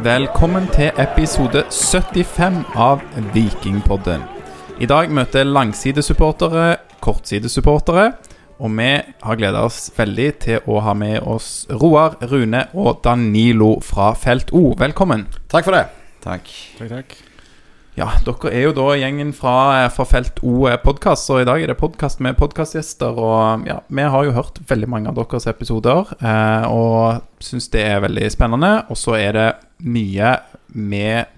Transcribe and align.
Velkommen 0.00 0.64
til 0.72 0.88
episode 0.96 1.66
75 1.68 2.62
av 2.72 3.02
Vikingpodden. 3.34 4.22
I 4.80 4.88
dag 4.88 5.10
møter 5.12 5.44
langsidesupportere 5.44 6.78
kortsidesupportere. 7.04 8.06
Og 8.60 8.72
vi 8.76 8.90
har 8.96 9.40
gleda 9.40 9.64
oss 9.68 9.90
veldig 9.96 10.28
til 10.40 10.68
å 10.68 10.80
ha 10.84 10.96
med 10.96 11.20
oss 11.20 11.66
Roar, 11.68 12.16
Rune 12.32 12.66
og 12.72 13.02
Danilo 13.04 13.74
fra 13.84 14.14
Felt 14.16 14.54
O. 14.56 14.70
Velkommen. 14.80 15.26
Takk 15.52 15.68
for 15.68 15.76
det. 15.76 15.86
Takk. 16.24 16.48
Takk, 16.78 16.96
takk. 16.96 17.29
Ja, 18.00 18.06
dere 18.24 18.48
er 18.48 18.62
jo 18.64 18.70
da 18.72 18.94
gjengen 18.96 19.34
fra, 19.36 19.52
fra 19.92 20.04
Felt 20.08 20.38
O 20.46 20.62
podkast, 20.80 21.28
og 21.34 21.42
i 21.42 21.44
dag 21.44 21.60
er 21.60 21.68
det 21.68 21.76
podkast 21.76 22.22
med 22.24 22.38
podkastgjester. 22.38 23.18
Og 23.20 23.66
ja, 23.68 23.74
vi 23.92 24.06
har 24.14 24.24
jo 24.24 24.32
hørt 24.32 24.56
veldig 24.70 24.88
mange 24.88 25.10
av 25.10 25.18
deres 25.18 25.44
episoder 25.50 26.08
eh, 26.16 26.64
og 26.72 27.20
syns 27.44 27.68
det 27.74 27.82
er 27.90 28.00
veldig 28.06 28.30
spennende. 28.32 28.70
Og 28.88 28.96
så 28.96 29.18
er 29.18 29.36
det 29.36 29.44
mye 29.84 30.32
med 30.72 31.28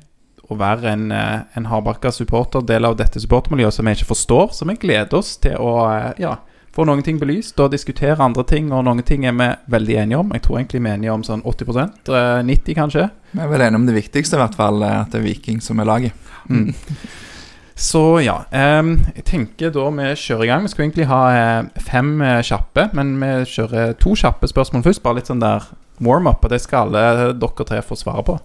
å 0.46 0.60
være 0.60 0.92
en, 0.92 1.09
eh, 1.10 1.42
en 1.59 1.66
hardbarka 1.66 2.14
supporter, 2.14 2.62
del 2.68 2.87
av 2.87 2.95
dette 3.01 3.18
supportermiljøet, 3.24 3.80
som 3.80 3.90
vi 3.90 3.96
ikke 3.98 4.12
forstår. 4.12 4.54
Så 4.54 4.68
vi 4.70 4.79
gleder 4.87 5.18
oss 5.18 5.34
til 5.42 5.59
å 5.59 5.74
eh, 5.88 6.12
ja, 6.23 6.37
få 6.73 6.87
noen 6.87 7.02
ting 7.02 7.18
belyst 7.18 7.59
og 7.59 7.73
diskutere 7.74 8.23
andre 8.23 8.46
ting. 8.48 8.70
Og 8.70 8.87
noen 8.87 9.02
ting 9.09 9.26
er 9.26 9.34
vi 9.34 9.51
veldig 9.74 9.98
enige 10.04 10.23
om. 10.23 10.30
Jeg 10.38 10.46
tror 10.46 10.60
egentlig 10.60 10.84
vi 10.84 10.92
er 10.92 11.01
enige 11.01 11.18
om 11.18 11.26
sånn 11.26 11.42
80 11.42 11.82
eh, 11.82 12.45
90 12.54 12.79
kanskje. 12.79 13.09
Vi 13.32 13.42
er 13.42 13.51
vel 13.51 13.66
enige 13.66 13.82
om 13.82 13.90
det 13.90 13.98
viktigste, 13.98 14.38
i 14.38 14.45
hvert 14.45 14.60
fall. 14.62 14.79
eh, 14.87 15.01
At 15.02 15.10
det 15.10 15.24
er 15.24 15.26
Viking 15.26 15.59
som 15.65 15.82
er 15.82 15.90
laget. 15.90 16.29
Mm. 16.48 16.73
Så 17.82 18.20
ja. 18.23 18.37
jeg 18.52 19.24
tenker 19.27 19.73
da 19.74 19.88
vi 19.96 20.12
kjører 20.14 20.45
i 20.45 20.51
gang. 20.51 20.62
Vi 20.62 20.70
skulle 20.70 20.87
egentlig 20.87 21.09
ha 21.10 21.23
eh, 21.34 21.82
fem 21.82 22.15
eh, 22.23 22.42
kjappe, 22.46 22.91
men 22.95 23.16
vi 23.18 23.32
kjører 23.48 23.96
to 23.98 24.15
kjappe 24.18 24.51
spørsmål 24.51 24.85
først. 24.87 25.02
Bare 25.02 25.18
litt 25.18 25.30
sånn 25.32 25.43
der 25.43 25.66
warm-up, 26.02 26.45
og 26.45 26.52
det 26.52 26.63
skal 26.63 26.93
alle 26.93 27.32
dere 27.38 27.66
tre 27.68 27.82
få 27.82 27.98
svare 27.98 28.24
på. 28.29 28.38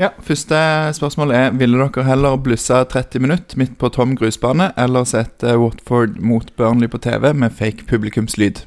Ja, 0.00 0.08
Første 0.24 0.56
spørsmål 0.96 1.34
er 1.36 1.50
Ville 1.60 1.76
dere 1.76 2.06
heller 2.06 2.38
blusse 2.40 2.78
30 2.88 3.20
minutter 3.20 3.58
midt 3.60 3.74
på 3.78 3.90
tom 3.92 4.14
grusbane 4.16 4.70
eller 4.80 5.04
sette 5.04 5.52
Watford 5.60 6.16
mot 6.16 6.48
Burnley 6.56 6.88
på 6.88 6.98
TV 6.98 7.34
med 7.36 7.52
fake 7.52 7.84
publikumslyd? 7.90 8.64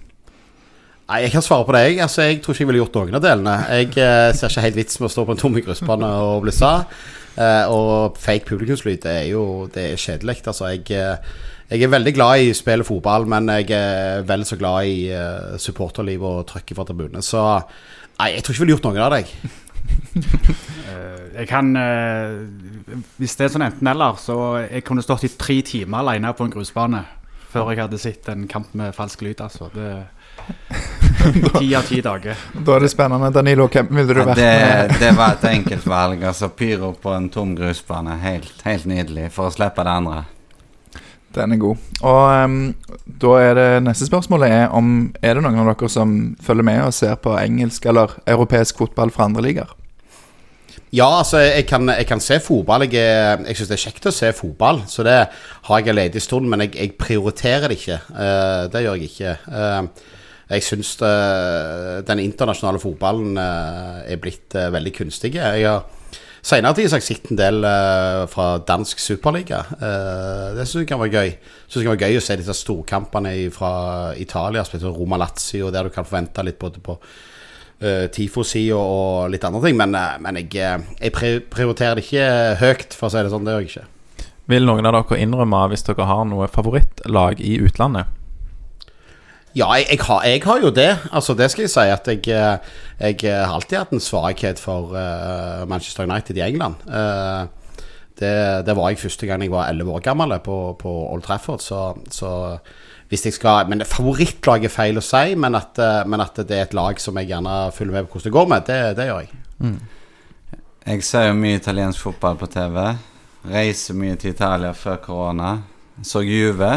Nei, 1.05 1.21
Jeg 1.21 1.31
kan 1.35 1.45
svare 1.45 1.65
på 1.65 1.75
det. 1.75 1.83
Jeg 1.85 2.01
Altså, 2.01 2.21
jeg 2.21 2.41
tror 2.41 2.53
ikke 2.53 2.63
jeg 2.63 2.67
ville 2.67 2.81
gjort 2.83 2.95
noen 2.95 3.15
av 3.15 3.21
delene. 3.21 3.55
Jeg 3.69 3.91
eh, 3.97 4.31
ser 4.33 4.49
ikke 4.49 4.65
helt 4.65 4.79
vits 4.79 4.99
med 4.99 5.09
å 5.09 5.13
stå 5.13 5.25
på 5.25 5.35
en 5.35 5.41
tom 5.41 5.53
grusbane 5.53 6.05
og 6.05 6.45
blusse. 6.45 6.71
Eh, 7.37 7.65
og 7.69 8.17
fake 8.17 8.45
publikumslyd, 8.45 9.01
det 9.03 9.11
er 9.11 9.27
jo 9.29 9.67
det 9.73 9.99
kjedelig. 9.99 10.39
Altså, 10.47 10.71
jeg, 10.73 10.87
eh, 10.91 11.17
jeg 11.69 11.83
er 11.83 11.93
veldig 11.93 12.13
glad 12.15 12.45
i 12.45 12.49
å 12.53 12.57
spille 12.57 12.87
fotball, 12.87 13.27
men 13.29 13.49
jeg 13.49 13.69
er 13.77 14.25
vel 14.25 14.45
så 14.45 14.57
glad 14.57 14.85
i 14.85 15.09
uh, 15.09 15.57
supporterliv 15.57 16.21
og 16.21 16.43
trøkket 16.47 16.77
fra 16.77 16.85
tribunene. 16.85 17.23
Så 17.25 17.41
nei, 18.19 18.35
jeg 18.35 18.43
tror 18.45 18.53
ikke 18.53 18.61
jeg 18.61 18.65
ville 18.65 18.75
gjort 18.77 18.89
noen 18.89 19.05
av. 19.05 19.61
Eh, 20.85 21.21
jeg 21.41 21.47
kan 21.49 21.75
eh, 21.75 22.95
Hvis 23.17 23.35
det 23.37 23.45
er 23.45 23.51
sånn 23.53 23.65
enten-eller, 23.65 24.17
så 24.21 24.35
jeg 24.63 24.85
kunne 24.87 25.03
stått 25.03 25.25
i 25.27 25.31
tre 25.33 25.57
timer 25.65 26.03
alene 26.03 26.31
på 26.37 26.45
en 26.45 26.53
grusbane 26.53 27.01
før 27.51 27.71
jeg 27.71 27.81
hadde 27.81 27.99
sett 28.01 28.29
en 28.31 28.45
kamp 28.51 28.73
med 28.77 28.95
falsk 28.95 29.23
lyd, 29.25 29.41
altså. 29.43 29.69
Det 29.73 29.89
Ti 31.59 31.69
av 31.75 31.87
ti 31.87 32.01
dager. 32.05 32.37
Da 32.53 32.75
er 32.75 32.83
det 32.85 32.91
spennende. 32.91 33.31
Danilo, 33.33 33.65
hvem 33.71 33.87
ville 33.97 34.13
du 34.13 34.19
Ja, 34.21 34.25
vært 34.27 34.37
det, 34.37 34.49
med? 34.61 34.95
det 35.01 35.11
var 35.17 35.33
et 35.37 35.45
enkelt 35.49 35.85
valg. 35.89 36.23
Altså 36.27 36.49
Pyro 36.53 36.91
på 37.01 37.13
en 37.15 37.29
tom 37.33 37.55
grusbane. 37.57 38.17
Helt, 38.21 38.53
helt 38.65 38.85
nydelig. 38.89 39.31
For 39.33 39.49
å 39.49 39.53
slippe 39.55 39.85
det 39.87 39.95
andre. 39.95 40.19
Den 41.35 41.51
er 41.55 41.59
god. 41.59 41.87
Og 42.05 42.43
um, 42.45 42.59
da 43.23 43.31
er 43.43 43.57
det 43.57 43.71
neste 43.87 44.07
spørsmålet 44.07 44.53
er 44.55 44.75
om 44.75 44.91
Er 45.19 45.35
det 45.35 45.43
noen 45.43 45.57
av 45.65 45.71
dere 45.73 45.89
som 45.91 46.13
følger 46.45 46.67
med 46.69 46.83
og 46.85 46.93
ser 46.95 47.17
på 47.19 47.33
engelsk 47.41 47.89
eller 47.91 48.13
europeisk 48.29 48.77
fotball 48.83 49.11
fra 49.11 49.27
andre 49.27 49.43
ligaer? 49.43 49.73
Ja, 50.95 51.09
altså, 51.17 51.41
jeg 51.43 51.65
kan, 51.67 51.89
jeg 51.91 52.05
kan 52.07 52.21
se 52.23 52.37
fotball. 52.39 52.85
Jeg, 52.87 52.93
jeg 53.49 53.57
syns 53.57 53.71
det 53.71 53.75
er 53.75 53.83
kjekt 53.89 54.05
å 54.07 54.13
se 54.15 54.29
fotball, 54.37 54.83
så 54.87 55.03
det 55.03 55.17
har 55.67 55.81
jeg 55.81 55.91
en 55.91 55.97
ledig 55.97 56.21
stund, 56.23 56.47
men 56.47 56.63
jeg, 56.63 56.71
jeg 56.77 56.93
prioriterer 57.01 57.67
det 57.67 57.81
ikke. 57.81 57.97
Uh, 58.13 58.69
det 58.71 58.85
gjør 58.85 59.01
jeg 59.01 59.09
ikke. 59.09 59.33
Eh, 59.49 60.13
jeg 60.49 60.63
syns 60.63 60.95
det- 61.01 62.05
den 62.07 62.19
internasjonale 62.19 62.79
fotballen 62.79 63.37
eh, 63.37 64.13
er 64.13 64.17
blitt 64.21 64.55
eh, 64.55 64.71
veldig 64.71 64.93
kunstig. 64.93 65.35
Jeg 65.35 65.65
har 65.65 65.85
Senere 66.45 66.75
tid 66.77 66.91
har 66.91 66.99
jeg 67.01 67.07
sett 67.07 67.31
en 67.33 67.39
del 67.39 67.63
eh, 67.65 68.23
fra 68.29 68.59
dansk 68.61 68.99
superliga. 69.01 69.63
Eh, 69.81 70.51
det 70.53 70.67
syns 70.69 70.83
jeg 70.83 70.89
kan 70.91 70.99
være 71.01 71.15
gøy. 71.17 71.31
Synes 71.65 71.79
det 71.79 71.85
kan 71.87 71.95
være 71.95 72.09
gøy 72.11 72.17
å 72.19 72.21
se 72.21 72.35
disse 72.37 72.53
storkampene 72.59 73.31
fra 73.49 73.71
Italia, 74.21 74.61
spesielt 74.67 74.93
Roma 74.93 75.17
Lazio, 75.17 75.71
der 75.73 75.89
du 75.89 75.89
kan 75.95 76.05
forvente 76.05 76.45
litt 76.45 76.59
både 76.61 76.83
på 76.85 76.99
uh, 76.99 78.05
TIFO-sida 78.13 78.77
og, 78.77 79.31
litt 79.33 79.47
andre 79.49 79.63
ting. 79.65 79.79
Men, 79.79 79.97
eh, 79.97 80.19
men 80.21 80.37
jeg, 80.43 80.51
eh, 80.61 80.85
jeg 81.01 81.15
prioriterer 81.49 81.97
det 81.97 82.05
ikke 82.05 82.29
høyt, 82.61 82.93
for 82.93 83.09
å 83.09 83.15
si 83.15 83.25
det 83.25 83.33
sånn. 83.33 83.47
Det 83.47 83.55
gjør 83.55 83.65
jeg 83.65 83.73
ikke. 83.73 84.29
Vil 84.53 84.69
noen 84.69 84.85
av 84.85 84.99
dere 84.99 85.23
innrømme 85.25 85.63
hvis 85.73 85.87
dere 85.87 86.05
har 86.05 86.27
noe 86.29 86.45
favorittlag 86.53 87.41
i 87.41 87.57
utlandet? 87.65 88.13
Ja, 89.55 89.69
jeg, 89.79 89.87
jeg, 89.91 89.99
har, 90.03 90.23
jeg 90.27 90.41
har 90.43 90.63
jo 90.63 90.71
det. 90.75 90.89
Altså, 91.11 91.33
det 91.33 91.49
skal 91.51 91.63
jeg 91.63 91.71
si. 91.71 91.85
At 91.91 92.07
jeg, 92.11 92.27
eh, 92.27 92.57
jeg 92.99 93.35
har 93.35 93.53
alltid 93.55 93.77
hatt 93.79 93.93
en 93.95 94.03
svakhet 94.03 94.59
for 94.59 94.91
uh, 94.91 95.63
Manchester 95.69 96.03
United 96.03 96.35
i 96.35 96.43
England. 96.43 96.81
Uh, 96.87 97.47
det, 98.19 98.65
det 98.67 98.75
var 98.75 98.91
jeg 98.91 98.99
første 98.99 99.27
gang 99.27 99.43
jeg 99.43 99.51
var 99.51 99.69
11 99.69 99.91
år 99.91 100.03
gammel 100.03 100.35
på, 100.43 100.57
på 100.79 100.91
Old 101.13 101.23
Trafford. 101.23 101.63
Så, 101.63 101.95
så 102.11 102.57
hvis 103.09 103.25
jeg 103.25 103.33
skal 103.33 103.67
Men 103.69 103.85
favorittlag 103.85 104.65
er 104.65 104.73
feil 104.73 104.97
å 104.97 105.03
si, 105.03 105.35
men 105.39 105.55
at, 105.55 105.77
eh, 105.79 106.03
men 106.07 106.23
at 106.23 106.39
det 106.41 106.57
er 106.57 106.67
et 106.67 106.77
lag 106.77 106.99
som 107.01 107.17
jeg 107.19 107.29
gjerne 107.29 107.57
følger 107.75 107.93
med 107.93 108.07
på 108.07 108.15
hvordan 108.17 108.29
det 108.29 108.37
går 108.37 108.47
med, 108.51 108.65
det, 108.69 108.79
det 108.97 109.07
gjør 109.09 109.21
jeg. 109.21 109.41
Jeg 110.85 111.03
ser 111.03 111.27
jo 111.29 111.37
mye 111.37 111.59
italiensk 111.59 112.01
fotball 112.07 112.39
på 112.39 112.49
TV. 112.53 112.81
Reiser 113.49 113.97
mye 113.97 114.17
til 114.21 114.33
Italia 114.33 114.73
før 114.73 114.99
korona. 115.03 115.51
Så 116.03 116.21
Juve. 116.25 116.71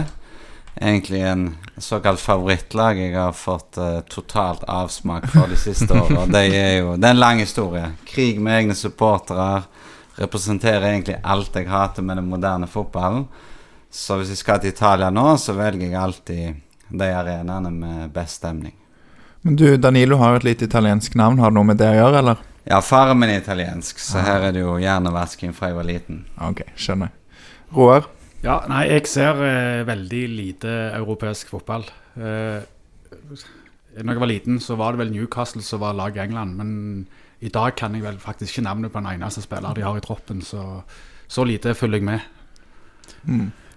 Egentlig 0.80 1.20
en 1.26 1.56
såkalt 1.76 2.20
favorittlag 2.20 2.98
jeg 2.98 3.14
har 3.16 3.32
fått 3.34 3.78
uh, 3.78 4.00
totalt 4.06 4.62
avsmak 4.70 5.26
for 5.32 5.50
de 5.50 5.58
siste 5.58 5.90
årene. 5.94 6.28
Det 6.32 6.44
er 6.54 6.74
jo 6.78 6.94
det 6.96 7.08
er 7.08 7.16
en 7.16 7.22
lang 7.22 7.42
historie. 7.42 7.92
Krig 8.06 8.38
med 8.40 8.60
egne 8.60 8.78
supportere. 8.78 9.64
Representerer 10.18 10.86
egentlig 10.92 11.18
alt 11.22 11.54
jeg 11.54 11.66
hater 11.70 12.02
med 12.02 12.18
den 12.18 12.30
moderne 12.30 12.66
fotballen. 12.70 13.26
Så 13.90 14.18
hvis 14.18 14.34
jeg 14.34 14.42
skal 14.42 14.60
til 14.62 14.74
Italia 14.74 15.10
nå, 15.10 15.32
så 15.40 15.54
velger 15.56 15.88
jeg 15.88 15.98
alltid 15.98 16.60
de 16.88 17.08
arenaene 17.14 17.70
med 17.72 18.12
best 18.14 18.42
stemning. 18.42 18.74
Men 19.42 19.56
du, 19.56 19.76
Danilo 19.76 20.18
har 20.20 20.34
jo 20.34 20.42
et 20.42 20.48
lite 20.50 20.66
italiensk 20.68 21.14
navn. 21.14 21.38
Har 21.38 21.50
det 21.50 21.58
noe 21.58 21.70
med 21.70 21.78
det 21.80 21.88
å 21.90 21.98
gjøre, 21.98 22.22
eller? 22.22 22.42
Ja, 22.68 22.82
faren 22.84 23.16
min 23.16 23.30
er 23.32 23.40
italiensk, 23.40 24.00
så 24.02 24.20
her 24.20 24.48
er 24.48 24.52
det 24.52 24.60
jo 24.60 24.74
hjernevasking 24.82 25.54
fra 25.56 25.70
jeg 25.70 25.78
var 25.78 25.86
liten. 25.88 26.24
Ok, 26.44 26.66
skjønner. 26.76 27.14
Roar? 27.72 28.08
Ja, 28.44 28.60
nei, 28.70 28.84
jeg 28.92 29.08
ser 29.10 29.40
eh, 29.42 29.84
veldig 29.88 30.24
lite 30.30 30.74
europeisk 30.94 31.50
fotball. 31.50 31.86
Eh, 32.14 32.60
når 33.98 34.14
jeg 34.14 34.22
var 34.22 34.30
liten, 34.30 34.60
så 34.62 34.76
var 34.78 34.94
det 34.94 35.02
vel 35.02 35.14
Newcastle 35.14 35.62
som 35.66 35.82
var 35.82 35.96
laget 35.98 36.20
i 36.20 36.26
England. 36.28 36.54
Men 36.58 36.72
i 37.42 37.50
dag 37.54 37.74
kan 37.78 37.94
jeg 37.94 38.04
vel 38.04 38.18
faktisk 38.22 38.56
ikke 38.56 38.66
navnet 38.68 38.94
på 38.94 39.02
en 39.02 39.10
eneste 39.10 39.42
spiller 39.42 39.74
de 39.74 39.86
har 39.86 39.98
i 39.98 40.04
troppen, 40.04 40.42
så 40.42 40.82
så 41.28 41.44
lite 41.44 41.74
følger 41.76 42.00
jeg 42.00 42.06
med. 42.08 42.20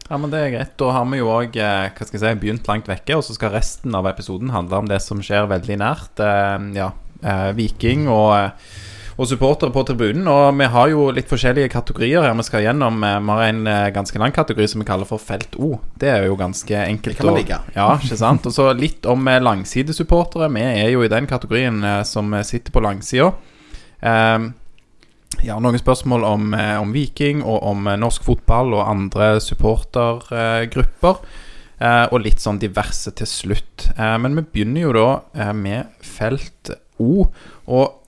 Ja, 0.07 0.17
men 0.19 0.31
det 0.31 0.39
er 0.39 0.53
greit. 0.53 0.71
Da 0.79 0.91
har 0.95 1.07
vi 1.07 1.19
jo 1.19 1.29
òg 1.31 1.55
jeg 1.55 2.07
si, 2.07 2.31
begynt 2.39 2.67
langt 2.67 2.87
vekke, 2.87 3.17
og 3.17 3.25
så 3.27 3.35
skal 3.35 3.53
resten 3.55 3.95
av 3.95 4.07
episoden 4.07 4.53
handle 4.55 4.81
om 4.81 4.87
det 4.87 5.01
som 5.03 5.21
skjer 5.23 5.49
veldig 5.51 5.77
nært. 5.81 6.21
Eh, 6.23 6.69
ja, 6.77 6.89
eh, 7.23 7.51
Viking 7.57 8.07
og, 8.11 8.31
eh, 8.37 8.79
og 9.21 9.27
supportere 9.29 9.69
på 9.73 9.83
tribunen. 9.85 10.25
Og 10.31 10.55
vi 10.57 10.67
har 10.73 10.89
jo 10.89 11.03
litt 11.13 11.29
forskjellige 11.29 11.69
kategorier 11.69 12.23
her 12.25 12.33
vi 12.39 12.45
skal 12.47 12.63
gjennom. 12.65 12.95
Eh, 13.05 13.19
Vi 13.21 13.29
har 13.35 13.43
en 13.51 13.67
eh, 13.69 13.89
ganske 13.93 14.17
lang 14.17 14.31
kategori 14.33 14.67
som 14.71 14.81
vi 14.81 14.87
kaller 14.87 15.05
for 15.05 15.21
Felt 15.21 15.53
O. 15.61 15.75
Det 16.01 16.09
er 16.09 16.25
jo 16.25 16.35
ganske 16.39 16.73
enkelt. 16.73 17.17
Det 17.17 17.21
kan 17.21 17.29
man 17.29 17.37
like. 17.37 17.59
Ja, 17.75 17.85
ikke 17.99 18.17
sant? 18.17 18.47
Og 18.49 18.55
så 18.55 18.71
litt 18.73 19.05
om 19.05 19.27
eh, 19.29 19.37
langsidesupportere. 19.43 20.49
Vi 20.55 20.63
er 20.65 20.89
jo 20.95 21.03
i 21.05 21.11
den 21.11 21.29
kategorien 21.29 21.83
som 22.07 22.33
sitter 22.47 22.73
på 22.73 22.81
langsida. 22.81 23.29
Eh, 24.01 24.49
ja, 25.45 25.59
noen 25.61 25.77
spørsmål 25.79 26.25
om, 26.27 26.49
om 26.81 26.91
Viking 26.93 27.39
og 27.45 27.61
om 27.69 27.85
norsk 28.01 28.25
fotball 28.25 28.73
og 28.75 28.87
andre 28.89 29.35
supportergrupper. 29.41 31.21
Og 32.11 32.19
litt 32.21 32.41
sånn 32.43 32.59
diverse 32.61 33.09
til 33.17 33.25
slutt. 33.25 33.87
Men 33.97 34.35
vi 34.37 34.43
begynner 34.53 34.83
jo 34.83 34.91
da 34.93 35.47
med 35.57 35.95
felt 36.05 36.69
O. 37.01 37.25
Og 37.65 38.00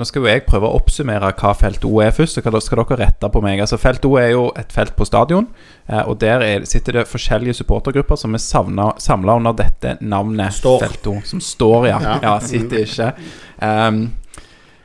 nå 0.00 0.06
skal 0.08 0.24
jo 0.24 0.30
jeg 0.30 0.44
prøve 0.46 0.68
å 0.68 0.78
oppsummere 0.78 1.32
hva 1.36 1.52
felt 1.58 1.84
O 1.84 1.98
er 2.00 2.14
først, 2.16 2.38
så 2.38 2.62
skal 2.64 2.80
dere- 2.82 2.98
rette 3.00 3.28
på 3.30 3.42
meg. 3.44 3.60
Altså 3.60 3.78
Felt 3.80 4.04
O 4.08 4.16
er 4.16 4.30
jo 4.32 4.46
et 4.56 4.72
felt 4.72 4.96
på 4.96 5.06
stadion, 5.06 5.46
eh, 5.88 6.00
og 6.00 6.18
der 6.18 6.40
er, 6.40 6.64
sitter 6.64 7.00
det 7.00 7.08
forskjellige 7.08 7.60
supportergrupper 7.60 8.16
som 8.16 8.34
er 8.34 8.40
samla 8.40 9.36
under 9.36 9.52
dette 9.52 9.98
navnet 10.00 10.56
Står. 10.56 10.80
Felt 10.80 11.06
O. 11.06 11.20
Som 11.24 11.40
står, 11.40 11.86
ja. 11.88 12.00
Ja. 12.00 12.18
ja 12.22 12.38
sitter 12.40 12.84
ikke. 12.84 13.12
Um, 13.60 14.12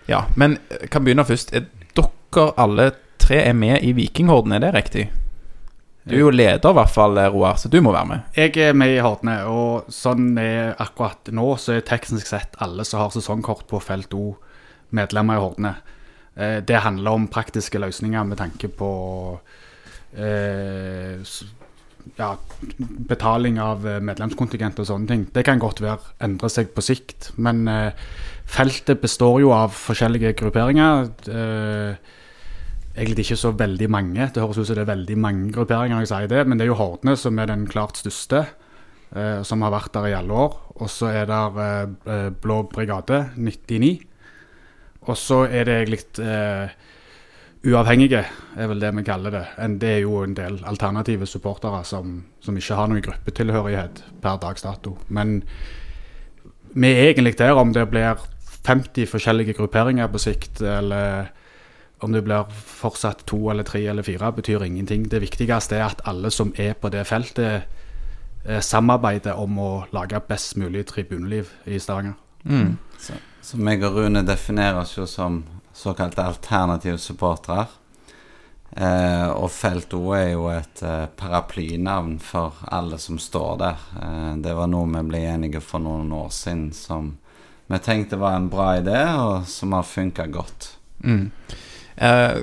ja, 0.07 0.25
men 0.35 0.59
jeg 0.69 0.89
kan 0.91 1.03
begynne 1.05 1.25
først. 1.25 1.55
Er 1.55 1.65
dere 1.95 2.51
alle 2.57 2.91
tre 3.17 3.39
er 3.47 3.53
med 3.53 3.83
i 3.83 3.93
Vikinghorden, 3.95 4.51
er 4.53 4.59
det 4.59 4.73
riktig? 4.75 5.09
Du 6.05 6.13
er 6.13 6.19
jo 6.19 6.29
leder, 6.29 6.69
i 6.69 6.77
hvert 6.77 6.91
fall, 6.93 7.17
Roar, 7.33 7.55
så 7.57 7.69
du 7.71 7.79
må 7.81 7.89
være 7.95 8.05
med. 8.11 8.25
Jeg 8.37 8.57
er 8.61 8.75
med 8.77 8.91
i 8.93 8.99
Hordene, 9.01 9.39
og 9.49 9.87
sånn 9.89 10.35
er 10.37 10.75
akkurat 10.77 11.31
nå 11.33 11.55
så 11.57 11.79
er 11.79 11.87
teknisk 11.87 12.29
sett 12.29 12.53
alle 12.61 12.85
som 12.85 13.01
har 13.01 13.15
sesongkort 13.15 13.65
på 13.71 13.79
felt 13.81 14.13
O, 14.13 14.35
medlemmer 14.95 15.37
i 15.37 15.43
Hordene. 15.43 15.75
Eh, 16.35 16.57
det 16.65 16.81
handler 16.83 17.19
om 17.19 17.29
praktiske 17.31 17.79
løsninger 17.81 18.25
med 18.27 18.39
tanke 18.39 18.69
på 18.71 18.89
eh, 20.17 21.21
ja, 22.17 22.31
betaling 23.09 23.59
av 23.61 23.87
eh, 23.87 24.01
medlemskontingent 24.03 24.81
og 24.83 24.89
sånne 24.89 25.11
ting. 25.11 25.25
Det 25.35 25.45
kan 25.47 25.61
godt 25.61 25.83
være 25.83 26.15
endre 26.27 26.51
seg 26.51 26.73
på 26.75 26.83
sikt, 26.85 27.31
men 27.37 27.65
feltet 28.45 29.01
består 29.03 29.39
jo 29.43 29.55
av 29.55 29.73
forskjellige 29.75 30.35
grupperinger. 30.41 31.09
Eh, 31.31 32.13
egentlig 32.95 33.25
ikke 33.27 33.41
så 33.41 33.55
veldig 33.55 33.89
mange. 33.91 34.29
Det 34.31 34.43
høres 34.43 34.59
ut 34.59 34.69
som 34.69 34.77
det 34.77 34.85
er 34.85 34.93
veldig 34.93 35.17
mange 35.19 35.49
grupperinger 35.55 35.97
når 35.97 36.05
jeg 36.05 36.13
sier 36.13 36.29
det, 36.31 36.45
men 36.47 36.59
det 36.59 36.67
er 36.67 36.71
jo 36.71 36.79
Hordene 36.79 37.17
som 37.19 37.39
er 37.39 37.51
den 37.51 37.67
klart 37.67 37.99
største, 37.99 38.45
som 39.47 39.61
har 39.63 39.71
vært 39.71 39.93
der 39.95 40.09
i 40.09 40.15
alle 40.17 40.35
år. 40.35 40.55
Og 40.83 40.91
så 40.91 41.11
er 41.13 41.31
eh, 41.31 42.29
Blå 42.43 42.63
brigade, 42.71 43.29
99. 43.37 44.01
Og 45.05 45.17
så 45.17 45.43
er 45.45 45.67
det 45.67 45.75
egentlig 45.81 46.01
eh, 46.23 46.75
uavhengige, 47.65 48.25
er 48.57 48.69
vel 48.69 48.81
det 48.81 48.91
vi 48.95 49.03
kaller 49.05 49.33
det. 49.33 49.45
En, 49.61 49.79
det 49.81 49.89
er 49.89 50.03
jo 50.03 50.21
en 50.23 50.35
del 50.37 50.59
alternative 50.65 51.25
supportere 51.29 51.83
som, 51.85 52.19
som 52.41 52.57
ikke 52.57 52.77
har 52.77 52.89
noen 52.89 53.05
gruppetilhørighet 53.05 54.03
per 54.21 54.39
dags 54.41 54.65
dato. 54.65 54.97
Men 55.07 55.41
vi 56.75 56.91
er 56.91 57.09
egentlig 57.09 57.37
der 57.39 57.57
om 57.57 57.73
det 57.73 57.87
blir 57.89 58.21
50 58.65 59.09
forskjellige 59.09 59.53
grupperinger 59.53 60.07
på 60.07 60.21
sikt, 60.21 60.61
eller 60.61 61.31
om 62.03 62.11
det 62.11 62.25
blir 62.25 62.49
fortsatt 62.51 63.23
to 63.29 63.49
eller 63.49 63.63
tre 63.63 63.85
eller 63.87 64.03
fire, 64.03 64.31
betyr 64.35 64.65
ingenting. 64.65 65.07
Det 65.11 65.21
viktigste 65.21 65.77
er 65.77 65.85
at 65.89 66.01
alle 66.05 66.31
som 66.31 66.53
er 66.57 66.73
på 66.73 66.89
det 66.89 67.05
feltet, 67.07 67.63
eh, 68.45 68.59
samarbeider 68.61 69.33
om 69.33 69.57
å 69.59 69.85
lage 69.93 70.19
best 70.27 70.57
mulig 70.57 70.85
tribuneliv 70.85 71.49
i 71.65 71.79
Stavanger. 71.79 72.13
Mm. 72.43 72.77
Så, 73.45 73.59
meg 73.61 73.83
og 73.85 73.99
Rune 73.99 74.23
definerer 74.25 74.79
oss 74.81 74.95
jo 74.97 75.05
som 75.05 75.43
såkalte 75.75 76.23
alternative 76.25 76.97
supportere. 76.97 77.67
Eh, 78.75 79.27
og 79.29 79.51
Felto 79.53 79.99
er 80.17 80.31
jo 80.31 80.47
et 80.49 80.81
eh, 80.81 81.05
paraplynavn 81.19 82.15
for 82.25 82.57
alle 82.73 82.97
som 82.99 83.19
står 83.21 83.59
der. 83.61 83.83
Eh, 84.01 84.31
det 84.41 84.55
var 84.57 84.71
noe 84.71 84.89
vi 84.95 85.03
ble 85.11 85.21
enige 85.29 85.61
for 85.61 85.83
noen 85.83 86.09
år 86.17 86.31
siden 86.33 86.71
som 86.73 87.11
vi 87.69 87.79
tenkte 87.85 88.17
var 88.21 88.37
en 88.37 88.49
bra 88.49 88.71
idé, 88.79 88.97
og 89.17 89.45
som 89.49 89.77
har 89.77 89.85
funka 89.89 90.25
godt. 90.33 90.71
Mm. 91.05 91.29
Eh, 91.95 92.41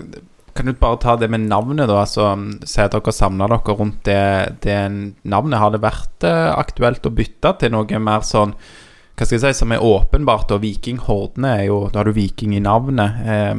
kan 0.55 0.71
du 0.71 0.73
bare 0.79 1.01
ta 1.03 1.17
det 1.17 1.31
med 1.35 1.49
navnet, 1.49 1.89
da? 1.91 1.99
Altså, 2.05 2.31
Si 2.69 2.81
at 2.83 2.95
dere 2.95 3.15
samla 3.15 3.51
dere 3.51 3.77
rundt 3.79 4.05
det, 4.07 4.23
det 4.63 4.79
navnet. 5.25 5.59
Har 5.59 5.75
det 5.75 5.83
vært 5.83 6.31
eh, 6.31 6.55
aktuelt 6.55 7.11
å 7.11 7.15
bytte 7.15 7.57
til 7.59 7.75
noe 7.75 8.03
mer 8.07 8.23
sånn 8.27 8.55
Hva 9.13 9.27
skal 9.27 9.37
jeg 9.37 9.45
si, 9.45 9.61
som 9.61 9.73
er 9.75 9.85
åpenbart? 9.85 10.53
Og 10.55 10.63
vikinghordene 10.65 11.57
er 11.61 11.65
jo 11.69 11.85
Da 11.93 12.01
har 12.01 12.09
du 12.09 12.17
Viking 12.17 12.57
i 12.57 12.63
navnet. 12.65 13.23
Eh, 13.29 13.55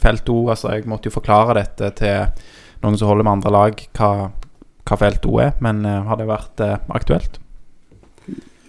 felt 0.00 0.28
O, 0.32 0.48
altså 0.48 0.74
jeg 0.76 0.88
måtte 0.88 1.10
jo 1.10 1.16
forklare 1.18 1.58
dette 1.58 1.90
til 2.00 2.48
noen 2.80 2.96
som 2.96 3.10
holder 3.10 3.26
med 3.26 3.38
andre 3.38 3.52
lag, 3.52 3.82
hva, 3.98 4.30
hva 4.88 4.98
Felt 5.00 5.26
O 5.28 5.38
er. 5.42 5.52
Men 5.60 5.84
eh, 5.84 6.02
har 6.06 6.20
det 6.20 6.30
vært 6.30 6.64
eh, 6.64 6.78
aktuelt? 6.96 7.40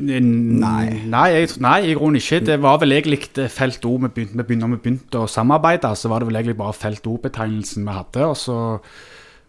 Nei. 0.02 1.04
Nei, 1.06 1.28
jeg, 1.36 1.50
nei, 1.62 1.78
i 1.92 1.96
grunnen 1.98 2.18
ikke. 2.22 2.42
Det 2.46 2.58
var 2.64 2.80
vel 2.82 2.96
egentlig 2.96 3.22
eh, 3.38 3.52
Felt 3.52 3.86
O 3.86 3.98
vi 4.02 4.10
begynte, 4.10 4.46
vi 4.48 4.58
begynte, 4.58 5.22
å 5.22 5.30
samarbeide. 5.30 5.94
Så 5.98 6.12
var 6.12 6.22
det 6.22 6.32
vel 6.32 6.42
egentlig 6.42 6.60
bare 6.62 6.78
Felt 6.78 7.08
O-betegnelsen 7.08 7.86
vi 7.86 7.98
hadde. 7.98 8.26
Og 8.32 8.38
så 8.40 8.58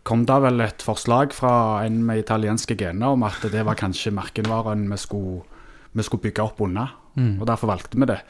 kom 0.07 0.27
det 0.29 0.39
vel 0.45 0.65
et 0.65 0.83
forslag 0.85 1.35
fra 1.37 1.55
en 1.87 2.03
med 2.07 2.25
italienske 2.25 2.77
gener 2.79 3.15
om 3.15 3.23
at 3.27 3.45
det 3.53 3.63
var 3.67 3.79
kanskje 3.79 4.15
merkevaren 4.15 4.89
vi 4.91 4.99
skulle, 4.99 5.45
vi 5.93 6.05
skulle 6.07 6.25
bygge 6.25 6.45
opp 6.45 6.61
under. 6.65 6.99
Og 7.17 7.47
derfor 7.47 7.69
valgte 7.73 8.01
vi 8.01 8.09
det. 8.09 8.23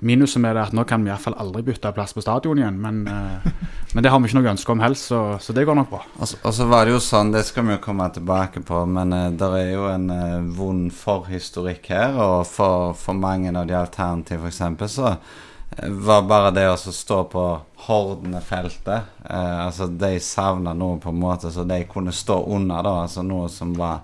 Minuset 0.00 0.40
med 0.40 0.54
det 0.56 0.62
er 0.62 0.70
at 0.70 0.76
nå 0.76 0.86
kan 0.88 1.02
vi 1.04 1.10
iallfall 1.10 1.34
aldri 1.42 1.60
bytte 1.66 1.90
plass 1.92 2.14
på 2.16 2.22
stadion 2.24 2.58
igjen. 2.58 2.78
Men, 2.80 3.02
eh, 3.04 3.50
men 3.94 4.04
det 4.04 4.12
har 4.12 4.20
vi 4.20 4.30
ikke 4.30 4.38
noe 4.38 4.52
ønske 4.54 4.72
om 4.72 4.80
helst, 4.80 5.10
så, 5.10 5.20
så 5.42 5.52
det 5.56 5.66
går 5.68 5.76
nok 5.76 5.90
bra. 5.90 6.00
Og 6.16 6.30
så, 6.30 6.38
og 6.40 6.56
så 6.56 6.68
var 6.70 6.88
det 6.88 6.94
jo 6.94 7.02
sånn, 7.04 7.34
det 7.34 7.44
skal 7.48 7.68
vi 7.68 7.76
jo 7.76 7.82
komme 7.84 8.08
tilbake 8.14 8.64
på, 8.64 8.80
men 8.88 9.12
uh, 9.12 9.26
det 9.28 9.50
er 9.58 9.68
jo 9.74 9.84
en 9.92 10.08
uh, 10.08 10.48
vond 10.56 10.88
forhistorikk 10.96 11.92
her. 11.92 12.16
Og 12.16 12.48
for, 12.48 12.96
for 12.96 13.20
mange 13.20 13.52
av 13.52 13.68
de 13.68 13.76
alternative, 13.76 14.48
f.eks., 14.48 14.96
så 14.96 15.12
eh, 15.12 15.92
var 16.08 16.24
bare 16.30 16.54
det 16.56 16.66
å 16.70 16.80
stå 16.80 17.24
på 17.32 17.46
Hordene-feltet 17.86 19.16
Uh, 19.20 19.66
Altså, 19.68 19.86
de 19.86 20.16
savna 20.24 20.72
noe 20.74 20.96
på 20.98 21.12
en 21.12 21.20
måte 21.20 21.52
så 21.54 21.62
de 21.68 21.76
kunne 21.86 22.10
stå 22.10 22.40
under, 22.50 22.80
da. 22.82 22.94
Altså 23.04 23.22
noe 23.22 23.50
som 23.52 23.76
var 23.76 24.00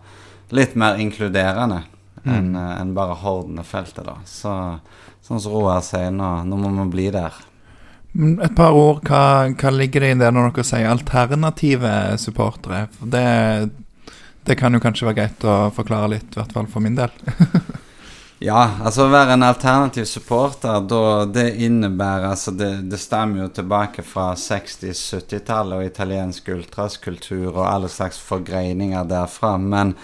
litt 0.54 0.76
mer 0.78 1.00
inkluderende 1.02 1.80
enn 2.34 2.54
eh, 2.56 2.72
enn 2.80 2.94
bare 2.96 3.18
Hordene-feltet, 3.22 4.04
da. 4.06 4.16
Så 4.26 4.52
sånn 5.26 5.42
som 5.42 5.54
Roar 5.54 5.82
sier, 5.84 6.10
nå, 6.14 6.32
nå 6.46 6.58
må 6.60 6.72
man 6.74 6.92
bli 6.92 7.08
der. 7.14 7.34
Et 8.16 8.54
par 8.56 8.76
ord, 8.76 9.02
hva, 9.04 9.48
hva 9.52 9.72
ligger 9.74 10.04
det 10.04 10.12
i 10.14 10.20
det 10.22 10.30
når 10.32 10.52
dere 10.54 10.64
sier 10.64 10.88
alternative 10.88 11.90
supportere? 12.22 12.86
For 12.96 13.10
det, 13.12 13.26
det 14.48 14.56
kan 14.56 14.72
jo 14.72 14.80
kanskje 14.80 15.10
være 15.10 15.18
greit 15.18 15.44
å 15.44 15.56
forklare 15.76 16.14
litt, 16.14 16.30
i 16.32 16.40
hvert 16.40 16.54
fall 16.56 16.70
for 16.70 16.84
min 16.84 16.96
del. 16.98 17.12
Ja, 18.44 18.66
altså 18.84 19.06
å 19.06 19.12
være 19.12 19.32
en 19.32 19.44
alternativ 19.46 20.04
supporter, 20.10 20.82
da 20.84 21.24
det 21.24 21.54
innebærer 21.64 22.34
altså 22.34 22.52
det, 22.52 22.82
det 22.90 22.98
stemmer 23.00 23.46
jo 23.46 23.52
tilbake 23.56 24.04
fra 24.04 24.34
60-, 24.36 24.92
70-tallet 24.92 25.78
og 25.78 25.86
italiensk 25.88 26.50
ultraskultur 26.52 27.46
og 27.54 27.62
alle 27.64 27.88
slags 27.88 28.20
forgreininger 28.20 29.08
derfra. 29.08 29.54
Men 29.56 29.94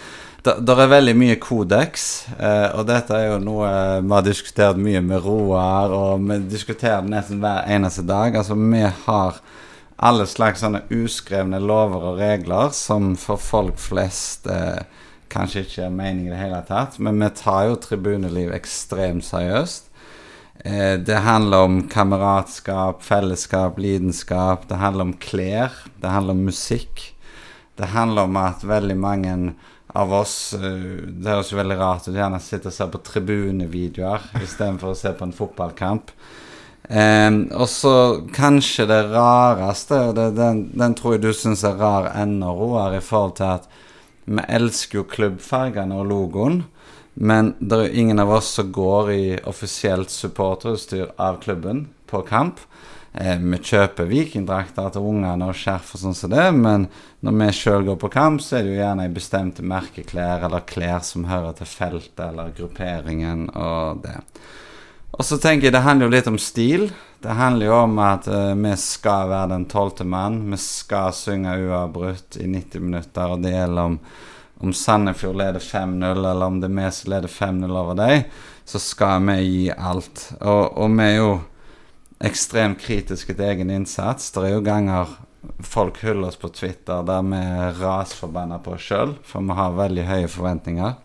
det 0.43 0.75
er 0.75 0.91
veldig 0.91 1.15
mye 1.15 1.37
kodeks, 1.39 2.05
eh, 2.35 2.73
og 2.75 2.87
dette 2.89 3.15
er 3.15 3.29
jo 3.29 3.43
noe 3.43 3.69
vi 4.03 4.11
har 4.11 4.25
diskutert 4.27 4.81
mye 4.81 5.03
med 5.05 5.23
Roar, 5.23 5.95
og 5.95 6.25
vi 6.27 6.41
diskuterer 6.51 7.07
nesten 7.07 7.39
hver 7.43 7.69
eneste 7.71 8.03
dag. 8.09 8.35
Altså, 8.35 8.57
vi 8.59 8.83
har 8.83 9.39
alle 10.03 10.27
slags 10.27 10.65
sånne 10.65 10.83
uskrevne 10.91 11.61
lover 11.63 12.09
og 12.11 12.19
regler 12.19 12.75
som 12.75 13.13
for 13.21 13.39
folk 13.39 13.79
flest 13.79 14.49
eh, 14.51 14.83
kanskje 15.33 15.63
ikke 15.63 15.87
er 15.87 15.95
mening 15.95 16.27
i 16.27 16.35
det 16.35 16.43
hele 16.43 16.61
tatt, 16.67 16.99
men 16.99 17.23
vi 17.23 17.31
tar 17.39 17.69
jo 17.71 17.79
tribuneliv 17.81 18.51
ekstremt 18.57 19.25
seriøst. 19.29 19.93
Eh, 20.65 20.99
det 20.99 21.23
handler 21.23 21.69
om 21.69 21.81
kameratskap, 21.91 23.03
fellesskap, 23.03 23.79
lidenskap. 23.79 24.67
Det 24.69 24.79
handler 24.83 25.09
om 25.09 25.17
klær. 25.23 25.71
Det 26.03 26.11
handler 26.11 26.35
om 26.35 26.45
musikk. 26.51 27.13
Det 27.79 27.95
handler 27.95 28.29
om 28.29 28.37
at 28.37 28.67
veldig 28.67 28.99
mange 28.99 29.55
av 29.93 30.13
oss 30.23 30.55
eh, 30.55 31.03
Det 31.07 31.31
høres 31.31 31.53
jo 31.53 31.59
veldig 31.61 31.79
rart 31.81 32.09
ut, 32.09 32.17
gjerne 32.17 32.41
sitter 32.43 32.71
og 32.71 32.77
ser 32.77 32.93
på 32.93 33.03
tribunevideoer 33.07 34.31
istedenfor 34.43 34.93
å 34.93 34.99
se 34.99 35.13
på 35.17 35.29
en 35.29 35.37
fotballkamp. 35.37 36.13
Eh, 36.89 37.31
og 37.55 37.69
så 37.71 37.95
kanskje 38.35 38.89
det 38.91 39.01
rareste, 39.13 40.01
det, 40.17 40.33
den, 40.39 40.67
den 40.79 40.97
tror 40.99 41.17
jeg 41.17 41.25
du 41.27 41.33
syns 41.37 41.65
er 41.69 41.79
rar 41.81 42.11
ennå, 42.17 42.55
Roar, 42.59 42.97
i 42.97 43.05
forhold 43.05 43.39
til 43.41 43.53
at 43.59 43.71
vi 44.25 44.43
elsker 44.55 45.01
jo 45.01 45.09
klubbfargene 45.11 45.99
og 45.99 46.09
logoen, 46.11 46.63
men 47.15 47.53
det 47.61 47.77
er 47.77 47.89
jo 47.89 48.03
ingen 48.05 48.23
av 48.23 48.31
oss 48.39 48.55
som 48.57 48.71
går 48.73 49.11
i 49.13 49.25
offisielt 49.51 50.11
supporterutstyr 50.11 51.11
av 51.21 51.43
klubben 51.43 51.89
på 52.09 52.23
kamp. 52.29 52.63
Eh, 53.13 53.37
vi 53.37 53.59
kjøper 53.61 54.09
vikingdrakter 54.09 54.89
til 54.95 55.05
ungene 55.05 55.51
og 55.51 55.57
skjerf 55.59 55.91
og 55.93 56.01
sånn 56.01 56.17
som 56.17 56.33
det, 56.33 56.47
men 56.57 56.87
når 57.21 57.35
vi 57.43 57.49
sjøl 57.59 57.85
går 57.91 57.99
på 58.01 58.09
kamp, 58.15 58.41
så 58.41 58.57
er 58.57 58.65
det 58.65 58.73
jo 58.73 58.81
gjerne 58.81 59.05
i 59.05 59.13
bestemte 59.13 59.65
merkeklær 59.69 60.47
eller 60.49 60.65
klær 60.65 61.05
som 61.05 61.29
hører 61.29 61.59
til 61.59 61.69
feltet 61.69 62.25
eller 62.31 62.55
grupperingen 62.57 63.51
og 63.53 64.01
det. 64.07 64.17
Og 65.13 65.27
så 65.29 65.37
tenker 65.37 65.69
jeg 65.69 65.77
det 65.77 65.85
handler 65.85 66.09
jo 66.09 66.15
litt 66.15 66.31
om 66.31 66.41
stil. 66.41 66.87
Det 67.21 67.37
handler 67.37 67.69
jo 67.69 67.77
om 67.83 68.01
at 68.01 68.31
eh, 68.33 68.55
vi 68.57 68.73
skal 68.81 69.29
være 69.29 69.53
den 69.53 69.69
tolvte 69.69 70.09
mann. 70.09 70.41
Vi 70.49 70.63
skal 70.65 71.13
synge 71.13 71.59
uavbrutt 71.67 72.41
i 72.41 72.49
90 72.49 72.89
minutter, 72.89 73.37
og 73.37 73.45
det 73.45 73.53
gjelder 73.53 73.93
om, 73.93 74.01
om 74.65 74.73
Sandefjord 74.73 75.37
leder 75.37 75.61
5-0, 75.61 76.17
eller 76.17 76.49
om 76.49 76.61
det 76.65 76.73
er 76.73 76.79
vi 76.81 76.91
som 76.97 77.13
leder 77.13 77.37
5-0 77.37 77.77
over 77.85 78.01
dem, 78.01 78.25
så 78.65 78.81
skal 78.81 79.21
vi 79.29 79.41
gi 79.45 79.65
alt. 79.77 80.31
Og, 80.41 80.79
og 80.81 80.97
vi 80.97 81.11
er 81.11 81.19
jo 81.21 81.33
ekstremt 82.23 82.81
kritiske 82.83 83.35
til 83.35 83.49
egen 83.51 83.71
innsats. 83.71 84.31
Det 84.35 84.47
er 84.47 84.57
jo 84.57 84.65
ganger 84.67 85.17
folk 85.67 85.99
hyller 86.05 86.31
oss 86.31 86.39
på 86.39 86.53
Twitter 86.55 87.03
der 87.07 87.25
vi 87.27 87.39
er 87.39 87.79
rasforbanna 87.81 88.61
på 88.63 88.77
oss 88.77 88.91
sjøl, 88.91 89.17
for 89.27 89.43
vi 89.43 89.57
har 89.59 89.79
veldig 89.79 90.05
høye 90.07 90.29
forventninger. 90.31 91.01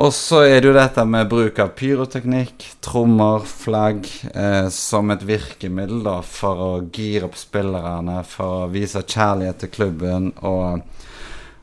Og 0.00 0.14
så 0.16 0.44
er 0.46 0.62
det 0.62 0.70
jo 0.70 0.76
dette 0.76 1.02
med 1.04 1.28
bruk 1.28 1.58
av 1.60 1.74
pyroteknikk, 1.76 2.64
trommer, 2.80 3.42
flagg 3.44 4.06
eh, 4.32 4.70
som 4.72 5.10
et 5.12 5.24
virkemiddel 5.26 6.00
da, 6.06 6.20
for 6.24 6.62
å 6.64 6.70
gire 6.94 7.26
opp 7.26 7.36
spillerne, 7.36 8.22
for 8.24 8.62
å 8.62 8.70
vise 8.72 9.02
kjærlighet 9.02 9.60
til 9.60 9.72
klubben. 9.74 10.30
Og, 10.46 10.86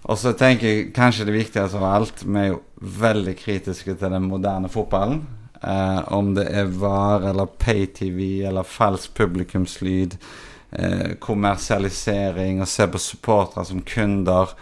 og 0.04 0.20
så 0.22 0.36
tenker 0.38 0.70
jeg 0.70 0.92
kanskje 0.94 1.26
det 1.32 1.38
viktigste 1.40 1.80
av 1.80 1.88
alt, 1.88 2.22
vi 2.28 2.44
er 2.44 2.52
jo 2.52 2.62
veldig 2.78 3.34
kritiske 3.40 3.96
til 3.96 4.14
den 4.14 4.30
moderne 4.30 4.70
fotballen. 4.70 5.24
Eh, 5.62 6.14
om 6.14 6.34
det 6.38 6.46
er 6.54 6.70
VAR 6.70 7.26
eller 7.30 7.50
pay-TV 7.60 8.46
eller 8.48 8.68
falsk 8.68 9.14
publikumslyd, 9.18 10.18
eh, 10.72 11.14
kommersialisering, 11.20 12.62
og 12.62 12.68
se 12.68 12.88
på 12.88 13.02
supportere 13.02 13.66
som 13.66 13.82
kunder. 13.82 14.54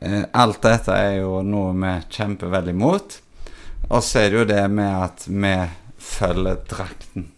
Eh, 0.00 0.24
alt 0.32 0.60
dette 0.62 0.92
er 0.92 1.20
jo 1.22 1.40
noe 1.42 1.72
vi 1.72 1.94
kjemper 2.10 2.52
veldig 2.52 2.74
mot. 2.74 3.20
Og 3.90 4.02
så 4.02 4.24
er 4.24 4.30
det 4.30 4.38
jo 4.38 4.44
det 4.48 4.70
med 4.70 4.92
at 4.92 5.26
vi 5.28 5.54
følger 5.98 6.60
drakten. 6.68 7.30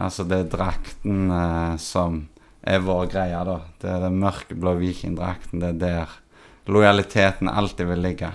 Altså, 0.00 0.24
det 0.24 0.38
er 0.38 0.52
drakten 0.56 1.32
som 1.80 2.28
er 2.62 2.80
vår 2.84 3.08
greie, 3.12 3.40
da. 3.44 3.56
Det 3.80 3.88
er 3.88 4.00
den 4.04 4.20
mørkeblå 4.20 4.76
vikingdrakten. 4.80 5.60
Det 5.60 5.68
er 5.68 5.80
der 5.80 6.14
lojaliteten 6.70 7.48
alltid 7.48 7.88
vil 7.88 8.04
ligge. 8.04 8.30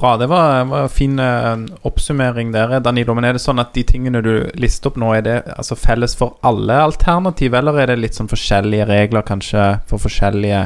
Bra. 0.00 0.16
Det 0.16 0.26
var, 0.26 0.64
var 0.64 0.82
en 0.82 0.88
fin 0.88 1.18
eh, 1.18 1.56
oppsummering 1.82 2.52
der, 2.52 2.80
Danilo. 2.80 3.14
Men 3.14 3.26
er 3.28 3.36
det 3.36 3.42
sånn 3.44 3.60
at 3.60 3.74
de 3.76 3.82
tingene 3.84 4.22
du 4.24 4.32
lister 4.56 4.88
opp 4.88 4.96
nå, 4.96 5.10
er 5.12 5.24
det 5.26 5.34
altså 5.52 5.76
felles 5.76 6.14
for 6.16 6.38
alle 6.46 6.78
alternativ, 6.80 7.52
eller 7.58 7.82
er 7.82 7.92
det 7.92 7.98
litt 8.00 8.16
sånn 8.16 8.30
forskjellige 8.30 8.86
regler 8.88 9.26
kanskje 9.28 9.66
for 9.90 10.00
forskjellige 10.00 10.62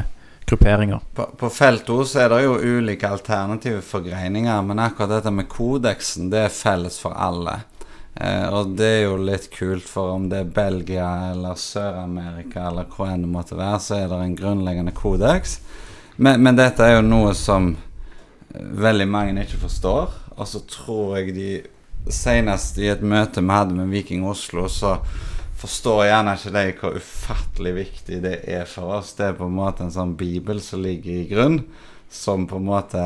grupperinger? 0.47 1.03
På, 1.19 1.27
på 1.35 1.49
felt 1.51 1.89
O 1.91 2.05
så 2.07 2.21
er 2.23 2.31
det 2.31 2.41
jo 2.45 2.55
ulike 2.79 3.09
alternative 3.11 3.81
forgreininger, 3.83 4.61
men 4.69 4.79
akkurat 4.79 5.17
dette 5.17 5.33
med 5.35 5.49
kodeksen, 5.51 6.29
det 6.31 6.45
er 6.45 6.53
felles 6.53 6.95
for 7.01 7.17
alle. 7.19 7.57
Eh, 8.15 8.45
og 8.55 8.77
det 8.79 8.91
er 9.01 9.01
jo 9.09 9.17
litt 9.19 9.49
kult, 9.51 9.83
for 9.89 10.13
om 10.15 10.29
det 10.31 10.45
er 10.45 10.53
Belgia 10.61 11.09
eller 11.33 11.59
Sør-Amerika 11.59 12.69
eller 12.69 12.87
hvor 12.87 13.11
enn 13.11 13.27
det 13.27 13.33
måtte 13.33 13.59
være, 13.59 13.81
så 13.83 13.99
er 13.99 14.07
det 14.13 14.21
en 14.21 14.37
grunnleggende 14.39 14.95
kodeks. 14.95 15.59
Men, 16.15 16.39
men 16.39 16.55
dette 16.55 16.87
er 16.87 17.01
jo 17.01 17.03
noe 17.03 17.35
som 17.35 17.73
veldig 18.59 19.07
mange 19.09 19.45
ikke 19.45 19.63
forstår. 19.65 20.13
Og 20.35 20.47
så 20.49 20.61
tror 20.69 21.17
jeg 21.19 21.35
de 21.35 21.49
Senest 22.11 22.77
i 22.77 22.85
et 22.91 23.01
møte 23.01 23.41
vi 23.41 23.49
hadde 23.49 23.73
med 23.73 23.89
Viking 23.89 24.27
Oslo, 24.29 24.67
så 24.69 24.99
forstår 25.57 26.03
gjerne 26.05 26.35
ikke 26.37 26.51
de 26.53 26.63
hvor 26.77 26.97
ufattelig 26.99 27.71
viktig 27.79 28.19
det 28.21 28.35
er 28.53 28.67
for 28.69 28.99
oss. 28.99 29.15
Det 29.17 29.31
er 29.31 29.39
på 29.39 29.47
en 29.47 29.55
måte 29.57 29.85
en 29.85 29.93
sånn 29.95 30.13
bibel 30.19 30.61
som 30.61 30.83
ligger 30.85 31.23
i 31.23 31.25
grunn, 31.31 31.63
som 32.13 32.45
på 32.45 32.59
en 32.61 32.67
måte 32.67 33.01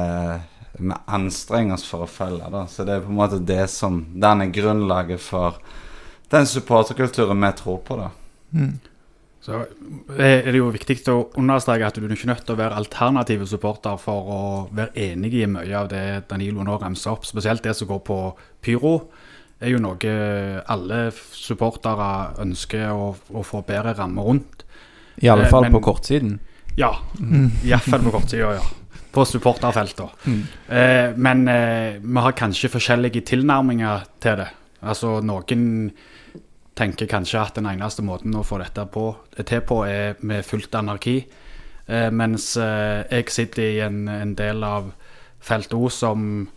vi 0.80 0.98
anstrenger 1.08 1.78
oss 1.78 1.88
for 1.88 2.04
å 2.04 2.12
følge. 2.12 2.52
Da. 2.52 2.66
Så 2.68 2.84
det 2.88 2.98
er 2.98 3.06
på 3.06 3.14
en 3.14 3.22
måte 3.22 3.40
det 3.40 3.66
som 3.72 4.02
danner 4.20 4.52
grunnlaget 4.52 5.24
for 5.24 5.62
den 6.30 6.48
supporterkulturen 6.48 7.40
vi 7.48 7.56
tror 7.62 7.80
på. 7.88 8.02
da. 8.04 8.12
Så 9.42 9.62
er 10.20 10.50
det 10.52 10.58
jo 10.60 10.68
viktig 10.74 10.98
å 11.14 11.30
understreke 11.40 11.88
at 11.88 11.96
du 11.96 12.04
er 12.04 12.12
ikke 12.12 12.28
nødt 12.28 12.42
til 12.46 12.56
å 12.58 12.60
være 12.60 12.76
alternative 12.76 13.46
supporter 13.48 13.96
for 14.02 14.32
å 14.36 14.40
være 14.76 14.92
enig 15.00 15.34
i 15.40 15.46
mye 15.48 15.76
av 15.80 15.88
det 15.94 16.04
Danilo 16.28 16.66
nå 16.68 16.76
ramser 16.82 17.14
opp. 17.14 17.24
Spesielt 17.26 17.64
det 17.64 17.76
som 17.80 17.88
går 17.88 18.02
på 18.04 18.18
pyro, 18.62 18.98
er 19.62 19.72
jo 19.74 19.80
noe 19.84 20.12
alle 20.72 21.00
supportere 21.36 22.10
ønsker 22.44 22.92
å, 22.92 23.14
å 23.36 23.44
få 23.44 23.64
bedre 23.68 23.96
rammer 23.98 24.28
rundt. 24.28 24.66
I 25.24 25.28
alle 25.32 25.48
Eh, 25.48 25.50
fall 25.52 25.64
men- 25.68 25.72
på 25.74 25.82
kortsiden. 25.88 26.38
Ja, 26.78 26.94
iallfall 27.66 28.04
på 28.06 28.12
kortsida, 28.20 28.54
ja. 28.60 28.68
På 29.12 29.26
supporterfeltet. 29.26 30.28
Eh, 30.70 31.14
men 31.18 31.48
eh, 31.48 31.98
vi 32.00 32.20
har 32.24 32.32
kanskje 32.38 32.70
forskjellige 32.70 33.24
tilnærminger 33.26 34.04
til 34.22 34.36
det. 34.44 34.48
Altså 34.84 35.18
noen 35.26 35.92
tenker 36.80 37.10
kanskje 37.12 37.42
at 37.42 37.60
den 37.60 37.68
eneste 37.70 38.06
måten 38.06 38.36
å 38.40 38.46
få 38.48 38.62
dette 38.62 38.86
på, 38.92 39.12
til 39.44 39.64
på, 39.68 39.84
er 39.86 40.20
med 40.24 40.48
fullt 40.48 40.80
anarki. 40.80 41.18
Eh, 41.90 42.08
mens 42.16 42.54
eh, 42.58 43.04
jeg 43.12 43.36
sitter 43.36 43.66
i 43.66 43.82
en, 43.84 44.08
en 44.08 44.34
del 44.38 44.64
av 44.64 44.94
felt 45.44 45.74
O 45.76 45.90
som 45.92 46.48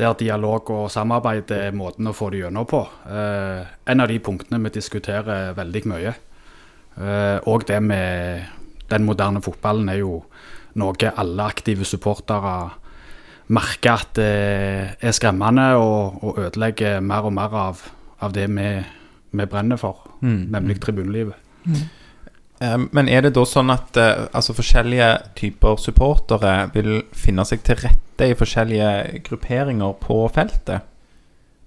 der 0.00 0.16
dialog 0.16 0.70
og 0.72 0.88
samarbeid 0.92 1.52
er 1.52 1.76
måten 1.76 2.08
å 2.08 2.16
få 2.16 2.30
det 2.32 2.44
gjennom 2.44 2.68
på. 2.68 2.80
Eh, 3.10 3.68
en 3.92 4.02
av 4.02 4.08
de 4.08 4.18
punktene 4.22 4.60
vi 4.64 4.72
diskuterer 4.78 5.52
veldig 5.58 5.82
mye. 5.90 6.14
Eh, 6.96 7.38
og 7.50 7.66
det 7.68 7.80
med 7.84 8.46
den 8.90 9.06
moderne 9.06 9.42
fotballen 9.44 9.90
er 9.92 10.00
jo 10.00 10.22
noe 10.80 11.12
alle 11.18 11.48
aktive 11.50 11.84
supportere 11.84 12.54
merker 13.50 13.96
at 13.98 14.14
det 14.14 14.32
er 15.02 15.14
skremmende 15.14 15.72
og, 15.80 16.22
og 16.22 16.38
ødelegger 16.46 17.00
mer 17.02 17.26
og 17.26 17.34
mer 17.34 17.56
av, 17.66 17.82
av 18.22 18.34
det 18.34 18.46
vi, 18.54 18.68
vi 19.30 19.46
brenner 19.46 19.78
for, 19.80 20.04
nemlig 20.20 20.80
tribunelivet. 20.82 21.36
Mm. 21.64 22.88
Men 22.92 23.08
er 23.08 23.24
det 23.24 23.32
da 23.36 23.44
sånn 23.48 23.72
at 23.72 23.96
eh, 23.96 24.26
altså 24.36 24.52
forskjellige 24.52 25.06
typer 25.38 25.78
supportere 25.80 26.54
vil 26.74 26.98
finne 27.16 27.46
seg 27.48 27.62
til 27.64 27.78
rette 27.80 28.28
i 28.28 28.36
forskjellige 28.36 29.22
grupperinger 29.24 29.94
på 30.02 30.18
feltet? 30.34 30.84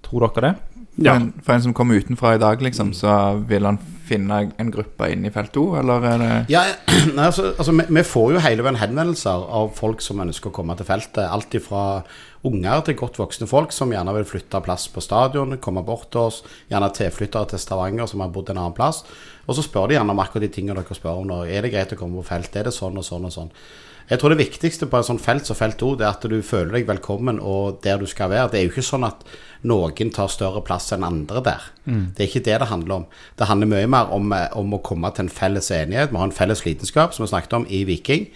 Tror 0.06 0.28
dere 0.28 0.46
det? 0.46 0.54
For, 0.94 1.10
en, 1.10 1.32
for 1.42 1.56
en 1.56 1.64
som 1.64 1.74
kommer 1.74 1.98
utenfra 1.98 2.36
i 2.36 2.42
dag, 2.42 2.62
liksom, 2.62 2.92
så 2.94 3.14
vil 3.50 3.66
han 3.66 3.80
finne 4.04 4.40
en 4.62 4.70
gruppe 4.72 5.08
inn 5.10 5.24
i 5.26 5.32
felt 5.34 5.54
2, 5.56 5.64
eller 5.80 6.06
er 6.06 6.20
det 6.22 6.32
Ja, 6.54 6.62
nei, 7.16 7.26
altså, 7.30 7.54
altså 7.56 7.74
vi, 7.74 7.86
vi 7.98 8.04
får 8.06 8.36
jo 8.36 8.44
hele 8.44 8.66
veien 8.66 8.78
henvendelser 8.78 9.48
av 9.60 9.72
folk 9.78 10.04
som 10.06 10.22
ønsker 10.22 10.52
å 10.52 10.56
komme 10.56 10.76
til 10.78 10.88
feltet. 10.88 11.24
Alt 11.26 11.56
fra 11.66 12.04
unger 12.46 12.84
til 12.86 12.98
godt 13.00 13.18
voksne 13.22 13.48
folk 13.50 13.74
som 13.74 13.94
gjerne 13.94 14.14
vil 14.20 14.28
flytte 14.28 14.62
plass 14.66 14.90
på 14.92 15.02
stadion, 15.04 15.58
komme 15.64 15.86
bort 15.88 16.12
til 16.14 16.28
oss. 16.28 16.42
Gjerne 16.70 16.92
tilflyttere 16.94 17.54
til 17.54 17.64
Stavanger 17.64 18.12
som 18.12 18.22
har 18.26 18.34
bodd 18.36 18.52
en 18.52 18.60
annen 18.60 18.76
plass. 18.78 19.02
Og 19.48 19.58
så 19.58 19.66
spør 19.66 19.90
de 19.90 19.98
gjerne 19.98 20.14
om 20.14 20.22
akkurat 20.22 20.46
de 20.46 20.52
tingene 20.54 20.84
dere 20.84 21.00
spør 21.00 21.24
om 21.24 21.32
nå. 21.32 21.40
Er 21.48 21.66
det 21.66 21.74
greit 21.74 21.96
å 21.96 22.00
komme 22.00 22.22
på 22.22 22.28
felt? 22.36 22.54
Er 22.60 22.70
det 22.70 22.76
sånn 22.76 23.00
og 23.00 23.08
sånn 23.08 23.32
og 23.32 23.34
sånn? 23.34 23.52
Jeg 24.10 24.20
tror 24.20 24.34
det 24.34 24.42
viktigste 24.44 24.90
på 24.92 25.00
et 25.00 25.08
sånt 25.08 25.24
felt 25.24 25.48
som 25.48 25.56
felt 25.56 25.78
2, 25.80 25.94
det 26.00 26.04
er 26.04 26.12
at 26.12 26.26
du 26.28 26.42
føler 26.44 26.76
deg 26.76 26.90
velkommen 26.90 27.40
og 27.40 27.80
der 27.86 28.02
du 28.02 28.08
skal 28.10 28.34
være. 28.34 28.52
Det 28.52 28.60
er 28.60 28.66
jo 28.68 28.74
ikke 28.74 28.84
sånn 28.84 29.08
at 29.08 29.24
noen 29.64 30.12
tar 30.14 30.32
større 30.32 30.64
plass 30.66 30.92
enn 30.96 31.06
andre 31.08 31.44
der. 31.44 31.70
Det 32.16 32.24
er 32.24 32.30
ikke 32.30 32.46
det 32.46 32.58
det 32.64 32.70
handler 32.70 32.96
om. 33.02 33.06
Det 33.40 33.48
handler 33.48 33.72
mye 33.72 33.88
mer 33.88 34.12
om, 34.12 34.32
eh, 34.34 34.50
om 34.60 34.76
å 34.76 34.82
komme 34.84 35.12
til 35.14 35.26
en 35.26 35.30
felles 35.30 35.72
enighet. 35.72 36.12
Vi 36.12 36.18
har 36.18 36.28
en 36.28 36.36
felles 36.36 36.66
lidenskap, 36.66 37.14
som 37.14 37.26
vi 37.26 37.32
snakket 37.32 37.54
om, 37.54 37.66
i 37.70 37.84
Viking. 37.84 38.28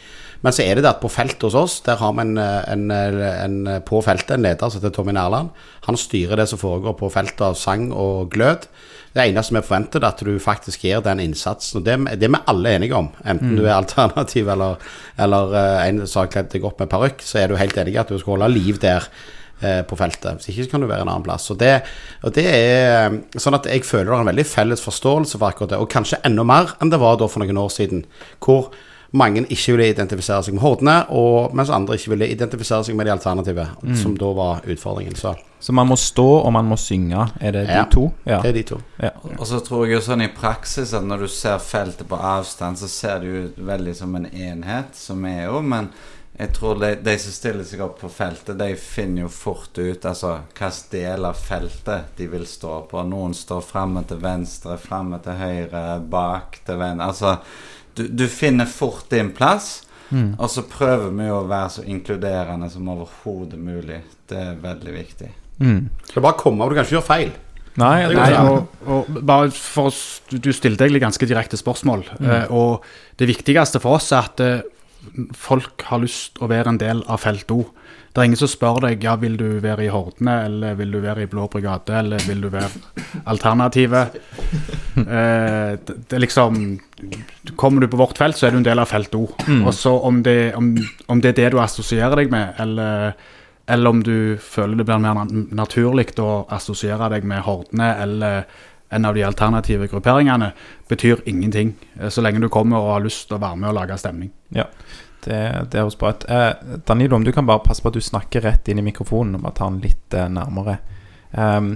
Men 0.44 0.54
så 0.54 0.64
er 0.64 0.76
det 0.76 0.84
det 0.86 0.92
at 0.92 1.02
på 1.02 1.10
feltet 1.10 1.48
hos 1.48 1.56
oss, 1.58 1.80
der 1.82 1.98
har 1.98 2.14
vi 2.14 2.22
en, 2.22 2.38
eh, 2.38 2.64
en, 2.72 2.92
en, 2.92 3.82
på 3.82 4.04
feltet 4.06 4.36
en 4.38 4.46
leder 4.46 4.70
som 4.70 4.82
heter 4.82 4.94
Tommy 4.94 5.16
Nærland. 5.16 5.50
Han 5.88 5.98
styrer 5.98 6.38
det 6.38 6.48
som 6.50 6.60
foregår 6.62 6.98
på 7.00 7.10
feltet 7.12 7.42
av 7.42 7.56
sang 7.56 7.92
og 7.92 8.30
glød. 8.32 8.68
Det 9.16 9.24
eneste 9.26 9.56
vi 9.56 9.64
forventer, 9.66 10.04
er 10.04 10.12
at 10.12 10.22
du 10.22 10.36
faktisk 10.40 10.84
gjør 10.86 11.02
den 11.08 11.24
innsatsen. 11.24 11.80
Og 11.80 11.88
det, 11.88 11.98
det 12.22 12.28
er 12.30 12.36
vi 12.36 12.44
alle 12.54 12.76
enige 12.78 13.00
om. 13.00 13.10
Enten 13.26 13.56
du 13.58 13.64
er 13.66 13.78
alternativ 13.80 14.52
eller, 14.54 14.78
eller 15.18 15.58
eh, 15.58 15.88
en 15.88 16.06
som 16.06 16.26
har 16.26 16.32
kledd 16.36 16.52
deg 16.54 16.68
opp 16.70 16.84
med 16.84 16.92
parykk, 16.92 17.26
så 17.26 17.42
er 17.42 17.50
du 17.50 17.58
helt 17.58 17.78
enig 17.78 17.96
i 17.96 18.00
at 18.04 18.14
du 18.14 18.20
skal 18.20 18.38
holde 18.38 18.54
liv 18.54 18.78
der 18.84 19.08
eh, 19.08 19.26
på 19.90 19.98
feltet. 19.98 20.38
Hvis 20.42 20.50
ikke 20.54 20.64
så 20.68 20.72
kan 20.76 20.82
du 20.82 20.88
være 20.88 21.02
en 21.02 21.10
annen 21.14 21.24
plass. 21.26 21.50
Og 21.52 21.58
det, 21.62 21.82
og 22.24 22.34
det 22.36 22.46
er 22.46 23.08
eh, 23.08 23.18
sånn 23.40 23.58
at 23.58 23.66
jeg 23.66 23.84
føler 23.88 24.12
det 24.12 24.18
er 24.20 24.26
en 24.28 24.32
veldig 24.34 24.46
felles 24.46 24.84
forståelse 24.86 25.38
for 25.40 25.50
akkurat 25.50 25.70
det. 25.76 25.80
Og 25.82 25.90
kanskje 25.90 26.22
enda 26.28 26.44
mer 26.48 26.76
enn 26.82 26.90
det 26.94 27.00
var 27.02 27.18
da 27.18 27.28
for 27.28 27.42
noen 27.44 27.58
år 27.64 27.70
siden. 27.74 28.06
Hvor 28.44 28.70
mange 29.18 29.46
ikke 29.48 29.72
ville 29.78 29.86
identifisere 29.94 30.44
seg 30.44 30.54
med 30.58 30.62
hordene, 30.66 30.96
og 31.16 31.54
mens 31.56 31.70
andre 31.72 31.96
ikke 31.96 32.12
ville 32.12 32.28
identifisere 32.28 32.84
seg 32.84 32.98
med 33.00 33.08
de 33.08 33.14
alternative, 33.14 33.64
som 33.96 34.18
da 34.20 34.32
var 34.36 34.66
utfordringen. 34.68 35.16
Så 35.16 35.32
Så 35.60 35.74
man 35.74 35.88
må 35.90 35.96
stå 35.98 36.26
og 36.44 36.52
man 36.54 36.68
må 36.70 36.76
synge. 36.78 37.24
Er 37.42 37.52
det 37.52 37.64
Ja. 37.68 37.84
de 37.86 37.90
to? 37.90 38.12
Ja. 38.28 38.42
det 38.42 38.50
er 38.50 38.54
de 38.54 38.64
to. 38.64 38.78
ja. 39.02 39.10
Og 39.40 39.48
så 39.48 39.60
tror 39.66 39.86
jeg 39.88 39.94
jo 39.96 40.02
sånn 40.02 40.22
i 40.22 40.28
praksis 40.28 40.94
at 40.94 41.04
når 41.04 41.20
du 41.20 41.28
ser 41.28 41.58
feltet 41.58 42.06
på 42.08 42.16
avstand, 42.20 42.78
så 42.78 42.88
ser 42.88 43.20
det 43.20 43.26
jo 43.28 43.42
ut 43.48 43.58
veldig 43.58 43.96
som 43.96 44.16
en 44.16 44.26
enhet, 44.28 44.94
som 44.94 45.26
er 45.26 45.46
jo, 45.46 45.62
men 45.62 45.90
jeg 46.38 46.53
tror 46.53 46.77
de, 46.82 46.91
de 47.01 47.15
som 47.17 47.34
stiller 47.34 47.65
seg 47.65 47.82
opp 47.82 47.96
på 48.03 48.10
feltet, 48.13 48.60
de 48.60 48.75
finner 48.77 49.24
jo 49.24 49.32
fort 49.34 49.77
ut 49.77 50.06
altså 50.06 50.36
hvilken 50.51 50.91
del 50.91 51.25
av 51.25 51.39
feltet 51.41 52.13
de 52.20 52.27
vil 52.29 52.46
stå 52.46 52.84
på. 52.91 53.01
Noen 53.10 53.34
står 53.34 53.65
framme 53.65 54.03
til 54.06 54.22
venstre, 54.22 54.77
framme 54.82 55.17
til 55.25 55.39
høyre, 55.39 55.84
bak 56.06 56.62
til 56.67 56.77
venstre 56.77 57.08
Altså, 57.08 57.34
du, 57.98 58.06
du 58.13 58.27
finner 58.29 58.70
fort 58.70 59.10
din 59.10 59.34
plass. 59.34 59.88
Og 60.13 60.48
så 60.51 60.63
prøver 60.70 61.10
vi 61.12 61.25
å 61.34 61.41
være 61.48 61.72
så 61.74 61.84
inkluderende 61.89 62.70
som 62.72 62.88
overhodet 62.94 63.60
mulig. 63.60 64.00
Det 64.29 64.39
er 64.39 64.62
veldig 64.62 64.94
viktig. 64.94 65.34
Mm. 65.60 65.89
Er 66.13 66.24
bare 66.24 66.39
komme, 66.39 66.63
og 66.63 66.72
du 66.72 66.77
kan 66.77 66.88
ikke 66.88 66.98
gjøre 67.00 67.10
feil. 67.10 67.34
Nei, 67.77 68.08
Nei, 68.10 68.32
og, 68.41 68.72
og 68.89 69.10
bare 69.22 69.51
for 69.53 69.94
du, 70.32 70.50
stilte 70.56 70.86
egentlig 70.86 71.03
ganske 71.03 71.27
direkte 71.29 71.60
spørsmål. 71.60 72.08
Mm. 72.17 72.32
og 72.50 72.86
det 73.20 73.27
viktigste 73.29 73.82
for 73.84 74.00
oss 74.00 74.10
er 74.15 74.25
at 74.32 74.41
eh, 74.41 74.63
folk 75.36 75.84
har 75.90 76.02
lyst 76.04 76.40
å 76.42 76.50
være 76.52 76.74
en 76.74 76.80
del 76.82 77.04
av 77.08 77.22
felt 77.24 77.52
O. 77.54 77.64
Det 78.18 78.24
er 78.24 78.32
ingen 78.32 78.40
som 78.40 78.50
spør 78.50 78.80
deg 78.82 79.04
ja, 79.06 79.12
vil 79.22 79.36
du 79.38 79.60
være 79.62 79.84
i 79.86 79.90
Hordene, 79.94 80.40
eller 80.48 80.78
vil 80.80 80.96
du 80.96 80.98
være 81.04 81.28
i 81.28 81.30
Blå 81.30 81.44
brigade, 81.54 81.94
eller 82.00 82.24
vil 82.26 82.40
du 82.48 82.50
være 82.54 83.24
Alternativet. 83.30 84.18
Eh, 84.98 85.76
det, 85.86 85.94
det 86.10 86.18
liksom 86.24 86.56
Kommer 87.62 87.84
du 87.84 87.88
på 87.88 88.00
vårt 88.00 88.18
felt, 88.18 88.34
så 88.34 88.48
er 88.48 88.56
du 88.56 88.58
en 88.58 88.66
del 88.66 88.82
av 88.82 88.90
felt 88.90 89.14
O. 89.14 89.28
Og 89.60 89.70
så 89.78 89.92
om 89.94 90.24
det, 90.26 90.56
om, 90.58 90.72
om 91.06 91.22
det 91.22 91.36
er 91.36 91.38
det 91.38 91.52
du 91.54 91.60
assosierer 91.62 92.18
deg 92.18 92.34
med, 92.34 92.58
eller, 92.64 93.14
eller 93.70 93.94
om 93.94 94.02
du 94.02 94.42
føler 94.42 94.82
det 94.82 94.88
blir 94.90 95.04
mer 95.04 95.30
naturlig 95.54 96.08
å 96.18 96.48
assosiere 96.58 97.12
deg 97.14 97.30
med 97.30 97.46
Hordene 97.46 97.92
eller 98.08 98.50
en 98.90 99.06
av 99.06 99.14
de 99.14 99.24
alternative 99.28 99.88
grupperingene, 99.92 100.52
betyr 100.89 101.22
ingenting. 101.25 101.74
eh, 102.00 102.10
Så 102.10 102.22
lenge 102.22 102.39
du 102.41 102.50
kommer 102.50 102.77
og 102.77 102.94
har 102.94 103.03
lyst 103.06 103.27
til 103.27 103.38
å 103.38 103.41
være 103.44 103.58
med 103.58 103.70
og 103.70 103.75
lage 103.79 103.98
stemning. 103.98 104.32
Ja, 104.56 104.65
det, 105.25 105.39
det 105.72 105.82
høres 105.82 105.98
bra 106.00 106.13
ut. 106.13 106.24
Eh, 106.29 106.53
Danilo, 106.88 107.15
om 107.15 107.24
du 107.25 107.32
kan 107.36 107.46
bare 107.46 107.63
passe 107.65 107.82
på 107.84 107.89
at 107.91 107.98
du 107.98 108.01
snakker 108.01 108.41
rett 108.48 108.67
inn 108.72 108.79
i 108.79 108.86
mikrofonen, 108.86 109.36
og 109.36 109.44
bare 109.48 109.58
ta 109.60 109.67
den 109.70 109.82
litt 109.84 110.13
eh, 110.15 110.29
nærmere. 110.32 110.77
Um, 111.38 111.74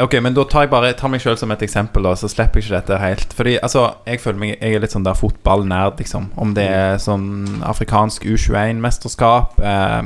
ok, 0.00 0.14
men 0.24 0.32
da 0.34 0.44
tar 0.48 0.64
jeg 0.64 0.70
bare 0.72 0.94
tar 0.96 1.10
meg 1.12 1.20
sjøl 1.20 1.36
som 1.36 1.52
et 1.52 1.62
eksempel, 1.62 2.02
da, 2.08 2.14
så 2.16 2.30
slipper 2.32 2.58
jeg 2.62 2.64
ikke 2.70 2.78
dette 2.78 3.00
helt. 3.02 3.34
Fordi 3.36 3.58
altså, 3.62 3.82
jeg 4.08 4.22
føler 4.24 4.40
meg 4.40 4.54
Jeg 4.56 4.74
er 4.78 4.80
litt 4.80 4.94
sånn 4.96 5.04
der 5.04 5.18
fotballnerd, 5.18 6.00
liksom. 6.00 6.30
Om 6.40 6.54
det 6.56 6.64
er 6.72 6.96
sånn 7.02 7.60
afrikansk 7.68 8.24
U21-mesterskap, 8.24 9.60
eh, 9.60 10.02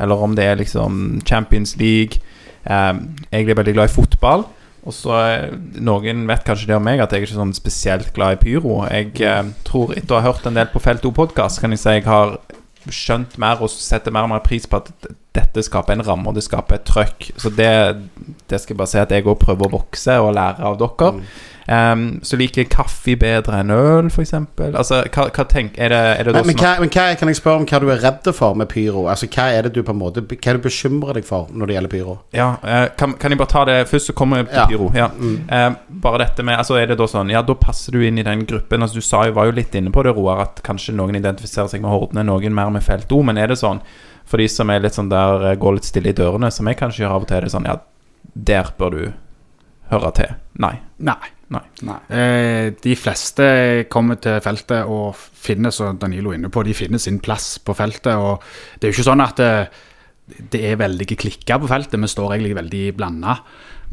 eller 0.00 0.24
om 0.24 0.34
det 0.38 0.44
er 0.48 0.56
liksom 0.62 1.20
Champions 1.28 1.76
League. 1.76 2.22
Eh, 2.64 2.92
jeg 3.30 3.48
er 3.50 3.54
veldig 3.60 3.76
glad 3.76 3.90
i 3.90 3.94
fotball. 3.94 4.46
Og 4.86 4.94
så 4.94 5.14
eh, 5.18 5.54
Noen 5.82 6.26
vet 6.30 6.44
kanskje 6.46 6.70
det 6.70 6.76
om 6.78 6.86
meg, 6.86 7.02
at 7.02 7.12
jeg 7.12 7.24
er 7.24 7.26
ikke 7.26 7.40
sånn 7.40 7.56
spesielt 7.56 8.12
glad 8.16 8.36
i 8.36 8.42
pyro. 8.44 8.78
Jeg 8.86 9.16
eh, 9.26 9.42
tror, 9.66 9.96
etter 9.98 10.16
å 10.16 10.20
ha 10.20 10.30
hørt 10.30 10.46
en 10.46 10.58
del 10.58 10.70
på 10.70 10.82
Felt 10.82 11.06
O-podkast, 11.08 11.60
kan 11.62 11.74
jeg 11.74 11.82
si 11.82 11.96
jeg 11.98 12.06
har 12.06 12.38
skjønt 12.86 13.34
mer 13.42 13.62
og 13.64 13.72
setter 13.72 14.14
mer 14.14 14.28
og 14.28 14.30
mer 14.30 14.44
pris 14.46 14.68
på 14.70 14.78
at 14.78 15.08
dette 15.36 15.64
skaper 15.66 15.96
en 15.96 16.04
ramme, 16.06 16.30
og 16.30 16.38
det 16.38 16.46
skaper 16.46 16.78
et 16.78 16.86
trøkk. 16.86 17.30
Så 17.40 17.50
det, 17.52 17.70
det 18.46 18.62
skal 18.62 18.74
jeg 18.76 18.80
bare 18.80 18.92
si 18.92 19.02
at 19.02 19.12
jeg 19.12 19.26
òg 19.26 19.40
prøver 19.42 19.68
å 19.68 19.80
vokse 19.80 20.16
og 20.22 20.34
lære 20.38 20.70
av 20.70 20.78
dere. 20.80 21.10
Um, 21.66 22.20
så 22.22 22.38
liker 22.38 22.62
jeg 22.62 22.70
kaffe 22.70 23.16
bedre 23.18 23.58
enn 23.58 23.72
øl, 23.74 24.06
f.eks. 24.06 24.32
Altså, 24.36 25.00
hva, 25.10 25.24
hva 25.34 25.46
tenk, 25.50 25.74
er 25.82 25.90
det, 25.90 25.98
er 26.20 26.28
det 26.28 26.34
Men, 26.36 26.46
men, 26.52 26.60
hva, 26.60 26.72
men 26.78 26.92
hva, 26.94 27.06
kan 27.18 27.30
jeg 27.32 27.40
spørre 27.40 27.62
om 27.62 27.66
hva 27.66 27.80
du 27.82 27.88
er 27.90 28.02
redd 28.04 28.30
for 28.36 28.54
med 28.58 28.70
pyro? 28.70 29.06
Altså, 29.10 29.26
Hva 29.32 29.48
er 29.50 29.66
det 29.66 29.74
du 29.74 29.82
på 29.82 29.94
en 29.94 29.98
måte 29.98 30.22
Hva 30.22 30.36
er 30.36 30.58
det 30.58 30.62
du 30.62 30.68
bekymrer 30.68 31.18
deg 31.18 31.26
for 31.26 31.50
når 31.50 31.70
det 31.70 31.78
gjelder 31.78 31.94
pyro? 31.96 32.16
Ja, 32.36 32.48
uh, 32.62 32.86
kan, 32.98 33.16
kan 33.18 33.34
jeg 33.34 33.42
bare 33.42 33.52
ta 33.52 33.64
det 33.66 33.78
først, 33.90 34.12
så 34.12 34.16
kommer 34.16 34.44
jeg 34.44 34.50
til 34.52 34.62
Ja. 34.62 34.66
pyro. 34.70 34.90
Ja. 34.94 35.10
Uh, 35.16 35.98
bare 36.06 36.22
dette 36.24 36.46
med 36.46 36.58
Altså 36.60 36.78
er 36.78 36.86
det 36.92 37.00
da 37.00 37.10
sånn 37.10 37.34
Ja, 37.34 37.42
da 37.42 37.58
passer 37.58 37.96
du 37.96 38.02
inn 38.06 38.18
i 38.22 38.26
den 38.26 38.46
gruppen. 38.46 38.82
Altså 38.82 39.02
Du 39.02 39.06
sa 39.06 39.26
jo, 39.26 39.34
var 39.36 39.50
jo 39.50 39.58
litt 39.58 39.74
inne 39.74 39.90
på 39.94 40.06
det, 40.06 40.14
Roar, 40.16 40.44
at 40.46 40.62
kanskje 40.66 40.94
noen 40.94 41.18
identifiserer 41.18 41.70
seg 41.72 41.82
med 41.82 41.90
hordene, 41.90 42.26
noen 42.26 42.54
mer 42.54 42.70
med 42.70 42.86
felt 42.86 43.10
O. 43.12 43.22
Men 43.26 43.38
er 43.42 43.50
det 43.50 43.58
sånn 43.62 43.82
for 44.26 44.42
de 44.42 44.48
som 44.50 44.70
er 44.74 44.82
litt 44.82 44.96
sånn 44.96 45.10
der 45.10 45.52
eh, 45.52 45.58
går 45.60 45.78
litt 45.78 45.86
stille 45.86 46.10
i 46.10 46.16
dørene, 46.16 46.50
som 46.50 46.66
jeg 46.66 46.80
kanskje 46.80 47.04
gjør 47.04 47.14
av 47.14 47.26
og 47.26 47.30
til, 47.30 47.38
er 47.38 47.46
det 47.46 47.54
sånn 47.54 47.68
Ja, 47.68 47.76
der 48.34 48.72
bør 48.78 48.94
du 48.96 49.02
høre 49.92 50.12
til. 50.18 50.34
Nei. 50.58 50.74
Nei. 50.98 51.35
Nei. 51.54 51.98
Eh, 52.10 52.72
de 52.82 52.94
fleste 52.98 53.44
kommer 53.92 54.18
til 54.22 54.40
feltet 54.42 54.88
og 54.90 55.14
finner, 55.16 55.70
som 55.74 55.98
Danilo 56.00 56.32
er 56.32 56.40
inne 56.40 56.50
på, 56.50 56.64
de 56.66 56.74
finner 56.74 57.02
sin 57.02 57.20
plass 57.22 57.56
på 57.62 57.76
feltet. 57.78 58.14
Og 58.18 58.42
det 58.74 58.88
er 58.88 58.92
jo 58.92 58.96
ikke 58.96 59.10
sånn 59.10 59.22
at 59.22 59.38
det, 59.38 59.52
det 60.52 60.64
er 60.72 60.80
veldig 60.80 61.06
klikka 61.12 61.60
på 61.62 61.70
feltet. 61.70 62.00
Vi 62.02 62.10
står 62.10 62.34
egentlig 62.34 62.58
veldig 62.58 62.84
blanda. 62.98 63.38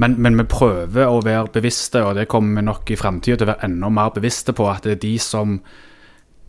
Men, 0.01 0.17
men 0.17 0.38
vi 0.39 0.48
prøver 0.50 1.05
å 1.05 1.22
være 1.22 1.53
bevisste, 1.53 2.01
og 2.01 2.17
det 2.17 2.27
kommer 2.31 2.62
vi 2.62 2.65
nok 2.65 2.89
i 2.89 2.98
framtida 2.98 3.38
til 3.38 3.48
å 3.48 3.51
være 3.53 3.69
enda 3.69 3.91
mer 3.93 4.13
bevisste 4.15 4.55
på, 4.57 4.65
at 4.72 4.88
det 4.88 4.98
er 4.98 5.03
de 5.03 5.13
som 5.22 5.60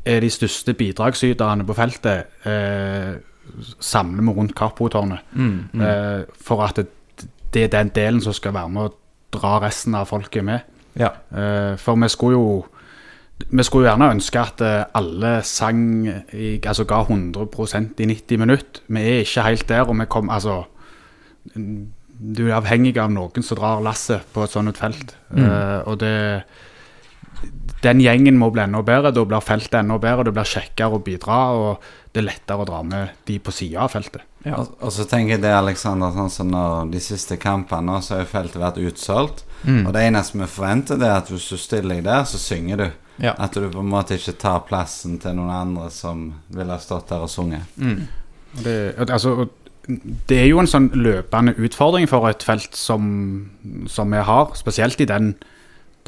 er 0.04 0.20
de 0.25 0.30
største 0.32 0.75
bidragsyterne 0.76 1.64
på 1.68 1.76
feltet, 1.76 2.32
eh, 2.49 3.14
samler 3.80 4.25
vi 4.25 4.34
rundt 4.37 4.56
Kapo-tårnet. 4.56 5.34
Eh, 5.84 6.25
for 6.40 6.64
at 6.64 6.80
det, 6.80 6.88
det 7.52 7.66
er 7.66 7.75
den 7.76 7.92
delen 7.96 8.25
som 8.25 8.37
skal 8.37 8.56
være 8.56 8.73
med 8.73 8.88
å 8.88 8.94
dra 9.37 9.58
resten 9.64 9.96
av 9.99 10.08
folket 10.08 10.44
med. 10.44 10.64
Ja. 10.98 11.10
Eh, 11.34 11.74
for 11.80 11.98
vi 11.98 12.08
skulle 12.08 12.38
jo 12.38 12.66
Vi 13.50 13.64
skulle 13.66 13.84
jo 13.84 13.90
gjerne 13.90 14.12
ønske 14.14 14.40
at 14.40 14.60
eh, 14.62 14.84
alle 14.94 15.40
sang 15.42 16.06
i, 16.06 16.60
Altså 16.62 16.84
ga 16.84 17.02
100% 17.02 17.98
i 17.98 18.06
90 18.06 18.38
minutter. 18.38 18.84
Vi 18.86 19.00
er 19.00 19.24
ikke 19.24 19.48
helt 19.48 19.68
der, 19.68 19.88
og 19.88 19.98
vi 19.98 20.06
kom 20.06 20.30
Altså 20.30 20.64
Du 21.54 22.46
er 22.46 22.54
avhengig 22.56 22.96
av 22.98 23.10
noen 23.10 23.42
som 23.42 23.58
drar 23.58 23.82
lasset 23.82 24.22
på 24.32 24.44
et 24.44 24.50
sånt 24.50 24.78
felt. 24.78 25.10
felt. 25.10 25.16
Uh, 25.34 25.82
og 25.90 25.98
det 25.98 26.44
Den 27.82 28.00
gjengen 28.00 28.38
må 28.38 28.50
bli 28.50 28.62
enda 28.62 28.80
bedre. 28.82 29.10
Da 29.12 29.24
blir 29.24 29.40
feltet 29.40 29.74
enda 29.74 29.98
bedre. 29.98 30.24
Det 30.24 30.32
blir 30.32 30.44
kjekkere 30.44 30.94
å 30.94 31.02
bidra, 31.04 31.40
og 31.52 31.82
det 32.14 32.22
er 32.22 32.28
lettere 32.30 32.62
å 32.62 32.64
dra 32.64 32.82
med 32.82 33.10
de 33.26 33.38
på 33.38 33.52
sida 33.52 33.82
av 33.82 33.90
feltet. 33.92 34.22
Ja. 34.44 34.60
Og, 34.60 34.76
og 34.80 34.92
så 34.94 35.04
tenker 35.04 35.34
jeg 35.34 35.42
det, 35.42 35.52
Alexander, 35.52 36.14
sånn 36.14 36.30
som 36.30 36.48
når 36.48 36.92
de 36.94 37.02
siste 37.02 37.36
kampene, 37.36 37.98
så 38.00 38.20
har 38.20 38.30
feltet 38.30 38.62
vært 38.62 38.80
utsolgt. 38.80 39.44
Mm. 39.64 39.87
Og 39.87 39.94
det 39.97 40.04
eneste 40.04 40.38
vi 40.38 40.50
forventer, 40.50 41.00
det 41.00 41.09
er 41.09 41.16
at 41.23 41.33
hvis 41.33 41.49
du 41.49 41.59
stiller 41.61 41.97
deg 41.97 42.04
der, 42.06 42.25
så 42.28 42.40
synger 42.40 42.80
du. 42.80 42.87
Ja. 43.23 43.35
At 43.38 43.54
du 43.54 43.66
på 43.71 43.83
en 43.83 43.90
måte 43.90 44.18
ikke 44.18 44.35
tar 44.42 44.64
plassen 44.68 45.18
til 45.23 45.37
noen 45.38 45.52
andre 45.54 45.90
som 45.94 46.26
ville 46.52 46.75
ha 46.75 46.83
stått 46.83 47.12
der 47.12 47.25
og 47.25 47.30
sunget. 47.30 47.76
Mm. 47.78 48.06
Det, 48.64 48.76
altså, 49.06 49.49
det 50.28 50.38
er 50.40 50.49
jo 50.49 50.61
en 50.62 50.71
sånn 50.71 50.90
løpende 50.97 51.54
utfordring 51.61 52.09
for 52.11 52.26
et 52.30 52.44
felt 52.47 52.76
som, 52.78 53.04
som 53.91 54.15
vi 54.15 54.23
har, 54.26 54.54
spesielt 54.58 55.02
i 55.02 55.08
den, 55.10 55.34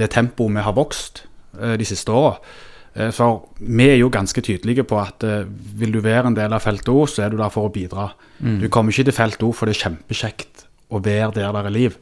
det 0.01 0.11
tempoet 0.15 0.57
vi 0.57 0.65
har 0.67 0.77
vokst 0.77 1.25
eh, 1.61 1.77
de 1.79 1.89
siste 1.89 2.13
åra. 2.13 2.37
Eh, 2.97 3.13
for 3.15 3.47
vi 3.61 3.91
er 3.93 4.01
jo 4.01 4.13
ganske 4.13 4.43
tydelige 4.43 4.87
på 4.89 4.99
at 5.01 5.27
eh, 5.27 5.49
vil 5.79 5.95
du 5.95 6.01
være 6.05 6.33
en 6.33 6.39
del 6.39 6.57
av 6.57 6.65
Felt 6.65 6.89
O, 6.93 7.05
så 7.11 7.27
er 7.27 7.33
du 7.33 7.41
der 7.41 7.53
for 7.53 7.69
å 7.69 7.75
bidra. 7.75 8.11
Du 8.37 8.67
kommer 8.69 8.93
ikke 8.93 9.09
til 9.09 9.17
Felt 9.17 9.45
O 9.47 9.53
for 9.57 9.69
det 9.69 9.77
er 9.77 9.87
kjempekjekt 9.87 10.67
å 10.93 11.01
være 11.03 11.33
der 11.39 11.55
der 11.55 11.69
er 11.69 11.75
liv. 11.75 11.97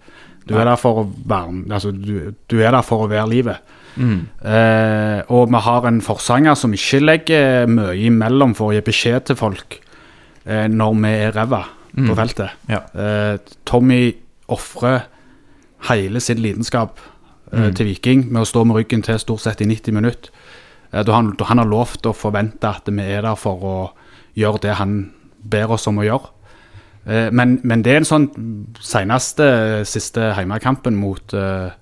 Du 0.47 0.55
er 0.61 0.65
der 0.69 0.77
for 0.77 1.01
å 1.01 1.05
være 1.27 1.63
altså, 1.73 1.91
du, 1.93 2.35
du 2.51 2.59
er 2.61 2.71
der 2.77 2.83
for 2.85 3.05
å 3.05 3.09
være 3.09 3.29
livet. 3.31 3.57
Mm. 3.97 4.27
Eh, 4.45 5.23
og 5.33 5.49
vi 5.55 5.61
har 5.65 5.87
en 5.89 6.01
forsanger 6.05 6.57
som 6.59 6.73
ikke 6.75 7.01
legger 7.01 7.67
mye 7.71 7.95
imellom 8.09 8.53
for 8.59 8.73
å 8.73 8.75
gi 8.77 8.83
beskjed 8.85 9.29
til 9.31 9.39
folk 9.39 9.79
eh, 10.45 10.67
når 10.69 10.99
vi 11.01 11.15
er 11.29 11.33
ræva 11.39 11.63
på 11.95 12.03
Mm. 12.11 12.17
feltet. 12.19 12.51
Ja. 12.69 12.81
Eh, 12.99 13.37
Tommy 13.65 14.13
ofrer 14.51 15.05
hele 15.89 16.21
sin 16.21 16.41
lidenskap 16.43 16.99
eh, 17.53 17.69
Mm. 17.71 17.75
til 17.79 17.87
Viking 17.87 18.25
med 18.33 18.43
å 18.43 18.49
stå 18.51 18.65
med 18.67 18.77
ryggen 18.81 19.03
til 19.07 19.19
stort 19.23 19.41
sett 19.45 19.61
i 19.63 19.65
90 19.71 19.93
minutter. 19.95 20.31
Eh, 20.93 21.05
han, 21.07 21.37
han 21.41 21.59
har 21.63 21.67
lovt 21.71 22.03
å 22.11 22.13
forvente 22.13 22.67
at 22.67 22.83
vi 22.91 23.01
er 23.15 23.23
der 23.23 23.37
for 23.39 23.63
å 23.63 23.77
gjøre 24.37 24.61
det 24.63 24.75
han 24.81 25.13
ber 25.45 25.71
oss 25.71 25.87
om 25.87 25.99
å 26.03 26.05
gjøre. 26.05 26.33
Eh, 27.07 27.31
men, 27.33 27.59
men 27.63 27.85
det 27.85 27.93
er 27.93 28.03
en 28.03 28.09
sånn 28.09 28.29
seneste 28.81 29.47
siste 29.89 30.33
heimekampen 30.39 30.97
mot 30.97 31.35
eh, 31.37 31.73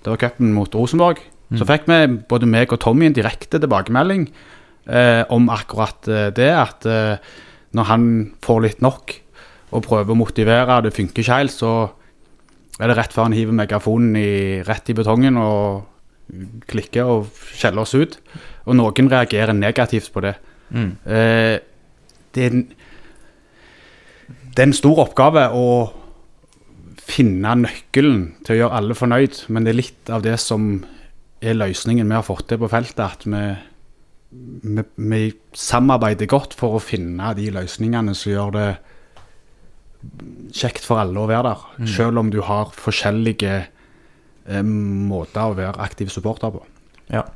Det 0.00 0.12
var 0.12 0.20
cupen 0.20 0.54
mot 0.56 0.74
Rosenborg. 0.74 1.20
Så 1.58 1.66
fikk 1.66 1.88
vi, 1.90 1.98
både 2.30 2.46
meg 2.46 2.70
og 2.70 2.78
Tommy, 2.80 3.08
en 3.08 3.16
direkte 3.16 3.58
tilbakemelding 3.58 4.28
eh, 4.86 5.22
om 5.34 5.48
akkurat 5.50 6.06
eh, 6.08 6.28
det. 6.34 6.50
At 6.54 6.86
eh, 6.86 7.18
når 7.76 7.88
han 7.88 8.04
får 8.44 8.60
litt 8.64 8.84
nok 8.84 9.16
og 9.74 9.84
prøver 9.86 10.14
å 10.14 10.18
motivere, 10.18 10.80
det 10.86 10.94
funker 10.94 11.22
ikke 11.22 11.40
helt, 11.42 11.54
så 11.54 11.72
er 12.80 12.90
det 12.90 12.96
rett 12.96 13.14
før 13.14 13.28
han 13.28 13.36
hiver 13.36 13.56
megafonen 13.56 14.14
i, 14.18 14.30
rett 14.66 14.88
i 14.90 14.96
betongen 14.96 15.36
og 15.40 15.90
klikker 16.70 17.10
og 17.10 17.42
skjeller 17.58 17.84
oss 17.84 17.96
ut. 17.98 18.16
Og 18.70 18.78
noen 18.78 19.10
reagerer 19.10 19.56
negativt 19.56 20.12
på 20.14 20.22
det. 20.24 20.36
Mm. 20.70 20.90
Eh, 21.04 21.56
det, 22.34 22.46
er 22.46 22.54
en, 22.54 22.64
det 24.50 24.62
er 24.62 24.68
en 24.68 24.76
stor 24.76 25.02
oppgave 25.04 25.46
å 25.54 25.66
finne 27.10 27.54
nøkkelen 27.62 28.22
til 28.46 28.54
å 28.54 28.58
gjøre 28.60 28.78
alle 28.80 28.96
fornøyd, 28.98 29.44
men 29.50 29.66
det 29.66 29.72
er 29.72 29.80
litt 29.80 30.12
av 30.12 30.24
det 30.26 30.36
som 30.42 30.70
er 31.40 31.56
løsningen 31.56 32.08
vi 32.08 32.16
har 32.16 32.26
fått 32.26 32.48
til 32.50 32.60
på 32.60 32.70
feltet. 32.70 33.00
At 33.00 33.26
vi, 33.26 33.42
vi, 34.76 34.84
vi 35.10 35.22
samarbeider 35.56 36.30
godt 36.30 36.54
for 36.58 36.76
å 36.76 36.82
finne 36.82 37.32
de 37.38 37.48
løsningene 37.54 38.14
som 38.18 38.34
gjør 38.34 38.54
det 38.58 38.68
kjekt 40.56 40.86
for 40.86 41.02
alle 41.02 41.20
å 41.20 41.28
være 41.28 41.50
der. 41.50 41.66
Selv 41.96 42.22
om 42.22 42.30
du 42.32 42.40
har 42.46 42.72
forskjellige 42.76 43.56
eh, 43.60 44.64
måter 44.64 45.50
å 45.50 45.58
være 45.58 45.82
aktiv 45.84 46.12
supporter 46.12 46.54
på. 46.54 46.62
Ja. 47.12 47.26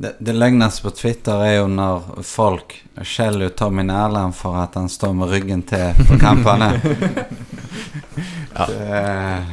Det, 0.00 0.14
det 0.18 0.32
løgneste 0.32 0.86
på 0.86 0.90
Twitter 0.96 1.42
er 1.44 1.54
jo 1.58 1.66
når 1.68 2.22
folk 2.24 2.72
skjeller 3.04 3.50
ut 3.50 3.56
Tommy 3.60 3.82
Nærland 3.84 4.32
for 4.32 4.56
at 4.56 4.78
han 4.78 4.88
står 4.88 5.12
med 5.18 5.28
ryggen 5.28 5.60
til 5.68 5.92
på 6.08 6.16
kampene. 6.22 6.70
Ja. 8.56 8.64
Det, 8.66 9.02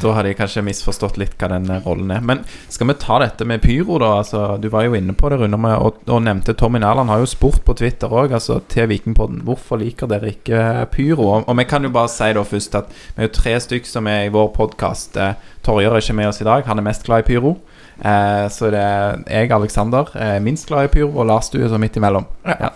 Da 0.02 0.14
har 0.16 0.24
de 0.24 0.32
kanskje 0.40 0.64
misforstått 0.64 1.20
litt 1.20 1.36
hva 1.36 1.50
den 1.52 1.68
rollen 1.84 2.14
er. 2.16 2.24
Men 2.24 2.46
skal 2.72 2.88
vi 2.88 2.96
ta 3.02 3.20
dette 3.26 3.44
med 3.44 3.60
pyro, 3.62 4.00
da? 4.00 4.14
Altså, 4.22 4.46
du 4.64 4.70
var 4.72 4.88
jo 4.88 4.96
inne 4.96 5.18
på 5.20 5.28
det, 5.34 5.42
Rune, 5.44 5.60
og, 5.76 6.00
og 6.08 6.24
nevnte 6.24 6.56
Tommy 6.56 6.80
Nærland 6.80 7.12
har 7.12 7.20
jo 7.26 7.28
spurt 7.28 7.66
på 7.68 7.76
Twitter 7.84 8.08
òg, 8.08 8.32
altså 8.40 8.62
til 8.72 8.88
Vikingpodden, 8.94 9.44
hvorfor 9.44 9.84
liker 9.84 10.08
dere 10.08 10.32
ikke 10.32 10.64
pyro? 10.96 11.28
Og, 11.28 11.44
og 11.44 11.60
vi 11.60 11.68
kan 11.68 11.84
jo 11.84 11.92
bare 11.92 12.12
si 12.16 12.32
da 12.40 12.48
først 12.48 12.80
at 12.80 12.96
vi 12.96 13.26
er 13.26 13.28
jo 13.28 13.36
tre 13.42 13.60
stykk 13.68 13.92
som 13.92 14.08
er 14.08 14.30
i 14.30 14.34
vår 14.34 14.54
podkast. 14.56 15.20
Eh, 15.20 15.36
Torjer 15.68 15.92
er 15.92 16.08
ikke 16.08 16.22
med 16.24 16.32
oss 16.32 16.40
i 16.40 16.48
dag, 16.48 16.64
han 16.72 16.80
er 16.80 16.88
mest 16.88 17.04
glad 17.04 17.28
i 17.28 17.34
pyro. 17.34 17.58
Eh, 18.02 18.48
så 18.54 18.70
det 18.74 18.82
er 18.82 19.24
jeg, 19.28 19.52
Alexander, 19.52 20.12
er 20.16 20.40
minst 20.44 20.68
glad 20.70 20.86
i 20.90 20.94
pyro, 20.98 21.14
og 21.20 21.26
Lars 21.32 21.50
du 21.54 21.58
er 21.64 21.70
så 21.72 21.80
midt 21.82 21.98
imellom. 21.98 22.26
Ja. 22.46 22.70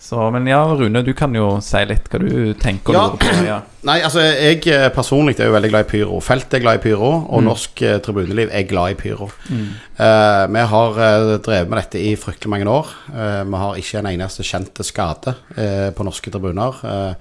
Så, 0.00 0.16
men 0.32 0.46
ja, 0.48 0.62
Rune, 0.74 1.02
du 1.04 1.10
kan 1.14 1.34
jo 1.36 1.58
si 1.62 1.82
litt 1.86 2.06
hva 2.10 2.18
du 2.22 2.54
tenker 2.58 2.96
Ja. 2.96 3.02
på. 3.14 3.32
Ja. 3.46 3.58
Nei, 3.88 3.98
altså 4.02 4.22
jeg 4.24 4.64
eh, 4.72 4.88
personlig 4.94 5.36
er 5.38 5.50
jo 5.50 5.54
veldig 5.54 5.70
glad 5.70 5.84
i 5.84 5.90
pyro. 5.90 6.16
Feltet 6.24 6.56
er 6.58 6.64
glad 6.64 6.80
i 6.80 6.82
pyro, 6.82 7.10
og 7.28 7.44
norsk 7.46 7.82
eh, 7.86 7.98
tribuneliv 8.02 8.48
er 8.50 8.64
glad 8.70 8.94
i 8.94 8.98
pyro. 8.98 9.28
Eh, 9.52 10.46
vi 10.56 10.64
har 10.72 10.98
eh, 11.04 11.34
drevet 11.44 11.70
med 11.70 11.78
dette 11.82 12.00
i 12.00 12.16
fryktelig 12.18 12.50
mange 12.56 12.66
år. 12.72 12.90
Eh, 13.12 13.42
vi 13.52 13.60
har 13.62 13.78
ikke 13.84 14.00
en 14.02 14.10
eneste 14.14 14.46
kjente 14.48 14.88
skade 14.88 15.36
eh, 15.54 15.90
på 15.94 16.08
norske 16.08 16.32
tribuner. 16.32 16.80
Eh, 16.90 17.14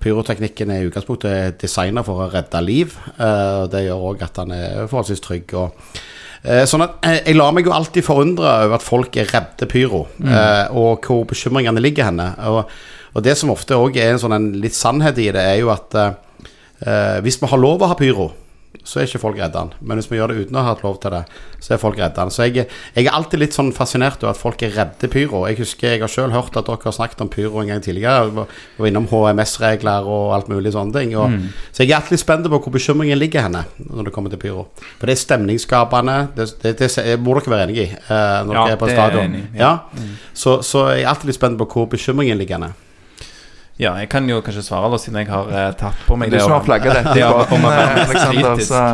pyroteknikken 0.00 0.70
er 0.72 0.84
i 0.84 0.88
utgangspunktet 0.92 1.58
designa 1.60 2.04
for 2.06 2.20
å 2.24 2.30
redde 2.32 2.62
liv. 2.64 2.94
Eh, 3.16 3.64
det 3.72 3.86
gjør 3.88 4.06
òg 4.12 4.22
at 4.28 4.44
han 4.44 4.54
er 4.56 4.86
forholdsvis 4.92 5.24
trygg. 5.26 5.56
og 5.56 5.72
Eh, 5.74 5.96
Sånn 6.40 6.80
at 6.80 7.02
eh, 7.04 7.18
Jeg 7.26 7.36
lar 7.36 7.52
meg 7.52 7.66
jo 7.68 7.74
alltid 7.76 8.06
forundre 8.06 8.48
over 8.64 8.78
at 8.78 8.84
folk 8.84 9.16
er 9.20 9.28
redde 9.28 9.66
pyro, 9.68 10.06
mm. 10.16 10.30
og 10.72 11.04
hvor 11.04 11.26
bekymringene 11.28 11.82
ligger 11.84 12.08
henne. 12.08 12.30
Og, 12.48 12.70
og 13.14 13.24
det 13.26 13.36
som 13.38 13.52
ofte 13.52 13.78
òg 13.78 13.98
er 13.98 14.14
en 14.14 14.22
sånn 14.22 14.36
en 14.36 14.50
litt 14.62 14.76
sannhet 14.76 15.18
i 15.18 15.30
det, 15.34 15.42
er 15.42 15.58
jo 15.60 15.72
at 15.74 15.96
eh, 15.98 16.12
eh, 16.86 17.18
hvis 17.24 17.40
vi 17.42 17.50
har 17.50 17.60
lov 17.60 17.82
å 17.82 17.90
ha 17.90 17.98
pyro, 17.98 18.30
så 18.84 19.00
er 19.00 19.06
ikke 19.08 19.20
folk 19.22 19.36
redde 19.38 19.52
den. 19.58 19.70
Men 19.84 19.98
hvis 20.00 20.08
vi 20.10 20.16
gjør 20.18 20.32
det 20.32 20.46
uten 20.46 20.56
å 20.56 20.62
ha 20.64 20.72
hatt 20.72 20.82
lov 20.84 20.96
til 21.02 21.12
det, 21.14 21.20
så 21.60 21.74
er 21.74 21.80
folk 21.82 21.98
redde 22.00 22.16
den. 22.16 22.30
Så 22.32 22.46
jeg, 22.48 22.66
jeg 22.96 23.06
er 23.06 23.16
alltid 23.16 23.42
litt 23.42 23.56
sånn 23.56 23.72
fascinert 23.76 24.22
over 24.24 24.32
at 24.32 24.40
folk 24.40 24.62
er 24.66 24.72
redde 24.76 25.10
pyro. 25.12 25.42
Jeg 25.50 25.58
husker 25.60 25.94
jeg 25.94 26.02
har 26.04 26.12
selv 26.12 26.34
hørt 26.36 26.56
at 26.56 26.66
dere 26.70 26.86
har 26.88 26.96
snakket 26.96 27.24
om 27.26 27.30
pyro 27.32 27.60
en 27.62 27.70
gang 27.72 27.82
tidligere. 27.84 28.46
Var 28.78 28.88
innom 28.90 29.08
HMS-regler 29.10 30.08
og 30.08 30.34
alt 30.36 30.50
mulig 30.52 30.72
sånne 30.74 30.96
ting. 30.96 31.14
Og, 31.20 31.36
Så 31.72 31.84
jeg 31.84 31.92
er 31.92 32.00
alltid 32.00 32.22
spent 32.22 32.48
på 32.50 32.58
hvor 32.60 32.72
bekymringen 32.74 33.18
ligger 33.20 33.46
henne 33.48 33.64
når 33.78 34.08
det 34.08 34.14
kommer 34.16 34.32
til 34.32 34.40
pyro. 34.42 34.66
For 34.98 35.06
det 35.06 35.16
er 35.16 35.24
stemningsskapende. 35.24 36.18
Det, 36.36 36.48
det, 36.62 36.76
det, 36.80 36.90
det 36.96 37.18
må 37.20 37.36
dere 37.38 37.54
være 37.56 37.68
enig 37.68 37.80
i 37.84 37.88
eh, 37.90 38.38
når 38.46 38.54
Ja, 38.54 38.64
dere 38.64 38.76
er 38.78 38.80
på 38.84 38.88
stadion. 38.90 39.20
er 39.20 39.28
enig 39.28 39.42
i, 39.44 39.58
ja. 39.60 39.72
Mm. 39.94 40.14
Så, 40.32 40.60
så 40.66 40.86
jeg 40.94 41.04
er 41.04 41.12
alltid 41.12 41.32
litt 41.32 41.40
spent 41.40 41.60
på 41.60 41.68
hvor 41.74 41.90
bekymringen 41.92 42.38
ligger 42.40 42.58
henne. 42.60 42.72
Ja, 43.80 43.94
jeg 43.96 44.10
kan 44.12 44.28
jo 44.28 44.42
kanskje 44.44 44.66
svare, 44.66 44.90
da, 44.92 45.00
siden 45.00 45.22
jeg 45.22 45.30
har 45.30 45.48
eh, 45.48 45.70
tatt 45.80 46.04
på 46.04 46.18
meg 46.20 46.32
Du 46.32 46.36
som 46.40 46.58
har 46.58 46.66
flagga 46.66 46.98
dette 47.00 47.16
i 47.16 47.24
båten, 47.24 47.64
eh, 47.64 48.60
så 48.66 48.84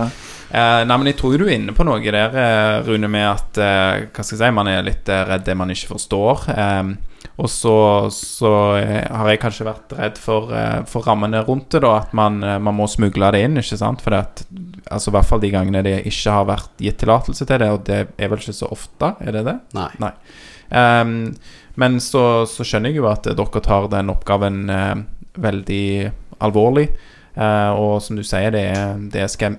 Eh, 0.46 0.82
nei, 0.86 0.94
men 0.94 1.10
jeg 1.10 1.16
tror 1.18 1.34
du 1.40 1.44
er 1.48 1.56
inne 1.56 1.74
på 1.74 1.84
noe 1.86 1.98
der, 2.04 2.36
eh, 2.38 2.86
Rune, 2.86 3.08
med 3.10 3.26
at 3.26 3.58
eh, 3.58 4.06
Hva 4.06 4.22
skal 4.22 4.36
jeg 4.36 4.42
si, 4.44 4.54
man 4.54 4.70
er 4.70 4.86
litt 4.86 5.08
eh, 5.10 5.24
redd 5.26 5.44
det 5.46 5.56
man 5.58 5.72
ikke 5.74 5.96
forstår. 5.96 6.46
Eh, 6.54 6.92
og 7.36 7.48
så, 7.50 7.74
så 8.14 8.50
har 8.78 9.28
jeg 9.28 9.40
kanskje 9.42 9.66
vært 9.66 9.92
redd 9.98 10.20
for, 10.22 10.52
for 10.88 11.04
rammene 11.04 11.42
rundt 11.44 11.74
det, 11.74 11.82
da. 11.84 11.90
At 11.98 12.14
man, 12.16 12.38
man 12.38 12.76
må 12.78 12.86
smugle 12.88 13.28
det 13.34 13.42
inn, 13.44 13.58
ikke 13.60 13.76
sant. 13.76 14.00
For 14.04 14.14
det 14.14 14.20
at, 14.22 14.44
altså, 14.86 15.10
i 15.10 15.16
hvert 15.18 15.28
fall 15.28 15.42
de 15.42 15.50
gangene 15.52 15.82
det 15.84 15.98
ikke 16.08 16.36
har 16.38 16.46
vært 16.48 16.80
gitt 16.86 17.00
tillatelse 17.02 17.44
til 17.44 17.60
det, 17.60 17.68
og 17.74 17.82
det 17.90 17.98
er 18.06 18.30
vel 18.32 18.40
ikke 18.40 18.56
så 18.56 18.70
ofte, 18.72 19.10
er 19.20 19.36
det 19.36 19.42
det? 19.50 19.56
Nei. 20.00 20.12
Ehm, 20.70 21.20
men 21.80 22.00
så, 22.02 22.46
så 22.48 22.64
skjønner 22.64 22.92
jeg 22.92 23.00
jo 23.00 23.10
at 23.10 23.28
dere 23.28 23.62
tar 23.64 23.90
den 23.92 24.12
oppgaven 24.12 24.64
eh, 24.72 24.96
veldig 25.40 25.86
alvorlig. 26.44 26.88
Eh, 27.36 27.70
og 27.76 28.00
som 28.02 28.16
du 28.16 28.24
sier, 28.24 28.50
det 28.54 28.64
er, 28.72 28.96
det 29.12 29.26
er 29.26 29.58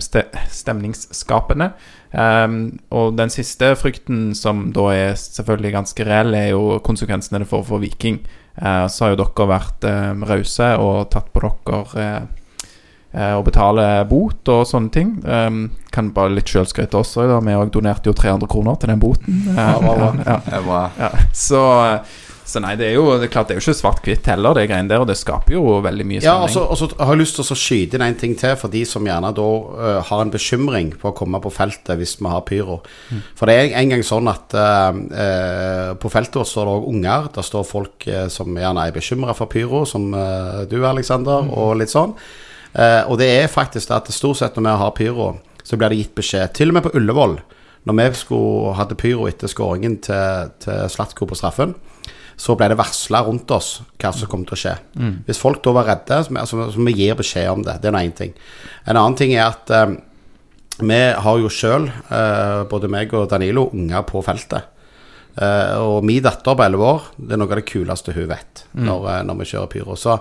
stemningsskapende. 0.49 1.71
Ehm, 2.17 2.79
og 2.89 3.17
den 3.19 3.29
siste 3.33 3.73
frykten, 3.77 4.31
som 4.35 4.71
da 4.73 4.89
er 4.95 5.19
selvfølgelig 5.19 5.75
ganske 5.75 6.07
reell, 6.07 6.33
er 6.33 6.49
jo 6.55 6.79
konsekvensene 6.85 7.43
det 7.43 7.49
får 7.51 7.65
for 7.69 7.83
Viking. 7.83 8.21
Eh, 8.57 8.85
så 8.89 9.05
har 9.05 9.13
jo 9.13 9.21
dere 9.21 9.49
vært 9.51 9.87
eh, 9.87 10.25
rause 10.31 10.73
og 10.81 11.09
tatt 11.13 11.29
på 11.33 11.43
dere 11.45 12.09
eh, 13.17 13.31
eh, 13.31 13.33
å 13.37 13.43
betale 13.45 13.87
bot 14.09 14.53
og 14.53 14.67
sånne 14.69 14.93
ting. 14.93 15.15
Um, 15.25 15.65
kan 15.93 16.13
bare 16.13 16.35
litt 16.37 16.51
sjølskryte 16.51 16.99
også. 17.01 17.25
Da. 17.29 17.41
Vi 17.41 17.57
òg 17.57 17.73
donerte 17.73 18.11
jo 18.11 18.15
300 18.17 18.49
kroner 18.51 18.77
til 18.79 18.93
den 18.93 19.01
boten. 19.01 19.43
Ja, 19.57 19.73
bra, 19.81 19.97
bra. 19.97 20.39
ja, 20.53 20.63
bra. 20.63 20.85
ja. 20.99 21.11
Så, 21.33 21.61
så 22.47 22.61
nei, 22.63 22.75
det 22.79 22.91
er 22.91 22.93
jo 22.95 23.09
det 23.17 23.27
er 23.27 23.31
klart 23.33 23.49
det 23.49 23.57
er 23.57 23.59
jo 23.59 23.65
ikke 23.65 23.79
svart-hvitt 23.81 24.29
heller, 24.31 24.55
det 24.55 24.67
greiene 24.69 24.91
der. 24.91 25.01
Og 25.03 25.09
det 25.09 25.17
skaper 25.19 25.57
jo 25.57 25.63
veldig 25.83 26.05
mye 26.07 26.21
Ja, 26.21 26.37
spenning. 26.37 26.45
og 26.45 26.53
så 26.53 26.63
og 26.67 26.79
så 26.79 27.03
har 27.03 27.13
jeg 27.15 27.23
lyst 27.23 27.39
til 27.39 27.43
å 27.47 27.59
skyte 27.59 27.97
inn 27.97 28.05
en 28.05 28.19
ting 28.21 28.37
til 28.39 28.55
for 28.61 28.71
de 28.71 28.85
som 28.87 29.09
gjerne 29.09 29.33
da 29.35 29.49
uh, 29.49 29.99
har 30.07 30.23
en 30.23 30.31
bekymring 30.33 30.93
på 31.01 31.11
å 31.11 31.17
komme 31.17 31.41
på 31.43 31.51
feltet 31.53 31.97
hvis 31.99 32.17
vi 32.21 32.31
har 32.31 32.45
pyro. 32.47 32.79
For 33.35 33.49
det 33.49 33.57
er 33.59 33.75
en 33.81 33.95
gang 33.95 34.05
sånn 34.05 34.31
at 34.31 34.55
uh, 34.55 34.93
uh, 34.95 35.91
på 35.99 36.11
feltet 36.13 36.39
vårt 36.39 36.51
står 36.53 36.69
det 36.69 36.75
òg 36.77 36.89
unger. 36.93 37.31
Der 37.35 37.47
står 37.51 37.67
folk 37.67 38.11
som 38.31 38.55
gjerne 38.55 38.87
er 38.87 38.95
bekymra 38.95 39.35
for 39.35 39.51
pyro, 39.51 39.83
som 39.89 40.11
du, 40.69 40.77
Aleksander, 40.87 41.49
og 41.51 41.79
litt 41.81 41.91
sånn. 41.91 42.13
Eh, 42.77 43.03
og 43.09 43.17
det 43.21 43.27
er 43.39 43.51
faktisk 43.51 43.91
at 43.95 44.09
stort 44.13 44.39
sett 44.41 44.57
når 44.57 44.67
vi 44.67 44.79
har 44.83 44.95
pyro, 44.97 45.27
så 45.65 45.79
blir 45.79 45.91
det 45.91 46.01
gitt 46.01 46.17
beskjed. 46.17 46.53
Til 46.55 46.71
og 46.71 46.77
med 46.77 46.85
på 46.85 46.93
Ullevål, 46.97 47.37
når 47.89 47.97
vi 47.97 48.07
skulle, 48.19 48.75
hadde 48.77 48.99
pyro 48.99 49.27
etter 49.29 49.51
skåringen 49.51 49.97
til, 50.05 50.51
til 50.63 50.89
Slatko 50.91 51.27
på 51.27 51.37
straffen, 51.39 51.75
så 52.37 52.53
ble 52.53 52.67
det 52.69 52.77
varsla 52.77 53.23
rundt 53.25 53.49
oss 53.55 53.79
hva 53.97 54.11
som 54.13 54.29
kom 54.29 54.43
til 54.45 54.53
å 54.53 54.61
skje. 54.61 54.75
Hvis 55.25 55.41
folk 55.41 55.63
da 55.65 55.73
var 55.73 55.87
redde, 55.89 56.19
så 56.21 56.29
vi, 56.29 56.37
altså, 56.43 56.67
så 56.69 56.85
vi 56.85 56.93
gir 56.93 57.17
beskjed 57.17 57.49
om 57.49 57.63
det. 57.65 57.79
Det 57.81 57.89
er 57.89 57.95
nå 57.95 58.03
én 58.05 58.13
ting. 58.13 58.35
En 58.85 58.99
annen 58.99 59.17
ting 59.17 59.33
er 59.33 59.47
at 59.47 59.73
eh, 59.73 59.97
vi 60.77 61.01
har 61.17 61.39
jo 61.41 61.49
sjøl, 61.49 61.87
både 62.69 62.89
meg 62.93 63.13
og 63.17 63.31
Danilo, 63.31 63.63
unger 63.73 64.03
på 64.05 64.21
feltet. 64.21 64.76
Eh, 65.37 65.73
og 65.77 66.05
min 66.07 66.23
datter 66.25 66.55
på 66.57 66.65
11 66.65 66.85
år, 66.87 67.09
det 67.17 67.35
er 67.35 67.41
noe 67.41 67.51
av 67.51 67.59
det 67.59 67.67
kuleste 67.69 68.15
hun 68.15 68.29
vet 68.31 68.63
når, 68.73 69.03
eh, 69.11 69.25
når 69.27 69.41
vi 69.41 69.49
kjører 69.51 69.69
pyro. 69.69 69.97
Så 69.99 70.17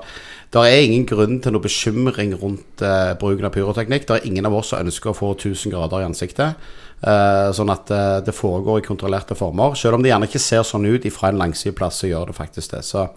det 0.53 0.65
er 0.65 0.85
ingen 0.85 1.07
grunn 1.09 1.39
til 1.43 1.55
noe 1.55 1.65
bekymring 1.65 2.35
rundt 2.39 2.83
uh, 2.85 3.13
bruken 3.19 3.49
av 3.49 3.53
pyroteknikk. 3.53 4.07
Det 4.07 4.15
er 4.15 4.29
ingen 4.29 4.47
av 4.47 4.55
oss 4.55 4.71
som 4.71 4.85
ønsker 4.85 5.11
å 5.11 5.17
få 5.17 5.33
1000 5.35 5.75
grader 5.75 6.05
i 6.05 6.07
ansiktet. 6.07 6.69
Uh, 7.03 7.51
sånn 7.53 7.69
at 7.75 7.91
uh, 7.93 8.21
det 8.25 8.33
foregår 8.33 8.79
i 8.81 8.87
kontrollerte 8.87 9.37
former. 9.37 9.75
Selv 9.77 9.99
om 9.99 10.05
det 10.05 10.13
gjerne 10.13 10.29
ikke 10.31 10.41
ser 10.41 10.63
sånn 10.65 10.87
ut 10.87 11.05
fra 11.13 11.33
en 11.33 11.43
langsideplass, 11.43 11.99
så 12.01 12.13
gjør 12.13 12.31
det 12.31 12.39
faktisk 12.39 12.77
det. 12.77 12.85
Så 12.87 13.09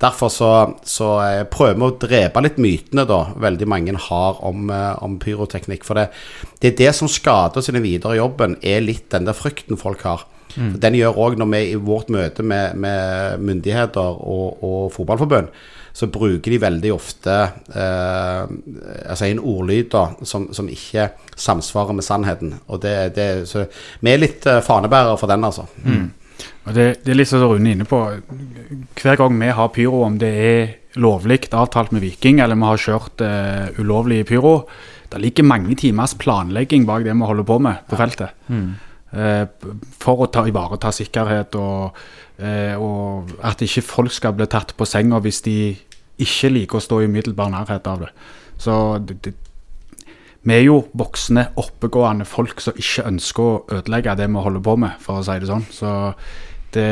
Derfor 0.00 0.32
så, 0.32 0.52
så 0.86 1.10
prøver 1.50 1.76
vi 1.76 1.88
å 1.88 1.98
drepe 2.06 2.46
litt 2.46 2.62
mytene 2.62 3.04
da 3.10 3.20
veldig 3.36 3.68
mange 3.68 3.98
har 4.08 4.40
om, 4.46 4.70
uh, 4.70 4.94
om 5.04 5.18
pyroteknikk. 5.20 5.84
For 5.84 5.98
det, 5.98 6.08
det 6.62 6.72
er 6.72 6.80
det 6.86 6.94
som 6.96 7.10
skader 7.10 7.58
i 7.58 7.84
videre 7.84 8.20
jobben, 8.22 8.56
er 8.62 8.86
litt 8.86 9.10
den 9.12 9.28
der 9.28 9.36
frykten 9.36 9.80
folk 9.80 10.06
har. 10.08 10.28
For 10.54 10.78
Den 10.82 10.96
gjør 10.98 11.18
òg 11.24 11.38
når 11.40 11.50
vi 11.52 11.64
i 11.72 11.80
vårt 11.88 12.12
møte 12.14 12.42
med, 12.42 12.76
med 12.80 13.42
myndigheter 13.44 14.22
og, 14.22 14.62
og 14.64 14.92
fotballforbund, 14.94 15.50
så 15.98 16.06
bruker 16.14 16.52
de 16.54 16.60
veldig 16.62 16.92
ofte 16.94 17.34
eh, 17.74 18.42
altså 19.10 19.26
en 19.26 19.40
ordlyd 19.42 19.88
da, 19.90 20.04
som, 20.22 20.46
som 20.54 20.68
ikke 20.70 21.08
samsvarer 21.34 21.96
med 21.98 22.06
sannheten. 22.06 22.54
Og 22.68 22.82
det, 22.84 22.94
det, 23.16 23.28
så 23.50 23.64
vi 24.04 24.12
er 24.12 24.22
litt 24.22 24.46
eh, 24.46 24.62
fanebærere 24.64 25.18
for 25.18 25.30
den, 25.30 25.46
altså. 25.48 25.66
Og 26.68 26.74
det, 26.76 26.86
det 27.02 27.12
er 27.12 27.18
litt 27.18 27.30
som 27.30 27.42
Rune 27.42 27.72
inne 27.74 27.86
på. 27.88 27.98
Hver 29.00 29.18
gang 29.18 29.40
vi 29.40 29.48
har 29.58 29.72
pyro, 29.74 30.04
om 30.06 30.18
det 30.20 30.30
er 30.44 30.76
lovlig 31.02 31.48
avtalt 31.50 31.90
med 31.94 32.04
Viking, 32.04 32.42
eller 32.44 32.58
vi 32.58 32.68
har 32.68 32.84
kjørt 32.84 33.24
eh, 33.24 33.80
ulovlig 33.82 34.24
pyro, 34.28 34.60
det 35.08 35.22
ligger 35.22 35.46
mange 35.48 35.74
timers 35.80 36.14
planlegging 36.20 36.84
bak 36.86 37.06
det 37.06 37.14
vi 37.16 37.30
holder 37.30 37.46
på 37.48 37.58
med 37.64 37.88
på 37.88 37.98
feltet. 37.98 38.36
Eh, 38.52 38.87
for 39.10 40.24
å 40.24 40.30
ta, 40.32 40.44
ivareta 40.48 40.92
sikkerhet 40.92 41.56
og, 41.56 41.96
eh, 42.36 42.74
og 42.76 43.30
at 43.46 43.62
ikke 43.64 43.84
folk 43.86 44.12
skal 44.12 44.34
bli 44.36 44.48
tatt 44.50 44.74
på 44.76 44.88
senga 44.88 45.20
hvis 45.24 45.40
de 45.46 45.58
ikke 46.18 46.50
liker 46.52 46.78
å 46.78 46.84
stå 46.84 47.00
i 47.00 47.08
umiddelbar 47.08 47.52
nærhet 47.54 47.86
av 47.88 48.04
det. 48.04 48.10
Så 48.58 48.74
det, 49.06 49.20
det, 49.24 49.34
vi 50.48 50.54
er 50.54 50.66
jo 50.66 50.82
voksne, 50.98 51.48
oppegående 51.60 52.26
folk 52.28 52.60
som 52.62 52.76
ikke 52.78 53.06
ønsker 53.10 53.44
å 53.44 53.78
ødelegge 53.78 54.16
det 54.18 54.28
vi 54.30 54.44
holder 54.44 54.64
på 54.64 54.76
med, 54.84 55.00
for 55.02 55.20
å 55.20 55.26
si 55.26 55.38
det 55.40 55.50
sånn. 55.50 55.66
Så 55.72 55.90
det, 56.74 56.88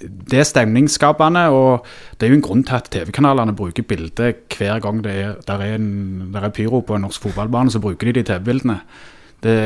det 0.00 0.38
er 0.40 0.48
stemningsskapende, 0.48 1.44
og 1.52 1.86
det 2.16 2.26
er 2.26 2.32
jo 2.32 2.38
en 2.38 2.44
grunn 2.46 2.64
til 2.66 2.78
at 2.78 2.88
TV-kanalene 2.92 3.54
bruker 3.56 3.86
bilder 3.86 4.34
hver 4.56 4.80
gang 4.84 5.02
det 5.04 5.16
er, 5.20 5.34
der 5.48 5.64
er, 5.66 5.74
en, 5.76 6.30
der 6.32 6.48
er 6.48 6.54
pyro 6.54 6.80
på 6.86 6.96
en 6.96 7.04
norsk 7.06 7.28
fotballbane, 7.28 7.72
så 7.72 7.82
bruker 7.82 8.08
de 8.08 8.20
de 8.20 8.26
TV-bildene. 8.30 8.78
Det, 9.42 9.56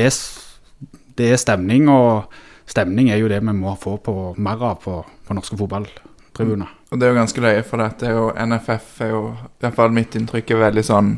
er, 0.00 0.18
det 1.18 1.30
er 1.32 1.40
stemning, 1.40 1.88
og 1.92 2.32
stemning 2.68 3.10
er 3.10 3.20
jo 3.20 3.30
det 3.32 3.40
vi 3.42 3.54
må 3.56 3.74
få 3.80 3.96
på 4.02 4.34
mer 4.42 4.62
av 4.72 4.80
på, 4.82 5.00
på 5.26 5.36
norske 5.36 5.58
fotballtribuner. 5.58 6.72
Og 6.92 7.00
det 7.00 7.06
er 7.06 7.12
jo 7.12 7.18
ganske 7.18 7.42
løye, 7.42 7.64
for 7.66 7.82
dette 7.82 8.04
det 8.04 8.12
er 8.12 8.18
jo 8.20 8.30
NFF 8.52 9.00
er 9.02 9.10
jo 9.10 9.22
I 9.34 9.64
hvert 9.64 9.78
fall 9.80 9.94
mitt 9.94 10.14
inntrykk 10.18 10.52
er 10.54 10.60
veldig 10.68 10.84
sånn 10.86 11.16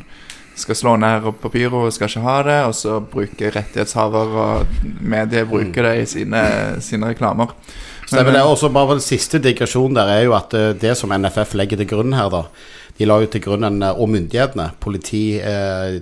Skal 0.59 0.75
slå 0.75 0.95
ned 0.99 1.27
på 1.39 1.51
pyro 1.53 1.85
skal 1.93 2.09
ikke 2.09 2.23
ha 2.25 2.39
det, 2.47 2.57
og 2.67 2.73
så 2.75 2.97
bruker 2.99 3.53
rettighetshaver 3.55 4.33
og 4.43 4.73
medier 4.99 5.45
bruker 5.47 5.87
det 5.87 5.93
i 6.01 6.09
sine, 6.09 6.41
sine 6.83 7.13
reklamer. 7.13 7.53
Stemmer 8.09 8.35
det. 8.35 8.41
Også 8.43 8.71
bare 8.73 8.97
den 8.97 9.05
siste 9.05 9.39
digresjonen 9.39 9.95
der 9.95 10.11
er 10.17 10.25
jo 10.25 10.33
at 10.35 10.55
eh, 10.57 10.73
det 10.75 10.97
som 10.99 11.13
NFF 11.15 11.53
legger 11.55 11.79
til 11.79 11.87
grunn 11.93 12.17
her, 12.17 12.27
da 12.33 12.41
De 12.99 13.07
la 13.07 13.15
jo 13.21 13.29
til 13.31 13.43
grunn 13.45 13.63
en, 13.63 13.83
og 13.87 14.09
myndighetene, 14.11 14.73
politi, 14.83 15.39
eh, 15.39 15.99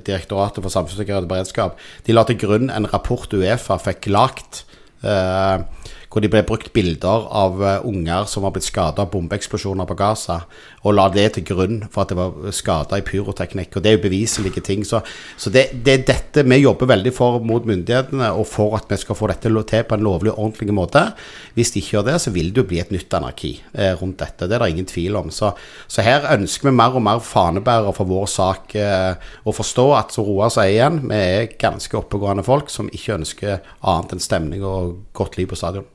for 0.65 0.73
samfunnssikkerhet 0.73 1.27
og 1.27 1.29
beredskap, 1.29 1.77
de 2.07 2.15
la 2.15 2.25
til 2.25 2.39
grunn 2.41 2.71
en 2.73 2.89
rapport 2.89 3.33
Uefa 3.37 3.77
fikk 3.77 4.09
lagt. 4.09 4.63
Eh, 5.05 5.61
hvor 6.07 6.23
de 6.23 6.29
ble 6.31 6.43
brukt 6.47 6.71
bilder 6.75 7.27
av 7.35 7.61
eh, 7.63 7.85
unger 7.87 8.27
som 8.31 8.45
var 8.45 8.53
blitt 8.55 8.67
skada 8.67 9.03
av 9.03 9.11
bombeeksplosjoner 9.11 9.87
på 9.89 9.97
Gaza, 9.99 10.39
og 10.87 10.95
la 10.95 11.07
det 11.11 11.25
til 11.35 11.45
grunn 11.49 11.81
for 11.91 12.03
at 12.03 12.13
det 12.13 12.17
var 12.19 12.55
skada 12.55 12.99
i 12.99 13.05
pyroteknikk. 13.05 13.75
Og 13.75 13.83
det 13.83 13.91
er 13.91 13.97
jo 13.97 14.03
beviselige 14.05 14.63
ting. 14.63 14.85
Så, 14.87 15.01
så 15.35 15.51
det, 15.53 15.67
det 15.83 15.93
er 15.93 16.05
dette 16.07 16.45
vi 16.47 16.61
jobber 16.61 16.91
veldig 16.93 17.11
for 17.15 17.41
mot 17.43 17.65
myndighetene, 17.67 18.29
og 18.37 18.47
for 18.47 18.77
at 18.79 18.87
vi 18.91 18.99
skal 19.01 19.19
få 19.19 19.29
dette 19.31 19.51
til 19.51 19.83
på 19.87 19.97
en 19.97 20.05
lovlig 20.05 20.31
og 20.33 20.45
ordentlig 20.45 20.75
måte. 20.77 21.03
Hvis 21.57 21.73
de 21.73 21.81
ikke 21.81 21.97
gjør 21.97 22.07
det, 22.11 22.17
så 22.23 22.33
vil 22.35 22.53
det 22.53 22.63
jo 22.63 22.69
bli 22.69 22.79
et 22.83 22.93
nytt 22.95 23.17
anarki 23.19 23.53
eh, 23.73 23.91
rundt 23.99 24.21
dette. 24.23 24.47
Det 24.47 24.55
er 24.55 24.63
det 24.63 24.71
ingen 24.75 24.89
tvil 24.89 25.19
om. 25.19 25.33
Så, 25.33 25.51
så 25.91 26.05
her 26.05 26.29
ønsker 26.37 26.69
vi 26.69 26.75
mer 26.79 26.95
og 26.95 27.03
mer 27.03 27.19
fanebærere 27.23 27.95
for 27.97 28.07
vår 28.07 28.31
sak 28.31 28.77
eh, 28.79 29.35
å 29.43 29.55
forstå 29.55 29.87
at, 29.97 30.15
som 30.15 30.27
Roar 30.27 30.53
sier 30.53 30.71
igjen, 30.71 31.03
vi 31.11 31.19
er 31.19 31.51
ganske 31.59 31.99
oppegående 31.99 32.47
folk 32.47 32.71
som 32.71 32.91
ikke 32.93 33.19
ønsker 33.19 33.61
annet 33.83 34.15
enn 34.15 34.23
stemning 34.23 34.63
og 34.67 34.97
godt 35.17 35.39
liv 35.39 35.51
på 35.51 35.59
stadion. 35.59 35.87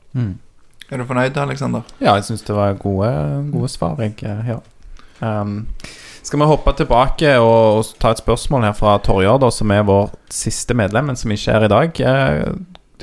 Er 0.93 1.01
du 1.01 1.07
fornøyd, 1.09 1.37
Aleksander? 1.41 1.87
Ja, 2.03 2.17
jeg 2.19 2.27
syns 2.29 2.45
det 2.45 2.57
var 2.57 2.75
gode, 2.81 3.11
gode 3.53 3.71
svar. 3.73 4.01
Jeg, 4.03 4.19
eh, 4.29 4.51
ja. 4.53 4.59
um, 5.25 5.63
skal 6.23 6.43
vi 6.43 6.49
hoppe 6.51 6.75
tilbake 6.77 7.37
og, 7.41 7.79
og 7.79 7.95
ta 8.03 8.13
et 8.13 8.21
spørsmål 8.21 8.69
her 8.69 8.77
fra 8.77 8.99
Torjar, 9.03 9.49
som 9.55 9.73
er 9.73 9.87
vår 9.89 10.13
siste 10.33 10.77
medlem, 10.77 11.09
men 11.11 11.19
som 11.19 11.33
ikke 11.33 11.57
er 11.57 11.67
i 11.67 11.73
dag. 11.73 12.03
Eh, 12.13 12.53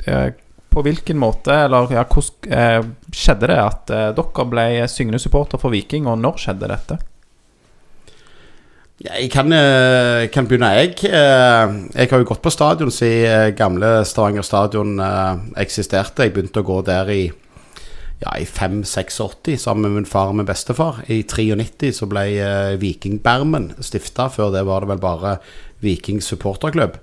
eh, 0.06 0.30
på 0.70 0.84
hvilken 0.86 1.18
måte, 1.18 1.54
eller 1.66 1.90
ja, 1.90 2.04
hvordan 2.06 2.54
eh, 2.54 2.90
skjedde 3.10 3.50
det 3.50 3.58
at 3.58 3.90
eh, 3.90 4.10
dere 4.14 4.46
ble 4.52 4.66
syngende 4.88 5.18
supporter 5.18 5.58
for 5.58 5.74
Viking, 5.74 6.06
og 6.06 6.20
når 6.22 6.38
skjedde 6.44 6.70
dette? 6.70 7.00
Jeg 9.00 9.30
kan, 9.32 9.52
eh, 9.52 10.28
kan 10.28 10.46
begynne, 10.46 10.68
jeg. 10.76 10.94
Eh, 11.04 11.68
Jeg 11.94 12.10
har 12.10 12.18
jo 12.18 12.24
gått 12.24 12.42
på 12.42 12.50
stadion 12.52 12.90
siden 12.90 13.48
eh, 13.48 13.50
gamle 13.56 14.04
Stavanger 14.04 14.42
stadion 14.42 15.00
eksisterte. 15.56 16.24
Jeg 16.26 16.34
begynte 16.34 16.60
å 16.60 16.66
gå 16.66 16.84
der 16.84 17.08
i 17.08 17.32
ja, 18.20 18.34
i 18.36 18.44
5-86 18.44 19.56
sammen 19.56 19.82
med 19.82 19.90
min 20.02 20.04
far 20.04 20.28
og 20.28 20.36
min 20.36 20.44
bestefar. 20.44 21.00
I 21.08 21.22
93 21.22 21.94
så 21.96 22.06
ble 22.06 22.26
Vikingbermen 22.76 23.72
stifta. 23.80 24.28
Før 24.28 24.52
det 24.52 24.66
var 24.66 24.80
det 24.80 24.88
vel 24.90 24.98
bare 25.00 25.38
Viking 25.80 26.20
supporterklubb. 26.20 26.98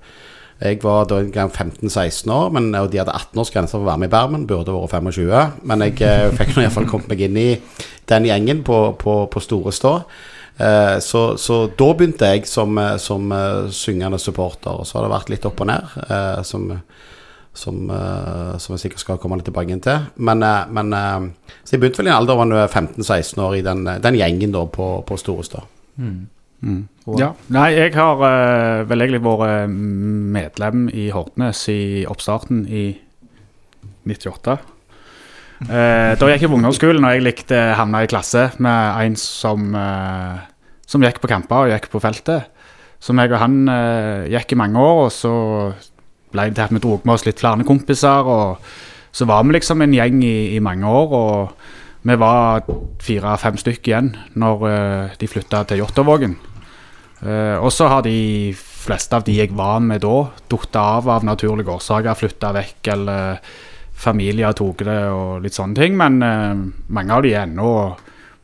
Jeg 0.62 0.83
var 0.83 1.05
da 1.05 1.17
en 1.17 1.31
gang 1.31 1.49
15-16 1.49 2.29
år, 2.29 2.51
men, 2.51 2.75
og 2.75 2.91
de 2.91 2.99
hadde 3.01 3.13
18-årsgrense 3.13 3.71
for 3.73 3.81
å 3.81 3.89
være 3.89 3.97
med 3.97 4.10
i 4.12 4.13
Bermen. 4.13 4.45
Burde 4.45 4.69
vært 4.69 4.93
25. 5.01 5.57
Men 5.65 5.81
jeg 5.81 5.97
fikk 6.38 6.53
nå 6.53 6.62
iallfall 6.62 6.86
kommet 6.86 7.10
meg 7.10 7.25
inn 7.25 7.38
i 7.41 7.49
den 8.05 8.29
gjengen 8.29 8.62
på, 8.63 8.93
på, 9.01 9.23
på 9.33 9.41
Store 9.41 9.73
Stå. 9.73 9.97
Eh, 10.58 11.00
så, 11.00 11.38
så 11.38 11.60
da 11.78 11.88
begynte 11.93 12.32
jeg 12.34 12.48
som, 12.50 12.78
eh, 12.82 12.96
som 13.02 13.30
uh, 13.30 13.67
syngende 13.74 14.17
supporter, 14.20 14.74
og 14.74 14.88
så 14.88 14.98
har 14.98 15.06
det 15.06 15.13
vært 15.13 15.30
litt 15.34 15.46
opp 15.46 15.62
og 15.62 15.70
ned. 15.70 15.91
eh, 16.08 16.39
som, 16.48 16.72
som, 17.58 17.84
uh, 17.89 18.56
som 18.62 18.74
jeg 18.74 18.86
sikkert 18.88 19.04
skal 19.04 19.20
komme 19.22 19.38
litt 19.38 19.46
tilbake 19.50 19.74
inn 19.74 19.84
til. 19.86 20.08
Men, 20.17 20.41
uh, 20.41 20.65
men 20.74 20.96
Så 21.63 21.76
jeg 21.76 21.84
begynte 21.84 22.02
vel 22.02 22.10
i 22.10 22.13
en 22.13 22.17
alder 22.17 22.41
av 22.63 22.72
15-16 22.72 23.43
år 23.43 23.60
i 23.60 23.65
den, 23.65 23.86
den 24.02 24.17
gjengen 24.17 24.56
da 24.56 24.65
på, 24.65 24.89
på 25.06 25.20
Storestad. 25.22 25.70
Mm. 25.98 26.26
Mm. 26.65 26.88
Ja. 27.20 27.36
Nei, 27.54 27.67
jeg 27.78 27.93
har 27.93 28.17
uh, 28.17 28.88
vel 28.89 29.06
egentlig 29.06 29.22
vært 29.26 29.70
medlem 29.70 30.88
i 30.89 31.12
Hortnes 31.13 31.67
i 31.70 32.06
oppstarten 32.10 32.65
i 32.65 32.88
98. 34.10 34.58
Eh, 35.65 36.13
da 36.13 36.28
gikk 36.30 36.43
jeg 36.46 36.52
på 36.52 36.58
ungdomsskolen, 36.60 37.06
og 37.08 37.15
jeg 37.15 37.24
likte 37.26 37.58
havna 37.80 38.04
i 38.06 38.10
klasse 38.10 38.52
med 38.62 39.00
en 39.02 39.15
som, 39.17 39.74
eh, 39.74 40.43
som 40.86 41.02
gikk 41.02 41.17
på 41.24 41.30
kamper 41.32 41.65
og 41.65 41.72
gikk 41.74 41.89
på 41.89 42.02
feltet. 42.02 42.46
Så 43.02 43.15
jeg 43.17 43.32
og 43.32 43.39
han 43.41 43.67
eh, 43.67 44.30
gikk 44.30 44.54
i 44.54 44.60
mange 44.62 44.78
år, 44.78 45.06
og 45.08 45.12
så 45.12 45.34
ble 46.32 46.50
det 46.50 46.56
til 46.56 46.63
at 46.63 46.74
vi 46.76 46.80
dro 46.84 47.02
med 47.04 47.13
oss 47.13 47.26
litt 47.26 47.41
flere 47.41 47.65
kompiser. 47.65 48.22
Og 48.30 48.62
så 49.12 49.26
var 49.26 49.43
vi 49.43 49.58
liksom 49.58 49.82
en 49.82 49.93
gjeng 49.93 50.22
i, 50.22 50.56
i 50.56 50.60
mange 50.60 50.86
år, 50.86 51.10
og 51.10 52.06
vi 52.08 52.15
var 52.15 52.62
fire-fem 53.02 53.58
stykker 53.58 53.91
igjen 53.91 54.12
når 54.38 55.17
de 55.17 55.28
flytta 55.28 55.63
til 55.67 55.82
Jåttåvågen. 55.82 56.38
Og 57.60 57.72
så 57.74 57.88
har 57.89 58.06
de 58.06 58.54
fleste 58.56 59.17
av 59.17 59.26
de 59.26 59.34
jeg 59.34 59.52
var 59.58 59.82
med 59.84 60.06
da, 60.06 60.30
datt 60.48 60.78
av 60.80 61.10
av 61.10 61.26
naturlige 61.26 61.74
årsaker, 61.74 62.15
flytta 62.15 62.54
vekk 62.56 62.91
eller 62.93 63.41
familier 63.97 64.53
tok 64.57 64.83
det 64.86 64.99
og 65.10 65.45
litt 65.45 65.57
sånne 65.57 65.77
ting. 65.79 65.97
Men 65.99 66.21
eh, 66.25 66.65
mange 66.93 67.15
av 67.15 67.25
de 67.25 67.33
er 67.33 67.45
ennå 67.45 67.71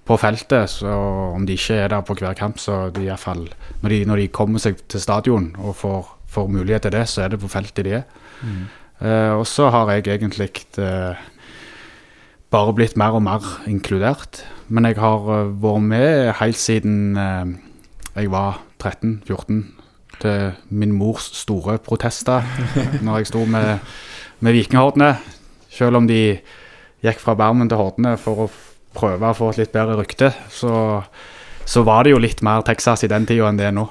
på 0.03 0.17
feltet, 0.19 0.67
så 0.67 0.91
om 1.37 1.45
de 1.47 1.55
ikke 1.55 1.77
er 1.85 1.93
der 1.93 2.03
på 2.03 2.15
hver 2.19 2.35
kamp, 2.35 2.57
så 2.59 2.89
de 2.91 3.05
i 3.07 3.19
fall, 3.19 3.45
når, 3.81 3.93
de, 3.93 3.99
når 4.09 4.19
de 4.19 4.31
kommer 4.35 4.59
seg 4.59 4.81
til 4.91 4.99
stadion 4.99 5.53
og 5.63 5.77
får, 5.79 6.09
får 6.33 6.49
mulighet 6.51 6.87
til 6.87 6.97
det, 6.97 7.05
så 7.07 7.23
er 7.23 7.31
det 7.31 7.39
på 7.39 7.51
feltet 7.51 7.87
de 7.87 7.99
er. 8.01 8.09
Eh, 8.99 9.31
og 9.31 9.45
så 9.47 9.69
har 9.71 9.93
jeg 9.93 10.09
egentlig 10.11 10.49
eh, 10.83 11.21
bare 12.53 12.73
blitt 12.75 12.97
mer 12.99 13.15
og 13.17 13.23
mer 13.25 13.47
inkludert. 13.69 14.43
Men 14.67 14.89
jeg 14.89 14.99
har 15.01 15.29
eh, 15.37 15.53
vært 15.63 15.87
med 15.87 16.33
helt 16.41 16.59
siden 16.59 17.17
eh, 17.17 17.55
jeg 18.13 18.29
var 18.33 18.59
13-14, 18.83 19.63
til 20.21 20.51
min 20.69 20.91
mors 20.93 21.31
store 21.33 21.79
protester 21.81 22.43
når 23.05 23.21
jeg 23.23 23.31
sto 23.31 23.45
med, 23.49 23.79
med 24.39 24.53
Vikinghordene. 24.53 25.15
Selv 25.73 25.97
om 25.97 26.07
de 26.09 26.19
gikk 27.03 27.19
fra 27.23 27.33
Bermen 27.35 27.69
til 27.71 27.79
Hordene 27.79 28.15
for 28.21 28.45
å 28.45 28.49
prøve 28.93 29.31
å 29.31 29.35
få 29.37 29.49
et 29.53 29.63
litt 29.63 29.73
bedre 29.73 29.95
rykte, 29.97 30.29
så, 30.53 31.01
så 31.65 31.83
var 31.87 32.05
det 32.05 32.13
jo 32.13 32.21
litt 32.21 32.43
mer 32.45 32.61
Texas 32.67 33.03
i 33.03 33.09
den 33.11 33.25
tida 33.29 33.49
enn 33.49 33.57
det 33.57 33.65
er 33.71 33.75
nå. 33.75 33.87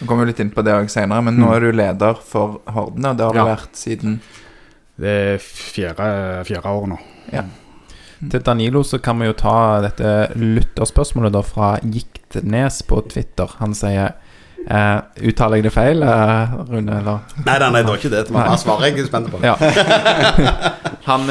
Vi 0.00 0.06
kommer 0.08 0.28
litt 0.28 0.38
inn 0.40 0.52
på 0.52 0.62
det 0.64 0.74
også 0.76 1.00
senere, 1.00 1.24
men 1.24 1.40
nå 1.40 1.48
er 1.56 1.64
du 1.64 1.72
leder 1.76 2.20
for 2.24 2.60
Hordene, 2.72 3.10
og 3.14 3.18
det 3.18 3.26
har 3.26 3.32
du 3.36 3.40
Ja. 3.40 3.48
vært 3.54 3.76
siden 3.80 4.20
Det 5.00 5.08
er 5.08 5.38
fjerde, 5.40 6.06
fjerde 6.44 6.68
år 6.76 6.86
nå. 6.92 6.98
Til 8.30 8.42
Danilo 8.44 8.82
så 8.84 8.98
kan 9.00 9.16
vi 9.18 9.30
jo 9.30 9.32
ta 9.32 9.80
dette 9.80 10.10
lytterspørsmålet 10.36 11.32
da 11.32 11.40
fra 11.40 11.70
Giktnes 11.80 12.82
på 12.84 12.98
Twitter. 13.08 13.48
Han 13.62 13.72
sier 13.72 14.12
eh, 14.68 15.28
Uttaler 15.30 15.60
jeg 15.60 15.66
det 15.66 15.72
feil, 15.74 16.02
uh, 16.04 16.60
Rune? 16.68 16.98
Eller? 17.00 17.22
Nei, 17.44 17.56
nei, 17.62 17.70
nei, 17.70 17.82
det 17.82 17.90
var 17.90 18.00
ikke 18.00 18.12
det. 18.12 18.24
Det 18.28 18.34
var 18.34 18.48
bare 18.50 18.60
svaret 18.60 18.90
jeg 18.90 19.04
er 19.04 19.08
spent 19.08 19.30
på. 19.32 19.40
Ja. 19.44 19.56
Han 21.10 21.24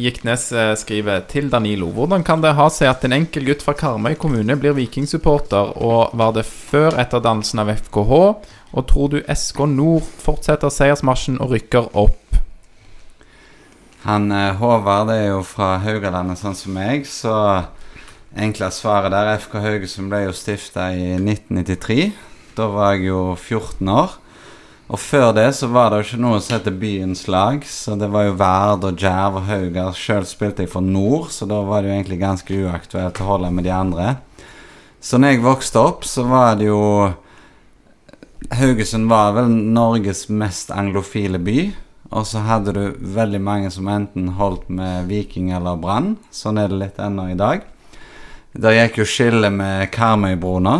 Giktnes 0.00 0.46
eh, 0.56 0.72
skriver 0.80 1.26
til 1.28 1.50
Danilo 1.52 1.90
Hvordan 1.92 2.24
kan 2.24 2.40
det 2.42 2.54
ha 2.56 2.68
seg 2.72 2.88
at 2.88 3.04
en 3.04 3.14
enkel 3.14 3.44
gutt 3.50 3.62
fra 3.62 3.74
Karmøy 3.76 4.16
kommune 4.18 4.56
blir 4.58 4.74
vikingsupporter, 4.78 5.76
og 5.76 6.16
var 6.18 6.32
det 6.36 6.46
før 6.48 6.96
etterdannelsen 7.02 7.62
av 7.62 7.74
FKH? 7.76 8.22
Og 8.72 8.88
tror 8.88 9.12
du 9.12 9.20
SK 9.28 9.66
Nord 9.68 10.08
fortsetter 10.24 10.72
seiersmarsjen 10.72 11.36
og 11.44 11.52
rykker 11.52 11.92
opp? 11.92 12.40
Han 14.06 14.32
Håvard 14.58 15.12
er 15.14 15.28
jo 15.28 15.42
fra 15.46 15.76
Haugalandet, 15.84 16.40
sånn 16.40 16.56
som 16.58 16.74
meg, 16.74 17.04
så 17.06 17.36
enkle 18.36 18.70
svaret 18.72 19.12
der 19.12 19.36
FK 19.38 19.58
Haugesund 19.60 20.12
ble 20.12 20.24
jo 20.26 20.34
stifta 20.36 20.90
i 20.94 21.14
1993. 21.18 22.12
Da 22.56 22.68
var 22.72 22.96
jeg 22.96 23.08
jo 23.10 23.32
14 23.36 23.88
år. 23.92 24.18
Og 24.92 25.00
før 25.00 25.30
det 25.32 25.46
så 25.56 25.70
var 25.72 25.88
det 25.88 26.00
jo 26.00 26.06
ikke 26.08 26.20
noe 26.20 26.40
som 26.44 26.58
heter 26.58 26.74
Byens 26.76 27.24
lag, 27.30 27.62
så 27.64 27.94
det 27.96 28.10
var 28.12 28.26
jo 28.26 28.34
Verd 28.36 28.84
og 28.84 28.98
Djerv 29.00 29.38
og 29.40 29.46
Haugar. 29.48 29.96
Sjøl 29.96 30.26
spilte 30.28 30.66
jeg 30.66 30.72
for 30.72 30.84
Nord, 30.84 31.30
så 31.32 31.48
da 31.48 31.62
var 31.64 31.80
det 31.80 31.88
jo 31.88 31.96
egentlig 31.96 32.20
ganske 32.20 32.58
uaktuelt 32.66 33.20
å 33.22 33.28
holde 33.30 33.52
med 33.56 33.64
de 33.64 33.72
andre. 33.72 34.10
Så 35.00 35.16
når 35.16 35.32
jeg 35.32 35.44
vokste 35.46 35.80
opp, 35.80 36.04
så 36.04 36.26
var 36.28 36.58
det 36.60 36.68
jo 36.68 36.82
Haugesund 38.52 39.08
var 39.08 39.32
vel 39.38 39.48
Norges 39.48 40.26
mest 40.28 40.74
anglofile 40.74 41.40
by. 41.40 41.70
Og 42.12 42.26
så 42.28 42.42
hadde 42.44 42.74
du 42.76 42.82
veldig 43.16 43.40
mange 43.40 43.70
som 43.72 43.88
enten 43.88 44.34
holdt 44.36 44.68
med 44.68 45.08
Viking 45.08 45.54
eller 45.56 45.80
Brann. 45.80 46.18
Sånn 46.34 46.60
er 46.60 46.68
det 46.68 46.82
litt 46.82 47.00
ennå 47.00 47.30
i 47.32 47.38
dag. 47.38 47.64
Der 48.52 48.76
gikk 48.76 48.98
jo 49.00 49.08
skillet 49.08 49.52
med 49.52 49.88
Karmøybrona. 49.94 50.76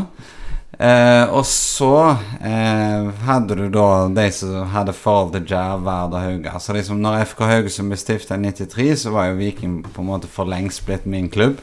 Eh, 0.82 1.24
og 1.30 1.44
så 1.46 2.16
eh, 2.42 3.08
hadde 3.24 3.56
du 3.56 3.66
da 3.72 4.08
de 4.12 4.26
som 4.34 4.66
hadde 4.72 4.92
forhold 4.96 5.32
til 5.36 5.46
Djerv, 5.52 5.84
Vard 5.86 6.16
og 6.16 6.20
Hauga. 6.20 6.56
Så 6.60 6.76
liksom 6.76 7.00
når 7.00 7.22
FK 7.30 7.44
Haugesund 7.48 7.92
ble 7.92 8.00
stifta 8.00 8.36
i 8.36 8.42
93, 8.44 8.88
så 9.04 9.14
var 9.14 9.30
jo 9.30 9.38
Viking 9.40 9.80
på 9.86 10.02
en 10.02 10.10
måte 10.10 10.28
for 10.28 10.50
lengst 10.50 10.84
blitt 10.88 11.06
min 11.06 11.30
klubb. 11.32 11.60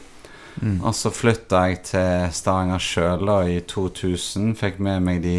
Og 0.60 0.92
så 0.94 1.08
flytta 1.14 1.62
jeg 1.70 1.78
til 1.88 2.32
Stavanger 2.36 2.82
sjøl 2.82 3.30
i 3.48 3.60
2000. 3.64 4.54
Fikk 4.58 4.80
med 4.82 5.04
meg 5.06 5.22
de 5.24 5.36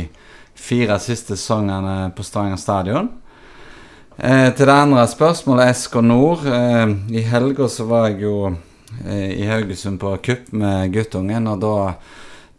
fire 0.58 0.98
siste 1.02 1.36
sesongene 1.36 2.12
på 2.16 2.26
Stavanger 2.26 2.58
stadion. 2.62 3.12
Eh, 4.18 4.50
til 4.56 4.66
det 4.66 4.74
andre 4.74 5.06
spørsmålet, 5.08 5.76
SK 5.78 6.02
Nord. 6.02 6.46
Eh, 6.46 6.96
I 7.18 7.22
helga 7.28 7.68
så 7.70 7.86
var 7.90 8.10
jeg 8.10 8.24
jo 8.26 8.36
i 9.08 9.48
Haugesund 9.50 10.00
på 10.02 10.16
kupp 10.24 10.52
med 10.54 10.92
guttungen, 10.94 11.48
og 11.50 11.62
da 11.64 11.76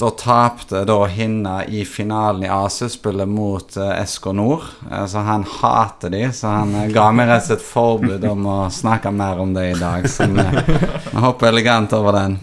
da 0.03 0.11
tapte 0.11 0.85
da 0.85 1.05
Hinna 1.07 1.65
i 1.65 1.85
finalen 1.85 2.43
i 2.45 2.49
AC-spillet 2.49 3.29
mot 3.29 3.77
eh, 3.77 4.05
SK 4.05 4.25
Nord. 4.25 4.63
Eh, 4.91 5.07
så 5.07 5.19
han 5.19 5.45
hater 5.61 6.11
de, 6.11 6.33
så 6.33 6.47
han 6.47 6.75
eh, 6.75 6.89
ga 6.91 7.05
meg 7.15 7.29
rett 7.31 7.45
og 7.45 7.53
slett 7.53 7.67
forbud 7.67 8.25
om 8.27 8.49
å 8.51 8.57
snakke 8.73 9.13
mer 9.15 9.39
om 9.39 9.53
det 9.55 9.69
i 9.71 9.77
dag. 9.79 10.09
Så 10.11 10.27
vi 10.27 11.21
hopper 11.23 11.53
elegant 11.53 11.95
over 11.95 12.19
den. 12.19 12.35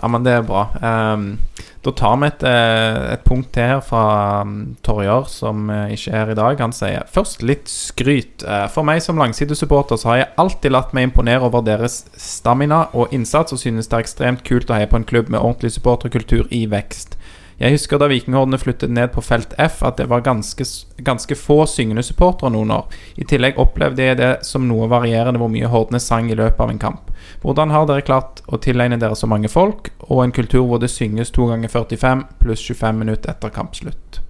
Ja, 0.00 0.08
men 0.10 0.24
det 0.26 0.32
er 0.34 0.46
bra. 0.46 0.66
Um, 0.82 1.36
da 1.84 1.92
tar 1.92 2.16
vi 2.16 2.28
et, 2.30 2.42
eh, 2.48 3.12
et 3.12 3.24
punkt 3.28 3.50
til 3.52 3.68
her 3.74 3.82
fra 3.84 4.42
um, 4.42 4.74
Torjar, 4.82 5.26
som 5.28 5.68
eh, 5.70 5.92
ikke 5.94 6.10
er 6.10 6.22
her 6.22 6.32
i 6.32 6.36
dag. 6.38 6.62
Han 6.64 6.72
sier 6.72 7.04
først 7.12 7.44
litt 7.44 7.68
skryt. 7.70 8.42
Eh, 8.42 8.64
for 8.72 8.88
meg 8.88 9.02
som 9.04 9.20
langsidesupporter 9.20 10.00
så 10.00 10.10
har 10.10 10.20
jeg 10.20 10.30
alltid 10.40 10.72
latt 10.72 10.94
meg 10.96 11.10
imponere 11.10 11.44
over 11.44 11.62
deres 11.66 12.06
stamina 12.16 12.86
og 12.96 13.12
innsats, 13.14 13.52
og 13.52 13.60
synes 13.60 13.90
det 13.90 13.98
er 13.98 14.06
ekstremt 14.06 14.44
kult 14.48 14.72
å 14.72 14.78
heie 14.78 14.88
på 14.90 14.98
en 14.98 15.06
klubb 15.06 15.28
med 15.28 15.42
ordentlig 15.42 15.74
supporterkultur 15.76 16.48
i 16.50 16.64
vekst. 16.72 17.18
Jeg 17.58 17.76
husker 17.76 18.00
da 18.02 18.08
Vikinghordene 18.10 18.58
flyttet 18.58 18.90
ned 18.90 19.12
på 19.14 19.22
felt 19.22 19.52
F, 19.62 19.82
at 19.86 20.00
det 20.00 20.08
var 20.10 20.24
ganske, 20.26 20.64
ganske 21.06 21.36
få 21.38 21.60
syngende 21.70 22.02
supportere 22.02 22.50
noen 22.50 22.72
år. 22.74 22.88
I 23.14 23.26
tillegg 23.30 23.60
opplevde 23.62 24.08
jeg 24.08 24.18
det 24.18 24.32
som 24.46 24.66
noe 24.66 24.88
varierende 24.90 25.38
hvor 25.38 25.52
mye 25.52 25.70
Hordene 25.70 26.02
sang 26.02 26.30
i 26.32 26.38
løpet 26.38 26.60
av 26.60 26.72
en 26.72 26.82
kamp. 26.82 27.12
Hvordan 27.44 27.70
har 27.70 27.86
dere 27.86 28.06
klart 28.06 28.42
å 28.50 28.58
tilegne 28.58 28.98
dere 28.98 29.16
så 29.18 29.30
mange 29.30 29.50
folk, 29.52 29.92
og 30.08 30.24
en 30.24 30.34
kultur 30.34 30.66
hvor 30.66 30.82
det 30.82 30.90
synges 30.90 31.30
to 31.34 31.46
ganger 31.52 31.70
45 31.70 32.26
pluss 32.42 32.64
25 32.66 33.00
minutter 33.04 33.34
etter 33.34 33.54
kampslutt? 33.54 34.20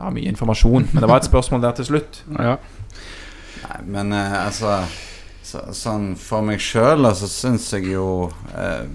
Ja, 0.00 0.08
mye 0.08 0.32
informasjon, 0.32 0.88
men 0.94 1.04
det 1.04 1.08
var 1.10 1.20
et 1.20 1.28
spørsmål 1.28 1.64
der 1.66 1.76
til 1.80 1.92
slutt. 1.92 2.24
Ja. 2.40 2.56
Nei, 3.60 3.78
men 3.92 4.12
eh, 4.16 4.34
altså 4.46 4.78
så, 5.44 5.66
Sånn 5.76 6.14
for 6.16 6.40
meg 6.46 6.62
sjøl, 6.64 7.04
altså, 7.04 7.28
syns 7.28 7.66
jeg 7.74 7.90
jo 7.92 8.30
eh, 8.56 8.86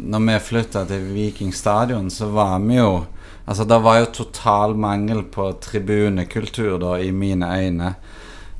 Når 0.00 0.26
vi 0.26 0.38
flytta 0.44 0.84
til 0.88 1.10
Viking 1.14 1.54
stadion, 1.54 2.10
så 2.10 2.30
var 2.32 2.58
vi 2.64 2.78
jo 2.80 3.06
Altså, 3.50 3.64
det 3.64 3.80
var 3.82 3.96
jo 3.98 4.06
total 4.14 4.76
mangel 4.78 5.24
på 5.26 5.48
tribunekultur, 5.58 6.76
da, 6.78 6.92
i 7.02 7.10
mine 7.10 7.48
øyne. 7.50 7.94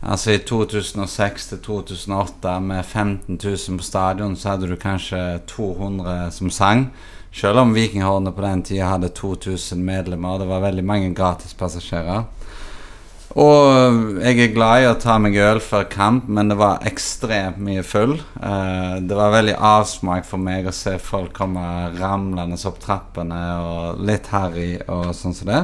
Altså 0.02 0.32
i 0.32 0.38
2006 0.38 1.46
til 1.46 1.58
2008 1.58 2.60
med 2.60 2.84
15 2.84 3.38
000 3.44 3.78
på 3.78 3.84
stadion, 3.84 4.36
så 4.36 4.48
hadde 4.48 4.66
du 4.66 4.76
kanskje 4.76 5.40
200 5.46 6.30
som 6.30 6.50
sang. 6.50 6.88
Selv 7.32 7.58
om 7.58 7.74
Vikinghornet 7.74 8.34
på 8.34 8.42
den 8.42 8.62
tida 8.62 8.88
hadde 8.90 9.12
2000 9.14 9.84
medlemmer. 9.84 10.38
Det 10.38 10.48
var 10.48 10.64
veldig 10.64 10.84
mange 10.84 11.14
gratispassasjerer. 11.14 12.24
Og 13.38 14.18
jeg 14.24 14.40
er 14.42 14.54
glad 14.56 14.82
i 14.82 14.86
å 14.90 14.96
ta 14.98 15.14
meg 15.22 15.36
øl 15.38 15.60
før 15.62 15.84
kamp, 15.90 16.26
men 16.26 16.50
det 16.50 16.56
var 16.58 16.82
ekstremt 16.88 17.60
mye 17.62 17.84
full. 17.86 18.16
Eh, 18.42 18.96
det 19.06 19.14
var 19.14 19.36
veldig 19.36 19.54
avsmak 19.54 20.26
for 20.26 20.42
meg 20.42 20.66
å 20.66 20.74
se 20.74 20.96
folk 20.98 21.30
komme 21.36 21.62
ramlende 22.00 22.58
opp 22.66 22.80
trappene 22.82 23.40
og 23.62 24.02
litt 24.02 24.26
harry 24.34 24.72
og 24.88 25.12
sånn 25.14 25.36
som 25.38 25.52
det. 25.52 25.62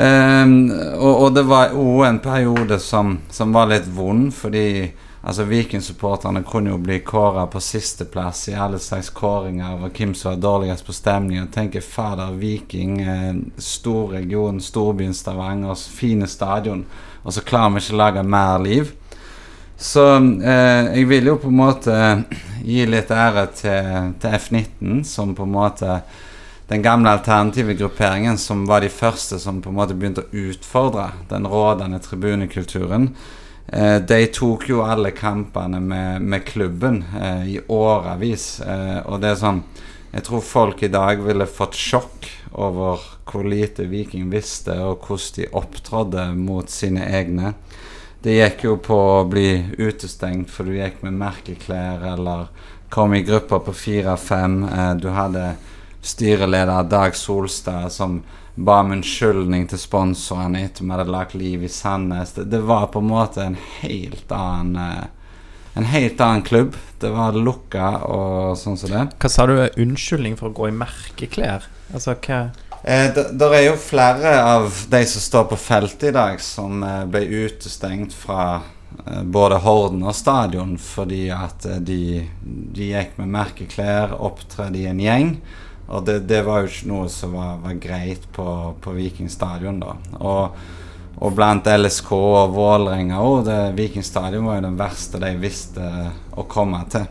Eh, 0.00 0.56
og, 0.96 1.28
det 1.36 1.44
var 1.44 1.76
òg 1.76 2.06
en 2.08 2.22
periode 2.24 2.80
som, 2.80 3.18
som 3.28 3.52
var 3.52 3.68
litt 3.68 3.92
vond, 3.92 4.30
fordi 4.32 4.88
Altså 5.22 5.44
Viking-supporterne 5.46 6.42
kunne 6.42 6.72
jo 6.72 6.78
bli 6.82 6.98
kåra 7.06 7.44
på 7.46 7.60
sisteplass 7.62 8.48
i 8.50 8.56
alle 8.58 8.78
slags 8.82 9.10
kåringer 9.14 9.76
over 9.76 9.92
hvem 9.94 10.16
som 10.18 10.32
var 10.32 10.40
dårligst 10.42 10.86
på 10.86 10.94
stemning. 10.96 11.44
Og 11.44 11.52
tenker 11.54 11.80
fader, 11.80 12.32
Viking, 12.38 13.00
eh, 13.00 13.34
stor 13.56 14.16
region, 14.16 14.58
storbyen 14.60 15.14
Stavanger, 15.14 15.74
fine 15.74 16.26
stadion, 16.26 16.84
og 17.22 17.32
så 17.32 17.44
klarer 17.46 17.70
vi 17.70 17.84
ikke 17.84 17.94
å 17.94 18.00
lage 18.00 18.24
mer 18.26 18.58
liv. 18.58 18.90
Så 19.78 20.02
eh, 20.42 20.90
jeg 20.96 21.06
vil 21.10 21.30
jo 21.30 21.36
på 21.38 21.52
en 21.52 21.60
måte 21.60 21.94
gi 22.62 22.82
litt 22.86 23.10
ære 23.10 23.46
til, 23.58 24.10
til 24.18 24.36
F19, 24.38 25.04
som 25.06 25.36
på 25.38 25.46
en 25.46 25.54
måte 25.54 26.00
den 26.72 26.82
gamle 26.82 27.10
alternative 27.10 27.74
grupperingen 27.78 28.38
som 28.38 28.66
var 28.66 28.82
de 28.82 28.90
første 28.90 29.38
som 29.38 29.60
på 29.62 29.70
en 29.70 29.78
måte 29.78 29.94
begynte 29.94 30.24
å 30.24 30.44
utfordre 30.48 31.08
den 31.30 31.46
rådende 31.46 31.98
tribunekulturen. 32.02 33.10
Eh, 33.72 33.96
de 34.04 34.26
tok 34.26 34.66
jo 34.68 34.82
alle 34.84 35.14
kampene 35.16 35.80
med, 35.80 36.22
med 36.22 36.44
klubben 36.44 37.04
eh, 37.16 37.46
i 37.54 37.60
årevis. 37.72 38.60
Eh, 38.60 38.98
og 39.06 39.22
det 39.22 39.32
er 39.32 39.40
sånn 39.40 39.62
Jeg 40.12 40.26
tror 40.26 40.42
folk 40.44 40.82
i 40.84 40.90
dag 40.92 41.22
ville 41.24 41.48
fått 41.48 41.78
sjokk 41.80 42.28
over 42.52 43.00
hvor 43.24 43.46
lite 43.48 43.86
Viking 43.88 44.28
visste, 44.28 44.74
og 44.76 45.06
hvordan 45.06 45.38
de 45.38 45.46
opptrådde 45.56 46.26
mot 46.36 46.68
sine 46.68 47.06
egne. 47.16 47.54
Det 48.22 48.36
gikk 48.36 48.66
jo 48.66 48.76
på 48.76 48.98
å 49.16 49.24
bli 49.24 49.72
utestengt 49.80 50.52
for 50.52 50.68
du 50.68 50.76
gikk 50.76 51.00
med 51.02 51.16
merkeklær 51.16 52.04
eller 52.12 52.52
kom 52.92 53.16
i 53.16 53.22
grupper 53.24 53.64
på 53.64 53.72
fire-fem. 53.72 54.60
Eh, 54.68 54.92
du 55.00 55.08
hadde 55.16 55.54
styreleder 56.02 56.84
Dag 56.92 57.16
Solstad 57.16 57.88
som 57.94 58.20
ba 58.54 58.80
om 58.82 58.92
unnskyldning 58.98 59.66
til 59.70 59.80
sponsorene 59.80 60.64
etter 60.66 60.84
vi 60.84 60.92
hadde 60.92 61.12
lagt 61.12 61.36
liv 61.38 61.64
i 61.64 61.70
Sandnes. 61.72 62.34
Det, 62.36 62.48
det, 62.52 62.62
var 62.68 62.90
på 62.92 63.00
en 63.00 63.10
måte 63.10 63.46
en 63.46 63.58
helt 63.80 64.32
annen 64.32 64.78
eh, 64.82 65.10
En 65.72 65.86
helt 65.88 66.20
annen 66.20 66.42
klubb. 66.44 66.74
Det 67.00 67.08
var 67.08 67.32
lukka 67.32 68.02
og 68.04 68.58
sånn 68.60 68.76
som 68.76 68.90
det. 68.92 69.06
Hva 69.16 69.28
sa 69.32 69.46
du? 69.48 69.54
Unnskyldning 69.80 70.36
for 70.36 70.50
å 70.50 70.56
gå 70.58 70.66
i 70.68 70.74
merkeklær? 70.76 71.64
Altså, 71.96 72.12
hva 72.26 72.42
Eh, 72.82 73.14
det 73.14 73.46
er 73.46 73.68
jo 73.68 73.78
flere 73.78 74.34
av 74.42 74.72
de 74.90 75.04
som 75.06 75.22
står 75.22 75.44
på 75.52 75.58
feltet 75.60 76.08
i 76.10 76.14
dag, 76.16 76.40
som 76.42 76.82
eh, 76.82 77.04
ble 77.06 77.44
utestengt 77.44 78.14
fra 78.16 78.58
eh, 78.58 79.22
både 79.22 79.60
Horden 79.62 80.02
og 80.02 80.16
stadion 80.18 80.74
fordi 80.82 81.28
at 81.30 81.66
eh, 81.68 81.78
de, 81.78 82.00
de, 82.42 82.88
gikk 82.90 83.14
med 83.20 83.30
merkeklær, 83.36 84.16
opptredde 84.18 84.82
i 84.82 84.88
en 84.90 85.02
gjeng. 85.02 85.36
Og 85.88 86.04
det, 86.06 86.20
det, 86.30 86.42
var 86.46 86.62
jo 86.62 86.70
ikke 86.70 86.90
noe 86.90 87.08
som 87.12 87.34
var, 87.36 87.58
var 87.64 87.80
greit 87.82 88.28
på, 88.32 88.46
på 88.80 88.94
Viking 88.96 89.30
stadion, 89.30 89.80
da. 89.82 89.96
Og, 90.20 90.62
og 91.22 91.34
blant 91.36 91.66
LSK 91.68 92.12
og 92.16 92.54
Vålerenga 92.54 93.18
òg. 93.22 93.50
Viking 93.76 94.06
stadion 94.06 94.46
var 94.48 94.60
jo 94.60 94.68
den 94.68 94.78
verste 94.78 95.20
de 95.22 95.34
visste 95.42 95.88
å 96.32 96.46
komme 96.48 96.84
til. 96.92 97.08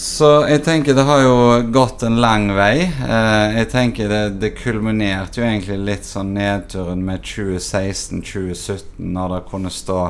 Så 0.00 0.28
jeg 0.48 0.62
tenker 0.64 0.94
det 0.94 1.04
har 1.04 1.20
jo 1.20 1.38
gått 1.74 2.04
en 2.06 2.20
lang 2.22 2.46
vei. 2.56 2.86
Eh, 2.86 3.56
jeg 3.58 3.68
tenker 3.72 4.08
det, 4.08 4.20
det 4.40 4.54
kulminerte 4.56 5.42
jo 5.42 5.48
egentlig 5.48 5.76
litt 5.82 6.06
sånn 6.08 6.30
nedturen 6.36 7.02
med 7.04 7.26
2016-2017, 7.26 9.02
når 9.10 9.34
det 9.34 9.40
kunne 9.50 9.72
stå 9.74 10.00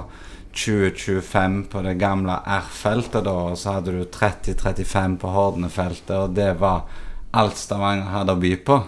2025 0.54 1.64
på 1.72 1.82
det 1.86 1.96
gamle 1.98 2.36
R-feltet, 2.44 3.24
da, 3.24 3.34
og 3.50 3.58
så 3.58 3.78
hadde 3.78 3.96
du 3.96 4.04
30-35 4.04 5.16
på 5.22 5.32
Hordene-feltet, 5.34 6.14
og 6.18 6.34
det 6.36 6.52
var 6.60 6.84
alt 7.36 7.58
Stavanger 7.58 8.10
hadde 8.10 8.34
å 8.34 8.40
by 8.40 8.54
på 8.66 8.78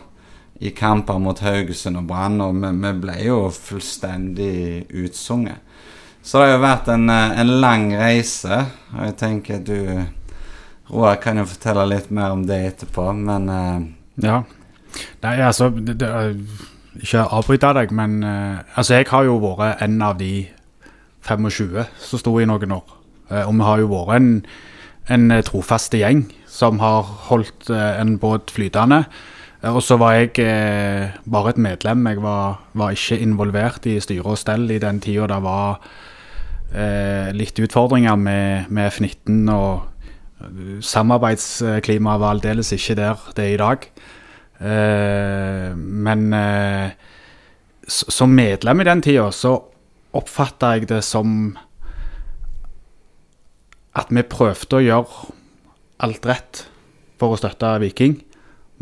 i 0.63 0.71
kamper 0.71 1.19
mot 1.19 1.39
Haugesund 1.43 1.99
og 1.99 2.09
Brann, 2.11 2.41
og 2.43 2.55
vi, 2.55 2.71
vi, 2.85 2.93
ble 3.03 3.17
jo 3.25 3.39
fullstendig 3.55 4.87
utsunget. 5.03 5.59
Så 6.23 6.39
det 6.39 6.47
har 6.47 6.53
jo 6.53 6.63
vært 6.63 6.91
en, 6.93 7.09
eh, 7.11 7.39
en 7.43 7.55
lang 7.65 7.89
reise, 7.99 8.61
og 8.95 9.01
jeg 9.09 9.17
tenker 9.19 9.63
du 9.67 9.79
Roar 10.93 11.17
kan 11.23 11.39
jo 11.41 11.47
fortelle 11.49 11.87
litt 11.89 12.11
mer 12.15 12.35
om 12.35 12.45
det 12.47 12.59
etterpå, 12.67 13.09
men 13.17 13.49
uh, 13.49 13.81
Ja. 14.23 14.43
Nei, 15.23 15.39
altså 15.41 15.71
det, 15.73 15.95
det, 16.03 16.11
Ikke 17.01 17.25
avbryte 17.33 17.71
deg, 17.79 17.95
men 17.97 18.19
uh, 18.23 18.61
altså 18.77 18.99
jeg 19.01 19.09
har 19.09 19.25
jo 19.25 19.39
vært 19.41 19.81
en 19.83 19.97
av 20.05 20.19
de 20.19 20.49
25 21.25 21.87
som 22.03 22.21
sto 22.21 22.35
i 22.39 22.47
noen 22.47 22.77
år. 22.77 22.99
Uh, 23.31 23.47
og 23.47 23.55
vi 23.57 23.67
har 23.71 23.81
jo 23.81 23.91
vært 23.95 24.19
en, 24.19 24.31
en 25.17 25.37
trofaste 25.47 26.03
gjeng 26.03 26.27
som 26.53 26.81
har 26.83 27.07
holdt 27.31 27.71
eh, 27.73 28.01
en 28.01 28.19
båt 28.21 28.53
flytende. 28.53 29.05
Og 29.71 29.79
så 29.85 29.97
var 30.01 30.17
jeg 30.19 30.35
eh, 30.43 31.15
bare 31.25 31.53
et 31.53 31.61
medlem. 31.63 32.07
Jeg 32.11 32.23
var, 32.23 32.59
var, 32.75 32.91
ikke 32.93 33.21
involvert 33.23 33.87
i 33.87 34.01
styre 34.03 34.35
og 34.35 34.41
stell 34.41 34.67
i 34.75 34.81
den 34.83 34.99
tida 35.01 35.29
det 35.31 35.39
var 35.45 35.79
eh, 36.75 37.31
litt 37.37 37.61
utfordringer 37.63 38.19
med, 38.19 38.73
med 38.75 38.91
F19. 38.91 39.47
Og 39.55 40.43
eh, 40.43 40.81
samarbeidsklimaet 40.83 42.25
var 42.25 42.37
aldeles 42.37 42.73
ikke 42.75 42.99
der 42.99 43.29
det 43.37 43.47
er 43.47 43.55
i 43.55 43.61
dag. 43.63 43.87
Eh, 44.63 45.69
men 45.79 46.33
eh, 46.37 46.91
som 47.87 48.35
medlem 48.35 48.83
i 48.83 48.89
den 48.91 49.05
tida 49.05 49.31
så 49.35 49.57
oppfatta 50.13 50.75
jeg 50.77 50.91
det 50.91 51.05
som 51.07 51.55
at 53.97 54.11
vi 54.11 54.25
prøvde 54.27 54.79
å 54.79 54.85
gjøre 54.85 55.33
alt 56.05 56.29
rett 56.29 56.67
for 57.21 57.35
å 57.35 57.41
støtte 57.41 57.77
Viking. 57.83 58.19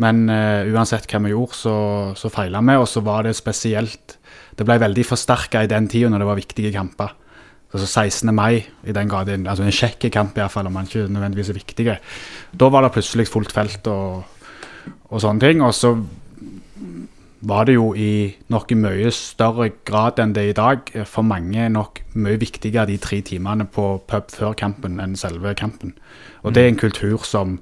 Men 0.00 0.24
uh, 0.32 0.64
uansett 0.72 1.08
hva 1.10 1.20
vi 1.24 1.34
gjorde, 1.34 1.58
så, 1.58 1.76
så 2.16 2.30
feila 2.32 2.62
vi. 2.64 2.76
Og 2.80 2.88
så 2.88 3.02
var 3.04 3.26
det 3.26 3.36
spesielt 3.38 4.16
Det 4.56 4.66
ble 4.68 4.76
veldig 4.80 5.04
forsterka 5.08 5.62
i 5.64 5.70
den 5.70 5.88
tida 5.88 6.10
når 6.12 6.22
det 6.22 6.28
var 6.28 6.38
viktige 6.40 6.72
kamper. 6.74 7.14
Altså 7.70 7.86
16. 7.86 8.32
mai, 8.34 8.64
i 8.82 8.92
den 8.92 9.08
grad 9.08 9.30
altså 9.30 9.62
en 9.62 9.72
kjekk 9.72 10.08
kamp 10.12 10.36
iallfall, 10.36 10.66
om 10.66 10.74
man 10.74 10.88
ikke 10.88 11.06
nødvendigvis 11.06 11.52
er 11.52 11.58
viktig. 11.60 11.86
Da 12.58 12.68
var 12.68 12.82
det 12.82 12.90
plutselig 12.96 13.28
fullt 13.30 13.54
felt 13.54 13.86
og, 13.88 14.24
og 15.06 15.22
sånne 15.22 15.44
ting. 15.44 15.62
Og 15.62 15.72
så 15.78 15.94
var 17.40 17.68
det 17.68 17.78
jo 17.78 17.92
i 17.96 18.34
nok 18.52 18.74
i 18.74 18.76
mye 18.76 19.12
større 19.14 19.70
grad 19.86 20.18
enn 20.20 20.34
det 20.36 20.42
er 20.42 20.50
i 20.50 20.58
dag 20.58 20.90
for 21.08 21.24
mange 21.24 21.68
nok 21.72 22.02
mye 22.20 22.40
viktigere 22.40 22.90
de 22.90 22.98
tre 23.00 23.22
timene 23.24 23.64
på 23.64 23.86
pub 24.10 24.34
før 24.34 24.56
kampen 24.58 24.98
enn 25.00 25.16
selve 25.16 25.54
kampen. 25.56 25.94
Og 26.42 26.54
det 26.54 26.62
er 26.62 26.72
en 26.72 26.78
mm. 26.78 26.82
kultur 26.82 27.24
som, 27.28 27.58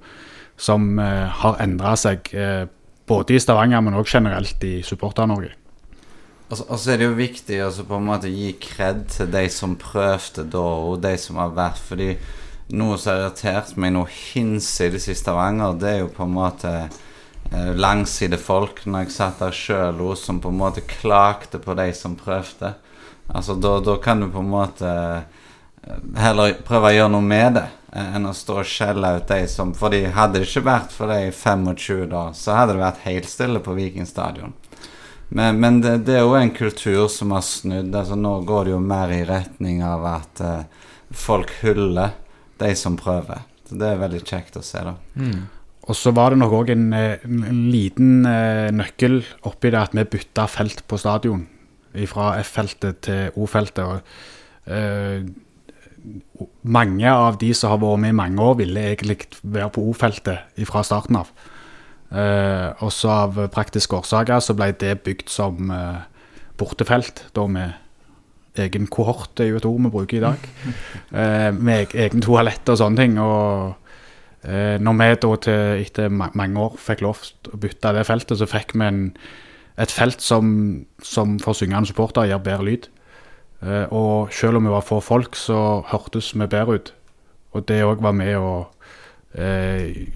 som 0.57 0.91
uh, 0.99 1.29
har 1.43 1.63
endra 1.65 1.95
seg 1.99 2.31
uh, 2.35 2.67
både 3.09 3.35
i 3.35 3.41
Stavanger, 3.43 3.83
men 3.83 3.97
òg 3.99 4.11
generelt 4.11 4.63
i 4.67 4.79
Supporter-Norge. 4.87 5.55
Og 6.49 6.79
så 6.81 6.95
er 6.95 7.01
det 7.01 7.09
jo 7.11 7.17
viktig 7.17 7.59
å 7.61 7.69
på 7.85 7.99
en 7.99 8.07
måte 8.09 8.31
gi 8.33 8.55
kred 8.61 9.03
til 9.13 9.29
de 9.33 9.45
som 9.53 9.75
prøvde 9.81 10.47
da, 10.49 10.65
og 10.89 11.03
de 11.05 11.13
som 11.21 11.37
har 11.37 11.53
vært. 11.57 11.83
fordi 11.91 12.15
noe 12.73 12.97
som 13.01 13.13
har 13.13 13.21
irritert 13.23 13.77
meg 13.77 13.93
noe 13.93 14.09
hinsides 14.09 15.09
i 15.09 15.17
Stavanger, 15.17 15.77
det 15.81 15.91
er 15.91 15.99
jo 16.03 16.11
på 16.13 16.25
en 16.25 16.35
måte 16.37 16.73
eh, 17.53 17.73
langside 17.77 18.41
folk 18.41 18.85
når 18.85 19.07
jeg 19.07 19.15
satt 19.15 19.41
der 19.41 19.57
sjøl 19.57 20.17
som 20.17 20.41
på 20.41 20.49
en 20.53 20.61
måte 20.61 20.85
klagde 20.89 21.61
på 21.61 21.77
de 21.77 21.93
som 21.93 22.17
prøvde. 22.17 22.75
Altså 23.29 23.55
Da 23.61 23.97
kan 24.01 24.21
du 24.21 24.31
på 24.33 24.41
en 24.41 24.53
måte 24.53 24.89
eh, 24.89 25.93
heller 26.17 26.57
prøve 26.65 26.93
å 26.93 26.97
gjøre 26.97 27.13
noe 27.13 27.25
med 27.25 27.61
det 27.61 27.69
enn 27.97 28.29
å 28.29 28.35
stå 28.37 28.59
og 28.61 28.69
skjelle 28.69 29.15
ut 29.17 29.29
de 29.31 29.45
som 29.49 29.71
Fordi 29.77 30.03
hadde 30.13 30.43
det 30.43 30.49
ikke 30.49 30.67
vært 30.67 30.93
for 30.93 31.09
de 31.09 31.31
25 31.33 32.09
da, 32.13 32.25
så 32.37 32.57
hadde 32.59 32.77
det 32.77 32.83
vært 32.83 33.05
helt 33.07 33.29
stille 33.31 33.63
på 33.65 33.77
Viking 33.79 34.09
stadion. 34.09 34.53
Men, 35.29 35.61
men 35.61 35.81
det, 35.85 35.95
det, 36.09 36.17
er 36.19 36.25
jo 36.25 36.37
en 36.39 36.55
kultur 36.57 37.07
som 37.13 37.35
har 37.37 37.45
snudd. 37.45 37.93
Altså 37.93 38.17
Nå 38.17 38.39
går 38.49 38.69
det 38.69 38.75
jo 38.75 38.81
mer 38.81 39.13
i 39.13 39.25
retning 39.29 39.83
av 39.85 40.07
at 40.09 40.41
eh, 40.45 40.89
folk 41.13 41.53
hyller 41.63 42.17
de 42.61 42.73
som 42.77 42.97
prøver. 42.99 43.45
Så 43.69 43.77
Det 43.77 43.91
er 43.91 44.01
veldig 44.01 44.23
kjekt 44.25 44.57
å 44.57 44.65
se, 44.65 44.81
da. 44.85 44.97
Mm. 45.21 45.47
Og 45.89 45.97
så 45.97 46.13
var 46.17 46.33
det 46.33 46.41
nok 46.41 46.55
òg 46.63 46.73
en, 46.73 46.89
en, 46.93 47.61
liten 47.73 48.25
eh, 48.29 48.69
nøkkel 48.73 49.21
oppi 49.49 49.73
det 49.73 49.81
at 49.81 49.97
vi 49.97 50.05
bytta 50.17 50.49
felt 50.53 50.85
på 50.89 51.01
stadion. 51.01 51.47
Fra 52.09 52.35
F-feltet 52.41 53.05
til 53.05 53.37
O-feltet. 53.41 53.85
og 53.85 54.73
eh, 54.73 55.29
Mange 56.63 57.11
av 57.13 57.39
de 57.41 57.53
som 57.57 57.73
har 57.73 57.81
vært 57.83 58.03
med 58.05 58.15
i 58.15 58.19
mange 58.19 58.43
år, 58.45 58.59
ville 58.63 58.85
egentlig 58.91 59.19
være 59.43 59.73
på 59.75 59.85
O-feltet 59.91 60.59
fra 60.69 60.85
starten 60.87 61.21
av. 61.21 61.33
Eh, 62.09 62.69
også 62.85 63.11
av 63.13 63.43
praktiske 63.53 63.97
årsaker 63.99 64.41
så 64.41 64.57
ble 64.57 64.71
det 64.81 64.95
bygd 65.05 65.29
som 65.33 65.73
eh, 65.75 66.07
bortefelt, 66.59 67.27
da 67.37 67.45
med 67.51 67.77
egen 68.59 68.89
kohort, 68.91 69.31
det 69.37 69.47
er 69.47 69.53
jo 69.53 69.61
et 69.61 69.69
ord 69.69 69.83
vi 69.85 69.93
bruker 69.93 70.19
i 70.19 70.25
dag. 70.25 70.49
Eh, 71.19 71.51
med 71.55 71.95
egen 71.97 72.21
toalett 72.21 72.69
og 72.69 72.77
sånne 72.81 73.01
ting. 73.01 73.15
Og 73.23 73.73
eh, 74.45 74.77
når 74.83 74.97
vi 74.99 75.09
da 75.23 75.31
til, 75.45 75.85
etter 75.87 76.13
mange 76.13 76.61
år 76.61 76.77
fikk 76.83 77.05
lov 77.07 77.23
til 77.25 77.55
å 77.55 77.61
bytte 77.63 77.95
det 77.97 78.05
feltet, 78.09 78.37
så 78.41 78.49
fikk 78.49 78.75
vi 78.77 78.85
en, 78.85 79.01
et 79.81 79.93
felt 79.93 80.21
som, 80.25 80.51
som 81.01 81.39
for 81.41 81.57
syngende 81.57 81.89
supporter 81.89 82.29
gir 82.29 82.43
bedre 82.45 82.69
lyd. 82.69 82.91
Eh, 83.63 83.87
og 83.91 84.33
selv 84.35 84.61
om 84.61 84.69
vi 84.69 84.73
var 84.73 84.87
få 84.87 85.01
folk, 85.03 85.37
så 85.39 85.83
hørtes 85.91 86.35
vi 86.35 86.47
bedre 86.47 86.79
ut. 86.79 86.95
Og 87.57 87.67
det 87.69 87.83
òg 87.85 88.03
var 88.05 88.15
med 88.17 88.37
og 88.37 88.69
eh, 89.35 90.09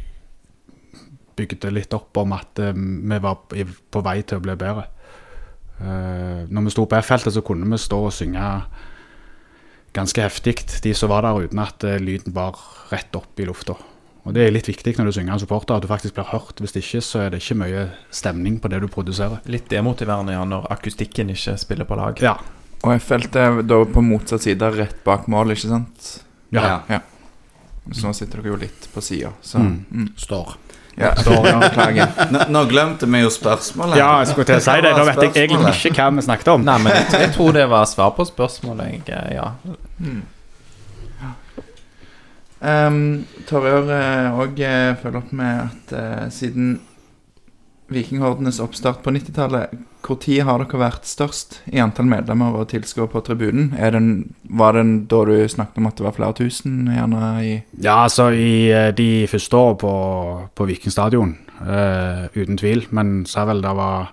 bygde 1.38 1.72
litt 1.72 1.94
opp 1.96 2.16
om 2.22 2.34
at 2.36 2.60
eh, 2.62 2.76
vi 2.76 3.20
var 3.24 3.40
på 3.48 4.04
vei 4.04 4.20
til 4.22 4.38
å 4.38 4.44
bli 4.44 4.56
bedre. 4.60 4.86
Eh, 5.82 6.42
når 6.48 6.68
vi 6.68 6.74
sto 6.74 6.86
på 6.86 6.98
F-feltet, 7.00 7.34
så 7.34 7.44
kunne 7.46 7.68
vi 7.72 7.80
stå 7.80 8.00
og 8.06 8.14
synge 8.14 8.48
ganske 9.96 10.24
heftig, 10.24 10.56
de 10.84 10.94
som 10.96 11.10
var 11.12 11.26
der, 11.26 11.48
uten 11.48 11.62
at 11.62 11.84
eh, 11.88 12.00
lyden 12.00 12.36
var 12.36 12.60
rett 12.92 13.16
opp 13.18 13.40
i 13.40 13.48
lufta. 13.48 13.76
Og 14.22 14.36
Det 14.36 14.44
er 14.44 14.52
litt 14.54 14.68
viktig 14.70 14.94
når 14.94 15.08
du 15.10 15.16
synger 15.16 15.34
en 15.34 15.42
supporter, 15.42 15.74
at 15.74 15.82
du 15.82 15.90
faktisk 15.90 16.14
blir 16.14 16.28
hørt. 16.30 16.60
Hvis 16.62 16.76
ikke, 16.78 17.00
så 17.02 17.24
er 17.24 17.32
det 17.32 17.40
ikke 17.42 17.58
mye 17.58 17.86
stemning 18.14 18.60
på 18.62 18.70
det 18.70 18.78
du 18.84 18.86
produserer. 18.86 19.42
Litt 19.50 19.66
demotiverende 19.72 20.36
ja, 20.36 20.44
når 20.46 20.68
akustikken 20.70 21.32
ikke 21.34 21.56
spiller 21.58 21.88
på 21.88 21.98
lag. 21.98 22.22
Ja. 22.22 22.36
Og 22.82 22.92
jeg 22.96 23.02
felt 23.06 23.32
det 23.32 23.46
da 23.70 23.78
på 23.86 24.02
motsatt 24.02 24.42
side, 24.42 24.68
rett 24.74 24.98
bak 25.06 25.28
mål, 25.30 25.54
ikke 25.54 25.70
sant? 25.70 26.12
Ja. 26.54 26.80
Så 27.90 28.06
nå 28.06 28.12
sitter 28.14 28.42
dere 28.42 28.52
jo 28.52 28.58
litt 28.60 28.88
på 28.94 29.02
sida, 29.02 29.32
så 29.42 29.58
Mm. 29.58 29.84
mm. 29.90 30.08
Står. 30.16 30.56
Ja. 30.96 31.14
Nå, 32.30 32.44
nå 32.48 32.64
glemte 32.68 33.06
vi 33.08 33.22
jo 33.22 33.30
spørsmålet. 33.32 33.96
Ja, 33.96 34.18
jeg 34.20 34.28
skulle 34.32 34.44
til 34.50 34.58
å 34.60 34.64
si 34.64 34.74
det. 34.84 34.92
Da 34.92 35.06
vet 35.08 35.22
jeg 35.22 35.48
egentlig 35.48 35.72
ikke 35.88 36.04
hva 36.04 36.10
vi 36.18 36.24
snakket 36.26 36.50
om. 36.52 36.66
Nei, 36.68 36.76
men 36.84 36.92
jeg, 36.92 37.06
jeg 37.22 37.32
tror 37.32 37.56
det 37.56 37.64
var 37.70 37.88
svar 37.88 38.12
på 38.16 38.26
spørsmålet. 38.28 38.92
Jeg, 38.92 39.02
eh, 39.08 39.34
ja. 39.38 39.48
Mm. 39.98 40.22
Um, 42.62 42.98
Torjør 43.48 43.88
òg 44.44 44.60
følger 45.00 45.18
opp 45.18 45.32
med 45.34 45.64
at 45.64 45.94
uh, 45.96 46.26
siden 46.30 46.76
Vikinghordenes 47.92 48.60
oppstart 48.62 49.02
på 49.04 49.12
90-tallet, 49.12 49.72
når 50.02 50.44
har 50.46 50.62
dere 50.62 50.80
vært 50.80 51.06
størst 51.06 51.60
i 51.70 51.80
antall 51.82 52.08
medlemmer 52.10 52.56
og 52.58 52.70
tilskuere 52.72 53.10
på 53.12 53.22
tribunen? 53.26 53.70
Den, 53.74 54.34
var 54.50 54.74
den 54.74 55.06
da 55.10 55.22
du 55.28 55.34
snakket 55.48 55.78
om 55.78 55.88
at 55.90 55.98
det 55.98 56.06
var 56.06 56.16
flere 56.16 56.36
tusen, 56.40 56.88
gjerne 56.90 57.30
i 57.42 57.52
Ja, 57.78 58.02
altså 58.04 58.30
i 58.34 58.70
eh, 58.72 58.90
de 58.96 59.26
første 59.30 59.56
årene 59.56 59.78
på, 59.82 59.94
på 60.58 60.66
Viking 60.66 60.94
stadion, 60.94 61.36
eh, 61.62 62.26
uten 62.34 62.58
tvil. 62.58 62.86
Men 62.90 63.22
sa 63.30 63.46
vel 63.46 63.62
det 63.62 63.74
var 63.78 64.12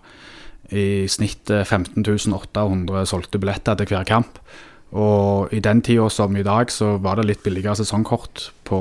i 0.70 1.08
snitt 1.10 1.50
eh, 1.50 1.66
15 1.66 2.06
800 2.06 3.06
solgte 3.10 3.42
billetter 3.42 3.80
til 3.80 3.90
hver 3.90 4.06
kamp. 4.06 4.42
Og 4.90 5.54
i 5.54 5.62
den 5.62 5.82
tida 5.86 6.10
som 6.10 6.38
i 6.38 6.46
dag, 6.46 6.72
så 6.74 6.98
var 7.02 7.18
det 7.18 7.28
litt 7.30 7.44
billigere 7.46 7.78
sesongkort 7.78 8.50
på, 8.66 8.80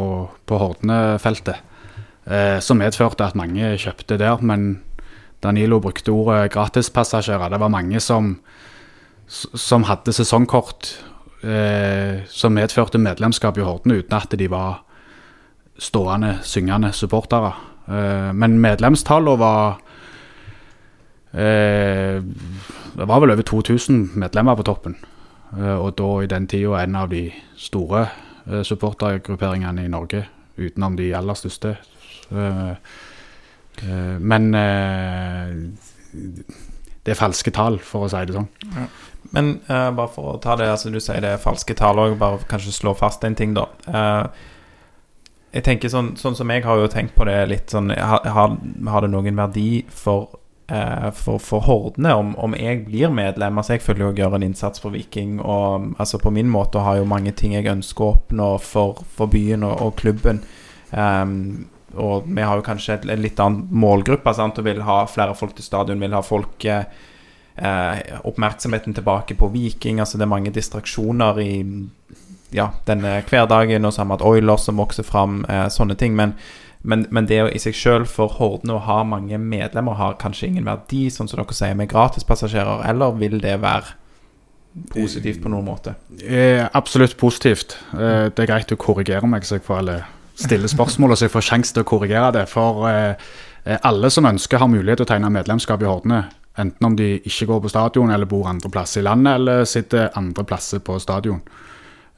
på 0.48 0.60
Hordene-feltet. 0.60 1.64
Eh, 2.28 2.58
som 2.60 2.78
medførte 2.78 3.24
at 3.24 3.36
mange 3.38 3.72
kjøpte 3.80 4.18
der, 4.20 4.42
men 4.44 4.82
Danilo 5.42 5.78
brukte 5.80 6.12
ordet 6.12 6.52
gratispassasjerer. 6.52 7.48
Det 7.48 7.60
var 7.60 7.72
mange 7.72 8.00
som, 8.00 8.34
som 9.28 9.86
hadde 9.88 10.12
sesongkort 10.12 10.90
eh, 11.42 12.24
som 12.28 12.52
medførte 12.52 12.98
medlemskap 12.98 13.58
i 13.58 13.64
Horden 13.64 13.94
uten 13.96 14.16
at 14.18 14.34
de 14.38 14.50
var 14.50 14.82
stående, 15.78 16.38
syngende 16.42 16.92
supportere. 16.92 17.52
Eh, 17.88 18.32
men 18.34 18.58
medlemstallene 18.60 19.38
var 19.38 19.78
eh, 21.32 22.22
Det 22.98 23.06
var 23.06 23.20
vel 23.20 23.30
over 23.30 23.42
2000 23.42 24.10
medlemmer 24.18 24.56
på 24.56 24.66
toppen. 24.66 24.96
Eh, 25.56 25.76
og 25.78 25.94
da 25.96 26.08
i 26.22 26.26
den 26.26 26.46
tida 26.46 26.82
en 26.82 26.96
av 26.96 27.08
de 27.08 27.30
store 27.56 28.08
eh, 28.46 28.62
supportergrupperingene 28.62 29.84
i 29.84 29.92
Norge, 29.92 30.26
utenom 30.58 30.96
de 30.96 31.14
aller 31.14 31.34
største. 31.34 31.76
Eh, 32.30 32.72
eh, 33.82 34.16
men 34.18 34.50
eh, 34.54 35.54
det 37.08 37.14
er 37.14 37.20
falske 37.20 37.52
tall, 37.54 37.78
for 37.80 38.04
å 38.04 38.10
si 38.12 38.20
det 38.28 38.36
sånn. 38.36 38.48
Men 39.32 39.54
uh, 39.68 39.88
bare 39.96 40.10
for 40.12 40.34
å 40.34 40.40
ta 40.42 40.56
det, 40.60 40.68
altså 40.72 40.92
du 40.92 41.00
sier 41.00 41.22
det 41.24 41.34
er 41.36 41.42
falske 41.42 41.76
tall 41.76 42.00
òg, 42.00 42.18
bare 42.20 42.44
kanskje 42.48 42.74
slå 42.76 42.94
fast 42.96 43.24
en 43.24 43.36
ting, 43.38 43.54
da. 43.56 43.64
Uh, 43.88 44.28
jeg 45.54 45.64
tenker 45.64 45.92
sånn, 45.92 46.12
sånn 46.20 46.36
som 46.36 46.50
jeg 46.52 46.64
har 46.66 46.80
jo 46.80 46.90
tenkt 46.92 47.14
på 47.16 47.24
det 47.24 47.38
litt 47.48 47.72
sånn 47.72 47.88
Har, 47.88 48.26
har, 48.28 48.58
det 49.00 49.08
noen 49.08 49.38
verdi 49.38 49.80
for, 49.88 50.36
uh, 50.68 51.08
for, 51.16 51.40
for 51.40 51.64
Hordene 51.64 52.12
om, 52.20 52.34
om 52.36 52.56
jeg 52.56 52.82
blir 52.84 53.08
medlem? 53.16 53.56
Altså 53.56 53.78
Jeg 53.78 53.84
føler 53.86 54.04
jo 54.04 54.10
jeg 54.10 54.20
gjør 54.20 54.36
en 54.36 54.44
innsats 54.50 54.84
for 54.84 54.92
Viking, 54.92 55.38
og 55.40 55.94
altså 55.96 56.20
på 56.20 56.32
min 56.36 56.52
måte 56.52 56.84
har 56.84 57.00
jo 57.00 57.08
mange 57.08 57.32
ting 57.32 57.56
jeg 57.56 57.68
ønsker 57.72 58.04
å 58.04 58.12
oppnå 58.18 58.50
for, 58.60 59.00
for 59.16 59.32
byen 59.32 59.64
og, 59.64 59.80
og 59.86 59.96
klubben. 60.00 60.44
Ehm, 60.92 61.64
og 61.96 62.26
vi 62.26 62.44
har 62.44 62.58
jo 62.58 62.66
kanskje 62.66 62.98
en 63.00 63.22
litt 63.22 63.40
annen 63.40 63.68
målgruppe 63.70 64.34
sant? 64.36 64.58
og 64.58 64.66
vil 64.66 64.82
ha 64.84 65.02
flere 65.08 65.36
folk 65.38 65.56
til 65.56 65.64
stadion, 65.64 66.00
vil 66.00 66.16
ha 66.16 66.22
folk 66.24 66.64
eh, 66.68 66.84
eh, 67.56 68.18
oppmerksomheten 68.28 68.94
tilbake 68.94 69.38
på 69.38 69.48
Viking. 69.54 70.00
Altså 70.00 70.18
det 70.18 70.26
er 70.26 70.34
mange 70.34 70.52
distraksjoner 70.54 71.40
i 71.42 71.52
ja, 72.54 72.70
denne 72.88 73.18
hverdagen, 73.28 73.84
og 73.84 73.92
så 73.92 74.02
har 74.02 74.08
vi 74.08 74.16
hatt 74.16 74.26
Oilers 74.28 74.66
som 74.68 74.80
vokser 74.80 75.06
fram, 75.06 75.44
eh, 75.48 75.66
sånne 75.72 75.96
ting. 75.98 76.16
Men, 76.16 76.34
men, 76.82 77.06
men 77.10 77.28
det 77.28 77.40
i 77.52 77.62
seg 77.62 77.76
sjøl 77.76 78.06
for 78.08 78.36
Hordene 78.38 78.76
å 78.76 78.84
ha 78.86 79.00
mange 79.04 79.40
medlemmer 79.40 79.98
har 79.98 80.18
kanskje 80.20 80.52
ingen 80.52 80.68
verdi, 80.68 81.08
sånn 81.12 81.30
som 81.30 81.40
dere 81.40 81.56
sier 81.56 81.78
med 81.78 81.90
gratispassasjerer, 81.92 82.84
eller 82.90 83.16
vil 83.20 83.40
det 83.42 83.58
være 83.64 83.96
positivt 84.92 85.42
på 85.42 85.50
noen 85.52 85.66
måte? 85.66 85.96
Eh, 86.22 86.62
absolutt 86.72 87.16
positivt. 87.18 87.76
Eh, 87.92 88.28
det 88.28 88.44
er 88.44 88.52
greit 88.52 88.70
du 88.70 88.76
korrigerer 88.80 89.28
meg, 89.28 89.46
så 89.46 89.58
jeg 89.58 89.66
får 89.66 89.82
eller 89.82 90.06
stille 90.38 90.68
spørsmål, 90.70 91.16
så 91.16 91.26
jeg 91.26 91.34
får 91.34 91.46
sjanse 91.50 91.74
til 91.74 91.84
å 91.84 91.88
korrigere 91.88 92.32
det. 92.38 92.44
For 92.50 92.86
eh, 92.90 93.28
eh, 93.64 93.80
alle 93.88 94.10
som 94.14 94.28
ønsker, 94.28 94.62
har 94.62 94.70
mulighet 94.70 95.02
til 95.02 95.08
å 95.08 95.12
tegne 95.12 95.32
medlemskap 95.34 95.82
i 95.82 95.88
Hordene. 95.88 96.22
Enten 96.58 96.86
om 96.86 96.96
de 96.98 97.16
ikke 97.18 97.46
går 97.50 97.60
på 97.64 97.72
stadion, 97.72 98.10
eller 98.14 98.30
bor 98.30 98.48
andre 98.50 98.70
plasser 98.70 99.02
i 99.02 99.06
landet, 99.06 99.38
eller 99.38 99.68
sitter 99.68 100.10
andre 100.18 100.46
plasser 100.46 100.82
på 100.84 100.98
stadion. 101.02 101.42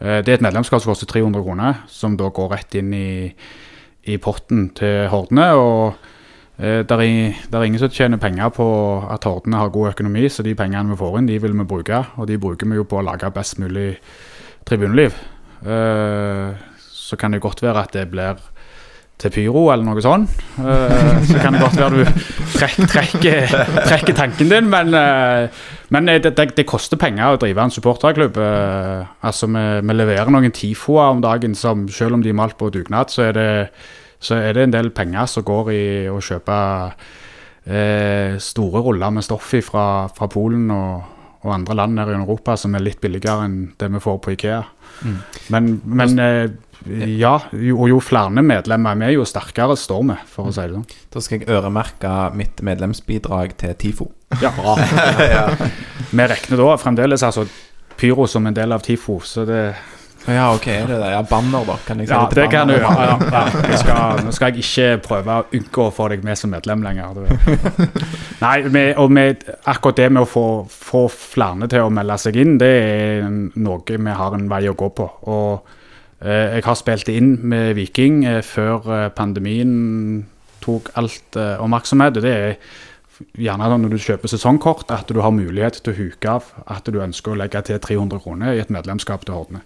Eh, 0.00 0.20
det 0.20 0.28
er 0.28 0.38
et 0.38 0.46
medlemskap 0.46 0.82
som 0.82 0.92
koster 0.92 1.10
300 1.10 1.44
kroner, 1.44 1.84
som 1.88 2.16
da 2.16 2.30
går 2.32 2.54
rett 2.54 2.80
inn 2.80 2.94
i, 2.96 3.10
i 4.08 4.16
potten 4.22 4.70
til 4.76 5.06
Hordene. 5.12 5.52
og 5.56 6.08
Eh, 6.60 6.84
Det 6.84 6.90
er, 6.90 7.62
ingen 7.64 7.78
som 7.78 7.88
tjener 7.88 8.18
penger 8.18 8.48
på 8.48 8.66
at 9.10 9.24
Hordene 9.24 9.56
har 9.56 9.68
god 9.68 9.94
økonomi, 9.94 10.28
så 10.28 10.42
de 10.42 10.54
pengene 10.54 10.90
vi 10.90 10.96
får 10.96 11.18
inn, 11.18 11.26
de 11.26 11.38
vil 11.38 11.56
vi 11.56 11.64
bruke. 11.64 12.04
Og 12.16 12.26
de 12.26 12.38
bruker 12.38 12.68
vi 12.68 12.76
jo 12.76 12.84
på 12.84 13.00
å 13.00 13.04
lage 13.04 13.30
best 13.32 13.58
mulig 13.58 13.96
tribuneliv. 14.68 15.14
Eh, 15.64 16.52
Så 17.10 17.18
kan 17.18 17.34
det 17.34 17.42
godt 17.42 17.62
være 17.64 17.82
at 17.82 17.96
det 17.98 18.06
blir 18.12 18.38
til 19.20 19.32
pyro 19.34 19.66
eller 19.68 19.84
noe 19.84 20.00
sånt. 20.00 20.30
Eh, 20.56 21.18
Så 21.28 21.36
kan 21.42 21.52
det 21.52 21.60
godt 21.60 21.76
være 21.76 21.98
du 21.98 22.22
trekk, 22.54 22.78
trekker, 22.88 23.50
trekker 23.90 24.16
tanken 24.16 24.48
din, 24.48 24.70
men, 24.72 24.94
eh, 24.96 25.50
men 25.92 26.08
det, 26.08 26.30
det, 26.38 26.46
det 26.56 26.64
koster 26.70 26.96
penger 26.96 27.34
å 27.34 27.40
drive 27.42 27.66
en 27.66 27.74
supporterklubb. 27.74 28.38
Eh, 28.40 29.10
Altså, 29.28 29.50
vi, 29.52 29.64
vi 29.84 29.96
leverer 29.98 30.30
noen 30.32 30.54
tifoer 30.56 31.12
om 31.12 31.20
dagen 31.20 31.52
som 31.58 31.84
selv 31.92 32.16
om 32.16 32.22
de 32.24 32.32
er 32.32 32.38
malt 32.38 32.56
på 32.56 32.70
dugnad, 32.72 33.12
så 33.12 33.26
er 33.28 33.36
det 33.36 33.50
så 34.20 34.36
er 34.36 34.52
det 34.52 34.62
en 34.66 34.72
del 34.72 34.90
penger 34.92 35.28
som 35.32 35.44
går 35.48 35.68
i 35.72 35.84
å 36.12 36.18
kjøpe 36.20 36.56
eh, 37.66 38.34
store 38.40 38.82
ruller 38.84 39.12
med 39.14 39.24
stoff 39.24 39.52
fra, 39.64 39.84
fra 40.12 40.28
Polen 40.28 40.66
og, 40.74 41.04
og 41.40 41.54
andre 41.54 41.76
land 41.78 41.98
her 42.02 42.12
i 42.12 42.18
Europa 42.18 42.56
som 42.60 42.74
er 42.76 42.84
litt 42.84 43.00
billigere 43.00 43.46
enn 43.48 43.58
det 43.80 43.88
vi 43.94 44.02
får 44.04 44.18
på 44.20 44.34
Ikea. 44.36 44.60
Mm. 45.04 45.16
Men, 45.54 45.70
men 45.84 46.18
eh, 46.20 46.50
ja, 46.88 47.34
jo, 47.52 47.76
og 47.76 47.90
jo 47.90 47.98
flere 48.00 48.42
medlemmer 48.42 48.96
vi 48.96 49.08
er, 49.10 49.14
jo 49.18 49.26
sterkere 49.28 49.76
står 49.76 50.04
vi, 50.08 50.16
for 50.32 50.48
å 50.48 50.54
si 50.54 50.64
det 50.64 50.78
sånn. 50.78 50.86
Da 51.12 51.22
skal 51.24 51.40
jeg 51.40 51.50
øremerke 51.52 52.12
mitt 52.38 52.62
medlemsbidrag 52.64 53.54
til 53.60 53.74
TIFO. 53.76 54.08
Ja. 54.40 54.52
bra 54.56 54.76
Vi 56.10 56.26
regner 56.32 56.60
da 56.62 56.76
fremdeles 56.80 57.24
altså 57.26 57.44
Pyro 58.00 58.26
som 58.30 58.46
en 58.48 58.56
del 58.56 58.72
av 58.72 58.84
TIFO, 58.86 59.20
så 59.20 59.44
det 59.44 59.62
Ja, 60.28 60.50
ok, 60.54 60.66
er 60.68 60.86
det 60.88 60.98
det? 61.00 61.10
Ja, 61.12 61.20
banner, 61.24 61.64
da. 61.68 61.76
Kan 61.84 62.00
jeg 62.00 62.08
si 62.08 62.14
Ja, 62.14 62.20
det, 62.28 62.36
det 62.36 62.46
kan 62.52 62.68
du 62.68 62.74
Ja. 62.76 62.92
Ja, 62.92 63.18
ja. 63.32 63.76
Skal, 63.80 64.22
nå 64.24 64.32
skal 64.36 64.52
jeg 64.54 64.64
ikke 64.64 65.02
prøve 65.04 65.36
å 65.40 65.44
unngå 65.56 65.86
å 65.86 65.92
få 65.96 66.08
deg 66.12 66.24
med 66.24 66.38
som 66.38 66.52
medlem 66.52 66.84
lenger. 66.84 67.20
Nei, 68.44 68.56
med, 68.72 68.94
og 69.00 69.12
med, 69.12 69.44
akkurat 69.68 70.00
det 70.00 70.08
med 70.12 70.24
å 70.24 70.28
få, 70.28 70.46
få 70.70 71.04
flere 71.12 71.68
til 71.68 71.88
å 71.88 71.92
melde 71.92 72.16
seg 72.20 72.40
inn, 72.40 72.56
det 72.60 72.72
er 72.80 73.28
noe 73.28 74.00
vi 74.00 74.16
har 74.22 74.36
en 74.36 74.48
vei 74.48 74.64
å 74.70 74.76
gå 74.76 74.90
på. 74.96 75.08
Og 75.28 75.76
jeg 76.20 76.64
har 76.66 76.76
spilt 76.76 77.08
inn 77.08 77.38
med 77.48 77.74
Viking 77.78 78.24
eh, 78.28 78.42
før 78.44 78.90
eh, 78.92 79.08
pandemien 79.16 80.26
tok 80.60 80.90
alt 81.00 81.38
eh, 81.40 81.56
oppmerksomhet. 81.62 82.18
og 82.20 82.26
Det 82.26 82.34
er 82.36 82.56
gjerne 83.40 83.70
når 83.80 83.94
du 83.94 84.00
kjøper 84.00 84.32
sesongkort, 84.32 84.90
at 84.92 85.08
du 85.08 85.20
har 85.20 85.32
mulighet 85.34 85.80
til 85.80 85.92
å 85.92 85.98
huke 85.98 86.36
av 86.38 86.52
at 86.66 86.88
du 86.88 87.00
ønsker 87.00 87.32
å 87.32 87.40
legge 87.40 87.62
til 87.68 87.80
300 87.80 88.22
kroner 88.24 88.56
i 88.56 88.62
et 88.62 88.72
medlemskap 88.72 89.24
til 89.26 89.36
Hordene. 89.36 89.64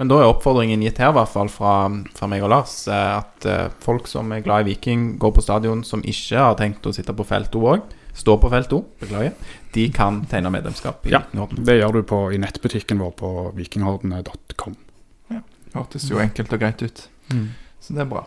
Men 0.00 0.08
da 0.08 0.16
er 0.16 0.30
oppfordringen 0.30 0.80
gitt 0.80 0.96
her, 1.02 1.10
i 1.12 1.16
hvert 1.18 1.28
fall 1.28 1.50
fra, 1.52 1.74
fra 2.16 2.28
meg 2.30 2.44
og 2.46 2.52
Lars, 2.54 2.74
eh, 2.88 3.16
at 3.20 3.48
eh, 3.48 3.66
folk 3.84 4.08
som 4.08 4.32
er 4.32 4.44
glad 4.44 4.64
i 4.64 4.70
Viking, 4.72 5.18
går 5.20 5.34
på 5.36 5.44
stadion, 5.44 5.82
som 5.84 6.00
ikke 6.00 6.40
har 6.40 6.56
tenkt 6.60 6.88
å 6.88 6.94
sitte 6.96 7.12
på 7.16 7.26
felt 7.28 7.56
O 7.60 7.66
òg, 7.74 7.84
står 8.16 8.40
på 8.40 8.50
felt 8.52 8.72
O, 8.72 8.82
beklager, 9.02 9.36
de 9.76 9.88
kan 9.94 10.22
tegne 10.30 10.52
medlemskap 10.52 11.04
i 11.04 11.12
Ja. 11.12 11.20
Vikinghorden. 11.26 11.64
Det 11.68 11.76
gjør 11.76 12.00
du 12.00 12.02
på, 12.08 12.22
i 12.32 12.40
nettbutikken 12.40 13.02
vår 13.04 13.12
på 13.20 13.34
vikinghordene.com. 13.60 14.78
Hørtes 15.74 16.08
jo 16.10 16.18
enkelt 16.18 16.52
og 16.52 16.60
greit 16.62 16.82
ut. 16.82 17.02
Så 17.80 17.94
det 17.94 18.02
er 18.04 18.10
bra. 18.10 18.24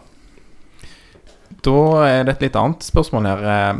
Da 1.63 1.77
er 2.07 2.23
det 2.27 2.35
et 2.37 2.45
litt 2.47 2.55
annet 2.59 2.83
spørsmål 2.85 3.27
her. 3.29 3.47
Eh, 3.53 3.79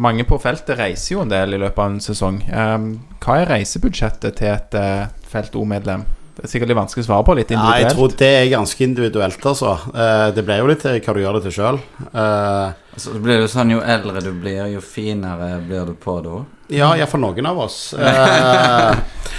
Mange 0.00 0.22
på 0.22 0.36
feltet 0.38 0.78
reiser 0.78 1.16
jo 1.16 1.22
en 1.24 1.30
del 1.32 1.56
i 1.56 1.58
løpet 1.58 1.78
av 1.82 1.88
en 1.90 2.00
sesong. 2.02 2.36
Eh, 2.46 2.84
Hva 3.24 3.40
er 3.40 3.48
reisebudsjettet 3.56 4.36
til 4.38 4.52
et 4.52 4.76
eh, 4.78 5.08
Felt 5.30 5.56
O-medlem? 5.58 6.04
Det 6.36 6.44
er 6.46 6.52
sikkert 6.52 6.70
litt 6.70 6.78
vanskelig 6.78 7.02
å 7.04 7.08
svare 7.08 7.24
på, 7.26 7.34
litt 7.36 7.50
Ja, 7.52 7.64
jeg 7.82 7.90
tror 7.92 8.14
det 8.16 8.28
er 8.38 8.46
ganske 8.52 8.84
individuelt, 8.86 9.42
altså. 9.50 9.74
Eh, 9.92 10.28
det 10.36 10.44
blir 10.46 10.62
jo 10.62 10.68
litt 10.70 10.80
til 10.84 11.00
hva 11.02 11.14
du 11.16 11.20
gjør 11.24 11.36
det 11.36 11.42
til 11.48 11.56
sjøl. 11.58 11.80
Altså, 12.14 13.12
det 13.16 13.20
blir 13.26 13.42
jo 13.42 13.50
sånn, 13.50 13.74
Jo 13.74 13.82
eldre 13.82 14.22
du 14.24 14.30
blir, 14.32 14.62
jo 14.72 14.80
finere 14.84 15.58
blir 15.66 15.90
du 15.90 15.94
på 16.00 16.16
det 16.24 16.32
òg. 16.38 16.46
Ja, 16.70 16.92
iallfall 16.94 17.24
noen 17.24 17.50
av 17.50 17.64
oss. 17.66 17.80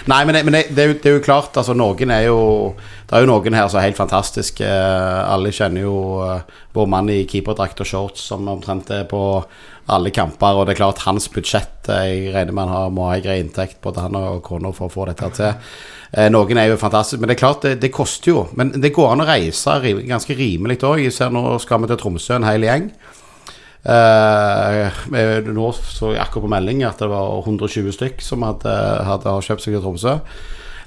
Eh, 0.01 0.09
nei, 0.09 0.23
men, 0.25 0.33
det, 0.33 0.41
men 0.47 0.55
det, 0.55 0.61
det, 0.73 0.81
er 0.81 0.87
jo, 0.89 0.93
det 0.97 1.09
er 1.09 1.15
jo 1.17 1.23
klart, 1.23 1.57
altså 1.59 1.75
noen 1.77 2.09
er 2.09 2.23
jo 2.25 2.37
Det 3.05 3.13
er 3.13 3.21
jo 3.21 3.29
noen 3.29 3.53
her 3.53 3.67
som 3.69 3.77
er 3.77 3.89
helt 3.89 3.99
fantastiske. 3.99 4.65
Eh, 4.65 5.19
alle 5.29 5.51
kjenner 5.53 5.85
jo 5.85 5.97
eh, 6.25 6.55
vår 6.73 6.87
mann 6.89 7.11
i 7.11 7.19
keeperdrakt 7.29 7.83
og 7.83 7.89
shorts 7.89 8.23
som 8.31 8.47
omtrent 8.49 8.89
er 8.95 9.05
på 9.09 9.21
alle 9.91 10.11
kamper. 10.15 10.57
Og 10.57 10.65
det 10.65 10.75
er 10.75 10.81
klart, 10.81 11.03
hans 11.05 11.27
budsjett 11.31 11.89
eh, 11.91 12.03
Jeg 12.07 12.35
regner 12.35 12.55
med 12.55 12.67
han 12.67 12.75
har, 12.75 12.93
må 12.95 13.07
ha 13.09 13.17
en 13.17 13.25
grei 13.25 13.39
inntekt, 13.43 13.81
både 13.83 14.07
han 14.07 14.17
og 14.17 14.41
kona, 14.47 14.73
for 14.75 14.89
å 14.89 14.95
få 14.95 15.07
dette 15.11 15.31
til. 15.37 15.53
Eh, 16.11 16.29
noen 16.33 16.59
er 16.59 16.71
jo 16.71 16.81
fantastiske, 16.81 17.21
men 17.21 17.31
det 17.31 17.37
er 17.37 17.43
klart, 17.43 17.63
det, 17.67 17.77
det 17.83 17.93
koster 17.95 18.33
jo. 18.33 18.45
Men 18.57 18.73
det 18.81 18.93
går 18.95 19.13
an 19.13 19.25
å 19.25 19.29
reise 19.29 19.79
ganske 19.83 20.37
rimelig 20.37 20.81
òg. 20.87 21.03
Jeg 21.05 21.15
ser 21.15 21.33
nå 21.35 21.45
skal 21.63 21.83
vi 21.83 21.91
til 21.91 22.01
Tromsø, 22.01 22.37
en 22.39 22.47
hel 22.47 22.67
gjeng. 22.67 22.91
Eh, 23.81 24.87
eh, 25.17 25.47
nå 25.49 25.69
så 25.73 26.11
jeg 26.13 26.21
akkurat 26.21 26.45
på 26.45 26.51
melding 26.53 26.83
at 26.85 27.01
det 27.01 27.09
var 27.09 27.39
120 27.41 27.95
stykk 27.95 28.21
som 28.21 28.45
hadde, 28.45 28.73
hadde 29.07 29.37
kjøpt 29.47 29.65
seg 29.65 29.75
til 29.75 29.83
Tromsø. 29.83 30.17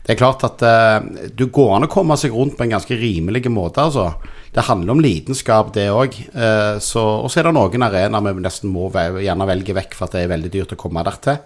Det 0.05 0.13
er 0.13 0.21
klart 0.21 0.45
at 0.47 0.63
eh, 0.69 1.29
du 1.33 1.47
går 1.49 1.79
an 1.79 1.87
å 1.89 1.91
komme 1.91 2.17
seg 2.21 2.35
rundt 2.37 2.59
på 2.59 2.67
en 2.67 2.75
ganske 2.77 2.99
rimelig 3.01 3.49
måte, 3.51 3.87
altså. 3.89 4.13
Det 4.55 4.67
handler 4.69 4.95
om 4.95 5.01
lidenskap, 5.03 5.73
det 5.75 5.89
òg. 5.91 6.19
Eh, 6.37 6.77
og 6.77 7.27
så 7.33 7.41
er 7.41 7.49
det 7.49 7.55
noen 7.57 7.87
arenaer 7.89 8.37
vi 8.37 8.45
nesten 8.45 8.71
må 8.71 8.91
gjerne 8.93 9.49
velge 9.49 9.75
vekk 9.75 9.97
for 9.97 10.07
at 10.07 10.19
det 10.19 10.27
er 10.27 10.35
veldig 10.37 10.53
dyrt 10.53 10.77
å 10.77 10.79
komme 10.79 11.03
der 11.07 11.19
til. 11.25 11.41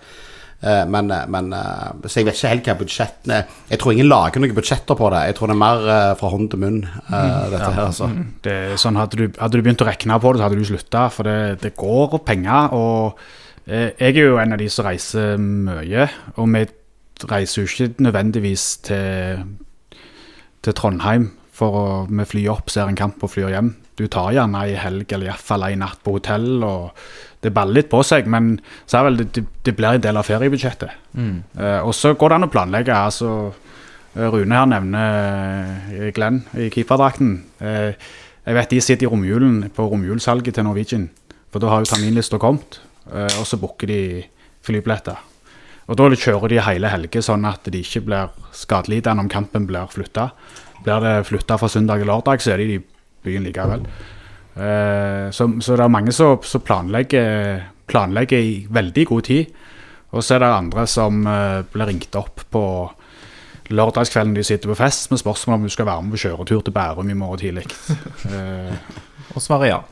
Eh, 0.59 0.85
men, 0.91 1.13
men 1.31 1.53
eh, 1.55 1.91
Så 2.11 2.19
jeg 2.19 2.27
vet 2.27 2.35
ikke 2.35 2.51
helt 2.51 2.67
hva 2.67 2.73
budsjettene 2.81 3.37
Jeg 3.71 3.79
tror 3.79 3.93
ingen 3.95 4.09
lager 4.11 4.43
noen 4.43 4.57
budsjetter 4.57 4.99
på 4.99 5.11
det. 5.15 5.21
Jeg 5.29 5.37
tror 5.39 5.53
det 5.53 5.55
er 5.55 5.61
mer 5.61 5.85
eh, 5.95 6.15
fra 6.19 6.31
hånd 6.33 6.49
til 6.51 6.63
munn, 6.65 6.81
dette 6.83 7.53
dette 7.53 7.69
her, 7.77 7.85
altså. 7.85 8.09
Det 8.43 8.57
er 8.73 8.81
sånn, 8.83 8.99
hadde, 8.99 9.21
du, 9.21 9.39
hadde 9.39 9.61
du 9.61 9.63
begynt 9.63 9.85
å 9.85 9.89
regne 9.89 10.19
på 10.19 10.33
det, 10.35 10.41
så 10.41 10.49
hadde 10.49 10.59
du 10.59 10.67
slutta. 10.67 11.05
For 11.15 11.31
det, 11.31 11.39
det 11.63 11.77
går 11.79 12.19
penger. 12.27 12.75
Og 12.75 13.23
eh, 13.71 13.93
jeg 13.95 14.17
er 14.17 14.33
jo 14.33 14.43
en 14.43 14.59
av 14.59 14.63
de 14.63 14.69
som 14.73 14.89
reiser 14.89 15.39
mye. 15.39 16.09
Og 16.37 16.51
vi 16.57 16.67
reiser 17.31 17.63
jo 17.63 17.71
ikke 17.71 18.07
nødvendigvis 18.09 18.71
til, 18.91 19.45
til 20.67 20.79
Trondheim 20.79 21.31
for 21.59 21.75
å 21.75 21.87
med 22.11 22.29
fly 22.31 22.45
opp, 22.51 22.71
ser 22.71 22.91
en 22.91 22.99
kamp 22.99 23.23
og 23.27 23.33
flyr 23.33 23.51
hjem. 23.55 23.73
Du 23.99 24.05
tar 24.07 24.31
gjerne 24.35 24.61
ei 24.63 24.77
helg 24.79 25.11
eller 25.11 25.33
iallfall 25.33 25.65
ei 25.67 25.79
natt 25.79 25.99
på 26.05 26.15
hotell, 26.19 26.63
og 26.63 26.93
det 27.45 27.55
baller 27.55 27.81
litt 27.81 27.91
på 27.93 28.03
seg. 28.07 28.27
Men 28.31 28.57
så 28.87 29.01
er 29.01 29.09
vel 29.09 29.23
det, 29.23 29.45
det, 29.65 29.75
blir 29.77 29.97
en 29.97 30.05
del 30.05 30.19
av 30.19 30.27
feriebudsjettet. 30.27 30.95
Eh, 31.59 31.81
og 31.81 31.95
så 31.95 32.15
går 32.19 32.33
det 32.33 32.39
an 32.39 32.49
å 32.49 32.53
planlegge. 32.53 32.95
altså 32.95 33.53
Eh, 34.19 34.27
Rune 34.33 34.57
her 34.57 34.67
nevner 34.67 35.93
eh, 35.93 36.11
Glenn 36.17 36.43
i 36.59 36.69
keeperdrakten. 36.75 37.39
Uh, 37.63 37.93
Jeg 38.49 38.57
vet 38.57 38.71
de 38.73 38.81
sitter 38.81 39.05
i 39.05 39.11
romjulen 39.13 39.67
på 39.77 39.85
romjulssalget 39.91 40.57
til 40.57 40.65
Norwegian. 40.65 41.11
For 41.53 41.61
da 41.61 41.69
har 41.73 41.85
jo 41.85 41.93
terminlista 41.95 42.41
kommet, 42.41 42.83
Uh, 43.09 43.25
og 43.41 43.47
så 43.49 43.57
booker 43.57 43.89
de 43.89 44.23
flybilletter. 44.61 45.17
Og 45.89 45.97
da 45.97 46.11
kjører 46.13 46.53
de 46.53 46.59
hele 46.61 46.91
helga, 46.93 47.23
sånn 47.25 47.47
at 47.49 47.65
de 47.73 47.81
ikke 47.81 48.03
blir 48.05 48.35
skadelidende 48.53 49.25
om 49.25 49.31
kampen 49.33 49.65
blir 49.65 49.89
flytta. 49.89 50.27
Blir 50.85 51.01
det 51.01 51.15
flytta 51.25 51.57
fra 51.57 51.71
søndag 51.73 52.03
til 52.03 52.11
lørdag, 52.13 52.45
så 52.45 52.53
er 52.53 52.61
de 52.61 52.67
i 52.75 52.83
byen 53.25 53.49
likevel. 53.49 53.87
Eh, 54.59 55.31
så, 55.31 55.49
så 55.63 55.77
det 55.79 55.85
er 55.85 55.93
mange 55.93 56.13
som, 56.15 56.39
som 56.43 56.65
planlegger, 56.65 57.63
planlegger 57.91 58.39
i 58.43 58.55
veldig 58.71 59.07
god 59.07 59.27
tid. 59.31 59.53
Og 60.11 60.25
så 60.25 60.37
er 60.37 60.45
det 60.45 60.53
andre 60.53 60.87
som 60.89 61.27
eh, 61.29 61.61
blir 61.73 61.91
ringt 61.93 62.17
opp 62.19 62.45
på 62.53 62.65
lørdagskvelden 63.69 64.33
de 64.33 64.45
sitter 64.47 64.71
på 64.71 64.79
fest 64.79 65.11
med 65.13 65.21
spørsmål 65.21 65.59
om 65.59 65.67
du 65.69 65.73
skal 65.73 65.87
være 65.91 66.03
med 66.07 66.15
på 66.17 66.23
kjøretur 66.23 66.63
til 66.65 66.73
Bærum 66.73 67.11
i 67.13 67.19
morgen 67.19 67.43
tidlig. 67.45 67.69
Eh, 68.29 68.75
Og 69.37 69.43
svaret 69.45 69.69
ja. 69.69 69.83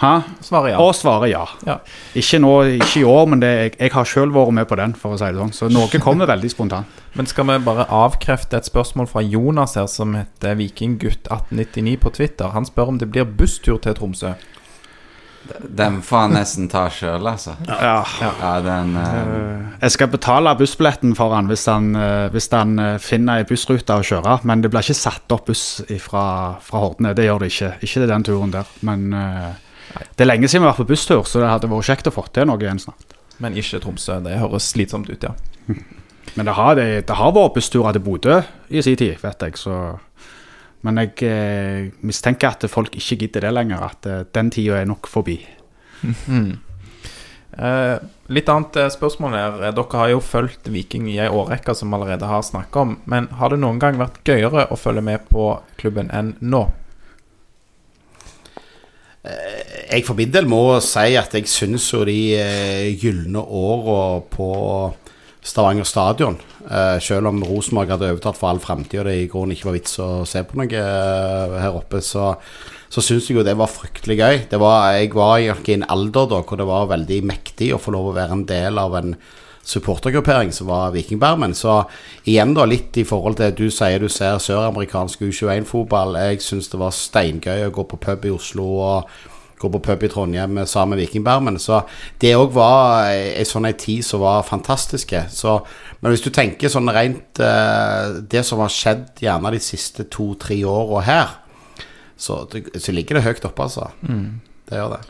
Hæ? 0.00 0.12
Svaret 0.40 0.72
ja. 0.72 0.78
Og 0.80 0.94
svaret 0.96 1.28
ja. 1.28 1.42
Ja. 1.68 1.74
Ikke, 2.16 2.38
nå, 2.40 2.52
ikke 2.78 3.02
i 3.02 3.04
år, 3.04 3.26
men 3.28 3.42
det, 3.42 3.50
jeg, 3.58 3.72
jeg 3.82 3.92
har 3.92 4.08
sjøl 4.08 4.30
vært 4.32 4.54
med 4.56 4.68
på 4.70 4.78
den, 4.80 4.94
for 4.96 5.12
å 5.12 5.18
si 5.20 5.28
det 5.28 5.36
sånn. 5.42 5.52
Så 5.52 5.68
noe 5.72 6.00
kommer 6.06 6.30
veldig 6.30 6.50
spontant. 6.52 7.02
Men 7.18 7.28
skal 7.28 7.48
vi 7.50 7.58
bare 7.66 7.84
avkrefte 7.92 8.56
et 8.56 8.68
spørsmål 8.70 9.10
fra 9.10 9.20
Jonas 9.26 9.76
her, 9.76 9.90
som 9.92 10.14
heter 10.16 10.56
Vikinggutt1899 10.56 11.98
på 12.00 12.14
Twitter? 12.16 12.48
Han 12.54 12.64
spør 12.68 12.94
om 12.94 13.02
det 13.02 13.10
blir 13.12 13.28
busstur 13.28 13.76
til 13.84 13.96
Tromsø. 13.98 14.32
Den 15.64 16.02
får 16.04 16.18
han 16.26 16.34
nesten 16.36 16.68
ta 16.70 16.82
sjøl, 16.92 17.24
altså. 17.26 17.54
Ja. 17.66 18.02
Ja, 18.20 18.50
den 18.64 18.92
Eh, 19.00 19.70
Jeg 19.80 19.94
skal 19.94 20.10
betale 20.12 20.52
bussbilletten 20.56 21.14
for 21.16 21.32
han 21.34 21.48
hvis 21.48 21.64
han, 21.66 21.94
eh, 21.96 22.28
hvis 22.32 22.50
han 22.52 22.76
finner 23.00 23.40
ei 23.40 23.46
bussrute 23.48 23.96
å 23.96 24.04
kjøre. 24.04 24.38
Men 24.44 24.60
det 24.60 24.70
blir 24.70 24.84
ikke 24.84 24.96
satt 25.00 25.32
opp 25.32 25.46
buss 25.48 25.80
fra, 26.04 26.56
fra 26.60 26.82
Hordene. 26.84 27.14
Det 27.16 27.24
gjør 27.24 27.40
det 27.40 27.50
ikke. 27.54 27.72
Ikke 27.88 28.06
den 28.06 28.26
turen 28.28 28.52
der. 28.52 28.68
Men 28.86 29.12
eh, 29.16 29.50
det 29.94 30.24
er 30.24 30.28
lenge 30.28 30.48
siden 30.48 30.64
vi 30.64 30.68
har 30.68 30.74
vært 30.74 30.84
på 30.84 30.92
busstur, 30.92 31.24
så 31.26 31.42
det 31.42 31.50
hadde 31.50 31.70
vært 31.70 31.88
kjekt 31.88 32.10
å 32.10 32.14
få 32.14 32.26
til 32.34 32.48
noe 32.50 32.60
igjen 32.62 32.82
snart. 32.82 33.16
Men 33.40 33.56
ikke 33.56 33.80
Tromsø. 33.82 34.20
Det 34.24 34.36
høres 34.40 34.68
slitsomt 34.74 35.10
ut, 35.10 35.24
ja. 35.24 35.34
Men 36.36 36.46
det 36.46 36.54
har, 36.54 36.76
det, 36.78 36.86
det 37.08 37.16
har 37.18 37.32
vært 37.34 37.56
bussturer 37.56 37.96
til 37.96 38.04
Bodø 38.06 38.40
i 38.68 38.82
sin 38.84 38.98
tid, 39.00 39.16
vet 39.22 39.46
jeg. 39.46 39.58
Så. 39.58 39.74
Men 40.86 41.00
jeg 41.02 41.16
eh, 41.26 41.88
mistenker 42.06 42.52
at 42.54 42.66
folk 42.70 42.94
ikke 42.96 43.24
gidder 43.24 43.48
det 43.48 43.54
lenger. 43.56 43.82
At 43.88 44.06
eh, 44.06 44.26
den 44.36 44.52
tida 44.54 44.78
er 44.78 44.88
nok 44.88 45.10
forbi. 45.10 45.40
Eh, 47.58 47.96
litt 48.30 48.48
annet 48.48 48.76
eh, 48.78 48.92
spørsmål 48.94 49.34
her. 49.36 49.56
Eh, 49.58 49.72
Dere 49.74 49.98
har 49.98 50.12
jo 50.12 50.20
fulgt 50.24 50.70
Viking 50.70 51.08
i 51.10 51.18
ei 51.20 51.28
årrekke, 51.28 51.74
som 51.74 51.90
vi 51.90 51.98
allerede 51.98 52.28
har 52.30 52.44
snakka 52.46 52.84
om. 52.84 52.94
Men 53.10 53.26
har 53.40 53.50
det 53.50 53.60
noen 53.64 53.80
gang 53.82 53.98
vært 54.00 54.22
gøyere 54.24 54.68
å 54.70 54.78
følge 54.78 55.02
med 55.04 55.26
på 55.32 55.52
klubben 55.80 56.12
enn 56.14 56.36
nå? 56.40 56.68
Jeg 59.20 60.04
for 60.06 60.16
min 60.16 60.30
del 60.32 60.46
må 60.48 60.78
si 60.80 61.12
at 61.20 61.34
jeg 61.36 61.48
syns 61.50 61.90
jo 61.92 62.06
de 62.08 62.16
eh, 62.40 62.88
gylne 62.96 63.42
åra 63.42 64.22
på 64.32 64.48
Stavanger 65.44 65.84
stadion, 65.88 66.38
eh, 66.68 66.96
selv 67.00 67.28
om 67.30 67.42
Rosenborg 67.44 67.92
hadde 67.94 68.10
overtatt 68.12 68.36
for 68.36 68.50
all 68.50 68.60
framtid 68.60 69.00
og 69.00 69.06
det 69.08 69.16
i 69.22 69.28
grunnen 69.28 69.52
ikke 69.56 69.70
var 69.70 69.76
vits 69.76 69.96
å 70.00 70.08
se 70.28 70.42
på 70.44 70.56
noe 70.60 70.68
eh, 70.68 71.54
her 71.60 71.76
oppe, 71.76 72.00
så, 72.04 72.34
så 72.92 73.04
syns 73.04 73.28
jeg 73.28 73.38
jo 73.38 73.44
det 73.44 73.56
var 73.60 73.72
fryktelig 73.72 74.18
gøy. 74.20 74.40
Var, 74.52 74.88
jeg 74.96 75.12
var 75.16 75.36
i 75.40 75.76
en 75.76 75.86
alder 75.96 76.28
da 76.32 76.42
hvor 76.44 76.60
det 76.60 76.68
var 76.68 76.90
veldig 76.92 77.22
mektig 77.32 77.70
å 77.72 77.80
få 77.80 77.96
lov 77.96 78.10
å 78.10 78.16
være 78.16 78.36
en 78.36 78.48
del 78.48 78.80
av 78.80 78.98
en 79.00 79.14
supportergruppering 79.62 80.52
som 80.52 80.66
var 80.66 80.94
Vikingbarmen. 80.94 81.54
Så 81.54 81.84
igjen 82.24 82.54
da 82.56 82.64
litt 82.68 82.96
i 82.96 83.04
forhold 83.06 83.38
til 83.40 83.52
du 83.56 83.66
sier 83.72 84.00
du 84.00 84.08
ser 84.08 84.38
søramerikansk 84.42 85.22
U21-fotball. 85.26 86.16
Jeg 86.30 86.40
syns 86.44 86.70
det 86.72 86.80
var 86.80 86.96
steingøy 86.96 87.66
å 87.66 87.74
gå 87.74 87.84
på 87.90 88.00
pub 88.00 88.26
i 88.26 88.32
Oslo 88.34 88.70
og 88.80 89.20
gå 89.60 89.68
på 89.68 89.82
pub 89.84 90.02
i 90.02 90.08
Trondheim 90.08 90.62
sammen 90.66 90.96
med 90.96 91.04
Vikingbarmen. 91.04 91.58
Så 91.60 91.82
det 92.22 92.32
òg 92.38 92.54
var 92.56 93.10
ei 93.12 93.44
sånn 93.48 93.68
ei 93.68 93.76
tid 93.76 94.06
som 94.06 94.24
var 94.24 94.46
fantastiske. 94.48 95.26
Så, 95.34 95.58
men 96.00 96.14
hvis 96.14 96.24
du 96.24 96.30
tenker 96.32 96.72
sånn 96.72 96.88
rent 96.94 97.40
eh, 97.44 98.20
Det 98.24 98.42
som 98.46 98.62
har 98.64 98.72
skjedd 98.72 99.20
gjerne 99.20 99.52
de 99.52 99.60
siste 99.62 100.08
to-tre 100.08 100.62
åra 100.64 101.04
her, 101.04 101.36
så, 102.20 102.42
så 102.48 102.92
ligger 102.92 103.16
det 103.16 103.26
høyt 103.28 103.44
oppe, 103.48 103.64
altså. 103.64 103.90
Det 104.68 104.76
gjør 104.76 104.96
det. 104.96 105.04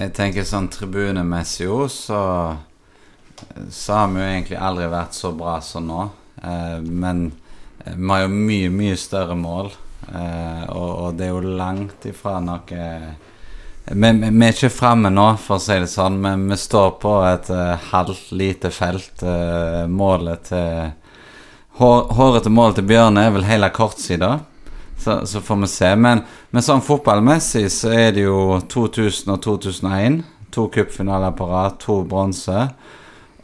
Jeg 0.00 0.12
tenker 0.16 0.44
sånn 0.48 0.68
tribunemessig 0.72 1.68
òg, 1.68 1.86
så 1.92 2.20
Så 3.70 3.94
har 3.94 4.08
vi 4.12 4.20
jo 4.20 4.26
egentlig 4.26 4.58
aldri 4.58 4.88
vært 4.90 5.16
så 5.16 5.32
bra 5.36 5.58
som 5.64 5.86
nå. 5.88 6.08
Eh, 6.42 6.78
men 6.80 7.32
eh, 7.84 7.94
vi 7.94 8.10
har 8.10 8.22
jo 8.24 8.30
mye, 8.34 8.70
mye 8.74 8.98
større 9.00 9.36
mål. 9.38 9.72
Eh, 10.10 10.64
og, 10.70 11.14
det 11.18 11.28
er 11.28 11.34
jo 11.34 11.56
langt 11.58 12.06
ifra 12.08 12.38
noe 12.42 12.84
vi, 13.90 14.10
vi 14.12 14.44
er 14.46 14.52
ikke 14.54 14.70
framme 14.70 15.10
nå, 15.10 15.26
for 15.42 15.56
å 15.56 15.62
si 15.62 15.74
det 15.82 15.88
sånn, 15.90 16.20
men 16.22 16.44
vi 16.50 16.56
står 16.60 16.92
på 17.02 17.14
et 17.26 17.48
halvt 17.90 18.28
lite 18.38 18.70
felt. 18.70 19.24
Målet 19.90 20.44
til 20.46 20.92
hår, 21.80 22.04
Hårete 22.14 22.52
mål 22.54 22.76
til 22.76 22.86
Bjørne 22.86 23.24
er 23.26 23.34
vel 23.34 23.48
hele 23.48 23.72
kortsida. 23.74 24.36
Så, 25.00 25.16
så 25.26 25.42
får 25.42 25.58
vi 25.64 25.70
se. 25.72 25.90
Men, 25.96 26.22
men 26.52 26.62
sånn 26.62 26.84
fotballmessig 26.86 27.64
så 27.72 27.90
er 27.96 28.14
det 28.14 28.28
jo 28.28 28.60
2000 28.70 29.32
og 29.34 29.42
2001. 29.48 30.20
To 30.54 30.68
cupfinaler 30.70 31.34
på 31.34 31.48
rad, 31.50 31.80
to 31.82 32.02
bronse. 32.06 32.68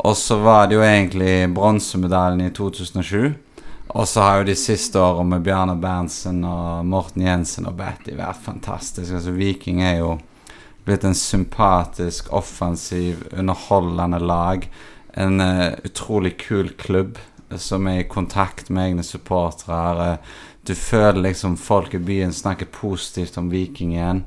Og 0.05 0.17
så 0.17 0.39
var 0.43 0.67
det 0.69 0.77
jo 0.77 0.85
egentlig 0.85 1.49
bronsemedaljen 1.55 2.47
i 2.47 2.53
2007. 2.55 3.35
Og 3.97 4.09
så 4.09 4.21
har 4.21 4.41
jo 4.41 4.49
de 4.51 4.57
siste 4.59 5.01
årene 5.01 5.37
med 5.37 5.45
Bjarne 5.47 5.77
Berntsen 5.81 6.43
og 6.45 6.87
Morten 6.89 7.23
Jensen 7.25 7.69
og 7.71 7.79
Betty 7.79 8.17
vært 8.19 8.43
fantastisk. 8.45 9.15
Altså 9.15 9.33
Viking 9.37 9.81
er 9.87 10.01
jo 10.03 10.17
blitt 10.87 11.07
en 11.07 11.17
sympatisk, 11.17 12.29
offensiv, 12.35 13.25
underholdende 13.33 14.21
lag. 14.23 14.67
En 15.17 15.41
uh, 15.41 15.73
utrolig 15.87 16.37
kul 16.43 16.75
klubb 16.79 17.17
som 17.57 17.87
er 17.87 18.03
i 18.03 18.11
kontakt 18.11 18.71
med 18.71 18.91
egne 18.91 19.07
supportere. 19.07 20.17
Du 20.67 20.75
føler 20.75 21.29
liksom 21.29 21.57
folk 21.57 21.95
i 21.95 22.03
byen 22.03 22.35
snakker 22.35 22.69
positivt 22.75 23.39
om 23.39 23.51
Viking 23.51 23.95
igjen. 23.95 24.25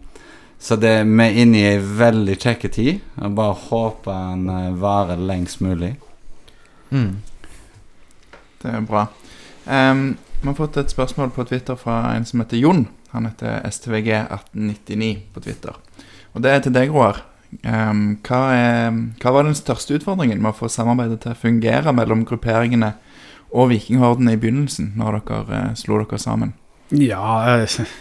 Så 0.60 0.76
det, 0.76 0.91
vi 1.07 1.24
er 1.24 1.38
inne 1.39 1.57
i 1.57 1.68
ei 1.70 1.80
veldig 1.80 2.36
kjekk 2.36 2.66
tid. 2.76 2.99
Jeg 2.99 3.36
bare 3.38 3.55
håper 3.70 4.12
den 4.12 4.49
eh, 4.51 4.74
varer 4.82 5.22
lengst 5.24 5.62
mulig. 5.64 5.93
Mm. 6.91 7.22
Det 8.60 8.74
er 8.74 8.84
bra. 8.84 9.05
Um, 9.64 10.18
vi 10.41 10.47
har 10.49 10.57
fått 10.57 10.78
et 10.82 10.91
spørsmål 10.91 11.32
på 11.36 11.45
Twitter 11.47 11.80
fra 11.80 12.01
en 12.16 12.28
som 12.28 12.43
heter 12.43 12.60
Jon. 12.60 12.88
Han 13.14 13.30
heter 13.30 13.64
STVG1899 13.70 15.10
på 15.34 15.43
Twitter. 15.47 15.80
Og 16.36 16.43
det 16.43 16.51
er 16.51 16.66
til 16.66 16.76
deg, 16.76 16.91
Roar. 16.91 17.24
Um, 17.64 18.20
hva, 18.28 18.41
er, 18.53 18.99
hva 19.24 19.34
var 19.34 19.47
den 19.47 19.57
største 19.57 19.95
utfordringen 19.95 20.43
med 20.43 20.51
å 20.51 20.57
få 20.60 20.68
samarbeidet 20.70 21.22
til 21.24 21.34
å 21.34 21.39
fungere 21.39 21.95
mellom 21.95 22.28
grupperingene 22.28 22.91
og 23.49 23.72
vikinghordene 23.72 24.36
i 24.36 24.41
begynnelsen, 24.41 24.91
når 24.99 25.22
dere 25.24 25.64
uh, 25.72 25.74
slo 25.80 26.03
dere 26.03 26.20
sammen? 26.22 26.53
Ja, 26.91 27.64
uh, 27.64 27.97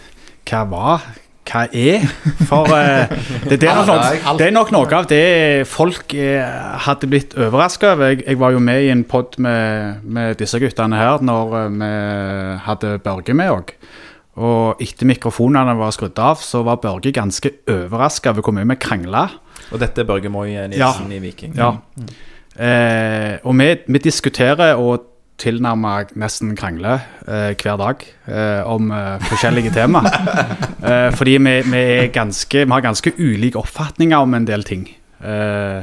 hva 0.49 0.63
var? 0.69 1.09
Hva 1.49 1.65
er? 1.73 2.05
For 2.49 2.69
uh, 2.69 3.09
det, 3.49 3.59
det, 3.61 3.69
er 3.69 3.79
nok 3.87 4.37
det 4.39 4.47
er 4.47 4.53
nok 4.53 4.73
noe 4.75 4.89
av 4.99 5.07
det 5.09 5.65
folk 5.69 6.13
uh, 6.13 6.77
hadde 6.85 7.09
blitt 7.09 7.33
overraska 7.37 7.95
over. 7.95 8.13
Jeg, 8.13 8.21
jeg 8.27 8.39
var 8.41 8.53
jo 8.53 8.61
med 8.63 8.85
i 8.85 8.91
en 8.93 9.03
pod 9.07 9.39
med, 9.41 10.05
med 10.05 10.37
disse 10.39 10.61
guttene 10.61 10.99
her 10.99 11.23
når 11.25 11.57
eh, 11.57 11.73
vi 11.79 11.89
hadde 12.67 12.93
Børge 13.03 13.35
med 13.37 13.53
òg. 13.53 13.73
Og 14.39 14.79
etter 14.83 15.09
mikrofonene 15.09 15.73
var 15.75 15.91
skrudd 15.95 16.19
av, 16.23 16.39
så 16.43 16.61
var 16.67 16.79
Børge 16.83 17.11
ganske 17.15 17.51
overraska 17.67 18.31
over 18.31 18.45
hvor 18.45 18.55
mye 18.55 18.69
vi 18.69 18.79
krangla. 18.79 19.25
Og 19.73 19.81
dette 19.81 20.03
er 20.03 20.09
Børge 20.09 20.31
Moi 20.31 20.53
Nilsen 20.71 21.11
i 21.11 21.19
Viking. 21.23 21.57
Ja. 21.59 21.73
Eh, 22.59 23.35
og 23.43 23.55
vi, 23.59 23.69
vi 23.87 24.03
diskuterer 24.03 24.79
og 24.79 25.08
tilnærmet 25.39 26.13
nesten 26.19 26.53
krangler 26.59 27.01
eh, 27.25 27.51
hver 27.55 27.79
dag 27.79 28.05
eh, 28.27 28.61
om 28.67 28.91
eh, 28.95 29.17
forskjellige 29.29 29.75
tema. 29.77 30.03
Eh, 30.79 31.09
fordi 31.11 31.33
vi, 31.43 31.53
vi, 31.67 31.81
ganske, 32.15 32.61
vi 32.63 32.71
har 32.71 32.81
ganske 32.81 33.11
ulike 33.19 33.59
oppfatninger 33.59 34.23
om 34.23 34.37
en 34.37 34.45
del 34.47 34.63
ting. 34.63 34.85
Eh, 35.19 35.81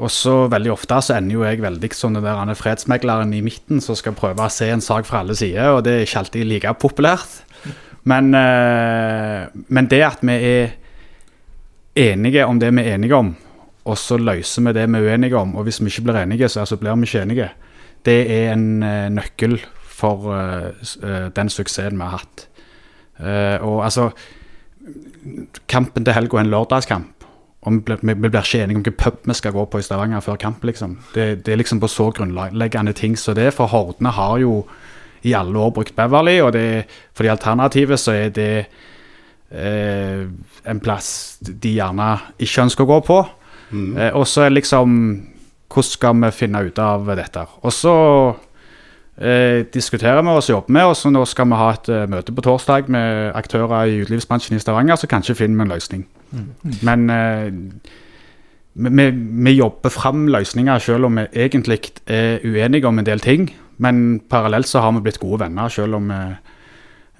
og 0.00 0.08
så 0.12 0.46
veldig 0.52 0.72
ofte 0.72 0.98
så 1.04 1.18
ender 1.18 1.36
jo 1.36 1.44
jeg 1.44 1.60
veldig 1.60 1.90
som 1.96 2.16
den 2.16 2.24
der 2.24 2.40
er 2.40 2.58
fredsmegleren 2.58 3.34
i 3.36 3.42
midten 3.44 3.82
som 3.84 3.96
skal 3.96 4.16
prøve 4.16 4.44
å 4.44 4.52
se 4.52 4.70
en 4.72 4.84
sak 4.84 5.04
fra 5.08 5.20
alle 5.20 5.36
sider, 5.36 5.68
og 5.72 5.84
det 5.84 5.92
er 5.92 6.06
ikke 6.06 6.22
alltid 6.22 6.48
like 6.48 6.74
populært. 6.80 7.36
Men, 8.08 8.32
eh, 8.34 9.46
men 9.68 9.88
det 9.92 10.02
at 10.06 10.24
vi 10.24 10.36
er 10.36 10.74
enige 11.96 12.44
om 12.46 12.60
det 12.60 12.72
vi 12.76 12.84
er 12.84 12.96
enige 12.96 13.16
om, 13.16 13.34
og 13.86 13.98
så 13.98 14.18
løser 14.18 14.68
vi 14.68 14.74
det 14.76 14.88
vi 14.90 15.00
er 15.00 15.12
uenige 15.12 15.38
om, 15.40 15.56
og 15.56 15.64
hvis 15.66 15.80
vi 15.80 15.92
ikke 15.92 16.08
blir 16.08 16.22
enige, 16.22 16.48
så 16.48 16.64
altså 16.64 16.76
blir 16.76 16.96
vi 16.96 17.08
ikke 17.08 17.22
enige, 17.22 17.50
det 18.06 18.20
er 18.30 18.52
en 18.54 18.82
eh, 18.86 19.08
nøkkel 19.12 19.58
for 19.96 20.30
eh, 20.36 20.70
eh, 21.02 21.28
den 21.34 21.50
suksessen 21.52 21.98
vi 21.98 22.06
har 22.06 22.20
hatt. 22.20 22.48
Og 23.64 23.78
altså 23.80 24.10
Kampen 25.72 26.04
til 26.04 26.12
helga 26.14 26.36
er 26.36 26.44
en 26.44 26.50
lørdagskamp. 26.52 27.24
Og 27.66 27.72
vi 27.72 28.14
blir, 28.14 28.28
ikke 28.38 28.60
enige 28.62 28.76
om 28.76 28.82
hvilken 28.84 28.98
pub 29.00 29.24
vi 29.24 29.34
skal 29.34 29.54
gå 29.56 29.64
på 29.64 29.80
i 29.80 29.82
Stavanger 29.82 30.20
før 30.20 30.36
kamp. 30.36 30.64
liksom. 30.64 30.98
Det, 31.14 31.46
det 31.46 31.52
er 31.52 31.56
liksom 31.56 31.80
på 31.80 31.88
så 31.88 32.10
grunnleggende 32.14 32.92
ting 32.92 33.16
som 33.18 33.34
det. 33.34 33.54
For 33.54 33.66
Hordene 33.66 34.12
har 34.14 34.36
jo 34.38 34.66
i 35.22 35.32
alle 35.32 35.58
år 35.58 35.72
brukt 35.74 35.96
Beverly, 35.96 36.40
og 36.40 36.52
det, 36.52 36.84
for 37.14 37.24
de 37.24 37.30
alternative 37.30 37.96
så 37.98 38.12
er 38.12 38.28
det 38.28 38.66
eh, 39.50 40.28
en 40.66 40.80
plass 40.80 41.38
de 41.40 41.72
gjerne 41.74 42.12
ikke 42.38 42.68
ønsker 42.68 42.84
å 42.84 42.92
gå 42.92 43.00
på. 43.08 43.18
Eh, 43.72 44.12
og 44.14 44.26
så 44.30 44.46
er 44.46 44.54
liksom 44.54 44.92
Hvordan 45.76 45.92
skal 45.92 46.20
vi 46.22 46.32
finne 46.32 46.62
ut 46.64 46.78
av 46.80 47.10
dette? 47.18 47.42
Og 47.60 47.74
så 47.74 47.94
eh, 49.20 49.66
diskuterer 49.68 50.24
vi 50.24 50.32
og 50.32 50.48
jobber 50.48 50.72
med, 50.72 50.88
og 50.88 50.96
så 50.96 51.12
nå 51.12 51.24
skal 51.28 51.50
vi 51.50 51.60
ha 51.60 51.68
et 51.74 51.92
uh, 51.92 52.06
møte 52.08 52.32
på 52.32 52.44
torsdag 52.46 52.88
med 52.88 53.36
aktører 53.36 53.92
i 53.92 54.00
utelivsbransjen 54.00 54.56
i 54.56 54.62
Stavanger, 54.62 54.96
så 54.96 55.10
kanskje 55.10 55.36
finner 55.36 55.60
vi 55.60 55.68
en 55.68 55.76
løsning. 55.76 56.06
Men 56.82 57.10
eh, 57.12 57.52
vi, 58.76 59.06
vi, 59.12 59.52
jobber 59.56 59.92
fram 59.92 60.26
løsninger 60.32 60.82
selv 60.84 61.08
om 61.08 61.20
vi 61.20 61.26
egentlig 61.32 61.80
er 62.06 62.44
uenige 62.44 62.88
om 62.88 62.98
en 62.98 63.08
del 63.08 63.20
ting. 63.20 63.48
Men 63.78 64.20
parallelt 64.30 64.68
så 64.68 64.80
har 64.84 64.94
vi 64.96 65.04
blitt 65.04 65.20
gode 65.20 65.42
venner, 65.44 65.68
selv 65.68 65.98
om 65.98 66.08
vi, 66.12 66.20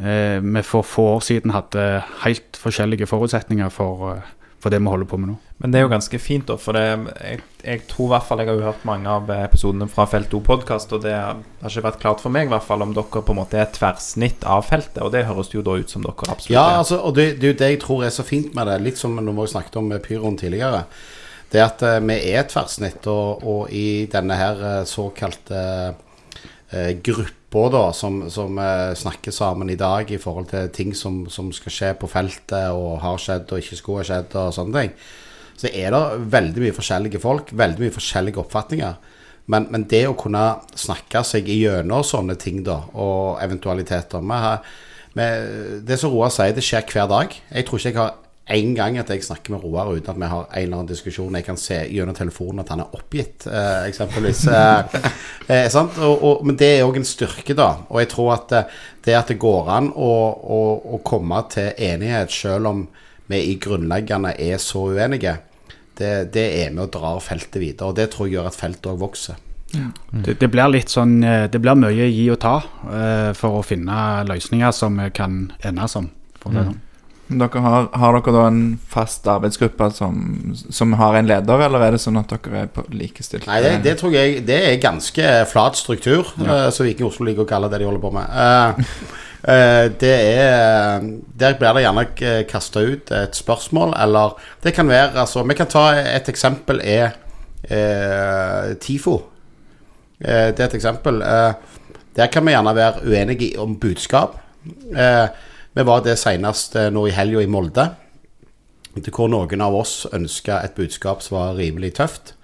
eh, 0.01 0.39
vi 0.41 0.63
for 0.65 0.83
få 0.83 1.09
år 1.17 1.21
siden 1.21 1.53
hadde 1.53 2.03
helt 2.25 2.57
forskjellige 2.61 3.07
forutsetninger 3.07 3.69
for, 3.69 4.13
eh, 4.15 4.23
for 4.61 4.71
det 4.71 4.81
vi 4.81 4.89
holder 4.89 5.07
på 5.07 5.17
med 5.17 5.29
nå. 5.29 5.37
Men 5.57 5.73
det 5.73 5.79
er 5.79 5.87
jo 5.87 5.93
ganske 5.95 6.19
fint, 6.21 6.45
da. 6.51 6.59
For 6.61 6.77
det, 6.77 6.83
jeg, 7.17 7.41
jeg 7.65 7.83
tror 7.89 8.11
i 8.11 8.13
hvert 8.13 8.27
fall 8.29 8.43
Jeg 8.43 8.51
har 8.51 8.67
hørt 8.67 8.83
mange 8.89 9.09
av 9.09 9.31
episodene 9.39 9.89
fra 9.89 10.05
Felt 10.11 10.35
O-podkast, 10.37 10.93
og 10.93 11.05
det 11.07 11.15
har 11.17 11.41
ikke 11.65 11.87
vært 11.87 12.01
klart 12.03 12.25
for 12.25 12.35
meg 12.35 12.51
i 12.51 12.53
hvert 12.53 12.67
fall 12.67 12.85
om 12.85 12.93
dere 12.97 13.23
på 13.25 13.33
en 13.33 13.41
måte 13.41 13.57
er 13.57 13.65
et 13.65 13.77
tverrsnitt 13.79 14.45
av 14.45 14.67
feltet. 14.69 15.01
Og 15.05 15.15
det 15.15 15.25
høres 15.29 15.55
jo 15.55 15.65
da 15.65 15.79
ut 15.81 15.93
som 15.93 16.05
dere 16.05 16.29
absolutt 16.29 16.53
Ja, 16.53 16.67
er. 16.75 16.81
altså, 16.83 17.01
og 17.01 17.17
det, 17.17 17.31
det 17.41 17.49
er 17.49 17.55
jo 17.55 17.61
det 17.63 17.71
jeg 17.73 17.83
tror 17.87 18.05
er 18.05 18.13
så 18.13 18.27
fint 18.27 18.53
med 18.57 18.69
det. 18.69 18.77
Litt 18.85 19.01
som 19.01 19.17
når 19.17 19.41
vi 19.41 19.49
snakket 19.55 19.81
om 19.81 19.97
Pyroen 20.05 20.37
tidligere. 20.41 20.85
Det 21.53 21.63
at 21.65 21.87
uh, 21.89 21.97
vi 22.05 22.21
er 22.35 22.49
tverrsnitt, 22.53 23.09
og, 23.09 23.47
og 23.49 23.73
i 23.73 24.05
denne 24.13 24.37
her 24.37 24.61
uh, 24.61 24.79
såkalte 24.85 25.61
uh, 25.97 26.93
gruppa 27.01 27.69
da, 27.73 27.87
som, 27.97 28.27
som 28.29 28.59
snakker 29.01 29.33
sammen 29.33 29.71
i 29.73 29.79
dag 29.81 30.11
i 30.13 30.19
forhold 30.21 30.51
til 30.51 30.67
ting 30.75 30.91
som, 30.93 31.23
som 31.33 31.49
skal 31.55 31.73
skje 31.73 31.93
på 31.97 32.11
feltet, 32.13 32.75
og 32.77 32.99
har 33.01 33.23
skjedd 33.23 33.55
og 33.55 33.63
ikke 33.63 33.79
skulle 33.79 34.03
ha 34.03 34.09
skjedd, 34.11 34.35
og 34.37 34.53
sånne 34.53 34.83
ting, 34.83 34.99
så 35.57 35.71
er 35.73 35.95
det 35.95 36.31
veldig 36.33 36.65
mye 36.67 36.77
forskjellige 36.77 37.21
folk, 37.23 37.53
veldig 37.57 37.87
mye 37.87 37.95
forskjellige 37.95 38.43
oppfatninger. 38.43 39.15
Men, 39.53 39.69
men 39.71 39.87
det 39.91 40.03
å 40.09 40.17
kunne 40.19 40.43
snakke 40.79 41.23
seg 41.27 41.49
igjennom 41.53 42.05
sånne 42.05 42.35
ting, 42.41 42.65
da, 42.67 42.81
og 42.99 43.39
eventualiteter 43.45 44.25
vi 44.25 44.43
har, 44.43 44.63
vi, 45.17 45.27
Det 45.87 45.99
som 46.01 46.13
Roar 46.13 46.33
sier, 46.35 46.55
det 46.57 46.65
skjer 46.67 46.89
hver 46.93 47.11
dag. 47.11 47.37
Jeg 47.53 47.67
tror 47.69 47.81
ikke 47.81 47.93
jeg 47.93 48.01
har 48.01 48.17
én 48.57 48.75
gang 48.77 48.99
at 49.01 49.09
jeg 49.11 49.25
snakker 49.27 49.55
med 49.55 49.65
Roar 49.65 49.89
uten 49.95 50.13
at 50.13 50.19
vi 50.21 50.29
har 50.31 50.45
en 50.45 50.61
eller 50.61 50.81
annen 50.81 50.91
diskusjon. 50.91 51.35
Jeg 51.35 51.47
kan 51.47 51.59
se 51.59 51.79
gjennom 51.91 52.15
telefonen 52.15 52.63
at 52.63 52.71
han 52.75 52.83
er 52.85 52.99
oppgitt, 52.99 53.47
eh, 53.47 53.87
eksempelvis. 53.91 54.47
Eh, 55.47 55.63
eh? 55.63 55.77
Og, 56.03 56.23
og, 56.27 56.41
men 56.47 56.57
det 56.59 56.69
er 56.75 56.85
òg 56.87 56.97
en 56.99 57.07
styrke, 57.07 57.55
da. 57.55 57.69
Og 57.87 58.01
jeg 58.03 58.09
tror 58.11 58.33
at 58.35 58.55
eh, 58.59 58.79
det 59.07 59.15
at 59.15 59.31
det 59.31 59.39
går 59.39 59.69
an 59.71 59.93
å, 59.95 60.13
å, 60.43 60.61
å 60.97 61.03
komme 61.07 61.39
til 61.55 61.71
enighet 61.71 62.35
selv 62.35 62.73
om 62.73 62.81
vi 63.31 63.43
i 63.51 63.57
grunnleggende 63.63 64.35
er 64.39 64.61
så 64.63 64.87
uenige, 64.93 65.39
det, 65.97 66.33
det 66.35 66.47
er 66.63 66.73
med 66.75 66.87
og 66.87 66.95
drar 66.95 67.21
feltet 67.25 67.61
videre. 67.63 67.91
Og 67.91 67.99
det 67.99 68.11
tror 68.13 68.29
jeg 68.29 68.37
gjør 68.37 68.51
at 68.51 68.59
feltet 68.59 68.91
òg 68.93 69.03
vokser. 69.03 69.43
Det, 70.13 70.37
det 70.39 70.49
blir 70.49 70.71
litt 70.71 70.93
sånn 70.93 71.19
eh, 71.27 71.49
Det 71.51 71.59
blir 71.61 71.75
mye 71.77 72.07
gi 72.07 72.29
og 72.31 72.39
ta 72.41 72.55
eh, 72.87 73.31
for 73.37 73.59
å 73.59 73.65
finne 73.67 74.23
løsninger 74.29 74.71
som 74.73 75.01
vi 75.03 75.11
kan 75.17 75.49
ende 75.67 75.89
om. 75.99 76.11
For 76.41 76.55
det 76.55 76.69
sånn. 76.69 76.83
Dere 77.27 77.59
har, 77.59 77.89
har 77.99 78.15
dere 78.15 78.33
da 78.37 78.43
en 78.47 78.61
fast 78.87 79.25
arbeidsgruppe 79.27 79.89
som, 79.97 80.19
som 80.55 80.93
har 80.95 81.17
en 81.19 81.27
leder, 81.27 81.65
eller 81.67 81.83
er 81.83 81.97
det 81.97 81.99
sånn 82.05 82.21
at 82.21 82.31
dere 82.31 82.61
er 82.61 82.69
på 82.71 82.85
likestilt? 82.95 83.49
Nei, 83.51 83.59
det, 83.65 83.73
det 83.83 83.97
tror 83.99 84.15
jeg 84.15 84.45
Det 84.47 84.61
er 84.69 84.77
ganske 84.79 85.33
flat 85.51 85.79
struktur, 85.79 86.31
eh, 86.47 86.69
som 86.71 86.87
Viking 86.87 87.09
Oslo 87.09 87.27
liker 87.27 87.43
å 87.43 87.51
kalle 87.51 87.71
det 87.73 87.83
de 87.83 87.89
holder 87.89 88.05
på 88.05 88.13
med. 88.15 88.31
Eh, 88.31 89.25
det 89.47 90.11
er 90.11 91.05
Der 91.39 91.55
blir 91.55 91.77
det 91.77 91.85
gjerne 91.85 92.05
kasta 92.51 92.81
ut 92.83 93.13
et 93.15 93.37
spørsmål, 93.37 93.93
eller 93.95 94.35
Det 94.63 94.75
kan 94.75 94.89
være 94.89 95.21
Altså, 95.23 95.45
vi 95.47 95.55
kan 95.55 95.71
ta 95.71 95.93
et 95.95 96.29
eksempel 96.29 96.81
er 96.83 97.15
eh, 97.71 98.75
TIFO. 98.81 99.17
Eh, 100.21 100.51
det 100.53 100.61
er 100.61 100.69
et 100.69 100.79
eksempel. 100.79 101.23
Eh, 101.23 101.53
der 102.17 102.33
kan 102.33 102.47
vi 102.47 102.55
gjerne 102.55 102.75
være 102.75 103.05
uenige 103.07 103.59
om 103.61 103.77
budskap. 103.81 104.39
Eh, 104.97 105.29
vi 105.77 105.85
var 105.85 106.03
det 106.05 106.19
senest 106.19 106.77
eh, 106.77 106.91
nå 106.91 107.07
i 107.07 107.15
helga 107.15 107.43
i 107.43 107.51
Molde. 107.51 107.91
Hvor 108.97 109.29
noen 109.29 109.61
av 109.61 109.75
oss 109.77 110.07
ønska 110.13 110.63
et 110.65 110.77
budskap 110.77 111.23
som 111.23 111.37
var 111.37 111.59
rimelig 111.59 111.97
tøft. 111.99 112.35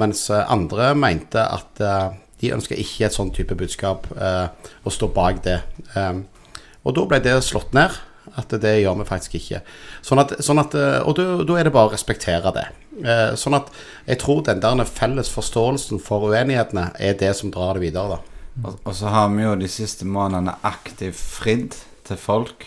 Mens 0.00 0.26
eh, 0.30 0.44
andre 0.52 0.92
mente 0.94 1.40
at 1.40 1.80
eh, 1.80 2.10
de 2.40 2.52
ønska 2.56 2.76
ikke 2.78 3.06
et 3.08 3.16
sånn 3.16 3.32
type 3.36 3.56
budskap, 3.58 4.06
eh, 4.16 4.46
og 4.84 4.94
stå 4.94 5.10
bak 5.14 5.42
det. 5.44 5.60
Eh, 5.94 6.22
og 6.84 6.96
da 6.96 7.04
ble 7.08 7.20
det 7.24 7.40
slått 7.46 7.74
ned. 7.76 7.98
At 8.38 8.52
det 8.62 8.76
gjør 8.78 8.98
vi 9.00 9.06
faktisk 9.08 9.32
ikke. 9.38 9.58
Sånn 10.06 10.20
at, 10.22 10.36
sånn 10.44 10.60
at, 10.60 10.74
eh, 10.78 11.00
og 11.02 11.16
da 11.18 11.56
er 11.58 11.66
det 11.66 11.72
bare 11.74 11.88
å 11.88 11.94
respektere 11.94 12.52
det. 12.54 12.66
Eh, 13.00 13.32
sånn 13.40 13.56
at 13.56 13.70
jeg 14.06 14.20
tror 14.22 14.42
den 14.46 14.60
der 14.60 14.86
felles 14.86 15.32
forståelsen 15.32 15.98
for 16.04 16.28
uenighetene 16.28 16.90
er 17.00 17.16
det 17.18 17.32
som 17.38 17.50
drar 17.50 17.74
det 17.74 17.88
videre, 17.88 18.18
da. 18.18 18.44
Og, 18.60 18.76
og 18.84 18.94
så 18.94 19.10
har 19.10 19.32
vi 19.32 19.46
jo 19.46 19.56
de 19.58 19.70
siste 19.72 20.06
månedene 20.06 20.58
aktivt 20.68 21.18
fridd 21.18 21.78
til 22.06 22.20
folk. 22.20 22.66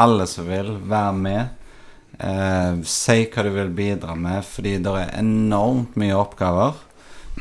Alle 0.00 0.26
som 0.30 0.48
vil 0.48 0.72
være 0.88 1.14
med. 1.20 1.70
Eh, 2.18 2.82
si 2.88 3.28
hva 3.28 3.44
du 3.44 3.52
vil 3.54 3.70
bidra 3.76 4.16
med, 4.18 4.42
fordi 4.46 4.78
det 4.82 4.98
er 4.98 5.14
enormt 5.20 5.98
mye 6.00 6.16
oppgaver 6.16 6.80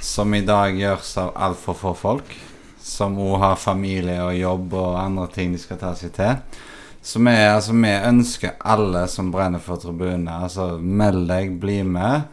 som 0.01 0.33
i 0.33 0.41
dag 0.45 0.77
gjøres 0.77 1.17
av 1.21 1.33
altfor 1.35 1.77
få 1.77 1.93
folk. 1.97 2.35
Som 2.83 3.17
òg 3.21 3.37
har 3.39 3.59
familie 3.59 4.19
og 4.25 4.35
jobb 4.35 4.73
og 4.75 4.99
andre 4.99 5.27
ting 5.31 5.53
de 5.53 5.61
skal 5.61 5.79
ta 5.79 5.93
seg 5.95 6.13
til. 6.17 6.39
Så 7.03 7.19
vi, 7.19 7.31
altså, 7.35 7.75
vi 7.75 7.91
ønsker 7.91 8.55
alle 8.59 9.07
som 9.11 9.31
brenner 9.31 9.59
for 9.59 9.79
tribunene, 9.79 10.37
altså 10.45 10.77
meld 10.79 11.27
deg, 11.27 11.57
bli 11.59 11.81
med. 11.83 12.29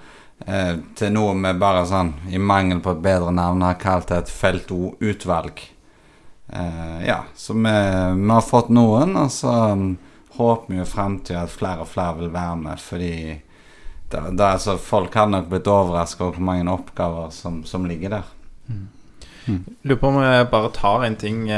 Eh, 0.47 0.77
til 0.97 1.11
noe 1.13 1.35
vi 1.37 1.53
bare 1.59 1.83
sånn, 1.91 2.13
i 2.31 2.39
mangel 2.39 2.79
på 2.83 2.95
et 2.95 3.03
bedre 3.03 3.33
navn, 3.35 3.65
har 3.67 3.81
kalt 3.83 4.13
et 4.15 4.31
Felt 4.31 4.71
O-utvalg. 4.71 5.63
Eh, 6.53 7.07
ja, 7.07 7.25
så 7.35 7.55
vi, 7.59 7.75
vi 8.23 8.31
har 8.31 8.47
fått 8.47 8.71
noen, 8.75 9.17
og 9.19 9.31
så 9.35 9.57
um, 9.75 9.93
håper 10.39 10.75
vi 10.75 10.81
i 10.83 10.89
framtida 10.89 11.45
at 11.45 11.53
flere 11.55 11.85
og 11.85 11.91
flere 11.91 12.21
vil 12.23 12.33
være 12.35 12.57
med, 12.63 12.83
fordi 12.83 13.15
det, 14.11 14.21
det, 14.37 14.45
altså, 14.45 14.77
folk 14.79 15.15
har 15.15 15.31
nok 15.31 15.49
blitt 15.51 15.71
overraska 15.71 16.25
over 16.25 16.39
hvor 16.39 16.49
mange 16.51 16.71
oppgaver 16.73 17.31
som, 17.35 17.63
som 17.65 17.87
ligger 17.87 18.19
der. 18.19 18.29
Lurer 19.83 19.99
på 19.99 20.11
om 20.11 20.21
jeg 20.23 20.49
bare 20.51 20.71
tar 20.75 21.05
en 21.07 21.17
ting 21.19 21.49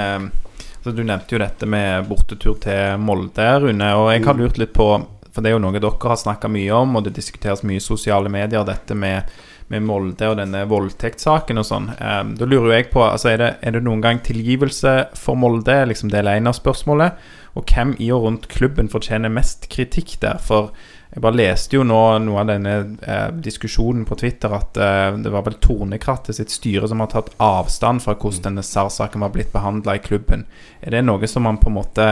Altså, 0.83 0.97
Du 0.97 1.05
nevnte 1.07 1.37
jo 1.37 1.39
dette 1.43 1.67
med 1.67 2.09
bortetur 2.09 2.57
til 2.63 2.99
Molde, 2.99 3.49
Rune. 3.63 3.89
Og 3.99 4.09
jeg 4.13 4.25
har 4.27 4.39
lurt 4.39 4.59
litt 4.59 4.73
på 4.75 4.89
For 5.33 5.41
det 5.41 5.53
er 5.53 5.57
jo 5.57 5.63
noe 5.63 5.79
dere 5.79 6.11
har 6.11 6.19
snakka 6.19 6.51
mye 6.53 6.73
om, 6.77 6.97
og 6.99 7.07
det 7.07 7.15
diskuteres 7.17 7.63
mye 7.65 7.79
i 7.81 7.85
sosiale 7.85 8.29
medier, 8.29 8.67
dette 8.69 8.93
med, 8.93 9.31
med 9.73 9.85
Molde 9.87 10.29
og 10.29 10.37
denne 10.37 10.67
voldtektssaken 10.69 11.57
og 11.63 11.65
sånn. 11.65 11.87
Eh, 11.95 12.19
da 12.37 12.49
lurer 12.49 12.67
jo 12.69 12.75
jeg 12.75 12.91
på 12.93 13.01
altså 13.07 13.31
er, 13.31 13.39
det, 13.41 13.49
er 13.65 13.73
det 13.73 13.81
noen 13.87 14.03
gang 14.05 14.21
tilgivelse 14.21 14.93
for 15.17 15.41
Molde, 15.41 15.79
liksom 15.89 16.13
del 16.13 16.29
én 16.29 16.51
av 16.51 16.59
spørsmålet? 16.59 17.17
Og 17.57 17.65
hvem 17.65 17.95
i 17.97 18.11
og 18.13 18.27
rundt 18.27 18.51
klubben 18.53 18.93
fortjener 18.93 19.33
mest 19.33 19.71
kritikk 19.73 20.19
der? 20.21 20.37
For 20.37 20.75
jeg 21.13 21.21
bare 21.21 21.37
leste 21.37 21.77
jo 21.77 21.83
nå 21.85 22.01
noe 22.25 22.41
av 22.41 22.49
denne 22.49 22.75
eh, 23.05 23.27
diskusjonen 23.45 24.07
på 24.09 24.17
Twitter 24.23 24.53
at 24.57 24.79
eh, 24.81 25.19
det 25.21 25.33
var 25.33 25.45
vel 25.45 25.59
Tornekrattet 25.61 26.39
sitt 26.39 26.55
styre 26.55 26.89
som 26.89 27.03
har 27.05 27.11
tatt 27.13 27.35
avstand 27.37 28.01
fra 28.01 28.15
hvordan 28.17 28.47
denne 28.47 28.65
SAR-saken 28.65 29.21
var 29.21 29.35
blitt 29.35 29.53
behandla 29.53 29.99
i 29.99 30.05
klubben. 30.05 30.47
Er 30.81 30.97
det 30.97 31.05
noe 31.05 31.29
som 31.29 31.45
man 31.45 31.61
på 31.61 31.69
en 31.69 31.77
måte 31.77 32.07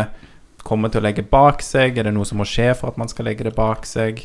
kommer 0.60 0.92
til 0.92 1.00
å 1.00 1.06
legge 1.06 1.24
bak 1.24 1.64
seg? 1.64 1.96
Er 1.96 2.10
det 2.10 2.12
noe 2.12 2.28
som 2.28 2.42
må 2.42 2.48
skje 2.48 2.74
for 2.76 2.92
at 2.92 3.00
man 3.00 3.08
skal 3.08 3.30
legge 3.30 3.46
det 3.48 3.56
bak 3.56 3.88
seg? 3.88 4.20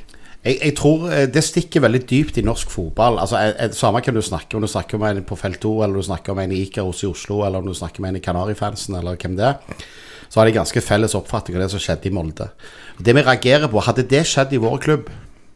Jeg, 0.45 0.59
jeg 0.59 0.75
tror 0.77 1.07
eh, 1.07 1.25
det 1.31 1.47
stikker 1.47 1.85
veldig 1.85 2.01
dypt 2.11 2.41
i 2.41 2.45
norsk 2.45 2.75
fotball. 2.75 3.21
Altså, 3.23 3.39
jeg, 3.41 3.55
jeg, 3.55 3.77
Samme 3.79 4.03
kan 4.03 4.17
du 4.17 4.21
snakke 4.27 4.59
om. 4.59 4.65
Du 4.65 4.69
snakker 4.69 4.99
om 4.99 5.07
en 5.07 5.23
på 5.25 5.37
Felt 5.39 5.63
2, 5.63 5.71
eller 5.85 6.03
du 6.03 6.09
snakker 6.09 6.35
om 6.35 6.43
en 6.43 6.51
i 6.51 6.59
Ikaros 6.67 7.05
i 7.05 7.09
Oslo, 7.09 7.45
eller 7.47 7.63
om 7.63 7.71
du 7.71 7.77
snakker 7.79 8.03
med 8.03 8.11
en 8.11 8.19
i 8.19 8.25
Kanarifansen, 8.27 8.99
eller 8.99 9.15
hvem 9.15 9.39
det 9.39 9.53
er. 9.53 9.87
Så 10.27 10.41
har 10.41 10.49
de 10.49 10.57
ganske 10.57 10.83
felles 10.83 11.15
oppfatning 11.15 11.55
av 11.57 11.63
det 11.63 11.71
som 11.71 11.81
skjedde 11.81 12.09
i 12.09 12.13
Molde. 12.13 12.49
Det 12.97 13.15
vi 13.15 13.23
reagerer 13.25 13.67
på, 13.71 13.83
hadde 13.83 14.07
det 14.07 14.23
skjedd 14.29 14.53
i 14.55 14.61
vår 14.61 14.79
klubb, 14.83 15.11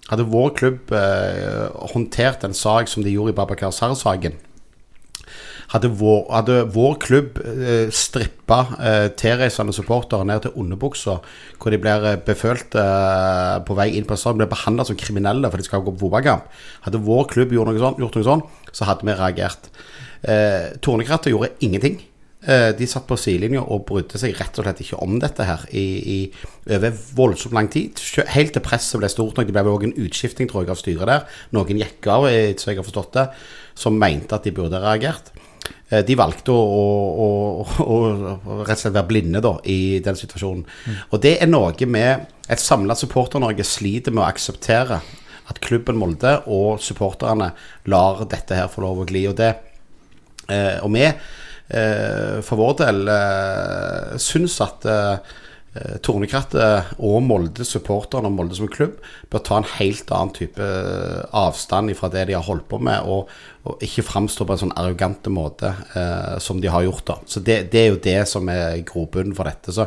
hadde 0.10 0.28
vår 0.28 0.54
klubb 0.58 0.94
eh, 0.96 1.70
håndtert 1.94 2.44
en 2.44 2.58
sak 2.58 2.90
som 2.92 3.06
de 3.06 3.14
gjorde 3.14 3.36
i 3.36 3.38
Babakar 3.38 3.72
Sarr-saken 3.76 4.36
hadde 5.70 5.90
hadde 6.34 6.58
vår 6.74 6.96
klubb 7.02 7.38
eh, 7.44 7.92
strippa 7.94 8.60
eh, 8.82 9.08
tilreisende 9.20 9.74
supportere 9.76 10.26
ned 10.26 10.42
til 10.46 10.56
underbuksa, 10.58 11.20
hvor 11.62 11.74
de 11.74 11.80
blir 11.82 12.08
eh, 12.10 12.18
befølt 12.26 12.78
eh, 12.80 13.60
på 13.66 13.78
vei 13.78 13.92
inn 13.94 14.08
på 14.10 14.18
stadion, 14.18 14.42
blir 14.42 14.50
behandla 14.50 14.88
som 14.88 14.98
kriminelle 14.98 15.50
for 15.50 15.62
de 15.62 15.68
skal 15.68 15.86
gå 15.86 15.94
på 15.94 16.08
fotballkamp. 16.08 16.50
Hadde 16.88 17.04
vår 17.06 17.28
klubb 17.34 17.54
gjort 17.54 17.70
noe 17.70 17.82
sånt, 17.82 18.02
gjort 18.02 18.18
noe 18.18 18.30
sånt 18.32 18.74
så 18.74 18.90
hadde 18.90 19.06
vi 19.06 19.18
reagert. 19.18 19.70
Eh, 20.26 20.74
Tornekrattet 20.82 21.34
gjorde 21.34 21.54
ingenting. 21.66 22.00
Eh, 22.40 22.70
de 22.72 22.86
satt 22.88 23.04
på 23.04 23.18
sidelinja 23.20 23.60
og 23.68 23.82
brydde 23.90 24.16
seg 24.22 24.38
rett 24.40 24.56
og 24.62 24.64
slett 24.64 24.78
ikke 24.80 25.00
om 25.04 25.18
dette 25.20 25.44
her 25.44 25.66
i, 25.76 25.82
i 26.00 26.20
over 26.72 26.94
voldsomt 27.18 27.56
lang 27.58 27.68
tid. 27.72 28.00
Helt 28.32 28.54
til 28.56 28.64
presset 28.64 29.02
ble 29.02 29.10
stort 29.12 29.36
nok. 29.36 29.50
Det 29.50 29.56
ble 29.58 29.64
vel 29.66 29.74
også 29.76 29.90
en 29.90 30.06
utskifting 30.06 30.48
tror 30.48 30.64
jeg, 30.64 30.72
av 30.72 30.80
styret 30.80 31.12
der. 31.12 31.26
Noen 31.58 31.82
gikk 31.82 32.08
av, 32.08 32.30
eh, 32.32 32.54
så 32.56 32.72
jeg 32.72 32.80
har 32.80 32.88
forstått 32.88 33.18
det, 33.18 33.26
som 33.76 34.00
mente 34.00 34.38
at 34.38 34.48
de 34.48 34.54
burde 34.56 34.80
reagert. 34.80 35.34
Eh, 35.92 36.00
De 36.08 36.16
valgte 36.16 36.56
å, 36.56 36.62
å, 37.26 37.28
å, 37.84 37.98
å, 38.00 38.00
rett 38.64 38.78
og 38.78 38.84
slett 38.86 38.96
være 38.96 39.10
blinde 39.12 39.44
da, 39.44 39.58
i 39.68 40.00
den 40.06 40.22
situasjonen. 40.22 40.64
Og 41.12 41.20
det 41.28 41.36
er 41.44 41.52
noe 41.52 41.92
med 41.92 42.32
et 42.48 42.64
samla 42.64 42.96
Supporter-Norge 42.96 43.68
sliter 43.68 44.16
med 44.16 44.24
å 44.24 44.30
akseptere. 44.30 45.02
At 45.50 45.60
klubben 45.66 46.00
Molde 46.00 46.38
og 46.48 46.80
supporterne 46.80 47.52
lar 47.90 48.24
dette 48.30 48.56
her 48.56 48.72
få 48.72 48.86
lov 48.86 49.04
å 49.04 49.06
gli. 49.10 49.24
Og, 49.28 49.36
det, 49.36 49.56
og 50.86 50.92
vi, 50.94 51.08
for 51.70 52.58
vår 52.58 52.74
del, 52.80 53.04
eh, 53.14 54.16
syns 54.22 54.56
at 54.66 54.86
eh, 54.90 55.36
eh, 55.78 55.98
Tornekrattet 56.02 56.96
og 56.98 57.20
Molde, 57.28 57.66
supporterne 57.68 58.32
og 58.32 58.38
Molde 58.40 58.58
som 58.58 58.72
klubb, 58.72 58.98
bør 59.30 59.44
ta 59.46 59.60
en 59.60 59.70
helt 59.76 60.10
annen 60.10 60.34
type 60.34 60.66
eh, 60.66 61.22
avstand 61.38 61.94
fra 62.00 62.10
det 62.14 62.26
de 62.30 62.38
har 62.38 62.48
holdt 62.48 62.66
på 62.72 62.82
med, 62.82 63.06
og, 63.06 63.30
og 63.70 63.86
ikke 63.86 64.08
framstå 64.08 64.48
på 64.48 64.56
en 64.56 64.64
sånn 64.64 64.78
arrogante 64.82 65.30
måte 65.34 65.76
eh, 65.94 66.40
som 66.42 66.62
de 66.64 66.74
har 66.74 66.88
gjort. 66.88 67.06
da. 67.12 67.20
Så 67.30 67.46
det, 67.46 67.62
det 67.74 67.84
er 67.84 67.94
jo 67.94 68.02
det 68.10 68.20
som 68.32 68.50
er 68.50 68.82
grobunnen 68.88 69.38
for 69.38 69.50
dette. 69.50 69.76
Så 69.76 69.86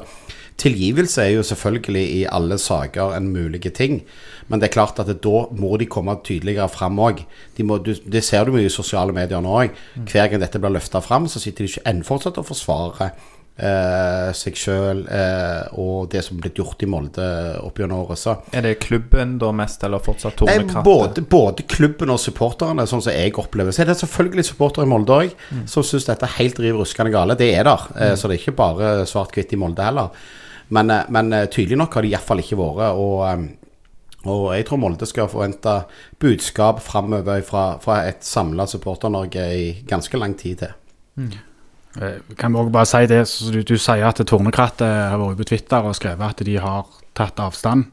tilgivelse 0.62 1.24
er 1.24 1.34
jo 1.34 1.42
selvfølgelig 1.46 2.04
i 2.20 2.22
alle 2.30 2.58
saker 2.60 3.16
en 3.16 3.28
mulig 3.34 3.62
ting, 3.74 4.00
men 4.48 4.60
det 4.62 4.68
er 4.70 4.76
klart 4.76 4.98
at 5.02 5.10
det, 5.10 5.20
da 5.24 5.44
må 5.58 5.76
de 5.80 5.90
komme 5.90 6.14
tydeligere 6.24 6.70
fram 6.70 6.98
òg. 7.02 7.24
De 7.56 7.66
Det 8.06 8.24
ser 8.24 8.44
du 8.46 8.52
mye 8.56 8.70
i 8.70 8.72
sosiale 8.72 9.12
medier 9.12 9.42
nå 9.42 9.52
òg. 9.64 9.76
Hver 10.06 10.30
gang 10.30 10.42
dette 10.42 10.62
blir 10.62 10.74
løfta 10.78 11.02
fram, 11.02 11.28
så 11.28 11.42
sitter 11.42 11.64
de 11.64 11.72
ikke 11.72 11.86
ennå 11.90 12.06
fortsatt 12.06 12.38
og 12.38 12.48
forsvarer 12.50 13.12
eh, 13.60 14.32
seg 14.36 14.56
sjøl 14.58 15.02
eh, 15.12 15.78
og 15.80 16.08
det 16.12 16.22
som 16.24 16.36
er 16.36 16.44
blitt 16.46 16.58
gjort 16.60 16.82
i 16.84 16.88
Molde 16.90 17.28
opp 17.62 17.80
gjennom 17.80 18.04
året. 18.06 18.20
Så 18.20 18.36
Er 18.52 18.64
det 18.66 18.78
klubben 18.84 19.36
da 19.42 19.52
mest, 19.56 19.82
eller 19.84 20.02
fortsatt 20.02 20.38
Tornekrattet? 20.40 20.84
både, 20.86 21.24
både 21.28 21.66
klubben 21.68 22.12
og 22.14 22.20
supporterne, 22.22 22.86
sånn 22.88 23.04
som 23.04 23.14
jeg 23.14 23.34
opplever. 23.40 23.74
Så 23.74 23.84
er 23.84 23.92
det 23.92 23.98
selvfølgelig 24.00 24.48
supportere 24.48 24.88
i 24.88 24.92
Molde 24.92 25.18
òg, 25.24 25.34
som 25.70 25.86
syns 25.86 26.08
dette 26.08 26.28
er 26.28 26.38
helt 26.38 26.60
riv 26.62 26.80
ruskende 26.80 27.12
gale. 27.14 27.38
Det 27.38 27.52
er 27.54 27.68
der, 27.68 27.88
eh, 27.96 28.14
så 28.16 28.28
det 28.28 28.38
er 28.38 28.44
ikke 28.44 28.60
bare 28.62 28.94
svart-hvitt 29.08 29.52
i 29.56 29.60
Molde 29.60 29.84
heller. 29.84 30.14
Men, 30.72 30.90
eh, 30.90 31.08
men 31.08 31.32
eh, 31.32 31.48
tydelig 31.52 31.78
nok 31.78 31.94
har 31.94 32.04
de 32.04 32.12
iallfall 32.12 32.42
ikke 32.42 32.58
vært. 32.60 32.96
Og, 32.96 33.22
eh, 33.28 34.28
og 34.32 34.44
jeg 34.54 34.66
tror 34.68 34.80
Molde 34.80 35.08
skal 35.08 35.30
forvente 35.30 35.80
budskap 36.22 36.80
framover 36.84 37.42
fra, 37.46 37.64
fra 37.82 38.02
et 38.06 38.22
samla 38.24 38.68
Supporter-Norge 38.70 39.48
i 39.58 39.64
ganske 39.88 40.20
lang 40.20 40.36
tid 40.38 40.62
til. 40.62 40.76
Mm. 41.18 41.32
Kan 42.38 42.54
vi 42.54 42.60
også 42.60 42.72
bare 42.72 42.88
si 42.88 43.00
det, 43.10 43.18
du, 43.52 43.58
du 43.68 43.74
sier 43.76 44.06
at 44.08 44.22
Tornekrattet 44.24 44.86
har 45.10 45.18
vært 45.20 45.42
på 45.42 45.48
Twitter 45.50 45.88
og 45.88 45.98
skrevet 45.98 46.24
at 46.30 46.46
de 46.46 46.54
har 46.62 46.86
tatt 47.18 47.42
avstand. 47.42 47.90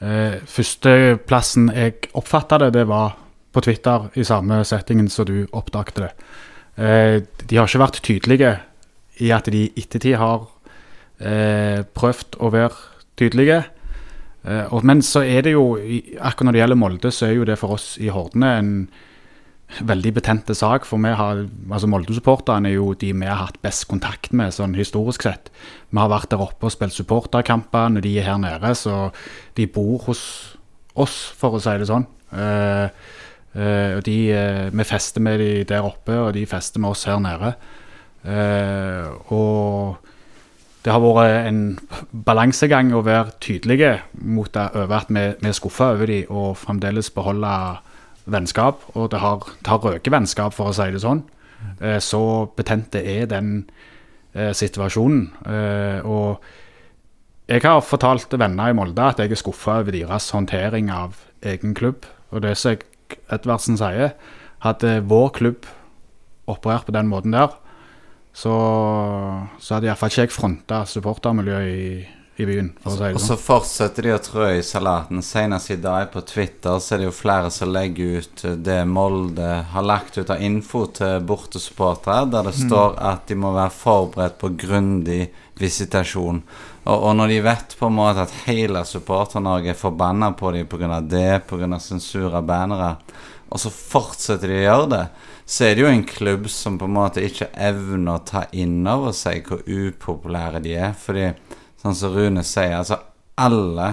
Eh, 0.00 0.38
Førsteplassen 0.48 1.68
jeg 1.74 2.08
oppfatta 2.16 2.62
det, 2.62 2.70
det 2.78 2.86
var 2.88 3.18
på 3.52 3.66
Twitter 3.66 4.08
i 4.16 4.24
samme 4.24 4.62
settingen 4.66 5.10
som 5.12 5.28
du 5.28 5.44
oppdaget 5.52 6.00
det. 6.00 6.08
De 6.74 7.54
har 7.54 7.68
ikke 7.68 7.82
vært 7.84 8.00
tydelige 8.02 8.48
i 9.22 9.28
at 9.30 9.46
de 9.46 9.60
i 9.68 9.84
ettertid 9.84 10.16
har 10.18 10.48
eh, 11.20 11.80
prøvd 11.94 12.38
å 12.40 12.50
være 12.54 12.74
tydelige. 13.20 13.62
Eh, 14.44 14.66
og, 14.68 14.84
men 14.84 15.02
så 15.04 15.24
er 15.24 15.46
det 15.46 15.54
jo, 15.54 15.74
akkurat 16.18 16.48
når 16.48 16.56
det 16.56 16.62
gjelder 16.62 16.80
Molde, 16.80 17.12
så 17.14 17.28
er 17.28 17.36
jo 17.38 17.48
det 17.48 17.58
for 17.60 17.76
oss 17.78 17.94
i 18.02 18.10
Hordene 18.12 18.54
en 18.58 18.72
veldig 19.80 20.12
betente 20.14 20.54
sak. 20.56 20.86
For 20.88 21.00
vi 21.02 21.12
har, 21.16 21.44
altså 21.70 21.88
Molde-supporterne 21.90 22.70
er 22.70 22.76
jo 22.76 22.92
de 22.98 23.12
vi 23.14 23.28
har 23.28 23.40
hatt 23.46 23.60
best 23.64 23.86
kontakt 23.90 24.32
med, 24.36 24.54
sånn 24.54 24.76
historisk 24.78 25.26
sett. 25.26 25.50
Vi 25.90 26.00
har 26.00 26.12
vært 26.12 26.30
der 26.34 26.44
oppe 26.44 26.68
og 26.68 26.74
spilt 26.74 26.96
supporterkamper 26.96 27.94
når 27.94 28.06
de 28.06 28.16
er 28.20 28.28
her 28.28 28.40
nede, 28.42 28.74
så 28.78 29.08
de 29.56 29.68
bor 29.70 30.02
hos 30.08 30.24
oss, 30.94 31.16
for 31.34 31.56
å 31.56 31.62
si 31.62 31.74
det 31.80 31.90
sånn. 31.90 32.06
Eh, 32.34 32.86
eh, 33.56 33.92
og 33.96 34.04
de, 34.06 34.18
eh, 34.34 34.66
vi 34.70 34.86
fester 34.86 35.24
med 35.24 35.40
de 35.42 35.64
der 35.68 35.86
oppe, 35.86 36.14
og 36.20 36.34
de 36.36 36.44
fester 36.46 36.82
med 36.82 36.94
oss 36.94 37.06
her 37.08 37.22
nede. 37.22 37.54
Eh, 38.24 39.32
og 39.34 40.12
det 40.84 40.92
har 40.92 41.00
vært 41.00 41.46
en 41.48 41.60
balansegang 42.26 42.90
å 42.92 43.00
være 43.06 43.38
tydelige 43.40 43.94
mot 44.20 44.50
det, 44.52 44.66
over 44.76 44.98
at 44.98 45.08
vi, 45.08 45.22
vi 45.40 45.48
er 45.48 45.56
skuffa 45.56 45.94
over 45.94 46.10
dem, 46.10 46.26
og 46.28 46.58
fremdeles 46.60 47.08
beholde 47.14 47.52
vennskap. 48.28 48.84
Og 48.92 49.08
det 49.12 49.22
har, 49.22 49.46
det 49.64 49.72
har 49.72 49.80
røket 49.80 50.12
vennskap, 50.12 50.52
for 50.56 50.68
å 50.68 50.76
si 50.76 50.90
det 50.92 51.00
sånn. 51.00 51.24
Eh, 51.80 51.96
så 52.04 52.20
betente 52.56 53.00
er 53.00 53.24
den 53.32 53.54
eh, 54.34 54.52
situasjonen. 54.52 55.24
Eh, 55.48 56.04
og 56.04 56.44
jeg 57.48 57.64
har 57.64 57.80
fortalt 57.84 58.36
venner 58.40 58.72
i 58.72 58.76
Molde 58.76 59.08
at 59.08 59.20
jeg 59.20 59.32
er 59.32 59.40
skuffa 59.40 59.80
over 59.80 59.96
deres 59.96 60.30
håndtering 60.36 60.92
av 60.92 61.16
egen 61.44 61.72
klubb. 61.76 62.04
Og 62.32 62.44
det 62.44 62.56
som 62.60 62.76
Edvardsen 63.32 63.80
sier, 63.80 64.14
hadde 64.64 64.98
vår 65.08 65.32
klubb 65.36 65.68
operert 66.50 66.88
på 66.88 66.94
den 66.96 67.08
måten 67.08 67.36
der, 67.36 67.52
så, 68.34 68.54
så 69.62 69.76
hadde 69.76 69.86
iallfall 69.88 70.10
ikke 70.10 70.26
jeg 70.26 70.34
fronta 70.34 70.80
supportermiljøet 70.90 71.68
i, 71.70 71.90
i 72.42 72.46
byen, 72.48 72.72
for 72.82 72.90
å 72.90 72.96
si 72.98 73.10
Og 73.14 73.20
så 73.22 73.28
sånn. 73.28 73.42
fortsetter 73.44 74.08
de 74.08 74.14
å 74.16 74.22
trø 74.22 74.48
i 74.56 74.64
salaten. 74.66 75.22
Senest 75.22 75.70
i 75.70 75.76
dag 75.78 76.08
på 76.10 76.24
Twitter 76.26 76.80
så 76.82 76.96
er 76.96 77.04
det 77.04 77.06
jo 77.06 77.14
flere 77.14 77.52
som 77.54 77.70
legger 77.70 78.24
ut 78.24 78.42
det 78.66 78.80
Molde 78.90 79.50
har 79.70 79.86
lagt 79.86 80.18
ut 80.18 80.32
av 80.34 80.42
info 80.42 80.82
til 80.98 81.22
bortesupportere, 81.28 82.24
der 82.32 82.50
det 82.50 82.56
står 82.58 82.98
at 83.12 83.28
de 83.30 83.38
må 83.38 83.54
være 83.54 83.76
forberedt 83.76 84.40
på 84.42 84.50
grundig 84.64 85.28
visitasjon. 85.62 86.42
Og, 86.84 86.96
og 86.96 87.14
når 87.20 87.36
de 87.36 87.38
vet 87.46 87.76
på 87.78 87.86
en 87.86 87.96
måte 88.00 88.26
at 88.26 88.34
hele 88.48 88.82
Supporter-Norge 88.88 89.70
er 89.72 89.78
forbanna 89.78 90.32
på 90.34 90.50
dem 90.56 90.66
pga. 90.66 90.98
det, 91.00 91.44
pga. 91.46 91.70
sensur 91.78 92.34
av 92.34 92.50
bannere, 92.50 92.96
og 93.54 93.62
så 93.62 93.70
fortsetter 93.70 94.50
de 94.50 94.58
å 94.58 94.66
gjøre 94.66 94.90
det, 94.90 95.04
så 95.44 95.66
er 95.66 95.74
det 95.76 95.84
jo 95.84 95.90
en 95.90 96.06
klubb 96.08 96.48
som 96.50 96.78
på 96.80 96.88
en 96.88 96.96
måte 96.96 97.24
ikke 97.24 97.50
evner 97.52 98.16
å 98.16 98.24
ta 98.24 98.46
inn 98.56 98.80
over 98.88 99.12
seg 99.16 99.44
hvor 99.48 99.60
upopulære 99.66 100.62
de 100.64 100.76
er. 100.80 100.94
Fordi 100.96 101.30
sånn 101.82 101.98
som 101.98 102.14
Rune 102.16 102.44
sier, 102.48 102.78
altså 102.78 103.00
alle 103.36 103.90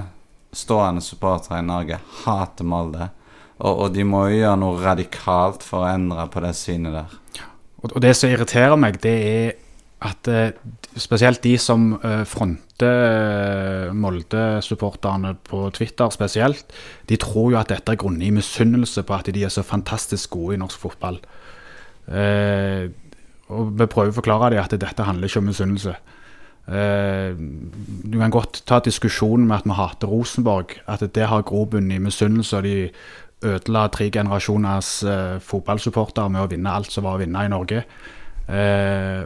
stående 0.56 1.04
supportere 1.04 1.60
i 1.60 1.68
Norge 1.68 2.00
hater 2.24 2.68
Molde. 2.68 3.10
Og, 3.62 3.74
og 3.86 3.90
de 3.96 4.06
må 4.08 4.26
jo 4.30 4.40
gjøre 4.42 4.62
noe 4.62 4.80
radikalt 4.82 5.66
for 5.66 5.84
å 5.84 5.92
endre 5.92 6.26
på 6.32 6.44
det 6.44 6.54
synet 6.58 6.96
der. 6.98 7.18
Og, 7.82 8.00
det 8.02 8.14
som 8.18 8.32
irriterer 8.32 8.80
meg, 8.80 9.02
det 9.04 9.18
er 9.26 9.52
at 10.02 10.28
eh, 10.32 10.54
spesielt 10.98 11.44
de 11.46 11.54
som 11.62 11.92
eh, 12.02 12.24
fronter 12.26 13.04
eh, 13.06 13.92
Molde-supporterne 13.94 15.36
på 15.46 15.68
Twitter 15.78 16.10
spesielt, 16.14 16.74
de 17.10 17.20
tror 17.22 17.52
jo 17.54 17.60
at 17.60 17.70
dette 17.74 17.94
er 17.94 18.00
grunnet 18.02 18.26
i 18.26 18.34
misunnelse 18.34 19.04
på 19.06 19.18
at 19.18 19.30
de 19.30 19.46
er 19.46 19.54
så 19.54 19.66
fantastisk 19.66 20.34
gode 20.38 20.58
i 20.58 20.62
norsk 20.62 20.82
fotball. 20.88 21.22
Eh, 22.08 22.88
og 23.52 23.74
vi 23.78 23.88
prøver 23.92 24.14
å 24.14 24.20
forklare 24.22 24.54
dem 24.54 24.64
at 24.64 24.74
dette 24.80 25.06
handler 25.06 25.28
ikke 25.28 25.42
om 25.44 25.50
misunnelse. 25.52 25.96
Eh, 26.72 27.34
du 27.36 28.16
kan 28.20 28.32
godt 28.34 28.64
ta 28.70 28.80
diskusjonen 28.80 29.48
med 29.48 29.62
at 29.62 29.68
vi 29.68 29.78
hater 29.80 30.12
Rosenborg, 30.12 30.78
at 30.88 31.04
det 31.04 31.28
har 31.28 31.44
grobunn 31.48 31.92
i 31.92 32.00
misunnelse. 32.00 32.58
og 32.58 32.64
de 32.64 32.92
ødela 33.42 33.88
tre 33.90 34.10
generasjoners 34.14 35.04
eh, 35.04 35.38
fotballsupportere 35.42 36.30
med 36.30 36.44
å 36.44 36.50
vinne 36.52 36.74
alt 36.74 36.92
som 36.94 37.08
var 37.08 37.18
å 37.18 37.22
vinne 37.24 37.46
i 37.46 37.52
Norge. 37.52 37.84
Eh, 38.48 39.24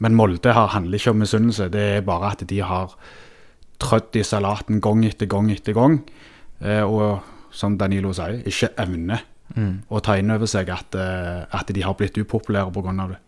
men 0.00 0.16
Molde 0.16 0.54
har, 0.56 0.70
handler 0.72 0.96
ikke 0.96 1.12
om 1.12 1.20
misunnelse, 1.20 1.68
det 1.72 1.82
er 1.98 2.06
bare 2.06 2.32
at 2.32 2.46
de 2.48 2.62
har 2.64 2.94
trødd 3.80 4.16
i 4.16 4.24
salaten 4.24 4.80
gang 4.80 5.04
etter 5.04 5.28
gang 5.28 5.50
etter 5.52 5.76
gang. 5.76 6.00
Eh, 6.64 6.84
og 6.84 7.20
som 7.52 7.76
Danilo 7.76 8.14
sier, 8.16 8.40
ikke 8.48 8.72
evner 8.80 9.26
å 9.56 10.00
ta 10.00 10.16
inn 10.18 10.30
over 10.30 10.46
seg 10.46 10.70
at, 10.70 10.94
eh, 10.94 11.44
at 11.50 11.66
de 11.66 11.82
har 11.82 11.94
blitt 11.98 12.18
upopulære 12.18 12.72
pga. 12.72 13.08
det. 13.08 13.18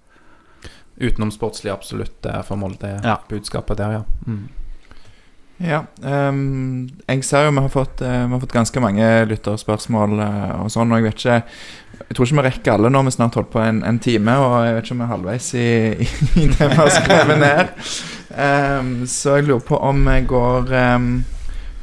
Utenomsportslig 1.02 1.72
absolutt 1.72 2.26
for 2.44 2.56
Molde 2.56 3.00
Ja. 3.02 3.18
budskapet 3.28 3.76
der, 3.76 3.92
ja. 3.92 4.02
Mm. 4.26 4.48
Ja. 5.62 5.84
Um, 6.02 6.88
jeg 7.06 7.22
ser 7.24 7.46
jo 7.46 7.52
vi 7.54 7.62
har 7.62 7.70
fått, 7.70 8.00
uh, 8.02 8.26
vi 8.26 8.34
har 8.34 8.40
fått 8.42 8.54
ganske 8.54 8.80
mange 8.82 9.06
lytterspørsmål 9.30 10.16
uh, 10.18 10.64
og 10.64 10.72
sånn, 10.74 10.90
og 10.90 10.98
jeg 10.98 11.06
vet 11.06 11.20
ikke 11.20 11.36
Jeg 12.08 12.16
tror 12.16 12.26
ikke 12.26 12.38
vi 12.38 12.44
rekker 12.48 12.72
alle 12.72 12.90
når 12.90 13.04
Vi 13.06 13.12
snart 13.14 13.36
holdt 13.38 13.52
på 13.52 13.60
en, 13.62 13.82
en 13.86 14.00
time, 14.02 14.34
og 14.42 14.56
jeg 14.66 14.74
vet 14.74 14.88
ikke 14.88 14.96
om 14.96 15.02
vi 15.02 15.06
er 15.06 15.12
halvveis 15.12 15.50
i, 15.54 15.68
i, 16.42 16.48
det 16.50 16.68
vi 16.72 16.80
har 16.80 16.90
skrevet 16.90 17.38
ned. 17.38 17.70
Um, 18.32 18.90
så 19.06 19.36
jeg 19.38 19.46
lurer 19.46 19.62
på 19.68 19.78
om 19.78 20.02
jeg 20.08 20.26
går, 20.32 20.74
um, 20.96 21.08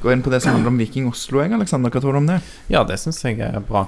går 0.04 0.16
inn 0.16 0.26
på 0.26 0.34
det 0.34 0.42
som 0.44 0.58
handler 0.58 0.74
om 0.74 0.82
Viking 0.82 1.08
Oslo, 1.08 1.40
jeg, 1.44 1.54
Aleksander. 1.56 1.94
Hva 1.94 2.04
tror 2.04 2.18
du 2.18 2.24
om 2.24 2.30
det? 2.30 2.42
ja, 2.74 2.84
det 2.84 3.00
syns 3.00 3.24
jeg 3.24 3.40
er 3.46 3.64
bra. 3.64 3.86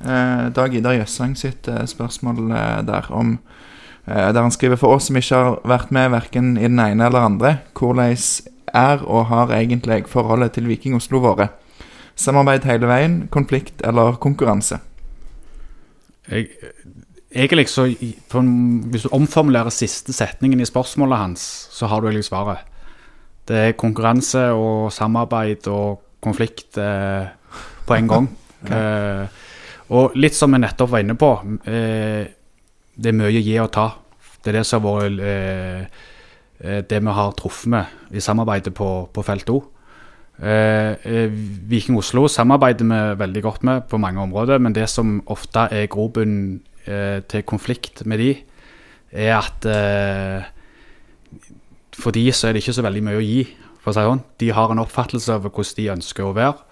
Eh, 0.00 0.48
Dag 0.54 0.74
Idar 0.74 0.96
Jøssang 0.96 1.34
sitt 1.38 1.68
eh, 1.68 1.84
spørsmål 1.86 2.50
eh, 2.50 2.80
der 2.88 3.10
om 3.10 3.38
Der 4.06 4.34
han 4.34 4.50
skriver 4.50 4.76
for 4.76 4.96
oss 4.96 5.06
som 5.06 5.16
ikke 5.16 5.38
har 5.38 5.60
vært 5.62 5.92
med 5.94 6.08
verken 6.10 6.56
i 6.58 6.66
den 6.66 6.80
ene 6.82 7.04
eller 7.06 7.22
andre, 7.22 7.50
hvordan 7.78 8.16
er 8.74 9.04
og 9.06 9.26
har 9.26 9.52
egentlig 9.54 10.08
forholdet 10.10 10.56
til 10.56 10.66
Viking 10.66 10.96
Oslo 10.96 11.20
vært? 11.22 11.52
Samarbeid 12.18 12.66
hele 12.66 12.88
veien, 12.90 13.28
konflikt 13.30 13.78
eller 13.86 14.18
konkurranse? 14.18 14.80
Jeg, 16.28 16.48
egentlig 17.30 17.68
så 17.68 17.86
på, 18.28 18.40
Hvis 18.90 19.02
du 19.02 19.08
omformulerer 19.12 19.70
siste 19.70 20.12
setningen 20.12 20.60
i 20.60 20.66
spørsmålet 20.66 21.18
hans, 21.18 21.68
så 21.70 21.86
har 21.86 22.00
du 22.00 22.08
egentlig 22.08 22.24
svaret. 22.24 22.58
Det 23.48 23.56
er 23.56 23.72
konkurranse 23.78 24.50
og 24.50 24.92
samarbeid 24.92 25.66
og 25.68 26.02
konflikt 26.22 26.78
eh, 26.78 27.26
på 27.86 27.94
en 27.94 28.08
gang. 28.08 28.28
eh, 28.70 29.41
og 29.92 30.16
litt 30.16 30.36
som 30.36 30.54
vi 30.54 30.62
nettopp 30.62 30.94
var 30.94 31.02
inne 31.04 31.16
på, 31.18 31.32
eh, 31.68 32.22
det 32.92 33.10
er 33.10 33.18
mye 33.18 33.42
gi 33.42 33.58
og 33.60 33.70
ta. 33.74 33.90
Det 34.42 34.52
er 34.52 34.60
det 34.60 34.66
som 34.66 34.82
har 34.86 35.04
vært 35.04 35.20
eh, 35.28 36.00
eh, 36.62 36.80
det 36.88 37.00
vi 37.02 37.16
har 37.18 37.36
truffet 37.38 37.72
med 37.72 38.16
i 38.16 38.22
samarbeidet 38.24 38.74
på, 38.74 38.88
på 39.12 39.24
felt 39.26 39.52
O. 39.52 39.60
Eh, 40.42 40.96
eh, 41.06 41.30
Viking 41.70 41.98
Oslo 42.00 42.24
samarbeider 42.26 42.88
vi 42.88 43.00
veldig 43.20 43.42
godt 43.42 43.62
med 43.68 43.84
på 43.88 44.00
mange 44.00 44.20
områder, 44.20 44.58
men 44.58 44.74
det 44.74 44.88
som 44.90 45.20
ofte 45.30 45.68
er 45.70 45.86
grobunnen 45.92 46.62
eh, 46.86 47.20
til 47.28 47.44
konflikt 47.46 48.04
med 48.06 48.18
de, 48.18 48.32
er 49.12 49.36
at 49.36 49.66
for 51.92 52.14
de 52.16 52.24
så 52.32 52.48
er 52.48 52.54
det 52.54 52.62
ikke 52.62 52.72
så 52.72 52.84
veldig 52.86 53.02
mye 53.04 53.18
å 53.20 53.24
gi. 53.24 53.42
For 53.82 53.92
å 53.92 53.94
si 53.94 54.04
sånn. 54.06 54.22
De 54.40 54.48
har 54.56 54.72
en 54.72 54.80
oppfattelse 54.80 55.34
av 55.34 55.44
hvordan 55.44 55.76
de 55.76 55.88
ønsker 55.92 56.24
å 56.24 56.32
være, 56.32 56.71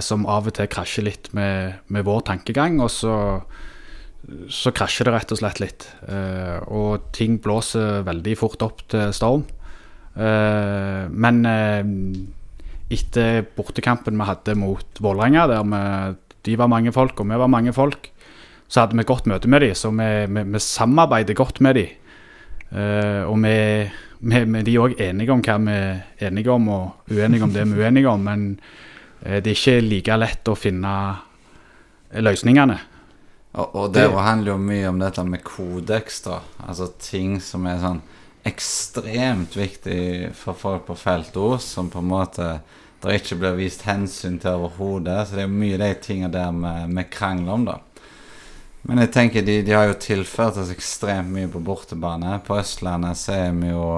som 0.00 0.22
av 0.30 0.46
og 0.48 0.54
til 0.54 0.68
krasjer 0.70 1.04
litt 1.04 1.32
med, 1.34 1.80
med 1.92 2.06
vår 2.06 2.20
tankegang. 2.28 2.78
Og 2.80 2.92
så, 2.94 3.14
så 4.48 4.72
krasjer 4.74 5.08
det 5.08 5.14
rett 5.16 5.34
og 5.34 5.40
slett 5.40 5.60
litt. 5.60 5.86
Eh, 6.08 6.58
og 6.72 7.10
ting 7.16 7.38
blåser 7.42 8.04
veldig 8.06 8.36
fort 8.40 8.64
opp 8.64 8.84
til 8.92 9.12
storm. 9.16 9.44
Eh, 10.14 11.04
men 11.10 11.42
eh, 11.48 11.82
etter 12.94 13.44
bortekampen 13.56 14.16
vi 14.20 14.28
hadde 14.28 14.56
mot 14.58 15.02
Vålerenga, 15.02 15.48
der 15.50 15.66
vi, 15.66 15.82
de 16.48 16.56
var 16.60 16.70
mange 16.70 16.92
folk 16.94 17.20
og 17.20 17.30
vi 17.30 17.40
var 17.40 17.50
mange 17.50 17.72
folk, 17.74 18.10
så 18.68 18.84
hadde 18.84 18.96
vi 18.98 19.06
godt 19.08 19.28
møte 19.30 19.50
med 19.50 19.64
dem. 19.64 19.76
Så 19.76 19.92
vi, 19.92 20.08
vi, 20.30 20.46
vi 20.54 20.62
samarbeider 20.62 21.36
godt 21.38 21.60
med 21.64 21.80
dem. 21.80 22.00
Eh, 22.74 23.22
og 23.28 23.36
vi, 23.44 23.58
vi, 24.24 24.40
vi 24.40 24.64
de 24.66 24.78
er 24.78 24.86
òg 24.86 24.98
enige 25.10 25.34
om 25.34 25.44
hva 25.44 25.60
vi 25.66 25.76
er 25.76 26.30
enige 26.30 26.54
om, 26.54 26.72
og 26.72 27.12
uenige 27.12 27.44
om 27.44 27.54
det 27.54 27.68
vi 27.68 27.78
er 27.78 27.86
uenige 27.88 28.10
om. 28.10 28.24
Men 28.24 28.48
eh, 28.56 28.93
det 29.24 29.50
er 29.50 29.54
ikke 29.56 29.78
like 29.84 30.18
lett 30.20 30.50
å 30.52 30.56
finne 30.58 30.94
løsningene. 32.14 32.76
Og, 33.54 33.74
og 33.74 33.92
det 33.94 34.08
handler 34.10 34.54
jo 34.54 34.58
mye 34.60 34.90
om 34.90 34.98
dette 35.00 35.24
med 35.26 35.44
kodeks, 35.46 36.24
da. 36.26 36.40
Altså 36.66 36.90
ting 37.00 37.38
som 37.42 37.66
er 37.70 37.80
sånn 37.82 38.02
ekstremt 38.44 39.54
viktig 39.56 40.34
for 40.36 40.58
folk 40.58 40.88
på 40.88 40.96
felt 41.00 41.36
òg, 41.40 41.56
som 41.64 41.88
på 41.90 42.02
en 42.02 42.10
måte 42.10 42.48
det 43.04 43.18
ikke 43.20 43.36
blir 43.40 43.58
vist 43.58 43.84
hensyn 43.84 44.38
til 44.40 44.58
overhodet. 44.58 45.28
Så 45.28 45.38
det 45.38 45.44
er 45.44 45.52
mye 45.52 45.80
de 45.80 45.90
tingene 46.02 46.32
der 46.32 46.88
vi 46.88 47.06
krangler 47.12 47.56
om, 47.56 47.66
da. 47.68 47.78
Men 48.84 49.00
jeg 49.00 49.14
tenker 49.14 49.44
de, 49.44 49.62
de 49.64 49.72
har 49.72 49.88
jo 49.88 50.00
tilført 50.00 50.58
oss 50.60 50.72
ekstremt 50.72 51.32
mye 51.32 51.48
på 51.52 51.62
bortebane. 51.64 52.36
På 52.44 52.58
Østlandet 52.60 53.20
så 53.20 53.36
er 53.46 53.54
vi 53.56 53.70
jo 53.70 53.88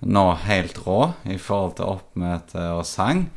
nå 0.00 0.24
helt 0.46 0.80
rå 0.82 1.00
i 1.30 1.36
forhold 1.38 1.76
til 1.78 1.92
oppmøte 1.92 2.64
og 2.74 2.86
sang. 2.88 3.28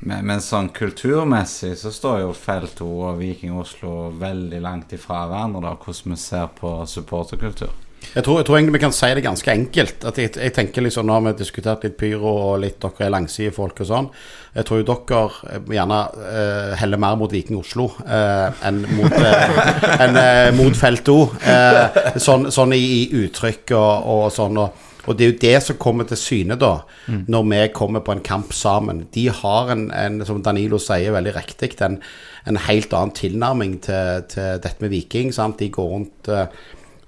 Men, 0.00 0.26
men 0.28 0.42
sånn 0.42 0.70
kulturmessig 0.74 1.72
så 1.80 1.90
står 1.94 2.22
jo 2.22 2.30
Felt 2.36 2.78
O 2.84 2.92
og 3.08 3.18
Viking 3.18 3.56
Oslo 3.58 4.12
veldig 4.18 4.60
langt 4.62 4.94
ifra 4.94 5.24
hverandre, 5.26 5.64
da, 5.66 5.74
hvordan 5.74 6.14
vi 6.14 6.22
ser 6.22 6.48
på 6.60 6.74
supporterkultur. 6.86 7.74
Jeg 8.14 8.22
tror, 8.24 8.38
jeg 8.38 8.46
tror 8.46 8.56
egentlig 8.56 8.76
vi 8.76 8.80
kan 8.80 8.94
si 8.94 9.08
det 9.14 9.24
ganske 9.24 9.50
enkelt. 9.52 10.04
At 10.06 10.18
jeg, 10.20 10.30
jeg 10.38 10.52
tenker 10.56 10.84
liksom 10.84 11.08
Nå 11.08 11.16
har 11.16 11.24
vi 11.26 11.32
diskutert 11.40 11.82
litt 11.84 11.96
pyro 11.98 12.30
og 12.30 12.60
litt 12.62 12.78
dere 12.80 13.08
er 13.08 13.12
langsidefolk 13.12 13.82
og 13.82 13.88
sånn. 13.90 14.08
Jeg 14.54 14.68
tror 14.68 14.80
jo 14.80 14.86
dere 14.88 15.18
eh, 15.50 15.72
gjerne 15.76 15.98
uh, 16.14 16.72
heller 16.80 17.02
mer 17.02 17.18
mot 17.20 17.34
Viking 17.34 17.58
Oslo 17.58 17.90
uh, 18.06 18.48
enn 18.64 18.80
mot, 18.96 19.12
uh, 19.18 19.98
en, 20.06 20.20
mot 20.56 20.78
Felt 20.78 21.10
O. 21.12 21.18
Sånn, 22.22 22.48
sånn 22.54 22.76
i, 22.78 22.80
i 22.80 23.02
uttrykk 23.24 23.74
og, 23.76 24.08
og 24.14 24.24
sånn. 24.34 24.62
Og, 24.62 24.86
og 25.08 25.16
det 25.16 25.24
er 25.24 25.30
jo 25.32 25.38
det 25.42 25.54
som 25.64 25.78
kommer 25.80 26.08
til 26.08 26.20
syne 26.20 26.58
da, 26.60 26.74
når 27.32 27.46
vi 27.48 27.60
kommer 27.74 28.04
på 28.04 28.12
en 28.12 28.24
kamp 28.24 28.52
sammen. 28.52 29.06
De 29.14 29.28
har 29.32 29.72
en, 29.72 29.88
en 29.90 30.20
som 30.28 30.42
Danilo 30.44 30.80
sier 30.82 31.14
veldig 31.16 31.36
riktig, 31.36 31.72
en, 31.82 31.96
en 32.48 32.60
helt 32.68 32.92
annen 32.92 33.14
tilnærming 33.16 33.78
til, 33.88 34.26
til 34.28 34.60
dette 34.64 34.84
med 34.84 34.92
Viking. 34.92 35.32
Sant? 35.34 35.58
De 35.62 35.70
går 35.72 35.88
rundt 35.94 36.28
eh, 36.28 36.46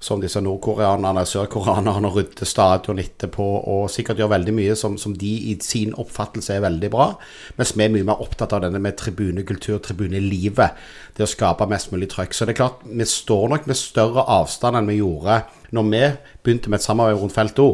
som 0.01 0.21
disse 0.21 0.41
nordkoreanerne, 0.41 1.21
sørkoreanerne, 1.29 2.09
rydder 2.09 2.49
stadion 2.49 2.99
etterpå, 2.99 3.45
og 3.69 3.89
sikkert 3.93 4.17
gjør 4.17 4.31
veldig 4.33 4.55
mye 4.57 4.77
som, 4.77 4.95
som 4.97 5.13
de 5.13 5.29
i 5.51 5.53
sin 5.61 5.93
oppfattelse 5.93 6.55
er 6.55 6.63
veldig 6.65 6.89
bra. 6.93 7.11
Mens 7.59 7.75
vi 7.77 7.85
er 7.85 7.93
mye 7.93 8.07
mer 8.07 8.23
opptatt 8.25 8.55
av 8.57 8.63
denne 8.65 8.81
med 8.81 8.97
tribunekultur, 8.97 9.77
tribunelivet. 9.85 10.81
Det 11.13 11.27
å 11.27 11.29
skape 11.29 11.69
mest 11.69 11.93
mulig 11.93 12.09
trøkk. 12.09 12.33
Så 12.33 12.49
det 12.49 12.55
er 12.55 12.63
klart, 12.63 12.81
vi 12.81 13.05
står 13.05 13.53
nok 13.53 13.69
med 13.69 13.77
større 13.77 14.25
avstand 14.39 14.81
enn 14.81 14.89
vi 14.89 14.97
gjorde 15.03 15.43
når 15.71 15.89
vi 15.93 16.03
begynte 16.41 16.73
med 16.73 16.81
et 16.81 16.87
samarbeid 16.89 17.21
rundt 17.21 17.37
Felt 17.37 17.61
O. 17.61 17.69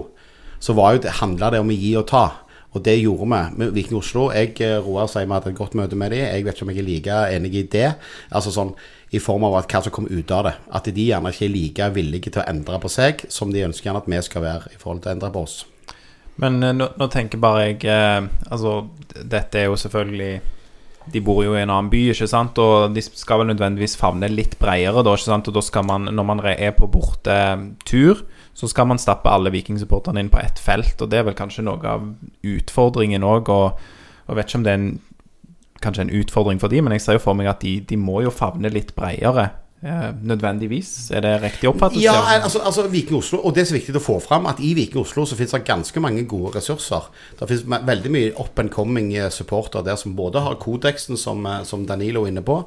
Så 0.59 0.75
var 0.77 0.95
jo 0.95 1.05
det, 1.05 1.17
handla 1.21 1.51
det 1.53 1.61
om 1.63 1.71
å 1.71 1.77
gi 1.77 1.93
og 1.99 2.07
ta. 2.09 2.25
Og 2.75 2.83
det 2.83 2.97
gjorde 2.99 3.41
vi 3.57 3.69
Viking 3.73 3.97
Oslo. 3.97 4.27
Jeg, 4.35 4.59
eh, 4.61 4.77
Roar 4.83 5.07
sier 5.09 5.25
vi 5.25 5.33
hadde 5.33 5.53
et 5.53 5.57
godt 5.57 5.77
møte 5.77 5.95
med 5.95 6.11
dem. 6.11 6.25
Jeg 6.25 6.45
vet 6.45 6.55
ikke 6.55 6.67
om 6.67 6.71
jeg 6.73 6.83
er 6.83 6.87
like 6.87 7.17
enig 7.35 7.55
i 7.55 7.63
det. 7.63 7.95
Altså 8.31 8.53
sånn 8.53 8.75
i 9.15 9.21
form 9.23 9.45
av 9.47 9.55
at 9.61 9.71
hva 9.71 9.81
som 9.83 9.93
kom 9.95 10.09
ut 10.09 10.31
av 10.35 10.43
det. 10.49 10.53
At 10.75 10.89
de 10.91 11.07
gjerne 11.07 11.31
ikke 11.31 11.47
er 11.47 11.53
like 11.53 11.89
villige 11.95 12.31
til 12.31 12.43
å 12.43 12.49
endre 12.49 12.79
på 12.83 12.91
seg 12.91 13.23
som 13.29 13.53
de 13.53 13.63
ønsker 13.63 13.89
gjerne 13.89 14.03
at 14.03 14.11
vi 14.11 14.21
skal 14.25 14.43
være 14.43 14.73
i 14.73 14.77
forhold 14.81 15.01
til 15.03 15.13
å 15.13 15.15
endre 15.15 15.31
på 15.31 15.45
oss. 15.47 15.57
Men 16.43 16.61
eh, 16.61 16.75
nå, 16.75 16.91
nå 16.99 17.09
tenker 17.13 17.41
bare 17.41 17.69
jeg 17.69 17.87
eh, 17.89 18.27
Altså, 18.51 18.87
dette 19.23 19.61
er 19.61 19.71
jo 19.71 19.79
selvfølgelig 19.79 20.56
De 21.13 21.21
bor 21.23 21.43
jo 21.45 21.53
i 21.55 21.61
en 21.61 21.71
annen 21.71 21.91
by, 21.91 22.01
ikke 22.11 22.27
sant? 22.29 22.59
Og 22.59 22.93
de 22.95 23.03
skal 23.05 23.41
vel 23.41 23.51
nødvendigvis 23.51 23.97
favne 23.99 24.29
litt 24.31 24.57
bredere, 24.59 25.03
da, 25.05 25.13
ikke 25.15 25.29
sant? 25.29 25.49
Og 25.49 25.55
da 25.55 25.63
skal 25.63 25.85
man, 25.87 26.09
når 26.11 26.27
man 26.27 26.43
er 26.51 26.73
på 26.75 26.89
bortetur, 26.91 28.25
så 28.57 28.67
skal 28.67 28.89
man 28.89 28.99
stappe 29.01 29.31
alle 29.31 29.53
vikingsupporterne 29.53 30.23
inn 30.23 30.33
på 30.33 30.41
ett 30.41 30.59
felt. 30.59 30.99
Og 31.01 31.11
det 31.11 31.21
er 31.21 31.29
vel 31.29 31.37
kanskje 31.37 31.65
noe 31.67 31.93
av 31.93 32.09
utfordringen 32.43 33.25
òg. 33.27 33.53
Og, 33.53 33.87
og 34.27 34.39
vet 34.39 34.49
ikke 34.49 34.61
om 34.61 34.67
det 34.67 34.73
er 34.73 34.81
en, 34.81 34.91
kanskje 35.83 36.07
en 36.07 36.15
utfordring 36.19 36.59
for 36.59 36.73
de, 36.73 36.81
men 36.81 36.97
jeg 36.97 37.05
ser 37.05 37.19
jo 37.19 37.25
for 37.29 37.37
meg 37.37 37.51
at 37.51 37.63
de, 37.63 37.77
de 37.85 37.99
må 38.01 38.23
jo 38.25 38.33
favne 38.33 38.71
litt 38.73 38.95
bredere 38.97 39.51
nødvendigvis. 39.81 41.11
Er 41.13 41.21
det 41.21 41.33
riktig 41.43 41.69
oppfattet? 41.69 42.01
Ja, 42.01 42.15
altså, 42.43 42.59
altså 42.65 42.87
Viking 42.89 43.19
Oslo, 43.19 43.39
og 43.45 43.55
det 43.55 43.61
er 43.61 43.69
så 43.69 43.77
viktig 43.77 43.95
å 43.99 44.03
få 44.03 44.17
fram 44.23 44.49
at 44.49 44.61
i 44.63 44.73
Viking 44.77 45.03
Oslo 45.03 45.25
så 45.29 45.37
finnes 45.37 45.53
det 45.53 45.67
ganske 45.67 46.01
mange 46.01 46.25
gode 46.29 46.55
ressurser. 46.57 47.09
Det 47.37 47.49
finnes 47.51 47.85
veldig 47.85 48.13
mye 48.13 48.35
up 48.39 48.57
and 48.59 48.73
coming 48.73 49.13
eh, 49.13 49.29
supporter 49.29 49.85
der 49.85 49.99
som 50.01 50.15
både 50.17 50.41
har 50.41 50.57
kodeksen, 50.61 51.17
som, 51.17 51.45
eh, 51.45 51.61
som 51.63 51.85
Danilo 51.85 52.25
er 52.25 52.33
inne 52.33 52.45
på, 52.45 52.63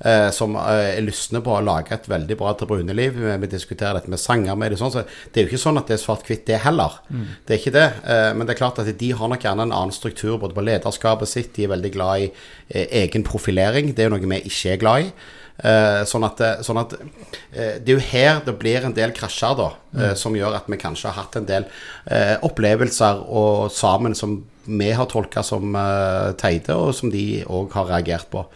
eh, 0.00 0.28
som 0.34 0.56
eh, 0.58 0.96
er 0.96 1.06
lystne 1.06 1.44
på 1.46 1.54
å 1.54 1.62
lage 1.64 1.94
et 1.94 2.10
veldig 2.10 2.38
bra 2.40 2.52
tribuneliv. 2.58 3.22
Vi, 3.22 3.50
diskuterer 3.54 4.00
dette 4.00 4.10
med 4.10 4.22
sanger 4.22 4.58
med 4.58 4.74
det, 4.74 4.82
sånn, 4.82 4.92
så 4.98 5.06
det 5.06 5.38
er 5.40 5.46
jo 5.46 5.52
ikke 5.52 5.64
sånn 5.68 5.78
at 5.78 5.90
det 5.90 5.98
er 5.98 6.04
svart-hvitt, 6.04 6.46
det 6.50 6.62
heller. 6.66 7.00
Det 7.46 7.54
er 7.54 7.62
ikke 7.62 7.76
det. 7.78 7.88
Eh, 8.02 8.28
men 8.34 8.46
det 8.46 8.56
er 8.56 8.62
klart 8.64 8.82
at 8.82 8.90
de 8.98 9.14
har 9.14 9.30
nok 9.30 9.46
gjerne 9.46 9.68
en 9.68 9.78
annen 9.78 9.94
struktur 9.94 10.40
både 10.42 10.58
på 10.58 10.66
lederskapet 10.66 11.30
sitt. 11.30 11.54
De 11.56 11.68
er 11.68 11.76
veldig 11.76 11.94
glad 11.94 12.26
i 12.26 12.30
eh, 12.30 12.86
egen 13.04 13.26
profilering. 13.26 13.94
Det 13.94 14.04
er 14.04 14.10
jo 14.10 14.18
noe 14.18 14.32
vi 14.34 14.46
ikke 14.50 14.74
er 14.74 14.82
glad 14.82 15.06
i. 15.06 15.12
Eh, 15.58 16.04
sånn 16.06 16.22
at, 16.22 16.40
eh, 16.40 16.60
sånn 16.62 16.78
at 16.78 16.92
eh, 16.94 17.80
Det 17.82 17.88
er 17.90 17.96
jo 17.96 18.02
her 18.12 18.36
det 18.46 18.52
blir 18.60 18.84
en 18.86 18.92
del 18.94 19.10
krasjer, 19.10 19.56
da. 19.58 19.72
eh, 19.98 20.14
som 20.14 20.36
gjør 20.38 20.54
at 20.54 20.68
vi 20.70 20.76
kanskje 20.78 21.10
har 21.10 21.24
hatt 21.24 21.34
en 21.40 21.48
del 21.48 21.64
eh, 22.06 22.36
opplevelser 22.46 23.24
og 23.26 23.66
sammen 23.74 24.14
som 24.14 24.44
vi 24.68 24.92
har 24.94 25.06
tolka 25.10 25.42
som 25.42 25.74
eh, 25.74 26.30
teite, 26.38 26.76
og 26.78 26.94
som 26.94 27.10
de 27.10 27.42
òg 27.48 27.72
har 27.74 27.86
reagert 27.90 28.30
på. 28.30 28.46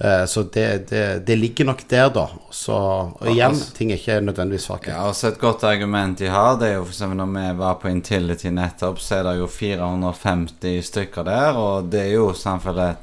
Så 0.00 0.46
det, 0.48 0.88
det, 0.88 1.26
det 1.28 1.34
ligger 1.36 1.66
nok 1.68 1.82
der, 1.90 2.06
da. 2.08 2.22
Så 2.56 2.72
og 2.72 3.26
igjen, 3.28 3.50
altså- 3.52 3.74
ting 3.76 3.90
er 3.92 3.98
ikke 3.98 4.14
nødvendigvis 4.24 4.64
svake. 4.64 4.88
Ja, 4.94 5.02
også 5.10 5.28
Et 5.28 5.38
godt 5.38 5.62
argument 5.68 6.16
de 6.18 6.30
har, 6.32 6.56
det 6.56 6.70
er 6.70 6.78
jo 6.78 6.86
eksempel 6.86 7.18
når 7.20 7.34
vi 7.34 7.58
var 7.58 7.74
på 7.82 7.90
Intility 7.90 8.48
nettopp, 8.48 8.96
så 8.98 9.18
er 9.18 9.26
det 9.28 9.34
jo 9.42 9.46
450 9.46 10.80
stykker 10.88 11.24
der, 11.28 11.52
og 11.60 11.90
det 11.92 12.00
er 12.06 12.14
jo 12.14 12.30
samtidig 12.32 12.94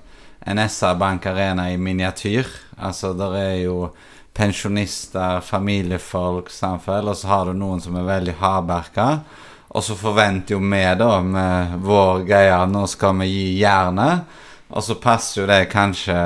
en 0.48 0.58
SR-bank 0.58 1.26
arena 1.30 1.68
i 1.70 1.78
miniatyr. 1.78 2.50
Altså, 2.78 3.14
der 3.18 3.36
er 3.40 3.56
jo 3.64 3.90
pensjonister, 4.38 5.42
familiefolk, 5.42 6.52
samfunn, 6.54 7.10
og 7.10 7.18
så 7.18 7.32
har 7.32 7.46
du 7.48 7.58
noen 7.58 7.82
som 7.82 7.98
er 7.98 8.06
veldig 8.08 8.38
hardberka. 8.42 9.08
Og 9.74 9.84
så 9.84 9.98
forventer 9.98 10.56
jo 10.56 10.62
vi, 10.62 10.84
da, 11.00 11.12
med 11.22 11.78
vår 11.84 12.24
greie, 12.28 12.60
nå 12.70 12.86
skal 12.88 13.18
vi 13.22 13.32
gi 13.32 13.48
jernet. 13.64 14.28
Og 14.70 14.84
så 14.84 14.98
passer 15.02 15.42
jo 15.42 15.48
det 15.50 15.70
kanskje 15.72 16.18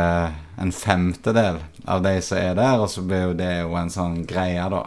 en 0.62 0.74
femtedel 0.74 1.62
av 1.86 2.04
de 2.06 2.16
som 2.22 2.38
er 2.38 2.56
der, 2.58 2.82
og 2.82 2.90
så 2.90 3.04
blir 3.06 3.30
jo 3.30 3.38
det 3.38 3.54
jo 3.62 3.78
en 3.80 3.94
sånn 3.94 4.22
greie, 4.30 4.66
da. 4.70 4.86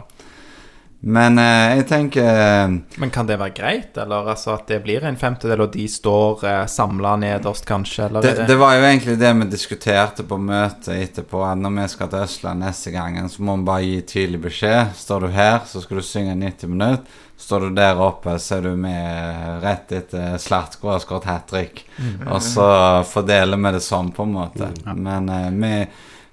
Men 1.05 1.37
eh, 1.37 1.75
jeg 1.77 1.85
tenker 1.85 2.25
eh, 2.25 2.71
Men 2.97 3.11
kan 3.13 3.27
det 3.29 3.35
være 3.37 3.53
greit, 3.53 3.97
eller 4.01 4.31
altså 4.31 4.55
at 4.55 4.63
det 4.71 4.79
blir 4.81 5.03
en 5.05 5.17
femtedel, 5.21 5.61
og 5.67 5.75
de 5.75 5.85
står 5.91 6.45
eh, 6.49 6.61
samla 6.71 7.11
nederst, 7.21 7.67
kanskje? 7.69 8.07
Eller 8.07 8.25
det, 8.25 8.31
det, 8.39 8.47
det 8.49 8.55
var 8.57 8.73
jo 8.73 8.87
egentlig 8.87 9.19
det 9.21 9.33
vi 9.37 9.47
diskuterte 9.51 10.25
på 10.25 10.39
møtet 10.41 10.95
etterpå. 10.95 11.43
At 11.45 11.61
når 11.61 11.75
vi 11.77 11.85
skal 11.93 12.09
til 12.09 12.25
Østland 12.25 12.65
neste 12.65 12.95
gangen, 12.95 13.29
så 13.29 13.45
må 13.45 13.59
vi 13.59 13.67
bare 13.69 13.85
gi 13.85 13.99
tydelig 14.15 14.41
beskjed. 14.47 14.95
Står 14.97 15.27
du 15.27 15.29
her, 15.35 15.59
så 15.69 15.83
skal 15.83 16.01
du 16.01 16.07
synge 16.09 16.33
90 16.41 16.73
minutter. 16.73 17.21
Står 17.37 17.67
du 17.67 17.77
der 17.77 17.99
oppe, 17.99 18.39
så 18.39 18.57
er 18.57 18.65
du 18.65 18.73
med 18.79 19.61
rett 19.61 19.91
etter 19.93 20.37
Slatko 20.41 20.89
har 20.93 21.01
skåret 21.03 21.27
hat 21.27 21.49
trick. 21.51 21.83
Og 22.25 22.39
så 22.41 22.67
fordeler 23.05 23.59
vi 23.59 23.75
det 23.75 23.83
sånn, 23.83 24.13
på 24.15 24.25
en 24.25 24.35
måte. 24.39 24.71
Men 24.95 25.29
eh, 25.29 25.49
vi, 25.53 25.73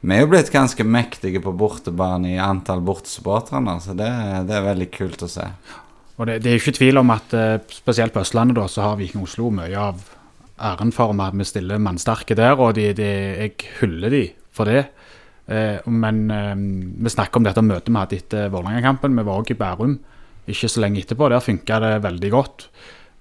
vi 0.03 0.17
er 0.17 0.25
jo 0.25 0.31
blitt 0.33 0.51
ganske 0.51 0.85
mektige 0.87 1.43
på 1.43 1.53
bortebane 1.55 2.35
i 2.35 2.41
antall 2.43 2.83
bortesupportere 2.83 3.77
så 3.85 3.95
det, 3.95 4.11
det 4.49 4.57
er 4.59 4.67
veldig 4.67 4.89
kult 4.95 5.23
å 5.23 5.31
se. 5.31 5.47
Og 6.19 6.27
det, 6.29 6.41
det 6.43 6.51
er 6.51 6.59
jo 6.59 6.63
ikke 6.65 6.79
tvil 6.81 7.01
om 7.01 7.13
at 7.15 7.37
eh, 7.39 7.61
spesielt 7.73 8.15
på 8.15 8.23
Østlandet 8.25 8.59
da, 8.59 8.67
så 8.71 8.85
har 8.85 8.99
Viking 8.99 9.23
Oslo 9.25 9.51
mye 9.55 9.79
av 9.79 10.03
æren 10.63 10.93
for 10.95 11.15
at 11.15 11.39
vi 11.39 11.47
stiller 11.47 11.81
mannsterke 11.83 12.37
der, 12.39 12.59
og 12.59 12.75
de, 12.79 12.91
de, 12.99 13.09
jeg 13.47 13.71
hyller 13.81 14.13
de 14.13 14.25
for 14.55 14.71
det. 14.71 14.85
Eh, 15.47 15.79
men 15.87 16.25
eh, 16.31 16.53
vi 17.07 17.15
snakker 17.15 17.41
om 17.41 17.47
dette 17.47 17.65
møtet 17.65 17.91
vi 17.93 17.99
hadde 18.01 18.19
etter 18.19 18.53
Vålerenga-kampen. 18.53 19.17
Vi 19.19 19.27
var 19.27 19.41
også 19.41 19.55
i 19.57 19.61
Bærum 19.63 19.97
ikke 20.51 20.71
så 20.71 20.83
lenge 20.83 21.03
etterpå. 21.03 21.31
Der 21.31 21.43
funka 21.43 21.79
det 21.83 21.95
veldig 22.03 22.31
godt. 22.35 22.69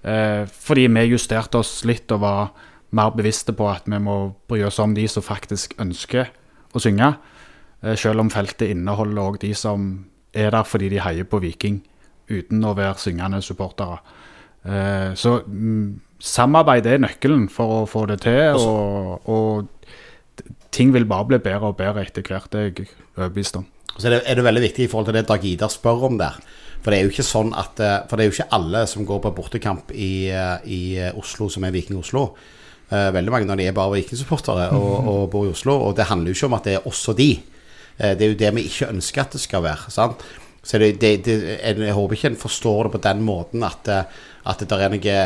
Eh, 0.02 0.44
fordi 0.50 0.88
vi 0.90 1.08
justerte 1.12 1.62
oss 1.62 1.84
litt 1.86 2.10
og 2.10 2.24
var 2.26 2.52
mer 2.92 3.14
bevisste 3.16 3.54
på 3.56 3.70
at 3.70 3.86
vi 3.86 3.98
må 4.02 4.34
bry 4.50 4.64
oss 4.66 4.82
om 4.82 4.94
de 4.94 5.06
som 5.08 5.24
faktisk 5.24 5.78
ønsker 5.80 6.30
å 6.72 6.82
synge. 6.82 7.12
Eh, 7.82 7.96
selv 7.98 8.22
om 8.22 8.30
feltet 8.30 8.72
inneholder 8.72 9.22
òg 9.22 9.40
de 9.42 9.52
som 9.58 9.92
er 10.32 10.52
der 10.54 10.66
fordi 10.66 10.88
de 10.92 11.02
heier 11.04 11.28
på 11.28 11.42
Viking 11.42 11.82
uten 12.32 12.64
å 12.64 12.76
være 12.78 13.00
syngende 13.02 13.42
supportere. 13.44 13.98
Eh, 14.62 15.12
så 15.18 15.40
mm, 15.42 16.00
samarbeid 16.22 16.86
er 16.86 17.02
nøkkelen 17.02 17.48
for 17.52 17.82
å 17.82 17.84
få 17.90 18.06
det 18.12 18.22
til, 18.24 18.56
og, 18.56 19.28
og 19.28 20.46
ting 20.72 20.94
vil 20.94 21.08
bare 21.10 21.28
bli 21.32 21.42
bedre 21.42 21.72
og 21.72 21.78
bedre 21.80 22.06
etter 22.06 22.24
hvert. 22.24 22.50
Det 22.52 22.62
er 22.62 22.70
jeg 22.70 22.90
overbevist 23.16 23.58
om. 23.60 23.68
Så 23.98 24.08
er 24.08 24.16
det, 24.16 24.22
er 24.24 24.38
det 24.38 24.46
veldig 24.46 24.64
viktig 24.64 24.86
i 24.86 24.88
forhold 24.88 25.10
til 25.10 25.18
det 25.18 25.26
Dag 25.28 25.42
Idar 25.44 25.72
spør 25.72 26.08
om 26.08 26.16
der. 26.20 26.38
For 26.82 26.90
det 26.90 26.98
er 26.98 27.04
jo 27.04 27.12
ikke 27.12 27.26
sånn 27.26 27.52
at 27.54 27.78
eh, 27.82 28.00
For 28.08 28.16
det 28.16 28.24
er 28.24 28.30
jo 28.30 28.36
ikke 28.38 28.54
alle 28.56 28.86
som 28.90 29.04
går 29.06 29.20
på 29.26 29.36
bortekamp 29.36 29.92
i, 29.94 30.30
i 30.64 30.82
Oslo 31.18 31.50
som 31.52 31.66
er 31.66 31.74
Viking 31.74 32.00
Oslo. 32.00 32.30
Eh, 32.92 33.08
veldig 33.14 33.32
mange 33.32 33.48
når 33.48 33.60
de 33.60 33.66
er 33.70 33.76
bare 33.76 33.94
Viking-supportere 33.94 34.68
og, 34.76 35.08
og 35.08 35.22
bor 35.32 35.46
i 35.48 35.52
Oslo. 35.54 35.78
Og 35.88 35.96
det 35.96 36.10
handler 36.10 36.32
jo 36.32 36.38
ikke 36.38 36.50
om 36.50 36.58
at 36.58 36.68
det 36.68 36.76
er 36.76 36.88
oss 36.88 37.06
og 37.08 37.16
de. 37.20 37.30
Eh, 37.96 38.12
det 38.18 38.26
er 38.26 38.34
jo 38.34 38.40
det 38.42 38.50
vi 38.58 38.66
ikke 38.68 38.90
ønsker 38.92 39.24
at 39.24 39.36
det 39.36 39.40
skal 39.40 39.64
være. 39.64 39.92
sant? 39.94 40.24
Så 40.62 40.78
det, 40.78 40.92
det, 41.00 41.24
det, 41.26 41.38
jeg, 41.58 41.94
håper 41.96 42.14
ikke 42.14 42.28
en 42.30 42.38
forstår 42.38 42.86
det 42.86 42.92
på 42.94 43.00
den 43.02 43.24
måten 43.26 43.64
at, 43.66 43.88
eh, 43.88 44.20
at 44.46 44.60
det 44.60 44.78
er 44.78 44.92
noe 44.92 45.16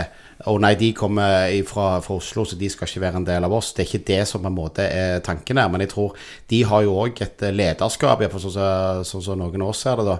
Å 0.46 0.52
nei, 0.60 0.74
de 0.76 0.90
kommer 0.92 1.48
fra, 1.64 1.84
fra 2.04 2.16
Oslo, 2.20 2.42
så 2.44 2.58
de 2.60 2.68
skal 2.68 2.84
ikke 2.84 3.00
være 3.00 3.16
en 3.22 3.24
del 3.24 3.44
av 3.46 3.54
oss. 3.56 3.70
Det 3.72 3.82
er 3.82 3.86
ikke 3.88 4.08
det 4.10 4.18
som 4.28 4.42
på 4.44 4.50
en 4.50 4.58
måte 4.58 4.84
er 4.84 5.22
tanken 5.24 5.56
her. 5.56 5.70
Men 5.72 5.80
jeg 5.80 5.94
tror 5.94 6.12
de 6.52 6.58
har 6.68 6.82
jo 6.84 6.98
òg 7.00 7.22
et 7.24 7.44
lederskap, 7.56 8.20
iallfall 8.20 8.42
sånn 8.44 8.52
som 8.52 9.00
så, 9.00 9.06
så, 9.08 9.22
så 9.30 9.36
noen 9.40 9.64
av 9.64 9.72
oss 9.72 9.80
ser 9.86 9.96
det, 9.96 10.04
da, 10.10 10.18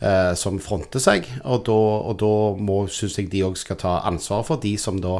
eh, 0.00 0.30
som 0.40 0.56
fronter 0.64 1.04
seg. 1.04 1.28
Og 1.44 1.66
da, 1.68 1.76
og 2.08 2.16
da 2.24 2.32
må, 2.56 2.78
syns 2.88 3.20
jeg 3.20 3.28
de 3.28 3.44
òg 3.44 3.60
skal 3.60 3.76
ta 3.84 3.98
ansvar 4.08 4.48
for 4.48 4.64
de 4.64 4.72
som 4.80 5.04
da 5.04 5.18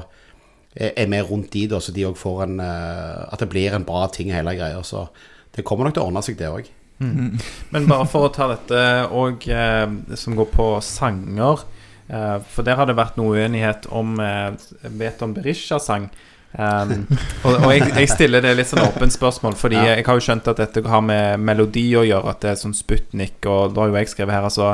er 0.78 0.92
er 0.96 1.08
med 1.10 1.26
rundt 1.30 1.50
de, 1.52 1.66
da, 1.66 1.80
så 1.82 1.92
de 1.92 2.04
òg 2.06 2.16
får 2.16 2.42
en 2.46 2.60
eh, 2.62 3.32
At 3.32 3.40
det 3.42 3.48
blir 3.50 3.74
en 3.74 3.84
bra 3.84 4.06
ting, 4.14 4.30
hele 4.32 4.54
greia. 4.54 4.82
Så 4.86 5.08
det 5.56 5.64
kommer 5.66 5.84
nok 5.88 5.94
til 5.96 6.04
å 6.04 6.06
ordne 6.12 6.22
seg, 6.22 6.36
det 6.38 6.48
òg. 6.52 6.68
Men 7.00 7.86
bare 7.86 8.06
for 8.10 8.26
å 8.26 8.32
ta 8.34 8.48
dette 8.50 8.78
og 9.14 9.44
eh, 9.48 9.86
som 10.18 10.34
går 10.38 10.48
på 10.50 10.64
sanger 10.82 11.60
eh, 12.10 12.38
For 12.50 12.66
der 12.66 12.74
har 12.80 12.88
det 12.90 12.96
vært 12.98 13.18
noe 13.20 13.36
uenighet 13.38 13.86
om 13.94 14.16
eh, 14.18 14.50
Veton 14.98 15.34
Berisha 15.36 15.78
sang. 15.78 16.08
Um, 16.58 17.04
og 17.44 17.58
og 17.60 17.72
jeg, 17.74 17.90
jeg 17.92 18.08
stiller 18.08 18.40
det 18.40 18.54
litt 18.56 18.70
sånn 18.70 18.80
åpent 18.80 19.12
spørsmål, 19.12 19.52
Fordi 19.60 19.76
Ja. 19.76 19.96
jeg 19.98 20.06
har 20.06 20.16
jo 20.16 20.22
skjønt 20.24 20.46
at 20.48 20.56
dette 20.62 20.80
har 20.88 21.02
med 21.04 21.38
melodi 21.44 21.90
å 21.94 22.06
gjøre, 22.08 22.30
at 22.32 22.40
det 22.40 22.50
er 22.54 22.56
sånn 22.62 22.72
Sputnik, 22.74 23.36
og 23.44 23.74
da 23.76 23.82
har 23.84 23.90
jo 23.92 23.98
jeg 24.00 24.08
skrevet 24.14 24.34
her 24.34 24.46
altså 24.48 24.70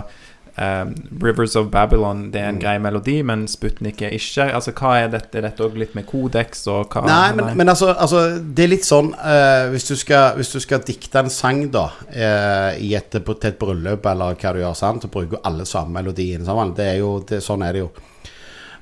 um, 0.58 0.94
Rivers 1.22 1.56
of 1.56 1.70
Babylon, 1.72 2.30
det 2.30 2.40
er 2.40 2.48
en 2.48 2.54
Mm. 2.54 2.60
grei 2.62 2.78
melodi, 2.78 3.22
men 3.22 3.46
Sputnik 3.48 4.02
er 4.02 4.14
ikke. 4.14 4.46
Altså 4.54 4.72
Hva 4.72 4.94
er 5.02 5.08
dette? 5.08 5.38
Er 5.38 5.42
dette 5.48 5.64
òg 5.66 5.76
litt 5.76 5.94
med 5.94 6.06
kodeks 6.06 6.66
og 6.70 6.88
hva 6.94 7.04
Nei, 7.06 7.32
men, 7.34 7.56
men 7.56 7.68
altså, 7.68 7.90
altså 7.94 8.38
Det 8.38 8.64
er 8.64 8.68
litt 8.70 8.86
sånn 8.86 9.12
eh, 9.14 9.68
hvis, 9.74 9.88
du 9.88 9.96
skal, 9.96 10.36
hvis 10.38 10.52
du 10.52 10.60
skal 10.60 10.80
dikte 10.86 11.18
en 11.24 11.30
sang, 11.30 11.64
da, 11.74 11.88
i 12.78 12.94
et, 12.94 13.10
til 13.10 13.50
et 13.50 13.58
bryllup 13.58 14.06
eller 14.06 14.34
hva 14.38 14.52
du 14.54 14.60
gjør, 14.62 14.74
sant, 14.78 15.02
så 15.02 15.08
bruker 15.12 15.42
alle 15.44 15.66
samme 15.66 15.90
melodien 16.00 16.44
sammen. 16.46 16.74
Det 16.76 16.86
er 16.94 16.98
jo, 17.02 17.16
det, 17.26 17.42
sånn 17.42 17.62
er 17.66 17.72
det 17.72 17.84
jo. 17.86 17.90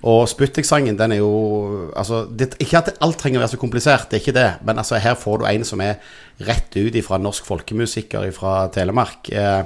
Og 0.02 0.24
Sputnik-sangen, 0.26 0.96
den 0.98 1.12
er 1.14 1.20
jo 1.20 1.90
altså, 1.94 2.24
det, 2.26 2.56
Ikke 2.58 2.80
at 2.80 2.88
alt 3.06 3.20
trenger 3.22 3.38
å 3.38 3.44
være 3.44 3.52
så 3.54 3.60
komplisert, 3.60 4.08
det 4.10 4.18
er 4.18 4.24
ikke 4.24 4.34
det. 4.34 4.48
Men 4.66 4.80
altså, 4.82 4.98
her 4.98 5.14
får 5.14 5.38
du 5.38 5.46
en 5.46 5.64
som 5.68 5.80
er 5.84 6.00
rett 6.42 6.74
ut 6.74 6.96
ifra 6.98 7.20
norsk 7.22 7.46
folkemusiker 7.46 8.26
fra 8.34 8.66
Telemark. 8.74 9.30
Eh, 9.30 9.62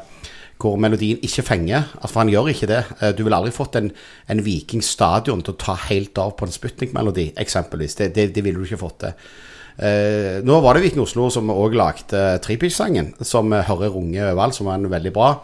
hvor 0.61 0.79
melodien 0.81 1.19
ikke 1.25 1.45
fenger. 1.47 1.91
Altså, 2.01 2.13
for 2.15 2.23
han 2.25 2.33
gjør 2.33 2.53
ikke 2.53 2.71
det. 2.71 2.85
Eh, 3.01 3.13
Du 3.17 3.25
ville 3.25 3.37
aldri 3.37 3.53
fått 3.55 3.77
en, 3.81 3.91
en 4.29 4.45
Viking 4.47 4.85
stadion 4.85 5.43
til 5.45 5.55
å 5.55 5.61
ta 5.61 5.77
helt 5.89 6.17
av 6.23 6.37
på 6.39 6.47
en 6.49 6.55
Sputnik-melodi, 6.55 7.31
eksempelvis. 7.37 7.99
Det, 8.01 8.15
det, 8.17 8.31
det 8.37 8.45
ville 8.47 8.59
du 8.63 8.67
ikke 8.69 8.81
fått 8.87 8.99
til. 9.05 9.29
Eh, 9.77 10.39
nå 10.41 10.57
var 10.65 10.73
det 10.73 10.87
Viking 10.87 11.03
Oslo 11.05 11.27
som 11.29 11.51
òg 11.53 11.75
lagde 11.77 12.21
Tripitch-sangen, 12.41 13.11
som 13.21 13.53
eh, 13.53 13.67
hører 13.69 13.93
runge 13.93 14.23
overalt, 14.25 14.57
som 14.57 14.71
var 14.71 14.79
en 14.81 14.89
veldig 14.89 15.13
bra. 15.13 15.35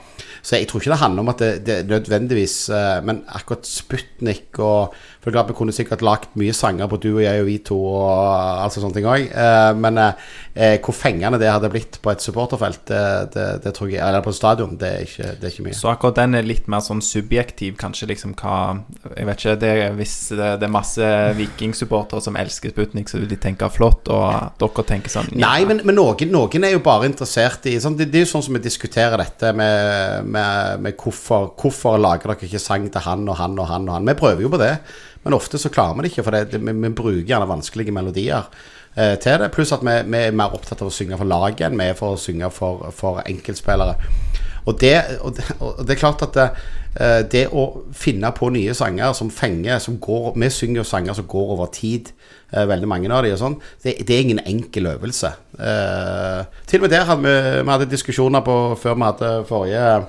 Så 0.40 0.56
jeg 0.56 0.70
tror 0.70 0.80
ikke 0.80 0.94
det 0.94 1.02
handler 1.02 1.26
om 1.26 1.32
at 1.34 1.42
det, 1.42 1.50
det 1.68 1.76
nødvendigvis 1.90 2.54
eh, 2.72 3.02
Men 3.04 3.20
akkurat 3.28 3.68
Sputnik 3.68 4.56
og 4.58 4.96
For 5.22 5.30
klart 5.30 5.50
Vi 5.52 5.54
kunne 5.54 5.74
sikkert 5.74 6.02
lagt 6.02 6.32
mye 6.38 6.54
sanger 6.56 6.88
på 6.90 6.98
du 7.02 7.12
og 7.12 7.22
jeg 7.22 7.42
og 7.42 7.46
vi 7.46 7.58
to 7.62 7.76
og 7.78 8.62
alt 8.64 8.74
sånne 8.74 8.96
ting 8.96 9.06
òg. 9.06 9.28
Eh, 9.30 9.72
men 9.78 10.00
eh, 10.02 10.22
eh, 10.54 10.74
hvor 10.82 10.96
fengende 10.96 11.38
det 11.38 11.50
hadde 11.52 11.70
blitt 11.70 12.00
på 12.02 12.10
et 12.10 12.24
supporterfelt, 12.24 12.82
det, 12.90 13.02
det, 13.36 13.46
det 13.62 13.72
tror 13.76 13.90
jeg 13.92 14.02
Eller 14.02 14.24
på 14.24 14.32
et 14.32 14.38
stadion, 14.38 14.74
det 14.80 14.88
er 14.88 15.06
ikke, 15.06 15.28
det 15.38 15.46
er 15.46 15.54
ikke 15.54 15.66
mye. 15.68 15.78
Så 15.78 15.92
akkurat 15.92 16.18
den 16.18 16.34
er 16.38 16.46
litt 16.46 16.66
mer 16.72 16.82
sånn 16.82 17.02
subjektiv, 17.04 17.76
kanskje 17.78 18.10
liksom 18.10 18.34
hva 18.40 18.56
Jeg 19.12 19.28
vet 19.28 19.44
ikke, 19.44 19.54
det 19.62 19.70
er, 19.70 19.94
hvis 20.00 20.16
det 20.40 20.66
er 20.66 20.74
masse 20.74 21.12
vikingsupportere 21.38 22.24
som 22.24 22.38
elsker 22.40 22.74
Sputnik, 22.74 23.10
så 23.12 23.20
vil 23.20 23.30
de 23.30 23.38
tenke 23.38 23.68
flott, 23.70 24.10
og 24.10 24.58
dere 24.58 24.86
tenker 24.88 25.12
sånn 25.12 25.30
ja. 25.36 25.44
Nei, 25.44 25.68
men, 25.68 25.84
men 25.86 25.98
noen, 25.98 26.34
noen 26.34 26.66
er 26.66 26.74
jo 26.74 26.82
bare 26.82 27.06
interessert 27.10 27.70
i 27.70 27.76
sånn, 27.82 27.98
det, 28.00 28.08
det 28.10 28.22
er 28.22 28.26
jo 28.26 28.32
sånn 28.32 28.46
som 28.48 28.58
vi 28.58 28.64
diskuterer 28.64 29.20
dette 29.22 29.54
med, 29.54 30.26
med, 30.26 30.82
med 30.82 30.98
hvorfor, 30.98 31.52
hvorfor 31.60 32.00
lager 32.00 32.32
dere 32.32 32.50
ikke 32.50 32.62
sang 32.62 32.90
til 32.90 33.06
han 33.06 33.26
og 33.28 33.38
han 33.38 33.58
og 33.60 33.70
han 33.70 33.86
og 33.86 33.98
han. 33.98 34.08
Vi 34.08 34.18
prøver 34.18 34.46
jo 34.46 34.50
på 34.52 34.60
det, 34.62 34.74
men 35.22 35.34
ofte 35.36 35.58
så 35.58 35.70
klarer 35.72 35.96
vi 35.98 36.06
det 36.06 36.12
ikke, 36.12 36.24
for 36.26 36.36
det, 36.36 36.44
det, 36.52 36.60
vi, 36.62 36.72
vi 36.72 36.94
bruker 37.02 37.26
gjerne 37.28 37.50
vanskelige 37.50 37.94
melodier. 37.94 38.48
eh, 38.96 39.18
til 39.18 39.38
det. 39.40 39.50
Pluss 39.54 39.72
at 39.72 39.84
vi, 39.84 39.96
vi 40.12 40.18
er 40.26 40.36
mer 40.36 40.54
opptatt 40.54 40.82
av 40.82 40.90
å 40.90 40.94
synge 40.94 41.18
for 41.20 41.28
laget 41.28 41.66
enn 41.68 41.78
vi 41.78 41.90
er 41.90 41.98
for 41.98 42.16
å 42.16 42.20
synge 42.20 42.50
for, 42.52 42.90
for 42.96 43.22
enkeltspillere. 43.24 43.96
Og 44.64 44.76
det, 44.78 44.94
og, 45.20 45.34
det, 45.36 45.44
og 45.58 45.80
det 45.82 45.96
er 45.96 45.98
klart 45.98 46.22
at 46.22 46.36
det, 46.36 46.48
eh, 46.94 47.20
det 47.32 47.46
å 47.50 47.64
finne 47.98 48.30
på 48.36 48.50
nye 48.54 48.74
sanger 48.78 49.14
som 49.18 49.30
fenger 49.32 49.80
som 49.82 49.98
går, 49.98 50.36
Vi 50.38 50.50
synger 50.50 50.82
jo 50.82 50.84
sanger 50.86 51.18
som 51.18 51.26
går 51.26 51.54
over 51.56 51.66
tid, 51.74 52.12
eh, 52.52 52.66
veldig 52.66 52.88
mange 52.88 53.10
av 53.10 53.24
de 53.24 53.32
og 53.32 53.40
sånn. 53.40 53.58
Det 53.82 53.96
er 54.10 54.20
ingen 54.20 54.42
enkel 54.46 54.86
øvelse. 54.92 55.32
Eh, 55.58 56.44
til 56.66 56.78
og 56.78 56.86
med 56.86 56.94
der 56.94 57.08
hadde 57.08 57.22
vi, 57.22 57.62
vi 57.62 57.70
hadde 57.70 57.90
diskusjoner 57.90 58.40
på 58.46 58.78
før 58.78 58.94
vi 58.94 59.08
hadde 59.08 59.32
forrige 59.48 60.06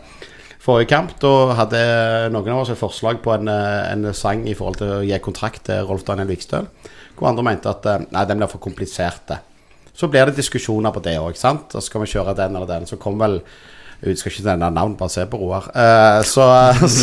Forrige 0.64 0.94
kamp 0.94 1.18
da 1.20 1.30
hadde 1.58 1.80
noen 2.32 2.54
av 2.54 2.62
oss 2.62 2.70
et 2.72 2.80
forslag 2.80 3.18
på 3.24 3.34
en, 3.34 3.50
eh, 3.52 3.92
en 3.92 4.14
sang 4.16 4.46
i 4.48 4.54
forhold 4.56 4.78
til 4.80 4.92
å 4.94 5.02
gi 5.04 5.18
kontrakt 5.20 5.66
til 5.68 5.84
Rolf 5.90 6.06
Daniel 6.08 6.30
Vikstøl. 6.30 6.70
Hvor 7.18 7.28
andre 7.28 7.44
mente 7.44 7.68
at 7.68 7.86
eh, 7.86 8.06
nei, 8.16 8.24
den 8.30 8.40
blir 8.40 8.48
for 8.48 8.64
komplisert. 8.64 9.34
Så 9.94 10.08
blir 10.08 10.26
det 10.26 10.38
diskusjoner 10.38 10.94
på 10.96 11.04
det 11.04 11.18
òg. 11.20 11.36
Så 11.36 11.82
skal 11.84 12.02
vi 12.02 12.14
kjøre 12.14 12.36
den 12.38 12.56
eller 12.56 12.70
den. 12.70 12.88
Så 12.88 12.96
kom 12.96 13.20
vel 13.20 13.42
jeg 14.04 14.20
skal 14.20 14.34
ikke 14.34 14.46
nevne 14.50 14.70
navn, 14.76 14.96
bare 15.00 15.12
se 15.14 15.24
på 15.32 15.40
Roar. 15.40 15.70
Uh, 15.72 16.20
så, 16.28 16.46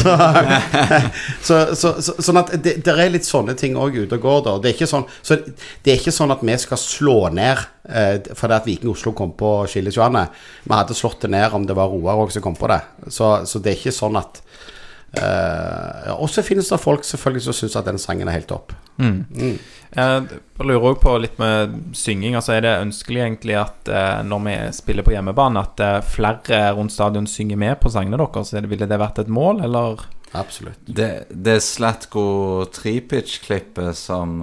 så, 1.49 1.59
så, 1.75 1.93
så, 2.03 2.15
Sånn 2.21 2.41
at 2.43 2.53
det, 2.61 2.77
det, 2.85 2.93
er 2.93 3.13
litt 3.13 3.29
sånne 3.29 3.57
ting 3.59 3.79
òg 3.81 3.97
ute 4.03 4.19
og 4.19 4.27
går, 4.27 4.43
da. 4.47 4.57
Det 4.61 4.71
er, 4.71 4.77
ikke 4.77 4.91
sånn, 4.91 5.07
så 5.25 5.39
det 5.41 5.95
er 5.95 6.01
ikke 6.01 6.15
sånn 6.15 6.35
at 6.35 6.45
vi 6.45 6.57
skal 6.61 6.81
slå 6.81 7.17
ned 7.37 7.63
uh, 7.89 8.17
fordi 8.37 8.59
at 8.59 8.69
Viking 8.69 8.93
Oslo 8.93 9.15
kom 9.17 9.33
på 9.39 9.55
Skillesjoane. 9.71 10.27
Vi 10.67 10.77
hadde 10.77 10.99
slått 10.99 11.25
det 11.25 11.33
ned 11.33 11.57
om 11.57 11.65
det 11.69 11.79
var 11.79 11.93
Roar 11.93 12.21
òg 12.27 12.35
som 12.35 12.45
kom 12.45 12.59
på 12.59 12.69
det. 12.71 12.83
Så, 13.09 13.33
det 13.61 13.73
er 13.73 13.81
ikke 13.81 13.97
sånn 13.97 14.21
at 14.21 14.43
Uh, 15.11 16.13
og 16.23 16.29
så 16.31 16.43
finnes 16.47 16.69
det 16.71 16.79
folk 16.79 17.03
selvfølgelig 17.03 17.49
som 17.49 17.57
syns 17.57 17.75
at 17.81 17.89
den 17.89 17.99
sangen 17.99 18.29
er 18.31 18.37
helt 18.39 18.51
topp. 18.51 18.75
Mm. 19.01 19.25
Mm. 19.35 19.57
Jeg 19.97 20.39
lurer 20.63 20.87
òg 20.93 21.01
på 21.03 21.17
litt 21.19 21.41
med 21.41 21.75
synging. 21.99 22.37
Altså 22.39 22.55
Er 22.55 22.63
det 22.67 22.77
ønskelig 22.85 23.25
egentlig 23.25 23.57
at 23.59 23.91
uh, 23.91 24.21
når 24.27 24.45
vi 24.47 24.55
spiller 24.77 25.07
på 25.07 25.17
hjemmebane, 25.17 25.65
at 25.67 25.83
uh, 25.83 25.99
flere 26.07 26.63
rundt 26.79 26.95
stadion 26.95 27.27
synger 27.27 27.59
med 27.59 27.81
på 27.83 27.91
sangene 27.91 28.21
deres? 28.21 28.55
Ville 28.55 28.87
det 28.87 29.01
vært 29.03 29.19
et 29.25 29.33
mål, 29.33 29.65
eller? 29.67 30.07
Absolutt. 30.39 30.79
Det, 30.87 31.27
det 31.31 31.59
Slatko 31.67 32.69
Tripic-klippet 32.71 33.99
som 33.99 34.39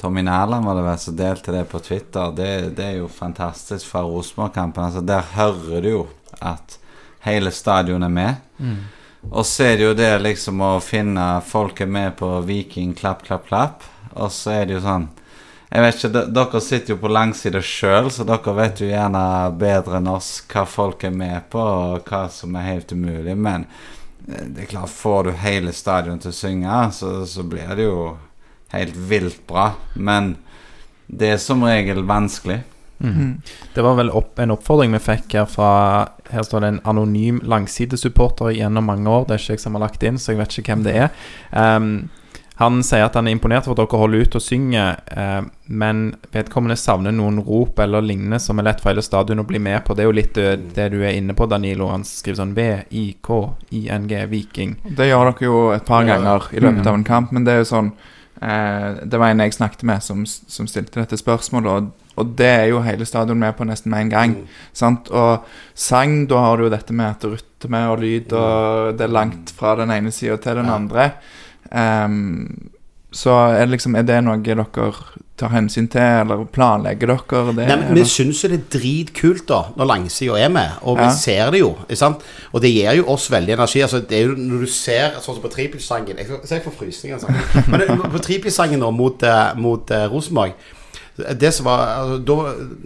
Tommy 0.00 0.22
Nærland 0.24 0.64
var 0.64 0.78
det 0.78 0.86
vel 0.86 0.98
som 0.98 1.18
delte 1.18 1.52
det 1.52 1.66
på 1.68 1.78
Twitter, 1.84 2.32
det, 2.34 2.48
det 2.78 2.86
er 2.86 2.96
jo 3.02 3.10
fantastisk 3.12 3.86
fra 3.92 4.00
Rosenborg-kampen. 4.08 4.88
Altså, 4.88 5.04
der 5.04 5.28
hører 5.36 5.84
du 5.84 5.90
jo 5.90 6.00
at 6.40 6.78
hele 7.22 7.52
stadionet 7.54 8.08
er 8.08 8.16
med. 8.16 8.40
Mm. 8.58 8.80
Og 9.30 9.46
så 9.46 9.70
er 9.70 9.76
det 9.78 9.86
jo 9.86 9.94
det 9.96 10.10
liksom 10.22 10.60
å 10.64 10.72
finne 10.82 11.26
folk 11.46 11.80
med 11.86 12.16
på 12.18 12.28
Viking, 12.46 12.94
klapp, 12.98 13.22
klapp, 13.26 13.46
klapp. 13.48 13.84
Og 14.12 14.32
så 14.34 14.56
er 14.58 14.66
det 14.66 14.78
jo 14.78 14.84
sånn 14.84 15.08
Jeg 15.72 15.80
vet 15.80 15.96
ikke, 15.96 16.24
Dere 16.36 16.60
sitter 16.60 16.92
jo 16.92 16.98
på 17.00 17.08
langsida 17.08 17.62
sjøl, 17.64 18.10
så 18.12 18.26
dere 18.28 18.52
vet 18.58 18.82
jo 18.82 18.90
gjerne 18.90 19.22
bedre 19.56 19.96
enn 20.02 20.10
oss 20.12 20.42
hva 20.52 20.66
folk 20.68 21.06
er 21.08 21.14
med 21.16 21.48
på, 21.52 21.62
og 21.62 22.10
hva 22.10 22.26
som 22.28 22.58
er 22.60 22.68
helt 22.68 22.92
umulig. 22.92 23.36
Men 23.38 23.64
eh, 24.28 24.44
det 24.44 24.66
er 24.66 24.72
klart, 24.74 24.92
får 24.92 25.24
du 25.24 25.32
hele 25.40 25.72
stadion 25.72 26.20
til 26.20 26.34
å 26.34 26.36
synge, 26.36 26.82
så, 26.92 27.14
så 27.24 27.46
blir 27.46 27.72
det 27.78 27.88
jo 27.88 28.02
helt 28.74 29.00
vilt 29.08 29.40
bra. 29.48 29.70
Men 29.94 30.34
det 31.06 31.32
er 31.32 31.40
som 31.40 31.64
regel 31.64 32.04
vanskelig. 32.04 32.60
Mm. 33.02 33.42
Det 33.74 33.82
var 33.82 33.96
vel 33.98 34.12
opp, 34.14 34.38
en 34.38 34.54
oppfordring 34.54 34.94
vi 34.94 35.02
fikk 35.02 35.34
her 35.34 35.46
fra 35.50 35.70
Her 36.30 36.44
står 36.46 36.62
det 36.62 36.68
en 36.70 36.82
anonym 36.88 37.42
langsidesupporter 37.44 38.54
gjennom 38.54 38.86
mange 38.88 39.10
år. 39.10 39.26
Det 39.26 39.36
er 39.36 39.42
ikke 39.42 39.56
jeg 39.58 39.64
som 39.66 39.76
har 39.76 39.84
lagt 39.88 40.06
inn, 40.06 40.20
så 40.22 40.32
jeg 40.32 40.40
vet 40.40 40.58
ikke 40.58 40.72
hvem 40.72 40.84
det 40.86 40.98
er. 41.06 41.24
Um, 41.50 42.10
han 42.62 42.82
sier 42.84 43.06
at 43.06 43.16
han 43.16 43.26
er 43.26 43.34
imponert 43.34 43.66
for 43.66 43.74
at 43.74 43.80
dere 43.80 43.98
holder 43.98 44.22
ut 44.22 44.36
og 44.38 44.44
synger, 44.44 45.00
eh, 45.10 45.40
men 45.82 46.02
vedkommende 46.34 46.76
savner 46.78 47.14
noen 47.16 47.40
rop 47.42 47.80
eller 47.82 48.04
lignende 48.04 48.38
som 48.42 48.60
er 48.60 48.68
lett 48.68 48.82
for 48.82 48.92
hele 48.92 49.04
stadion 49.04 49.42
å 49.42 49.46
bli 49.48 49.58
med 49.62 49.80
på. 49.86 49.96
Det 49.96 50.04
er 50.04 50.10
jo 50.10 50.14
litt 50.14 50.38
uh, 50.38 50.52
det 50.76 50.90
du 50.92 51.00
er 51.00 51.16
inne 51.16 51.34
på, 51.34 51.48
Danilo. 51.50 51.88
Han 51.90 52.04
skriver 52.06 52.42
sånn 52.42 52.54
V-I-K-I-N-G, 52.54 54.14
Viking. 54.30 54.76
Det 54.84 55.08
gjør 55.08 55.32
dere 55.32 55.48
jo 55.48 55.62
et 55.74 55.88
par 55.88 56.06
ganger 56.06 56.50
i 56.52 56.62
løpet 56.62 56.86
av 56.86 57.00
en 57.00 57.08
kamp, 57.08 57.32
men 57.34 57.48
det 57.48 57.56
er 57.56 57.62
jo 57.64 57.70
sånn 57.72 57.90
eh, 58.44 59.02
Det 59.08 59.18
var 59.18 59.32
en 59.32 59.42
jeg 59.42 59.56
snakket 59.56 59.86
med 59.88 60.04
som, 60.04 60.22
som 60.28 60.68
stilte 60.70 61.00
dette 61.00 61.18
spørsmålet. 61.18 61.72
og 61.72 62.01
og 62.16 62.34
det 62.38 62.50
er 62.50 62.66
jo 62.72 62.82
hele 62.84 63.06
stadion 63.08 63.40
med 63.40 63.56
på 63.56 63.66
nesten 63.68 63.92
med 63.92 64.06
en 64.06 64.12
gang. 64.12 64.34
Mm. 64.42 64.98
Og 65.10 65.46
sang, 65.74 66.18
da 66.28 66.44
har 66.44 66.58
du 66.58 66.66
jo 66.66 66.74
dette 66.74 66.96
med 66.96 67.08
at 67.14 67.24
rytme 67.24 67.86
og 67.92 68.02
lyd, 68.02 68.34
og 68.36 68.98
det 68.98 69.06
er 69.06 69.16
langt 69.16 69.54
fra 69.56 69.76
den 69.80 69.94
ene 69.94 70.12
sida 70.12 70.36
til 70.42 70.60
den 70.60 70.68
ja. 70.68 70.76
andre. 70.76 71.10
Um, 71.72 72.70
så 73.12 73.32
er 73.52 73.66
det, 73.66 73.74
liksom, 73.74 73.96
er 73.96 74.06
det 74.08 74.22
noe 74.24 74.40
dere 74.44 74.64
tar 75.36 75.50
hensyn 75.52 75.88
til, 75.92 76.22
eller 76.22 76.44
planlegger 76.52 77.10
dere 77.12 77.54
det? 77.56 77.66
Nei, 77.68 77.76
men 77.82 77.98
Vi 77.98 78.04
syns 78.08 78.40
jo 78.44 78.48
det 78.52 78.58
er 78.58 78.68
dritkult 78.72 79.44
da 79.48 79.60
når 79.76 79.88
langsida 79.90 80.38
er 80.40 80.52
med, 80.52 80.78
og 80.88 80.96
vi 81.00 81.08
ser 81.16 81.52
det 81.52 81.60
jo. 81.60 81.74
Og 82.52 82.64
det 82.64 82.72
gir 82.72 83.00
jo 83.00 83.08
oss 83.12 83.28
veldig 83.32 83.56
energi. 83.58 83.82
Altså, 83.84 84.00
det 84.08 84.18
er 84.18 84.30
jo 84.30 84.36
Når 84.38 84.64
du 84.64 84.70
ser 84.72 85.18
sånn 85.18 85.36
som 85.36 85.42
på 85.44 85.52
trippelsangen 85.52 86.16
Jeg 86.16 86.28
ser 86.28 86.56
jeg 86.56 86.64
får 86.64 86.76
frysninger. 86.78 87.18
Altså. 87.18 87.66
Men 87.72 88.12
på 88.12 88.22
trippelsangen 88.24 88.80
nå 88.80 88.92
mot, 88.96 89.24
uh, 89.28 89.52
mot 89.60 89.92
uh, 89.92 90.06
Rosenborg 90.12 90.56
det 91.16 91.50
som 91.52 91.66
var 91.68 91.82
altså, 91.84 92.18
da, 92.24 92.36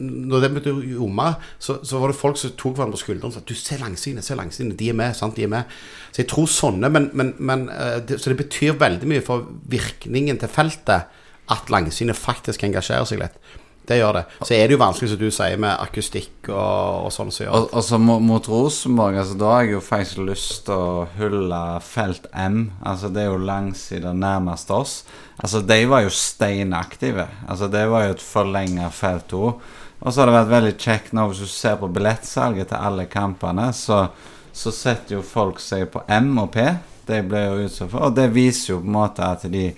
Når 0.03 0.43
det 0.43 0.49
begynte 0.51 0.73
å 0.75 0.95
jomme, 0.97 1.29
så, 1.63 1.79
så, 1.87 2.01
var 2.03 2.11
det 2.11 2.19
folk 2.19 2.41
som 2.41 2.55
tok 2.59 2.75
hverandre 2.75 2.99
på 2.99 3.03
skuldrene 3.05 3.31
og 3.31 3.37
sa 3.37 3.43
Du, 3.47 3.55
se 3.59 3.79
langsidene, 3.79 4.25
se 4.25 4.39
langsidene. 4.39 4.79
De 4.79 4.89
er 4.91 4.99
med. 4.99 5.15
sant, 5.17 5.37
de 5.37 5.47
er 5.47 5.53
med. 5.53 5.77
Så 6.11 6.25
jeg 6.25 6.31
tror 6.33 6.51
sånne 6.51 6.91
men, 6.91 7.11
men, 7.15 7.35
men 7.39 7.69
eh, 7.71 8.01
det, 8.07 8.19
Så 8.23 8.33
det 8.33 8.41
betyr 8.41 8.81
veldig 8.81 9.11
mye 9.11 9.25
for 9.25 9.47
virkningen 9.71 10.43
til 10.43 10.51
feltet 10.51 11.23
at 11.53 11.71
langsynet 11.71 12.19
faktisk 12.19 12.67
engasjerer 12.67 13.07
seg 13.07 13.23
litt. 13.23 13.39
Det 13.87 14.01
gjør 14.01 14.17
det. 14.19 14.25
Så 14.43 14.55
er 14.57 14.67
det 14.67 14.75
jo 14.75 14.81
vanskelig, 14.83 15.13
som 15.13 15.21
du 15.21 15.29
sier, 15.31 15.61
med 15.63 15.79
akustikk 15.79 16.49
og, 16.51 17.07
og 17.07 17.13
sånn. 17.15 17.31
Så 17.35 17.47
og, 17.47 17.69
og 17.71 17.85
så 17.87 18.01
mot 18.03 18.49
Rosenborg, 18.51 19.21
altså 19.21 19.39
da 19.39 19.53
har 19.53 19.67
jeg 19.67 19.77
jo 19.77 19.83
faktisk 19.85 20.23
lyst 20.27 20.65
til 20.67 20.75
å 20.75 21.07
hylle 21.19 21.63
felt 21.87 22.27
M. 22.33 22.61
Altså 22.83 23.13
det 23.15 23.23
er 23.23 23.31
jo 23.31 23.47
langsida 23.47 24.15
nærmest 24.17 24.73
oss. 24.75 24.97
Altså 25.39 25.63
de 25.63 25.79
var 25.87 26.03
jo 26.03 26.15
steinaktive. 26.15 27.29
Altså 27.47 27.71
det 27.71 27.85
var 27.93 28.09
jo 28.09 28.17
et 28.17 28.25
forlenga 28.25 28.91
felt 28.95 29.29
2. 29.31 29.53
Og 30.01 30.13
så 30.13 30.21
har 30.21 30.29
det 30.29 30.37
vært 30.37 30.53
veldig 30.53 30.75
kjekt 30.83 31.15
nå 31.17 31.29
hvis 31.31 31.45
du 31.45 31.51
ser 31.51 31.79
på 31.81 31.91
billettsalget 31.93 32.73
til 32.73 32.89
alle 32.89 33.07
kampene, 33.11 33.71
så, 33.75 34.07
så 34.53 34.73
setter 34.75 35.19
jo 35.19 35.23
folk 35.25 35.63
seg 35.63 35.89
på 35.95 36.03
M 36.13 36.35
og 36.43 36.51
P. 36.57 36.67
De 37.07 37.23
ble 37.23 37.45
jo 37.45 37.69
utsatt 37.69 37.93
for, 37.93 38.09
og 38.09 38.19
det 38.19 38.27
viser 38.35 38.75
jo 38.75 38.81
på 38.83 38.91
en 38.91 38.99
måte 38.99 39.27
at 39.27 39.47
de 39.51 39.71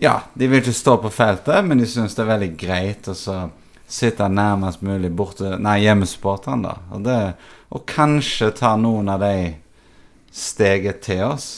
ja, 0.00 0.14
de 0.34 0.48
vil 0.50 0.62
ikke 0.62 0.74
stå 0.74 0.96
på 1.02 1.10
feltet, 1.14 1.60
men 1.66 1.78
de 1.78 1.86
syns 1.88 2.16
det 2.16 2.24
er 2.24 2.32
veldig 2.32 2.50
greit 2.58 3.10
å 3.10 3.14
sitte 3.94 4.26
nærmest 4.32 4.82
mulig 4.82 5.12
borte 5.14 5.54
Nei, 5.60 5.80
hjemmesupporterne, 5.84 6.72
da. 6.72 6.96
Og, 6.96 7.04
det, 7.06 7.18
og 7.74 7.84
kanskje 7.90 8.50
ta 8.58 8.74
noen 8.80 9.12
av 9.12 9.22
de 9.22 9.54
steget 10.34 11.02
til 11.04 11.22
oss 11.28 11.48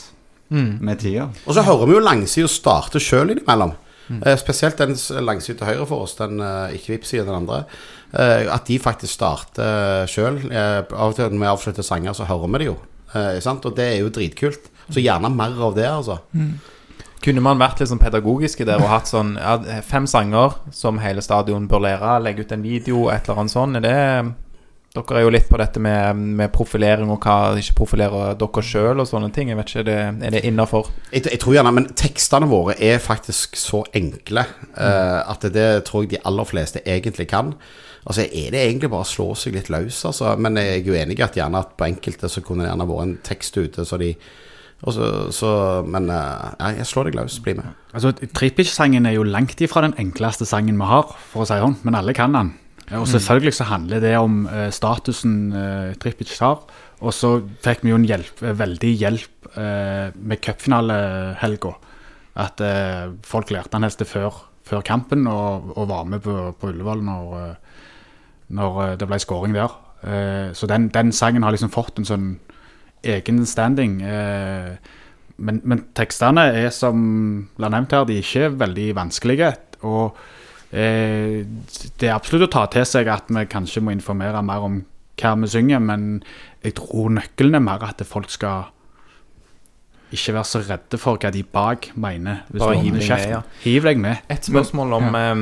mm. 0.52 0.78
med 0.84 1.00
tida. 1.00 1.30
Og 1.46 1.56
så 1.56 1.64
hører 1.64 1.88
vi 1.88 1.96
jo 1.96 2.04
langsida 2.04 2.50
starte 2.50 3.00
sjøl 3.02 3.32
innimellom. 3.32 3.72
Mm. 4.06 4.20
Eh, 4.20 4.36
spesielt 4.38 4.78
den 4.78 4.94
langsida 5.24 5.62
til 5.62 5.70
høyre 5.70 5.86
for 5.88 6.04
oss, 6.04 6.16
den 6.18 6.42
eh, 6.44 6.76
ikke 6.76 6.96
vippsida, 6.96 7.24
den 7.26 7.40
andre. 7.40 7.64
Eh, 8.12 8.46
at 8.52 8.68
de 8.68 8.78
faktisk 8.78 9.16
starter 9.16 10.04
uh, 10.04 10.10
sjøl. 10.10 10.38
Eh, 10.50 10.82
av 10.84 11.10
og 11.10 11.16
til 11.16 11.32
når 11.32 11.42
vi 11.42 11.50
avslutter 11.50 11.86
sanger, 11.86 12.14
så 12.14 12.28
hører 12.28 12.52
vi 12.52 12.62
det 12.62 12.70
jo. 12.70 12.76
Eh, 13.16 13.40
og 13.56 13.72
det 13.76 13.88
er 13.90 14.00
jo 14.02 14.12
dritkult. 14.12 14.70
Så 14.86 15.02
gjerne 15.02 15.32
mer 15.34 15.56
av 15.66 15.74
det, 15.74 15.88
altså. 15.90 16.20
Mm. 16.36 16.54
Kunne 17.24 17.42
man 17.44 17.60
vært 17.60 17.80
litt 17.80 17.90
sånn 17.90 18.02
pedagogiske 18.02 18.66
der 18.68 18.82
og 18.82 18.90
hatt 18.92 19.10
sånn 19.10 19.36
ja, 19.40 19.56
fem 19.86 20.06
sanger 20.10 20.58
som 20.74 21.00
hele 21.02 21.24
stadion 21.24 21.68
bør 21.70 21.86
lære, 21.86 22.18
legge 22.24 22.44
ut 22.44 22.52
en 22.54 22.66
video, 22.66 23.06
et 23.12 23.26
eller 23.26 23.44
annet 23.44 23.54
sånt? 23.54 23.78
Er 23.80 23.86
det 23.86 23.96
dere 24.96 25.20
er 25.20 25.26
jo 25.26 25.32
litt 25.34 25.48
på 25.50 25.58
dette 25.60 25.80
med, 25.82 26.20
med 26.38 26.52
profilering 26.54 27.10
og 27.12 27.24
hva 27.24 27.56
ikke 27.60 27.76
profilerer 27.82 28.36
dere 28.40 28.62
sjøl 28.64 29.02
og 29.02 29.08
sånne 29.08 29.28
ting. 29.34 29.50
Jeg 29.50 29.58
vet 29.58 29.72
ikke, 29.72 29.82
Er 29.82 29.88
det, 29.88 29.98
er 30.28 30.36
det 30.36 30.44
innafor? 30.48 30.88
Jeg, 31.10 31.26
jeg, 31.26 31.40
tror 31.42 31.56
gjerne, 31.58 31.74
men 31.76 31.90
tekstene 31.98 32.48
våre 32.48 32.76
er 32.80 33.02
faktisk 33.02 33.58
så 33.60 33.82
enkle 33.96 34.46
mm. 34.46 34.70
uh, 34.78 35.20
at 35.32 35.44
det 35.52 35.68
tror 35.88 36.06
jeg 36.06 36.14
de 36.14 36.22
aller 36.24 36.48
fleste 36.48 36.80
egentlig 36.86 37.28
kan. 37.32 37.52
Altså 38.06 38.24
er 38.24 38.54
det 38.54 38.62
egentlig 38.62 38.90
bare 38.92 39.04
å 39.04 39.10
slå 39.10 39.32
seg 39.36 39.56
litt 39.58 39.70
løs, 39.72 39.98
altså. 40.08 40.32
Men 40.38 40.56
jeg 40.60 40.80
er 40.80 40.88
jo 40.88 40.96
enig 40.96 41.18
i 41.18 41.26
at 41.26 41.36
gjerne 41.36 41.60
at 41.60 41.76
på 41.76 41.88
enkelte 41.88 42.30
så 42.30 42.42
kunne 42.46 42.64
det 42.64 42.70
gjerne 42.70 42.88
vært 42.88 43.08
en 43.08 43.16
tekst 43.26 43.58
ute 43.58 43.84
så 43.84 44.00
de 44.00 44.12
så, 44.84 45.32
så, 45.32 45.50
men 45.88 46.10
ja, 46.12 46.72
jeg 46.76 46.86
slår 46.86 47.08
deg 47.08 47.16
løs. 47.16 47.38
Bli 47.42 47.56
med. 47.56 47.72
Altså, 47.96 48.12
Trippic-sangen 48.12 49.08
er 49.08 49.16
jo 49.16 49.24
langt 49.24 49.60
ifra 49.64 49.82
den 49.86 49.96
enkleste 49.98 50.46
sangen 50.48 50.76
vi 50.78 50.88
har, 50.90 51.14
for 51.32 51.44
å 51.44 51.48
si 51.48 51.56
sånn, 51.62 51.78
men 51.86 51.96
alle 51.98 52.14
kan 52.16 52.36
den. 52.36 52.52
Og 52.94 53.08
selvfølgelig 53.10 53.54
så 53.56 53.66
handler 53.66 54.02
det 54.02 54.12
om 54.20 54.44
uh, 54.46 54.68
statusen 54.70 55.32
uh, 55.50 55.94
Trippic 55.98 56.30
har. 56.38 56.60
Og 57.02 57.12
så 57.12 57.40
fikk 57.64 57.82
vi 57.82 57.90
jo 57.90 57.98
en 57.98 58.06
hjelp, 58.06 58.40
veldig 58.40 58.92
hjelp 58.94 59.48
uh, 59.56 60.12
med 60.14 60.42
cupfinalehelga. 60.44 61.74
At 62.36 62.60
folk 63.24 63.48
lærte 63.48 63.78
han 63.78 63.86
helst 63.86 64.02
før, 64.04 64.34
før 64.68 64.82
kampen, 64.84 65.24
og, 65.24 65.70
og, 65.72 65.86
var 65.88 66.04
med 66.04 66.20
på, 66.20 66.34
på 66.60 66.68
Ullevål 66.68 67.00
når, 67.00 67.30
når, 68.58 68.80
det 69.00 69.08
ble 69.08 69.18
skåring 69.24 69.54
der. 69.56 69.72
så 70.52 70.68
den, 70.68 70.90
den, 70.92 71.14
sangen 71.16 71.42
har 71.48 71.56
liksom 71.56 71.72
fått 71.72 71.96
en 71.96 72.04
sånn 72.04 72.26
egen 73.14 73.44
standing. 73.46 74.00
Eh, 74.02 74.76
men, 75.36 75.60
men, 75.64 75.84
tekstene 75.96 76.48
er, 76.54 76.70
som 76.74 76.98
la 77.60 77.70
nevnt 77.72 77.92
her, 77.92 78.06
de 78.08 78.18
er 78.18 78.24
ikke 78.24 78.52
veldig 78.62 78.88
vanskelige. 78.96 79.52
Og 79.86 80.16
eh, 80.72 81.42
det 82.00 82.08
er 82.08 82.16
absolutt 82.16 82.48
å 82.48 82.54
ta 82.58 82.66
til 82.72 82.86
seg 82.88 83.10
at 83.12 83.28
vi 83.32 83.44
kanskje 83.50 83.84
må 83.84 83.94
informere 83.94 84.44
mer 84.44 84.64
om 84.68 84.80
hva 85.16 85.36
vi 85.40 85.48
synger, 85.48 85.80
men 85.80 86.08
jeg 86.64 86.76
tror 86.76 87.12
nøkkelen 87.16 87.56
er 87.56 87.64
mer 87.64 87.84
at 87.86 88.02
folk 88.08 88.32
skal 88.32 88.72
ikke 90.14 90.36
være 90.36 90.48
så 90.48 90.60
redde 90.62 90.98
for 91.00 91.20
hva 91.20 91.32
de 91.34 91.42
bak 91.42 91.90
mener. 91.98 92.44
Hvis 92.50 92.62
Bare 92.62 92.76
hiv 92.78 92.98
deg 92.98 93.08
med, 93.08 93.30
ja. 93.32 93.40
Hiv 93.64 93.88
deg 93.88 94.02
med. 94.02 94.28
Et 94.32 94.50
spørsmål 94.50 94.98
om 95.00 95.16
eh, 95.18 95.32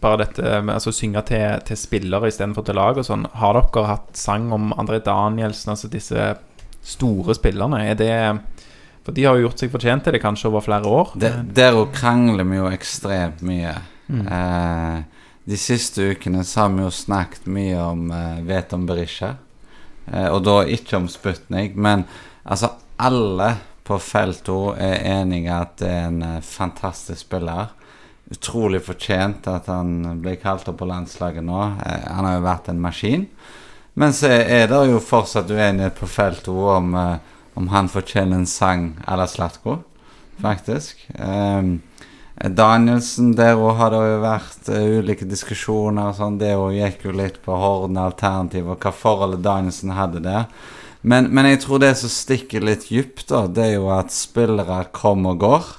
bare 0.00 0.24
dette 0.24 0.60
med 0.62 0.76
altså, 0.76 0.92
synge 0.94 1.22
til, 1.28 1.62
til 1.66 1.80
spillere 1.80 2.30
istedenfor 2.30 2.66
til 2.66 2.78
lag 2.78 3.00
og 3.00 3.06
sånn. 3.06 3.26
Har 3.40 3.58
dere 3.58 3.86
hatt 3.90 4.12
sang 4.18 4.50
om 4.54 4.70
André 4.76 5.00
Danielsen, 5.04 5.72
altså 5.74 5.90
disse 5.92 6.34
store 6.86 7.34
spillerne? 7.36 7.82
Er 7.90 7.98
det 7.98 8.12
For 9.06 9.14
de 9.14 9.22
har 9.22 9.36
jo 9.38 9.44
gjort 9.46 9.60
seg 9.62 9.70
fortjent 9.70 10.02
til 10.02 10.16
det 10.16 10.22
kanskje 10.22 10.48
over 10.50 10.64
flere 10.66 10.88
år. 10.90 11.12
Det- 11.14 11.54
Der 11.54 11.72
òg 11.78 11.92
krangler 11.94 12.42
vi 12.44 12.56
jo 12.56 12.66
ekstremt 12.70 13.40
mye. 13.42 13.74
Mm. 14.10 14.26
Eh, 14.26 15.02
de 15.46 15.56
siste 15.56 16.08
ukene 16.10 16.42
så 16.42 16.62
har 16.64 16.68
vi 16.74 16.82
jo 16.82 16.90
snakket 16.90 17.46
mye 17.46 17.78
om 17.78 18.10
eh, 18.10 18.40
Vet 18.42 18.72
om 18.74 18.84
Berisha. 18.86 19.36
Eh, 20.12 20.26
og 20.28 20.42
da 20.42 20.64
ikke 20.64 20.96
om 20.96 21.06
Sputnik, 21.08 21.76
men 21.76 22.04
altså 22.44 22.72
alle 22.98 23.52
på 23.84 24.00
felt 24.02 24.42
2 24.44 24.74
er 24.76 24.98
enige 25.20 25.52
at 25.54 25.76
det 25.78 25.88
er 25.88 26.06
en 26.08 26.22
eh, 26.22 26.40
fantastisk 26.40 27.20
spiller. 27.28 27.68
Utrolig 28.32 28.80
fortjent 28.82 29.46
at 29.46 29.66
han 29.70 30.20
ble 30.20 30.34
kalt 30.42 30.66
opp 30.68 30.78
på 30.80 30.86
landslaget 30.90 31.44
nå. 31.46 31.60
Eh, 31.86 32.08
han 32.10 32.24
har 32.26 32.40
jo 32.40 32.46
vært 32.48 32.68
en 32.72 32.80
maskin. 32.82 33.28
Men 33.96 34.12
så 34.12 34.28
er 34.28 34.68
det 34.68 34.82
jo 34.90 35.00
fortsatt 35.00 35.50
uenighet 35.50 35.96
på 35.96 36.08
feltet 36.10 36.52
om, 36.52 36.94
eh, 36.94 37.18
om 37.56 37.68
han 37.72 37.88
fortjener 37.88 38.42
en 38.42 38.48
sang 38.48 38.90
eller 39.08 39.28
Slatko, 39.30 39.78
faktisk. 40.42 41.00
Um, 41.16 41.78
Danielsen, 42.36 43.30
der 43.32 43.56
òg 43.56 43.78
har 43.78 43.94
det 43.94 44.00
jo 44.02 44.16
vært 44.20 44.68
eh, 44.68 44.88
ulike 45.00 45.24
diskusjoner. 45.28 46.12
Sånn. 46.16 46.36
Det 46.40 46.52
òg 46.52 46.74
gikk 46.76 47.06
jo 47.08 47.14
litt 47.16 47.38
på 47.44 47.56
Horden 47.56 47.96
alternativ 47.96 48.68
og 48.68 48.84
hva 48.84 48.92
forholdet 48.92 49.44
Danielsen 49.46 49.94
hadde 49.96 50.20
der. 50.26 50.50
Men, 51.00 51.30
men 51.32 51.48
jeg 51.48 51.62
tror 51.62 51.80
det 51.80 51.94
som 51.96 52.12
stikker 52.12 52.64
litt 52.66 52.88
dypt, 52.90 53.28
da, 53.30 53.46
det 53.48 53.64
er 53.64 53.74
jo 53.78 53.88
at 53.94 54.12
spillere 54.12 54.82
kommer 54.92 55.36
og 55.36 55.40
går. 55.46 55.72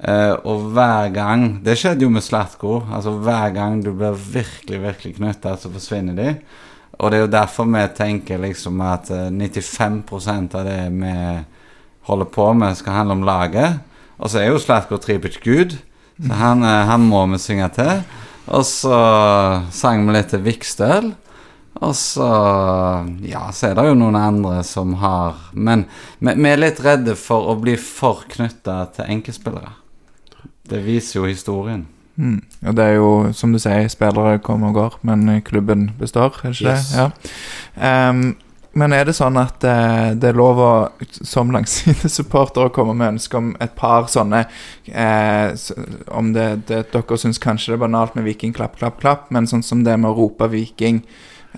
Eh, 0.00 0.32
og 0.48 0.70
hver 0.72 1.10
gang 1.12 1.42
Det 1.60 1.74
skjedde 1.76 2.06
jo 2.06 2.10
med 2.10 2.24
Slatko. 2.24 2.80
Altså 2.90 3.12
Hver 3.20 3.54
gang 3.54 3.78
du 3.84 3.92
blir 3.92 4.16
virkelig 4.16 4.82
virkelig 4.82 5.14
knytta, 5.20 5.54
så 5.60 5.70
forsvinner 5.70 6.18
de. 6.18 6.34
Og 7.00 7.10
det 7.10 7.16
er 7.16 7.24
jo 7.24 7.32
derfor 7.32 7.68
vi 7.72 7.84
tenker 7.96 8.42
liksom 8.42 8.80
at 8.84 9.08
eh, 9.14 9.30
95% 9.32 10.56
av 10.58 10.66
det 10.68 10.80
vi 10.92 11.14
holder 12.10 12.28
på 12.34 12.50
med, 12.54 12.76
skal 12.76 13.00
handle 13.00 13.16
om 13.16 13.24
laget. 13.24 13.80
Og 14.20 14.28
så 14.28 14.42
er 14.42 14.50
jo 14.50 14.60
Slatko 14.60 14.98
Tripic 15.00 15.38
Gud, 15.40 15.78
så 16.20 16.36
han, 16.36 16.64
eh, 16.66 16.84
han 16.90 17.06
må 17.08 17.24
vi 17.32 17.40
synge 17.40 17.70
til. 17.76 18.04
Og 18.50 18.66
så 18.66 19.00
sang 19.72 20.04
vi 20.06 20.16
litt 20.16 20.32
til 20.34 20.44
Vikstøl. 20.44 21.12
Og 21.80 21.94
så 21.96 22.26
Ja, 23.24 23.46
så 23.52 23.70
er 23.70 23.76
det 23.78 23.86
jo 23.86 23.94
noen 23.94 24.16
andre 24.18 24.64
som 24.66 24.94
har 25.00 25.36
Men 25.54 25.86
vi 26.18 26.50
er 26.50 26.60
litt 26.60 26.82
redde 26.84 27.14
for 27.16 27.48
å 27.48 27.60
bli 27.60 27.76
for 27.76 28.26
knytta 28.28 28.90
til 28.96 29.08
enkeltspillere. 29.16 29.72
Det 30.68 30.82
viser 30.84 31.20
jo 31.20 31.30
historien. 31.30 31.86
Mm. 32.20 32.42
Og 32.68 32.76
det 32.76 32.84
er 32.84 32.98
jo, 32.98 33.10
som 33.32 33.54
du 33.54 33.58
sier, 33.62 33.88
spillere 33.88 34.42
kommer 34.44 34.70
og 34.70 34.76
går, 34.76 35.00
men 35.08 35.24
eh, 35.32 35.42
klubben 35.46 35.90
består, 35.98 36.36
er 36.44 36.52
det 36.52 36.60
ikke 36.60 36.74
Yes. 36.74 36.92
det? 36.92 37.08
Ja. 37.80 38.08
Um, 38.10 38.36
men 38.72 38.92
er 38.94 39.08
det 39.08 39.16
sånn 39.18 39.34
at 39.40 39.64
uh, 39.66 40.12
det 40.14 40.28
er 40.30 40.36
lov 40.38 40.60
å, 40.62 40.72
som 41.26 41.50
langsidesupporter, 41.50 42.64
å 42.68 42.74
komme 42.74 42.94
med 42.94 43.16
ønske 43.16 43.40
om 43.40 43.50
et 43.58 43.72
par 43.78 44.06
sånne 44.12 44.44
uh, 44.44 45.48
Om 46.20 46.30
det, 46.36 46.46
det 46.68 46.84
dere 46.92 47.18
syns 47.18 47.42
kanskje 47.42 47.72
det 47.72 47.80
er 47.80 47.82
banalt 47.82 48.14
med 48.14 48.28
Viking 48.28 48.54
klapp, 48.54 48.76
klapp, 48.78 49.00
klapp, 49.02 49.26
men 49.34 49.50
sånn 49.50 49.66
som 49.66 49.82
det 49.86 49.96
med 49.98 50.12
å 50.12 50.14
rope 50.20 50.46
Viking 50.52 51.02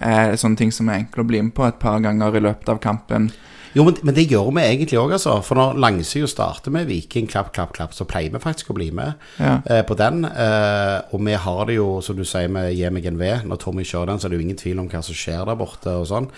uh, 0.01 0.33
Sånne 0.41 0.57
ting 0.63 0.73
som 0.73 0.89
er 0.89 1.03
enkle 1.03 1.27
å 1.27 1.29
bli 1.29 1.43
med 1.45 1.53
på 1.59 1.67
et 1.69 1.81
par 1.83 2.01
ganger 2.01 2.39
i 2.39 2.45
løpet 2.49 2.73
av 2.73 2.81
kampen. 2.81 3.29
Jo, 3.75 3.85
men, 3.87 3.97
men 4.05 4.15
det 4.17 4.27
gjør 4.29 4.51
vi 4.53 4.63
egentlig 4.67 4.99
òg, 5.01 5.15
altså. 5.17 5.39
For 5.47 5.57
når 5.57 5.79
langsida 5.81 6.27
starter 6.29 6.75
med 6.75 6.87
Viking, 6.91 7.29
klapp, 7.31 7.53
klapp, 7.57 7.71
klapp, 7.77 7.95
så 7.97 8.05
pleier 8.09 8.33
vi 8.35 8.41
faktisk 8.43 8.69
å 8.73 8.77
bli 8.77 8.91
med 8.93 9.15
Ja. 9.41 9.55
eh, 9.65 9.81
på 9.89 9.97
den. 9.97 10.25
Eh, 10.29 10.99
og 11.15 11.23
vi 11.25 11.33
har 11.47 11.63
det 11.71 11.79
jo, 11.79 11.87
som 12.05 12.19
du 12.19 12.25
sier, 12.29 12.51
med 12.53 12.75
Gi 12.77 12.91
meg 12.93 13.07
en 13.09 13.17
V. 13.21 13.31
Når 13.49 13.63
Tommy 13.63 13.87
kjører 13.89 14.13
den, 14.13 14.21
så 14.21 14.29
er 14.29 14.35
det 14.35 14.41
jo 14.43 14.47
ingen 14.49 14.61
tvil 14.61 14.83
om 14.83 14.91
hva 14.93 15.01
som 15.07 15.17
skjer 15.17 15.47
der 15.49 15.57
borte 15.57 15.95
og 16.03 16.07
sånn. 16.11 16.29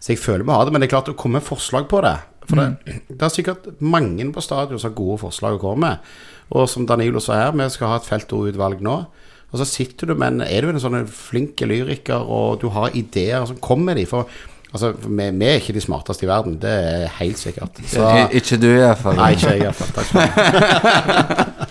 Så 0.00 0.14
jeg 0.14 0.18
føler 0.22 0.42
vi 0.48 0.52
har 0.56 0.64
det, 0.66 0.72
men 0.74 0.80
det 0.82 0.88
er 0.90 0.96
klart 0.96 1.12
å 1.12 1.16
komme 1.20 1.40
forslag 1.44 1.86
på 1.92 2.02
det. 2.02 2.16
For 2.50 2.56
det, 2.58 2.68
det 3.18 3.22
er 3.22 3.34
sikkert 3.36 3.70
mange 3.80 4.26
på 4.34 4.42
stadion 4.42 4.80
som 4.80 4.90
har 4.90 4.98
gode 4.98 5.20
forslag 5.22 5.58
å 5.58 5.62
komme 5.62 5.86
med. 5.86 6.12
Og 6.50 6.66
som 6.68 6.86
Danilo 6.90 7.20
sa 7.22 7.36
her, 7.44 7.52
vi 7.54 7.68
skal 7.70 7.92
ha 7.94 8.00
et 8.00 8.08
feltordutvalg 8.10 8.80
nå. 8.82 8.98
Og 9.50 9.58
så 9.58 9.66
sitter 9.66 10.06
du 10.10 10.14
med 10.14 10.32
en 10.40 10.42
Er 10.46 10.62
du 10.62 10.68
en 10.70 10.78
sånn 10.82 11.06
flink 11.10 11.58
lyriker, 11.66 12.22
og 12.22 12.60
du 12.62 12.68
har 12.74 12.90
ideer, 12.94 13.42
så 13.46 13.54
kom 13.62 13.82
med 13.86 13.98
de. 13.98 14.04
For 14.06 14.26
altså, 14.72 14.92
vi, 15.06 15.26
vi 15.40 15.46
er 15.50 15.58
ikke 15.60 15.74
de 15.76 15.82
smarteste 15.84 16.26
i 16.26 16.30
verden, 16.30 16.58
det 16.62 16.70
er 16.70 17.08
helt 17.20 17.38
sikkert. 17.40 17.80
Så, 17.90 18.04
I, 18.06 18.26
ikke 18.40 18.58
du, 18.62 18.68
iallfall. 18.76 19.16
nei, 19.20 19.32
ikke 19.36 19.54
jeg 19.54 19.66
iallfall. 19.66 19.90
Takk 19.96 20.06
skal 20.10 20.20
du 20.20 20.26
ha. 20.30 21.66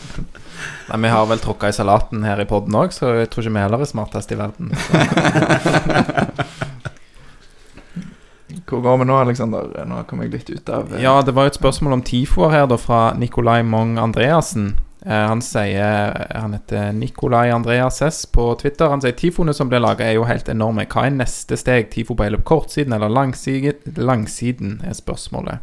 Nei, 0.90 0.98
Vi 1.06 1.10
har 1.14 1.26
vel 1.30 1.38
tråkka 1.44 1.70
i 1.70 1.76
salaten 1.76 2.24
her 2.26 2.40
i 2.42 2.48
poden 2.50 2.74
òg, 2.80 2.90
så 2.96 3.12
jeg 3.20 3.30
tror 3.30 3.44
ikke 3.46 3.54
vi 3.60 3.62
heller 3.62 3.84
er 3.86 3.90
smartest 3.92 4.32
i 4.34 4.40
verden. 4.40 4.72
Hvor 8.70 8.82
går 8.86 8.98
vi 9.02 9.06
nå, 9.10 9.16
Aleksander? 9.18 9.72
Nå 9.90 10.04
kom 10.10 10.22
jeg 10.24 10.34
litt 10.34 10.50
ut 10.54 10.70
av 10.74 10.92
eh, 10.94 11.02
Ja, 11.02 11.16
det 11.26 11.34
var 11.38 11.48
jo 11.48 11.54
et 11.54 11.58
spørsmål 11.58 11.96
om 12.00 12.04
tifoer 12.06 12.54
her, 12.54 12.66
da, 12.70 12.78
fra 12.78 13.00
Nikolai 13.18 13.62
Mong 13.66 13.98
Andreassen. 14.02 14.76
Eh, 15.06 15.26
han 15.28 15.42
sier 15.42 16.28
Han 16.36 16.54
heter 16.54 16.92
Nikolai 16.92 17.50
Andreas 17.52 18.02
S 18.02 18.26
på 18.26 18.52
Twitter. 18.60 18.90
Han 18.92 19.02
sier 19.02 19.16
tifoene 19.18 19.54
som 19.56 19.70
blir 19.72 19.84
laga, 19.84 20.06
er 20.06 20.18
jo 20.20 20.28
helt 20.28 20.50
enorme. 20.52 20.88
Hva 20.92 21.08
er 21.08 21.16
neste 21.16 21.58
steg? 21.60 21.92
Tifo 21.94 22.18
på 22.18 22.28
hele 22.28 22.42
kortsiden 22.44 22.96
eller 22.96 23.12
langsiden? 23.12 23.96
Langsiden 23.98 24.80
er 24.84 24.98
spørsmålet. 24.98 25.60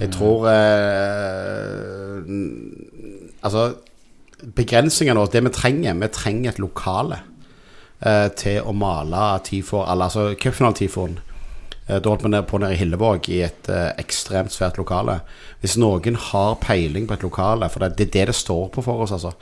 Jeg 0.00 0.10
tror 0.12 0.48
eh, 0.50 2.24
Altså, 3.46 3.76
begrensningene 4.42 5.20
våre 5.20 5.30
Det 5.32 5.44
vi 5.46 5.52
trenger, 5.54 5.94
vi 5.94 6.08
trenger 6.12 6.50
et 6.50 6.58
lokale 6.58 7.20
eh, 8.02 8.26
til 8.36 8.66
å 8.66 8.74
male 8.76 9.28
tifor, 9.46 9.86
eller 9.86 10.10
altså 10.10 10.34
cupfinaletifoen. 10.34 11.20
Eh, 11.86 12.00
da 12.00 12.10
holdt 12.10 12.26
vi 12.26 12.32
ned 12.34 12.48
på 12.50 12.60
nede 12.62 12.74
i 12.74 12.80
Hillevåg 12.80 13.30
i 13.32 13.40
et 13.46 13.70
eh, 13.72 13.92
ekstremt 14.02 14.54
svært 14.54 14.80
lokale. 14.80 15.20
Hvis 15.62 15.78
noen 15.80 16.18
har 16.30 16.58
peiling 16.62 17.08
på 17.08 17.16
et 17.16 17.26
lokale, 17.26 17.70
for 17.72 17.82
det, 17.82 17.94
er 17.94 18.12
det 18.12 18.28
det 18.32 18.36
står 18.36 18.68
på 18.74 18.84
for 18.84 19.06
oss, 19.06 19.14
altså. 19.16 19.34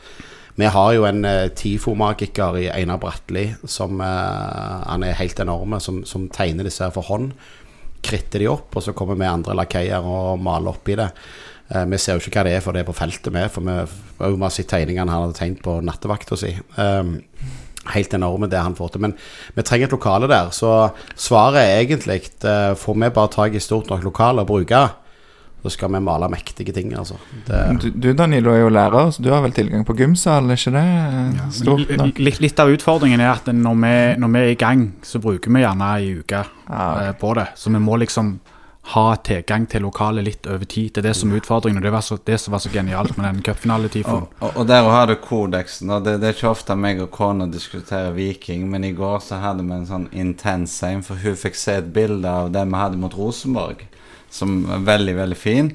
Vi 0.54 0.68
har 0.70 0.92
jo 0.94 1.02
en 1.02 1.24
uh, 1.26 1.48
TIFO-magiker 1.50 2.60
i 2.60 2.68
Einar 2.70 3.00
Bratli 3.02 3.48
som 3.66 3.98
eh, 3.98 4.76
Han 4.86 5.02
er 5.02 5.16
helt 5.18 5.40
enorme, 5.42 5.80
som, 5.82 6.04
som 6.06 6.28
tegner 6.30 6.68
disse 6.68 6.84
her 6.84 6.94
for 6.94 7.02
hånd 7.08 7.32
kritter 8.04 8.42
de 8.42 8.50
opp, 8.52 8.74
og 8.76 8.84
så 8.84 8.94
kommer 8.96 9.18
vi 9.18 9.28
andre 9.28 9.56
lakeier 9.56 10.04
og 10.04 10.40
maler 10.42 10.74
oppi 10.74 10.96
det. 11.00 11.08
Eh, 11.72 11.84
vi 11.90 12.00
ser 12.00 12.18
jo 12.18 12.24
ikke 12.24 12.40
hva 12.40 12.46
det 12.48 12.56
er, 12.58 12.64
for 12.64 12.76
det 12.76 12.84
er 12.84 12.88
på 12.90 12.96
feltet 12.96 13.32
med, 13.34 13.50
for 13.52 13.64
vi 13.64 13.76
har 14.20 14.34
jo 14.34 14.50
sett 14.52 14.70
tegningene 14.72 15.10
han 15.10 15.26
hadde 15.26 15.38
tegnet 15.38 15.64
på 15.64 15.78
nattevakta 15.84 16.38
si. 16.38 16.52
Um, 16.76 17.16
helt 17.92 18.14
enorme 18.16 18.48
det 18.50 18.62
han 18.62 18.76
får 18.78 18.94
til. 18.94 19.04
Men 19.06 19.16
vi 19.54 19.62
trenger 19.66 19.90
et 19.90 19.96
lokale 19.96 20.28
der, 20.30 20.52
så 20.54 20.90
svaret 21.16 21.62
er 21.62 21.80
egentlig 21.84 22.20
eh, 22.44 22.74
får 22.78 23.00
vi 23.00 23.14
bare 23.16 23.32
tak 23.34 23.56
i 23.56 23.62
stort 23.62 23.90
nok 23.92 24.04
lokale 24.06 24.44
å 24.44 24.48
bruke, 24.48 24.84
så 25.64 25.70
skal 25.72 25.94
vi 25.94 26.00
male 26.04 26.26
mektige 26.28 26.74
ting, 26.76 26.90
altså. 26.92 27.16
Det, 27.46 27.58
du, 27.80 27.86
du 27.96 28.10
Danilo 28.12 28.52
er 28.52 28.66
jo 28.66 28.72
lærer, 28.72 29.08
så 29.16 29.22
du 29.24 29.30
har 29.32 29.40
vel 29.40 29.54
tilgang 29.56 29.86
på 29.88 29.96
gymsal, 29.96 30.50
er 30.52 30.60
ikke 30.60 30.74
det 30.74 31.46
stort 31.56 31.94
nok? 31.96 32.20
Litt, 32.20 32.40
litt 32.44 32.60
av 32.60 32.72
utfordringen 32.72 33.22
er 33.24 33.30
at 33.32 33.48
når 33.48 33.78
vi, 33.80 33.94
når 34.20 34.34
vi 34.34 34.42
er 34.42 34.52
i 34.52 34.58
gang, 34.60 34.82
så 35.00 35.22
bruker 35.24 35.54
vi 35.54 35.64
gjerne 35.64 35.88
ei 35.96 36.10
uke 36.20 36.42
Ja, 36.68 36.84
eh, 37.06 37.14
på 37.16 37.32
det. 37.38 37.46
Så 37.56 37.72
vi 37.72 37.80
må 37.80 37.96
liksom 38.00 38.34
ha 38.86 39.16
tilgang 39.16 39.64
til 39.66 39.80
lokalet 39.86 40.24
litt 40.26 40.46
over 40.46 40.68
tid. 40.68 40.90
Det 40.92 41.00
er 41.00 41.06
det 41.08 41.14
som 41.16 41.30
er 41.32 41.40
utfordringen, 41.40 41.80
og 41.80 41.86
det 41.86 41.92
var 41.94 42.04
så, 42.04 42.18
det 42.24 42.36
som 42.42 42.52
var 42.52 42.60
så 42.60 42.72
genialt 42.72 43.16
med 43.16 43.24
den 43.24 43.40
cupfinaletifoen. 43.46 44.26
Og, 44.28 44.44
og, 44.44 44.58
og 44.60 44.68
der 44.68 44.88
har 44.92 45.08
du 45.08 45.14
kodeksen. 45.24 45.92
Og 45.94 46.04
det, 46.04 46.18
det 46.20 46.28
er 46.28 46.36
ikke 46.36 46.50
ofte 46.50 46.76
meg 46.76 47.00
og 47.00 47.08
kona 47.14 47.48
diskuterer 47.48 48.12
Viking, 48.12 48.68
men 48.70 48.84
i 48.84 48.92
går 48.92 49.24
så 49.24 49.40
hadde 49.40 49.64
vi 49.64 49.72
en 49.72 49.88
sånn 49.88 50.06
intens 50.12 50.76
en, 50.84 51.00
for 51.06 51.20
hun 51.24 51.40
fikk 51.40 51.56
se 51.56 51.78
et 51.80 51.90
bilde 51.96 52.28
av 52.28 52.52
det 52.52 52.66
vi 52.68 52.80
hadde 52.82 53.00
mot 53.00 53.16
Rosenborg, 53.16 53.86
som 54.28 54.62
er 54.68 54.84
veldig, 54.84 55.18
veldig 55.22 55.40
fin. 55.40 55.72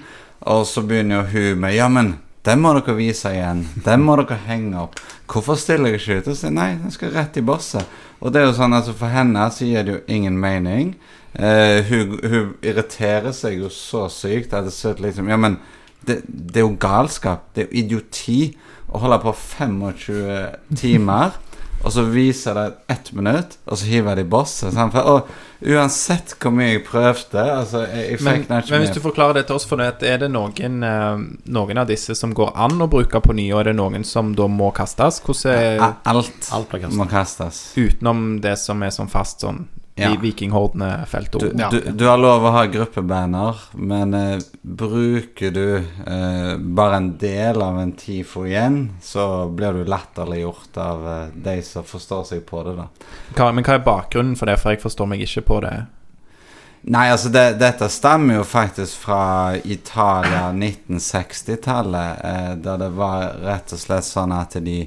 Og 0.53 0.67
så 0.69 0.85
begynner 0.85 1.23
jo 1.23 1.29
hun 1.33 1.63
med 1.65 1.75
Ja, 1.75 1.89
men 1.89 2.19
den 2.45 2.61
må 2.63 2.71
dere 2.77 2.95
vise 2.95 3.33
igjen. 3.35 3.65
Den 3.83 4.05
må 4.05 4.15
dere 4.21 4.37
henge 4.45 4.85
opp. 4.85 5.01
Hvorfor 5.29 5.57
stiller 5.59 5.91
jeg 5.91 5.99
ikke 5.99 6.19
ut? 6.21 6.29
Og 6.31 6.37
sier 6.39 6.53
nei, 6.53 6.71
den 6.79 6.93
skal 6.93 7.11
rett 7.13 7.37
i 7.37 7.43
bosset. 7.45 7.97
Og 8.19 8.31
det 8.33 8.41
er 8.41 8.47
jo 8.47 8.55
sånn, 8.57 8.75
altså 8.75 8.95
For 8.97 9.11
henne 9.11 9.49
så 9.53 9.67
gir 9.67 9.85
det 9.85 9.95
jo 9.97 9.99
ingen 10.07 10.39
mening. 10.39 10.93
Eh, 11.39 11.81
hun, 11.87 12.17
hun 12.19 12.47
irriterer 12.65 13.31
seg 13.35 13.61
jo 13.61 13.69
så 13.71 14.09
sykt 14.11 14.51
det 14.51 14.73
sitter 14.75 15.05
liksom 15.05 15.29
Ja, 15.31 15.37
men 15.39 15.59
det, 16.03 16.21
det 16.27 16.59
er 16.59 16.65
jo 16.67 16.75
galskap. 16.79 17.49
Det 17.55 17.63
er 17.63 17.69
jo 17.69 17.83
idioti 17.83 18.41
å 18.89 18.99
holde 19.03 19.21
på 19.23 19.35
25 19.35 20.75
timer 20.79 21.37
og 21.79 21.93
så 21.95 22.03
viser 22.11 22.57
det 22.57 22.65
ett 22.91 23.11
minutt, 23.15 23.55
og 23.65 23.77
så 23.79 23.85
hiver 23.87 24.15
de 24.19 24.25
bosset. 24.27 24.75
og 24.75 25.29
uansett 25.59 26.35
hvor 26.39 26.51
mye 26.55 26.73
jeg 26.73 26.83
prøvde 26.87 27.39
altså, 27.39 27.85
jeg, 27.87 28.03
jeg 28.11 28.19
Men, 28.23 28.35
fikk 28.35 28.49
nå 28.49 28.59
ikke 28.59 28.73
men 28.73 28.83
hvis 28.83 28.93
du 28.95 29.01
forklarer 29.03 29.39
det 29.39 29.45
til 29.47 29.55
oss, 29.55 29.67
for 29.67 29.79
det, 29.79 29.89
er 30.07 30.21
det 30.23 30.29
noen, 30.31 30.83
eh, 30.83 31.23
noen 31.55 31.81
av 31.81 31.87
disse 31.87 32.15
som 32.15 32.35
går 32.35 32.51
an 32.55 32.83
å 32.83 32.89
bruke 32.91 33.21
på 33.23 33.35
nye, 33.35 33.53
og 33.53 33.63
er 33.63 33.71
det 33.71 33.77
noen 33.79 34.03
som 34.07 34.33
da 34.35 34.47
må 34.51 34.71
kastes? 34.75 35.21
Hvordan 35.23 35.55
er 35.55 35.83
Alt 36.03 36.51
Alt 36.55 36.77
må 36.95 37.07
kastes. 37.11 37.69
Utenom 37.79 38.39
det 38.43 38.57
som 38.59 38.83
er 38.83 38.95
sånn 38.95 39.11
fast 39.11 39.47
sånn 39.47 39.67
Ja. 39.99 40.13
i 40.13 40.17
vikinghordene 40.21 41.05
feltord? 41.11 41.41
Du, 41.41 41.51
Ja. 41.59 41.69
du, 41.73 41.79
du 41.91 42.05
har 42.07 42.17
lov 42.17 42.45
å 42.47 42.53
ha 42.55 42.63
gruppebander, 42.71 43.59
men 43.75 44.13
eh, 44.17 44.39
bruker 44.61 45.51
du 45.55 45.65
eh, 45.77 46.55
bare 46.57 46.95
en 47.01 47.11
del 47.21 47.61
av 47.61 47.79
en 47.81 47.91
TIFO 47.99 48.45
igjen, 48.47 48.81
så 49.03 49.49
blir 49.51 49.73
du 49.79 49.85
latterliggjort 49.89 50.77
av 50.81 51.07
eh, 51.13 51.23
de 51.49 51.59
som 51.67 51.83
forstår 51.87 52.23
seg 52.33 52.43
på 52.49 52.63
det, 52.67 52.75
da. 52.79 52.89
Hva, 53.37 53.51
men 53.53 53.63
hva 53.67 53.77
er 53.79 53.85
bakgrunnen 53.87 54.35
for 54.39 54.49
det? 54.49 54.57
For 54.63 54.73
jeg 54.75 54.83
forstår 54.87 55.09
meg 55.13 55.25
ikke 55.27 55.45
på 55.53 55.61
det. 55.67 55.77
Nei, 56.89 57.09
altså 57.11 57.27
det, 57.27 57.57
dette 57.59 57.89
stammer 57.91 58.37
jo 58.37 58.43
faktisk 58.47 59.01
fra 59.03 59.51
Italia 59.67 60.45
1960-tallet, 60.55 62.21
eh, 62.23 62.51
der 62.63 62.77
det 62.77 62.89
var 62.95 63.33
rett 63.43 63.73
og 63.75 63.81
slett 63.81 64.07
sånn 64.07 64.31
at 64.35 64.55
de, 64.63 64.77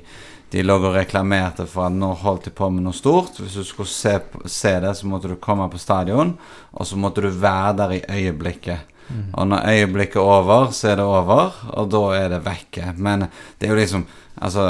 de 0.53 0.63
lå 0.63 0.77
og 0.77 0.95
reklamerte 0.95 1.65
for 1.71 1.89
at 1.89 1.97
nå 1.97 2.13
holdt 2.21 2.51
de 2.51 2.55
på 2.55 2.69
med 2.71 2.85
noe 2.85 2.97
stort. 2.97 3.39
Hvis 3.41 3.57
du 3.57 3.65
skulle 3.65 3.89
se, 3.89 4.19
se 4.45 4.73
det, 4.85 4.95
så 4.99 5.09
måtte 5.09 5.31
du 5.33 5.39
komme 5.41 5.69
på 5.73 5.81
stadion, 5.81 6.35
og 6.73 6.89
så 6.89 6.99
måtte 7.01 7.25
du 7.25 7.31
være 7.33 7.77
der 7.81 7.95
i 7.97 8.03
øyeblikket. 8.21 8.89
Og 9.37 9.47
når 9.49 9.67
øyeblikket 9.69 10.17
er 10.17 10.29
over, 10.39 10.71
så 10.73 10.93
er 10.93 10.97
det 11.01 11.05
over, 11.05 11.57
og 11.77 11.89
da 11.93 12.03
er 12.17 12.29
det 12.33 12.45
vekke. 12.47 12.93
Men 12.97 13.27
det 13.59 13.69
er 13.69 13.75
jo 13.75 13.81
liksom 13.81 14.05
Altså, 14.41 14.65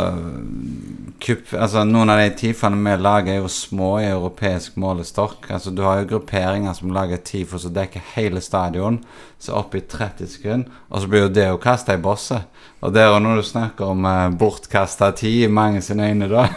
kupp, 1.23 1.53
altså 1.55 1.85
Noen 1.87 2.11
av 2.11 2.19
de 2.19 2.33
tifene 2.37 2.81
vi 2.83 2.97
lager, 2.99 3.37
er 3.37 3.45
jo 3.45 3.51
små 3.53 3.93
i 4.03 4.09
europeisk 4.11 4.77
målestokk. 4.81 5.47
Altså 5.55 5.71
Du 5.71 5.85
har 5.87 6.01
jo 6.01 6.09
grupperinger 6.17 6.75
som 6.75 6.93
lager 6.95 7.23
tifo 7.23 7.61
som 7.63 7.75
dekker 7.75 8.03
hele 8.17 8.43
stadion, 8.43 8.99
så 9.39 9.57
opp 9.61 9.77
i 9.79 9.85
30 9.87 10.29
sekunder, 10.35 10.83
og 10.91 11.03
så 11.03 11.11
blir 11.11 11.27
jo 11.27 11.33
det 11.39 11.49
å 11.53 11.63
kaste 11.63 11.95
i 11.95 12.03
bosse. 12.03 12.43
Og 12.83 12.93
det 12.95 13.05
er 13.05 13.13
jo 13.13 13.23
når 13.23 13.41
du 13.41 13.47
snakker 13.47 13.95
om 13.95 14.07
eh, 14.07 14.29
bortkasta 14.39 15.13
tid 15.19 15.47
i 15.47 15.51
mange 15.51 15.83
sine 15.83 16.11
øyne, 16.11 16.31
da. 16.31 16.49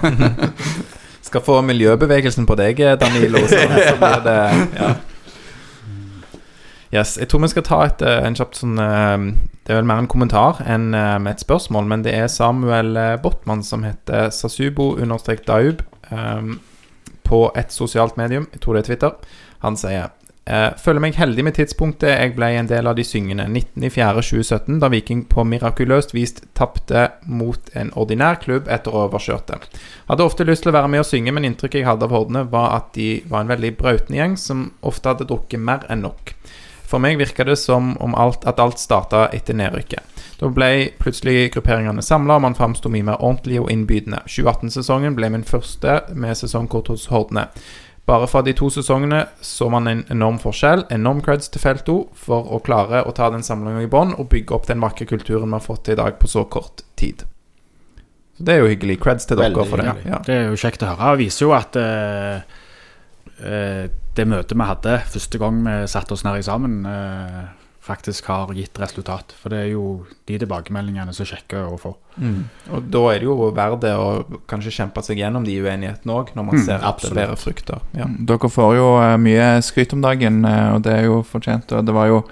Skal 1.26 1.42
få 1.46 1.62
miljøbevegelsen 1.66 2.46
på 2.46 2.58
deg, 2.58 2.82
Danilo, 3.02 3.42
så, 3.50 3.62
så 3.70 3.98
blir 4.02 4.26
det 4.26 4.40
ja. 4.82 4.94
Yes, 6.96 7.18
Jeg 7.18 7.28
tror 7.28 7.42
vi 7.44 7.52
skal 7.52 7.66
ta 7.66 7.82
et, 7.84 8.02
eh, 8.02 8.24
en 8.24 8.38
kjapt 8.38 8.62
sånn 8.62 8.80
eh, 8.80 9.24
Det 9.66 9.74
er 9.74 9.82
vel 9.82 9.88
mer 9.90 10.04
en 10.04 10.12
kommentar 10.12 10.62
enn 10.64 10.94
eh, 10.96 11.32
et 11.32 11.42
spørsmål, 11.44 11.88
men 11.92 12.06
det 12.06 12.14
er 12.16 12.32
Samuel 12.32 12.96
Botman 13.24 13.66
som 13.66 13.84
heter 13.84 14.30
Sasubo-daub 14.32 15.82
eh, 16.12 16.52
på 17.26 17.40
et 17.58 17.74
sosialt 17.74 18.16
medium, 18.22 18.46
jeg 18.54 18.62
tror 18.62 18.78
det 18.78 18.84
er 18.84 18.92
Twitter. 18.92 19.34
Han 19.66 19.76
sier 19.80 20.14
Føler 20.78 21.02
meg 21.02 21.16
heldig 21.18 21.42
med 21.42 21.56
tidspunktet 21.58 22.12
jeg 22.12 22.36
ble 22.36 22.52
en 22.54 22.68
del 22.70 22.86
av 22.86 22.94
de 22.94 23.02
syngende 23.02 23.48
19.04.2017, 23.50 24.76
da 24.78 24.92
Viking 24.94 25.24
på 25.26 25.42
mirakuløst 25.42 26.14
vis 26.14 26.36
tapte 26.54 27.08
mot 27.26 27.72
en 27.74 27.90
ordinær 27.98 28.38
klubb 28.44 28.70
etter 28.70 28.94
å 28.94 29.00
ha 29.00 29.08
overkjørt 29.08 29.50
det. 29.50 29.58
Hadde 30.06 30.28
ofte 30.30 30.46
lyst 30.46 30.62
til 30.62 30.70
å 30.70 30.76
være 30.76 30.92
med 30.94 31.02
og 31.02 31.10
synge, 31.10 31.34
men 31.34 31.50
inntrykket 31.50 31.82
jeg 31.82 31.88
hadde 31.90 32.06
av 32.06 32.14
Hordene, 32.14 32.46
var 32.54 32.76
at 32.78 32.94
de 32.94 33.24
var 33.26 33.42
en 33.42 33.50
veldig 33.56 33.74
brautende 33.82 34.22
gjeng 34.22 34.38
som 34.38 34.68
ofte 34.86 35.16
hadde 35.16 35.26
drukket 35.34 35.66
mer 35.66 35.90
enn 35.90 36.06
nok. 36.06 36.36
For 36.86 37.02
meg 37.02 37.18
virka 37.20 37.46
det 37.48 37.58
som 37.62 37.96
om 38.04 38.16
alt, 38.16 38.46
at 38.46 38.60
alt 38.62 38.80
starta 38.82 39.28
etter 39.34 39.58
nedrykket. 39.58 40.22
Da 40.40 40.50
ble 40.52 40.92
plutselig 41.00 41.54
grupperingene 41.56 42.04
samla, 42.04 42.38
og 42.38 42.46
man 42.46 42.58
framsto 42.58 42.92
mye 42.92 43.08
mer 43.08 43.22
ordentlig 43.24 43.62
og 43.62 43.72
innbydende. 43.72 44.22
2018-sesongen 44.28 45.16
ble 45.18 45.32
min 45.34 45.48
første 45.48 46.02
med 46.14 46.38
sesongkort 46.38 46.92
hos 46.92 47.08
Hordene. 47.14 47.48
Bare 48.06 48.28
fra 48.30 48.44
de 48.46 48.54
to 48.54 48.68
sesongene 48.70 49.24
så 49.42 49.66
man 49.74 49.88
en 49.90 50.04
enorm 50.14 50.38
forskjell. 50.42 50.84
Enorm 50.94 51.24
creds 51.26 51.50
til 51.50 51.64
Felto 51.64 51.96
for 52.14 52.52
å 52.54 52.60
klare 52.66 53.02
å 53.02 53.14
ta 53.18 53.32
den 53.34 53.46
samlinga 53.46 53.82
i 53.82 53.90
bånn 53.90 54.14
og 54.20 54.30
bygge 54.30 54.54
opp 54.54 54.68
den 54.70 54.84
vakre 54.84 55.08
kulturen 55.10 55.50
vi 55.50 55.58
har 55.58 55.66
fått 55.66 55.88
til 55.88 55.98
i 55.98 56.02
dag 56.04 56.20
på 56.22 56.30
så 56.30 56.44
kort 56.46 56.86
tid. 57.00 57.24
Så 58.38 58.44
Det 58.44 58.54
er 58.54 58.62
jo 58.62 58.70
hyggelig. 58.70 59.00
Creds 59.02 59.26
til 59.26 59.40
Veldig 59.40 59.58
dere 59.58 59.72
for 59.72 59.82
det. 59.82 59.96
Ja. 60.06 60.20
Det 60.28 60.36
er 60.36 60.46
jo 60.52 60.60
kjekt 60.60 60.84
å 60.84 60.92
høre. 60.92 61.16
Det 61.16 61.24
viser 61.24 61.48
jo 61.48 61.56
at 61.58 61.80
eh, 61.82 62.62
det 63.40 64.28
møtet 64.28 64.56
vi 64.58 64.64
hadde 64.70 64.98
første 65.12 65.38
gang 65.42 65.62
vi 65.66 65.76
satte 65.92 66.14
oss 66.16 66.24
ned 66.24 66.40
i 66.40 66.46
sammen, 66.48 66.86
eh, 66.88 67.44
faktisk 67.86 68.26
har 68.32 68.48
gitt 68.58 68.80
resultat. 68.82 69.36
For 69.38 69.50
det 69.54 69.60
er 69.60 69.68
jo 69.76 70.06
de 70.26 70.40
tilbakemeldingene 70.42 71.14
som 71.14 71.28
sjekker 71.30 71.68
å 71.70 71.76
få. 71.78 71.92
Mm. 72.18 72.40
Og 72.74 72.88
da 72.90 73.02
er 73.12 73.20
det 73.22 73.28
jo 73.28 73.52
verdt 73.54 73.82
det 73.84 73.92
å 73.94 74.24
kanskje 74.50 74.74
kjempe 74.74 75.04
seg 75.06 75.20
gjennom 75.22 75.46
de 75.46 75.60
uenighetene 75.62 76.16
òg, 76.16 76.32
når 76.34 76.46
man 76.48 76.56
Mm, 76.56 76.66
ser 76.66 76.76
at 76.76 76.82
det 76.82 76.90
absolutt. 76.90 77.20
bærer 77.20 77.38
frukter. 77.38 77.80
Ja. 77.94 78.06
Dere 78.08 78.50
får 78.50 78.76
jo 78.80 78.88
eh, 79.04 79.18
mye 79.18 79.62
skryt 79.62 79.94
om 79.94 80.02
dagen, 80.02 80.44
eh, 80.46 80.74
og 80.74 80.82
det 80.82 80.94
er 80.94 81.04
jo 81.06 81.22
fortjent. 81.22 81.72
Og 81.78 81.86
det 81.86 81.94
var 81.94 82.08
jo 82.08 82.24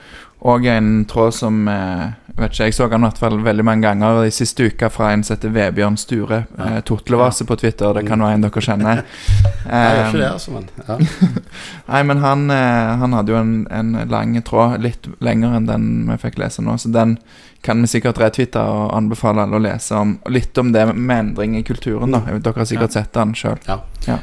òg 0.44 0.66
en 0.66 1.06
tråd 1.06 1.34
som 1.34 1.68
eh, 1.68 2.10
vet 2.36 2.54
ikke, 2.54 2.66
Jeg 2.66 2.74
så 2.74 2.88
han 2.90 3.04
i 3.04 3.08
hvert 3.08 3.20
fall 3.22 3.38
veldig 3.46 3.66
mange 3.66 3.86
ganger 3.88 4.24
de 4.24 4.32
siste 4.34 4.66
uka 4.66 4.90
fra 4.90 5.12
en 5.14 5.24
som 5.24 5.36
heter 5.36 5.54
Vebjørn 5.54 5.98
Sture. 6.02 6.44
Ja. 6.58 6.70
Eh, 6.70 6.82
Totlevase 6.88 7.46
på 7.46 7.58
Twitter, 7.62 7.94
det 7.94 8.08
kan 8.08 8.24
være 8.24 8.40
en 8.40 8.46
dere 8.48 8.64
kjenner. 8.66 9.04
Jeg 9.70 9.98
gjør 9.98 10.08
ikke 10.08 10.18
det, 10.18 10.26
Eh, 10.26 10.34
altså, 10.34 10.52
men 10.52 10.68
ja. 10.88 10.98
Nei, 11.92 12.04
men 12.10 12.24
han, 12.24 12.50
eh, 12.52 12.94
han 13.04 13.14
hadde 13.14 13.32
jo 13.32 13.40
en, 13.40 13.56
en 13.72 13.96
lang 14.10 14.36
tråd, 14.44 14.80
litt 14.84 15.08
lenger 15.24 15.56
enn 15.58 15.70
den 15.70 15.90
vi 16.10 16.18
fikk 16.26 16.40
lese 16.42 16.66
nå. 16.66 16.76
Så 16.82 16.92
den 16.94 17.18
kan 17.64 17.80
vi 17.82 17.88
sikkert 17.88 18.20
retwitte 18.20 18.60
og 18.60 18.92
anbefale 18.98 19.46
alle 19.46 19.56
å 19.60 19.64
lese 19.64 19.96
om. 19.96 20.18
Litt 20.28 20.58
om 20.60 20.74
det 20.76 20.84
med 20.94 21.20
endring 21.20 21.56
i 21.56 21.64
kulturen, 21.64 22.12
da. 22.12 22.26
Dere 22.44 22.60
har 22.60 22.68
sikkert 22.68 22.98
sett 22.98 23.14
den 23.16 23.32
sjøl. 23.38 23.62
Eh, 23.70 24.20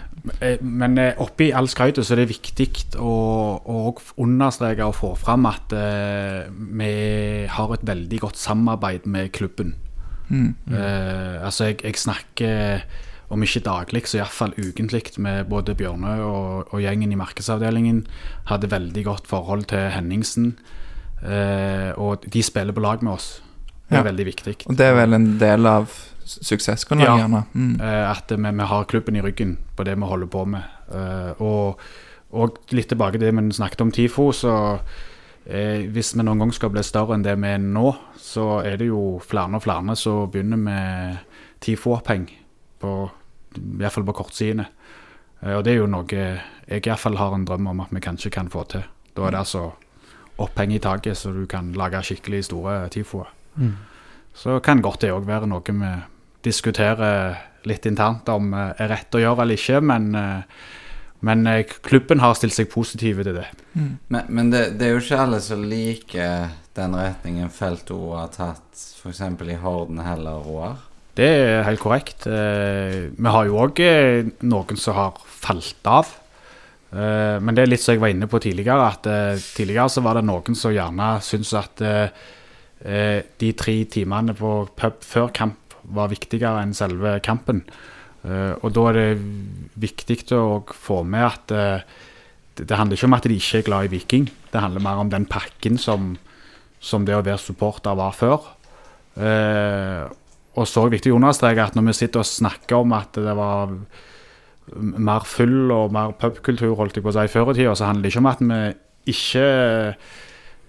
Men 0.60 0.98
eh, 0.98 1.14
oppi 1.22 1.50
all 1.56 1.68
skrytet 1.70 2.06
så 2.06 2.14
er 2.14 2.22
det 2.22 2.32
viktig 2.32 2.68
å, 3.00 3.12
å 3.64 3.92
understreke 4.20 4.84
og 4.84 4.96
få 4.98 5.14
fram 5.16 5.46
at 5.48 5.72
eh, 5.72 6.48
vi 6.50 6.90
har 7.48 7.76
et 7.76 7.86
veldig 7.88 8.18
godt 8.26 8.40
samarbeid 8.40 9.06
med 9.10 9.32
klubben. 9.36 9.76
Mm. 10.30 10.54
Uh, 10.70 11.42
altså, 11.42 11.70
jeg, 11.70 11.80
jeg 11.82 11.98
snakker 11.98 12.84
om 13.34 13.42
ikke 13.42 13.64
daglig, 13.66 14.04
så 14.06 14.20
iallfall 14.20 14.52
ukentlig 14.58 15.16
med 15.18 15.48
både 15.50 15.74
Bjørnø 15.78 16.12
og, 16.22 16.68
og 16.70 16.84
gjengen 16.84 17.10
i 17.10 17.18
markedsavdelingen. 17.18 18.04
Hadde 18.46 18.70
veldig 18.70 19.04
godt 19.08 19.26
forhold 19.30 19.66
til 19.72 19.90
Henningsen, 19.94 20.54
Uh, 21.20 21.92
og 22.00 22.22
de 22.32 22.40
spiller 22.40 22.72
på 22.72 22.80
lag 22.80 23.02
med 23.04 23.12
oss. 23.12 23.42
Det 23.90 23.98
er 23.98 24.04
Ja. 24.04 24.10
veldig 24.10 24.24
viktig. 24.24 24.54
Og 24.66 24.76
det 24.78 24.86
er 24.86 24.94
vel 24.94 25.12
en 25.12 25.38
del 25.38 25.66
av 25.66 25.90
suksess, 26.24 26.84
kan 26.84 26.98
du 26.98 27.04
Ja. 27.04 27.16
gjerne. 27.18 27.44
Mm. 27.54 27.80
Eh, 27.80 28.10
at 28.10 28.30
vi, 28.30 28.36
vi 28.50 28.62
har 28.72 28.84
klubben 28.84 29.16
i 29.16 29.22
ryggen 29.22 29.56
på 29.76 29.84
det 29.84 29.96
vi 29.96 30.02
holder 30.06 30.26
på 30.26 30.44
med. 30.46 30.62
Eh, 30.92 31.40
og, 31.42 31.78
og 32.32 32.58
litt 32.70 32.88
tilbake 32.88 33.18
til 33.18 33.26
det 33.28 33.34
vi 33.34 33.52
snakket 33.52 33.80
om 33.80 33.90
TIFO, 33.92 34.32
så 34.32 34.54
eh, 35.46 35.86
hvis 35.90 36.14
vi 36.16 36.22
noen 36.22 36.38
gang 36.38 36.52
skal 36.52 36.70
bli 36.70 36.82
større 36.82 37.14
enn 37.16 37.22
det 37.26 37.36
vi 37.40 37.48
er 37.54 37.58
nå, 37.58 37.94
så 38.18 38.60
er 38.64 38.76
det 38.76 38.86
jo 38.90 39.20
flere 39.24 39.56
og 39.56 39.62
flere 39.64 39.96
som 39.96 40.30
begynner 40.30 40.56
med 40.60 41.18
TIFO-oppheng, 41.60 42.28
iallfall 42.80 43.10
i 43.56 43.76
hvert 43.80 43.92
fall 43.92 44.04
på 44.06 44.14
kortsidene. 44.14 44.66
Eh, 45.42 45.56
og 45.56 45.64
det 45.64 45.72
er 45.74 45.80
jo 45.82 45.86
noe 45.90 46.06
jeg 46.06 46.40
i 46.70 46.80
hvert 46.86 47.00
fall 47.02 47.16
har 47.18 47.34
en 47.34 47.44
drøm 47.48 47.66
om 47.72 47.80
at 47.80 47.90
vi 47.90 48.00
kanskje 48.00 48.30
kan 48.30 48.48
få 48.52 48.62
til. 48.70 48.84
Da 49.16 49.26
er 49.26 49.30
det 49.34 49.40
altså 49.42 49.72
oppheng 50.40 50.72
i 50.72 50.78
taket, 50.80 51.18
så 51.18 51.32
du 51.34 51.46
kan 51.50 51.72
lage 51.76 51.98
skikkelig 52.06 52.44
store 52.46 52.88
TIFO-er. 52.94 53.28
Mm. 53.56 53.72
Så 54.34 54.60
kan 54.64 54.82
godt 54.82 55.02
det 55.04 55.12
òg 55.12 55.26
være 55.28 55.48
noe 55.50 55.62
vi 55.66 55.92
diskuterer 56.46 57.38
litt 57.68 57.86
internt 57.88 58.28
om 58.32 58.54
eh, 58.54 58.72
er 58.80 58.92
rett 58.94 59.16
å 59.16 59.22
gjøre 59.22 59.44
eller 59.44 59.60
ikke, 59.60 59.80
men, 59.84 60.10
eh, 60.16 60.68
men 61.26 61.46
eh, 61.50 61.74
klubben 61.84 62.22
har 62.24 62.36
stilt 62.38 62.56
seg 62.56 62.70
positive 62.72 63.26
til 63.26 63.40
det. 63.40 63.48
Mm. 63.74 63.90
Men, 64.08 64.22
men 64.28 64.52
det, 64.54 64.64
det 64.80 64.88
er 64.88 64.94
jo 64.94 65.02
ikke 65.04 65.24
alle 65.26 65.42
som 65.44 65.66
liker 65.68 66.54
den 66.76 66.96
retningen 66.96 67.52
Felto 67.52 67.98
har 68.14 68.30
tatt, 68.32 68.70
f.eks. 69.02 69.20
i 69.20 69.60
Horden 69.60 70.00
heller, 70.04 70.40
Roar. 70.46 70.78
Det 71.18 71.26
er 71.26 71.66
helt 71.66 71.82
korrekt. 71.82 72.24
Vi 72.24 73.32
har 73.34 73.48
jo 73.48 73.58
òg 73.60 73.80
noen 74.46 74.78
som 74.80 74.94
har 74.96 75.18
falt 75.26 75.88
av. 75.90 76.12
Eh, 76.94 77.36
Men 77.42 77.52
det 77.52 77.64
er 77.66 77.72
litt 77.74 77.82
som 77.82 77.96
jeg 77.96 78.00
var 78.00 78.14
inne 78.14 78.30
på 78.30 78.40
tidligere, 78.40 78.86
at 78.94 79.08
tidligere 79.58 79.90
så 79.92 80.04
var 80.06 80.16
det 80.16 80.28
noen 80.30 80.56
som 80.56 80.72
gjerne 80.72 81.16
syntes 81.26 81.52
at 81.58 81.82
eh, 82.84 83.22
de 83.40 83.52
tre 83.58 83.76
timene 83.90 84.34
på 84.36 84.52
pub 84.76 85.00
før 85.06 85.32
kamp 85.36 85.76
var 85.90 86.12
viktigere 86.12 86.62
enn 86.62 86.76
selve 86.76 87.18
kampen. 87.24 87.64
Eh, 88.24 88.54
Og 88.60 88.72
da 88.76 88.86
er 88.90 88.98
det 88.98 89.20
viktig 89.80 90.20
å 90.36 90.62
få 90.68 91.02
med 91.04 91.24
at 91.26 91.54
eh, 91.56 91.82
det 92.60 92.76
handler 92.76 92.98
ikke 92.98 93.08
om 93.08 93.16
at 93.16 93.24
de 93.24 93.36
ikke 93.40 93.58
er 93.62 93.66
glad 93.68 93.88
i 93.88 93.92
Viking. 93.94 94.26
Det 94.52 94.60
handler 94.60 94.84
mer 94.84 95.00
om 95.00 95.10
den 95.10 95.24
pakken 95.24 95.78
som, 95.80 96.16
som 96.80 97.06
det 97.08 97.16
å 97.16 97.24
være 97.24 97.40
supporter 97.40 97.96
var 97.96 98.12
før. 98.12 98.50
Eh, 99.16 100.04
og 100.58 100.66
så 100.68 100.82
er 100.82 100.90
det 100.90 100.98
viktig 100.98 101.12
å 101.14 101.20
understreke 101.20 101.64
at 101.64 101.76
når 101.78 101.88
vi 101.88 101.96
sitter 102.02 102.20
og 102.20 102.28
snakker 102.28 102.82
om 102.82 102.92
at 102.96 103.16
det 103.16 103.34
var 103.38 103.72
mer 104.76 105.24
full 105.26 105.70
og 105.74 105.94
mer 105.94 106.12
pubkultur 106.18 106.76
holdt 106.78 106.98
jeg 106.98 107.04
på 107.06 107.10
å 107.10 107.16
si 107.16 107.30
før 107.32 107.52
i 107.52 107.56
tida, 107.58 107.72
så 107.74 107.88
handler 107.88 108.06
det 108.06 108.12
ikke 108.12 108.22
om 108.22 108.30
at 108.30 108.42
vi 108.44 108.60
ikke 109.14 109.46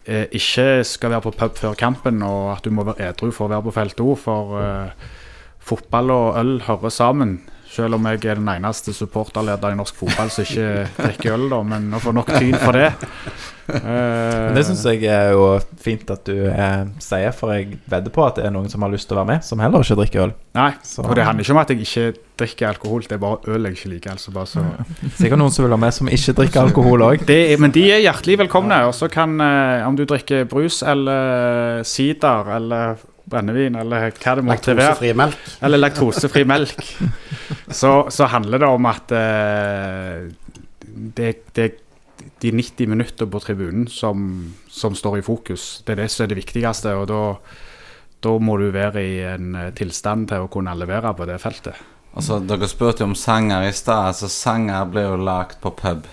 ikke 0.08 0.84
skal 0.88 1.12
være 1.14 1.22
på 1.22 1.34
pub 1.38 1.58
før 1.58 1.74
kampen, 1.78 2.24
og 2.26 2.56
at 2.56 2.66
du 2.66 2.72
må 2.74 2.86
være 2.88 3.12
edru 3.12 3.30
for 3.32 3.46
å 3.46 3.52
være 3.54 3.66
på 3.68 3.74
feltet 3.76 4.02
òg. 4.02 4.18
For, 4.18 4.58
eh, 4.62 5.10
fotball 5.62 6.10
og 6.12 6.40
øl 6.40 6.62
hører 6.66 6.90
sammen. 6.90 7.42
Selv 7.72 7.96
om 7.96 8.08
jeg 8.10 8.20
er 8.28 8.36
den 8.36 8.50
eneste 8.52 8.92
supporterleder 8.94 9.72
i 9.72 9.78
norsk 9.80 9.96
fotball 9.96 10.28
som 10.34 10.44
ikke 10.44 10.90
drikker 10.98 11.38
øl, 11.38 11.48
da. 11.54 11.62
Men 11.64 11.86
å 11.96 12.02
få 12.04 12.12
nok 12.18 12.28
tyn 12.36 12.58
for 12.60 12.76
det 12.76 12.90
Men 13.72 13.86
eh, 13.88 14.54
det 14.58 14.64
syns 14.68 14.82
jeg 14.84 15.06
er 15.08 15.30
jo 15.32 15.46
fint 15.80 16.10
at 16.12 16.26
du 16.28 16.34
eh, 16.50 16.82
sier, 17.00 17.32
for 17.36 17.54
jeg 17.56 17.78
vedder 17.88 18.12
på 18.12 18.26
at 18.26 18.40
det 18.40 18.48
er 18.50 18.52
noen 18.52 18.68
som 18.72 18.84
har 18.84 18.92
lyst 18.92 19.08
til 19.08 19.16
å 19.16 19.22
være 19.22 19.30
med, 19.30 19.46
som 19.48 19.62
heller 19.64 19.86
ikke 19.86 19.96
drikker 20.02 20.24
øl. 20.26 20.34
Nei, 20.58 20.72
Så- 20.84 21.06
og 21.06 21.14
det 21.16 21.24
handler 21.24 21.46
ikke 21.46 21.56
om 21.56 21.62
at 21.62 21.72
jeg 21.72 21.86
ikke 21.86 22.06
drikker 22.42 22.68
alkohol, 22.74 23.06
det 23.08 23.16
er 23.16 23.22
bare 23.22 23.54
øl 23.56 23.70
jeg 23.70 23.78
ikke 23.78 23.92
liker. 23.94 24.18
Altså 24.18 24.34
bare 24.36 24.50
så 24.50 24.66
Sikkert 25.22 25.40
noen 25.40 25.54
som 25.56 25.64
vil 25.64 25.76
ha 25.78 25.80
med 25.80 25.96
som 25.96 26.10
ikke 26.12 26.36
drikker 26.42 26.62
alkohol 26.66 27.06
òg. 27.08 27.24
Men 27.62 27.72
de 27.78 27.86
er 27.94 28.04
hjertelig 28.04 28.42
velkomne. 28.44 28.82
Og 28.90 28.96
så 28.98 29.08
kan, 29.14 29.38
eh, 29.40 29.88
om 29.88 29.96
du 29.96 30.04
drikker 30.10 30.50
brus 30.52 30.82
eller 30.84 31.86
sider 31.88 32.52
eller 32.58 33.00
brennevin 33.32 33.80
eller 33.82 34.12
hva 34.12 34.36
det 34.38 34.46
måtte 34.48 34.76
være, 34.76 34.92
Laktosefri 34.92 35.14
melk. 35.18 35.48
eller 35.68 35.82
laktosefri 35.82 36.44
melk, 36.48 36.84
så, 37.82 37.94
så 38.12 38.30
handler 38.32 38.64
det 38.64 38.70
om 38.70 38.90
at 38.92 39.16
uh, 39.16 40.28
det, 41.18 41.34
det 41.56 41.66
er 41.66 41.80
de 42.42 42.52
90 42.54 42.90
minutter 42.90 43.30
på 43.30 43.40
tribunen 43.42 43.88
som, 43.90 44.54
som 44.70 44.96
står 44.98 45.20
i 45.20 45.26
fokus. 45.26 45.82
Det 45.86 45.94
er 45.96 46.04
det 46.04 46.08
som 46.14 46.26
er 46.26 46.32
det 46.34 46.42
viktigste. 46.42 46.96
og 46.98 47.06
da 47.10 47.22
da 48.22 48.38
må 48.38 48.58
du 48.62 48.70
være 48.74 49.02
i 49.02 49.18
en 49.26 49.56
eh, 49.58 49.72
tilstand 49.78 50.30
til 50.30 50.46
å 50.46 50.50
kunne 50.52 50.76
levere 50.78 51.14
på 51.18 51.26
det 51.30 51.40
feltet. 51.42 51.78
Altså, 52.12 52.42
Dere 52.44 52.68
spurte 52.70 53.06
jo 53.06 53.12
om 53.12 53.18
sanger 53.18 53.66
i 53.66 53.74
stad. 53.74 54.12
Altså, 54.12 54.30
sanger 54.30 54.90
blir 54.92 55.08
jo 55.10 55.22
lagt 55.26 55.62
på 55.64 55.72
pub. 55.78 56.06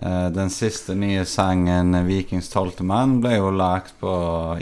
Eh, 0.00 0.26
den 0.34 0.50
siste 0.50 0.96
nye 0.98 1.26
sangen, 1.28 1.94
'Vikings 2.06 2.50
tolvte 2.50 2.86
mann', 2.86 3.20
ble 3.22 3.36
jo 3.36 3.52
lagt 3.54 4.02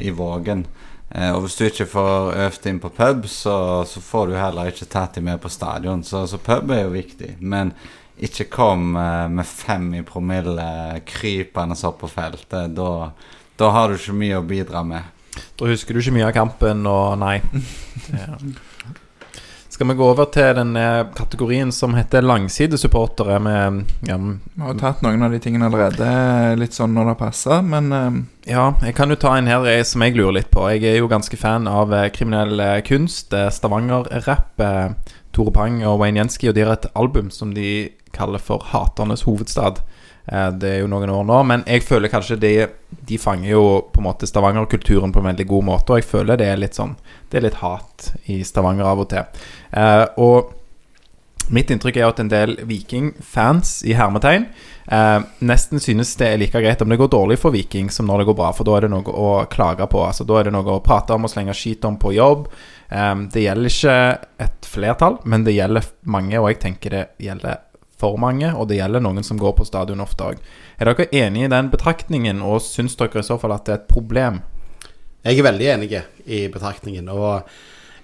i 0.03 0.11
Vågen. 0.11 0.67
Eh, 1.11 1.31
og 1.33 1.45
hvis 1.45 1.57
du 1.57 1.65
ikke 1.69 1.89
får 1.89 2.35
øvd 2.47 2.69
inn 2.69 2.81
på 2.83 2.91
pub, 2.93 3.29
så, 3.33 3.57
så 3.89 4.03
får 4.05 4.29
du 4.29 4.37
heller 4.37 4.73
ikke 4.73 4.91
tatt 4.91 5.17
dem 5.17 5.29
med 5.31 5.41
på 5.41 5.53
stadion. 5.53 6.05
Så, 6.05 6.27
så 6.29 6.41
pub 6.43 6.73
er 6.75 6.85
jo 6.85 6.95
viktig. 6.97 7.37
Men 7.41 7.73
ikke 8.19 8.49
kom 8.53 8.97
eh, 8.99 9.27
med 9.33 9.47
fem 9.47 9.93
i 9.99 10.05
promille 10.07 10.69
krypende 11.09 11.79
opp 11.89 12.03
på 12.03 12.11
feltet. 12.13 12.75
Da, 12.77 12.91
da 13.59 13.71
har 13.75 13.89
du 13.89 13.99
ikke 13.99 14.19
mye 14.19 14.41
å 14.41 14.47
bidra 14.47 14.85
med. 14.87 15.15
Da 15.59 15.69
husker 15.71 15.95
du 15.95 16.03
ikke 16.03 16.17
mye 16.17 16.29
av 16.29 16.35
kampen, 16.37 16.87
og 16.91 17.19
nei. 17.21 17.39
Skal 19.79 19.89
vi 19.89 19.95
gå 19.95 20.07
over 20.11 20.27
til 20.35 20.57
den 20.59 20.73
eh, 20.75 21.05
kategorien 21.15 21.69
som 21.71 21.93
heter 21.95 22.25
langsidesupportere 22.27 23.37
Vi 23.45 24.09
ja, 24.09 24.17
Vi 24.19 24.63
har 24.65 24.79
tatt 24.81 25.05
noen 25.07 25.23
av 25.23 25.31
de 25.31 25.39
tingene 25.39 25.69
allerede, 25.69 26.09
litt 26.59 26.75
sånn 26.75 26.97
når 26.97 27.13
det 27.13 27.15
passer, 27.21 27.61
men 27.63 27.93
eh, 27.95 28.17
ja, 28.51 28.65
jeg 28.83 28.97
kan 28.99 29.15
jo 29.15 29.19
ta 29.23 29.37
en 29.39 29.47
her 29.47 29.69
eh, 29.71 29.85
som 29.87 30.03
jeg 30.03 30.17
lurer 30.19 30.41
litt 30.41 30.51
på. 30.51 30.65
Jeg 30.75 30.83
er 30.83 30.99
jo 30.99 31.07
ganske 31.07 31.39
fan 31.39 31.71
av 31.71 31.95
kriminell 32.11 32.59
kunst, 32.89 33.31
Stavanger-rapp. 33.31 34.65
Tore 35.31 35.55
Pang 35.55 35.79
og 35.87 36.01
Wayne 36.03 36.25
Jenski, 36.25 36.51
og 36.51 36.59
de 36.59 36.65
har 36.67 36.75
et 36.75 36.91
album 36.99 37.31
som 37.31 37.55
de 37.55 37.93
kaller 38.11 38.43
for 38.43 38.67
'Haternes 38.73 39.29
hovedstad'. 39.31 39.79
Det 40.59 40.69
er 40.69 40.81
jo 40.83 40.91
noen 40.91 41.09
år 41.09 41.23
nå, 41.25 41.39
men 41.47 41.63
jeg 41.71 41.87
føler 41.87 42.11
kanskje 42.11 42.37
de, 42.37 42.51
de 43.09 43.17
fanger 43.19 43.53
jo 43.53 43.63
på 43.95 44.03
en 44.03 44.09
måte 44.11 44.27
Stavanger-kulturen 44.27 45.15
på 45.15 45.23
en 45.23 45.31
veldig 45.31 45.47
god 45.47 45.65
måte, 45.71 45.93
og 45.93 46.03
jeg 46.03 46.11
føler 46.11 46.37
det 46.37 46.51
er 46.51 46.61
litt 46.61 46.77
sånn 46.77 46.99
Det 47.31 47.39
er 47.39 47.47
litt 47.47 47.63
hat 47.63 48.11
i 48.27 48.43
Stavanger 48.45 48.91
av 48.91 49.07
og 49.07 49.09
til. 49.15 49.25
Eh, 49.71 50.05
og 50.17 50.55
mitt 51.49 51.71
inntrykk 51.73 51.97
er 51.97 52.09
at 52.09 52.19
en 52.21 52.31
del 52.31 52.57
Viking-fans, 52.69 53.79
i 53.89 53.95
hermetegn, 53.97 54.47
eh, 54.93 55.21
nesten 55.41 55.81
synes 55.81 56.15
det 56.21 56.29
er 56.29 56.41
like 56.41 56.61
greit 56.61 56.83
om 56.85 56.89
det 56.93 56.99
går 57.01 57.09
dårlig 57.13 57.39
for 57.41 57.55
Viking 57.55 57.91
som 57.91 58.07
når 58.07 58.23
det 58.23 58.29
går 58.31 58.39
bra, 58.41 58.51
for 58.53 58.69
da 58.69 58.77
er 58.77 58.87
det 58.87 58.93
noe 58.93 59.15
å 59.15 59.31
klage 59.51 59.87
på. 59.89 60.03
Altså 60.05 60.27
Da 60.29 60.41
er 60.41 60.49
det 60.49 60.53
noe 60.57 60.77
å 60.77 60.85
prate 60.85 61.15
om 61.17 61.25
og 61.25 61.33
slenge 61.33 61.57
skit 61.57 61.85
om 61.89 61.97
på 61.97 62.13
jobb. 62.17 62.49
Eh, 62.91 63.15
det 63.33 63.47
gjelder 63.47 63.73
ikke 63.73 63.97
et 64.45 64.69
flertall, 64.69 65.19
men 65.25 65.45
det 65.45 65.57
gjelder 65.57 65.89
mange, 66.03 66.39
og 66.39 66.53
jeg 66.53 66.61
tenker 66.61 66.91
det 66.91 67.07
gjelder 67.19 67.65
for 67.99 68.19
mange, 68.21 68.53
og 68.55 68.69
det 68.69 68.79
gjelder 68.79 69.03
noen 69.03 69.25
som 69.27 69.39
går 69.41 69.57
på 69.59 69.67
stadion 69.67 70.05
ofte 70.05 70.33
òg. 70.33 70.45
Er 70.79 70.93
dere 70.93 71.09
enig 71.11 71.49
i 71.49 71.51
den 71.51 71.71
betraktningen, 71.73 72.43
og 72.43 72.63
syns 72.63 72.95
dere 72.97 73.25
i 73.25 73.27
så 73.27 73.39
fall 73.41 73.57
at 73.57 73.67
det 73.67 73.75
er 73.75 73.81
et 73.81 73.91
problem? 73.91 74.43
Jeg 75.27 75.41
er 75.41 75.49
veldig 75.49 75.67
enig 75.73 75.91
i 76.31 76.45
betraktningen. 76.53 77.09
Og 77.11 77.43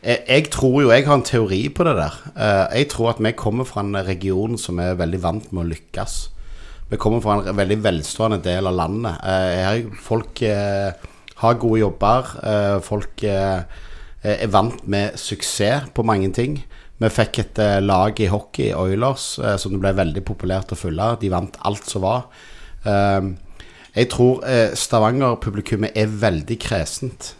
jeg, 0.04 0.50
tror 0.52 0.82
jo 0.82 0.92
Jeg 0.92 1.06
har 1.06 1.16
en 1.16 1.24
teori 1.24 1.62
på 1.72 1.84
det 1.86 1.96
der. 1.96 2.16
Eh, 2.36 2.78
jeg 2.80 2.90
tror 2.92 3.14
at 3.14 3.22
vi 3.24 3.32
kommer 3.32 3.64
fra 3.64 3.80
en 3.80 3.96
region 3.96 4.58
som 4.60 4.78
er 4.82 4.98
veldig 5.00 5.20
vant 5.22 5.52
med 5.52 5.64
å 5.64 5.70
lykkes. 5.70 6.16
Vi 6.90 7.00
kommer 7.00 7.22
fra 7.24 7.38
en 7.40 7.56
veldig 7.56 7.80
velstående 7.84 8.42
del 8.44 8.68
av 8.68 8.76
landet. 8.76 9.16
Eh, 9.24 9.88
folk 10.04 10.42
eh, 10.44 10.92
har 11.40 11.60
gode 11.60 11.80
jobber. 11.80 12.28
folk 12.80 13.24
er 13.24 14.46
vant 14.48 14.86
med 14.86 15.18
suksess 15.18 15.90
på 15.94 16.04
mange 16.06 16.30
ting. 16.32 16.62
Vi 17.00 17.10
fikk 17.10 17.38
et 17.38 17.58
lag 17.82 18.20
i 18.20 18.28
hockey, 18.30 18.70
Oilers, 18.72 19.40
som 19.58 19.74
det 19.74 19.80
ble 19.82 19.92
veldig 19.92 20.22
populært 20.24 20.72
å 20.72 20.78
følge. 20.78 21.18
De 21.20 21.28
vant 21.28 21.58
alt 21.66 21.84
som 21.90 22.06
var. 22.06 22.30
Jeg 23.94 24.08
tror 24.14 24.40
Stavanger-publikummet 24.78 25.98
er 25.98 26.06
veldig 26.06 26.58
kresent. 26.62 27.34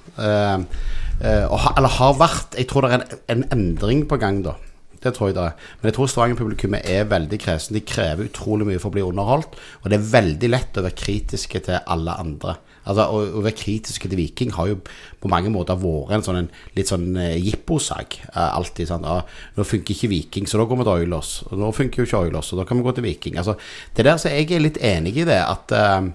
Eh, 1.21 1.67
eller 1.77 1.99
har 1.99 2.21
vært. 2.21 2.59
Jeg 2.59 2.71
tror 2.71 2.87
det 2.87 2.93
er 2.93 3.01
en, 3.01 3.19
en 3.35 3.49
endring 3.55 4.07
på 4.11 4.19
gang, 4.21 4.43
da. 4.47 4.57
Det 5.05 5.13
tror 5.13 5.29
jeg 5.29 5.37
det 5.37 5.43
er. 5.45 5.57
Men 5.81 5.91
jeg 5.91 5.97
tror 5.99 6.09
Stavanger-publikummet 6.09 6.87
er 6.89 7.09
veldig 7.11 7.39
kresen. 7.43 7.77
De 7.77 7.83
krever 7.85 8.31
utrolig 8.31 8.69
mye 8.71 8.81
for 8.81 8.89
å 8.89 8.97
bli 8.97 9.05
underholdt. 9.05 9.59
Og 9.83 9.91
det 9.93 9.99
er 9.99 10.13
veldig 10.15 10.49
lett 10.49 10.81
å 10.81 10.85
være 10.87 10.97
kritiske 10.97 11.61
til 11.67 11.83
alle 11.93 12.15
andre. 12.23 12.57
Altså, 12.85 13.05
Å, 13.05 13.43
være 13.45 13.57
kritiske 13.57 14.09
til 14.09 14.21
Viking 14.21 14.55
har 14.57 14.71
jo 14.71 14.81
på 15.21 15.31
mange 15.33 15.53
måter 15.53 15.79
vært 15.81 16.17
en 16.17 16.25
sånn 16.25 16.41
en, 16.43 16.51
litt 16.77 16.91
sånn 16.93 17.07
eh, 17.21 17.37
jipposak. 17.41 18.19
Eh, 18.31 18.51
alltid 18.59 18.91
sånn 18.91 19.07
ah, 19.09 19.25
'Nå 19.57 19.65
funker 19.69 19.97
ikke 19.97 20.13
Viking, 20.13 20.49
så 20.49 20.61
da 20.61 20.69
går 20.69 20.81
vi 20.81 20.89
til 20.89 20.97
Oilers.' 21.05 21.37
Nå 21.53 21.73
funker 21.77 22.03
jo 22.03 22.09
ikke 22.09 22.25
Oilers, 22.27 22.53
så 22.53 22.61
da 22.61 22.69
kan 22.69 22.81
vi 22.81 22.85
gå 22.85 22.97
til 22.97 23.09
Viking. 23.09 23.39
Altså, 23.41 23.57
det 23.97 24.05
der 24.05 24.21
så 24.21 24.33
Jeg 24.33 24.53
er 24.53 24.65
litt 24.65 24.81
enig 24.81 25.17
i 25.17 25.29
det. 25.29 25.41
At 25.41 25.73
eh, 25.73 26.13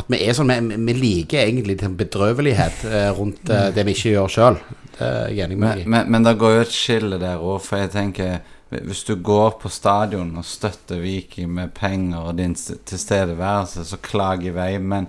at 0.00 0.10
vi 0.12 0.20
er 0.24 0.36
sånn 0.36 0.50
Vi, 0.50 0.78
vi 0.88 0.94
liker 0.98 1.44
egentlig 1.44 1.78
den 1.80 1.96
bedrøvelighet 1.98 2.84
eh, 2.88 3.10
rundt 3.16 3.50
eh, 3.50 3.68
det 3.74 3.84
vi 3.86 3.94
ikke 3.96 4.14
gjør 4.16 4.32
sjøl. 4.36 4.60
Det 4.96 5.06
er 5.06 5.28
jeg 5.32 5.46
enig 5.46 5.58
med 5.58 5.66
Men, 5.66 5.76
deg 5.76 5.84
i. 5.84 5.90
men, 5.94 6.10
men 6.14 6.26
det 6.26 6.38
går 6.40 6.56
jo 6.56 6.64
et 6.64 6.74
skille 6.74 7.20
der 7.22 7.40
òg, 7.40 7.60
for 7.64 7.80
jeg 7.80 7.92
tenker 7.94 8.40
Hvis 8.70 9.02
du 9.08 9.16
går 9.16 9.56
på 9.58 9.68
stadion 9.72 10.36
og 10.38 10.44
støtter 10.46 11.00
Viking 11.02 11.48
med 11.50 11.72
penger 11.74 12.28
og 12.30 12.36
din 12.38 12.54
tilstedeværelse, 12.54 13.82
så 13.84 13.96
klag 13.98 14.44
i 14.46 14.52
vei. 14.54 14.76
Men 14.78 15.08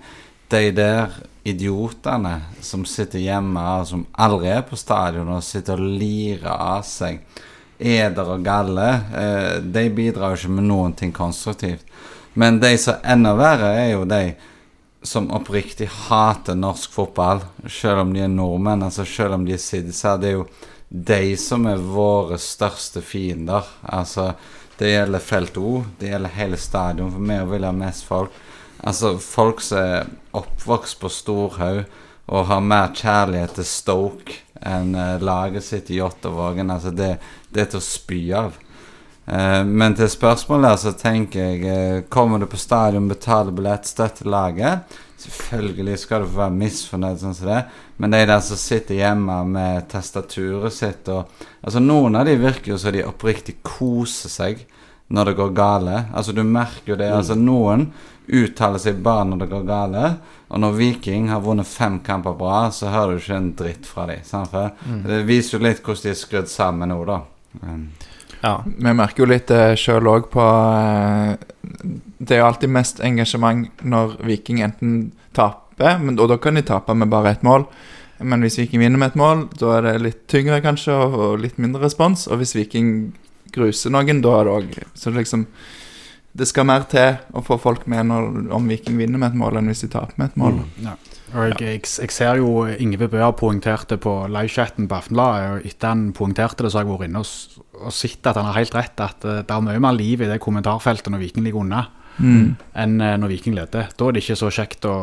de 0.50 0.72
der 0.74 1.20
idiotene 1.46 2.40
som 2.62 2.86
sitter 2.90 3.22
hjemme 3.22 3.62
og 3.62 3.88
som 3.92 4.06
aldri 4.18 4.50
er 4.50 4.66
på 4.66 4.78
stadion 4.78 5.30
og 5.30 5.46
sitter 5.46 5.78
og 5.78 5.94
lirer 6.02 6.50
av 6.52 6.82
seg 6.90 7.22
eder 7.82 8.34
og 8.34 8.44
galle, 8.46 8.90
eh, 9.18 9.56
de 9.62 9.86
bidrar 9.94 10.34
jo 10.34 10.42
ikke 10.42 10.56
med 10.58 10.68
noen 10.70 10.94
ting 10.98 11.14
konstruktivt. 11.14 11.86
Men 12.34 12.60
de 12.62 12.76
som 12.80 12.98
er 12.98 13.16
enda 13.16 13.34
verre, 13.36 13.72
er 13.78 13.92
jo 13.96 14.06
de 14.06 14.24
som 15.04 15.32
oppriktig 15.34 15.88
hater 16.08 16.56
norsk 16.56 16.94
fotball, 16.94 17.42
selv 17.70 18.04
om 18.04 18.14
de 18.14 18.22
er 18.26 18.32
nordmenn, 18.32 18.84
altså 18.86 19.06
selv 19.08 19.40
om 19.40 19.46
de 19.46 19.56
er 19.56 19.62
siddiser. 19.62 20.20
Det 20.22 20.30
er 20.30 20.38
jo 20.38 20.48
de 20.92 21.38
som 21.40 21.66
er 21.72 21.82
våre 21.82 22.38
største 22.42 23.02
fiender. 23.02 23.66
Altså, 23.82 24.32
det 24.78 24.92
gjelder 24.92 25.24
felt 25.24 25.58
O, 25.58 25.82
det 26.00 26.12
gjelder 26.12 26.38
hele 26.38 26.60
stadion, 26.60 27.12
for 27.14 27.26
vi 27.26 27.40
vil 27.54 27.68
ha 27.68 27.74
mest 27.76 28.06
folk. 28.08 28.38
Altså, 28.82 29.16
folk 29.22 29.62
som 29.64 29.82
er 29.82 30.10
oppvokst 30.38 31.00
på 31.02 31.10
Storhaug 31.12 31.84
og 32.32 32.48
har 32.50 32.64
mer 32.64 32.94
kjærlighet 32.96 33.58
til 33.58 33.68
Stoke 33.68 34.40
enn 34.62 34.94
eh, 34.96 35.22
laget 35.22 35.66
sitt 35.66 35.90
i 35.90 35.98
Jåttåvågen, 35.98 36.70
altså, 36.70 36.94
det, 36.94 37.16
det 37.50 37.66
er 37.66 37.72
til 37.74 37.82
å 37.82 37.86
spy 37.86 38.22
av. 38.38 38.58
Eh, 39.32 39.64
men 39.66 39.96
til 39.96 40.10
spørsmålet 40.12 40.82
så 40.82 40.92
tenker 41.00 41.40
jeg 41.40 41.62
eh, 41.64 42.02
Kommer 42.12 42.42
du 42.42 42.50
på 42.52 42.60
stadion, 42.60 43.08
betaler 43.08 43.56
billett, 43.56 43.88
støtter 43.88 44.28
laget 44.28 44.98
Selvfølgelig 45.22 45.96
skal 46.02 46.26
du 46.26 46.28
få 46.34 46.40
være 46.42 46.58
misfornøyd 46.58 47.22
sånn 47.22 47.38
som 47.38 47.48
det 47.48 47.62
Men 48.02 48.12
de 48.12 48.26
der 48.28 48.42
som 48.44 48.60
sitter 48.60 49.00
hjemme 49.00 49.38
med 49.48 49.88
testaturet 49.94 50.76
sitt 50.76 51.08
og, 51.14 51.32
Altså 51.62 51.80
Noen 51.80 52.20
av 52.20 52.28
de 52.28 52.36
virker 52.42 52.74
jo 52.74 52.82
som 52.82 52.92
de 52.92 53.06
oppriktig 53.08 53.62
koser 53.64 54.34
seg 54.34 54.66
når 55.12 55.28
det 55.28 55.34
går 55.42 55.50
gale. 55.52 55.96
Altså 56.16 56.32
Du 56.32 56.40
merker 56.48 56.94
jo 56.94 56.96
det. 56.96 57.10
Altså 57.12 57.36
Noen 57.36 57.90
uttaler 58.32 58.80
seg 58.80 59.02
bare 59.04 59.26
når 59.28 59.42
det 59.42 59.48
går 59.52 59.66
gale. 59.68 60.06
Og 60.48 60.62
når 60.64 60.78
Viking 60.78 61.28
har 61.28 61.44
vunnet 61.44 61.68
fem 61.68 61.98
kamper 62.00 62.38
bra, 62.40 62.62
så 62.72 62.88
hører 62.94 63.18
du 63.18 63.20
ikke 63.20 63.40
en 63.42 63.50
dritt 63.60 63.90
fra 63.92 64.06
dem. 64.08 64.24
Sant? 64.24 64.56
Det 65.04 65.20
viser 65.28 65.58
jo 65.58 65.66
litt 65.66 65.84
hvordan 65.84 66.06
de 66.06 66.14
er 66.14 66.22
skrudd 66.22 66.48
sammen 66.52 66.96
nå, 66.96 67.02
da. 67.12 67.20
Um, 67.60 67.90
Ja. 68.42 68.64
vi 68.66 68.94
merker 68.98 69.24
jo 69.24 69.30
litt 69.30 69.52
det 69.52 69.78
sjøl 69.78 70.08
òg 70.10 70.32
på 70.34 70.42
eh, 70.42 71.34
Det 72.18 72.36
er 72.36 72.42
jo 72.42 72.48
alltid 72.48 72.74
mest 72.74 73.02
engasjement 73.06 73.84
når 73.86 74.16
Viking 74.26 74.64
enten 74.66 75.12
taper, 75.38 76.00
men, 76.02 76.18
og 76.20 76.32
da 76.32 76.38
kan 76.42 76.58
de 76.58 76.66
tape 76.66 76.94
med 76.98 77.10
bare 77.10 77.36
ett 77.36 77.46
mål. 77.46 77.68
Men 78.22 78.44
hvis 78.46 78.60
Viking 78.60 78.82
vinner 78.84 79.02
med 79.02 79.14
et 79.14 79.20
mål, 79.20 79.46
da 79.58 79.78
er 79.78 79.88
det 79.88 79.94
litt 80.04 80.24
tyngre 80.30 80.60
kanskje, 80.62 80.94
og, 80.94 81.16
og 81.16 81.40
litt 81.42 81.58
mindre 81.62 81.86
respons. 81.86 82.28
Og 82.30 82.42
hvis 82.42 82.54
Viking 82.58 83.14
gruser 83.54 83.94
noen, 83.94 84.22
da 84.22 84.36
er 84.38 84.50
det 84.50 84.58
òg 84.58 84.76
Så 84.94 85.14
liksom 85.16 85.48
det 86.32 86.48
skal 86.48 86.68
mer 86.68 86.86
til 86.88 87.18
å 87.36 87.42
få 87.44 87.58
folk 87.60 87.88
med 87.92 88.08
når, 88.08 88.28
om 88.56 88.70
Viking 88.72 89.00
vinner 89.00 89.20
med 89.20 89.34
et 89.34 89.40
mål, 89.42 89.58
enn 89.60 89.72
hvis 89.72 89.84
de 89.84 89.90
taper 89.92 90.16
med 90.16 90.32
et 90.32 90.38
mål. 90.40 90.62
Ja. 90.84 90.94
Jeg, 91.32 91.56
jeg, 91.62 91.82
jeg 91.86 92.12
ser 92.12 92.40
jo 92.42 92.66
Ingve 92.68 93.08
Bø 93.12 93.22
har 93.22 93.34
poengtert 93.40 93.88
det 93.92 94.02
på 94.04 94.14
livechatten 94.32 94.90
på 94.92 94.98
Aftenbladet. 94.98 95.66
Etter 95.70 95.94
han 95.94 96.10
poengterte 96.18 96.66
det, 96.66 96.72
så 96.74 96.82
har 96.82 96.86
jeg 96.86 96.92
vært 96.92 97.08
inne 97.08 97.22
og, 97.24 97.62
og 97.80 97.96
sett 97.96 98.28
at 98.28 98.40
han 98.40 98.50
har 98.50 98.60
helt 98.60 98.76
rett. 98.76 99.00
At 99.04 99.26
eh, 99.28 99.42
det 99.48 99.56
er 99.56 99.66
mye 99.66 99.84
mer 99.84 99.96
liv 99.96 100.24
i 100.24 100.30
det 100.30 100.42
kommentarfeltet 100.44 101.12
når 101.14 101.24
Viking 101.26 101.48
ligger 101.48 101.66
unna, 101.66 101.88
Mm. 102.22 102.58
enn 102.76 103.00
eh, 103.02 103.16
når 103.18 103.32
Viking 103.32 103.56
leder. 103.56 103.88
Da 103.98 104.08
er 104.08 104.14
det 104.14 104.22
ikke 104.22 104.36
så 104.38 104.50
kjekt 104.52 104.84
å, 104.86 104.96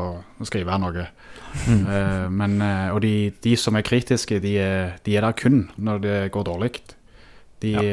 skrive 0.47 0.77
noe. 0.79 1.07
uh, 1.09 2.29
men, 2.29 2.61
og 2.93 3.01
de, 3.03 3.33
de 3.43 3.55
som 3.57 3.75
er 3.75 3.83
kritiske, 3.83 4.37
de 4.45 4.53
er, 4.61 4.99
de 5.03 5.17
er 5.17 5.25
der 5.25 5.35
kun 5.35 5.63
når 5.81 6.03
det 6.05 6.19
går 6.37 6.45
dårlig. 6.47 6.75
De, 7.65 7.73
ja. 7.73 7.87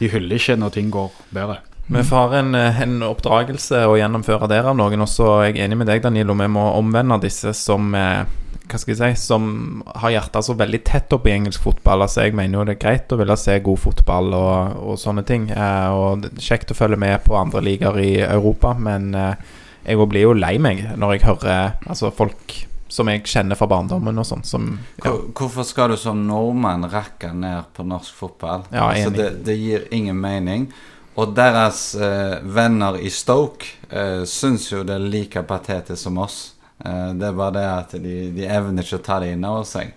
de 0.00 0.08
hyller 0.10 0.40
ikke 0.40 0.56
når 0.58 0.72
ting 0.74 0.88
går 0.90 1.12
bedre. 1.36 1.60
Vi 1.86 2.02
får 2.02 2.34
en, 2.34 2.54
eh, 2.54 2.80
en 2.82 3.02
oppdragelse 3.06 3.84
å 3.86 3.94
gjennomføre 3.98 4.48
der 4.50 4.66
av 4.66 4.76
noen. 4.76 5.04
Og 5.04 5.10
så 5.10 5.28
er 5.38 5.52
jeg 5.52 5.66
enig 5.66 5.78
med 5.78 5.86
deg, 5.86 6.02
Danilo. 6.02 6.34
Vi 6.34 6.48
må 6.50 6.64
omvende 6.74 7.20
disse 7.22 7.54
som 7.54 7.94
eh, 7.94 8.24
Hva 8.66 8.80
skal 8.82 8.96
jeg 8.96 9.14
si 9.14 9.26
Som 9.28 9.84
har 9.94 10.10
hjertet 10.10 10.42
så 10.42 10.56
veldig 10.58 10.80
tett 10.84 11.12
opp 11.14 11.28
i 11.28 11.34
engelsk 11.36 11.62
fotball. 11.62 12.02
Altså 12.02 12.24
Jeg 12.26 12.34
mener 12.34 12.58
jo 12.58 12.64
det 12.66 12.76
er 12.76 12.82
greit 12.82 13.12
å 13.14 13.20
ville 13.20 13.36
se 13.38 13.60
god 13.60 13.78
fotball 13.78 14.34
og, 14.34 14.80
og 14.82 14.98
sånne 14.98 15.22
ting. 15.26 15.50
Eh, 15.54 15.88
og 15.94 16.26
kjekt 16.42 16.74
å 16.74 16.78
følge 16.78 16.98
med 16.98 17.22
på 17.22 17.38
andre 17.38 17.62
ligaer 17.62 18.00
i 18.02 18.14
Europa, 18.26 18.74
men 18.74 19.14
eh, 19.14 19.36
jeg 19.86 20.08
blir 20.10 20.26
jo 20.26 20.34
lei 20.34 20.56
meg 20.58 20.82
når 20.98 21.14
jeg 21.14 21.28
hører 21.28 21.76
altså 21.86 22.10
folk 22.10 22.56
som 22.90 23.06
jeg 23.10 23.22
kjenner 23.26 23.58
fra 23.58 23.66
barndommen 23.70 24.18
og 24.18 24.26
sånn, 24.26 24.66
ja, 25.02 25.12
Hvorfor 25.34 25.66
skal 25.66 25.90
du 25.90 25.96
som 25.98 26.20
nordmann 26.26 26.86
rakke 26.90 27.32
ned 27.34 27.72
på 27.74 27.86
norsk 27.86 28.14
fotball? 28.14 28.66
Ja, 28.70 28.90
altså, 28.92 29.10
det, 29.14 29.30
det 29.46 29.56
gir 29.58 29.88
ingen 29.94 30.18
mening. 30.22 30.68
Og 31.16 31.32
deres 31.36 31.94
eh, 31.94 32.38
venner 32.42 32.98
i 33.00 33.10
Stoke 33.12 33.70
eh, 33.88 34.24
syns 34.28 34.68
jo 34.72 34.82
det 34.84 34.98
er 34.98 35.06
like 35.12 35.42
patetisk 35.48 36.02
som 36.02 36.18
oss. 36.20 36.40
Eh, 36.84 37.12
det 37.16 37.30
er 37.30 37.38
bare 37.38 37.54
det 37.56 37.68
at 37.70 37.94
de, 38.02 38.16
de 38.36 38.44
evner 38.44 38.84
ikke 38.84 39.00
å 39.00 39.06
ta 39.06 39.20
det 39.22 39.32
inn 39.32 39.46
over 39.48 39.64
seg. 39.68 39.94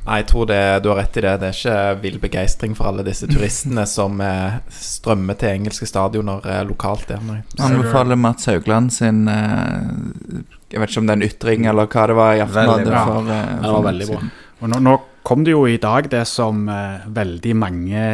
Nei, 0.00 0.22
jeg 0.22 0.30
tror 0.30 0.46
det, 0.48 0.60
du 0.80 0.88
har 0.90 1.02
rett 1.02 1.18
i 1.20 1.22
det. 1.24 1.32
Det 1.42 1.48
er 1.50 1.58
ikke 1.58 2.02
vill 2.02 2.16
begeistring 2.22 2.72
for 2.76 2.88
alle 2.88 3.04
disse 3.06 3.28
turistene 3.30 3.84
som 3.98 4.20
eh, 4.24 4.58
strømmer 4.72 5.36
til 5.40 5.60
engelske 5.60 5.88
stadioner 5.88 6.46
eh, 6.48 6.62
lokalt 6.68 7.06
der. 7.10 7.20
Nei. 7.26 7.42
Anbefaler 7.60 8.18
Mats 8.18 8.48
Haugland 8.50 8.94
sin 8.96 9.26
eh, 9.28 10.42
Jeg 10.72 10.80
vet 10.80 10.90
ikke 10.92 11.04
om 11.04 11.10
det 11.10 11.14
er 11.14 11.20
en 11.20 11.28
ytring 11.28 11.70
eller 11.70 11.90
hva 11.92 12.08
det 12.08 12.18
var 12.18 12.34
i 12.34 12.44
Aftenbladet. 12.46 12.88
Veldig 12.88 12.90
bra. 12.90 13.04
for, 13.06 13.32
eh, 13.36 13.54
det 13.60 13.76
var 13.76 13.86
veldig 13.90 14.10
bra. 14.10 14.20
Og 14.60 14.72
nå, 14.72 14.82
nå 14.88 14.98
kom 15.30 15.44
det 15.44 15.54
jo 15.54 15.64
i 15.68 15.78
dag 15.82 16.08
det 16.12 16.24
som 16.28 16.64
eh, 16.72 17.08
veldig 17.20 17.56
mange 17.60 18.04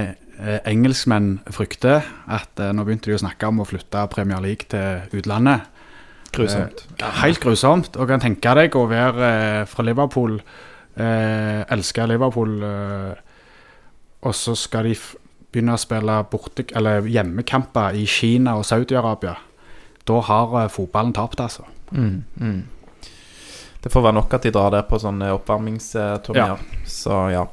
engelskmenn 0.69 1.41
frykter. 1.55 2.05
At 2.29 2.61
eh, 2.61 2.73
nå 2.75 2.85
begynte 2.87 3.11
de 3.11 3.17
å 3.17 3.23
snakke 3.23 3.49
om 3.51 3.63
å 3.63 3.69
flytte 3.69 4.07
Premier 4.13 4.43
League 4.45 4.69
til 4.73 5.21
utlandet. 5.21 5.67
Grusomt. 6.37 6.85
Eh, 7.01 7.21
helt 7.23 7.41
grusomt. 7.41 7.97
Og 7.97 8.11
kan 8.11 8.23
tenke 8.23 8.55
deg 8.59 8.77
å 8.77 8.87
være 8.91 9.31
eh, 9.31 9.63
fra 9.71 9.87
Liverpool, 9.87 10.41
eh, 10.97 11.63
elske 11.73 12.09
Liverpool, 12.09 12.59
eh, 12.67 13.23
og 14.27 14.35
så 14.35 14.57
skal 14.59 14.91
de 14.91 14.97
begynne 15.53 15.77
å 15.77 15.81
spille 15.81 16.21
borte, 16.31 16.67
eller 16.77 17.07
hjemmekamper 17.09 17.97
i 17.97 18.05
Kina 18.11 18.57
og 18.59 18.67
Saudi-Arabia. 18.69 19.37
Da 20.07 20.23
har 20.29 20.57
eh, 20.63 20.73
fotballen 20.73 21.15
tapt, 21.17 21.41
altså. 21.41 21.67
Mm, 21.93 22.25
mm. 22.37 22.63
Det 23.87 23.93
får 23.93 24.03
være 24.03 24.17
nok 24.17 24.33
at 24.35 24.43
de 24.43 24.51
drar 24.51 24.73
der 24.75 24.83
på 24.83 24.99
sånne 24.99 25.29
oppvarmingsturneer. 25.31 26.63
Så 26.91 27.19
ja. 27.31 27.45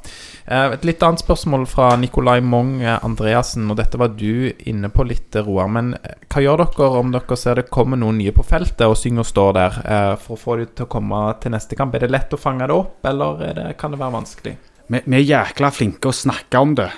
Eh, 0.47 0.71
Et 0.73 0.85
litt 0.89 1.03
annet 1.05 1.21
spørsmål 1.21 1.67
fra 1.69 1.91
Nicolai 2.01 2.39
Mong 2.41 2.71
eh, 2.81 2.95
Andreassen, 3.05 3.67
og 3.69 3.77
dette 3.77 3.99
var 4.01 4.15
du 4.17 4.49
inne 4.65 4.89
på 4.89 5.05
litt, 5.05 5.35
eh, 5.37 5.45
Roar. 5.45 5.67
Men 5.69 5.91
hva 5.93 6.41
gjør 6.41 6.63
dere 6.63 6.87
om 7.03 7.11
dere 7.13 7.37
ser 7.37 7.61
det 7.61 7.67
kommer 7.69 8.01
noen 8.01 8.17
nye 8.17 8.33
på 8.33 8.41
feltet 8.49 8.81
og 8.87 8.97
synger 8.97 9.21
og 9.21 9.29
står 9.29 9.51
der, 9.59 9.77
for 10.23 10.33
å 10.33 10.41
få 10.41 10.55
dem 10.57 10.71
til 10.73 10.87
å 10.87 10.91
komme 10.95 11.19
til 11.43 11.53
neste 11.53 11.77
kamp? 11.77 11.93
Er 11.93 12.07
det 12.07 12.09
lett 12.15 12.33
å 12.33 12.39
fange 12.41 12.65
det 12.65 12.79
opp, 12.79 12.95
eller 13.11 13.43
er 13.51 13.53
det, 13.59 13.67
kan 13.77 13.93
det 13.93 13.99
være 14.01 14.15
vanskelig? 14.15 14.55
Vi, 14.87 15.03
vi 15.05 15.19
er 15.19 15.27
jækla 15.27 15.69
flinke 15.75 16.09
å 16.09 16.15
snakke 16.17 16.63
om 16.65 16.73
det 16.81 16.89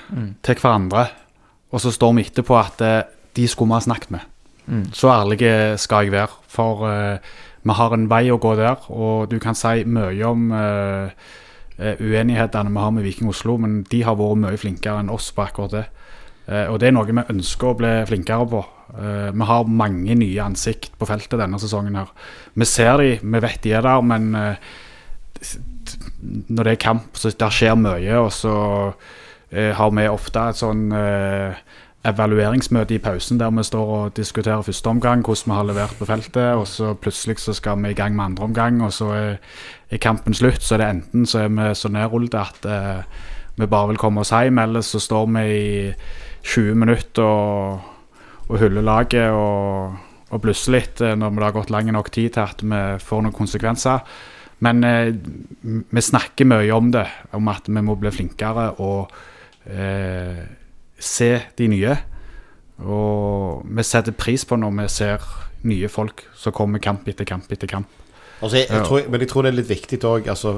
til 0.47 0.61
hverandre, 0.61 1.09
og 1.75 1.83
så 1.83 1.91
står 1.91 2.15
vi 2.15 2.25
etterpå 2.29 2.55
at 2.61 2.85
de 3.35 3.49
skulle 3.51 3.73
vi 3.73 3.81
ha 3.81 3.83
snakket 3.83 4.15
med. 4.15 4.31
Mm. 4.71 4.87
Så 4.95 5.11
ærlige 5.11 5.75
skal 5.77 6.07
jeg 6.07 6.15
være, 6.15 6.39
for 6.49 6.87
eh, 6.87 7.35
vi 7.65 7.73
har 7.79 7.95
en 7.95 8.05
vei 8.09 8.27
å 8.29 8.37
gå 8.41 8.53
der, 8.59 8.85
og 8.93 9.31
du 9.31 9.39
kan 9.41 9.57
si 9.57 9.81
mye 9.89 10.27
om 10.29 10.51
eh, 10.53 11.25
eh, 11.79 11.97
uenighetene 11.97 12.69
vi 12.69 12.83
har 12.83 12.93
med 12.93 13.05
Viking 13.07 13.31
Oslo, 13.31 13.57
men 13.61 13.79
de 13.89 14.03
har 14.05 14.17
vært 14.19 14.41
mye 14.43 14.59
flinkere 14.61 15.01
enn 15.01 15.09
oss 15.13 15.31
på 15.33 15.47
akkurat 15.47 15.73
det. 15.73 15.85
Eh, 16.45 16.67
og 16.69 16.77
det 16.79 16.91
er 16.91 16.95
noe 16.97 17.09
vi 17.09 17.25
ønsker 17.33 17.71
å 17.71 17.77
bli 17.79 17.93
flinkere 18.05 18.45
på. 18.51 18.61
Eh, 18.93 19.31
vi 19.33 19.49
har 19.49 19.71
mange 19.81 20.17
nye 20.19 20.45
ansikt 20.45 20.93
på 20.99 21.09
feltet 21.09 21.41
denne 21.41 21.57
sesongen 21.61 21.97
her. 21.97 22.11
Vi 22.53 22.69
ser 22.69 23.01
de, 23.01 23.15
vi 23.23 23.43
vet 23.47 23.63
de 23.65 23.73
er 23.79 23.87
der, 23.87 24.05
men 24.13 24.29
eh, 24.37 24.75
når 26.53 26.69
det 26.69 26.75
er 26.75 26.83
kamp, 26.85 27.17
så 27.17 27.33
der 27.33 27.53
skjer 27.53 27.79
mye, 27.81 28.19
og 28.21 28.29
så 28.33 28.55
eh, 29.49 29.73
har 29.73 29.89
vi 29.89 30.05
ofte 30.11 30.45
et 30.51 30.61
sånn 30.61 30.85
eh, 30.93 31.65
evalueringsmøte 32.05 32.95
i 32.95 33.01
pausen 33.01 33.39
der 33.39 33.53
vi 33.53 33.63
står 33.65 33.93
og 33.95 34.17
diskuterer 34.17 34.65
første 34.65 34.89
omgang, 34.91 35.23
hvordan 35.25 35.51
vi 35.51 35.57
har 35.57 35.67
levert 35.69 35.95
på 35.99 36.05
feltet, 36.05 36.53
og 36.55 36.67
så 36.67 36.93
plutselig 36.93 37.39
så 37.39 37.53
skal 37.53 37.81
vi 37.83 37.91
i 37.91 37.97
gang 37.97 38.15
med 38.15 38.25
andre 38.25 38.43
omgang, 38.43 38.83
og 38.83 38.93
så 38.93 39.09
er, 39.15 39.37
er 39.89 40.01
kampen 40.01 40.33
slutt. 40.33 40.63
Så 40.63 40.75
er 40.75 40.83
det 40.83 40.89
enten 40.89 41.25
så 41.25 41.45
er 41.45 41.49
vi 41.53 41.73
så 41.75 41.89
nedrullet 41.89 42.37
at 42.39 42.69
eh, 42.69 43.03
vi 43.55 43.67
bare 43.71 43.87
vil 43.93 44.01
komme 44.01 44.21
oss 44.21 44.33
hjem, 44.35 44.59
eller 44.59 44.85
så 44.85 44.99
står 44.99 45.25
vi 45.35 45.45
i 45.55 45.93
20 46.45 46.75
minutter 46.75 47.23
og, 47.23 47.79
og 48.47 48.59
hyller 48.61 48.85
laget 48.85 49.31
og, 49.33 49.95
og 50.29 50.41
blusser 50.41 50.77
litt 50.77 51.01
eh, 51.01 51.15
når 51.17 51.37
det 51.37 51.47
har 51.47 51.57
gått 51.59 51.73
lang 51.73 51.91
nok 51.91 52.11
tid 52.11 52.35
til 52.35 52.45
at 52.45 52.61
vi 52.63 52.81
får 53.01 53.25
noen 53.25 53.35
konsekvenser. 53.35 54.03
Men 54.65 54.83
eh, 54.87 55.15
vi 55.89 56.01
snakker 56.03 56.47
mye 56.47 56.69
om 56.75 56.91
det, 56.93 57.07
om 57.35 57.49
at 57.51 57.67
vi 57.67 57.81
må 57.81 57.97
bli 57.99 58.13
flinkere 58.13 58.69
og 58.83 59.11
eh, 59.65 60.45
se 60.99 61.31
de 61.57 61.67
nye. 61.71 61.97
Og 62.83 63.63
vi 63.65 63.85
setter 63.87 64.15
pris 64.15 64.43
på 64.47 64.57
når 64.59 64.73
vi 64.81 64.87
ser 64.91 65.27
nye 65.65 65.89
folk 65.89 66.25
som 66.37 66.53
kommer 66.55 66.83
kamp 66.83 67.07
etter 67.09 67.27
kamp 67.27 67.51
etter 67.51 67.69
kamp. 67.69 67.87
Altså, 68.43 68.59
jeg, 68.59 68.67
jeg 68.69 68.83
tror, 68.83 69.05
men 69.09 69.23
jeg 69.23 69.29
tror 69.31 69.45
det 69.45 69.51
er 69.51 69.57
litt 69.57 69.69
viktig 69.69 69.97
òg, 70.05 70.25
altså, 70.29 70.51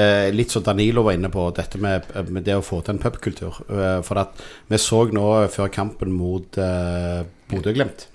eh, 0.00 0.30
litt 0.32 0.50
som 0.54 0.64
Danilo 0.64 1.04
var 1.04 1.18
inne 1.18 1.28
på, 1.30 1.44
dette 1.54 1.78
med, 1.78 2.08
med 2.32 2.46
det 2.46 2.56
å 2.56 2.64
få 2.64 2.80
til 2.80 2.96
en 2.96 3.02
pubkultur. 3.02 3.58
Eh, 3.68 3.98
for 4.06 4.20
at 4.22 4.40
vi 4.72 4.80
så 4.80 5.02
nå 5.12 5.26
før 5.52 5.68
kampen 5.74 6.14
mot 6.16 6.56
eh, 6.58 7.20
Bodø-Glimt, 7.52 8.06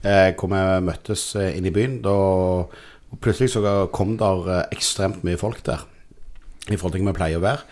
eh, 0.00 0.32
hvor 0.32 0.50
vi 0.54 0.62
møttes 0.88 1.28
eh, 1.36 1.52
inne 1.58 1.68
i 1.68 1.76
byen. 1.76 2.00
Da 2.06 2.16
plutselig 3.20 3.52
så 3.52 3.62
kom 3.94 4.16
der 4.20 4.50
eh, 4.56 4.64
ekstremt 4.78 5.20
mye 5.28 5.40
folk 5.40 5.60
der, 5.68 5.84
i 6.72 6.76
forhold 6.76 6.96
til 6.96 7.04
hva 7.04 7.12
vi 7.12 7.20
pleier 7.20 7.42
å 7.42 7.44
være. 7.44 7.68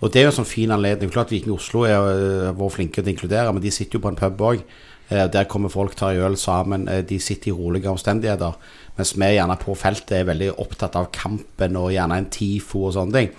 Og 0.00 0.12
det 0.12 0.20
er 0.20 0.28
jo 0.28 0.32
en 0.32 0.38
sånn 0.40 0.48
fin 0.48 0.70
anledning. 0.72 1.10
Klart 1.12 1.32
Viking 1.32 1.52
Oslo 1.52 1.84
er 1.84 1.98
uh, 2.00 2.52
vært 2.56 2.76
flinke 2.78 3.02
til 3.02 3.10
å 3.10 3.14
inkludere, 3.14 3.52
men 3.52 3.62
de 3.62 3.72
sitter 3.74 3.98
jo 3.98 4.04
på 4.04 4.08
en 4.12 4.16
pub 4.20 4.46
òg. 4.52 4.62
der 5.10 5.44
kommer 5.50 5.68
folk, 5.68 5.96
tar 5.96 6.14
øl 6.14 6.36
sammen. 6.36 6.88
eh, 6.88 7.02
de 7.02 7.18
sitter 7.18 7.50
i 7.50 7.52
rolige 7.52 7.90
omstendigheter. 7.90 8.54
Mens 8.96 9.16
vi 9.16 9.26
gjerne 9.34 9.56
på 9.58 9.74
feltet 9.74 10.12
er 10.12 10.28
veldig 10.28 10.52
opptatt 10.56 10.94
av 10.94 11.10
kampen 11.10 11.76
og 11.76 11.90
gjerne 11.90 12.16
en 12.16 12.28
TIFO 12.30 12.84
og 12.86 12.94
sånne 12.94 13.12
ting. 13.12 13.32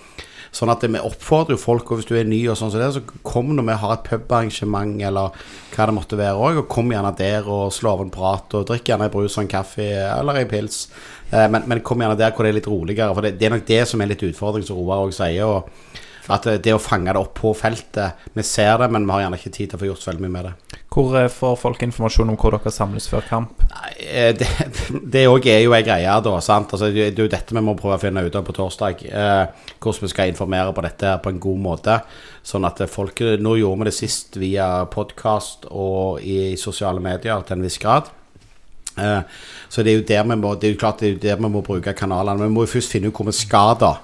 Sånn 0.52 0.68
at 0.68 0.84
vi 0.84 1.00
oppfordrer 1.00 1.56
jo 1.56 1.62
folk, 1.62 1.90
og 1.90 1.96
hvis 1.96 2.08
du 2.10 2.14
er 2.14 2.28
ny 2.28 2.42
og 2.52 2.58
sånn 2.60 2.70
som 2.70 2.78
det, 2.82 2.90
så 2.92 3.00
kom 3.24 3.54
når 3.56 3.64
vi 3.70 3.78
har 3.80 3.94
et 3.94 4.04
pubarrangement 4.04 5.00
eller 5.00 5.32
hva 5.72 5.86
det 5.88 5.94
måtte 5.96 6.18
være 6.20 6.36
òg, 6.36 6.60
og 6.60 6.68
kom 6.68 6.92
gjerne 6.92 7.14
der 7.16 7.48
og 7.48 7.72
slå 7.72 7.94
av 7.96 8.04
en 8.04 8.12
prat 8.12 8.52
og 8.58 8.66
drikk 8.68 8.92
gjerne 8.92 9.08
en 9.08 9.14
brus 9.16 9.38
og 9.38 9.46
en 9.46 9.52
kaffe 9.54 9.88
eller 9.96 10.42
en 10.42 10.52
pils. 10.52 10.90
Eh, 11.32 11.48
Men, 11.48 11.64
men 11.66 11.80
kom 11.80 12.04
gjerne 12.04 12.20
der 12.20 12.36
hvor 12.36 12.44
det 12.44 12.52
er 12.52 12.60
litt 12.60 12.68
roligere, 12.68 13.14
for 13.14 13.22
det, 13.24 13.38
det 13.40 13.48
er 13.48 13.56
nok 13.56 13.64
det 13.66 13.88
som 13.88 14.00
er 14.04 14.12
litt 14.12 14.28
utfordring, 14.28 14.68
som 14.68 14.76
Roar 14.76 15.06
òg 15.06 15.16
sier. 15.16 15.48
og 15.48 15.70
at 16.30 16.46
eh, 16.46 16.60
det 16.62 16.74
å 16.74 16.80
fange 16.82 17.10
det 17.10 17.18
opp 17.18 17.34
på 17.40 17.50
feltet 17.58 18.28
Vi 18.36 18.44
ser 18.46 18.76
det, 18.78 18.88
men 18.94 19.06
vi 19.06 19.14
har 19.14 19.24
gjerne 19.24 19.40
ikke 19.40 19.54
tid 19.56 19.72
til 19.72 19.78
å 19.78 19.80
få 19.80 19.88
gjort 19.88 20.02
så 20.04 20.10
veldig 20.12 20.22
mye 20.26 20.34
med 20.36 20.46
det. 20.46 20.80
Hvor 20.92 21.16
eh, 21.18 21.28
får 21.32 21.56
folk 21.58 21.82
informasjon 21.86 22.30
om 22.30 22.38
hvor 22.38 22.54
dere 22.54 22.74
samles 22.74 23.08
før 23.10 23.26
kamp? 23.28 23.64
Nei, 23.72 23.92
eh, 24.06 24.30
Det, 24.36 25.26
òg 25.32 25.48
er 25.50 25.64
jo 25.64 25.74
ei 25.76 25.82
greie, 25.86 26.14
da. 26.26 26.36
sant? 26.44 26.72
Altså, 26.76 26.92
det 26.94 27.10
det 27.16 27.24
er 27.24 27.28
jo 27.28 27.34
dette 27.34 27.56
vi 27.56 27.64
må 27.64 27.76
prøve 27.78 27.98
å 27.98 28.02
finne 28.02 28.24
ut 28.26 28.38
av 28.38 28.46
på 28.46 28.56
torsdag. 28.56 29.04
Eh, 29.08 29.68
hvordan 29.82 30.06
vi 30.06 30.12
skal 30.14 30.32
informere 30.32 30.74
på 30.76 30.86
dette 30.86 31.16
på 31.24 31.32
en 31.32 31.42
god 31.42 31.62
måte. 31.66 32.00
Sånn 32.46 32.66
at 32.66 32.80
folk 32.90 33.20
Nå 33.42 33.56
gjorde 33.58 33.82
vi 33.82 33.90
det 33.90 33.96
sist 33.96 34.36
via 34.40 34.84
podkast 34.90 35.68
og 35.70 36.22
i 36.22 36.56
sosiale 36.60 37.02
medier 37.02 37.42
til 37.46 37.58
en 37.58 37.66
viss 37.66 37.78
grad. 37.82 38.10
Eh, 38.98 39.20
så 39.72 39.82
det 39.82 39.92
er 39.92 40.00
jo 40.00 40.04
der 40.04 40.24
vi 40.28 40.36
må 40.36 40.54
Det 40.60 40.68
er 40.68 40.74
jo 40.74 40.80
klart 40.82 41.00
det 41.00 41.06
er 41.06 41.12
jo 41.14 41.20
der 41.22 41.36
vi 41.40 41.48
må 41.48 41.62
bruke 41.64 41.94
kanalene. 41.96 42.38
Men 42.38 42.50
vi 42.50 42.56
må 42.56 42.66
jo 42.66 42.74
først 42.74 42.92
finne 42.92 43.08
ut 43.08 43.16
hvor 43.16 43.28
vi 43.28 43.36
skal, 43.36 43.76
da. 43.80 43.94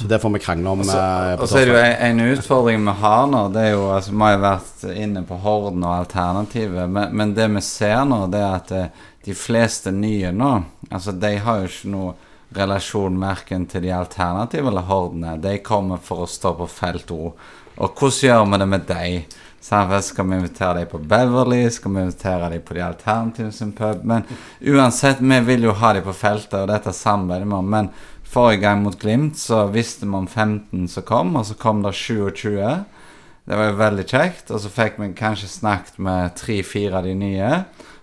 Så 0.00 0.06
det 0.08 0.18
får 0.22 0.30
vi 0.32 0.38
krangle 0.40 0.70
om. 0.72 0.80
eh, 0.80 1.34
Og 1.36 1.48
så 1.48 1.58
er 1.60 1.66
det 1.68 1.74
jo 1.74 1.80
en, 2.08 2.20
utfordring 2.32 2.84
vi 2.86 2.94
har 3.02 3.26
nå. 3.28 3.42
Det 3.52 3.66
er 3.66 3.70
jo, 3.74 3.82
altså 3.92 4.14
Vi 4.14 4.22
har 4.24 4.32
jo 4.32 4.40
vært 4.46 4.84
inne 4.96 5.22
på 5.28 5.36
Horden 5.44 5.84
og 5.84 5.92
alternativet, 5.98 6.88
men, 6.88 7.12
men 7.16 7.34
det 7.36 7.50
vi 7.52 7.60
ser 7.66 8.04
nå, 8.08 8.22
det 8.32 8.40
er 8.40 8.54
at 8.56 8.72
eh, 8.72 8.86
de 9.26 9.34
fleste 9.36 9.92
nye 9.92 10.30
nå 10.32 10.50
Altså 10.90 11.12
De 11.12 11.34
har 11.44 11.58
jo 11.60 11.68
ikke 11.68 11.90
noe 11.92 12.14
relasjon 12.56 13.20
verken 13.20 13.66
til 13.70 13.84
de 13.84 13.92
alternative 13.94 14.66
eller 14.72 14.88
Hordene. 14.88 15.36
De 15.38 15.58
kommer 15.62 16.00
for 16.02 16.24
å 16.24 16.26
stå 16.26 16.54
på 16.58 16.66
felt 16.66 17.12
O. 17.14 17.34
Og 17.76 17.92
hvordan 18.00 18.24
gjør 18.26 18.48
vi 18.50 18.58
det 18.58 18.68
med 18.72 18.88
deg? 18.88 19.36
Skal 19.62 20.26
vi 20.26 20.38
invitere 20.40 20.80
dem 20.80 20.88
på 20.90 20.98
Beverly? 20.98 21.60
Skal 21.70 21.92
vi 21.94 22.00
invitere 22.06 22.48
dem 22.50 22.64
på 22.66 22.74
de 22.74 22.82
alternative 22.82 23.52
sin 23.52 23.70
pub? 23.76 24.02
Men 24.08 24.24
uansett, 24.64 25.20
vi 25.20 25.40
vil 25.46 25.68
jo 25.68 25.76
ha 25.78 25.92
dem 25.92 26.02
på 26.08 26.16
feltet, 26.16 26.56
og 26.64 26.68
dette 26.72 26.92
samarbeider 26.96 27.46
vi 27.46 27.58
om. 27.60 27.70
Men 27.70 27.90
forrige 28.30 28.62
gang 28.62 28.82
mot 28.84 28.98
Glimt 29.00 29.38
så 29.38 29.64
visste 29.66 30.06
man 30.06 30.28
15 30.28 30.88
som 30.88 31.06
kom, 31.06 31.34
og 31.36 31.46
så 31.46 31.56
kom 31.58 31.82
det 31.82 31.94
27. 31.98 32.58
Det 33.44 33.56
var 33.58 33.70
jo 33.70 33.78
veldig 33.80 34.06
kjekt. 34.06 34.52
Og 34.54 34.62
så 34.62 34.70
fikk 34.70 35.00
vi 35.00 35.10
kanskje 35.18 35.50
snakket 35.50 35.98
med 35.98 36.36
tre-fire 36.38 37.00
av 37.00 37.08
de 37.08 37.16
nye. 37.18 37.50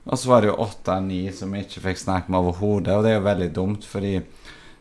Og 0.08 0.20
så 0.20 0.32
var 0.32 0.44
det 0.44 0.52
jo 0.52 0.60
åtte-ni 0.64 1.22
som 1.36 1.54
vi 1.56 1.64
ikke 1.64 1.84
fikk 1.86 2.02
snakket 2.02 2.32
med 2.32 2.40
overhodet, 2.42 2.96
og 2.96 3.04
det 3.04 3.12
er 3.12 3.18
jo 3.18 3.28
veldig 3.28 3.48
dumt, 3.56 3.88
fordi 3.88 4.14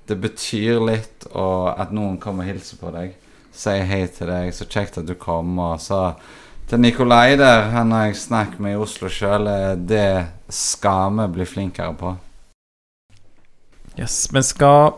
det 0.06 0.18
betyr 0.23 0.82
litt 0.86 1.27
at 1.35 1.94
noen 1.94 2.18
kommer 2.23 2.47
og 2.47 2.52
hilser 2.52 2.78
på 2.78 2.93
deg. 2.94 3.16
Sier 3.56 3.89
hei 3.89 4.05
til 4.12 4.31
deg, 4.31 4.52
så 4.55 4.68
kjekt 4.70 5.01
at 5.01 5.09
du 5.09 5.16
kom. 5.18 5.56
Og 5.59 5.81
så 5.82 6.12
til 6.70 6.82
Nikolai 6.82 7.35
der, 7.39 7.70
han 7.74 7.94
har 7.94 8.09
jeg 8.09 8.20
snakket 8.23 8.62
med 8.62 8.77
i 8.77 8.81
Oslo 8.82 9.10
sjøl. 9.10 9.51
Det 9.86 10.27
skal 10.51 11.14
vi 11.18 11.27
bli 11.39 11.47
flinkere 11.47 11.94
på. 11.98 12.14
Yes, 13.97 14.27
men 14.31 14.44
skal 14.47 14.94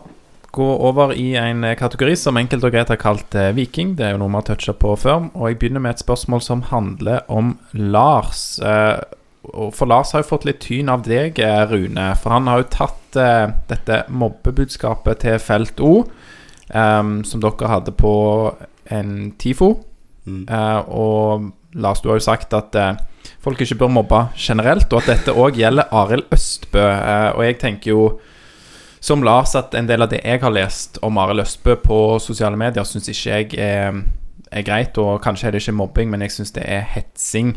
gå 0.51 0.67
over 0.89 1.13
i 1.13 1.35
en 1.37 1.65
eh, 1.65 1.77
kategori 1.77 2.17
som 2.17 2.39
enkelt 2.41 2.65
og 2.65 2.73
greit 2.73 2.91
har 2.93 3.01
kalt 3.01 3.37
eh, 3.37 3.53
Viking. 3.57 3.95
Det 3.99 4.07
er 4.07 4.15
jo 4.15 4.23
noe 4.23 4.33
vi 4.33 4.41
har 4.41 4.47
toucha 4.49 4.75
på 4.77 4.95
før. 5.01 5.29
Og 5.35 5.51
jeg 5.51 5.59
begynner 5.61 5.85
med 5.85 5.97
et 5.97 6.05
spørsmål 6.05 6.43
som 6.45 6.65
handler 6.71 7.27
om 7.33 7.57
Lars. 7.73 8.59
Eh, 8.59 8.97
for 9.49 9.89
Lars 9.89 10.13
har 10.13 10.25
jo 10.25 10.31
fått 10.31 10.47
litt 10.49 10.61
tyn 10.65 10.91
av 10.93 11.05
deg, 11.07 11.39
Rune. 11.71 12.09
For 12.21 12.35
han 12.35 12.49
har 12.51 12.63
jo 12.63 12.73
tatt 12.75 12.97
dette 13.71 14.03
mobbebudskapet 14.13 15.23
til 15.23 15.39
Felt 15.41 15.81
O, 15.81 16.03
eh, 16.69 17.13
som 17.25 17.45
dere 17.45 17.71
hadde 17.73 17.95
på 17.97 18.15
en 18.93 19.13
TIFO. 19.41 19.71
Mm. 20.29 20.43
Og 20.93 21.49
Lars, 21.81 22.03
du 22.05 22.11
har 22.11 22.19
jo 22.19 22.27
sagt 22.27 22.53
at 22.57 22.77
folk 23.41 23.61
ikke 23.65 23.79
bør 23.81 23.95
mobbe 23.95 24.21
generelt, 24.37 24.93
og 24.93 25.01
at 25.01 25.15
dette 25.15 25.33
òg 25.33 25.57
gjelder 25.57 25.89
Arild 25.97 26.29
Østbø. 26.35 26.85
Og 27.37 27.45
jeg 27.47 27.57
tenker 27.63 27.95
jo 27.95 28.03
som 29.01 29.25
Lars 29.25 29.55
at 29.59 29.75
en 29.79 29.89
del 29.89 30.03
av 30.03 30.13
det 30.13 30.23
jeg 30.25 30.43
har 30.43 30.55
lest 30.55 30.99
om 31.07 31.19
Arild 31.21 31.45
Østbø 31.45 31.77
på 31.83 31.99
sosiale 32.23 32.59
medier, 32.59 32.87
syns 32.89 33.11
ikke 33.11 33.35
jeg 33.35 33.61
er, 33.63 34.01
er 34.51 34.67
greit. 34.67 34.99
Og 34.99 35.21
kanskje 35.25 35.49
er 35.49 35.55
det 35.55 35.63
ikke 35.63 35.79
mobbing, 35.79 36.11
men 36.11 36.25
jeg 36.25 36.37
syns 36.39 36.55
det 36.57 36.67
er 36.67 36.87
hetsing. 36.95 37.57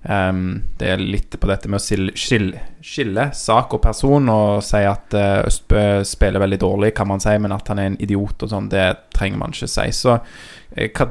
Um, 0.00 0.62
det 0.80 0.94
er 0.94 1.02
litt 1.02 1.34
på 1.36 1.48
dette 1.50 1.68
med 1.68 1.76
å 1.76 1.84
skille, 1.84 2.14
skille, 2.16 2.60
skille 2.80 3.26
sak 3.36 3.74
og 3.76 3.82
person 3.84 4.30
og 4.32 4.62
si 4.64 4.80
at 4.88 5.12
uh, 5.12 5.42
Østbø 5.44 5.82
spiller 6.08 6.40
veldig 6.40 6.58
dårlig, 6.62 6.94
kan 6.96 7.10
man 7.10 7.20
si, 7.20 7.34
men 7.36 7.52
at 7.52 7.68
han 7.68 7.82
er 7.82 7.90
en 7.90 7.98
idiot 8.00 8.46
og 8.46 8.52
sånn, 8.52 8.70
det 8.72 8.86
trenger 9.12 9.42
man 9.42 9.52
ikke 9.52 9.68
si. 9.68 9.84
Så 9.92 10.16
eh, 10.16 10.88
hva, 10.96 11.10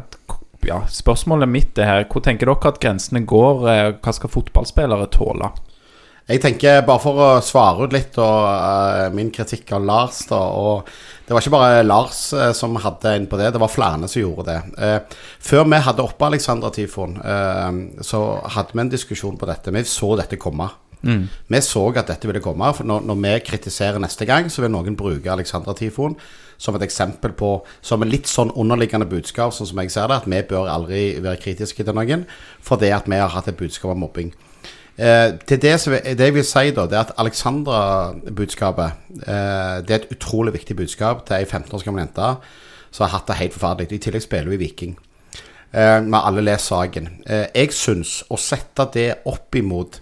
ja, 0.66 0.82
spørsmålet 0.92 1.52
mitt 1.52 1.78
er 1.80 1.88
her 1.88 2.08
Hvor 2.10 2.24
tenker 2.26 2.50
dere 2.50 2.72
at 2.74 2.82
grensene 2.84 3.22
går? 3.30 3.62
Eh, 3.72 3.92
Hva 4.02 4.16
skal 4.16 4.34
fotballspillere 4.34 5.08
tåle? 5.14 5.54
Jeg 6.30 6.44
tenker 6.44 6.84
bare 6.86 7.02
for 7.02 7.18
å 7.18 7.28
svare 7.42 7.88
ut 7.88 7.94
litt 7.96 8.18
og 8.22 8.34
uh, 8.46 9.08
min 9.18 9.32
kritikk 9.34 9.72
av 9.74 9.86
Lars 9.88 10.20
da, 10.30 10.38
og 10.38 10.90
Det 11.26 11.34
var 11.34 11.42
ikke 11.42 11.54
bare 11.56 11.80
Lars 11.88 12.20
uh, 12.38 12.52
som 12.54 12.78
hadde 12.78 13.16
en 13.18 13.26
på 13.30 13.38
det, 13.40 13.48
det 13.56 13.62
var 13.62 13.72
flere 13.74 14.06
som 14.06 14.22
gjorde 14.22 14.46
det. 14.46 14.60
Uh, 14.78 15.24
før 15.42 15.66
vi 15.66 15.80
hadde 15.88 16.06
oppe 16.06 16.28
Alexandra 16.28 16.70
Tifon, 16.74 17.16
eh, 17.18 17.80
så 18.06 18.20
hadde 18.54 18.76
vi 18.76 18.84
en 18.84 18.92
diskusjon 18.92 19.40
på 19.42 19.50
dette. 19.50 19.74
Vi 19.74 19.82
så 19.90 20.12
dette 20.20 20.38
komme. 20.38 20.68
Vi 21.02 21.62
så 21.64 21.84
at 21.96 22.12
dette 22.12 22.28
ville 22.28 22.42
komme. 22.44 22.70
For 22.76 22.86
når, 22.86 23.06
når 23.08 23.20
vi 23.24 23.32
kritiserer 23.48 24.02
neste 24.04 24.28
gang, 24.30 24.50
så 24.52 24.62
vil 24.62 24.74
noen 24.74 24.98
bruke 25.00 25.32
Alexandra 25.32 25.74
Tifon 25.74 26.18
som 26.60 26.76
et 26.76 26.84
eksempel 26.84 27.32
på 27.40 27.54
Som 27.82 28.04
en 28.04 28.12
litt 28.12 28.28
sånn 28.28 28.52
underliggende 28.52 29.08
budskap, 29.10 29.54
sånn 29.56 29.70
som 29.70 29.80
jeg 29.80 29.94
ser 29.96 30.12
det, 30.12 30.20
at 30.20 30.28
vi 30.28 30.42
bør 30.50 30.70
aldri 30.70 31.04
være 31.24 31.40
kritiske 31.40 31.88
til 31.88 31.96
noen 31.96 32.28
fordi 32.62 32.92
at 32.92 33.08
vi 33.08 33.18
har 33.18 33.32
hatt 33.32 33.48
et 33.48 33.58
budskap 33.58 33.96
om 33.96 34.04
mobbing. 34.04 34.34
Eh, 35.00 35.34
til 35.48 35.62
det, 35.64 35.76
det 36.20 36.26
jeg 36.28 36.36
vil 36.36 36.44
si, 36.44 36.72
da, 36.76 36.84
det 36.92 36.98
er 36.98 37.06
at 37.06 37.14
Alexandra-budskapet 37.22 39.14
eh, 39.24 39.78
Det 39.88 39.94
er 39.96 40.02
et 40.02 40.10
utrolig 40.12 40.54
viktig 40.58 40.76
budskap 40.76 41.22
til 41.28 41.38
ei 41.38 41.46
15 41.46 41.72
år 41.72 41.86
gammel 41.88 42.04
jente 42.04 42.34
som 42.92 43.06
har 43.06 43.14
hatt 43.14 43.30
det 43.30 43.38
helt 43.40 43.56
forferdelig. 43.56 43.96
I 43.96 44.04
tillegg 44.04 44.26
spiller 44.26 44.50
vi 44.50 44.60
Viking. 44.64 44.98
Eh, 45.72 46.00
har 46.02 46.26
alle 46.26 46.42
lest 46.42 46.72
saken. 46.72 47.10
Eh, 47.26 47.48
jeg 47.54 47.74
syns 47.78 48.24
å 48.30 48.38
sette 48.42 48.88
det 48.96 49.10
opp 49.30 49.56
imot 49.56 50.00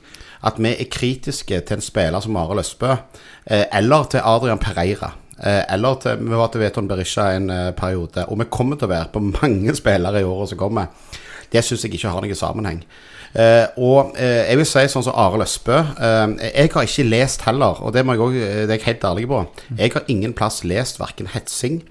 at 0.47 0.59
vi 0.61 0.71
er 0.71 0.89
kritiske 0.91 1.61
til 1.67 1.77
en 1.77 1.83
spiller 1.83 2.23
som 2.23 2.37
Arild 2.39 2.63
Østbø, 2.63 2.95
eh, 3.45 3.65
eller 3.73 4.03
til 4.11 4.23
Adrian 4.23 4.61
Pereira. 4.61 5.11
Eh, 5.37 5.63
eller 5.73 5.95
til 6.01 6.17
Vi 6.17 6.35
var 6.35 6.47
til 6.47 6.61
Veton 6.61 6.87
Berisha 6.87 7.35
en 7.35 7.49
eh, 7.49 7.71
periode, 7.71 8.25
og 8.27 8.39
vi 8.39 8.45
kommer 8.49 8.75
til 8.75 8.87
å 8.87 8.95
være 8.95 9.11
på 9.13 9.19
mange 9.19 9.75
spillere 9.81 10.21
i 10.21 10.23
året 10.23 10.49
som 10.49 10.57
kommer. 10.57 10.87
Det 11.51 11.63
syns 11.63 11.83
jeg 11.83 11.93
ikke 11.93 12.09
har 12.09 12.21
noen 12.21 12.35
sammenheng. 12.35 12.83
Eh, 13.37 13.67
og 13.77 14.15
eh, 14.17 14.47
jeg 14.49 14.57
vil 14.57 14.65
si 14.65 14.85
sånn 14.89 15.05
som 15.05 15.17
Arild 15.21 15.45
Østbø 15.45 15.75
eh, 15.77 16.31
Jeg 16.41 16.71
har 16.73 16.87
ikke 16.87 17.03
lest 17.05 17.43
heller, 17.45 17.77
og 17.85 17.93
det, 17.93 18.01
må 18.01 18.15
jeg 18.15 18.23
også, 18.25 18.39
det 18.41 18.63
er 18.65 18.73
jeg 18.79 18.85
helt 18.87 19.05
ærlig 19.11 19.27
på. 19.29 19.43
Jeg 19.77 19.93
har 19.93 20.09
ingen 20.09 20.33
plass 20.37 20.63
lest 20.65 20.97
verken 20.97 21.29
hetsing 21.35 21.83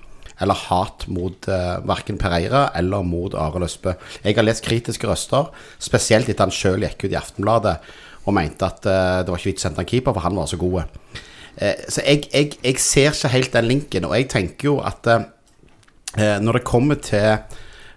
eller 0.43 0.59
hat 0.67 1.07
mot 1.09 1.47
eh, 1.49 1.77
verken 1.87 2.19
Pereira 2.21 2.67
eller 2.77 3.07
mot 3.07 3.35
Arild 3.39 3.69
Østbø. 3.69 3.95
Jeg 4.25 4.37
har 4.37 4.45
lest 4.45 4.65
kritiske 4.67 5.09
røster, 5.09 5.49
spesielt 5.79 6.29
etter 6.29 6.45
han 6.45 6.55
sjøl 6.55 6.85
gikk 6.85 7.07
ut 7.07 7.15
i 7.15 7.21
Aftenbladet 7.21 7.77
og 8.27 8.35
mente 8.35 8.67
at 8.67 8.89
eh, 8.91 9.21
det 9.23 9.33
var 9.33 9.41
ikke 9.41 9.53
vits 9.53 9.65
å 9.65 9.69
sende 9.69 9.85
en 9.85 9.89
keeper, 9.89 10.17
for 10.17 10.27
han 10.27 10.37
var 10.37 10.51
så 10.51 10.59
god. 10.61 10.91
Eh, 11.63 11.87
så 11.89 12.03
jeg, 12.03 12.27
jeg, 12.33 12.59
jeg 12.65 12.83
ser 12.83 13.15
ikke 13.15 13.33
helt 13.37 13.55
den 13.55 13.71
linken, 13.71 14.09
og 14.09 14.17
jeg 14.19 14.29
tenker 14.35 14.73
jo 14.73 14.77
at 14.83 15.09
eh, 15.15 16.37
når 16.43 16.61
det 16.61 16.67
kommer 16.67 16.99
til 17.01 17.39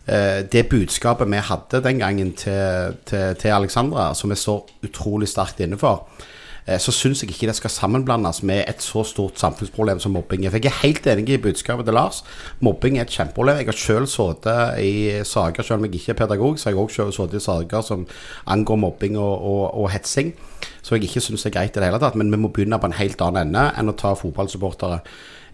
det 0.10 0.66
budskapet 0.72 1.30
vi 1.30 1.38
hadde 1.44 1.84
den 1.86 2.00
gangen 2.02 2.34
til, 2.34 2.96
til, 3.06 3.36
til 3.38 3.54
Alexandra, 3.54 4.14
som 4.18 4.32
vi 4.32 4.38
står 4.40 4.66
utrolig 4.88 5.30
sterkt 5.30 5.62
inne 5.64 5.78
for, 5.80 6.08
eh, 6.66 6.80
så 6.82 6.94
syns 6.96 7.22
jeg 7.24 7.32
ikke 7.34 7.50
det 7.50 7.56
skal 7.60 7.74
sammenblandes 7.74 8.42
med 8.48 8.64
et 8.68 8.82
så 8.82 9.04
stort 9.08 9.40
samfunnsproblem 9.40 10.00
som 10.00 10.16
mobbing. 10.16 10.48
For 10.50 10.58
jeg 10.58 10.72
er 10.72 10.82
helt 10.84 11.08
enig 11.08 11.30
i 11.36 11.42
budskapet 11.44 11.86
til 11.86 11.98
Lars. 11.98 12.24
Mobbing 12.60 12.98
er 12.98 13.06
et 13.06 13.16
kjempeproblem. 13.16 13.62
Jeg 13.62 13.70
har 13.70 13.80
selv 13.80 14.08
sittet 14.10 14.80
i 14.84 14.94
saker, 15.24 15.64
selv 15.64 15.80
om 15.80 15.86
jeg 15.86 16.00
ikke 16.00 16.16
er 16.16 16.22
pedagog, 16.26 16.60
så 16.60 16.70
har 16.70 16.76
jeg 16.76 16.84
også 16.84 16.96
selv 16.96 17.18
sittet 17.18 17.42
i 17.42 17.46
saker 17.46 17.82
som 17.82 18.08
angår 18.48 18.76
mobbing 18.76 19.18
og, 19.18 19.36
og, 19.42 19.66
og 19.84 19.92
hetsing. 19.92 20.34
Så 20.82 20.96
jeg 20.96 21.10
ikke 21.10 21.22
syns 21.22 21.44
det 21.44 21.52
er 21.52 21.60
greit 21.60 21.76
i 21.76 21.80
det 21.80 21.92
hele 21.92 22.00
tatt. 22.02 22.16
Men 22.16 22.32
vi 22.32 22.38
må 22.38 22.50
begynne 22.54 22.80
på 22.80 22.90
en 22.90 22.98
helt 22.98 23.22
annen 23.22 23.50
ende 23.50 23.68
enn 23.78 23.92
å 23.92 23.98
ta 24.00 24.16
fotballsupportere. 24.18 25.04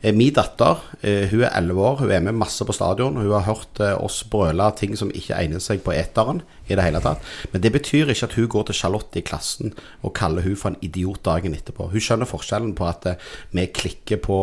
Eh, 0.05 0.13
Min 0.13 0.33
datter 0.33 0.83
eh, 1.01 1.25
hun 1.31 1.41
er 1.41 1.53
11 1.57 1.81
år, 1.81 1.95
hun 2.03 2.11
er 2.13 2.21
med 2.21 2.37
masse 2.37 2.65
på 2.65 2.73
stadion. 2.75 3.17
Hun 3.17 3.31
har 3.33 3.47
hørt 3.47 3.79
eh, 3.81 3.95
oss 3.97 4.21
brøle 4.29 4.67
ting 4.77 4.93
som 4.97 5.09
ikke 5.09 5.33
egner 5.33 5.63
seg 5.63 5.81
på 5.81 5.95
eteren 5.95 6.43
i 6.69 6.77
det 6.77 6.85
hele 6.85 7.01
tatt. 7.01 7.25
Men 7.51 7.63
det 7.63 7.73
betyr 7.73 8.13
ikke 8.13 8.29
at 8.29 8.37
hun 8.37 8.49
går 8.53 8.67
til 8.69 8.77
Charlotte 8.83 9.17
i 9.17 9.25
klassen 9.25 9.73
og 10.03 10.13
kaller 10.13 10.45
hun 10.45 10.59
for 10.59 10.73
en 10.73 10.81
idiot 10.85 11.23
dagen 11.25 11.57
etterpå. 11.57 11.89
Hun 11.89 12.03
skjønner 12.03 12.29
forskjellen 12.29 12.75
på 12.77 12.85
at 12.85 13.15
vi 13.55 13.65
klikker 13.73 14.21
på 14.21 14.39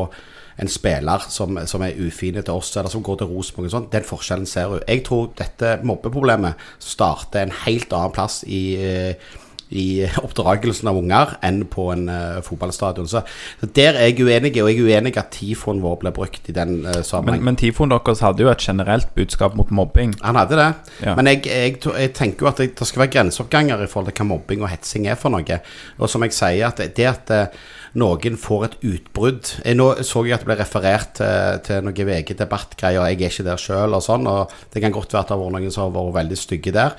en 0.60 0.68
spiller 0.68 1.22
som, 1.32 1.56
som 1.66 1.82
er 1.86 1.96
ufine 1.96 2.42
til 2.42 2.58
oss, 2.58 2.74
eller 2.76 2.92
som 2.92 3.04
går 3.04 3.22
til 3.22 3.30
Rosenborg 3.30 3.70
og 3.70 3.74
sånn. 3.76 3.88
Den 3.92 4.06
forskjellen 4.06 4.48
ser 4.48 4.68
hun. 4.68 4.82
Jeg 4.84 5.04
tror 5.06 5.30
dette 5.38 5.78
mobbeproblemet 5.86 6.60
starter 6.82 7.46
en 7.46 7.54
helt 7.64 7.94
annen 7.96 8.14
plass 8.14 8.42
i 8.44 8.62
eh, 8.76 9.30
i 9.72 10.04
oppdragelsen 10.22 10.90
av 10.90 10.98
unger 11.00 11.34
enn 11.44 11.62
på 11.72 11.88
en 11.94 12.04
uh, 12.12 12.38
fotballstadion. 12.44 13.08
Så, 13.10 13.22
så 13.60 13.68
der 13.76 13.96
er 13.98 14.10
jeg 14.10 14.20
uenig, 14.22 14.52
og 14.62 14.70
jeg 14.70 14.78
er 14.82 14.88
uenig 15.00 15.14
at 15.20 15.32
tifoen 15.34 15.82
vår 15.84 15.98
ble 16.04 16.14
brukt 16.16 16.48
i 16.52 16.56
den 16.56 16.78
uh, 16.84 16.90
Men, 16.92 17.06
sammenheng. 17.08 17.44
men 17.48 17.60
Tifoen 17.60 17.92
deres 17.92 18.22
hadde 18.24 18.44
jo 18.44 18.52
et 18.52 18.62
generelt 18.64 19.12
budskap 19.16 19.56
mot 19.58 19.70
mobbing. 19.74 20.14
Han 20.22 20.38
hadde 20.40 20.58
det, 20.60 20.70
Ja. 21.02 21.14
men 21.18 21.30
jeg, 21.32 21.44
jeg, 21.48 21.78
jeg 21.86 22.14
tenker 22.18 22.46
jo 22.46 22.52
at 22.52 22.60
det, 22.62 22.72
det 22.78 22.88
skal 22.88 23.06
være 23.06 23.14
grenseoppganger 23.18 23.84
i 23.84 23.90
forhold 23.90 24.12
til 24.12 24.20
hva 24.22 24.30
mobbing 24.34 24.64
og 24.66 24.72
hetsing 24.72 25.06
er 25.10 25.16
for 25.20 25.32
noe. 25.34 25.60
Og 25.98 26.10
som 26.10 26.24
jeg 26.26 26.36
sier, 26.36 26.66
at 26.68 26.82
det, 26.82 26.92
det 26.98 27.08
at 27.10 27.32
uh, 27.32 27.62
noen 28.00 28.38
får 28.40 28.62
et 28.64 28.76
utbrudd 28.88 29.50
Nå 29.76 29.86
så 30.08 30.22
jeg 30.24 30.32
at 30.38 30.40
det 30.44 30.48
ble 30.48 30.54
referert 30.56 31.10
til, 31.18 31.58
til 31.66 31.82
noen 31.84 32.06
VG-debattgreier, 32.08 33.04
jeg 33.12 33.18
er 33.20 33.32
ikke 33.34 33.44
der 33.46 33.60
sjøl 33.60 33.92
og 33.96 34.04
sånn, 34.04 34.24
og 34.30 34.52
det 34.72 34.80
kan 34.84 34.94
godt 34.94 35.12
være 35.12 35.26
at 35.26 35.28
det 35.32 35.36
har 35.36 35.42
vært 35.42 35.56
noen 35.58 35.74
som 35.74 35.84
har 35.84 35.92
vært 35.98 36.16
veldig 36.22 36.38
stygge 36.40 36.72
der. 36.74 36.96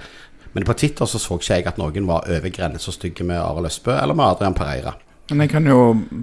Men 0.53 0.67
på 0.67 0.75
Twitter 0.77 1.09
så 1.09 1.21
så 1.21 1.39
ikke 1.39 1.57
jeg 1.57 1.67
at 1.71 1.79
noen 1.81 2.09
var 2.09 2.29
over 2.29 2.53
grensa 2.53 2.93
stygge 2.93 3.25
med 3.25 3.41
Arild 3.41 3.71
Østbø 3.71 3.95
eller 3.97 4.17
med 4.17 4.35
Adrian 4.35 4.57
Pereira. 4.57 4.93
Men 5.31 5.45
jeg 5.45 5.53
kan 5.55 5.65
jo 5.67 5.79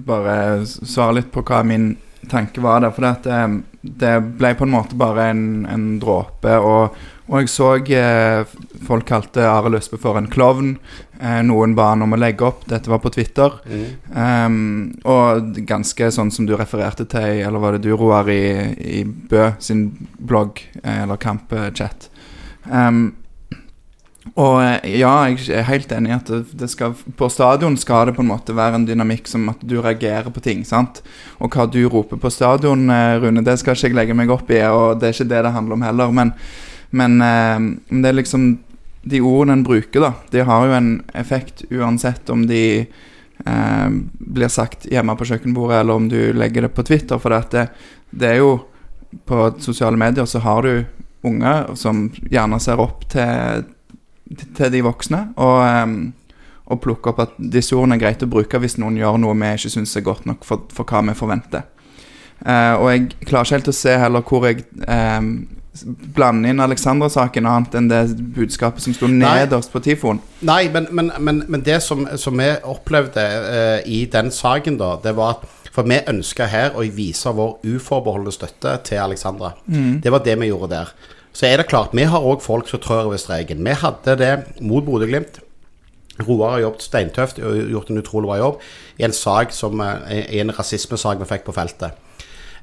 bare 0.07 0.63
svare 0.65 1.19
litt 1.19 1.31
på 1.33 1.43
hva 1.43 1.63
min 1.67 1.93
tanke 2.29 2.61
var 2.61 2.83
der. 2.83 2.93
For 2.95 3.05
det, 3.05 3.13
det, 3.25 3.95
det 4.03 4.13
ble 4.39 4.53
på 4.57 4.67
en 4.67 4.75
måte 4.75 4.97
bare 4.99 5.31
en, 5.33 5.45
en 5.69 5.87
dråpe. 6.01 6.53
Og, 6.59 6.97
og 7.31 7.41
jeg 7.41 7.51
så 7.51 7.71
eh, 7.97 8.57
folk 8.87 9.07
kalte 9.09 9.47
Arild 9.49 9.79
Østbø 9.81 9.99
for 10.01 10.19
en 10.19 10.29
klovn. 10.31 10.75
Eh, 11.19 11.41
noen 11.47 11.75
ba 11.77 11.91
han 11.91 12.05
om 12.05 12.15
å 12.15 12.19
legge 12.19 12.45
opp. 12.47 12.65
Dette 12.69 12.91
var 12.91 13.01
på 13.03 13.11
Twitter. 13.13 13.57
Um, 14.13 14.93
og 15.05 15.57
ganske 15.69 16.11
sånn 16.13 16.31
som 16.33 16.47
du 16.49 16.55
refererte 16.59 17.07
til, 17.09 17.41
eller 17.45 17.63
var 17.63 17.77
det 17.77 17.85
du, 17.87 17.91
Roar, 17.97 18.29
i, 18.31 18.71
i 19.01 19.01
Bø 19.05 19.51
sin 19.59 19.89
blogg, 20.19 20.63
eh, 20.83 21.03
eller 21.03 21.21
kampchat. 21.21 22.09
Um, 22.69 23.09
og 24.37 24.59
eh, 24.61 24.99
ja, 25.01 25.11
jeg 25.31 25.49
er 25.49 25.65
helt 25.65 25.91
enig 25.95 26.11
i 26.11 26.15
at 26.15 26.29
det, 26.29 26.69
skal, 26.69 26.93
på 27.17 27.29
stadion 27.33 27.77
skal 27.79 28.07
det 28.07 28.15
på 28.17 28.21
en 28.21 28.29
måte 28.29 28.53
være 28.55 28.77
en 28.77 28.85
dynamikk 28.85 29.29
som 29.29 29.49
at 29.49 29.63
du 29.65 29.79
reagerer 29.81 30.29
på 30.33 30.43
ting. 30.45 30.61
sant? 30.67 31.01
Og 31.41 31.49
hva 31.49 31.65
du 31.65 31.81
roper 31.89 32.21
på 32.21 32.29
stadion, 32.33 32.85
eh, 32.93 33.17
Rune, 33.21 33.43
det 33.45 33.57
skal 33.59 33.75
ikke 33.75 33.89
jeg 33.89 33.97
legge 33.97 34.17
meg 34.17 34.33
opp 34.33 34.51
i, 34.53 34.61
og 34.69 35.01
det 35.01 35.09
er 35.09 35.17
ikke 35.17 35.31
det 35.33 35.41
det 35.47 35.55
handler 35.55 35.77
om 35.77 35.87
heller. 35.87 36.13
Men, 36.13 36.35
eh, 37.25 37.57
men 37.57 38.03
det 38.03 38.11
er 38.11 38.19
liksom 38.19 38.51
de 39.01 39.23
ordene 39.25 39.57
en 39.57 39.65
bruker, 39.65 40.03
da, 40.03 40.13
de 40.29 40.45
har 40.45 40.67
jo 40.67 40.77
en 40.77 40.91
effekt 41.17 41.65
uansett 41.73 42.29
om 42.29 42.45
de 42.47 42.63
eh, 42.85 43.89
blir 44.21 44.53
sagt 44.53 44.85
hjemme 44.85 45.17
på 45.17 45.25
kjøkkenbordet, 45.31 45.81
eller 45.81 45.97
om 45.97 46.09
du 46.11 46.19
legger 46.37 46.67
det 46.67 46.75
på 46.77 46.85
Twitter. 46.85 47.17
For 47.17 47.33
det, 47.33 47.69
det 48.11 48.35
er 48.35 48.43
jo 48.43 48.59
På 49.27 49.49
sosiale 49.59 49.97
medier 49.99 50.23
så 50.23 50.39
har 50.39 50.63
du 50.63 50.85
unger 51.27 51.75
som 51.75 52.05
gjerne 52.31 52.59
ser 52.63 52.79
opp 52.79 53.01
til, 53.11 53.65
til 54.57 54.71
de 54.73 54.81
voksne, 54.85 55.21
og, 55.35 55.59
eh, 55.65 56.41
og 56.71 56.81
plukke 56.83 57.11
opp 57.11 57.19
at 57.25 57.37
disse 57.37 57.75
ordene 57.75 57.97
er 57.97 58.05
greit 58.05 58.23
å 58.23 58.31
bruke 58.31 58.59
hvis 58.61 58.77
noen 58.79 58.99
gjør 58.99 59.19
noe 59.19 59.35
vi 59.35 59.53
ikke 59.57 59.73
syns 59.73 59.95
er 59.97 60.07
godt 60.07 60.27
nok 60.29 60.45
for, 60.47 60.67
for 60.71 60.87
hva 60.87 61.03
vi 61.09 61.17
forventer. 61.17 61.67
Uh, 62.41 62.73
og 62.81 62.87
jeg 62.89 63.01
klarer 63.29 63.45
ikke 63.45 63.57
helt 63.59 63.67
å 63.69 63.75
se 63.75 63.91
heller 64.01 64.23
hvor 64.25 64.47
jeg 64.47 64.63
um, 64.87 65.27
blander 66.15 66.49
inn 66.49 66.63
Alexandra-saken 66.63 67.45
annet 67.45 67.75
enn 67.77 67.89
det 67.91 67.99
budskapet 68.33 68.81
som 68.81 68.95
sto 68.97 69.05
nederst 69.11 69.69
på 69.69 69.81
Tifon. 69.85 70.17
Nei, 70.47 70.63
men, 70.73 70.87
men, 70.89 71.11
men, 71.21 71.43
men 71.45 71.61
det 71.67 71.77
som, 71.85 72.01
som 72.17 72.41
vi 72.41 72.49
opplevde 72.65 73.21
uh, 73.45 73.77
i 73.85 74.07
den 74.09 74.33
saken, 74.33 74.79
da, 74.81 74.95
det 75.03 75.13
var 75.19 75.37
at 75.37 75.49
For 75.71 75.87
vi 75.87 76.01
ønska 76.03 76.49
her 76.51 76.73
å 76.75 76.81
vise 76.91 77.31
vår 77.31 77.61
uforbeholdne 77.63 78.33
støtte 78.35 78.73
til 78.83 78.99
Alexandra. 78.99 79.53
Mm. 79.71 80.01
Det 80.03 80.11
var 80.11 80.19
det 80.25 80.33
vi 80.41 80.49
gjorde 80.49 80.67
der. 80.73 80.89
Så 81.33 81.47
er 81.47 81.57
det 81.57 81.69
klart, 81.71 81.95
vi 81.95 82.03
har 82.03 82.25
òg 82.27 82.43
folk 82.43 82.67
som 82.67 82.81
trør 82.83 83.07
over 83.07 83.19
streken. 83.21 83.63
Vi 83.63 83.77
hadde 83.83 84.17
det 84.19 84.33
mot 84.59 84.83
Bodø-Glimt. 84.85 85.39
Roar 86.27 86.57
har 86.57 86.63
jobbet 86.65 86.83
steintøft 86.85 87.39
og 87.39 87.57
gjort 87.71 87.89
en 87.89 88.01
utrolig 88.01 88.27
bra 88.27 88.37
jobb 88.37 88.59
i 88.99 89.05
en 89.07 89.13
som, 89.15 89.81
en 89.81 90.53
rasismesak 90.57 91.19
vi 91.19 91.29
fikk 91.29 91.45
på 91.47 91.55
feltet. 91.55 91.95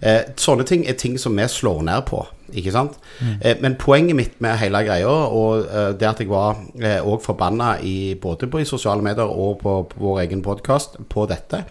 Eh, 0.00 0.20
sånne 0.38 0.62
ting 0.66 0.84
er 0.86 0.94
ting 0.94 1.16
som 1.18 1.34
vi 1.34 1.46
slår 1.50 1.82
ned 1.82 2.04
på. 2.06 2.20
Ikke 2.54 2.72
sant? 2.72 2.98
Mm. 3.18 3.34
Eh, 3.40 3.56
men 3.64 3.76
poenget 3.80 4.16
mitt 4.16 4.38
med 4.40 4.58
hele 4.60 4.84
greia, 4.86 5.08
og 5.08 5.66
eh, 5.66 5.90
det 5.98 6.08
at 6.08 6.22
jeg 6.22 6.30
var 6.30 6.60
òg 7.02 7.24
forbanna 7.24 7.78
i, 7.82 8.14
både 8.20 8.46
på 8.46 8.62
i 8.62 8.68
sosiale 8.68 9.02
medier 9.02 9.26
og 9.26 9.58
på, 9.64 9.82
på 9.90 10.04
vår 10.04 10.22
egen 10.26 10.44
podkast 10.44 11.00
på 11.10 11.26
dette, 11.26 11.64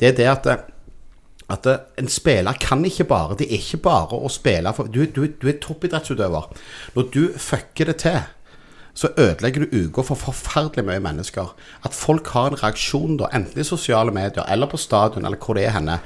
det 0.00 0.12
er 0.12 0.18
det 0.18 0.28
at 0.28 0.73
at 1.52 1.66
eh, 1.68 1.82
en 2.00 2.08
spiller 2.08 2.56
kan 2.60 2.84
ikke 2.84 3.04
bare 3.04 3.36
Det 3.38 3.48
er 3.50 3.60
ikke 3.60 3.82
bare 3.84 4.16
å 4.16 4.30
spille 4.32 4.72
for 4.76 4.88
Du, 4.88 5.04
du, 5.04 5.26
du 5.28 5.48
er 5.50 5.60
toppidrettsutøver. 5.60 6.48
Når 6.94 7.10
du 7.12 7.22
fucker 7.36 7.90
det 7.90 7.96
til, 8.04 8.22
så 8.94 9.10
ødelegger 9.18 9.64
du 9.64 9.76
uka 9.84 10.04
for 10.06 10.18
forferdelig 10.18 10.84
mye 10.86 11.02
mennesker. 11.02 11.54
At 11.84 11.96
folk 11.98 12.30
har 12.34 12.52
en 12.52 12.60
reaksjon, 12.60 13.18
da, 13.18 13.28
enten 13.34 13.60
i 13.60 13.66
sosiale 13.66 14.14
medier 14.14 14.46
eller 14.48 14.70
på 14.70 14.78
stadion, 14.78 15.26
eller 15.26 15.40
hvor 15.42 15.58
det 15.58 15.66
er 15.66 15.74
henne, 15.74 15.98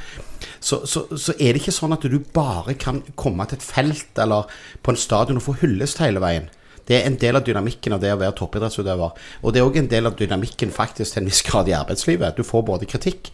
så, 0.60 0.80
så, 0.86 1.04
så, 1.12 1.34
er 1.36 1.52
det 1.52 1.62
ikke 1.62 1.74
sånn 1.74 1.92
at 1.94 2.06
du 2.08 2.18
bare 2.34 2.74
kan 2.80 3.02
komme 3.18 3.44
til 3.46 3.58
et 3.58 3.66
felt 3.66 4.22
eller 4.22 4.48
på 4.82 4.94
en 4.94 5.00
stadion 5.00 5.38
og 5.38 5.44
få 5.44 5.58
hyllest 5.60 6.00
hele 6.02 6.22
veien. 6.24 6.48
Det 6.88 6.96
er 6.96 7.04
en 7.04 7.18
del 7.20 7.36
av 7.36 7.44
dynamikken 7.44 7.92
av 7.92 8.00
det 8.00 8.14
å 8.14 8.20
være 8.20 8.32
toppidrettsutøver. 8.38 9.24
Og 9.44 9.52
det 9.52 9.60
er 9.60 9.66
òg 9.68 9.76
en 9.76 9.90
del 9.92 10.08
av 10.08 10.16
dynamikken 10.16 10.72
faktisk 10.72 11.12
til 11.12 11.22
en 11.22 11.28
viss 11.28 11.42
grad 11.44 11.68
i 11.68 11.76
arbeidslivet. 11.76 12.38
Du 12.38 12.46
får 12.48 12.64
både 12.64 12.88
kritikk, 12.88 13.28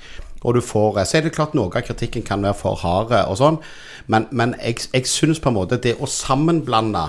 og 0.44 0.54
du 0.54 0.60
får 0.60 1.00
Så 1.04 1.18
er 1.18 1.22
det 1.24 1.34
klart 1.34 1.54
noe 1.56 1.72
av 1.72 1.82
kritikken 1.86 2.22
kan 2.22 2.42
være 2.44 2.54
for 2.54 2.76
harde 2.76 3.24
og 3.26 3.38
sånn, 3.40 3.58
men, 4.06 4.28
men 4.30 4.54
jeg, 4.60 4.84
jeg 4.92 5.08
syns 5.08 5.40
på 5.40 5.48
en 5.48 5.56
måte 5.56 5.80
det 5.80 5.96
å 5.96 6.06
sammenblande 6.06 7.08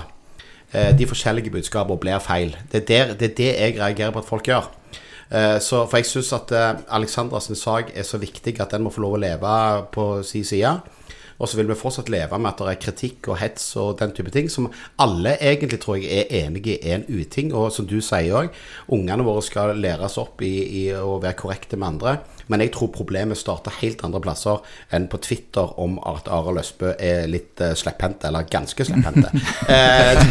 eh, 0.72 0.92
de 0.96 1.06
forskjellige 1.06 1.52
budskapene 1.52 2.00
blir 2.00 2.24
feil. 2.24 2.56
Det 2.72 2.82
er, 2.82 2.86
der, 2.88 3.14
det 3.14 3.30
er 3.30 3.36
det 3.36 3.52
jeg 3.52 3.78
reagerer 3.78 4.16
på 4.16 4.24
at 4.24 4.30
folk 4.30 4.48
gjør. 4.48 4.70
Eh, 5.30 5.58
så, 5.60 5.84
for 5.84 5.98
jeg 5.98 6.08
syns 6.08 6.32
at 6.36 6.52
uh, 6.54 6.82
Alexandras 6.96 7.50
sak 7.58 7.90
er 7.94 8.06
så 8.06 8.18
viktig 8.22 8.56
at 8.62 8.72
den 8.72 8.86
må 8.86 8.94
få 8.94 9.02
lov 9.04 9.18
å 9.18 9.24
leve 9.26 9.56
på 9.94 10.06
sin 10.26 10.46
side. 10.46 10.78
Og 11.36 11.50
så 11.50 11.58
vil 11.58 11.68
vi 11.68 11.76
fortsatt 11.76 12.08
leve 12.08 12.38
med 12.40 12.54
at 12.54 12.62
det 12.62 12.70
er 12.72 12.80
kritikk 12.80 13.28
og 13.28 13.40
hets 13.42 13.64
og 13.80 13.98
den 14.00 14.14
type 14.16 14.32
ting, 14.32 14.48
som 14.48 14.70
alle 15.02 15.34
egentlig 15.36 15.82
tror 15.82 15.98
jeg 16.00 16.22
er 16.22 16.46
enige 16.46 16.78
i 16.78 16.94
en 16.94 17.04
uting. 17.10 17.52
Og 17.52 17.68
som 17.74 17.88
du 17.88 17.98
sier 18.00 18.38
òg, 18.40 18.56
ungene 18.88 19.26
våre 19.26 19.44
skal 19.44 19.76
læres 19.76 20.16
opp 20.22 20.40
i, 20.46 20.54
i 20.80 20.86
å 20.96 21.18
være 21.20 21.36
korrekte 21.42 21.76
med 21.76 21.90
andre. 21.90 22.16
Men 22.46 22.62
jeg 22.62 22.72
tror 22.76 22.92
problemet 22.94 23.38
starter 23.38 23.74
helt 23.80 24.02
andre 24.06 24.20
plasser 24.22 24.60
enn 24.94 25.08
på 25.10 25.18
Twitter 25.22 25.72
om 25.82 25.96
at 26.06 26.28
Arild 26.30 26.60
Østbø 26.62 26.92
er 26.94 27.26
litt 27.30 27.62
uh, 27.62 27.72
slepphendte, 27.78 28.28
eller 28.28 28.46
ganske 28.50 28.86
slepphendte. 28.86 29.32
eh, 29.74 30.22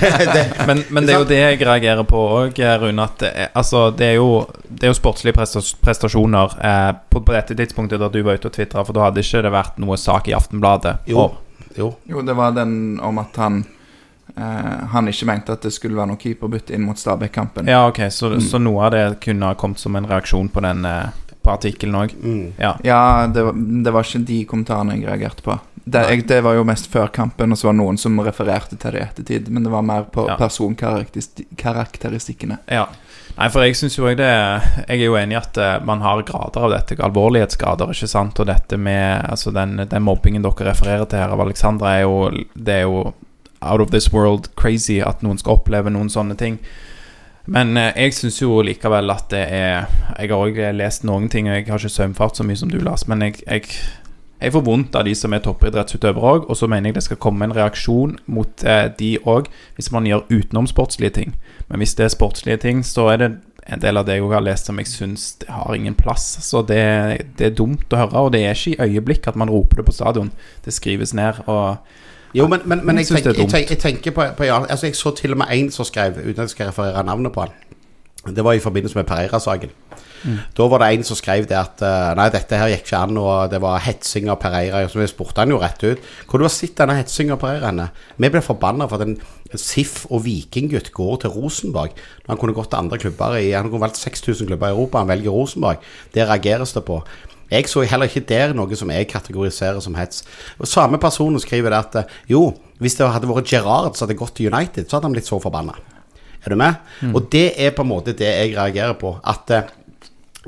men, 0.70 0.84
men, 0.90 1.08
det 1.08 1.16
er 1.16 1.20
jo 1.20 1.30
det 1.30 1.42
jeg 1.42 1.62
reagerer 1.62 2.08
på 2.08 2.24
òg, 2.40 2.62
Rune. 2.82 3.06
At 3.06 3.20
det 3.24 3.32
er, 3.34 3.52
altså, 3.54 3.90
det 3.92 4.14
er, 4.14 4.18
jo, 4.22 4.46
det 4.70 4.88
er 4.88 4.94
jo 4.94 5.00
sportslige 5.00 5.36
prestasjoner 5.36 6.58
eh, 6.72 6.92
på, 7.10 7.22
på, 7.22 7.36
dette 7.36 7.58
tidspunktet 7.60 8.02
da 8.02 8.12
du 8.12 8.22
var 8.24 8.40
ute 8.40 8.52
og 8.52 8.56
tvitra, 8.56 8.86
for 8.88 8.96
da 8.96 9.10
hadde 9.10 9.24
ikke 9.26 9.44
det 9.46 9.56
vært 9.56 9.82
noe 9.84 10.00
sak 10.00 10.32
i 10.32 10.38
Aftenbladet. 10.38 10.98
Jo, 11.12 11.30
jo. 11.76 11.94
jo 12.08 12.24
det 12.26 12.38
var 12.38 12.56
den 12.56 13.00
om 13.04 13.24
at 13.24 13.42
han 13.44 13.66
Uh, 14.36 14.88
han 14.92 15.08
ikke 15.08 15.28
mente 15.30 15.54
at 15.56 15.64
det 15.64 15.70
skulle 15.72 15.96
være 15.96 16.10
noe 16.10 16.20
keeperbytte 16.20 16.74
inn 16.76 16.84
mot 16.84 17.00
Stabæk-kampen. 17.00 17.70
Ja, 17.72 17.86
ok, 17.88 18.02
så, 18.12 18.34
mm. 18.34 18.42
så, 18.44 18.60
noe 18.60 18.82
av 18.84 18.92
det 18.92 19.04
kunne 19.24 19.48
ha 19.48 19.56
kommet 19.56 19.80
som 19.80 19.96
en 19.96 20.08
reaksjon 20.10 20.50
på 20.52 20.64
den 20.66 20.84
uh, 20.84 21.14
på 21.46 21.54
artikkelen 21.54 22.02
òg. 22.02 22.10
Mm. 22.18 22.46
Ja, 22.58 22.74
ja 22.86 23.28
det, 23.32 23.42
var, 23.46 23.54
det, 23.86 23.92
var 23.94 24.04
ikke 24.08 24.28
de 24.28 24.46
kommentarene 24.50 24.94
jeg 24.98 25.08
reagerte 25.08 25.42
på. 25.46 25.54
Det, 25.86 26.02
jeg, 26.10 26.20
det, 26.26 26.42
var 26.42 26.54
jo 26.58 26.64
mest 26.66 26.88
før 26.90 27.08
kampen, 27.14 27.52
og 27.54 27.58
så 27.60 27.68
var 27.68 27.74
det 27.76 27.84
noen 27.84 27.98
som 28.02 28.24
refererte 28.26 28.76
til 28.82 28.92
det 28.96 29.00
i 29.00 29.06
ettertid. 29.06 29.44
Men 29.54 29.64
det 29.68 29.74
var 29.74 29.84
mer 29.86 30.04
på 30.10 30.22
ja. 30.26 30.36
personkarakteristikkene. 30.42 32.58
Ja. 32.74 32.86
Nei, 33.36 33.50
for 33.52 33.66
jeg 33.66 33.76
syns 33.76 33.98
jo 33.98 34.06
òg 34.08 34.16
det 34.16 34.30
Jeg 34.30 34.96
er 34.96 35.10
jo 35.10 35.18
enig 35.20 35.36
i 35.36 35.42
at 35.42 35.58
uh, 35.60 35.84
man 35.86 36.02
har 36.06 36.24
grader 36.28 36.66
av 36.66 36.72
dette. 36.72 36.98
Alvorlighetsgrader, 37.04 37.92
ikke 37.94 38.10
sant. 38.10 38.40
Og 38.42 38.50
dette 38.50 38.80
med 38.80 39.26
Altså, 39.28 39.52
den, 39.56 39.78
den 39.92 40.08
mobbingen 40.08 40.46
dere 40.46 40.72
refererer 40.72 41.06
til 41.10 41.22
her 41.22 41.36
av 41.36 41.44
Alexandra, 41.44 41.98
er 41.98 42.08
jo 42.08 42.16
Det 42.56 42.74
er 42.80 42.86
jo 42.88 43.12
out 43.62 43.82
of 43.82 43.92
this 43.92 44.12
world 44.14 44.50
crazy 44.56 45.00
at 45.02 45.24
noen 45.26 45.40
skal 45.42 45.58
oppleve 45.58 45.94
noen 45.94 46.10
sånne 46.12 46.36
ting. 46.38 46.60
Men 47.46 47.78
eh, 47.78 47.94
jeg 48.06 48.16
syns 48.18 48.40
jo 48.42 48.62
likevel 48.66 49.12
at 49.14 49.30
det 49.34 49.44
er 49.54 49.86
Jeg 50.18 50.32
har 50.32 50.40
òg 50.40 50.58
lest 50.78 51.06
noen 51.06 51.30
ting, 51.30 51.50
og 51.50 51.58
jeg 51.58 51.68
har 51.70 51.82
ikke 51.82 51.98
søvnfart 51.98 52.40
så 52.40 52.46
mye 52.48 52.60
som 52.60 52.72
du, 52.72 52.80
Lars, 52.82 53.06
men 53.12 53.22
jeg, 53.22 53.42
jeg, 53.46 53.68
jeg 54.42 54.54
får 54.56 54.66
vondt 54.66 54.96
av 54.98 55.06
de 55.08 55.16
som 55.18 55.34
er 55.36 55.44
toppidrettsutøvere 55.46 56.32
òg, 56.38 56.48
og 56.50 56.58
så 56.58 56.70
mener 56.72 56.90
jeg 56.90 57.00
det 57.00 57.06
skal 57.08 57.22
komme 57.22 57.48
en 57.48 57.56
reaksjon 57.56 58.16
mot 58.26 58.66
eh, 58.66 58.88
de 59.00 59.16
òg, 59.24 59.50
hvis 59.78 59.92
man 59.94 60.08
gjør 60.10 60.26
utenomsportslige 60.32 61.18
ting. 61.20 61.36
Men 61.70 61.82
hvis 61.82 61.96
det 61.98 62.08
er 62.08 62.16
sportslige 62.16 62.64
ting, 62.64 62.84
så 62.86 63.10
er 63.14 63.22
det 63.22 63.32
en 63.66 63.82
del 63.82 63.98
av 63.98 64.06
det 64.06 64.20
jeg 64.20 64.30
har 64.30 64.44
lest 64.46 64.70
som 64.70 64.78
jeg 64.78 64.90
syns 64.90 65.24
har 65.50 65.74
ingen 65.74 65.96
plass. 65.98 66.26
Så 66.46 66.62
det, 66.62 66.82
det, 67.40 67.50
er 67.50 67.58
dumt 67.58 67.94
å 67.94 68.02
høre, 68.04 68.26
og 68.28 68.34
det 68.36 68.44
er 68.46 68.58
ikke 68.58 68.76
i 68.76 68.92
øyeblikk 68.92 69.30
at 69.30 69.40
man 69.40 69.50
roper 69.50 69.82
det 69.82 69.88
på 69.88 69.96
stadion. 69.96 70.30
Det 70.66 70.74
skrives 70.74 71.16
ned. 71.18 71.42
og 71.50 71.78
jo, 72.36 72.48
men, 72.52 72.66
men, 72.66 72.82
men 72.86 73.00
jeg, 73.00 73.08
jeg, 73.12 73.24
tenker, 73.24 73.58
jeg, 73.58 73.70
jeg, 73.70 73.80
tenker 73.80 74.16
på, 74.16 74.26
på 74.38 74.48
ja, 74.48 74.60
altså 74.66 74.90
Jeg 74.90 74.96
så 74.96 75.12
til 75.16 75.36
og 75.36 75.38
med 75.44 75.54
én 75.56 75.72
som 75.72 75.88
skrev, 75.88 76.20
uten 76.20 76.36
at 76.36 76.46
jeg 76.48 76.56
skal 76.56 76.72
referere 76.74 77.04
navnet 77.08 77.34
på 77.34 77.46
han. 77.46 77.56
Det 78.36 78.44
var 78.44 78.58
i 78.58 78.60
forbindelse 78.64 78.98
med 78.98 79.06
Pereira-saken. 79.06 79.70
Mm. 80.26 80.38
Da 80.58 80.66
var 80.70 80.82
det 80.82 80.88
en 80.96 81.04
som 81.06 81.18
skrev 81.18 81.46
det 81.46 81.58
at 81.58 81.82
uh, 81.86 82.16
Nei, 82.18 82.26
dette 82.34 82.58
her 82.58 82.72
gikk 82.72 82.88
ikke 82.88 83.02
an, 83.04 83.20
og 83.22 83.52
det 83.52 83.60
var 83.62 83.84
hetsing 83.86 84.30
av 84.34 84.40
Pereira. 84.42 84.82
Så 84.90 85.00
vi 85.00 85.08
spurte 85.10 85.44
han 85.44 85.54
jo 85.54 85.60
rett 85.62 85.84
ut. 85.86 86.02
Hvor 86.26 86.42
du 86.42 86.48
har 86.48 86.54
sett 86.54 86.74
denne 86.80 86.98
hetsinga 86.98 87.36
av 87.36 87.44
Pereira 87.44 87.70
henne? 87.70 87.92
Vi 88.18 88.32
ble 88.34 88.42
forbanna 88.46 88.90
for 88.90 88.98
at 88.98 89.06
en 89.06 89.20
SIF- 89.54 90.08
og 90.10 90.26
Vikinggutt 90.26 90.90
går 90.96 91.22
til 91.22 91.36
Rosenborg. 91.36 91.94
Når 92.26 92.34
han 92.34 92.42
kunne 92.42 92.58
gått 92.58 92.72
til 92.74 92.82
andre 92.82 93.00
klubber 93.02 93.38
i 93.38 93.52
Han 93.54 93.70
kunne 93.70 93.86
valgt 93.86 94.02
6000 94.02 94.50
klubber 94.50 94.74
i 94.74 94.76
Europa, 94.76 95.04
han 95.04 95.14
velger 95.14 95.36
Rosenborg. 95.36 95.86
Det 96.14 96.26
reageres 96.26 96.74
det 96.74 96.86
på. 96.90 97.04
Jeg 97.52 97.70
så 97.70 97.84
heller 97.86 98.10
ikke 98.10 98.26
der 98.26 98.54
noe 98.58 98.78
som 98.78 98.90
jeg 98.94 99.10
kategoriserer 99.12 99.82
som 99.84 99.96
hets. 100.00 100.24
Og 100.58 100.68
Samme 100.70 101.00
personen 101.02 101.40
skriver 101.40 101.78
at 101.78 101.98
jo, 102.30 102.50
hvis 102.82 102.98
det 102.98 103.10
hadde 103.10 103.30
vært 103.30 103.52
Gerard 103.52 103.94
som 103.96 104.08
hadde 104.08 104.20
gått 104.20 104.38
til 104.40 104.54
United, 104.54 104.88
så 104.88 104.98
hadde 104.98 105.10
han 105.10 105.18
blitt 105.18 105.30
så 105.30 105.40
forbanna. 105.42 105.78
Er 106.46 106.54
du 106.54 106.60
med? 106.62 106.82
Mm. 107.02 107.16
Og 107.16 107.32
det 107.32 107.54
er 107.58 107.74
på 107.74 107.86
en 107.86 107.90
måte 107.90 108.14
det 108.18 108.30
jeg 108.30 108.54
reagerer 108.58 108.94
på. 109.02 109.16
At 109.26 109.50
uh, 109.54 109.70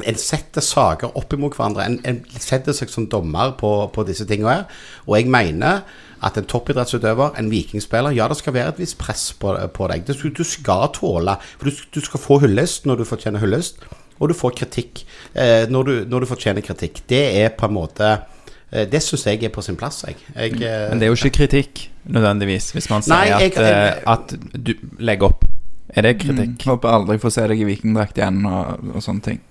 en 0.05 0.19
setter 0.21 0.61
saker 0.61 1.15
opp 1.17 1.33
imot 1.33 1.55
hverandre. 1.57 1.85
En, 1.85 1.97
en 2.05 2.19
setter 2.41 2.75
seg 2.77 2.91
som 2.93 3.07
dommer 3.09 3.55
på, 3.57 3.71
på 3.93 4.05
disse 4.05 4.27
tingene 4.29 4.59
her. 4.59 4.83
Og 5.07 5.17
jeg 5.17 5.31
mener 5.33 5.81
at 6.25 6.37
en 6.37 6.45
toppidrettsutøver, 6.49 7.35
en 7.37 7.49
vikingspiller 7.51 8.15
Ja, 8.17 8.27
det 8.29 8.39
skal 8.39 8.55
være 8.55 8.73
et 8.73 8.81
visst 8.81 8.97
press 9.01 9.31
på, 9.37 9.53
på 9.73 9.89
deg. 9.89 10.05
Du, 10.05 10.29
du, 10.33 10.43
skal 10.45 10.89
tåle 10.93 11.37
For 11.57 11.69
du, 11.69 11.83
du 11.93 12.01
skal 12.01 12.21
få 12.21 12.39
hyllest 12.45 12.85
når 12.89 13.01
du 13.01 13.09
fortjener 13.09 13.41
hyllest 13.41 13.81
og 14.17 14.31
du 14.31 14.35
får 14.37 14.55
kritikk 14.61 15.03
eh, 15.33 15.67
når, 15.69 15.83
du, 15.83 15.93
når, 16.09 16.23
du, 16.23 16.29
fortjener 16.29 16.65
kritikk. 16.65 17.03
Det 17.09 17.23
er 17.43 17.53
på 17.57 17.69
en 17.69 17.75
måte 17.77 18.09
eh, 18.13 18.87
Det 18.89 19.01
syns 19.03 19.27
jeg 19.29 19.43
er 19.45 19.53
på 19.53 19.63
sin 19.65 19.77
plass. 19.79 20.03
Jeg. 20.07 20.17
Jeg, 20.33 20.57
eh, 20.61 20.87
Men 20.91 21.01
det 21.01 21.07
er 21.07 21.13
jo 21.13 21.19
ikke 21.19 21.35
kritikk 21.41 21.87
nødvendigvis, 22.07 22.71
hvis 22.71 22.89
man 22.89 23.03
sier 23.03 23.15
nei, 23.15 23.27
jeg, 23.33 23.53
at, 23.57 23.67
eh, 23.67 24.01
at, 24.13 24.33
du 24.53 24.73
legger 25.03 25.31
opp. 25.31 25.45
Er 25.89 26.07
det 26.07 26.17
kritikk? 26.21 26.55
Mm, 26.55 26.71
håper 26.71 26.93
aldri 26.93 27.19
får 27.21 27.35
se 27.35 27.45
deg 27.51 27.63
i 27.63 27.67
vikingdrakt 27.67 28.19
igjen 28.19 28.41
og, 28.47 28.89
og 28.95 29.03
sånne 29.03 29.23
ting. 29.29 29.43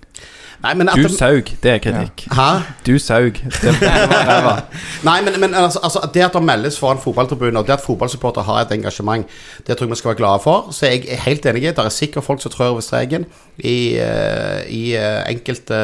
Nei, 0.65 0.73
du 0.97 1.09
saug, 1.13 1.51
det 1.63 1.71
er 1.71 1.81
kritikk. 1.85 2.25
Ja. 2.27 2.37
Hæ? 2.37 2.75
Du 2.87 2.99
saug. 2.99 3.39
Det 3.63 3.75
var 3.81 4.65
Nei, 5.09 5.17
men, 5.27 5.37
men 5.41 5.55
altså, 5.55 5.81
altså, 5.83 6.01
det 6.15 6.25
at 6.25 6.35
det 6.35 6.43
meldes 6.43 6.79
foran 6.81 7.01
fotballtribunen, 7.03 7.57
og 7.57 7.67
det 7.67 7.77
at 7.77 7.85
fotballsupportere 7.85 8.45
har 8.45 8.61
et 8.65 8.73
engasjement, 8.73 9.27
det 9.67 9.77
tror 9.77 9.87
jeg 9.87 9.91
vi 9.91 9.99
skal 10.01 10.09
være 10.09 10.21
glade 10.23 10.41
for. 10.43 10.71
Så 10.73 10.87
jeg 10.87 11.05
er 11.09 11.21
helt 11.27 11.47
enig. 11.47 11.63
Det 11.63 11.85
er 11.85 11.89
sikkert 11.89 12.25
folk 12.25 12.43
som 12.43 12.53
trør 12.53 12.75
over 12.75 12.81
streken 12.81 13.27
i, 13.59 13.99
uh, 14.01 14.63
i 14.69 14.97
uh, 14.97 15.23
enkelte, 15.31 15.81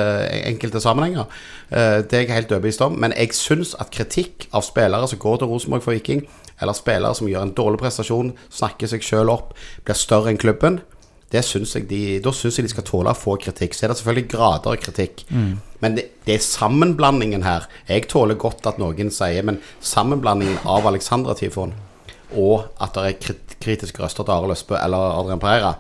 enkelte, 0.55 0.81
sammenhenger. 0.81 1.29
Uh, 1.71 1.77
det 1.77 2.13
er 2.13 2.25
jeg 2.25 2.35
helt 2.35 2.53
overbevist 2.53 2.81
om. 2.81 2.93
Men 2.93 3.13
jeg 3.17 3.35
syns 3.37 3.77
at 3.81 3.93
kritikk 3.93 4.49
av 4.53 4.65
spillere 4.67 5.09
som 5.09 5.19
går 5.19 5.43
til 5.43 5.53
Rosenborg 5.53 5.85
for 5.85 5.93
Viking, 5.93 6.25
eller 6.63 6.73
spillere 6.73 7.15
som 7.15 7.29
gjør 7.29 7.45
en 7.45 7.55
dårlig 7.57 7.83
prestasjon, 7.83 8.33
snakker 8.51 8.89
seg 8.89 9.05
sjøl 9.05 9.31
opp, 9.33 9.53
blir 9.85 9.99
større 9.99 10.33
enn 10.33 10.41
klubben 10.41 10.81
Det 11.33 11.41
synes 11.47 11.75
jeg 11.75 11.87
de, 11.89 12.03
Da 12.25 12.33
syns 12.37 12.59
jeg 12.59 12.67
de 12.67 12.73
skal 12.75 12.85
tåle 12.85 13.13
å 13.13 13.17
få 13.17 13.39
kritikk. 13.41 13.75
Så 13.75 13.87
er 13.87 13.93
det 13.93 14.01
selvfølgelig 14.01 14.29
grader 14.35 14.75
av 14.75 14.83
kritikk. 14.83 15.25
Men 15.81 15.97
det, 15.97 16.09
det 16.27 16.37
er 16.37 16.45
sammenblandingen 16.45 17.47
her. 17.47 17.65
Jeg 17.89 18.11
tåler 18.13 18.39
godt 18.39 18.69
at 18.69 18.79
noen 18.79 19.11
sier 19.11 19.43
Men 19.47 19.63
sammenblandingen 19.81 20.61
av 20.69 20.87
Alexandra 20.87 21.35
Tifon 21.39 21.73
og 22.39 22.69
at 22.81 22.95
det 22.97 23.09
er 23.09 23.19
krit 23.21 23.59
kritiske 23.63 24.03
røster 24.03 24.27
til 24.27 24.35
Arild 24.35 24.57
Østbø 24.57 24.75
eller 24.75 25.13
Adrian 25.21 25.39
Pereira, 25.39 25.75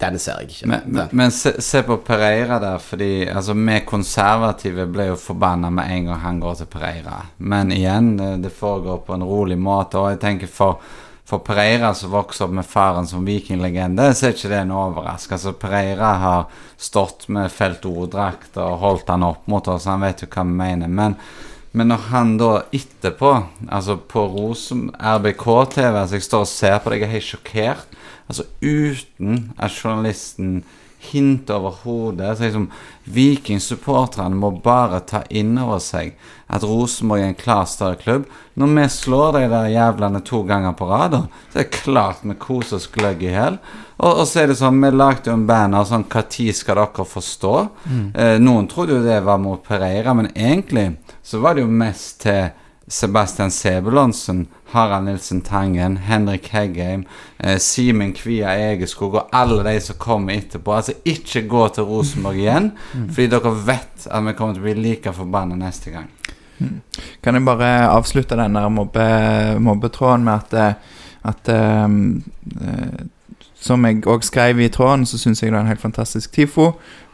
den 0.00 0.16
ser 0.18 0.40
jeg 0.40 0.48
ikke. 0.48 0.68
Men, 0.70 0.86
men, 0.86 1.10
men 1.20 1.34
se, 1.34 1.52
se 1.62 1.82
på 1.86 1.98
Pereira 2.02 2.56
der, 2.62 2.80
fordi 2.82 3.28
altså, 3.28 3.54
vi 3.54 3.76
konservative 3.86 4.86
ble 4.90 5.10
jo 5.10 5.18
forbanna 5.20 5.70
med 5.70 5.92
en 5.92 6.08
gang 6.08 6.22
han 6.24 6.40
går 6.40 6.56
til 6.58 6.70
Pereira. 6.72 7.20
Men 7.38 7.70
igjen, 7.76 8.14
det, 8.18 8.30
det 8.46 8.52
foregår 8.56 9.02
på 9.06 9.14
en 9.14 9.26
rolig 9.28 9.58
måte, 9.60 10.00
og 10.00 10.14
jeg 10.14 10.22
tenker 10.24 10.50
for, 10.50 10.80
for 11.30 11.42
Pereira 11.46 11.92
som 11.94 12.10
vokser 12.10 12.48
opp 12.48 12.56
med 12.58 12.66
faren 12.66 13.06
som 13.06 13.26
vikinglegende, 13.26 14.08
så 14.14 14.26
er 14.26 14.34
ikke 14.34 14.50
det 14.50 14.64
en. 14.64 14.72
Altså, 14.74 15.52
Pereira 15.54 16.14
har 16.24 16.64
stått 16.80 17.28
med 17.30 17.52
felt 17.54 17.86
O-drakt 17.86 18.58
og 18.58 18.80
holdt 18.82 19.12
han 19.12 19.26
opp 19.28 19.46
mot 19.50 19.70
oss, 19.70 19.88
han 19.90 20.02
vet 20.02 20.24
jo 20.24 20.30
hva 20.32 20.44
vi 20.48 20.56
mener. 20.58 20.90
Men, 20.90 21.14
men 21.76 21.92
når 21.92 22.08
han 22.10 22.34
da 22.40 22.50
etterpå, 22.74 23.32
altså 23.68 23.98
på 24.10 24.26
Rosen, 24.34 24.88
RBK-TV, 24.98 25.94
altså 25.94 26.18
jeg 26.18 26.26
står 26.26 26.46
og 26.46 26.50
ser 26.50 26.78
på 26.82 26.90
det, 26.90 27.00
jeg 27.00 27.08
er 27.08 27.14
helt 27.14 27.30
sjokkert. 27.30 27.96
Altså 28.30 28.46
uten 28.62 29.50
at 29.58 29.74
journalisten 29.74 30.60
hinter 31.00 31.56
over 31.56 31.76
hodet. 31.82 32.36
Så 32.36 32.44
liksom, 32.44 32.70
Viking-supporterne 33.04 34.36
må 34.36 34.50
bare 34.62 35.00
ta 35.00 35.22
inn 35.30 35.56
over 35.58 35.80
seg 35.82 36.12
at 36.50 36.64
Rosenborg 36.66 37.22
er 37.22 37.30
en 37.30 37.38
klar 37.38 37.64
større 37.70 37.96
klubb. 38.00 38.26
Når 38.60 38.74
vi 38.76 38.86
slår 38.92 39.38
de 39.38 39.44
der 39.52 39.70
jævlene 39.72 40.20
to 40.26 40.42
ganger 40.46 40.74
på 40.76 40.88
rad, 40.90 41.16
så 41.50 41.58
er 41.58 41.64
det 41.64 41.80
klart 41.80 42.24
vi 42.26 42.36
koser 42.38 42.78
oss 42.78 42.88
gløgg 42.92 43.24
i 43.24 43.32
hjel. 43.32 43.58
Og, 44.00 44.10
og 44.10 44.24
så 44.28 44.42
er 44.42 44.50
det 44.50 44.58
sånn, 44.60 44.80
vi 44.82 44.92
lagde 44.94 45.30
jo 45.30 45.36
en 45.38 45.46
banner 45.48 45.86
sånn 45.88 46.08
Når 46.12 46.50
skal 46.56 46.82
dere 46.82 47.06
forstå? 47.08 47.54
Eh, 48.14 48.36
noen 48.42 48.68
trodde 48.70 48.98
jo 48.98 49.04
det 49.06 49.20
var 49.24 49.40
mot 49.42 49.62
Pereira, 49.64 50.14
men 50.16 50.30
egentlig 50.34 50.92
så 51.22 51.40
var 51.40 51.56
det 51.56 51.64
jo 51.64 51.78
mest 51.82 52.22
til 52.26 52.50
Sebastian 52.90 53.50
Sebulonsen, 53.54 54.46
Harald 54.72 55.04
Nilsen 55.06 55.40
Tangen, 55.46 55.96
Henrik 55.96 56.48
Heggheim, 56.50 57.04
eh, 57.38 57.58
Simen 57.58 58.12
Kvia 58.12 58.56
Egeskog 58.58 59.14
og 59.14 59.28
alle 59.32 59.62
de 59.62 59.76
som 59.80 59.98
kommer 59.98 60.34
etterpå. 60.34 60.74
Altså, 60.74 60.96
ikke 61.04 61.46
gå 61.48 61.68
til 61.74 61.86
Rosenborg 61.86 62.40
igjen, 62.42 62.72
fordi 63.12 63.28
dere 63.30 63.52
vet 63.66 64.08
at 64.10 64.26
vi 64.26 64.34
kommer 64.34 64.58
til 64.58 64.64
å 64.64 64.66
bli 64.66 64.74
like 64.82 65.14
forbanna 65.14 65.58
neste 65.60 65.94
gang. 65.94 66.10
Kan 67.22 67.38
jeg 67.38 67.44
bare 67.46 67.70
avslutte 67.88 68.36
den 68.36 68.58
der 68.58 68.68
mobbe, 68.68 69.06
mobbetråden 69.60 70.26
med 70.26 70.34
at, 70.34 70.52
eh, 70.54 70.74
at 71.22 71.48
um, 71.84 72.22
uh, 72.60 73.06
Som 73.60 73.84
jeg 73.84 74.06
òg 74.08 74.22
skrev 74.24 74.60
i 74.60 74.70
tråden, 74.72 75.02
så 75.04 75.18
syns 75.20 75.42
jeg 75.42 75.50
det 75.52 75.58
er 75.58 75.60
en 75.60 75.68
helt 75.68 75.82
fantastisk 75.82 76.32
TIFO. 76.32 76.70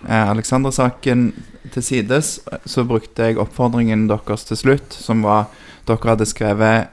Eh, 0.06 0.30
Alexander-saken 0.30 1.32
til 1.74 1.82
sides, 1.82 2.40
så 2.66 2.84
brukte 2.86 3.22
jeg 3.26 3.38
oppfordringen 3.42 4.04
deres 4.06 4.44
til 4.46 4.56
slutt, 4.56 4.94
som 4.94 5.24
var 5.26 5.48
Dere 5.86 6.10
hadde 6.10 6.26
skrevet 6.26 6.88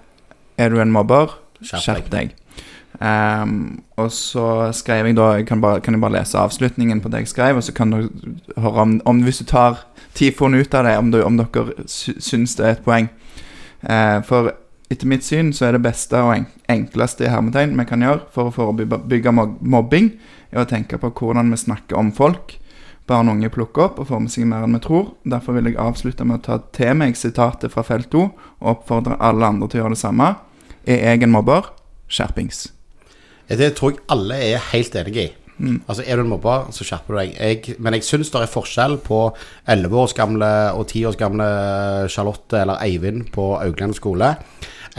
'Er 0.57 0.69
du 0.69 0.79
en 0.81 0.91
mobber? 0.91 1.39
Skjerp 1.61 2.09
deg'. 2.11 2.33
Um, 3.01 3.81
og 3.97 4.11
så 4.11 4.71
skrev 4.71 5.05
jeg 5.05 5.15
da 5.17 5.31
jeg 5.33 5.47
kan, 5.47 5.61
bare, 5.61 5.81
kan 5.81 5.93
jeg 5.93 6.01
bare 6.01 6.13
lese 6.13 6.37
avslutningen 6.37 7.01
på 7.01 7.09
det 7.09 7.23
jeg 7.23 7.27
skrev, 7.27 7.55
og 7.55 7.63
så 7.63 7.73
kan 7.73 7.91
dere 7.91 8.09
høre 8.57 8.81
om, 8.85 9.01
om 9.05 9.21
Hvis 9.23 9.37
du 9.37 9.45
tar 9.45 9.85
tifoen 10.13 10.53
ut 10.53 10.73
av 10.73 10.85
det, 10.85 10.97
om, 10.97 11.11
du, 11.11 11.23
om 11.23 11.37
dere 11.37 11.73
sy 11.87 12.13
syns 12.19 12.55
det 12.55 12.65
er 12.65 12.77
et 12.77 12.85
poeng. 12.85 13.09
Uh, 13.81 14.21
for 14.23 14.53
etter 14.93 15.09
mitt 15.09 15.25
syn 15.25 15.51
så 15.53 15.65
er 15.65 15.71
det 15.75 15.83
beste 15.83 16.21
og 16.21 16.45
enkleste 16.69 17.27
hermetegn 17.27 17.73
vi 17.79 17.85
kan 17.89 18.01
gjøre 18.05 18.27
for 18.31 18.49
å 18.49 18.53
forebygge 18.53 19.33
mobbing, 19.33 20.11
er 20.53 20.61
å 20.61 20.69
tenke 20.69 20.99
på 21.01 21.09
hvordan 21.09 21.49
vi 21.51 21.57
snakker 21.57 21.97
om 21.97 22.11
folk. 22.13 22.59
Barn 23.09 23.27
og 23.27 23.35
unge 23.37 23.51
plukker 23.51 23.89
opp 23.89 23.99
og 23.99 24.07
får 24.07 24.21
med 24.23 24.31
seg 24.31 24.47
mer 24.47 24.63
enn 24.63 24.77
vi 24.77 24.81
tror. 24.85 25.09
Derfor 25.27 25.57
vil 25.57 25.67
jeg 25.71 25.79
avslutte 25.81 26.27
med 26.27 26.39
å 26.39 26.45
ta 26.45 26.59
til 26.75 26.95
meg 26.99 27.17
sitatet 27.19 27.73
fra 27.73 27.83
felt 27.83 28.09
2 28.13 28.23
og 28.23 28.69
oppfordre 28.77 29.19
alle 29.19 29.49
andre 29.51 29.67
til 29.67 29.81
å 29.81 29.83
gjøre 29.83 29.97
det 29.97 30.03
samme. 30.03 30.29
Er 30.87 31.03
jeg 31.11 31.25
en 31.27 31.35
mobber? 31.35 31.67
Skjerpings. 32.07 32.67
Det 33.49 33.73
tror 33.77 33.93
jeg 33.93 34.05
alle 34.13 34.37
er 34.39 34.69
helt 34.71 34.95
enig 34.95 35.17
i. 35.19 35.29
Altså 35.87 36.03
Er 36.07 36.17
du 36.17 36.23
en 36.23 36.31
mobber, 36.31 36.69
så 36.73 36.85
skjerper 36.87 37.13
du 37.13 37.19
deg. 37.19 37.33
Jeg, 37.37 37.75
men 37.83 37.97
jeg 37.97 38.07
syns 38.07 38.31
det 38.33 38.41
er 38.41 38.51
forskjell 38.51 38.97
på 39.05 39.19
11 39.69 39.99
års 39.99 40.15
gamle 40.17 40.49
og 40.73 40.87
10 40.87 41.11
års 41.11 41.19
gamle 41.19 41.47
Charlotte 42.09 42.63
eller 42.63 42.81
Eivind 42.83 43.27
på 43.35 43.53
Augland 43.59 43.95
skole 43.99 44.33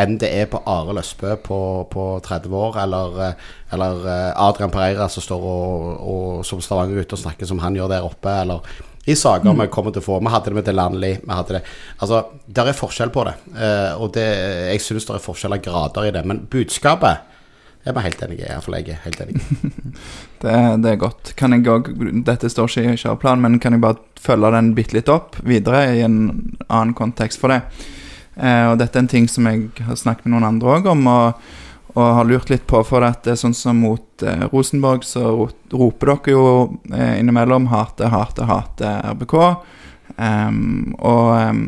enn 0.00 0.16
det 0.18 0.30
er 0.34 0.48
på 0.50 0.62
Are 0.70 0.94
Løsbø 0.96 1.36
på, 1.44 1.58
på 1.90 2.06
30 2.24 2.56
år, 2.58 2.80
eller, 2.82 3.20
eh, 3.28 3.52
eller 3.76 4.08
eh, 4.10 4.32
Adrian 4.46 4.72
Pereira 4.74 5.06
som 5.12 5.22
står 5.22 5.44
og, 5.50 5.84
og 6.14 6.40
som 6.48 6.62
Stavanger-gutt 6.64 7.14
og 7.14 7.22
snakker 7.26 7.46
som 7.50 7.62
han 7.62 7.76
gjør 7.78 7.92
der 7.94 8.08
oppe, 8.08 8.32
eller 8.42 8.66
i 9.04 9.14
saker 9.20 9.52
vi 9.58 9.66
kommer 9.68 9.92
til 9.92 10.00
å 10.00 10.06
få. 10.06 10.16
Vi 10.24 10.32
hadde 10.32 10.48
det 10.48 10.56
med 10.56 10.64
Delanley. 10.64 11.18
Vi 11.20 11.34
hadde 11.36 11.58
det 11.58 11.62
Altså, 12.00 12.22
der 12.46 12.70
er 12.70 12.78
forskjell 12.78 13.10
på 13.12 13.26
det. 13.28 13.34
eh, 13.52 13.92
og 14.00 14.14
det, 14.16 14.24
jeg 14.72 14.80
syns 14.80 15.04
det 15.10 15.18
er 15.18 15.24
forskjell 15.26 15.52
av 15.58 15.60
grader 15.66 16.08
i 16.08 16.12
det. 16.16 16.22
Men 16.24 16.40
budskapet 16.50 17.30
er 17.84 17.92
vi 17.92 18.04
helt 18.06 18.22
enige 18.24 18.46
i. 18.46 18.48
Iallfall 18.48 18.78
jeg 18.78 18.94
er 18.94 19.02
helt 19.04 19.20
enig. 19.20 19.42
Det, 20.44 20.54
det 20.84 20.90
er 20.90 20.96
godt. 21.00 21.30
Kan 21.36 21.54
jeg 21.54 21.68
også, 21.68 21.92
Dette 22.24 22.48
står 22.52 22.68
ikke 22.68 22.92
i 22.92 22.98
kjøreplanen, 23.00 23.44
men 23.44 23.60
kan 23.60 23.72
jeg 23.76 23.80
bare 23.80 24.00
følge 24.20 24.50
den 24.52 24.74
bitte 24.76 24.96
litt 24.96 25.08
opp 25.12 25.38
videre 25.44 25.86
i 25.96 26.02
en 26.04 26.18
annen 26.68 26.92
kontekst 26.96 27.40
for 27.40 27.52
det? 27.52 27.62
Eh, 28.36 28.64
og 28.70 28.78
dette 28.80 28.98
er 28.98 29.04
en 29.04 29.10
ting 29.10 29.28
som 29.30 29.46
jeg 29.48 29.68
har 29.86 29.98
snakket 29.98 30.26
med 30.26 30.36
noen 30.36 30.48
andre 30.48 30.78
òg 30.78 30.88
om, 30.90 31.06
og, 31.10 31.44
og 31.94 32.02
har 32.18 32.28
lurt 32.28 32.50
litt 32.50 32.66
på. 32.70 32.82
For 32.86 33.06
at 33.06 33.22
det 33.26 33.34
er 33.34 33.40
sånn 33.44 33.56
som 33.56 33.80
mot 33.84 34.26
eh, 34.26 34.46
Rosenborg, 34.52 35.06
så 35.06 35.30
roper 35.74 36.14
dere 36.14 36.34
jo 36.34 36.44
eh, 36.92 37.20
innimellom 37.20 37.70
'hate, 37.72 38.10
hate, 38.10 38.48
hate 38.50 38.98
RBK'. 39.14 39.56
Em, 40.18 40.94
og 40.98 41.30
em, 41.38 41.62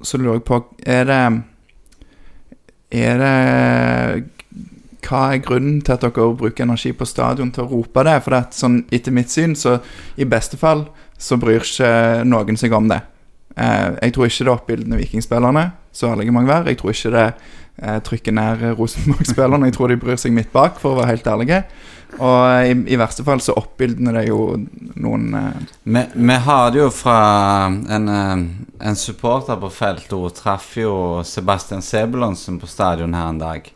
så 0.00 0.16
lurer 0.16 0.38
jeg 0.38 0.44
på 0.48 0.56
Er 0.86 1.04
det 1.04 1.42
Er 2.90 3.18
det 3.18 4.30
hva 5.04 5.34
er 5.34 5.42
grunnen 5.44 5.82
til 5.84 5.92
at 5.92 6.04
dere 6.04 6.30
bruker 6.38 6.64
energi 6.64 6.92
på 6.96 7.04
stadion 7.04 7.50
til 7.52 7.66
å 7.66 7.70
rope 7.70 8.04
det? 8.06 8.14
For 8.24 8.32
det 8.32 8.40
at 8.46 8.56
sånn, 8.56 8.78
etter 8.94 9.12
mitt 9.12 9.32
syn, 9.32 9.52
så 9.58 9.78
i 10.16 10.24
beste 10.24 10.56
fall 10.56 10.86
så 11.20 11.36
bryr 11.40 11.60
ikke 11.60 12.24
noen 12.24 12.56
seg 12.56 12.72
om 12.72 12.88
det. 12.88 13.02
Eh, 13.56 13.90
jeg 14.02 14.14
tror 14.14 14.26
ikke 14.26 14.44
det 14.44 14.50
er 14.50 14.56
oppbildende 14.56 15.00
vikingspillerne, 15.00 15.68
så 15.92 16.12
ærlige 16.12 16.34
må 16.34 16.44
jeg 16.44 16.52
være. 16.52 16.72
Jeg 16.72 16.80
tror 16.80 16.94
ikke 16.94 17.14
det 17.14 17.26
eh, 17.82 17.98
trykker 18.08 18.32
ned 18.32 18.64
Rosenborg-spillerne. 18.78 19.70
Jeg 19.70 19.76
tror 19.78 19.92
de 19.92 20.00
bryr 20.00 20.20
seg 20.20 20.34
midt 20.34 20.52
bak, 20.52 20.80
for 20.82 20.94
å 20.94 21.02
være 21.02 21.14
helt 21.14 21.30
ærlige. 21.34 21.64
Og 22.18 22.50
eh, 22.50 22.70
i, 22.70 22.74
i 22.94 22.98
verste 23.00 23.24
fall 23.26 23.42
så 23.42 23.56
oppildner 23.58 24.20
det 24.20 24.26
jo 24.28 24.54
noen 25.02 25.34
eh, 25.38 25.62
Vi, 25.82 26.02
vi 26.14 26.36
har 26.46 26.70
det 26.74 26.82
jo 26.82 26.90
fra 26.94 27.18
en, 27.66 28.10
eh, 28.10 28.44
en 28.88 28.98
supporter 28.98 29.58
på 29.60 29.70
feltet. 29.74 30.14
Hun 30.14 30.34
traff 30.34 30.74
jo 30.78 31.22
Sebastian 31.26 31.82
Sebulonsen 31.82 32.60
på 32.62 32.70
stadion 32.70 33.16
her 33.16 33.32
en 33.32 33.42
dag. 33.42 33.70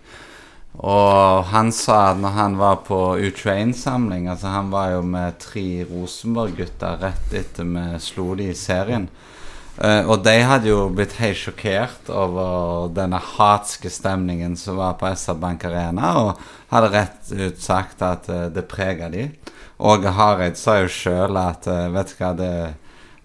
Og 0.78 1.48
han 1.50 1.72
sa 1.74 2.12
at 2.12 2.20
når 2.22 2.36
han 2.36 2.52
var 2.60 2.76
på 2.86 3.16
U21-samling 3.18 4.28
Altså 4.30 4.46
Han 4.52 4.68
var 4.70 4.92
jo 4.92 5.00
med 5.02 5.40
tre 5.42 5.82
Rosenborg-gutter 5.88 7.00
rett 7.02 7.34
etter 7.34 7.66
vi 7.66 7.86
slo 7.98 8.36
de 8.38 8.52
i 8.52 8.54
serien. 8.54 9.08
Eh, 9.78 10.08
og 10.10 10.24
de 10.26 10.34
hadde 10.42 10.72
jo 10.72 10.88
blitt 10.90 11.14
helt 11.20 11.38
sjokkert 11.38 12.08
over 12.10 12.88
denne 12.96 13.20
hatske 13.22 13.90
stemningen 13.92 14.56
som 14.58 14.80
var 14.80 14.96
på 14.98 15.06
SR 15.12 15.38
Bank 15.38 15.68
Arena, 15.68 16.10
og 16.18 16.40
hadde 16.72 16.90
rett 16.96 17.30
ut 17.30 17.62
sagt 17.62 18.02
at 18.02 18.26
uh, 18.32 18.48
det 18.50 18.66
prega 18.68 19.06
de. 19.12 19.28
Åge 19.78 20.10
Hareid 20.18 20.58
sa 20.58 20.80
jo 20.80 20.90
sjøl 20.90 21.38
at 21.38 21.68
uh, 21.70 21.86
vet 21.94 22.10
du 22.10 22.18
hva, 22.18 22.32
det 22.36 22.52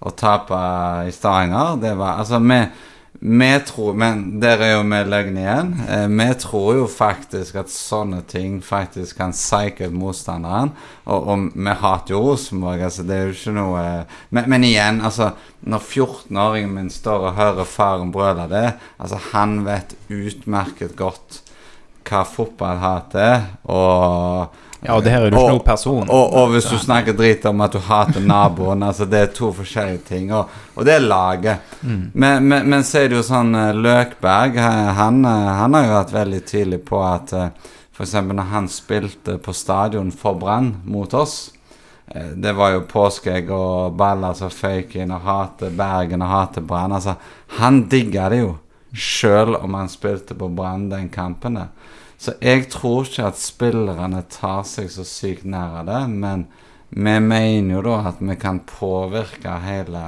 å 0.04 0.12
tape 0.14 0.60
i 1.08 1.14
Stavanger, 1.16 1.80
det 1.82 1.96
var 1.98 2.22
Altså, 2.22 2.38
vi, 2.44 2.60
vi 3.20 3.60
tror 3.66 3.94
Men 3.94 4.42
der 4.42 4.62
er 4.62 4.72
jo 4.74 4.82
vi 4.84 5.00
løgne 5.08 5.40
igjen. 5.40 5.70
Eh, 5.88 6.08
vi 6.10 6.28
tror 6.40 6.74
jo 6.76 6.88
faktisk 6.88 7.56
at 7.62 7.72
sånne 7.72 8.24
ting 8.28 8.58
faktisk 8.64 9.18
kan 9.18 9.32
psyke 9.32 9.88
ut 9.88 9.96
motstanderen. 9.96 10.74
Og, 11.06 11.30
og 11.30 11.46
vi 11.54 11.78
hater 11.84 12.16
jo 12.16 12.24
Rosenborg, 12.26 12.82
altså 12.82 13.06
det 13.08 13.16
er 13.16 13.24
jo 13.28 13.38
ikke 13.38 13.56
noe 13.56 13.86
Men, 14.30 14.50
men 14.50 14.64
igjen, 14.64 15.02
altså 15.02 15.34
Når 15.62 15.80
14-åringen 15.80 16.76
min 16.76 16.90
står 16.92 17.30
og 17.30 17.38
hører 17.38 17.70
faren 17.70 18.12
brøle 18.12 18.50
det 18.52 18.74
Altså, 19.00 19.20
han 19.32 19.62
vet 19.66 19.96
utmerket 20.10 20.98
godt 21.00 21.42
hva 22.04 22.26
fotball 22.28 22.82
hater, 22.82 23.46
og 23.64 24.52
Ja, 24.84 24.96
og 24.98 25.04
det 25.06 25.12
her 25.14 25.22
er 25.26 25.30
du 25.32 25.38
ikke 25.38 25.44
Og- 25.46 25.52
noe 25.58 25.64
person. 25.64 26.10
og, 26.10 26.34
og 26.34 26.50
hvis 26.52 26.66
du 26.70 26.78
snakker 26.78 27.16
drit 27.16 27.46
om 27.46 27.62
at 27.62 27.72
du 27.72 27.80
hater 27.80 28.20
naboen 28.20 28.84
altså 28.90 29.06
Det 29.10 29.20
er 29.22 29.28
to 29.36 29.52
forskjellige 29.56 30.04
ting. 30.10 30.34
Og, 30.34 30.50
og 30.76 30.86
det 30.86 30.94
er 30.98 31.00
laget. 31.08 31.58
Men, 31.82 32.48
men, 32.48 32.70
men 32.70 32.84
så 32.84 33.00
er 33.04 33.08
det 33.10 33.18
jo 33.22 33.24
sånn 33.24 33.56
eh, 33.56 33.72
Løkberg 33.74 34.58
eh, 34.58 34.94
han, 35.00 35.24
eh, 35.26 35.50
han 35.62 35.74
har 35.78 35.86
jo 35.88 35.96
vært 35.98 36.14
veldig 36.18 36.42
tydelig 36.46 36.82
på 36.86 37.00
at 37.04 37.34
F.eks. 37.94 38.14
når 38.26 38.48
han 38.52 38.68
spilte 38.68 39.38
på 39.38 39.54
stadion 39.54 40.12
for 40.12 40.34
Brann 40.42 40.72
mot 40.86 41.14
oss 41.14 41.52
Det 42.36 42.52
var 42.58 42.74
jo 42.74 42.82
påskeegg 42.90 43.50
og 43.54 43.94
baller 43.98 44.34
som 44.38 44.50
føyk 44.52 44.96
inn, 45.00 45.12
og 45.16 45.22
hater 45.24 45.70
Bergen 45.74 46.22
og 46.22 46.30
hater 46.30 46.62
Brann. 46.62 46.92
Altså, 46.94 47.16
han 47.60 47.86
digga 47.90 48.28
det 48.30 48.42
jo, 48.42 48.50
sjøl 48.94 49.56
om 49.56 49.74
han 49.80 49.88
spilte 49.90 50.36
på 50.38 50.50
Brann 50.54 50.90
den 50.92 51.08
kampen 51.10 51.56
der. 51.58 51.70
Så 52.24 52.38
jeg 52.40 52.70
tror 52.72 53.04
ikke 53.04 53.26
at 53.28 53.40
spillerne 53.40 54.22
tar 54.32 54.62
seg 54.68 54.88
så 54.92 55.04
sykt 55.04 55.44
nær 55.44 55.82
av 55.82 55.90
det, 55.90 56.04
men 56.08 56.46
vi 56.94 57.16
mener 57.20 57.74
jo 57.76 57.82
da 57.84 57.98
at 58.14 58.22
vi 58.24 58.36
kan 58.40 58.62
påvirke 58.70 59.58
hele 59.66 60.04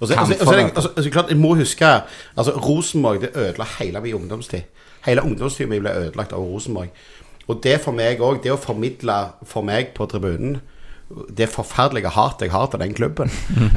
altså, 0.00 0.14
altså, 0.16 1.10
klart, 1.10 1.28
jeg 1.28 1.36
må 1.36 1.54
huske 1.58 1.88
altså, 2.36 2.54
Rosenborg 2.56 3.20
det 3.20 3.34
ødela 3.36 3.66
hele 3.78 4.00
min 4.00 4.14
ungdomstid. 4.14 4.64
Hele 5.04 5.22
ungdomstiden 5.22 5.70
min 5.70 5.82
ble 5.82 5.92
ødelagt 5.92 6.32
av 6.32 6.40
Rosenborg. 6.40 6.88
Og 7.50 7.60
det 7.62 7.80
for 7.84 7.92
meg 7.92 8.22
òg, 8.22 8.40
det 8.44 8.54
å 8.54 8.60
formidle 8.60 9.18
for 9.44 9.66
meg 9.66 9.92
på 9.96 10.06
tribunen 10.08 10.60
det 11.36 11.48
forferdelige 11.52 12.12
hatet 12.14 12.46
jeg 12.46 12.54
har 12.54 12.68
til 12.72 12.82
den 12.82 12.94
klubben. 12.94 13.30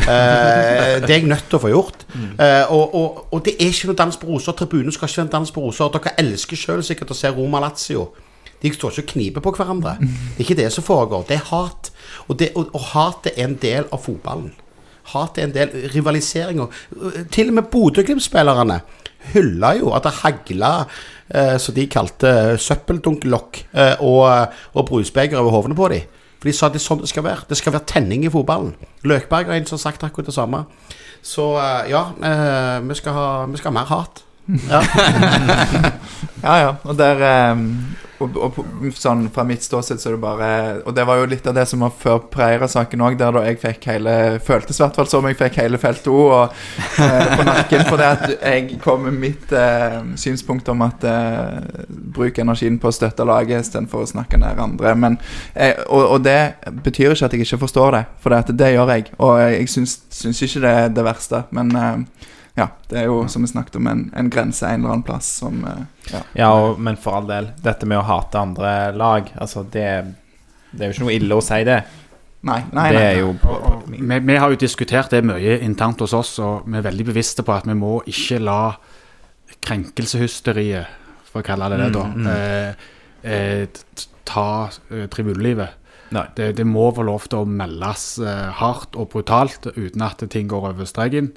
Eh, 0.06 1.02
det 1.02 1.10
er 1.10 1.18
jeg 1.18 1.28
nødt 1.28 1.48
til 1.49 1.57
å 1.57 1.62
få 1.64 1.72
gjort. 1.72 2.06
Eh, 2.16 2.72
og, 2.72 2.94
og, 2.95 3.22
og 3.34 3.41
det 3.45 3.56
er 3.57 3.72
ikke 3.72 3.90
noe 3.90 3.99
dans 3.99 4.18
på 4.22 4.28
roser. 4.30 4.56
Tribunen 4.57 4.94
skal 4.94 5.10
ikke 5.10 5.22
være 5.22 5.28
en 5.28 5.34
dans 5.34 5.53
på 5.56 5.64
roser. 5.64 5.90
Dere 5.95 6.14
elsker 6.22 6.60
sjøl 6.60 6.84
sikkert 6.86 7.14
å 7.16 7.18
se 7.18 7.32
Roma 7.34 7.62
Lazio. 7.64 8.10
De 8.62 8.72
står 8.74 8.94
ikke 8.94 9.03
og 9.03 9.14
kniper 9.14 9.45
på 9.45 9.56
hverandre. 9.57 9.95
Det 10.02 10.38
er 10.38 10.45
ikke 10.45 10.60
det 10.62 10.70
som 10.74 10.86
foregår. 10.86 11.26
Det 11.30 11.40
er 11.40 11.48
hat. 11.49 11.90
Og, 12.28 12.38
det, 12.40 12.52
og, 12.56 12.70
og 12.74 12.86
hatet 12.94 13.34
er 13.36 13.49
en 13.49 13.57
del 13.62 13.90
av 13.90 14.03
fotballen. 14.06 14.53
Hat 15.12 15.38
er 15.38 15.49
en 15.49 15.56
del 15.56 15.74
rivaliseringer. 15.94 16.84
Til 17.34 17.52
og 17.52 17.60
med 17.60 17.68
Bodø-Glimt-spillerne 17.74 18.80
hylla 19.34 19.74
jo 19.80 19.94
at 19.95 20.06
det 20.06 20.18
hagla, 20.22 20.74
eh, 21.30 21.56
som 21.62 21.76
de 21.76 21.88
kalte 21.91 22.32
søppeldunklokk 22.62 23.62
eh, 23.74 24.03
og, 24.06 24.53
og 24.74 24.88
brusbeger 24.90 25.41
over 25.41 25.57
hodene 25.60 25.78
på 25.78 25.90
dem. 25.94 26.12
For 26.45 26.51
de 26.51 26.53
sa 26.53 26.67
det 26.69 26.77
er 26.77 26.84
sånn 26.84 26.99
det 27.01 27.07
skal 27.09 27.23
være. 27.26 27.47
Det 27.49 27.57
skal 27.57 27.73
være 27.73 27.88
tenning 27.89 28.22
i 28.27 28.30
fotballen. 28.30 28.76
Løkberg 29.01 29.47
har 29.49 29.57
en 29.57 29.65
som 29.65 29.80
har 29.80 29.81
sagt 29.81 30.03
akkurat 30.05 30.27
det 30.30 30.35
samme. 30.35 30.59
Så 31.26 31.41
eh, 31.57 31.88
ja, 31.89 32.03
eh, 32.22 32.76
vi, 32.85 32.97
skal 32.99 33.15
ha, 33.17 33.30
vi 33.49 33.57
skal 33.57 33.73
ha 33.73 33.80
mer 33.80 33.89
hat. 33.89 34.22
Ja. 34.69 34.81
Ja, 36.45 36.55
ja. 36.61 36.72
Og 36.84 36.99
der 36.99 37.23
eh, 37.26 37.63
og, 38.23 38.37
og, 38.39 38.59
sånn 38.95 39.25
Fra 39.33 39.43
mitt 39.47 39.65
ståsted 39.65 39.99
så 40.01 40.09
er 40.09 40.15
det 40.15 40.21
bare 40.23 40.49
Og 40.85 40.95
det 40.95 41.05
var 41.07 41.19
jo 41.19 41.27
litt 41.29 41.47
av 41.49 41.55
det 41.57 41.65
som 41.69 41.83
var 41.83 41.93
før 41.99 42.21
Preira-saken 42.31 43.03
òg, 43.05 43.17
der 43.19 43.35
da 43.35 43.43
jeg 43.47 43.59
fikk 43.61 43.87
hele 43.91 44.15
Føltes 44.45 44.79
i 44.79 44.83
hvert 44.83 44.99
fall 44.99 45.09
som 45.11 45.27
jeg 45.27 45.37
fikk 45.39 45.59
hele 45.61 45.79
felt 45.81 46.07
O 46.11 46.17
og, 46.25 46.53
eh, 47.01 47.33
på 47.35 47.45
nakken. 47.47 47.83
For 47.89 47.99
det 47.99 48.07
at 48.07 48.25
jeg 48.33 48.79
kom 48.83 49.05
med 49.07 49.17
mitt 49.19 49.51
eh, 49.55 49.97
synspunkt 50.19 50.69
om 50.71 50.83
at 50.85 51.03
eh, 51.07 51.81
bruk 52.15 52.39
energien 52.41 52.77
på 52.81 52.89
å 52.89 52.95
støtte 52.95 53.25
laget 53.27 53.65
istedenfor 53.65 54.05
å 54.05 54.09
snakke 54.09 54.39
ned 54.41 54.61
andre. 54.61 54.93
Men, 54.99 55.17
eh, 55.53 55.81
og, 55.85 56.03
og 56.17 56.25
det 56.25 56.39
betyr 56.85 57.15
ikke 57.15 57.29
at 57.29 57.35
jeg 57.35 57.45
ikke 57.45 57.61
forstår 57.65 57.97
det, 57.97 58.03
for 58.23 58.35
det, 58.35 58.57
det 58.59 58.71
gjør 58.75 58.93
jeg. 58.95 59.07
Og 59.19 59.33
jeg 59.41 59.71
syns 59.71 60.45
ikke 60.47 60.63
det 60.65 60.73
er 60.83 60.95
det 60.95 61.07
verste. 61.07 61.43
Men 61.55 61.75
eh, 61.79 62.31
ja, 62.56 62.69
det 62.90 63.02
er 63.02 63.10
jo 63.10 63.26
som 63.32 63.44
vi 63.44 63.49
snakket 63.52 63.76
om, 63.82 63.88
en, 63.91 64.06
en 64.15 64.30
grense 64.32 64.68
en 64.68 64.80
eller 64.80 64.94
annen 64.94 65.03
plass 65.07 65.27
som 65.41 65.60
eh, 65.68 65.84
ja. 66.14 66.22
Ja, 66.40 66.49
og, 66.56 66.80
men 66.80 66.95
for 66.99 67.19
all 67.19 67.27
del, 67.27 67.49
dette 67.64 67.88
med 67.90 67.99
å 67.99 68.06
hate 68.07 68.40
andre 68.40 68.72
lag, 68.95 69.32
altså 69.36 69.65
det 69.68 69.90
Det 70.72 70.84
er 70.84 70.90
jo 70.90 70.95
ikke 70.95 71.06
noe 71.06 71.15
ille 71.15 71.36
å 71.36 71.44
si 71.44 71.61
det. 71.64 71.77
Nei, 72.45 72.60
nei, 72.76 72.90
det 72.91 72.99
nei. 72.99 73.14
nei. 73.15 73.22
Og, 73.23 73.45
og, 73.48 73.86
Vi, 73.88 74.19
vi 74.27 74.36
har 74.36 74.52
jo 74.52 74.60
diskutert 74.60 75.14
det 75.14 75.22
mye 75.23 75.60
internt 75.64 76.03
hos 76.03 76.14
oss, 76.14 76.34
og 76.44 76.68
vi 76.68 76.77
er 76.80 76.84
veldig 76.84 77.06
bevisste 77.07 77.45
på 77.48 77.53
at 77.56 77.68
vi 77.69 77.77
må 77.80 78.02
ikke 78.11 78.41
la 78.44 78.60
krenkelseshysteriet, 79.65 80.91
for 81.30 81.41
å 81.41 81.48
kalle 81.48 81.69
det 81.72 81.80
det, 81.80 81.90
da, 81.95 82.03
eh, 82.34 82.91
eh, 83.23 84.03
ta 84.27 84.48
eh, 84.91 85.07
tribunelivet. 85.11 85.82
Det, 86.36 86.52
det 86.56 86.65
må 86.68 86.90
få 86.95 87.03
lov 87.07 87.26
til 87.27 87.44
å 87.44 87.49
meldes 87.49 88.06
eh, 88.23 88.49
hardt 88.60 88.95
og 88.99 89.10
brutalt 89.11 89.68
uten 89.76 90.03
at 90.06 90.23
ting 90.32 90.48
går 90.52 90.69
over 90.72 90.88
streken. 90.88 91.32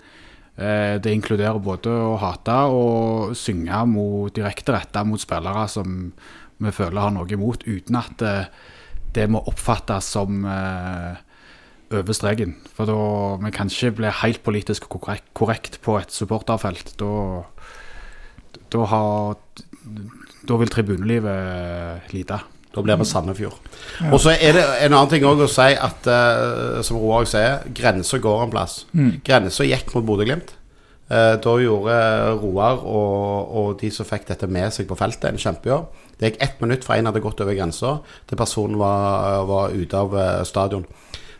Eh, 0.58 0.96
det 0.98 1.14
inkluderer 1.14 1.60
både 1.62 1.92
å 1.92 2.16
hate 2.18 2.56
og 2.74 3.36
synge 3.38 3.78
mot, 3.86 4.32
direkte 4.34 4.74
retta 4.74 5.04
mot 5.06 5.22
spillere 5.22 5.68
som 5.70 6.10
vi 6.58 6.72
føler 6.74 6.98
har 6.98 7.14
noe 7.14 7.30
imot, 7.30 7.62
uten 7.62 7.98
at 8.00 8.24
eh, 8.26 8.50
det 9.14 9.28
må 9.30 9.44
oppfattes 9.46 10.10
som 10.16 10.42
eh, 10.42 11.20
over 11.94 12.16
streken. 12.16 12.56
For 12.74 12.90
da 12.90 12.98
vi 13.44 13.54
kan 13.54 13.70
ikke 13.70 13.94
bli 14.00 14.10
helt 14.24 14.42
politisk 14.46 14.90
korrekt, 14.90 15.30
korrekt 15.38 15.78
på 15.84 15.94
et 16.00 16.12
supporterfelt. 16.12 16.96
Da, 16.98 17.12
da, 18.74 18.84
har, 18.90 19.38
da 20.42 20.58
vil 20.58 20.74
tribunelivet 20.74 22.10
lide. 22.12 22.42
Da 22.74 22.84
blir 22.84 22.98
vi 23.00 23.06
Sandefjord. 23.08 23.68
Og 24.12 24.18
så 24.20 24.34
er 24.36 24.54
det 24.58 24.64
en 24.84 24.92
annen 24.92 25.10
ting 25.10 25.24
å 25.24 25.48
si 25.48 25.70
at, 25.72 26.08
uh, 26.08 26.78
som 26.84 27.00
Roar 27.00 27.26
sier, 27.28 27.62
grensa 27.74 28.20
går 28.22 28.44
en 28.44 28.52
plass. 28.52 28.82
Grensa 29.24 29.66
gikk 29.66 29.94
mot 29.96 30.06
Bodø-Glimt. 30.08 30.54
Uh, 31.08 31.38
da 31.40 31.54
gjorde 31.56 31.96
Roar 32.42 32.82
og, 32.84 33.54
og 33.56 33.68
de 33.80 33.88
som 33.94 34.04
fikk 34.04 34.28
dette 34.28 34.46
med 34.52 34.74
seg 34.76 34.90
på 34.90 34.98
feltet, 35.00 35.30
en 35.30 35.40
kjempejobb. 35.40 35.88
Det 36.18 36.32
gikk 36.32 36.40
ett 36.44 36.60
minutt 36.60 36.84
fra 36.84 36.98
en 36.98 37.08
hadde 37.08 37.22
gått 37.24 37.40
over 37.40 37.56
grensa 37.56 37.98
til 38.28 38.38
personen 38.40 38.78
var, 38.80 39.44
var 39.48 39.72
ute 39.72 39.96
av 39.96 40.16
eh, 40.18 40.42
stadion. 40.44 40.86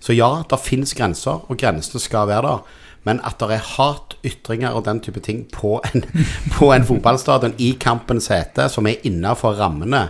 Så 0.01 0.15
ja, 0.15 0.31
det 0.49 0.61
finnes 0.63 0.95
grenser, 0.95 1.43
og 1.51 1.59
grensene 1.59 2.01
skal 2.01 2.29
være 2.31 2.47
der. 2.47 2.85
Men 3.07 3.21
at 3.27 3.41
det 3.43 3.57
er 3.57 3.71
hat, 3.75 4.15
ytringer 4.27 4.77
og 4.77 4.85
den 4.87 5.01
type 5.03 5.21
ting 5.25 5.45
på 5.51 5.79
en, 5.91 6.07
på 6.57 6.71
en 6.75 6.87
fotballstadion 6.87 7.57
i 7.59 7.73
kampens 7.81 8.31
hete, 8.31 8.69
som 8.71 8.87
er 8.87 9.03
innafor 9.09 9.59
rammene, 9.59 10.07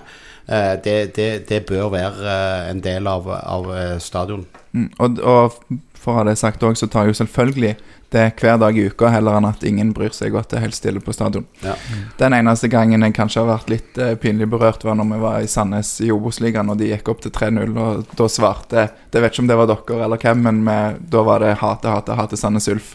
det, 0.84 0.96
det, 1.16 1.28
det 1.48 1.64
bør 1.68 1.90
være 1.92 2.24
eh, 2.24 2.70
en 2.70 2.80
del 2.84 3.06
av, 3.10 3.28
av 3.28 3.68
eh, 3.76 3.98
stadion. 4.00 4.46
Mm, 4.72 4.88
og, 4.96 5.20
og 5.20 5.78
for 5.98 6.14
å 6.14 6.20
ha 6.20 6.28
det 6.28 6.38
sagt 6.40 6.64
òg, 6.64 6.78
så 6.78 6.88
tar 6.88 7.08
jo 7.08 7.16
selvfølgelig 7.16 7.74
det 8.08 8.22
hver 8.40 8.56
dag 8.56 8.76
i 8.78 8.86
uka, 8.88 9.10
heller 9.12 9.36
enn 9.36 9.44
at 9.50 9.64
ingen 9.68 9.90
bryr 9.92 10.14
seg 10.16 10.32
og 10.32 10.40
at 10.40 10.52
det 10.52 10.56
er 10.56 10.64
helt 10.64 10.76
stille 10.78 11.02
på 11.04 11.12
stadion. 11.12 11.44
Ja. 11.60 11.74
Den 12.20 12.36
eneste 12.38 12.70
gangen 12.72 13.04
jeg 13.04 13.16
kanskje 13.18 13.42
har 13.42 13.50
vært 13.50 13.72
litt 13.72 14.00
eh, 14.00 14.14
pinlig 14.20 14.48
berørt, 14.48 14.86
var 14.86 14.96
når 14.96 15.10
vi 15.10 15.18
var 15.26 15.44
i 15.44 15.50
Sandnes 15.52 15.90
i 16.04 16.08
Obos-ligaen, 16.14 16.72
og 16.72 16.80
de 16.80 16.88
gikk 16.94 17.10
opp 17.12 17.20
til 17.24 17.34
3-0, 17.34 17.74
og 17.76 18.16
da 18.16 18.30
svarte 18.32 18.86
Det 19.12 19.20
vet 19.20 19.34
ikke 19.34 19.44
om 19.44 19.50
det 19.50 19.58
var 19.60 19.68
dere 19.68 20.00
eller 20.06 20.24
hvem, 20.24 20.40
men 20.46 20.62
med, 20.64 21.02
da 21.12 21.26
var 21.28 21.44
det 21.44 21.58
hate, 21.60 21.92
hate, 21.92 22.16
hate 22.16 22.40
Sandnes 22.40 22.70
Ulf. 22.72 22.94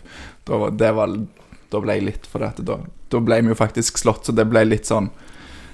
Da, 0.49 0.57
var, 0.57 0.73
det 0.79 0.89
var, 0.97 1.13
da 1.69 1.83
ble 1.83 1.99
jeg 1.99 2.07
litt 2.09 2.25
for 2.29 2.41
det, 2.41 2.65
da, 2.65 2.79
da 3.13 3.21
ble 3.21 3.43
vi 3.43 3.53
jo 3.53 3.59
faktisk 3.61 4.01
slått, 4.01 4.25
så 4.25 4.33
det 4.33 4.49
ble 4.49 4.65
litt 4.71 4.89
sånn 4.89 5.11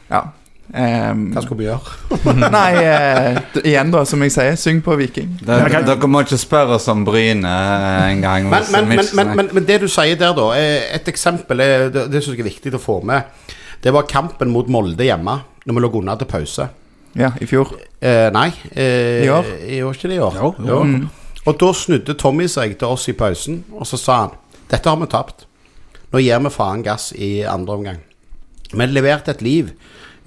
Ja. 0.10 0.26
Ehm, 0.74 1.26
Hva 1.34 1.44
skal 1.46 1.60
vi 1.60 1.68
gjøre? 1.68 1.96
nei, 2.58 2.72
eh, 2.84 3.40
igjen, 3.64 3.92
da, 3.94 4.04
som 4.08 4.24
jeg 4.26 4.34
sier, 4.36 4.58
syng 4.60 4.82
på 4.86 4.96
Viking. 5.00 5.36
Det, 5.42 5.60
Dere 5.88 6.10
må 6.12 6.24
ikke 6.26 6.40
spørre 6.40 6.78
oss 6.80 6.90
om 6.92 7.06
Bryne 7.08 7.54
en 8.10 8.24
gang. 8.26 8.50
Men, 8.52 8.68
men, 8.74 8.90
men, 8.94 9.06
men, 9.16 9.32
men, 9.40 9.54
men 9.58 9.70
det 9.70 9.80
du 9.84 9.88
sier 9.92 10.20
der, 10.20 10.36
da 10.38 10.50
er 10.58 10.90
Et 11.00 11.08
eksempel 11.12 11.64
er, 11.64 11.88
det, 11.94 12.08
det 12.14 12.24
synes 12.24 12.38
jeg 12.38 12.46
er 12.46 12.52
viktig 12.52 12.76
å 12.78 12.82
få 12.82 13.00
med. 13.06 13.48
Det 13.84 13.94
var 13.96 14.10
kampen 14.10 14.52
mot 14.52 14.68
Molde 14.68 15.08
hjemme, 15.08 15.40
når 15.66 15.78
vi 15.78 15.86
lå 15.86 15.92
unna 16.02 16.18
til 16.20 16.30
pause. 16.30 16.68
Ja, 17.18 17.32
i 17.42 17.48
fjor. 17.50 17.72
Eh, 18.00 18.28
nei. 18.36 18.50
Eh, 18.72 19.26
I 19.26 19.30
år? 19.34 19.48
I 19.66 19.82
år 19.84 19.96
ikke 19.96 20.12
det 20.12 20.20
i 20.20 20.24
år. 20.24 20.36
Jo, 20.38 20.54
Jo. 20.68 20.84
Mm. 20.84 21.08
Og 21.48 21.56
da 21.58 21.70
snudde 21.74 22.14
Tommy 22.20 22.46
seg 22.52 22.76
til 22.78 22.92
oss 22.92 23.08
i 23.10 23.16
pausen, 23.18 23.64
og 23.74 23.88
så 23.88 23.98
sa 23.98 24.18
han 24.26 24.36
Dette 24.70 24.86
har 24.86 25.00
vi 25.00 25.08
tapt. 25.10 25.48
Nå 26.12 26.22
gir 26.22 26.42
vi 26.44 26.52
faen 26.54 26.84
gass 26.86 27.10
i 27.16 27.40
andre 27.48 27.78
omgang. 27.78 28.02
Vi 28.70 28.86
leverte 28.86 29.34
et 29.34 29.42
liv 29.42 29.72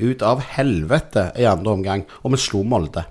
ut 0.02 0.22
av 0.26 0.40
helvete 0.56 1.30
i 1.38 1.46
andre 1.48 1.72
omgang, 1.76 2.04
og 2.24 2.34
vi 2.34 2.40
slo 2.42 2.62
Molde. 2.64 3.04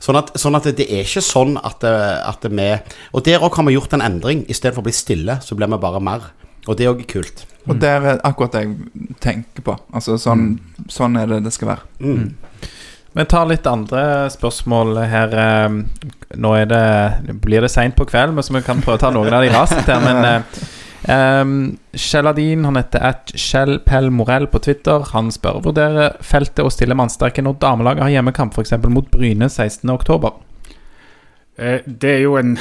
Sånn 0.00 0.16
at, 0.16 0.30
sånn 0.40 0.56
at 0.56 0.64
det 0.78 0.86
er 0.88 1.02
ikke 1.04 1.20
sånn 1.20 1.58
at, 1.60 1.80
det- 1.84 2.20
at 2.24 2.40
det 2.40 2.50
vi 2.56 2.68
Og 3.12 3.24
der 3.24 3.38
òg 3.44 3.54
har 3.56 3.64
vi 3.66 3.74
gjort 3.76 3.92
en 3.92 4.00
endring. 4.00 4.44
I 4.48 4.54
stedet 4.56 4.74
for 4.74 4.80
å 4.80 4.88
bli 4.88 4.92
stille, 4.96 5.38
så 5.44 5.54
blir 5.54 5.68
vi 5.68 5.76
bare 5.76 6.00
mer. 6.00 6.20
Og 6.68 6.76
det 6.76 6.86
òg 6.88 7.00
er 7.02 7.08
kult. 7.10 7.44
Og 7.68 7.78
det 7.78 7.88
er 7.88 8.20
akkurat 8.24 8.52
det 8.52 8.62
jeg 8.64 9.16
tenker 9.20 9.62
på. 9.62 9.74
Altså, 9.92 10.16
sånn, 10.16 10.58
sånn 10.88 11.18
er 11.20 11.26
det 11.26 11.42
det 11.44 11.52
skal 11.52 11.68
være. 11.74 11.84
Mm. 12.00 12.34
Vi 13.12 13.24
tar 13.28 13.46
litt 13.50 13.66
andre 13.66 14.30
spørsmål 14.32 14.96
her. 15.10 15.34
eh, 15.34 15.68
Nå 16.36 16.54
er 16.56 16.66
det 16.70 17.40
Blir 17.42 17.60
det 17.60 17.70
seint 17.70 17.94
på 17.96 18.06
kveld, 18.06 18.32
men 18.34 18.42
så 18.42 18.54
vi 18.54 18.62
kan 18.62 18.80
prøve 18.80 18.96
å 18.96 19.00
ta 19.00 19.10
noen 19.10 19.32
av 19.34 19.42
de 19.42 19.50
raskt 19.50 19.84
her. 19.86 20.00
Men 20.00 20.24
eh, 20.30 20.42
um, 21.08 21.78
Kjelladin, 21.96 22.64
han 22.68 22.76
heter 22.76 23.04
at 23.10 23.32
Kjell 23.38 23.78
Pell 23.86 24.10
Morell 24.12 24.48
på 24.50 24.60
Twitter. 24.64 25.04
Han 25.14 25.30
spør 25.34 25.62
vurderer 25.64 26.16
feltet 26.24 26.64
å 26.64 26.72
stille 26.72 26.96
mannsterke 26.98 27.44
når 27.44 27.58
damelaget 27.62 28.06
har 28.06 28.14
hjemmekamp, 28.16 28.56
f.eks. 28.56 28.76
mot 28.88 29.10
Bryne 29.12 29.48
16.10. 29.48 30.30
Eh, 31.60 31.80
Det 31.84 32.14
er 32.16 32.24
jo 32.24 32.36
en 32.40 32.56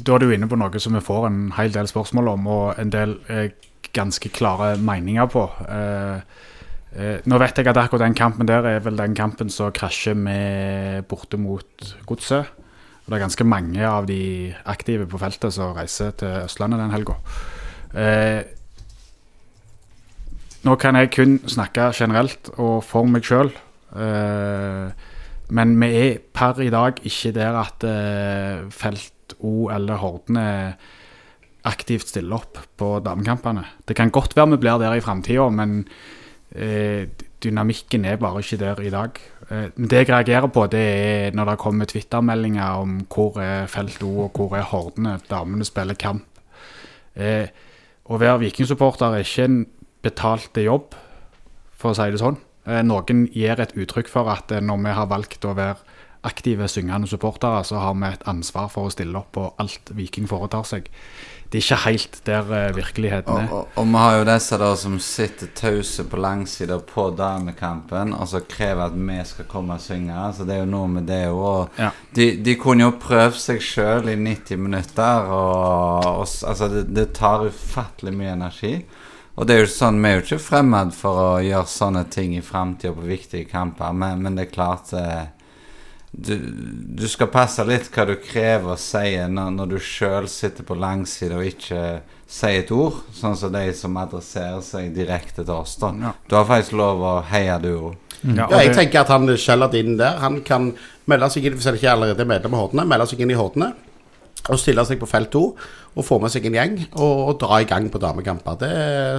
Da 0.00 0.14
er 0.14 0.24
du 0.24 0.32
inne 0.32 0.48
på 0.48 0.58
noe 0.60 0.80
som 0.80 0.96
vi 0.96 1.04
får 1.04 1.28
en 1.28 1.44
hel 1.58 1.72
del 1.74 1.88
spørsmål 1.90 2.34
om, 2.36 2.46
og 2.46 2.80
en 2.80 2.92
del 2.92 3.18
eh, 3.28 3.48
ganske 3.94 4.28
klare 4.34 4.74
meninger 4.80 5.30
på. 5.30 5.44
Eh, 5.68 6.42
eh, 6.98 7.16
nå 7.24 7.38
vet 7.38 7.58
jeg 7.60 7.70
at 7.70 7.80
akkurat 7.80 8.06
den 8.08 8.18
kampen 8.18 8.48
der 8.48 8.66
er 8.66 8.84
vel 8.84 8.98
den 8.98 9.14
kampen 9.14 9.52
som 9.52 9.72
krasjer 9.72 10.16
med 10.18 11.04
borte 11.10 11.38
mot 11.40 11.94
Godset. 12.06 12.50
Og 13.04 13.12
det 13.12 13.18
er 13.18 13.26
ganske 13.26 13.44
mange 13.44 13.84
av 13.84 14.06
de 14.08 14.54
aktive 14.64 15.04
på 15.06 15.20
feltet 15.20 15.52
som 15.52 15.74
reiser 15.76 16.14
til 16.16 16.46
Østlandet 16.46 16.80
den 16.80 16.94
helga. 16.94 17.18
Eh, 17.94 18.42
nå 20.64 20.76
kan 20.80 20.96
jeg 20.98 21.12
kun 21.14 21.36
snakke 21.46 21.90
generelt 21.94 22.50
og 22.56 22.82
for 22.86 23.06
meg 23.06 23.26
sjøl. 23.26 23.52
Eh, 23.94 25.10
men 25.54 25.74
vi 25.78 25.90
er 26.00 26.20
per 26.34 26.62
i 26.64 26.70
dag 26.72 26.98
ikke 27.04 27.34
der 27.36 27.58
at 27.60 27.84
eh, 27.86 28.64
Felt 28.72 29.36
O 29.44 29.68
eller 29.72 30.00
Hordene 30.00 30.46
aktivt 31.64 32.10
stiller 32.10 32.42
opp 32.42 32.58
på 32.76 32.88
damekampene. 33.04 33.64
Det 33.86 33.96
kan 33.96 34.12
godt 34.12 34.36
være 34.36 34.54
vi 34.54 34.60
blir 34.64 34.80
der 34.80 34.96
i 34.96 35.04
framtida, 35.04 35.46
men 35.52 35.84
eh, 36.52 37.06
dynamikken 37.44 38.04
er 38.04 38.20
bare 38.20 38.42
ikke 38.44 38.60
der 38.60 38.82
i 38.84 38.92
dag. 38.92 39.20
Eh, 39.48 39.68
men 39.76 39.88
det 39.88 40.02
jeg 40.02 40.10
reagerer 40.10 40.50
på, 40.52 40.66
det 40.72 40.84
er 40.84 41.36
når 41.36 41.52
det 41.52 41.58
kommer 41.60 41.88
Twitter-meldinger 41.88 42.82
om 42.82 42.98
hvor 43.08 43.40
er 43.40 43.68
felt 43.70 44.02
O 44.02 44.26
og 44.26 44.36
hvor 44.36 44.56
er 44.58 44.68
Hordene. 44.72 45.18
Damene 45.30 45.64
spiller 45.64 45.94
kamp. 45.94 46.24
Eh, 47.14 47.48
å 48.04 48.20
være 48.20 48.42
Viking-supporter 48.42 49.16
er 49.16 49.24
ikke 49.24 49.46
en 49.48 49.60
betalt 50.04 50.60
jobb, 50.60 50.96
for 51.72 51.92
å 51.92 51.96
si 51.96 52.10
det 52.12 52.20
sånn. 52.20 52.38
Eh, 52.68 52.82
noen 52.84 53.26
gir 53.32 53.60
et 53.60 53.74
uttrykk 53.76 54.10
for 54.12 54.30
at 54.32 54.52
eh, 54.52 54.64
når 54.64 54.82
vi 54.84 54.96
har 54.96 55.10
valgt 55.10 55.44
å 55.44 55.54
være 55.56 55.80
aktive, 56.24 56.68
syngende 56.72 57.08
supportere, 57.08 57.60
så 57.68 57.80
har 57.82 57.96
vi 58.00 58.08
et 58.08 58.28
ansvar 58.28 58.70
for 58.72 58.88
å 58.88 58.92
stille 58.92 59.18
opp 59.20 59.34
på 59.36 59.48
alt 59.60 59.92
Viking 59.96 60.28
foretar 60.28 60.64
seg. 60.68 60.88
Det 61.54 61.60
er 61.60 61.66
ikke 61.68 61.84
helt 61.84 62.16
der 62.26 62.48
eh, 62.50 62.70
virkeligheten 62.74 63.36
er. 63.44 63.52
og, 63.54 63.68
og 63.78 63.84
vi 63.86 64.00
har 64.02 64.16
jo 64.16 64.24
disse 64.26 64.56
da 64.58 64.70
som 64.74 64.96
sitter 64.98 65.52
tause 65.54 66.02
på 66.10 66.18
langsida 66.18 66.80
på 66.82 67.04
damekampen 67.14 68.10
og 68.10 68.26
så 68.26 68.40
krever 68.42 68.88
at 68.88 68.96
vi 68.98 69.20
skal 69.28 69.46
komme 69.46 69.76
og 69.78 69.84
synge. 69.84 70.16
Så 70.34 70.42
det 70.48 70.56
er 70.56 70.64
jo 70.64 70.72
noe 70.72 70.88
med 70.96 71.06
det 71.06 71.20
òg. 71.30 71.70
Ja. 71.78 71.92
De, 72.18 72.26
de 72.42 72.56
kunne 72.58 72.88
jo 72.88 72.96
prøvd 72.98 73.38
seg 73.38 73.62
sjøl 73.62 74.10
i 74.10 74.16
90 74.18 74.64
minutter, 74.64 75.30
og, 75.30 76.10
og 76.10 76.26
altså 76.26 76.72
det, 76.72 76.88
det 76.90 77.12
tar 77.14 77.46
ufattelig 77.46 78.16
mye 78.18 78.34
energi. 78.34 78.74
Og 79.38 79.46
det 79.46 79.54
er 79.54 79.62
jo 79.62 79.70
sånn, 79.70 80.02
Vi 80.02 80.10
er 80.10 80.18
jo 80.18 80.26
ikke 80.26 80.42
fremmed 80.42 80.90
for 80.98 81.22
å 81.22 81.30
gjøre 81.42 81.70
sånne 81.70 82.04
ting 82.10 82.34
i 82.34 82.42
framtida 82.42 82.98
på 82.98 83.06
viktige 83.06 83.46
kamper, 83.46 83.94
men, 83.94 84.26
men 84.26 84.34
det 84.34 84.48
er 84.48 84.54
klart 84.58 84.90
eh, 84.98 85.30
du, 86.14 86.34
du 86.94 87.06
skal 87.10 87.30
passe 87.32 87.64
litt 87.66 87.88
hva 87.94 88.04
du 88.06 88.14
krever 88.22 88.74
å 88.74 88.80
si 88.80 89.16
når, 89.30 89.50
når 89.56 89.72
du 89.74 89.78
sjøl 89.82 90.28
sitter 90.30 90.66
på 90.66 90.76
langside 90.78 91.34
og 91.38 91.48
ikke 91.48 91.80
sier 92.30 92.62
et 92.62 92.70
ord, 92.74 93.02
sånn 93.14 93.36
som 93.38 93.52
de 93.54 93.66
som 93.76 93.96
adresserer 94.00 94.62
seg 94.64 94.94
direkte 94.96 95.42
til 95.44 95.54
oss. 95.54 95.76
da. 95.82 95.92
Ja. 96.00 96.12
Du 96.30 96.36
har 96.38 96.46
faktisk 96.48 96.76
lov 96.78 97.02
å 97.04 97.14
heie 97.30 97.58
duo. 97.62 97.94
Ja, 98.24 98.46
Ja, 98.48 98.62
jeg 98.62 98.72
tenker 98.72 99.02
at 99.02 99.10
han 99.12 99.28
Kjelladin 99.28 99.98
der 99.98 100.16
Han 100.22 100.38
kan 100.40 100.70
melde 101.04 101.28
seg 101.28 101.44
inn 101.44 101.58
hvis 101.58 101.66
han 101.68 101.76
ikke 101.76 101.90
allerede 101.92 102.24
er 102.24 102.30
medlem 102.30 102.54
av 102.56 102.62
Hordene. 102.62 102.86
Melde 102.88 103.06
seg 103.10 103.20
inn 103.20 103.34
i 103.34 103.36
Hordene 103.36 103.74
og 104.48 104.60
stille 104.60 104.84
seg 104.84 104.98
på 105.00 105.08
felt 105.08 105.30
2 105.32 105.42
og 105.94 106.04
få 106.04 106.18
med 106.20 106.32
seg 106.32 106.44
en 106.48 106.56
gjeng 106.56 106.74
og, 106.96 107.12
og 107.28 107.36
dra 107.40 107.60
i 107.62 107.68
gang 107.68 107.86
på 107.92 108.00
damekamper. 108.02 108.56
Det 108.60 108.72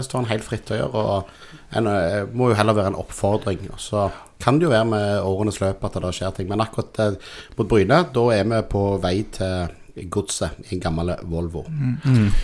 står 0.06 0.24
han 0.24 0.32
helt 0.34 0.46
fritt 0.46 0.66
til 0.68 0.76
å 0.76 0.80
gjøre. 0.82 1.04
Og 1.04 1.78
en, 1.78 1.88
eh, 1.88 2.26
må 2.34 2.50
jo 2.52 2.58
heller 2.60 2.78
være 2.78 2.92
en 2.94 3.00
oppfordring. 3.00 3.64
Så 3.82 4.10
kan 4.42 4.60
det 4.60 4.68
jo 4.68 4.74
være 4.74 4.90
med 4.92 5.24
årenes 5.26 5.62
løp 5.64 5.84
at 5.88 5.98
det 6.02 6.14
skjer 6.18 6.36
ting. 6.36 6.52
Men 6.52 6.64
akkurat 6.66 7.02
eh, 7.04 7.34
mot 7.58 7.70
Bryne, 7.70 8.04
da 8.16 8.30
er 8.36 8.48
vi 8.52 8.62
på 8.72 8.86
vei 9.04 9.18
til 9.36 9.74
godset 10.12 10.58
i 10.68 10.76
en 10.76 10.82
gammel 10.84 11.14
Volvo. 11.32 11.64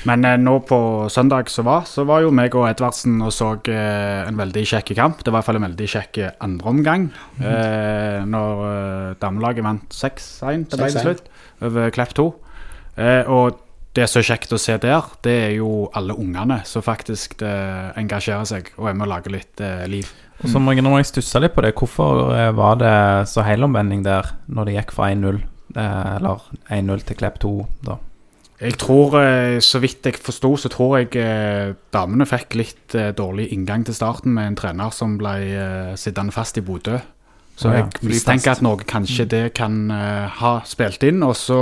Men 0.07 0.27
eh, 0.27 0.37
nå 0.39 0.53
på 0.67 0.79
søndag 1.11 1.51
så 1.51 1.65
var, 1.67 1.83
så 1.89 2.05
var 2.07 2.23
jo 2.23 2.31
meg 2.35 2.55
og 2.55 2.69
Edvardsen 2.69 3.19
og 3.25 3.33
så 3.35 3.53
eh, 3.71 4.21
en 4.27 4.39
veldig 4.39 4.63
kjekk 4.73 4.93
kamp. 4.97 5.23
Det 5.23 5.31
var 5.31 5.39
i 5.39 5.41
hvert 5.41 5.49
fall 5.49 5.59
en 5.59 5.67
veldig 5.67 5.89
kjekk 5.95 6.21
andreomgang. 6.39 7.09
Eh, 7.41 8.21
når 8.27 8.63
eh, 8.69 9.09
damelaget 9.23 9.67
vant 9.67 9.97
6-1 9.97 10.69
til 10.71 10.79
ble 10.79 10.87
det 10.87 10.95
6-1. 10.95 11.03
slutt, 11.03 11.27
over 11.67 11.91
Klepp 11.97 12.15
2. 12.21 12.29
Eh, 13.01 13.31
og 13.31 13.59
det 13.97 14.07
som 14.07 14.21
er 14.21 14.27
kjekt 14.29 14.53
å 14.55 14.59
se 14.61 14.77
der, 14.79 15.07
det 15.25 15.37
er 15.45 15.53
jo 15.57 15.87
alle 15.97 16.15
ungene 16.15 16.61
som 16.67 16.83
faktisk 16.85 17.41
eh, 17.43 17.89
engasjerer 17.99 18.47
seg 18.47 18.69
og 18.77 18.87
er 18.87 18.95
med 18.95 19.07
å 19.07 19.11
lage 19.11 19.33
litt 19.33 19.63
eh, 19.63 19.83
liv. 19.91 20.11
Og 20.41 20.49
så 20.49 20.61
må 20.63 20.73
jeg, 20.73 20.83
når 20.85 21.01
jeg 21.01 21.09
stussa 21.11 21.41
litt 21.43 21.53
på 21.53 21.63
det, 21.65 21.73
hvorfor 21.77 22.31
eh, 22.37 22.51
var 22.55 22.79
det 22.81 22.93
så 23.29 23.43
helomvending 23.45 24.05
der 24.07 24.31
når 24.47 24.69
det 24.69 24.77
gikk 24.77 24.95
fra 24.95 25.11
1-0, 25.11 25.41
eh, 25.75 26.07
eller 26.15 26.47
1-0 26.71 27.03
til 27.09 27.19
Klepp 27.19 27.43
2, 27.43 27.53
da? 27.89 27.99
Jeg 28.61 28.77
tror, 28.77 29.15
så 29.65 29.79
vidt 29.81 30.05
jeg 30.05 30.19
forsto, 30.21 30.51
så 30.61 30.69
tror 30.69 30.99
jeg 30.99 31.15
damene 31.89 32.27
fikk 32.29 32.53
litt 32.59 32.93
dårlig 33.17 33.47
inngang 33.55 33.81
til 33.87 33.95
starten 33.97 34.35
med 34.35 34.51
en 34.51 34.57
trener 34.59 34.93
som 34.93 35.15
ble 35.17 35.33
sittende 35.97 36.35
fast 36.35 36.59
i 36.61 36.63
Bodø. 36.67 36.99
Så 37.59 37.69
Å 37.69 37.73
ja, 37.75 37.81
jeg 37.83 38.09
mistenker 38.09 38.55
at 38.55 38.61
noe 38.65 38.85
kanskje 38.87 39.25
det 39.29 39.41
kan 39.57 39.75
uh, 39.91 40.29
ha 40.39 40.53
spilt 40.67 41.03
inn. 41.05 41.21
Og 41.25 41.35
så 41.37 41.59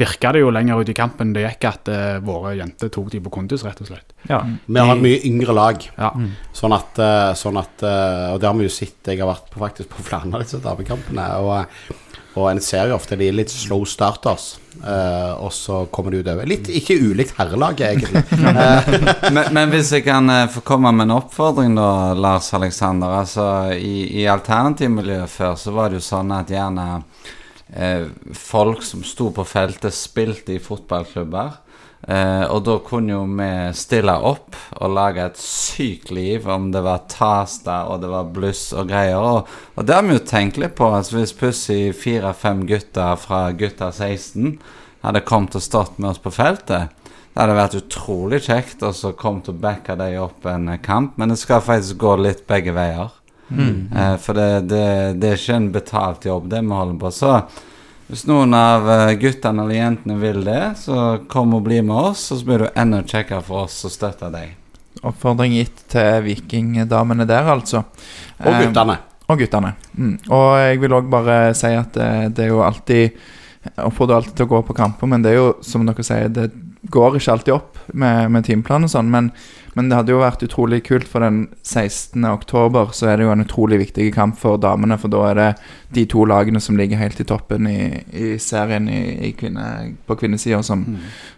virka 0.00 0.34
det 0.36 0.44
jo 0.44 0.52
lenger 0.54 0.82
ut 0.82 0.92
i 0.92 0.96
kampen 0.96 1.34
det 1.34 1.46
gikk 1.46 1.66
at 1.70 1.90
uh, 1.90 2.18
våre 2.24 2.54
jenter 2.58 2.92
tok 2.92 3.10
de 3.14 3.22
på 3.24 3.32
kondis, 3.34 3.64
rett 3.66 3.80
og 3.82 3.90
slett. 3.90 4.14
Ja. 4.28 4.42
Vi 4.44 4.78
har 4.78 4.94
et 4.94 5.02
mye 5.02 5.22
yngre 5.26 5.56
lag. 5.56 5.88
Ja. 5.96 6.12
Sånn 6.54 6.74
at, 6.76 6.98
eh, 7.00 7.30
sånn 7.38 7.56
at 7.56 7.80
Og 7.80 8.36
det 8.42 8.46
har 8.46 8.56
vi 8.58 8.66
jo 8.66 8.72
sett. 8.72 8.98
Jeg 9.06 9.22
har 9.22 9.30
vært 9.30 9.48
på, 9.48 9.62
faktisk 9.62 9.88
på 9.94 10.04
flere 10.04 10.28
av 10.28 10.44
disse 10.44 10.60
damekampene. 10.62 11.26
Og, 11.40 11.96
og 12.38 12.46
en 12.50 12.60
ser 12.62 12.90
jo 12.90 12.94
ofte 12.94 13.18
de 13.18 13.26
er 13.26 13.34
litt 13.34 13.50
slow 13.50 13.82
starters, 13.88 14.52
uh, 14.84 15.34
og 15.42 15.50
så 15.54 15.80
kommer 15.90 16.14
de 16.14 16.20
utover. 16.22 16.46
Litt 16.46 16.70
ikke 16.70 16.98
ulikt 17.02 17.34
herrelaget, 17.40 17.82
egentlig. 17.90 18.22
men, 19.34 19.42
men 19.56 19.74
hvis 19.74 19.90
jeg 19.96 20.06
kan 20.06 20.30
eh, 20.30 20.46
få 20.52 20.62
komme 20.66 20.92
med 20.94 21.08
en 21.08 21.16
oppfordring, 21.16 21.74
da, 21.78 22.14
Lars 22.14 22.52
Alexander. 22.54 23.18
Altså, 23.22 23.48
I, 23.74 24.22
i 24.22 24.28
alternativmiljøet 24.30 25.34
før 25.34 25.58
så 25.58 25.74
var 25.74 25.90
det 25.90 25.98
jo 25.98 26.06
sånn 26.06 26.30
at 26.38 26.54
gjerne 26.54 26.86
folk 28.34 28.80
som 28.82 29.04
sto 29.06 29.28
på 29.30 29.44
feltet, 29.46 29.94
spilte 29.94 30.56
i 30.56 30.62
fotballklubber. 30.62 31.52
Eh, 32.08 32.44
og 32.48 32.62
da 32.64 32.78
kunne 32.80 33.12
jo 33.12 33.24
vi 33.36 33.48
stille 33.76 34.14
opp 34.24 34.56
og 34.80 34.94
lage 34.96 35.26
et 35.26 35.40
sykt 35.40 36.08
liv, 36.14 36.46
om 36.48 36.70
det 36.72 36.80
var 36.86 37.04
Tasta 37.12 37.82
og 37.92 38.00
det 38.00 38.08
var 38.12 38.30
bluss 38.32 38.70
og 38.72 38.88
greier. 38.88 39.20
Og, 39.20 39.50
og 39.76 39.86
det 39.86 39.96
har 39.96 40.06
vi 40.06 40.16
jo 40.16 40.24
tenkt 40.24 40.60
litt 40.60 40.78
på. 40.78 40.88
Altså, 40.88 41.18
hvis 41.18 41.36
plutselig 41.36 41.98
fire-fem 42.00 42.64
gutter 42.70 43.20
fra 43.20 43.50
gutta 43.52 43.90
16 43.92 44.56
hadde 45.04 45.24
kommet 45.28 45.56
og 45.56 45.64
stått 45.64 46.00
med 46.00 46.14
oss 46.14 46.22
på 46.22 46.32
feltet, 46.32 46.96
det 47.30 47.38
hadde 47.38 47.60
vært 47.60 47.78
utrolig 47.78 48.40
kjekt 48.48 48.82
og 48.82 48.96
så 48.96 49.12
kommet 49.16 49.52
og 49.52 49.60
backe 49.62 49.94
dem 50.00 50.16
opp 50.24 50.48
en 50.50 50.72
eh, 50.72 50.82
kamp, 50.82 51.20
men 51.20 51.34
det 51.34 51.38
skal 51.42 51.64
faktisk 51.64 52.00
gå 52.00 52.16
litt 52.24 52.46
begge 52.48 52.74
veier. 52.76 53.12
Eh, 53.58 54.14
for 54.22 54.38
det, 54.38 54.48
det, 54.70 54.86
det 55.20 55.32
er 55.32 55.40
ikke 55.40 55.58
en 55.58 55.72
betalt 55.74 56.28
jobb, 56.28 56.48
det 56.52 56.62
vi 56.62 56.78
holder 56.78 57.00
på. 57.00 57.10
Så 57.14 57.34
hvis 58.10 58.24
noen 58.26 58.54
av 58.56 58.88
eh, 58.90 59.12
guttene 59.20 59.64
eller 59.64 59.78
jentene 59.78 60.16
vil 60.22 60.40
det, 60.46 60.62
så 60.82 61.20
kom 61.30 61.54
og 61.58 61.66
bli 61.66 61.82
med 61.82 62.10
oss, 62.12 62.28
og 62.30 62.40
så 62.40 62.48
blir 62.48 62.64
du 62.64 62.70
enda 62.74 63.02
kjekkere 63.02 63.42
for 63.46 63.66
oss 63.66 63.80
og 63.86 63.94
støtte 63.94 64.30
deg. 64.34 64.56
Oppfordring 65.06 65.54
gitt 65.54 65.84
til 65.92 66.24
vikingdamene 66.26 67.26
der, 67.28 67.52
altså. 67.54 67.84
Og 68.40 68.50
Eh, 68.50 68.64
guttene. 68.66 68.98
Og 69.30 69.38
guttene. 69.38 69.74
Mm. 69.94 70.16
Og 70.28 70.48
jeg 70.58 70.80
vil 70.82 70.96
òg 70.98 71.12
bare 71.12 71.36
si 71.54 71.70
at 71.70 71.94
det, 71.94 72.10
det 72.34 72.48
er 72.48 72.50
jo 72.50 72.64
alltid 72.66 73.20
oppfordrer 73.84 74.16
alltid 74.16 74.36
til 74.38 74.48
å 74.48 74.52
gå 74.54 74.60
på 74.66 74.76
kamper, 74.76 75.08
men 75.10 75.22
det 75.24 75.34
er 75.34 75.38
jo, 75.38 75.48
som 75.64 75.84
dere 75.86 76.04
sier, 76.06 76.30
det 76.32 76.48
går 76.90 77.18
ikke 77.18 77.34
alltid 77.34 77.54
opp 77.54 77.80
med, 77.92 78.30
med 78.32 78.46
timeplan 78.46 78.86
og 78.86 78.92
sånn. 78.92 79.10
Men, 79.12 79.30
men 79.78 79.88
det 79.88 79.98
hadde 79.98 80.14
jo 80.14 80.20
vært 80.22 80.42
utrolig 80.42 80.80
kult, 80.86 81.06
for 81.06 81.22
den 81.22 81.44
16. 81.62 82.24
oktober 82.26 82.90
så 82.96 83.12
er 83.12 83.20
det 83.20 83.26
jo 83.28 83.34
en 83.34 83.44
utrolig 83.44 83.78
viktig 83.84 84.08
kamp 84.16 84.38
for 84.40 84.58
damene. 84.60 84.98
For 84.98 85.12
da 85.12 85.22
er 85.28 85.38
det 85.38 85.48
de 85.94 86.04
to 86.10 86.24
lagene 86.26 86.62
som 86.62 86.78
ligger 86.78 86.98
helt 86.98 87.22
i 87.22 87.26
toppen 87.28 87.68
i, 87.70 87.80
i 88.10 88.32
serien 88.42 88.88
i, 88.90 89.00
i 89.28 89.32
kvinne, 89.38 89.94
på 90.06 90.18
kvinnesida, 90.18 90.62
som, 90.66 90.84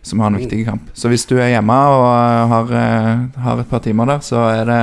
som 0.00 0.24
har 0.24 0.32
en 0.32 0.40
viktig 0.40 0.62
kamp. 0.68 0.88
Så 0.96 1.12
hvis 1.12 1.28
du 1.28 1.36
er 1.38 1.52
hjemme 1.52 1.76
og 1.92 2.06
eh, 2.08 2.54
har, 2.54 2.76
eh, 2.80 3.42
har 3.44 3.60
et 3.60 3.72
par 3.72 3.84
timer 3.84 4.08
der, 4.14 4.24
så 4.24 4.46
er 4.54 4.64
det 4.70 4.82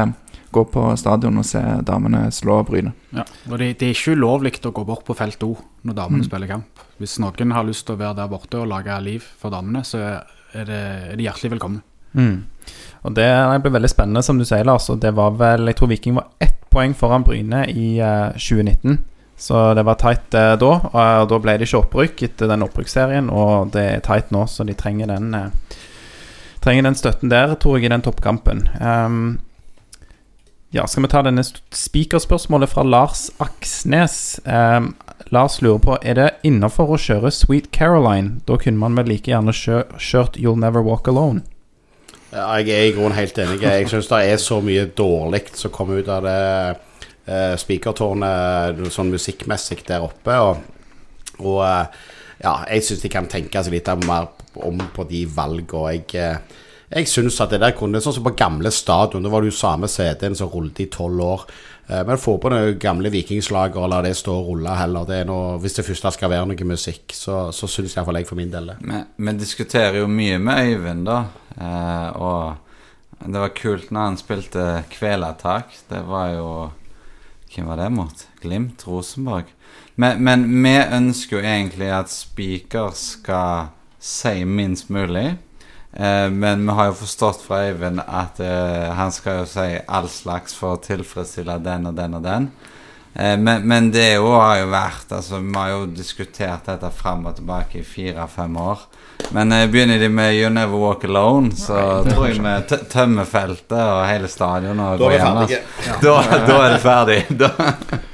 gå 0.54 0.64
på 0.66 0.86
stadion 0.98 1.42
og 1.42 1.46
se 1.46 1.62
damene 1.86 2.28
slå 2.34 2.62
Bryne. 2.66 2.94
Ja. 3.14 3.26
Og 3.50 3.58
det, 3.62 3.76
det 3.82 3.90
er 3.90 3.98
ikke 3.98 4.16
ulovlig 4.18 4.56
å 4.66 4.74
gå 4.74 4.86
bort 4.86 5.06
på 5.06 5.18
felt 5.18 5.44
O 5.46 5.56
når 5.86 5.98
damene 5.98 6.26
spiller 6.26 6.50
kamp. 6.50 6.86
Hvis 7.00 7.20
noen 7.22 7.54
har 7.56 7.66
lyst 7.68 7.86
til 7.88 7.96
å 7.96 8.02
være 8.02 8.18
der 8.22 8.32
borte 8.32 8.62
og 8.62 8.70
lage 8.70 8.98
liv 9.06 9.26
for 9.40 9.54
damene, 9.54 9.86
så 9.88 10.02
er 10.10 10.66
det, 10.66 10.82
er 11.14 11.20
de 11.20 11.28
hjertelig 11.28 11.54
velkomne. 11.56 11.86
Mm. 12.18 12.42
Og 13.08 13.16
det 13.16 13.30
ble 13.64 13.72
veldig 13.78 13.92
spennende, 13.92 14.24
som 14.26 14.40
du 14.40 14.46
sier, 14.48 14.66
Lars. 14.68 14.90
Og 14.92 15.00
det 15.00 15.14
var 15.16 15.38
vel 15.40 15.72
Jeg 15.72 15.80
tror 15.80 15.92
Viking 15.92 16.18
var 16.20 16.28
ett 16.40 16.58
poeng 16.70 16.94
foran 16.94 17.24
Bryne 17.26 17.64
i 17.72 17.98
eh, 18.04 18.36
2019. 18.36 19.00
Så 19.40 19.74
det 19.74 19.86
var 19.88 19.96
tight 19.96 20.34
eh, 20.36 20.56
da. 20.60 20.72
Og 20.84 21.30
da 21.32 21.40
ble 21.40 21.56
det 21.58 21.70
ikke 21.70 21.84
opprykk 21.84 22.24
etter 22.28 22.52
den 22.52 22.66
opprykksserien, 22.66 23.30
og 23.32 23.72
det 23.76 23.86
er 23.96 24.02
tight 24.06 24.34
nå, 24.36 24.44
så 24.52 24.68
de 24.68 24.76
trenger 24.78 25.12
den 25.14 25.34
eh, 25.34 25.78
Trenger 26.60 26.84
den 26.84 26.96
støtten 27.00 27.32
der, 27.32 27.54
tror 27.56 27.78
jeg, 27.78 27.86
i 27.88 27.92
den 27.94 28.02
toppkampen. 28.04 28.66
Um, 28.84 29.38
ja, 30.76 30.84
skal 30.92 31.06
vi 31.06 31.10
ta 31.14 31.22
denne 31.24 31.46
spikerspørsmålet 31.48 32.68
fra 32.68 32.84
Lars 32.84 33.30
Aksnes? 33.40 34.42
Um, 34.44 34.90
Lars 35.32 35.62
lurer 35.64 35.80
på 35.80 35.96
Er 36.04 36.20
det 36.20 36.28
innafor 36.44 36.92
å 36.92 37.00
kjøre 37.00 37.32
Sweet 37.32 37.72
Caroline. 37.72 38.42
Da 38.44 38.60
kunne 38.60 38.82
man 38.82 39.00
vel 39.00 39.08
like 39.14 39.32
gjerne 39.32 39.56
kjørt 39.56 40.36
You'll 40.36 40.60
Never 40.60 40.84
Walk 40.84 41.08
Alone. 41.08 41.46
Jeg 42.30 42.70
er 42.70 42.84
i 42.86 42.94
grunnen 42.94 43.18
helt 43.18 43.38
enig. 43.42 43.62
Jeg 43.64 43.90
syns 43.90 44.10
det 44.12 44.20
er 44.30 44.38
så 44.42 44.60
mye 44.62 44.86
dårlig 44.94 45.48
som 45.58 45.74
kommer 45.74 46.02
ut 46.02 46.12
av 46.14 46.26
det 46.28 46.42
uh, 47.30 47.56
spikertårnet 47.58 48.84
sånn 48.94 49.10
musikkmessig 49.14 49.82
der 49.88 50.06
oppe. 50.06 50.36
Og, 50.38 50.62
og 51.40 51.62
eh, 51.66 52.00
ja, 52.44 52.54
jeg 52.70 52.86
syns 52.86 53.02
de 53.04 53.12
kan 53.12 53.30
tenke 53.32 53.64
seg 53.64 53.74
litt 53.74 53.90
mer 54.06 54.30
om 54.62 54.82
på 54.94 55.06
de 55.10 55.24
valgene. 55.34 55.96
Jeg, 55.96 56.06
eh, 56.20 56.68
jeg 56.90 57.10
syns 57.10 57.40
at 57.42 57.54
det 57.54 57.62
der 57.62 57.76
kunne 57.78 58.02
Sånn 58.02 58.16
som 58.18 58.26
på 58.26 58.38
gamle 58.38 58.72
stadion. 58.74 59.26
Da 59.26 59.34
var 59.34 59.42
det 59.42 59.52
jo 59.52 59.60
samme 59.60 59.90
CD-en 59.90 60.38
som 60.38 60.52
rullet 60.54 60.86
i 60.86 60.90
tolv 60.92 61.26
år. 61.26 61.48
Eh, 61.90 62.06
Men 62.06 62.18
få 62.18 62.38
på 62.38 62.50
det 62.50 62.80
gamle 62.80 63.10
vikingslag 63.10 63.78
og 63.78 63.90
la 63.90 64.02
det 64.06 64.16
stå 64.18 64.36
og 64.40 64.52
rulle 64.52 64.78
heller. 64.78 65.08
Det 65.10 65.24
noe, 65.28 65.58
hvis 65.62 65.80
det 65.80 65.86
først 65.88 66.10
skal 66.14 66.32
være 66.32 66.50
noe 66.52 66.70
musikk, 66.70 67.14
så, 67.16 67.50
så 67.56 67.68
syns 67.68 67.96
iallfall 67.98 68.22
jeg 68.22 68.30
for 68.30 68.40
min 68.40 68.52
del 68.54 68.74
det. 68.74 68.80
Vi 69.18 69.36
diskuterer 69.40 70.02
jo 70.02 70.10
mye 70.12 70.40
med 70.40 70.70
Øyvind, 70.70 71.06
da. 71.10 71.20
Eh, 71.58 72.10
og 72.20 73.26
det 73.26 73.42
var 73.42 73.56
kult 73.58 73.90
når 73.92 74.06
han 74.12 74.20
spilte 74.20 74.68
Kvelertak. 74.94 75.74
Det 75.90 76.04
var 76.08 76.36
jo 76.38 76.52
Hvem 77.50 77.66
var 77.66 77.80
det 77.82 77.88
mot? 77.90 78.20
Glimt? 78.44 78.84
Rosenborg? 78.86 79.48
Men, 79.98 80.20
men 80.22 80.44
vi 80.64 80.76
ønsker 80.78 81.40
jo 81.40 81.42
egentlig 81.42 81.88
at 81.90 82.12
Spiker 82.14 82.92
skal 82.94 83.72
si 83.98 84.44
minst 84.46 84.92
mulig. 84.94 85.32
Eh, 85.94 86.30
men 86.30 86.66
vi 86.66 86.72
har 86.78 86.92
jo 86.92 86.98
forstått 87.02 87.42
fra 87.42 87.64
Øyvind 87.66 88.02
at 88.06 88.38
uh, 88.46 88.92
han 88.94 89.12
skal 89.12 89.40
jo 89.42 89.46
si 89.50 89.70
all 89.90 90.10
slags 90.12 90.54
for 90.54 90.78
å 90.78 90.82
tilfredsstille 90.84 91.56
den 91.66 91.90
og 91.90 91.96
den 91.98 92.14
og 92.20 92.26
den. 92.26 92.50
Uh, 93.18 93.34
men, 93.42 93.66
men 93.68 93.90
det 93.92 94.12
jo 94.20 94.30
har 94.36 94.60
jo 94.60 94.68
vært 94.70 95.16
altså 95.18 95.40
Vi 95.42 95.56
har 95.58 95.72
jo 95.74 95.88
diskutert 95.98 96.68
dette 96.70 96.92
fram 96.94 97.26
og 97.26 97.40
tilbake 97.40 97.82
i 97.82 97.88
fire-fem 97.88 98.60
år. 98.62 98.86
Men 99.34 99.52
uh, 99.52 99.64
begynner 99.66 99.98
de 100.00 100.12
med 100.14 100.38
You 100.38 100.54
Never 100.54 100.78
Walk 100.78 101.08
Alone, 101.10 101.56
så 101.58 102.04
tror 102.06 102.30
jeg 102.30 102.38
vi 102.46 102.54
tø- 102.70 102.84
tømmer 102.94 103.26
feltet 103.28 103.80
og 103.82 104.06
hele 104.06 104.30
stadionet. 104.30 105.02
Da 105.02 105.10
altså. 105.34 105.64
Da, 106.06 106.16
da 106.46 106.62
er 106.68 106.78
det 106.78 106.84
ferdig. 106.86 107.20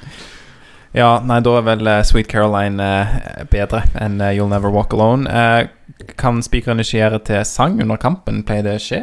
Ja, 0.95 1.09
nei, 1.27 1.41
da 1.43 1.57
er 1.59 1.65
vel 1.67 1.89
eh, 1.91 2.03
Sweet 2.07 2.29
Caroline 2.31 2.83
eh, 2.83 3.41
bedre 3.51 3.83
enn 3.99 4.21
eh, 4.23 4.35
You'll 4.37 4.51
Never 4.51 4.71
Walk 4.71 4.95
Alone. 4.95 5.27
Eh, 5.27 6.05
kan 6.19 6.39
spikeren 6.45 6.79
initiere 6.79 7.19
til 7.25 7.43
sang 7.47 7.81
under 7.83 7.99
kampen? 7.99 8.45
Pleier 8.47 8.63
det 8.63 8.77
å 8.79 8.85
skje? 8.85 9.01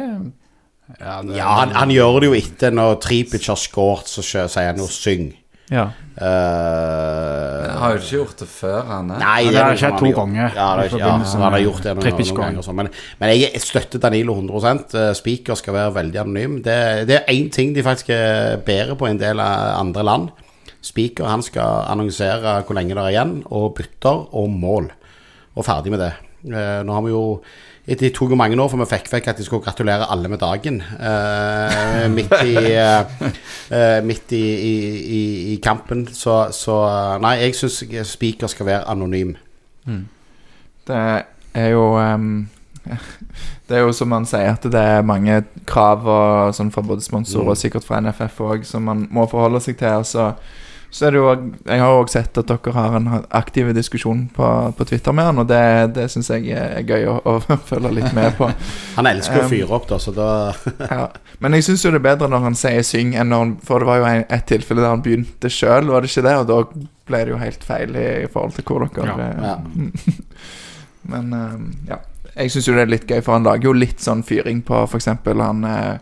Ja, 0.97 1.21
det, 1.21 1.37
Ja, 1.37 1.53
han, 1.61 1.73
han 1.77 1.93
gjør 1.93 2.19
det 2.23 2.31
jo 2.31 2.35
etter 2.37 2.73
når 2.73 2.97
Tripic 3.03 3.45
har 3.51 3.61
skåret, 3.61 4.09
så 4.09 4.25
sier 4.25 4.71
han 4.71 4.81
jo 4.81 4.89
'syng'. 4.89 5.31
Ja. 5.71 5.85
Uh, 6.13 7.63
har 7.79 7.95
jo 7.95 8.01
ikke 8.01 8.17
gjort 8.19 8.41
det 8.43 8.47
før, 8.51 8.81
han 8.85 9.07
er. 9.15 9.21
Nei, 9.21 9.45
det, 9.47 9.53
det 9.55 9.61
er 9.61 9.69
har 9.71 9.79
skjedd 9.79 9.95
to 9.97 10.09
ganger 10.13 10.43
Ja, 10.43 10.67
det 10.77 10.83
er, 10.83 10.97
ja, 11.01 11.13
han 11.15 11.55
har 11.55 11.63
gjort 11.63 11.87
det 11.87 11.93
noen, 11.97 12.19
noen 12.19 12.37
ganger. 12.41 12.67
Men, 12.77 12.89
men 13.21 13.31
jeg 13.31 13.61
støtter 13.63 14.03
Danilo 14.03 14.35
100 14.37 14.83
Eh, 14.99 15.09
Speaker 15.17 15.57
skal 15.57 15.77
være 15.77 15.95
veldig 15.95 16.19
anonym. 16.21 16.59
Det, 16.65 16.77
det 17.09 17.17
er 17.21 17.33
én 17.33 17.49
ting 17.53 17.73
de 17.73 17.85
faktisk 17.85 18.11
er 18.13 18.59
bedre 18.65 18.97
på 18.99 19.09
i 19.09 19.15
en 19.15 19.21
del 19.21 19.41
av 19.41 19.79
andre 19.79 20.05
land. 20.05 20.42
Speaker 20.83 21.29
han 21.31 21.43
skal 21.45 21.87
annonsere 21.87 22.59
hvor 22.67 22.75
lenge 22.75 22.95
det 22.95 23.03
er 23.03 23.15
igjen, 23.15 23.37
og 23.51 23.73
bytter 23.77 24.35
og 24.35 24.49
mål. 24.51 24.89
Og 25.55 25.65
ferdig 25.65 25.93
med 25.93 26.03
det. 26.03 26.13
Eh, 26.43 26.81
nå 26.83 26.91
har 26.91 27.05
vi 27.05 27.13
jo 27.13 27.41
Det 27.85 28.13
tok 28.15 28.31
jo 28.31 28.35
mange 28.39 28.55
år 28.59 28.69
før 28.71 28.79
vi 28.79 28.85
fikk 28.93 29.09
vekk 29.11 29.25
at 29.27 29.39
de 29.39 29.43
skulle 29.43 29.63
gratulere 29.63 30.07
alle 30.11 30.29
med 30.31 30.39
dagen. 30.39 30.81
eh, 30.81 32.07
midt 32.07 32.31
i, 32.45 32.55
eh, 32.79 33.03
eh, 33.69 34.03
midt 34.03 34.31
i, 34.31 34.43
i, 34.55 35.53
i, 35.53 35.55
kampen. 35.63 36.07
Så, 36.07 36.47
så 36.51 36.77
nei, 37.19 37.41
jeg 37.41 37.55
syns 37.55 37.83
Speaker 38.07 38.47
skal 38.47 38.65
være 38.65 38.87
anonym. 38.87 39.35
Det 40.87 41.25
er 41.53 41.69
jo 41.69 41.99
um, 41.99 42.47
Det 43.67 43.77
er 43.77 43.83
jo 43.83 43.91
som 43.91 44.07
man 44.11 44.25
sier, 44.25 44.53
at 44.53 44.63
det 44.63 44.79
er 44.79 45.05
mange 45.07 45.43
krav 45.67 46.07
og 46.07 46.55
sånn 46.55 46.71
fra 46.71 46.83
både 46.83 47.03
sponsorer 47.03 47.53
og 47.53 47.59
sikkert 47.59 47.83
fra 47.87 47.99
NFF 48.03 48.41
òg 48.43 48.65
som 48.67 48.83
man 48.87 49.07
må 49.11 49.27
forholde 49.31 49.61
seg 49.63 49.77
til. 49.79 50.03
Så, 50.07 50.31
så 50.93 51.07
er 51.07 51.15
det 51.15 51.17
jo 51.17 51.29
Jeg 51.65 51.79
har 51.81 51.95
òg 51.97 52.09
sett 52.13 52.37
at 52.37 52.45
dere 52.51 52.71
har 52.75 52.95
en 52.99 53.07
aktiv 53.33 53.71
diskusjon 53.73 54.27
på, 54.35 54.47
på 54.77 54.85
Twitter 54.85 55.15
med 55.17 55.25
han, 55.25 55.39
og 55.41 55.47
det, 55.49 55.61
det 55.95 56.03
syns 56.13 56.29
jeg 56.29 56.51
er 56.53 56.83
gøy 56.85 57.07
å, 57.09 57.15
å 57.25 57.39
følge 57.69 57.89
litt 57.97 58.13
med 58.13 58.35
på. 58.37 58.51
Han 58.99 59.09
elsker 59.09 59.41
å 59.41 59.47
Um, 59.47 59.49
fyre 59.49 59.73
opp, 59.73 59.87
da, 59.89 59.97
så 59.99 60.13
da 60.13 60.27
Ja. 60.93 61.07
Men 61.41 61.57
jeg 61.57 61.65
syns 61.65 61.81
jo 61.83 61.91
det 61.91 61.97
er 62.03 62.05
bedre 62.11 62.29
når 62.29 62.45
han 62.45 62.55
sier 62.55 62.85
'syng', 62.85 63.15
enn 63.19 63.33
når 63.33 63.41
han 63.43 63.55
For 63.65 63.81
det 63.81 63.89
var 63.89 63.97
jo 64.03 64.09
et 64.37 64.45
tilfelle 64.47 64.81
der 64.85 64.93
han 64.93 65.01
begynte 65.03 65.49
sjøl, 65.49 65.89
var 65.89 66.01
det 66.05 66.11
ikke 66.13 66.25
det? 66.29 66.35
Og 66.43 66.47
da 66.47 66.59
ble 67.09 67.23
det 67.25 67.33
jo 67.33 67.41
helt 67.41 67.63
feil 67.67 67.97
i 67.99 68.27
forhold 68.31 68.53
til 68.55 68.63
hvor 68.69 68.85
dere 68.85 69.09
Ja. 69.09 69.17
eh, 69.27 69.43
Ja. 69.49 69.57
Men 71.13 71.33
um, 71.33 71.65
ja. 71.89 71.97
Jeg 72.35 72.49
syns 72.53 72.67
jo 72.69 72.73
det 72.77 72.81
er 72.85 72.93
litt 72.93 73.09
gøy, 73.09 73.19
for 73.21 73.33
han 73.35 73.43
lager 73.45 73.67
jo 73.69 73.73
litt 73.77 73.99
sånn 74.01 74.23
fyring 74.25 74.61
på 74.65 74.83
f.eks. 74.87 75.05
han 75.25 75.65
eh, 75.69 75.97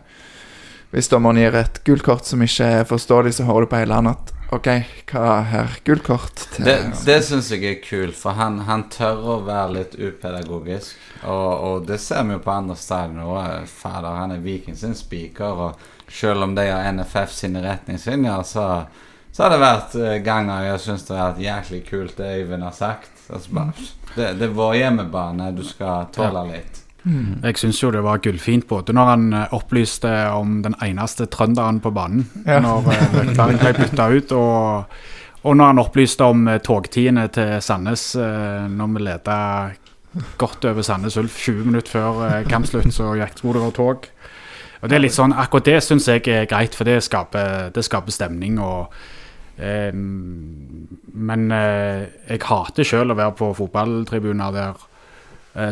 Hvis 0.92 1.08
dommeren 1.12 1.36
gir 1.40 1.56
et 1.56 1.80
gult 1.84 2.04
kort 2.06 2.24
som 2.28 2.40
ikke 2.44 2.68
er 2.80 2.84
forståelig, 2.88 3.34
så 3.40 3.44
hører 3.48 3.66
du 3.66 3.72
på 3.72 3.80
hele 3.82 3.96
han 3.98 4.12
at 4.12 4.32
OK, 4.52 4.66
hva 5.08 5.36
her? 5.48 5.78
Gullkort 5.86 6.42
til 6.52 6.66
Det, 6.66 6.74
det 7.06 7.14
syns 7.24 7.46
jeg 7.54 7.64
er 7.64 7.78
kult, 7.80 8.16
for 8.18 8.36
han, 8.36 8.58
han 8.66 8.84
tør 8.92 9.22
å 9.24 9.36
være 9.46 9.78
litt 9.78 9.94
upedagogisk. 9.96 10.98
Og, 11.22 11.48
og 11.68 11.86
det 11.88 11.96
ser 12.04 12.26
vi 12.28 12.36
jo 12.36 12.42
på 12.44 12.52
andre 12.52 12.76
steder 12.76 13.14
nå. 13.16 13.30
Fader, 13.70 14.10
han 14.20 14.34
er 14.34 14.42
Viking 14.44 14.76
sin 14.76 14.92
spiker, 14.98 15.56
og 15.56 16.12
selv 16.12 16.44
om 16.44 16.52
de 16.58 16.66
har 16.68 16.84
NFF 16.92 17.32
sine 17.32 17.64
retningslinjer, 17.64 18.44
så, 18.44 18.66
så 19.32 19.46
har 19.46 19.54
det 19.54 19.62
vært 19.64 19.96
eh, 20.02 20.18
ganger 20.26 20.68
jeg 20.68 20.84
syns 20.84 21.08
det 21.08 21.16
har 21.16 21.32
vært 21.32 21.44
jæklig 21.46 21.82
kult 21.88 22.20
det 22.20 22.36
Øyvind 22.42 22.68
har 22.68 22.76
sagt. 22.76 23.12
Altså 23.32 23.56
bare, 23.56 23.88
det, 24.18 24.34
det 24.36 24.50
er 24.50 24.56
vår 24.60 24.76
hjemmebane, 24.82 25.48
du 25.56 25.64
skal 25.64 26.12
tåle 26.12 26.44
litt. 26.52 26.81
Jeg 27.04 27.56
syns 27.58 27.80
jo 27.82 27.90
det 27.90 28.02
var 28.06 28.20
gullfint 28.22 28.66
både 28.70 28.94
når 28.94 29.08
han 29.10 29.24
eh, 29.34 29.54
opplyste 29.56 30.10
om 30.36 30.60
den 30.62 30.76
eneste 30.84 31.26
trønderen 31.26 31.80
på 31.82 31.90
banen, 31.96 32.26
Ja. 32.46 32.60
når 32.62 32.86
Løkberg 33.16 33.58
ble 33.58 33.72
bytta 33.80 34.06
ut, 34.14 34.32
og, 34.38 34.84
og 35.42 35.56
når 35.58 35.72
han 35.72 35.82
opplyste 35.82 36.28
om 36.30 36.46
eh, 36.48 36.60
togtidene 36.62 37.24
til 37.34 37.56
Sandnes 37.64 38.04
eh, 38.14 38.68
når 38.70 38.92
vi 38.94 39.02
leda 39.08 39.38
godt 40.38 40.64
over 40.70 40.82
Sandnes 40.86 41.16
Ulf 41.18 41.38
20 41.42 41.64
minutter 41.72 41.90
før 41.96 42.44
kampslutt, 42.46 42.92
så 42.94 43.14
gikk 43.18 43.34
det 43.40 43.48
være 43.48 43.72
tog. 43.80 44.06
Og 44.82 44.90
det 44.90 44.96
er 44.98 45.02
litt 45.04 45.14
sånn, 45.14 45.32
Akkurat 45.38 45.64
det 45.70 45.80
syns 45.86 46.06
jeg 46.10 46.22
er 46.28 46.46
greit, 46.50 46.74
for 46.74 46.84
det 46.84 47.00
skaper, 47.06 47.68
det 47.74 47.84
skaper 47.86 48.12
stemning. 48.14 48.58
og 48.62 48.92
eh, 49.58 49.90
Men 49.94 51.50
eh, 51.54 52.06
jeg 52.28 52.42
hater 52.46 52.86
sjøl 52.86 53.10
å 53.14 53.18
være 53.18 53.36
på 53.38 53.52
fotballtribuner 53.58 54.54
der 54.54 54.72
eh, 54.74 54.88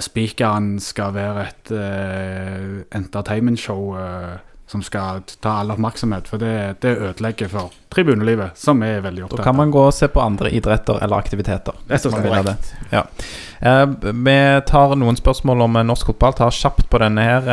spikeren 0.04 0.74
skal 0.82 1.14
være 1.14 1.44
et 1.48 1.70
uh, 1.72 2.80
entertainmentshow 2.98 3.94
uh, 3.96 4.34
som 4.70 4.82
skal 4.82 5.22
ta 5.42 5.56
all 5.60 5.72
oppmerksomhet. 5.74 6.28
For 6.30 6.38
det, 6.38 6.82
det 6.84 6.94
ødelegger 6.94 7.48
for 7.50 7.74
tribunelivet, 7.90 8.58
som 8.58 8.82
er 8.86 9.00
veldig 9.02 9.24
opptatt 9.26 9.42
Da 9.42 9.46
kan 9.48 9.56
man 9.58 9.72
gå 9.74 9.82
og 9.88 9.94
se 9.94 10.08
på 10.08 10.22
andre 10.22 10.52
idretter 10.54 11.00
eller 11.02 11.18
aktiviteter. 11.18 11.80
Det 11.88 11.98
er 11.98 12.44
det. 12.46 12.56
Ja. 12.92 13.02
Eh, 13.60 13.86
vi 14.14 14.36
tar 14.70 14.94
noen 15.00 15.18
spørsmål 15.18 15.66
om 15.66 15.80
eh, 15.80 15.86
norsk 15.90 16.12
fotball. 16.12 16.36
Tar 16.38 16.54
kjapt 16.54 16.86
på 16.90 17.02
denne 17.02 17.26
her. 17.26 17.50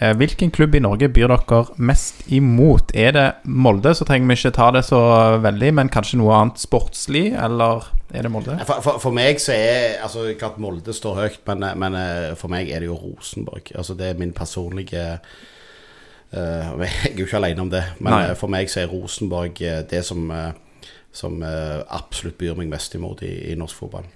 Eh, 0.00 0.08
eh, 0.08 0.16
hvilken 0.16 0.50
klubb 0.50 0.74
i 0.74 0.80
Norge 0.80 1.08
byr 1.12 1.28
dere 1.28 1.60
mest 1.76 2.24
imot? 2.32 2.94
Er 2.94 3.12
det 3.12 3.26
Molde, 3.44 3.94
så 3.94 4.04
trenger 4.08 4.28
vi 4.28 4.38
ikke 4.40 4.54
ta 4.56 4.70
det 4.74 4.84
så 4.88 5.00
veldig, 5.44 5.74
men 5.74 5.92
kanskje 5.92 6.18
noe 6.18 6.34
annet 6.38 6.58
sportslig, 6.58 7.30
eller 7.36 7.86
er 8.12 8.22
det 8.26 8.32
Molde? 8.32 8.58
For, 8.66 8.80
for, 8.82 8.98
for 9.02 9.14
meg 9.14 9.40
så 9.42 9.54
er 9.54 10.00
altså 10.02 10.30
Klart 10.40 10.58
Molde 10.58 10.94
står 10.96 11.20
høyt, 11.20 11.40
men, 11.46 11.68
men 11.78 12.00
eh, 12.00 12.34
for 12.40 12.52
meg 12.52 12.70
er 12.72 12.80
det 12.80 12.90
jo 12.90 12.98
Rosenborg. 12.98 13.72
Altså 13.76 13.94
Det 13.94 14.10
er 14.10 14.20
min 14.20 14.32
personlige 14.36 15.20
Uh, 16.30 16.78
Jeg 16.78 16.90
er 17.10 17.16
jo 17.18 17.24
ikke 17.26 17.40
alene 17.40 17.64
om 17.64 17.70
det, 17.70 17.80
men 17.98 18.12
Nei. 18.12 18.20
eh, 18.28 18.36
for 18.38 18.46
meg 18.46 18.68
så 18.70 18.84
er 18.84 18.92
Rosenborg 18.92 19.62
eh, 19.66 19.80
det 19.90 20.04
som, 20.06 20.28
eh, 20.30 20.52
som 21.10 21.42
eh, 21.42 21.80
absolutt 21.90 22.36
byr 22.38 22.54
meg 22.54 22.68
mest 22.70 22.94
imot 22.94 23.24
i, 23.26 23.32
i 23.50 23.56
norsk 23.58 23.74
fotball. 23.80 24.06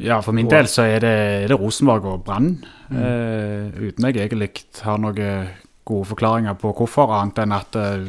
Ja, 0.00 0.20
for 0.24 0.36
min 0.36 0.48
del 0.48 0.68
så 0.70 0.86
er 0.88 1.02
det, 1.04 1.16
er 1.44 1.50
det 1.52 1.58
Rosenborg 1.60 2.06
og 2.08 2.22
Brann. 2.24 2.54
Eh, 2.90 3.68
uten 3.76 4.06
jeg 4.08 4.16
egentlig 4.16 4.50
har 4.82 5.00
noen 5.00 5.50
gode 5.90 6.06
forklaringer 6.10 6.56
på 6.60 6.72
hvorfor, 6.76 7.10
annet 7.16 7.40
enn 7.42 7.54
at 7.56 7.76
uh, 7.78 8.04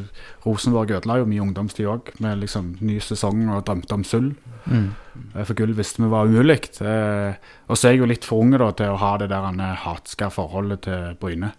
Rosenborg 0.45 0.91
ødela 0.97 1.17
jo 1.21 1.29
mye 1.29 1.41
ungdomstid 1.41 1.87
òg, 1.89 2.11
med 2.21 2.41
liksom 2.43 2.75
ny 2.83 2.99
sesong 3.01 3.47
og 3.49 3.63
drømte 3.67 3.97
om 3.97 4.03
sølv. 4.05 4.35
Mm. 4.65 4.91
Uh, 5.33 5.41
For 5.41 5.57
gull 5.57 5.73
visste 5.77 6.03
vi 6.03 6.11
var 6.11 6.29
umulig. 6.29 6.59
Og 6.77 7.73
så 7.79 7.87
er 7.87 7.95
jeg 7.95 8.03
jo 8.03 8.11
litt 8.11 8.27
for 8.27 8.45
unge 8.45 8.61
da, 8.61 8.69
til 8.77 8.93
å 8.93 8.99
ha 9.01 9.15
det 9.21 9.31
der 9.31 9.63
hatske 9.85 10.29
forholdet 10.33 10.85
til 10.87 11.17
Bryne. 11.21 11.53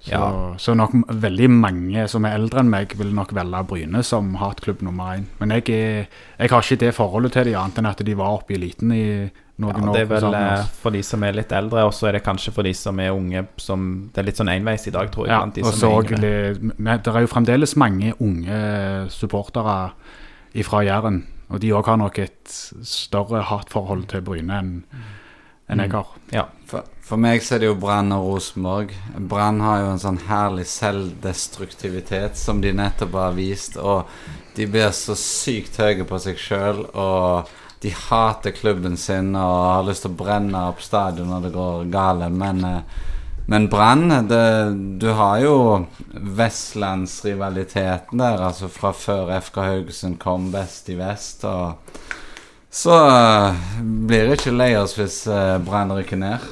Så, 0.00 0.10
Ja. 0.10 0.54
så 0.56 0.72
nok 0.74 0.92
veldig 1.12 1.50
mange 1.50 2.06
som 2.08 2.24
er 2.24 2.34
eldre 2.38 2.60
enn 2.62 2.70
meg, 2.72 2.94
vil 2.96 3.10
nok 3.14 3.34
velge 3.36 3.66
Bryne 3.68 4.00
som 4.02 4.34
hatklubb 4.40 4.80
nummer 4.82 5.16
én. 5.18 5.26
Men 5.38 5.50
jeg, 5.50 5.68
er, 5.70 6.06
jeg 6.38 6.50
har 6.50 6.62
ikke 6.62 6.78
det 6.80 6.94
forholdet 6.96 7.32
til 7.36 7.44
de 7.50 7.54
annet 7.60 7.78
enn 7.82 7.86
at 7.90 8.00
de 8.06 8.14
var 8.16 8.38
oppe 8.38 8.54
i 8.54 8.56
eliten 8.56 8.92
i 8.96 9.02
noen 9.60 9.76
Ja, 9.82 9.88
år. 9.90 9.92
det 9.92 10.00
er 10.00 10.06
vel 10.08 10.20
sammen 10.24 10.54
eh, 10.56 10.64
for 10.80 10.90
de 10.90 11.02
som 11.04 11.22
er 11.22 11.32
litt 11.36 11.52
eldre, 11.52 11.84
og 11.84 11.92
så 11.92 12.08
er 12.08 12.12
det 12.16 12.22
kanskje 12.24 12.52
for 12.56 12.62
de 12.64 12.72
som 12.72 12.98
er 12.98 13.10
unge 13.12 13.42
som 13.60 14.08
Det 14.14 14.22
er 14.22 14.24
litt 14.30 14.40
sånn 14.40 14.48
enveis 14.48 14.86
i 14.88 14.90
dag, 14.94 15.10
tror 15.12 15.26
jeg. 15.28 15.34
Ja, 15.34 15.42
blant 15.44 15.54
de 15.54 15.60
og 15.66 15.72
som 15.74 15.80
så 15.80 15.90
er 15.92 16.08
yngre. 16.08 16.96
det 17.04 17.12
er 17.12 17.20
jo 17.20 17.26
fremdeles 17.34 17.76
mange 17.76 18.14
unge 18.20 19.10
supportere 19.12 19.92
fra 20.64 20.80
Jæren. 20.82 21.26
Og 21.50 21.60
de 21.60 21.72
òg 21.74 21.84
har 21.86 21.96
nok 21.98 22.18
et 22.22 22.48
større 22.86 23.42
hatforhold 23.42 24.06
til 24.08 24.22
Bryne 24.22 24.58
enn 24.62 24.74
enn 25.70 25.78
jeg 25.84 25.92
har. 25.92 26.06
Ja. 26.34 26.44
For, 26.66 26.82
for 27.10 27.18
meg 27.18 27.42
så 27.42 27.56
er 27.56 27.62
det 27.62 27.70
jo 27.72 27.78
Brann 27.82 28.12
og 28.14 28.28
Rosenborg. 28.28 28.92
Brann 29.30 29.58
har 29.64 29.80
jo 29.82 29.88
en 29.90 30.02
sånn 30.02 30.20
herlig 30.28 30.68
selvdestruktivitet 30.70 32.38
som 32.38 32.60
de 32.62 32.70
nettopp 32.76 33.16
har 33.18 33.34
vist, 33.34 33.74
og 33.82 34.06
de 34.54 34.68
blir 34.70 34.92
så 34.94 35.16
sykt 35.18 35.80
høye 35.82 36.06
på 36.06 36.20
seg 36.22 36.38
sjøl, 36.38 36.84
og 36.94 37.50
de 37.82 37.90
hater 37.96 38.54
klubben 38.54 38.94
sin 39.00 39.32
og 39.34 39.56
har 39.72 39.86
lyst 39.88 40.04
til 40.06 40.12
å 40.12 40.20
brenne 40.20 40.66
opp 40.70 40.84
stadion 40.84 41.32
når 41.32 41.48
det 41.48 41.54
går 41.56 41.90
gale, 41.90 42.30
men 42.30 42.66
eh, 42.68 43.00
men 43.50 43.64
Brann, 43.66 44.28
du 45.00 45.08
har 45.18 45.40
jo 45.42 45.54
vestlandsrivaliteten 46.38 48.20
der, 48.22 48.38
altså 48.46 48.68
fra 48.70 48.92
før 48.94 49.32
FK 49.40 49.56
Haugesund 49.64 50.20
kom 50.22 50.52
best 50.52 50.86
i 50.92 50.94
vest, 50.94 51.42
og 51.48 51.74
så 52.70 52.94
eh, 52.94 53.54
blir 53.82 54.28
det 54.28 54.36
ikke 54.38 54.54
lei 54.54 54.76
oss 54.78 54.94
hvis 54.94 55.24
uh, 55.26 55.58
Brann 55.66 55.90
rykker 55.96 56.20
ned. 56.20 56.46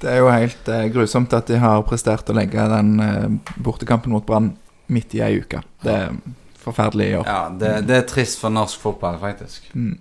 Det 0.00 0.10
er 0.12 0.20
jo 0.20 0.32
helt 0.32 0.68
eh, 0.72 0.88
grusomt 0.92 1.32
at 1.36 1.48
de 1.50 1.60
har 1.60 1.84
prestert 1.88 2.28
å 2.28 2.36
legge 2.36 2.66
den 2.72 2.96
eh, 3.00 3.54
bortekampen 3.64 4.12
mot 4.12 4.26
Brann 4.26 4.52
midt 4.92 5.16
i 5.16 5.22
ei 5.24 5.38
uke. 5.40 5.62
Det 5.82 5.94
er 5.94 6.18
forferdelig 6.60 7.12
jobb. 7.12 7.30
Ja, 7.30 7.40
det, 7.62 7.72
det 7.88 8.00
er 8.00 8.10
trist 8.10 8.42
for 8.42 8.52
norsk 8.54 8.82
fotball, 8.82 9.18
faktisk. 9.22 9.70
Mm. 9.74 9.96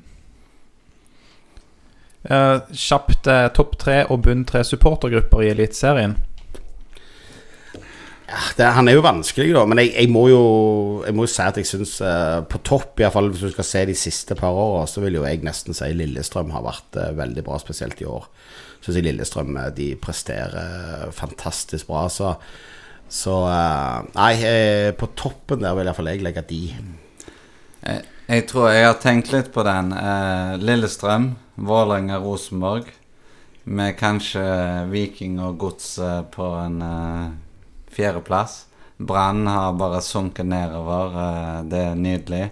Eh, 2.25 2.55
kjapt 2.73 3.27
eh, 3.29 3.47
topp 3.53 3.75
tre 3.81 3.99
og 4.09 4.23
bunn 4.25 4.45
tre 4.49 4.63
supportergrupper 4.65 5.45
i 5.45 5.51
Eliteserien. 5.53 6.15
Ja, 8.25 8.41
det, 8.57 8.69
han 8.73 8.89
er 8.89 8.97
jo 8.97 9.03
vanskelig, 9.05 9.51
da. 9.53 9.61
Men 9.69 9.83
jeg, 9.83 9.91
jeg, 9.93 10.09
må, 10.09 10.25
jo, 10.31 10.45
jeg 11.05 11.13
må 11.13 11.27
jo 11.27 11.31
si 11.31 11.43
at 11.45 11.59
jeg 11.61 11.69
syns 11.69 11.99
uh, 12.01 12.41
på 12.49 12.57
topp, 12.65 12.95
i 12.97 13.05
hvert 13.05 13.13
fall 13.13 13.29
hvis 13.29 13.43
du 13.45 13.51
skal 13.53 13.67
se 13.69 13.83
de 13.85 13.93
siste 13.95 14.33
par 14.39 14.57
åra, 14.57 14.87
så 14.89 15.03
vil 15.03 15.19
jo 15.19 15.27
jeg 15.27 15.45
nesten 15.45 15.77
si 15.77 15.91
Lillestrøm 15.93 16.49
har 16.55 16.65
vært 16.65 16.97
uh, 16.97 17.11
veldig 17.19 17.43
bra, 17.45 17.59
spesielt 17.61 18.01
i 18.01 18.07
år. 18.09 18.25
Syns 18.85 18.99
jeg 18.99 19.07
Lillestrøm 19.07 19.57
uh, 19.57 19.69
de 19.73 19.93
presterer 19.97 21.09
fantastisk 21.15 21.89
bra. 21.89 22.05
Så, 22.13 22.35
så 23.09 23.39
Nei, 24.13 24.33
på 24.99 25.09
toppen 25.17 25.65
der 25.65 25.73
vil 25.77 25.89
iallfall 25.89 26.11
jeg 26.13 26.21
legge 26.25 26.45
de. 26.49 26.61
Jeg, 27.81 28.05
jeg, 28.29 28.45
tror 28.49 28.69
jeg 28.69 28.85
har 28.85 29.01
tenkt 29.01 29.33
litt 29.33 29.49
på 29.53 29.65
den. 29.65 29.89
Lillestrøm, 30.61 31.31
Vålerenga, 31.57 32.21
Rosenborg. 32.21 32.93
Med 33.65 33.97
kanskje 33.97 34.45
Viking 34.91 35.39
og 35.41 35.57
Gods 35.65 35.95
på 36.33 36.51
en 36.61 36.79
fjerdeplass. 37.89 38.65
Brann 38.97 39.47
har 39.47 39.73
bare 39.73 40.01
sunket 40.01 40.45
nedover. 40.45 41.17
Eh, 41.19 41.63
det 41.71 41.81
er 41.83 41.95
nydelig. 41.99 42.49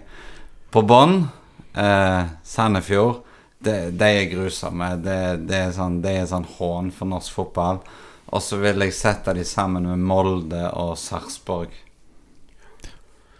På 0.70 0.82
bånn, 0.82 1.28
eh, 1.74 2.24
Sandefjord, 2.42 3.22
de, 3.64 3.76
de, 3.90 4.08
er 4.08 4.30
grusomme. 4.32 4.90
Det, 5.02 5.20
det, 5.48 5.60
er 5.68 5.76
sånn, 5.76 6.00
det 6.04 6.16
sånn 6.30 6.46
hån 6.56 6.90
for 6.94 7.10
norsk 7.10 7.38
fotball. 7.38 7.80
Og 8.34 8.42
så 8.42 8.58
vil 8.62 8.86
jeg 8.86 8.96
sette 8.96 9.34
de 9.36 9.44
sammen 9.46 9.86
med 9.88 10.04
Molde 10.04 10.66
og 10.80 10.96
Sarpsborg. 10.98 11.72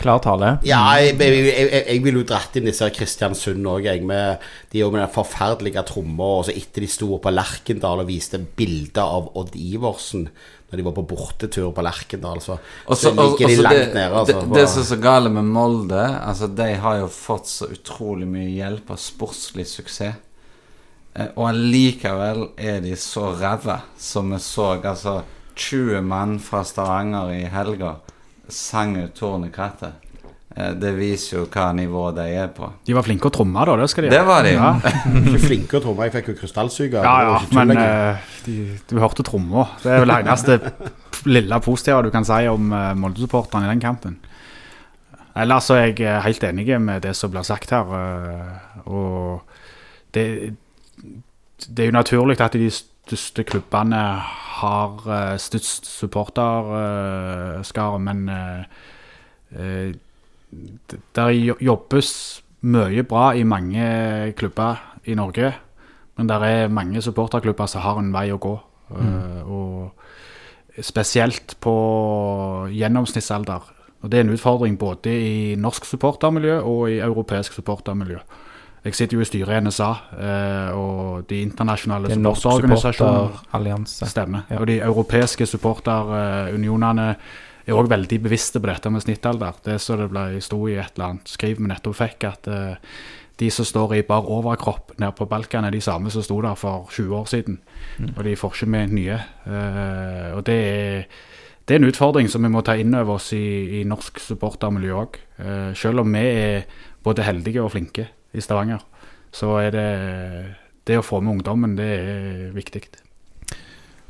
Klar 0.01 0.19
tale. 0.25 0.51
Ja, 0.67 0.81
jeg, 1.01 1.15
jeg, 1.21 1.45
jeg, 1.47 1.85
jeg 1.87 2.03
ville 2.05 2.23
jo 2.23 2.27
dratt 2.29 2.57
inn 2.59 2.67
disse 2.67 2.89
Kristiansund 2.93 3.67
òg, 3.71 3.87
jeg. 3.87 4.03
Med, 4.05 4.43
de 4.73 4.83
med 4.89 5.01
den 5.01 5.15
forferdelige 5.15 5.85
tromma. 5.89 6.33
Og 6.41 6.49
så 6.49 6.57
etter 6.57 6.85
de 6.85 6.91
sto 6.91 7.17
på 7.23 7.33
Lerkendal 7.33 8.03
og 8.03 8.11
viste 8.11 8.43
bilder 8.43 9.17
av 9.21 9.31
Odd 9.39 9.57
Iversen 9.59 10.29
når 10.75 10.81
de 10.81 10.85
var 10.89 10.95
på 10.97 11.05
bortetur 11.07 11.71
på 11.71 11.83
Lerkendal, 11.87 12.41
så, 12.43 12.57
også, 12.91 13.13
så 13.13 13.15
ligger 13.15 13.47
de 13.47 13.59
langt 13.63 13.77
det, 13.77 13.95
nede. 13.95 14.19
Altså, 14.19 14.41
det, 14.41 14.57
det 14.57 14.65
som 14.73 14.81
er 14.81 14.87
så 14.89 14.97
gale 14.99 15.31
med 15.31 15.47
Molde, 15.55 16.03
altså 16.03 16.49
de 16.51 16.67
har 16.83 16.97
jo 16.99 17.11
fått 17.15 17.51
så 17.53 17.69
utrolig 17.71 18.27
mye 18.27 18.49
hjelp 18.57 18.91
av 18.91 18.99
sportslig 18.99 19.69
suksess. 19.71 20.19
Eh, 21.15 21.31
og 21.37 21.47
allikevel 21.53 22.49
er 22.59 22.81
de 22.83 22.97
så 22.99 23.31
ræva, 23.39 23.85
som 24.01 24.35
vi 24.35 24.41
så. 24.43 24.73
Altså 24.81 25.21
20 25.55 26.03
mann 26.03 26.41
fra 26.43 26.65
Stavanger 26.67 27.31
i 27.37 27.45
helga 27.53 27.95
sang 28.49 28.97
ut 28.97 29.15
Tornekrattet. 29.15 30.05
Eh, 30.57 30.71
det 30.79 30.93
viser 30.95 31.41
jo 31.41 31.45
hva 31.51 31.71
nivå 31.75 32.05
de 32.15 32.27
er 32.39 32.51
på. 32.55 32.69
De 32.87 32.95
var 32.95 33.07
flinke 33.07 33.27
å 33.27 33.35
tromme, 33.35 33.65
da. 33.67 33.75
Det 33.81 33.89
skal 33.91 34.07
de 34.07 34.13
Det 34.13 34.23
var 34.27 34.45
de. 34.47 34.53
Ja, 34.55 34.71
Ikke 35.25 35.41
flinke 35.49 35.81
å 35.81 35.83
tromme, 35.83 36.07
jeg 36.07 36.15
fikk 36.19 36.31
jo 36.31 36.37
krystallsuger. 36.43 37.01
ja, 37.03 37.15
ja 37.27 37.41
men 37.57 37.75
eh, 37.75 38.29
de, 38.47 38.59
du 38.91 39.01
hørte 39.03 39.27
tromma. 39.27 39.67
Det 39.83 39.91
er 39.91 40.05
vel 40.05 40.15
det 40.15 40.21
eneste 40.23 40.61
lille 41.37 41.61
positive 41.65 42.05
du 42.07 42.13
kan 42.15 42.27
si 42.27 42.45
om 42.51 42.71
uh, 42.75 42.93
Molde-supporterne 42.99 43.67
i 43.67 43.73
den 43.73 43.83
kampen. 43.83 44.19
Ellers 45.35 45.71
er 45.75 45.89
jeg 45.89 46.23
helt 46.23 46.45
enig 46.47 46.69
med 46.79 47.03
det 47.03 47.17
som 47.19 47.33
blir 47.33 47.47
sagt 47.47 47.73
her. 47.75 47.91
Uh, 47.91 48.85
og 48.87 49.41
det, 50.15 50.55
det 51.67 51.83
er 51.83 51.91
jo 51.91 51.97
naturlig 51.99 52.39
at 52.45 52.55
de 52.55 52.69
største 53.05 53.45
klubbene 53.45 54.21
har 54.61 54.91
uh, 55.05 55.37
størst 55.41 55.87
supporterskare, 55.87 57.99
men 58.01 58.29
uh, 58.29 58.65
eh, 59.53 59.95
det 60.91 61.01
der 61.17 61.31
jobbes 61.61 62.43
mye 62.65 63.03
bra 63.05 63.35
i 63.37 63.43
mange 63.45 64.33
klubber 64.39 64.77
i 65.05 65.15
Norge. 65.15 65.53
Men 66.17 66.29
det 66.31 66.37
er 66.47 66.69
mange 66.73 67.03
supporterklubber 67.03 67.67
som 67.67 67.81
har 67.85 67.99
en 67.99 68.13
vei 68.15 68.33
å 68.33 68.39
gå. 68.41 68.59
Uh, 68.95 69.43
og 69.45 69.93
spesielt 70.83 71.57
på 71.61 71.75
gjennomsnittsalder. 72.71 73.61
Og 74.03 74.11
Det 74.11 74.19
er 74.19 74.25
en 74.25 74.35
utfordring 74.35 74.79
både 74.79 75.11
i 75.11 75.55
norsk 75.57 75.85
supportermiljø 75.89 76.59
og 76.61 76.91
i 76.91 77.01
europeisk 77.01 77.53
supportermiljø. 77.53 78.19
Jeg 78.85 78.97
sitter 78.99 79.17
jo 79.17 79.25
i 79.25 79.27
styret 79.29 79.57
i 79.57 79.65
NSA 79.65 79.89
uh, 80.13 80.77
og 80.77 81.25
de 81.31 81.41
internasjonale 81.41 82.11
er 82.11 82.19
supporterorganisasjonene. 82.19 83.31
Stemmer. 83.89 84.45
Ja. 84.51 84.61
Og 84.61 84.69
de 84.69 84.79
europeiske 84.85 85.47
supporterunionene 85.49 87.09
er 87.65 87.79
òg 87.79 87.89
veldig 87.89 88.19
bevisste 88.27 88.61
på 88.61 88.69
dette 88.69 88.91
med 88.93 89.05
snittalder. 89.05 89.61
Det 89.65 89.79
som 89.81 90.03
det 90.03 90.11
ble 90.13 90.41
sto 90.45 90.59
i 90.69 90.77
et 90.77 90.99
eller 90.99 91.15
annet 91.15 91.33
skriv 91.33 91.63
vi 91.63 91.69
nettopp 91.71 91.97
fikk, 91.97 92.27
at 92.29 92.49
eh, 92.53 92.99
de 93.41 93.49
som 93.51 93.65
står 93.65 93.95
i 93.97 94.03
bar 94.07 94.29
overkropp 94.31 94.93
nede 94.99 95.15
på 95.17 95.27
Balkan, 95.31 95.65
er 95.65 95.73
de 95.73 95.81
samme 95.83 96.13
som 96.13 96.23
sto 96.23 96.37
der 96.45 96.59
for 96.61 96.91
20 96.93 97.15
år 97.17 97.31
siden. 97.31 97.57
Og 98.11 98.21
de 98.27 98.35
får 98.37 98.53
ikke 98.53 98.69
med 98.75 98.93
nye. 98.99 99.17
Eh, 99.49 100.29
og 100.37 100.45
det 100.45 100.59
er, 100.75 101.23
det 101.65 101.79
er 101.79 101.81
en 101.81 101.89
utfordring 101.89 102.29
som 102.29 102.45
vi 102.45 102.53
må 102.53 102.61
ta 102.61 102.77
inn 102.77 102.93
over 102.93 103.17
oss 103.17 103.31
i, 103.33 103.81
i 103.81 103.87
norsk 103.89 104.21
supportermiljø 104.21 105.01
òg. 105.01 105.17
selv 105.75 106.05
om 106.05 106.13
vi 106.13 106.21
er 106.21 106.69
både 107.03 107.25
heldige 107.25 107.63
og 107.65 107.73
flinke 107.73 108.07
i 108.35 108.43
Stavanger, 108.45 108.83
så 109.35 109.57
er 109.63 109.75
det 109.75 109.89
det 110.85 111.01
å 111.01 111.07
få 111.07 111.23
med 111.25 111.39
ungdommen, 111.39 111.77
det 111.79 111.91
er 111.97 112.55
viktig. 112.55 112.85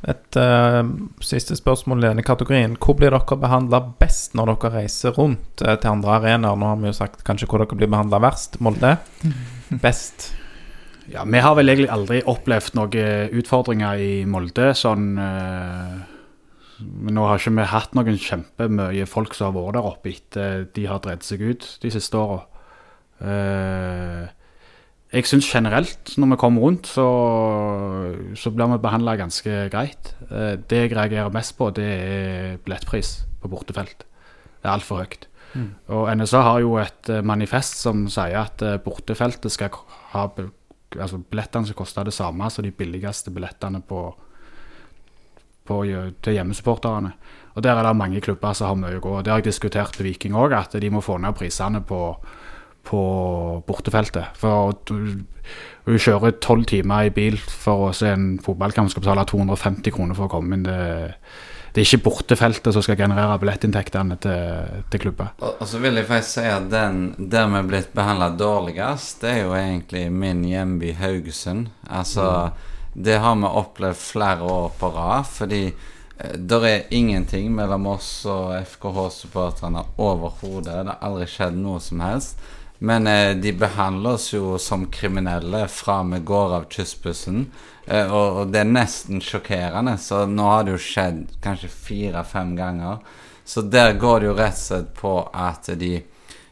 Et 0.05 0.37
uh, 0.37 0.83
siste 1.23 1.55
spørsmål 1.57 2.03
i 2.03 2.09
denne 2.11 2.25
kategorien. 2.25 2.75
Hvor 2.77 2.97
blir 2.99 3.13
dere 3.15 3.37
behandla 3.41 3.79
best 4.01 4.35
når 4.37 4.51
dere 4.51 4.73
reiser 4.75 5.15
rundt 5.17 5.63
uh, 5.65 5.73
til 5.81 5.95
andre 5.95 6.17
arenaer? 6.19 6.59
Nå 6.59 6.69
har 6.69 6.81
vi 6.81 6.91
jo 6.91 6.97
sagt 6.97 7.23
kanskje 7.25 7.47
hvor 7.49 7.63
dere 7.63 7.77
blir 7.79 7.89
behandla 7.89 8.19
verst. 8.21 8.59
Molde. 8.61 8.97
Best. 9.85 10.29
Ja, 11.09 11.23
Vi 11.25 11.41
har 11.41 11.55
vel 11.57 11.69
egentlig 11.69 11.89
aldri 11.93 12.19
opplevd 12.29 12.77
noen 12.77 13.39
utfordringer 13.41 14.01
i 14.01 14.11
Molde. 14.29 14.73
sånn... 14.77 15.15
uh, 15.17 16.11
nå 16.75 17.23
har 17.23 17.39
ikke 17.39 17.53
vi 17.55 17.65
hatt 17.71 17.93
noen 17.95 18.17
kjempemye 18.19 19.05
folk 19.07 19.35
som 19.35 19.47
har 19.47 19.55
vært 19.55 19.77
der 19.77 19.85
oppe 19.87 20.11
etter 20.11 20.65
de 20.75 20.83
har 20.89 20.99
dreid 20.99 21.23
seg 21.23 21.41
ut 21.41 21.67
de 21.81 21.91
siste 21.93 22.19
åra. 22.19 22.41
Jeg 25.15 25.29
syns 25.29 25.47
generelt, 25.47 26.15
når 26.19 26.33
vi 26.33 26.39
kommer 26.41 26.65
rundt, 26.65 26.89
så, 26.91 27.05
så 28.35 28.51
blir 28.51 28.73
vi 28.73 28.81
behandla 28.83 29.15
ganske 29.19 29.69
greit. 29.71 30.11
Eh, 30.27 30.57
det 30.59 30.81
jeg 30.81 30.95
reagerer 30.97 31.31
mest 31.33 31.55
på, 31.57 31.69
det 31.75 31.85
er 31.85 32.57
billettpris 32.65 33.13
på 33.41 33.51
bortefelt. 33.51 34.03
Det 34.03 34.67
er 34.67 34.73
altfor 34.73 35.03
høyt. 35.03 35.29
Og 35.87 36.09
NSA 36.17 36.41
har 36.43 36.59
jo 36.65 36.75
et 36.81 37.09
eh, 37.13 37.23
manifest 37.23 37.79
som 37.79 38.05
sier 38.11 38.41
at 38.41 38.63
eh, 38.65 38.79
bortefeltet 38.83 39.53
skal 39.53 39.71
ha 40.11 40.27
altså 40.95 41.19
billettene 41.19 41.67
skal 41.67 41.79
koste 41.79 42.03
det 42.07 42.13
samme 42.15 42.47
som 42.51 42.63
de 42.63 42.71
billigste 42.75 43.31
billettene 43.35 43.81
på, 43.87 44.01
på, 45.67 45.79
til 46.23 46.37
hjemmesupporterne. 46.37 47.11
Og 47.55 47.63
Der 47.63 47.75
er 47.75 47.87
det 47.87 47.95
mange 47.95 48.21
klubber 48.23 48.53
som 48.53 48.67
har 48.67 48.79
mye 48.79 48.99
å 48.99 49.03
gå. 49.03 49.15
Det 49.21 49.31
har 49.31 49.39
jeg 49.39 49.49
diskutert 49.51 49.95
med 49.99 50.09
Viking 50.09 50.35
òg, 50.35 50.55
at 50.55 50.75
de 50.79 50.91
må 50.91 51.03
få 51.03 51.17
ned 51.23 51.35
prisene 51.35 51.81
på, 51.87 52.01
på 52.85 53.01
bortefeltet. 53.67 54.37
For 54.39 54.75
du, 54.89 55.25
du 55.85 55.97
kjører 55.97 56.37
tolv 56.43 56.67
timer 56.69 57.09
i 57.09 57.13
bil 57.13 57.37
for 57.41 57.89
å 57.89 57.95
se 57.95 58.13
en 58.13 58.35
fotballkamp, 58.43 58.93
skal 58.93 59.05
betale 59.05 59.27
250 59.29 59.93
kroner 59.95 60.17
for 60.17 60.29
å 60.29 60.33
komme 60.37 60.57
inn. 60.57 60.65
Det, 60.65 60.79
det 61.75 61.81
er 61.81 61.89
ikke 61.89 62.05
bortefeltet 62.05 62.71
som 62.71 62.83
skal 62.85 62.95
generere 62.95 63.35
billettinntektene 63.41 64.15
til, 64.23 64.83
til 64.93 65.01
klubben. 65.03 65.33
Og, 65.43 65.57
og 65.59 65.67
så 65.67 65.81
vil 65.83 65.99
jeg 65.99 66.07
faktisk 66.07 66.37
si 66.37 66.45
at 66.47 66.69
den 66.71 67.01
der 67.19 67.49
vi 67.51 67.59
er 67.59 67.67
blitt 67.67 67.89
behandla 67.97 68.29
dårligst, 68.39 69.19
det 69.25 69.33
er 69.33 69.41
jo 69.41 69.57
egentlig 69.59 70.05
min 70.07 70.45
hjemby 70.47 70.93
Haugesund. 71.01 71.67
Altså, 71.91 72.29
det 72.95 73.19
har 73.19 73.35
vi 73.35 73.51
opplevd 73.59 73.99
flere 73.99 74.47
år 74.47 74.71
på 74.79 74.91
rad, 74.95 75.27
fordi 75.27 75.63
eh, 75.67 76.37
det 76.39 76.61
er 76.69 76.95
ingenting 76.95 77.51
mellom 77.57 77.91
oss 77.97 78.09
og 78.23 78.55
FKH-supporterne 78.61 79.83
overhodet. 79.99 80.79
Det 80.79 80.93
har 80.93 81.03
aldri 81.03 81.27
skjedd 81.27 81.59
noe 81.59 81.83
som 81.83 82.05
helst. 82.07 82.39
Men 82.85 83.07
eh, 83.09 83.33
de 83.41 83.53
behandler 83.57 84.19
oss 84.19 84.27
jo 84.33 84.59
som 84.61 84.85
kriminelle 84.93 85.63
fra 85.73 86.03
vi 86.05 86.19
går 86.19 86.55
av 86.59 86.65
kystbussen. 86.69 87.47
Eh, 87.85 88.05
og, 88.05 88.41
og 88.41 88.51
det 88.53 88.61
er 88.61 88.69
nesten 88.69 89.23
sjokkerende. 89.25 89.95
Så 89.97 90.25
nå 90.29 90.45
har 90.51 90.65
det 90.65 90.75
jo 90.75 90.83
skjedd 90.85 91.23
kanskje 91.41 91.71
fire-fem 91.73 92.53
ganger. 92.59 92.99
Så 93.45 93.63
der 93.65 93.97
går 94.01 94.21
det 94.21 94.29
jo 94.29 94.35
rett 94.37 94.59
og 94.59 94.67
slett 94.67 94.93
på 94.99 95.15
at 95.33 95.71
de 95.79 95.95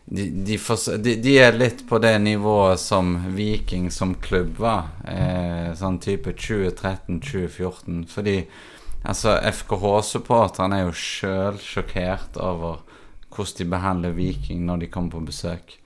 de, 0.05 0.26
de, 0.30 0.57
de, 0.99 1.14
de 1.23 1.34
er 1.39 1.55
litt 1.55 1.85
på 1.88 1.97
det 2.03 2.18
nivået 2.19 2.80
som 2.81 3.14
Viking 3.38 3.88
som 3.91 4.15
klubb 4.22 4.57
var. 4.60 4.89
Eh, 5.07 5.69
sånn 5.80 6.01
type 6.03 6.34
2013-2014. 6.35 8.03
Fordi 8.11 8.35
altså 9.03 9.38
FKH-supporterne 9.53 10.81
er 10.81 10.89
jo 10.89 10.97
sjøl 10.97 11.61
sjokkert 11.61 12.41
over 12.41 12.81
hvordan 13.34 13.57
de 13.61 13.69
behandler 13.72 14.18
Viking 14.18 14.68
når 14.68 14.84
de 14.84 14.91
kommer 14.91 15.15
på 15.15 15.26
besøk. 15.31 15.77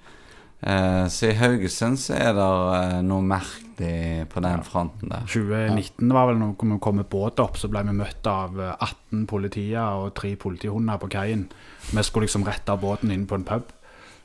Eh, 0.62 1.06
så 1.14 1.30
i 1.30 1.38
Haugesund 1.38 2.00
så 2.02 2.16
er 2.18 2.32
det 2.34 2.46
eh, 2.48 3.00
noe 3.06 3.26
merkelig 3.26 4.26
på 4.32 4.42
den 4.42 4.64
fronten 4.66 5.12
der. 5.14 5.28
2019 5.30 6.14
var 6.16 6.32
vel 6.32 6.40
når 6.42 6.56
vi 6.56 6.80
kom 6.82 6.98
med 6.98 7.10
båt 7.12 7.42
opp, 7.44 7.60
så 7.62 7.70
ble 7.70 7.84
vi 7.86 7.98
møtt 8.00 8.30
av 8.32 8.58
eh, 8.58 8.74
18 8.74 9.28
politier 9.30 10.02
og 10.02 10.16
tre 10.18 10.34
politihunder 10.40 11.02
på 11.02 11.12
kaien. 11.14 11.46
Vi 11.92 12.06
skulle 12.06 12.26
liksom 12.26 12.48
rette 12.48 12.80
båten 12.82 13.14
inn 13.14 13.28
på 13.30 13.38
en 13.38 13.46
pub. 13.48 13.70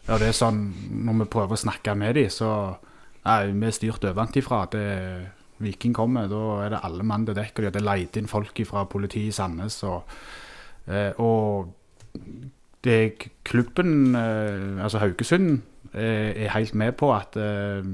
Og 0.09 0.19
det 0.19 0.33
er 0.33 0.35
sånn, 0.35 0.65
når 1.05 1.21
vi 1.21 1.31
prøver 1.37 1.55
å 1.55 1.63
snakke 1.67 1.95
med 1.99 2.17
dem, 2.19 2.33
så 2.33 2.51
Nei, 3.23 3.53
vi 3.55 3.69
er 3.69 3.75
styrt 3.75 4.05
ovenfra. 4.09 4.65
Viking 5.63 5.93
kommer, 5.95 6.27
da 6.31 6.41
er 6.65 6.73
det 6.75 6.81
alle 6.83 7.05
mann 7.07 7.27
til 7.27 7.37
dekk. 7.39 7.53
Og 7.55 7.61
de 7.61 7.69
hadde 7.71 7.85
leid 7.85 8.19
inn 8.19 8.31
folk 8.31 8.59
fra 8.67 8.83
politiet 8.91 9.31
i 9.31 9.37
Sandnes. 9.37 9.77
Og, 9.87 10.17
eh, 10.89 11.13
og 11.23 11.71
det 12.83 12.97
er 12.99 13.29
klubben, 13.47 14.17
eh, 14.19 14.83
altså 14.83 14.99
Haugesund, 14.99 15.53
eh, 15.53 15.72
er 15.95 16.53
helt 16.55 16.75
med 16.79 16.97
på 16.97 17.11
at 17.15 17.37
eh, 17.37 17.85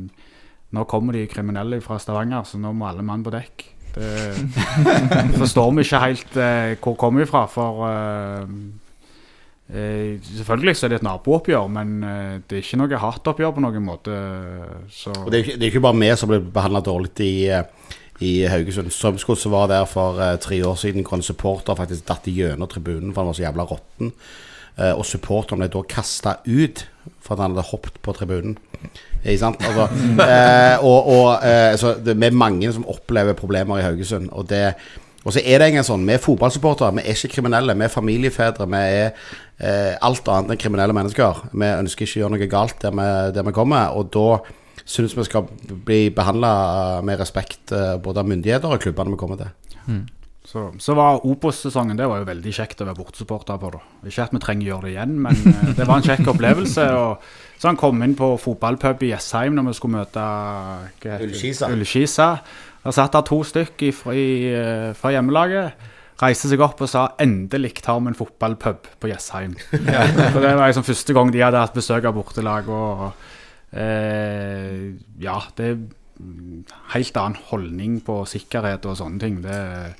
nå 0.76 0.84
kommer 0.84 1.16
de 1.16 1.26
kriminelle 1.30 1.80
fra 1.84 1.98
Stavanger, 2.00 2.44
så 2.44 2.60
nå 2.60 2.74
må 2.76 2.88
alle 2.88 3.04
mann 3.06 3.24
på 3.24 3.32
dekk. 3.32 3.64
Det 3.94 4.34
forstår 5.40 5.72
vi 5.72 5.86
ikke 5.86 6.02
helt 6.02 6.36
eh, 6.36 6.74
hvor 6.82 6.98
kommer 7.00 7.24
vi 7.24 7.28
fra, 7.30 7.46
for 7.50 7.86
eh, 7.88 8.50
eh, 9.72 10.18
Selvfølgelig 10.28 10.76
så 10.76 10.86
er 10.86 10.92
det 10.92 11.00
et 11.00 11.06
nabooppgjør, 11.08 11.70
men 11.72 11.94
eh, 12.04 12.34
det 12.44 12.58
er 12.58 12.66
ikke 12.66 12.80
noe 12.82 13.00
hatoppgjør 13.04 13.54
på 13.56 13.64
noen 13.64 13.86
måte. 13.86 14.18
Så 14.92 15.14
Og 15.14 15.32
det 15.32 15.40
er, 15.40 15.46
ikke, 15.46 15.56
det 15.56 15.66
er 15.66 15.72
ikke 15.72 15.86
bare 15.88 16.00
vi 16.02 16.12
som 16.20 16.30
ble 16.30 16.42
behandla 16.58 16.84
dårlig 16.84 17.14
i, 17.24 17.32
eh, 17.48 17.96
i 18.28 18.34
Haugesund. 18.50 18.92
Strømsgodset 18.92 19.52
var 19.54 19.70
der 19.72 19.88
for 19.88 20.20
eh, 20.20 20.36
tre 20.42 20.60
år 20.68 20.76
siden 20.80 21.06
hvor 21.06 21.18
en 21.18 21.26
supporter 21.26 21.78
faktisk 21.78 22.06
datt 22.08 22.28
gjennom 22.28 22.68
tribunen 22.70 23.14
for 23.14 23.24
han 23.24 23.32
var 23.32 23.40
så 23.40 23.46
jævla 23.48 23.68
råtten. 23.72 24.12
Eh, 24.78 24.94
og 24.94 25.06
supporteren 25.06 25.62
ble 25.62 25.70
da 25.72 25.82
kasta 25.90 26.38
ut 26.46 26.84
for 27.24 27.34
at 27.34 27.42
han 27.42 27.56
hadde 27.56 27.66
hoppet 27.70 27.98
på 28.04 28.14
tribunen. 28.14 28.56
Ikke 29.24 29.40
sant? 29.40 29.64
Altså, 29.66 29.88
eh, 30.22 30.86
og 30.86 31.10
og 31.10 31.28
eh, 31.42 31.74
så 31.80 31.96
det, 32.04 32.14
er 32.14 32.36
mange 32.36 32.70
som 32.72 32.86
opplever 32.86 33.38
problemer 33.38 33.80
i 33.80 33.86
Haugesund. 33.86 34.30
Og 34.32 34.48
det 34.50 34.74
og 35.26 35.34
så 35.34 35.42
er 35.42 35.58
det 35.60 35.66
engang 35.68 35.84
sånn, 35.84 36.06
Vi 36.06 36.14
er 36.14 36.22
fotballsupportere, 36.22 36.94
vi 36.94 37.02
er 37.02 37.16
ikke 37.16 37.34
kriminelle. 37.34 37.74
Vi 37.76 37.84
er 37.84 37.92
familiefedre. 37.92 38.68
Vi 38.70 38.78
er 38.78 39.10
eh, 39.58 39.96
alt 40.00 40.28
annet 40.30 40.54
enn 40.54 40.60
kriminelle 40.62 40.94
mennesker. 40.96 41.42
Vi 41.52 41.68
ønsker 41.68 42.06
ikke 42.06 42.20
å 42.20 42.22
gjøre 42.22 42.36
noe 42.36 42.48
galt 42.48 42.78
der 42.80 42.94
vi, 42.96 43.08
der 43.34 43.48
vi 43.50 43.56
kommer. 43.56 43.98
Og 43.98 44.12
da 44.14 44.38
syns 44.88 45.16
vi 45.18 45.26
skal 45.26 45.50
bli 45.84 46.06
behandla 46.14 46.52
med 47.04 47.20
respekt 47.20 47.74
eh, 47.76 47.98
både 48.00 48.22
av 48.22 48.30
myndigheter 48.30 48.72
og 48.72 48.80
klubbene 48.86 49.12
vi 49.12 49.20
kommer 49.20 49.42
til. 49.42 49.50
Så, 50.48 50.62
så 50.80 50.94
var 50.96 51.26
Obos-sesongen 51.28 51.98
det 51.98 52.06
var 52.08 52.22
jo 52.22 52.28
veldig 52.30 52.52
kjekt 52.56 52.80
å 52.80 52.86
være 52.88 52.96
bortesupporter 52.96 53.58
på. 53.60 53.68
da. 53.74 53.80
Ikke 54.08 54.24
at 54.24 54.32
vi 54.32 54.40
trenger 54.40 54.64
å 54.64 54.70
gjøre 54.70 54.86
det 54.86 54.92
igjen, 54.94 55.18
men 55.26 55.42
eh, 55.50 55.74
det 55.76 55.84
var 55.84 56.00
en 56.00 56.06
kjekk 56.06 56.30
opplevelse. 56.32 56.86
og 56.96 57.26
Så 57.60 57.68
han 57.68 57.76
kom 57.80 58.00
inn 58.06 58.14
på 58.16 58.30
fotballpub 58.40 59.04
i 59.04 59.10
Jessheim 59.12 59.58
når 59.58 59.68
vi 59.68 59.76
skulle 59.76 59.98
møte 59.98 60.24
Ullskisa. 61.68 62.30
Der 62.86 62.96
satt 62.96 63.12
der 63.18 63.26
to 63.28 63.42
stykk 63.44 63.84
fra, 63.98 64.16
eh, 64.16 64.88
fra 64.96 65.12
hjemmelaget. 65.12 65.86
Reiste 66.18 66.48
seg 66.50 66.64
opp 66.64 66.80
og 66.82 66.88
sa 66.90 67.04
'endelig 67.20 67.76
tar 67.84 68.00
vi 68.00 68.08
en 68.08 68.16
fotballpub 68.16 68.88
på 68.98 69.12
Jessheim'. 69.12 69.54
For 69.68 70.40
Det 70.46 70.56
var 70.56 70.66
liksom 70.72 70.88
første 70.88 71.14
gang 71.14 71.30
de 71.30 71.44
hadde 71.44 71.60
hatt 71.60 71.76
besøk 71.76 72.08
av 72.08 72.16
bortelag. 72.16 72.68
og 72.72 73.12
eh, 73.76 74.96
Ja, 75.20 75.42
det 75.60 75.76
helt 76.92 77.16
annen 77.20 77.38
holdning 77.50 78.00
på 78.04 78.20
sikkerhet 78.26 78.86
og 78.88 78.98
sånne 78.98 79.22
ting. 79.22 79.40
Det 79.44 79.54
er 79.54 79.96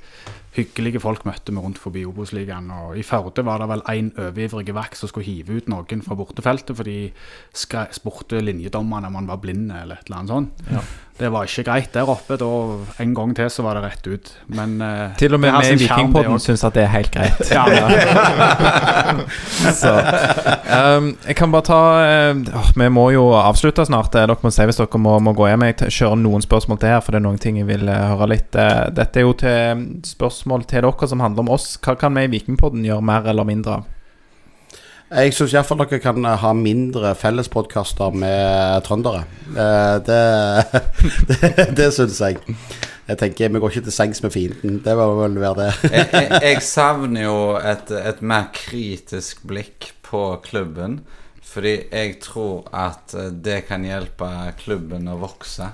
hyggelige 0.59 1.01
folk 1.03 1.23
møtte 1.29 1.55
vi 1.55 1.63
rundt 1.63 1.79
forbi 1.79 2.03
Obos-ligaen. 2.09 2.71
I 2.99 3.05
Førde 3.07 3.45
var 3.47 3.63
det 3.63 3.69
vel 3.71 3.85
én 3.93 4.11
overivrig 4.19 4.75
vakt 4.75 4.99
som 4.99 5.11
skulle 5.11 5.29
hive 5.29 5.61
ut 5.61 5.69
noen 5.71 6.03
fra 6.03 6.17
bortefeltet 6.19 6.75
for 6.77 6.89
de 6.89 7.13
spurte 7.55 8.43
linjedommerne 8.43 9.11
om 9.11 9.21
han 9.21 9.31
var 9.31 9.43
blind 9.43 9.71
eller 9.71 10.01
et 10.01 10.09
eller 10.11 10.19
annet 10.19 10.35
sånt. 10.35 10.65
Det 11.19 11.29
var 11.35 11.49
ikke 11.49 11.65
greit 11.67 11.95
der 11.95 12.07
oppe. 12.09 12.37
Da, 12.39 12.49
en 13.03 13.15
gang 13.17 13.33
til 13.35 13.49
så 13.51 13.65
var 13.67 13.75
det 13.79 13.83
rett 13.89 14.07
ut. 14.07 14.31
Men 14.55 14.77
uh, 14.79 15.17
Til 15.19 15.35
og 15.35 15.41
med 15.43 15.57
vi 15.59 15.73
i 15.75 15.79
Vikingpodden 15.83 16.39
syns 16.43 16.63
at 16.69 16.77
det 16.79 16.85
er 16.85 16.93
helt 16.93 17.11
greit. 17.15 17.43
ja, 17.57 17.65
ja. 17.75 19.17
Så, 19.81 19.91
um, 19.99 21.11
jeg 21.27 21.37
kan 21.41 21.51
bare 21.53 21.67
ta 21.67 21.81
uh, 22.31 22.71
Vi 22.79 22.89
må 22.95 23.09
jo 23.17 23.27
avslutte 23.35 23.87
snart. 23.89 24.15
eh, 24.15 24.29
Dere 24.29 24.39
må 24.43 24.53
si 24.55 24.69
hvis 24.71 24.79
dere 24.79 25.03
må, 25.03 25.19
må 25.19 25.35
gå 25.35 25.51
hjem. 25.51 25.67
Jeg 25.73 25.91
kjører 25.99 26.23
noen 26.23 26.45
spørsmål 26.45 26.79
til 26.79 26.95
her, 26.95 27.03
for 27.03 27.15
det 27.15 27.23
er 27.23 27.27
noen 27.27 27.43
ting 27.43 27.59
jeg 27.59 27.69
vil 27.71 27.91
uh, 27.91 28.15
høre 28.15 28.33
litt. 28.37 28.55
Dette 28.95 29.19
er 29.19 29.27
jo 29.27 29.35
til 29.43 29.87
spørsmål 30.07 30.69
til 30.71 30.87
dere 30.87 31.11
som 31.11 31.23
handler 31.25 31.47
om 31.49 31.55
oss. 31.59 31.73
Hva 31.83 31.99
kan 31.99 32.15
vi 32.15 32.29
i 32.29 32.35
Vikingpodden 32.39 32.87
gjøre 32.87 33.03
mer 33.11 33.27
eller 33.35 33.49
mindre 33.49 33.81
av? 33.81 33.95
Jeg 35.09 35.33
syns 35.33 35.55
iallfall 35.55 35.81
dere 35.81 36.03
kan 36.05 36.21
eh, 36.21 36.37
ha 36.43 36.51
mindre 36.53 37.15
fellespodkaster 37.17 38.13
med 38.13 38.83
trøndere. 38.85 39.23
Eh, 39.49 39.95
det 40.05 40.19
det, 41.31 41.69
det 41.79 41.87
syns 41.97 42.21
jeg. 42.21 42.37
Jeg 43.09 43.17
tenker 43.23 43.55
Vi 43.55 43.63
går 43.63 43.73
ikke 43.73 43.87
til 43.87 43.97
sengs 43.97 44.21
med 44.23 44.35
fienden. 44.35 44.83
Det 44.85 44.97
var 44.97 45.15
vel 45.17 45.39
være 45.41 45.63
det. 45.63 45.71
jeg, 45.95 46.09
jeg, 46.13 46.41
jeg 46.51 46.63
savner 46.67 47.25
jo 47.25 47.39
et, 47.57 47.95
et 48.13 48.21
mer 48.21 48.51
kritisk 48.53 49.47
blikk 49.49 49.95
på 50.05 50.23
klubben. 50.45 51.01
Fordi 51.41 51.75
jeg 51.89 52.19
tror 52.21 52.69
at 52.77 53.17
eh, 53.17 53.33
det 53.33 53.63
kan 53.71 53.89
hjelpe 53.89 54.29
klubben 54.61 55.09
å 55.09 55.17
vokse. 55.23 55.71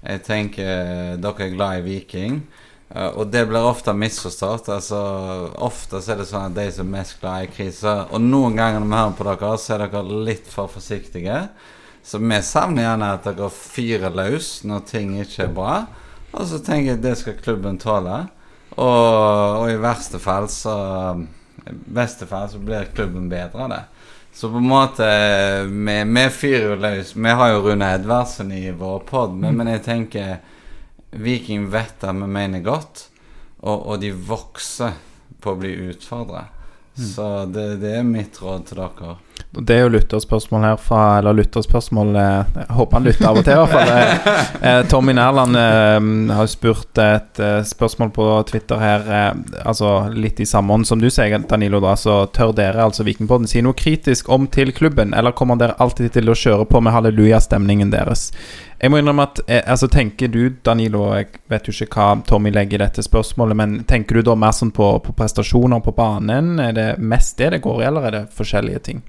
Jeg 0.00 0.24
tenker 0.24 1.18
dere 1.20 1.44
er 1.44 1.52
glad 1.52 1.82
i 1.82 1.84
Viking, 1.90 2.40
og 2.88 3.26
det 3.28 3.42
blir 3.50 3.66
ofte 3.68 3.92
misforstått. 3.92 4.70
Altså, 4.72 4.98
ofte 5.60 6.00
så 6.00 6.14
er 6.14 6.22
det 6.22 6.28
sånn 6.30 6.46
at 6.48 6.56
de 6.56 6.68
som 6.72 6.86
er 6.86 6.94
mest 6.96 7.18
glad 7.20 7.44
i 7.44 7.50
krise 7.52 7.92
Og 8.08 8.22
noen 8.24 8.56
ganger 8.56 8.80
når 8.80 8.88
vi 8.88 9.00
hører 9.00 9.18
på 9.18 9.26
dere, 9.28 9.58
så 9.60 9.74
er 9.74 9.84
dere 9.84 10.22
litt 10.28 10.48
for 10.48 10.72
forsiktige. 10.72 11.42
Så 12.00 12.20
vi 12.22 12.40
savner 12.40 12.86
gjerne 12.86 13.12
at 13.18 13.28
dere 13.28 13.50
fyrer 13.52 14.16
løs 14.16 14.52
når 14.64 14.86
ting 14.88 15.12
ikke 15.20 15.44
er 15.44 15.54
bra. 15.60 15.74
Og 16.32 16.48
så 16.48 16.62
tenker 16.64 16.94
jeg 16.94 17.04
det 17.04 17.14
skal 17.20 17.36
klubben 17.42 17.76
tåle. 17.80 18.22
Og, 18.78 19.60
og 19.60 19.68
i 19.68 19.78
verste 19.80 20.20
fall 20.22 20.48
så 20.52 20.74
I 21.68 21.76
beste 21.98 22.28
fall 22.30 22.48
så 22.48 22.60
blir 22.62 22.88
klubben 22.94 23.28
bedre 23.28 23.66
av 23.66 23.72
det. 23.74 23.84
Så 24.32 24.48
på 24.52 24.60
en 24.60 24.68
måte 24.70 25.06
Vi, 25.66 25.96
vi 26.04 26.28
fyrer 26.30 26.70
jo 26.70 26.76
løs. 26.80 27.16
Vi 27.16 27.36
har 27.40 27.52
jo 27.52 27.64
Rune 27.66 27.92
Edvardsen 27.98 28.52
i 28.54 28.70
vår 28.70 29.02
pod, 29.08 29.34
men, 29.34 29.56
men 29.58 29.72
jeg 29.74 29.84
tenker 29.84 30.38
Viking 31.10 31.70
vet 31.72 32.04
at 32.04 32.16
vi 32.16 32.28
mener 32.28 32.60
godt, 32.64 33.08
og, 33.60 33.86
og 33.86 34.00
de 34.02 34.12
vokser 34.12 34.98
på 35.40 35.54
å 35.54 35.60
bli 35.60 35.72
utfordra. 35.88 36.46
Så 36.98 37.46
det, 37.46 37.78
det 37.82 37.94
er 38.00 38.06
mitt 38.06 38.40
råd 38.42 38.66
til 38.68 38.82
dere. 38.82 39.16
Det 39.50 39.74
er 39.74 39.86
jo 39.86 39.92
lytterspørsmål 39.94 40.64
her 40.66 40.76
fra 40.80 41.02
Eller 41.18 41.36
lytterspørsmål 41.38 42.16
eh, 42.20 42.50
Jeg 42.60 42.76
håper 42.78 42.98
han 42.98 43.06
lytter 43.08 43.28
av 43.30 43.38
og 43.40 43.46
til, 43.46 43.54
i 43.54 43.62
hvert 43.62 43.72
fall. 43.74 43.86
Eh, 43.98 44.64
eh, 44.68 44.80
Tommy 44.90 45.12
Nærland 45.14 45.56
har 46.34 46.46
spurt 46.50 46.98
et 47.00 47.40
spørsmål 47.66 48.10
på 48.14 48.26
Twitter 48.48 48.80
her, 48.80 49.04
altså 49.64 50.08
litt 50.12 50.40
i 50.40 50.46
samme 50.48 50.74
ånd 50.74 50.86
som 50.86 51.00
du 51.00 51.08
sier, 51.10 51.38
Danilo. 51.50 51.80
da 51.80 51.94
Så 51.96 52.16
tør 52.34 52.52
dere, 52.56 52.84
altså 52.84 53.06
Vikingpodden, 53.06 53.48
si 53.48 53.62
noe 53.64 53.76
kritisk 53.78 54.28
om 54.34 54.46
til 54.50 54.72
klubben, 54.76 55.14
eller 55.14 55.36
kommer 55.36 55.58
dere 55.58 55.76
alltid 55.82 56.12
til 56.16 56.30
å 56.30 56.36
kjøre 56.36 56.66
på 56.70 56.80
med 56.84 56.94
hallelujastemningen 56.94 57.92
deres? 57.94 58.30
Jeg 58.78 58.92
må 58.92 59.00
innrømme 59.00 59.26
at 59.26 59.42
altså 59.66 59.88
Tenker 59.90 60.30
du, 60.30 60.42
Danilo 60.64 61.08
Jeg 61.16 61.40
vet 61.50 61.66
jo 61.68 61.74
ikke 61.74 61.98
hva 61.98 62.22
Tommy 62.28 62.52
legger 62.54 62.78
i 62.78 62.84
dette 62.84 63.04
spørsmålet, 63.04 63.58
men 63.58 63.78
tenker 63.88 64.18
du 64.18 64.26
da 64.30 64.38
mer 64.38 64.54
sånn 64.56 64.74
på, 64.74 64.90
på 65.04 65.14
prestasjoner 65.18 65.84
på 65.84 65.94
banen? 65.96 66.58
Er 66.62 66.74
det 66.76 66.90
mest 66.98 67.38
det 67.38 67.54
det 67.56 67.62
går 67.64 67.82
i, 67.82 67.86
eller 67.90 68.08
er 68.08 68.18
det 68.18 68.26
forskjellige 68.34 68.84
ting? 68.90 69.06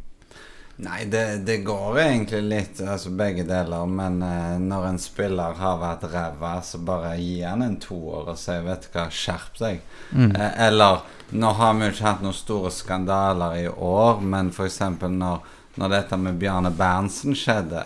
Nei, 0.80 1.06
det, 1.12 1.38
det 1.44 1.58
går 1.68 2.00
egentlig 2.00 2.42
litt 2.46 2.82
altså 2.82 3.12
begge 3.12 3.44
deler. 3.44 3.88
Men 3.92 4.22
eh, 4.24 4.56
når 4.64 4.86
en 4.94 5.00
spiller 5.02 5.58
har 5.60 5.80
vært 5.82 6.06
ræva, 6.14 6.54
så 6.64 6.80
bare 6.88 7.18
gi 7.20 7.42
han 7.44 7.66
en 7.66 7.76
toer 7.84 8.32
og 8.32 8.40
si 8.40 8.56
'vet 8.64 8.88
du 8.88 8.94
hva, 8.96 9.10
skjerp 9.12 9.60
deg'. 9.60 9.82
Eh, 10.16 10.52
eller 10.68 11.02
Nå 11.30 11.52
har 11.54 11.76
vi 11.78 11.86
jo 11.86 11.92
ikke 11.94 12.08
hatt 12.08 12.22
noen 12.26 12.34
store 12.34 12.72
skandaler 12.74 13.60
i 13.60 13.68
år, 13.70 14.22
men 14.26 14.48
f.eks. 14.50 14.80
Når, 15.04 15.44
når 15.78 15.92
dette 15.94 16.18
med 16.18 16.40
Bjarne 16.42 16.72
Berntsen 16.74 17.36
skjedde, 17.38 17.84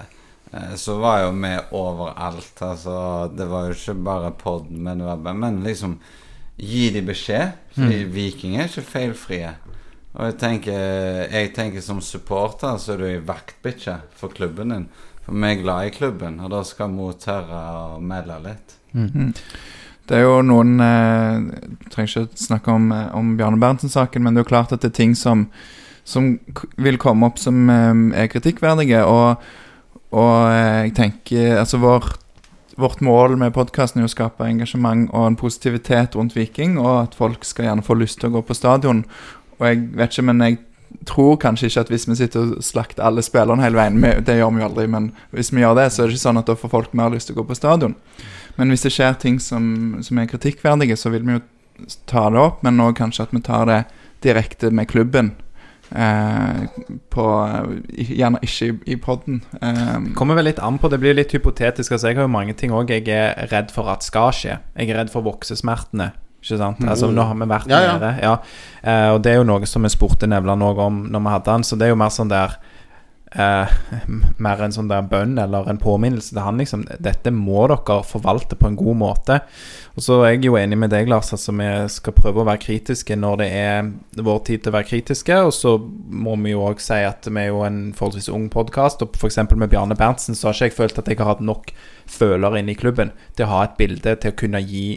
eh, 0.53 0.75
så 0.79 0.95
var 1.01 1.25
jo 1.25 1.33
vi 1.41 1.51
overalt. 1.75 2.61
Altså, 2.61 2.95
det 3.35 3.49
var 3.51 3.67
jo 3.67 3.75
ikke 3.75 3.97
bare 4.05 4.31
pod, 4.31 4.69
men, 4.71 5.03
men 5.41 5.63
liksom 5.65 5.97
Gi 6.57 6.91
de 6.93 7.01
beskjed. 7.01 7.55
Mm. 7.75 7.91
Viking 8.13 8.57
er 8.61 8.67
ikke 8.69 8.85
feilfrie. 8.85 9.55
Og 10.13 10.27
jeg 10.27 10.35
tenker, 10.41 10.81
jeg 11.33 11.53
tenker 11.55 11.81
som 11.81 12.01
supporter 12.05 12.77
så 12.77 12.93
er 12.93 12.99
du 13.01 13.05
ei 13.07 13.21
vaktbikkje 13.25 13.97
for 14.17 14.33
klubben 14.33 14.73
din. 14.73 14.85
For 15.25 15.33
vi 15.33 15.49
er 15.49 15.61
glad 15.61 15.87
i 15.87 15.93
klubben, 15.95 16.39
og 16.43 16.51
da 16.51 16.61
skal 16.67 16.91
vi 16.93 17.07
tørre 17.23 17.61
å 17.95 18.01
melde 18.03 18.37
litt. 18.43 18.75
Det 20.09 20.17
er 20.19 20.25
jo 20.25 20.41
noen 20.43 20.75
eh, 20.83 21.45
trenger 21.93 22.25
ikke 22.25 22.41
snakke 22.43 22.73
om, 22.75 22.89
eh, 22.91 23.05
om 23.15 23.37
Bjarne 23.39 23.59
Berntsen-saken, 23.61 24.23
men 24.23 24.35
det 24.35 24.41
er 24.41 24.45
jo 24.45 24.51
klart 24.51 24.73
at 24.75 24.83
det 24.83 24.91
er 24.91 24.97
ting 24.97 25.13
som, 25.15 25.45
som 26.03 26.33
vil 26.75 26.99
komme 26.99 27.29
opp 27.29 27.39
som 27.39 27.69
eh, 27.71 28.23
er 28.25 28.27
kritikkverdige. 28.31 29.05
Og, 29.07 29.39
og 30.11 30.35
eh, 30.51 30.89
jeg 30.89 30.97
tenker 30.99 31.55
Altså, 31.61 31.79
vår, 31.79 32.09
vårt 32.75 32.99
mål 33.05 33.37
med 33.39 33.55
podkasten 33.55 34.03
er 34.03 34.09
å 34.09 34.11
skape 34.11 34.43
engasjement 34.43 35.07
og 35.13 35.29
en 35.29 35.39
positivitet 35.39 36.19
rundt 36.19 36.35
Viking, 36.35 36.75
og 36.83 37.05
at 37.05 37.15
folk 37.15 37.47
skal 37.47 37.69
gjerne 37.69 37.87
få 37.87 37.95
lyst 37.95 38.19
til 38.19 38.33
å 38.33 38.35
gå 38.35 38.43
på 38.43 38.59
stadion. 38.59 39.05
Og 39.63 39.69
jeg 39.69 39.81
vet 39.95 40.11
ikke, 40.11 40.25
men 40.27 40.43
jeg 40.43 40.57
tror 41.09 41.37
kanskje 41.41 41.69
ikke 41.69 41.85
at 41.85 41.91
hvis 41.93 42.05
vi 42.09 42.17
sitter 42.19 42.43
og 42.43 42.65
slakter 42.65 43.05
alle 43.07 43.23
spillerne 43.25 43.63
hele 43.63 43.79
veien 43.79 43.95
vi, 44.03 44.11
Det 44.27 44.35
gjør 44.37 44.51
vi 44.53 44.61
jo 44.61 44.67
aldri, 44.67 44.85
men 44.91 45.11
hvis 45.31 45.53
vi 45.53 45.63
gjør 45.63 45.77
det, 45.79 45.87
så 45.91 46.03
er 46.03 46.11
det 46.11 46.17
ikke 46.17 46.27
sånn 46.27 46.41
at 46.43 46.51
da 46.51 46.57
får 46.59 46.73
folk 46.73 46.93
mer 46.97 47.13
lyst 47.13 47.31
til 47.31 47.37
å 47.37 47.41
gå 47.41 47.47
på 47.49 47.57
stadion. 47.57 47.95
Men 48.59 48.69
hvis 48.69 48.85
det 48.85 48.93
skjer 48.93 49.15
ting 49.21 49.39
som, 49.41 49.63
som 50.05 50.19
er 50.19 50.29
kritikkverdige, 50.29 50.99
så 50.99 51.09
vil 51.13 51.25
vi 51.25 51.39
jo 51.39 51.45
ta 52.05 52.27
det 52.29 52.41
opp, 52.41 52.61
men 52.65 52.81
òg 52.83 52.97
kanskje 52.99 53.25
at 53.25 53.33
vi 53.33 53.41
tar 53.41 53.65
det 53.71 53.79
direkte 54.23 54.69
med 54.71 54.91
klubben. 54.91 55.33
Eh, 55.93 56.63
på, 57.13 57.23
gjerne 57.93 58.39
ikke 58.45 58.69
i, 58.69 58.75
i 58.93 58.97
podden. 58.97 59.41
Eh, 59.61 60.07
Kommer 60.17 60.37
vel 60.39 60.47
litt 60.49 60.61
an 60.63 60.79
på, 60.81 60.89
det 60.89 61.01
blir 61.01 61.17
litt 61.17 61.33
hypotetisk. 61.35 61.93
Altså, 61.93 62.09
jeg 62.09 62.17
har 62.17 62.27
jo 62.27 62.33
mange 62.33 62.55
ting 62.57 62.73
òg 62.73 62.93
jeg 62.93 63.09
er 63.13 63.49
redd 63.51 63.73
for 63.73 63.89
at 63.91 64.05
skal 64.05 64.33
skje. 64.33 64.59
Jeg 64.77 64.89
er 64.89 65.01
redd 65.01 65.13
for 65.13 65.25
voksesmertene. 65.25 66.11
Ikke 66.43 66.59
sant? 66.59 66.83
Altså, 66.83 67.07
nå 67.15 67.23
har 67.23 67.37
vi 67.39 67.47
vært 67.47 67.71
Ja, 67.71 67.79
ja. 67.85 67.95
nede. 67.97 68.13
Ja. 68.21 68.35
Eh, 68.83 69.09
og 69.15 69.23
det 69.23 69.31
er 69.33 69.39
jo 69.41 69.47
noe 69.47 69.65
som 69.69 69.85
vi 69.87 69.91
spurte 69.93 70.27
Nevland 70.27 70.65
òg 70.67 70.81
om 70.83 71.01
når 71.13 71.23
vi 71.23 71.35
hadde 71.37 71.57
han, 71.57 71.63
så 71.63 71.79
det 71.79 71.87
er 71.87 71.93
jo 71.95 71.99
mer 72.03 72.11
sånn 72.11 72.31
der 72.33 72.57
eh, 73.31 73.71
Mer 74.43 74.59
en 74.65 74.75
sånn 74.75 74.89
der 74.91 75.05
bønn 75.07 75.37
eller 75.39 75.69
en 75.71 75.79
påminnelse 75.79 76.33
til 76.35 76.43
han, 76.43 76.59
liksom. 76.59 76.83
Dette 76.99 77.31
må 77.31 77.63
dere 77.71 78.01
forvalte 78.05 78.57
på 78.59 78.67
en 78.67 78.75
god 78.75 78.99
måte. 78.99 79.39
Og 79.95 80.03
så 80.03 80.17
er 80.25 80.33
jeg 80.35 80.43
jo 80.49 80.57
enig 80.59 80.77
med 80.81 80.91
deg, 80.91 81.07
Lars. 81.07 81.31
Altså, 81.33 81.55
vi 81.55 81.69
skal 81.95 82.15
prøve 82.17 82.43
å 82.43 82.47
være 82.49 82.61
kritiske 82.65 83.15
når 83.15 83.39
det 83.43 83.47
er 83.61 83.89
vår 84.27 84.43
tid 84.49 84.63
til 84.65 84.73
å 84.73 84.75
være 84.75 84.89
kritiske. 84.91 85.39
Og 85.47 85.53
så 85.55 85.77
må 85.79 86.35
vi 86.43 86.51
jo 86.55 86.65
òg 86.67 86.83
si 86.83 86.99
at 87.07 87.29
vi 87.29 87.39
er 87.45 87.51
jo 87.53 87.63
en 87.63 87.79
forholdsvis 87.95 88.31
ung 88.35 88.49
podkast. 88.53 89.05
Og 89.05 89.15
f.eks. 89.15 89.39
med 89.55 89.69
Bjarne 89.71 89.95
Berntsen 89.95 90.35
så 90.35 90.49
har 90.49 90.59
ikke 90.59 90.71
jeg 90.73 90.77
følt 90.81 90.99
at 91.05 91.07
jeg 91.13 91.21
har 91.23 91.31
hatt 91.37 91.45
nok 91.45 91.71
følere 92.09 92.59
inne 92.59 92.75
i 92.75 92.79
klubben 92.83 93.15
til 93.37 93.47
å 93.47 93.53
ha 93.55 93.63
et 93.69 93.79
bilde 93.79 94.17
til 94.19 94.33
å 94.35 94.39
kunne 94.43 94.59
gi 94.65 94.87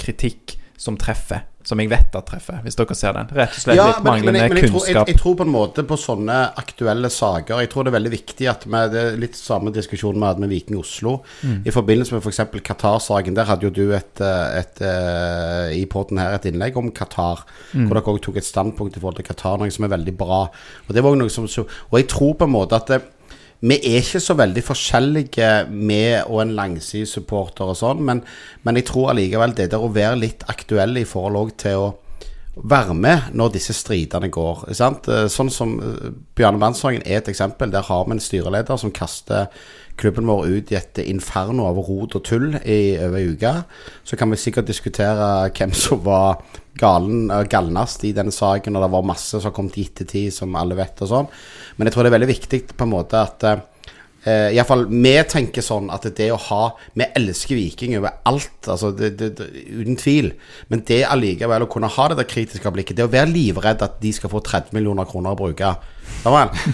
kritikk 0.00 0.56
som 0.80 0.96
treffer. 1.00 1.44
Som 1.64 1.80
jeg 1.80 1.88
vet 1.88 2.12
at 2.12 2.26
treffer, 2.28 2.58
hvis 2.60 2.76
dere 2.76 2.94
ser 2.96 3.14
den. 3.16 3.30
Rett 3.32 3.54
og 3.56 3.62
slett 3.62 3.78
Ja, 3.78 3.86
litt 3.88 4.02
men, 4.04 4.26
men, 4.26 4.36
jeg, 4.36 4.50
men 4.52 4.58
jeg, 4.60 4.68
tror, 4.68 4.82
jeg, 4.84 5.04
jeg 5.08 5.16
tror 5.16 5.36
på 5.38 5.46
en 5.46 5.52
måte 5.52 5.84
på 5.88 5.96
sånne 5.96 6.36
aktuelle 6.60 7.08
saker 7.08 7.62
Jeg 7.62 7.70
tror 7.72 7.86
det 7.86 7.92
er 7.92 7.96
veldig 7.96 8.12
viktig 8.12 8.48
at 8.52 8.66
vi 8.68 8.82
Det 8.92 9.00
er 9.00 9.16
litt 9.22 9.38
samme 9.38 9.72
diskusjon 9.72 10.18
vi 10.18 10.26
hadde 10.28 10.44
med 10.44 10.52
Viking 10.52 10.76
Oslo. 10.76 11.14
Mm. 11.40 11.62
I 11.64 11.72
forbindelse 11.72 12.12
med 12.12 12.20
f.eks. 12.26 12.42
Qatar-saken. 12.68 13.38
Der 13.38 13.48
hadde 13.48 13.70
jo 13.70 13.72
du 13.72 13.94
et, 13.96 14.12
et, 14.20 14.60
et, 14.60 14.84
eh, 14.84 15.72
i 15.80 15.86
poden 15.88 16.20
her 16.20 16.36
et 16.36 16.50
innlegg 16.50 16.76
om 16.76 16.92
Qatar. 16.92 17.46
Mm. 17.72 17.86
Hvor 17.88 17.96
dere 17.96 18.12
òg 18.12 18.20
tok 18.28 18.42
et 18.42 18.50
standpunkt 18.50 18.98
i 18.98 19.00
forhold 19.00 19.22
til 19.22 19.28
Qatar, 19.30 19.56
noe 19.62 19.72
som 19.72 19.88
er 19.88 19.94
veldig 19.96 20.16
bra. 20.20 20.44
Og 20.84 20.92
det 20.92 21.06
var 21.06 21.16
noe 21.16 21.32
som 21.32 21.48
Og 21.48 21.96
jeg 21.96 22.10
tror 22.12 22.36
på 22.36 22.44
en 22.44 22.56
måte 22.58 22.76
at 22.76 22.92
det, 22.92 23.00
vi 23.64 23.78
er 23.80 24.02
ikke 24.02 24.20
så 24.20 24.36
veldig 24.36 24.62
forskjellige 24.66 25.50
med 25.72 26.26
og 26.28 26.42
en 26.42 26.54
langsidesupporter 26.58 27.70
og 27.72 27.78
sånn, 27.80 28.02
men, 28.04 28.20
men 28.66 28.76
jeg 28.76 28.90
tror 28.90 29.12
allikevel 29.14 29.54
det 29.56 29.70
der 29.72 29.84
å 29.84 29.92
være 29.92 30.20
litt 30.20 30.44
aktuell 30.52 30.98
i 31.00 31.06
forhold 31.08 31.54
til 31.62 31.86
å 31.86 31.92
være 32.54 32.94
med 32.94 33.32
når 33.34 33.54
disse 33.56 33.74
stridene 33.74 34.28
går. 34.32 34.66
Sant? 34.76 35.08
Eh, 35.10 35.26
Sånn 35.32 35.50
som 35.50 35.78
eh, 35.82 36.12
Bjarne 36.36 36.60
Mannshagen 36.60 37.02
er 37.02 37.18
et 37.18 37.30
eksempel. 37.32 37.72
Der 37.72 37.86
har 37.88 38.04
vi 38.06 38.14
en 38.14 38.22
styreleder 38.22 38.78
som 38.78 38.94
kaster 38.94 39.48
klubben 39.98 40.26
vår 40.26 40.46
ut 40.50 40.72
i 40.74 40.78
et 40.78 41.00
inferno 41.06 41.68
av 41.68 41.78
rot 41.86 42.16
og 42.18 42.24
tull 42.26 42.52
i 42.60 42.96
over 42.98 43.18
ei 43.20 43.32
uke. 43.32 43.54
Så 44.06 44.18
kan 44.18 44.30
vi 44.30 44.40
sikkert 44.42 44.70
diskutere 44.70 45.48
hvem 45.54 45.74
som 45.74 46.02
var 46.04 46.44
galen, 46.80 47.30
eh, 47.30 47.44
galnest 47.50 48.04
i 48.04 48.12
denne 48.16 48.34
saken, 48.34 48.76
og 48.76 48.82
det 48.86 48.92
var 48.94 49.06
masse 49.12 49.40
som 49.40 49.54
kom 49.54 49.70
til 49.70 49.86
ettertid, 49.88 50.32
som 50.32 50.56
alle 50.56 50.78
vet, 50.78 51.02
og 51.04 51.10
sånn. 51.10 51.30
Men 51.76 51.88
jeg 51.88 51.94
tror 51.94 52.04
det 52.06 52.12
er 52.12 52.18
veldig 52.18 52.32
viktig 52.34 52.60
på 52.74 52.86
en 52.86 52.94
måte 52.94 53.20
at 53.20 53.48
eh, 53.50 53.62
Eh, 54.24 54.54
Iallfall 54.56 54.86
vi 54.88 55.12
tenker 55.28 55.60
sånn 55.60 55.90
at 55.92 56.06
det 56.16 56.30
å 56.32 56.38
ha 56.46 56.60
Vi 56.96 57.04
elsker 57.18 57.58
Viking 57.58 57.98
over 57.98 58.22
alt, 58.24 58.68
altså 58.72 58.88
det, 58.96 59.10
det, 59.20 59.28
det, 59.36 59.48
uten 59.68 59.98
tvil. 60.00 60.30
Men 60.72 60.80
det 60.88 61.02
allikevel 61.04 61.66
å 61.66 61.68
kunne 61.68 61.90
ha 61.92 62.06
det 62.08 62.16
der 62.22 62.28
kritiske 62.30 62.72
blikket, 62.72 62.96
det 62.96 63.04
å 63.04 63.12
være 63.12 63.28
livredd 63.34 63.84
at 63.84 63.98
de 64.00 64.14
skal 64.16 64.32
få 64.32 64.40
30 64.46 64.72
millioner 64.76 65.08
kroner 65.10 65.36
å 65.36 65.40
bruke 65.42 65.74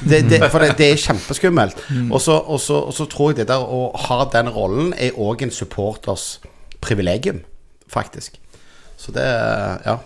det, 0.06 0.20
det, 0.30 0.38
For 0.52 0.62
det, 0.62 0.76
det 0.78 0.92
er 0.92 1.02
kjempeskummelt. 1.02 1.82
Så- 2.22 2.38
og 2.38 2.60
så 2.94 3.06
tror 3.10 3.32
jeg 3.32 3.40
det 3.40 3.48
der 3.50 3.66
å 3.66 3.96
ha 4.06 4.20
den 4.30 4.52
rollen 4.54 4.94
er 4.94 5.18
òg 5.18 5.42
en 5.42 5.50
supporters 5.54 6.38
privilegium, 6.80 7.42
faktisk. 7.90 8.38
Så 9.00 9.12
det 9.16 9.26
Ja. 9.88 9.98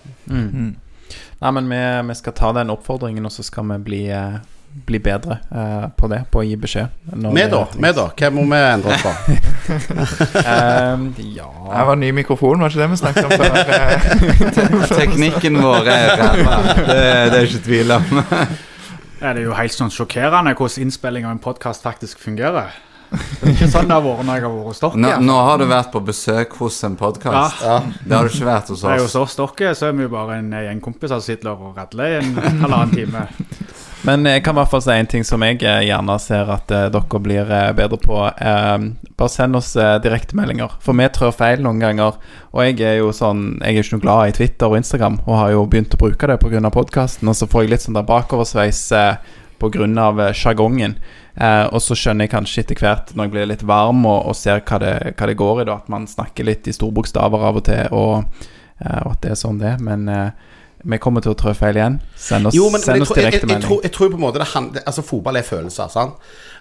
Nei, 1.44 1.50
men 1.52 1.68
vi, 1.68 2.08
vi 2.08 2.14
skal 2.14 2.32
ta 2.32 2.52
den 2.56 2.70
oppfordringen, 2.72 3.24
og 3.26 3.32
så 3.32 3.42
skal 3.44 3.66
vi 3.68 3.78
bli, 3.84 4.02
eh, 4.08 4.36
bli 4.86 4.98
bedre 5.02 5.38
eh, 5.52 5.88
på 5.98 6.08
det. 6.08 6.22
På 6.32 6.40
å 6.40 6.44
gi 6.46 6.54
beskjed. 6.56 6.94
når 7.10 7.34
Vi, 7.36 7.42
da? 7.52 7.62
Vi 7.74 7.90
da? 7.98 8.06
Hva 8.16 8.30
må 8.32 8.46
vi 8.48 8.60
endre 8.60 8.94
oss 8.94 9.04
på? 9.04 9.12
um, 10.54 11.04
ja 11.34 11.50
Det 11.50 11.84
var 11.90 12.00
ny 12.00 12.10
mikrofon, 12.16 12.64
var 12.64 12.72
ikke 12.72 12.80
det 12.84 12.88
vi 12.94 13.00
snakket 13.02 13.28
om 13.28 13.36
før? 13.42 13.58
Eh, 13.60 14.96
Teknikken 15.02 15.60
vår 15.60 15.90
er 15.92 16.08
ræva. 16.22 16.56
Det, 16.78 17.02
det 17.34 17.42
er 17.42 17.50
ikke 17.50 17.64
tvil 17.68 17.96
om. 17.98 18.08
Ja, 18.22 19.28
det 19.34 19.36
er 19.36 19.44
jo 19.44 19.58
helt 19.58 19.76
sånn 19.76 19.92
sjokkerende 19.92 20.56
hvordan 20.56 20.86
innspilling 20.86 21.28
av 21.28 21.36
en 21.36 21.44
podkast 21.44 21.84
faktisk 21.84 22.22
fungerer. 22.22 22.72
Det 23.14 23.48
er 23.48 23.52
ikke 23.54 23.70
sånn 23.72 23.88
det 23.90 23.96
har 23.96 24.04
vært 24.04 24.26
når 24.28 24.38
jeg 24.40 24.44
har 24.46 24.54
vært 24.54 24.68
hos 24.70 24.82
dere. 24.84 25.00
Nå, 25.04 25.12
nå 25.28 25.38
har 25.48 25.60
du 25.60 25.66
vært 25.70 25.90
på 25.94 26.02
besøk 26.04 26.56
hos 26.60 26.80
en 26.88 26.96
podkast. 27.00 27.62
Ja. 27.64 27.78
Det 28.04 28.16
har 28.16 28.28
du 28.28 28.34
ikke 28.34 28.48
vært 28.50 28.72
hos 28.74 28.84
Nei, 28.86 28.98
oss. 29.00 29.14
hos 29.14 29.38
oss 29.38 29.56
dere 29.58 29.74
så 29.78 29.88
er 29.90 29.96
vi 29.98 30.06
jo 30.06 30.12
bare 30.12 30.40
en 30.42 30.52
gjeng 30.52 30.82
kompiser 30.84 31.18
som 31.18 31.26
sitter 31.26 31.52
og 31.54 31.78
radler 31.78 32.16
i 32.16 32.20
en 32.22 32.34
halvannen 32.64 32.94
time. 32.94 33.26
Men 34.04 34.26
jeg 34.28 34.42
kan 34.44 34.52
i 34.52 34.58
hvert 34.60 34.68
fall 34.68 34.82
si 34.84 34.92
en 34.92 35.08
ting 35.08 35.22
som 35.24 35.40
jeg 35.46 35.62
eh, 35.64 35.78
gjerne 35.88 36.14
ser 36.20 36.50
at 36.52 36.72
eh, 36.76 36.90
dere 36.92 37.20
blir 37.24 37.48
eh, 37.48 37.70
bedre 37.76 37.96
på. 38.02 38.18
Eh, 38.28 38.88
bare 39.16 39.32
send 39.32 39.56
oss 39.56 39.70
direktemeldinger, 40.04 40.74
for 40.84 40.98
vi 40.98 41.06
trør 41.14 41.32
feil 41.32 41.62
noen 41.64 41.80
ganger. 41.80 42.18
Og 42.52 42.60
jeg 42.66 42.82
er 42.84 42.98
jo 42.98 43.12
sånn 43.16 43.56
Jeg 43.62 43.78
er 43.78 43.80
ikke 43.86 43.96
noe 43.96 44.04
glad 44.04 44.28
i 44.28 44.34
Twitter 44.36 44.68
og 44.68 44.76
Instagram, 44.76 45.16
og 45.24 45.38
har 45.40 45.54
jo 45.54 45.64
begynt 45.70 45.96
å 45.96 46.02
bruke 46.02 46.28
det 46.28 46.36
pga. 46.42 46.70
podkasten. 46.74 47.30
Og 47.32 47.38
så 47.38 47.48
får 47.48 47.64
jeg 47.64 47.72
litt 47.72 47.86
sånn 47.86 47.96
der 47.96 48.04
bakoversveis 48.10 48.82
eh, 48.92 49.16
pga. 49.58 50.28
eh, 50.28 50.32
sjargongen. 50.32 50.96
Eh, 51.36 51.66
og 51.72 51.80
så 51.82 51.94
skjønner 51.98 52.24
jeg 52.28 52.30
kanskje 52.30 52.62
etter 52.62 52.74
hvert, 52.78 53.14
når 53.16 53.24
jeg 53.24 53.30
blir 53.32 53.46
litt 53.46 53.62
varm 53.66 54.04
og, 54.06 54.26
og 54.30 54.36
ser 54.36 54.60
hva 54.60 54.78
det, 54.78 55.14
hva 55.18 55.26
det 55.26 55.36
går 55.36 55.62
i, 55.62 55.64
da, 55.64 55.74
at 55.76 55.88
man 55.88 56.06
snakker 56.06 56.44
litt 56.44 56.66
i 56.68 56.72
store 56.72 56.92
bokstaver 56.92 57.42
av 57.48 57.56
og 57.56 57.64
til, 57.64 57.88
og, 57.92 58.24
eh, 58.80 59.00
og 59.06 59.12
at 59.12 59.20
det 59.22 59.30
er 59.32 59.34
sånn 59.40 59.58
det 59.58 59.72
er. 59.74 59.78
Men 59.82 60.08
eh, 60.08 60.30
vi 60.84 60.98
kommer 60.98 61.20
til 61.24 61.32
å 61.32 61.38
trå 61.40 61.54
feil 61.56 61.76
igjen. 61.80 62.00
Send 62.14 62.46
oss, 62.46 62.54
Jo, 62.54 62.64
men, 62.68 62.72
men 62.78 62.80
send 62.84 62.96
jeg, 62.96 63.02
oss 63.02 63.08
tror, 63.08 63.22
jeg, 63.24 63.32
jeg, 63.32 63.48
jeg, 63.48 63.62
tror, 63.64 63.80
jeg 63.82 63.92
tror 63.92 64.10
på 64.12 64.18
en 64.18 64.20
måte 64.26 64.38
det 64.42 64.50
handler 64.52 64.82
Altså, 64.86 65.02
fotball 65.02 65.36
er 65.40 65.42
følelser, 65.48 65.88
sant? 65.88 66.14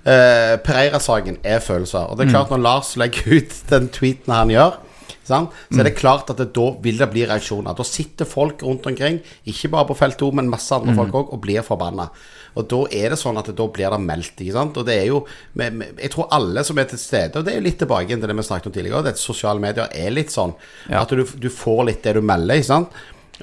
Uh, 0.07 0.55
Pereira-saken 0.63 1.37
er 1.43 1.59
følelser. 1.63 2.07
Og 2.09 2.17
det 2.17 2.25
er 2.25 2.31
Mm. 2.31 2.33
klart, 2.37 2.49
når 2.51 2.63
Lars 2.63 2.95
legger 2.97 3.37
ut 3.37 3.53
den 3.69 3.89
tweeten 3.89 4.33
han 4.33 4.49
gjør, 4.49 4.77
sant? 5.23 5.49
så 5.69 5.75
Mm. 5.75 5.79
er 5.79 5.83
det 5.83 5.95
klart 5.99 6.29
at 6.29 6.37
det, 6.37 6.53
da 6.55 6.69
vil 6.83 6.97
det 6.97 7.09
bli 7.11 7.25
reaksjoner. 7.27 7.75
Da 7.75 7.83
sitter 7.83 8.25
folk 8.25 8.63
rundt 8.63 8.85
omkring, 8.87 9.19
ikke 9.47 9.69
bare 9.71 9.85
på 9.87 9.95
felt 9.97 10.17
2, 10.17 10.31
men 10.33 10.49
masse 10.49 10.71
Mm. 10.71 10.81
andre 10.89 10.95
folk 10.95 11.13
òg, 11.13 11.33
og 11.33 11.41
blir 11.41 11.61
forbanna. 11.61 12.09
Og 12.55 12.67
da 12.69 12.81
er 12.91 13.13
det 13.13 13.17
sånn 13.21 13.37
at 13.39 13.47
det, 13.49 13.55
da 13.57 13.65
blir 13.73 13.89
det 13.95 14.01
meldt. 14.03 14.35
Ikke 14.43 14.53
sant? 14.57 14.77
Og 14.77 14.85
det 14.85 14.97
er 15.01 15.07
jo 15.09 15.23
Jeg 15.57 16.11
tror 16.13 16.27
alle 16.31 16.63
som 16.63 16.77
er 16.77 16.85
til 16.91 16.99
stede, 17.01 17.39
og 17.39 17.45
det 17.45 17.53
er 17.53 17.59
jo 17.61 17.65
litt 17.67 17.79
tilbake 17.81 18.07
til 18.13 18.27
det 18.29 18.35
vi 18.37 18.45
snakket 18.45 18.67
om 18.69 18.75
tidligere, 18.77 19.07
at 19.13 19.17
sosiale 19.21 19.59
medier 19.63 19.89
er 19.93 20.11
litt 20.13 20.29
sånn 20.33 20.53
Ja. 20.89 21.01
at 21.01 21.09
du, 21.09 21.23
du 21.23 21.49
får 21.49 21.85
litt 21.89 22.03
det 22.03 22.13
du 22.13 22.21
melder, 22.21 22.55
ikke 22.61 22.69
sant? 22.69 22.89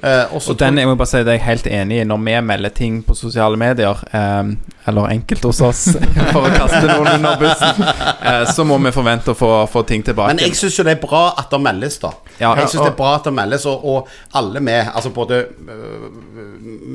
Eh, 0.01 0.33
og 0.33 0.55
den, 0.57 0.79
jeg 0.81 0.89
må 0.89 0.95
bare 0.97 1.09
si 1.11 1.19
det 1.21 1.29
er 1.29 1.37
jeg 1.37 1.45
helt 1.45 1.67
enig 1.69 1.99
i. 2.01 2.05
Når 2.09 2.21
vi 2.25 2.33
melder 2.45 2.73
ting 2.73 3.01
på 3.05 3.13
sosiale 3.17 3.57
medier, 3.59 3.99
eh, 4.17 4.53
eller 4.89 5.11
enkelte 5.13 5.51
hos 5.51 5.61
oss, 5.61 5.83
for 6.33 6.47
å 6.47 6.53
kaste 6.55 6.81
noen 6.89 7.11
under 7.19 7.37
bussen, 7.41 7.83
eh, 7.85 8.45
så 8.49 8.65
må 8.65 8.79
vi 8.81 8.93
forvente 8.95 9.35
å 9.35 9.37
få, 9.37 9.51
få 9.69 9.83
ting 9.89 10.05
tilbake. 10.07 10.33
Men 10.33 10.41
jeg 10.47 10.57
syns 10.57 10.79
jo 10.79 10.87
det 10.87 10.95
er 10.97 11.03
bra 11.03 11.27
at 11.37 11.53
det 11.53 11.61
meldes, 11.61 11.99
da. 12.01 12.15
Ja, 12.39 12.55
jeg 12.57 12.71
syns 12.71 12.81
det 12.81 12.89
er 12.95 12.97
bra 12.97 13.13
at 13.19 13.29
det 13.29 13.35
meldes, 13.37 13.67
og, 13.69 13.85
og 13.85 14.37
alle 14.37 14.63
med 14.63 14.89
Altså 14.91 15.11
både 15.13 15.43
øh, 15.69 16.05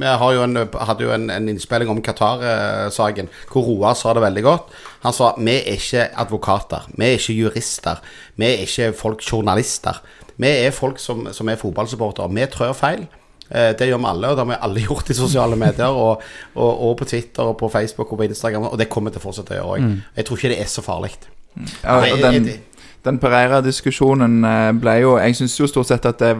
Vi 0.00 0.06
har 0.06 0.32
jo 0.34 0.42
en, 0.42 0.56
hadde 0.88 1.04
jo 1.04 1.12
en, 1.14 1.28
en 1.30 1.48
innspilling 1.52 1.90
om 1.92 2.00
Qatar-saken 2.02 3.30
hvor 3.52 3.68
Roar 3.68 3.94
sa 3.94 4.14
det 4.16 4.24
veldig 4.24 4.42
godt. 4.44 4.74
Han 5.04 5.14
sa 5.14 5.30
vi 5.38 5.54
er 5.54 5.78
ikke 5.78 6.08
advokater, 6.18 6.88
vi 6.96 7.06
er 7.06 7.20
ikke 7.20 7.36
jurister, 7.36 8.02
vi 8.34 8.48
er 8.48 8.64
ikke 8.66 8.90
folk 8.98 9.22
journalister. 9.22 10.02
Vi 10.38 10.48
er 10.66 10.70
folk 10.76 10.98
som, 11.00 11.26
som 11.32 11.48
er 11.48 11.56
fotballsupportere. 11.60 12.28
Vi 12.34 12.46
trør 12.52 12.72
feil. 12.76 13.06
Eh, 13.50 13.72
Det 13.78 13.86
gjør 13.88 13.98
vi 14.02 14.08
alle, 14.10 14.28
og 14.28 14.36
det 14.36 14.44
har 14.44 14.50
vi 14.52 14.58
alle 14.68 14.80
gjort 14.88 15.10
i 15.10 15.14
sosiale 15.14 15.56
medier. 15.56 15.86
Og, 15.88 16.22
og, 16.54 16.82
og 16.90 16.96
på 16.98 17.04
Twitter 17.08 17.42
og 17.42 17.56
på 17.60 17.68
Facebook 17.72 18.12
og 18.12 18.18
på 18.18 18.24
Instagram, 18.28 18.68
og 18.72 18.78
det 18.78 18.88
kommer 18.92 19.10
til 19.14 19.22
å 19.22 19.26
fortsette 19.28 19.54
å 19.54 19.60
gjøre 19.60 19.76
òg. 19.76 19.90
Jeg 20.16 20.24
tror 20.28 20.36
ikke 20.40 20.52
det 20.54 20.60
er 20.60 20.70
så 20.72 20.82
farlig. 20.84 21.12
Ja, 21.84 22.00
den, 22.20 22.50
den 23.06 23.18
Pereira-diskusjonen 23.22 24.40
eh, 24.44 24.70
ble 24.82 24.96
jo 25.04 25.16
Jeg 25.22 25.36
syns 25.38 25.54
jo 25.60 25.68
stort 25.70 25.88
sett 25.90 26.06
at 26.10 26.18
det 26.22 26.34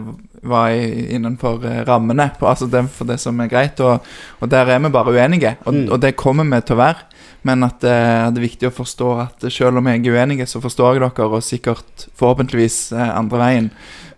var 0.47 0.69
innenfor 0.71 1.63
eh, 1.65 1.81
rammene 1.87 2.29
på, 2.39 2.47
altså 2.47 2.67
det, 2.71 2.85
for 2.93 3.07
det 3.09 3.17
som 3.19 3.39
er 3.43 3.49
greit, 3.51 3.79
og, 3.83 4.05
og 4.41 4.49
der 4.51 4.69
er 4.75 4.79
vi 4.83 4.89
bare 4.93 5.11
uenige. 5.15 5.55
Og, 5.65 5.73
Mm. 5.73 5.91
og 5.91 5.99
det 6.01 6.15
kommer 6.19 6.43
vi 6.47 6.61
til 6.61 6.75
å 6.77 6.83
være. 6.83 7.03
Men 7.47 7.63
at 7.63 7.83
eh, 7.85 8.27
det 8.33 8.41
er 8.41 8.45
viktig 8.47 8.67
å 8.69 8.73
forstå 8.75 9.07
at 9.23 9.45
selv 9.53 9.77
om 9.79 9.87
jeg 9.87 10.01
er 10.05 10.15
uenige, 10.17 10.47
så 10.49 10.59
forstår 10.61 10.97
jeg 10.97 11.03
dere, 11.05 11.27
og 11.29 11.43
sikkert 11.45 12.07
forhåpentligvis 12.19 12.77
eh, 12.97 13.11
andre 13.17 13.39
veien. 13.39 13.69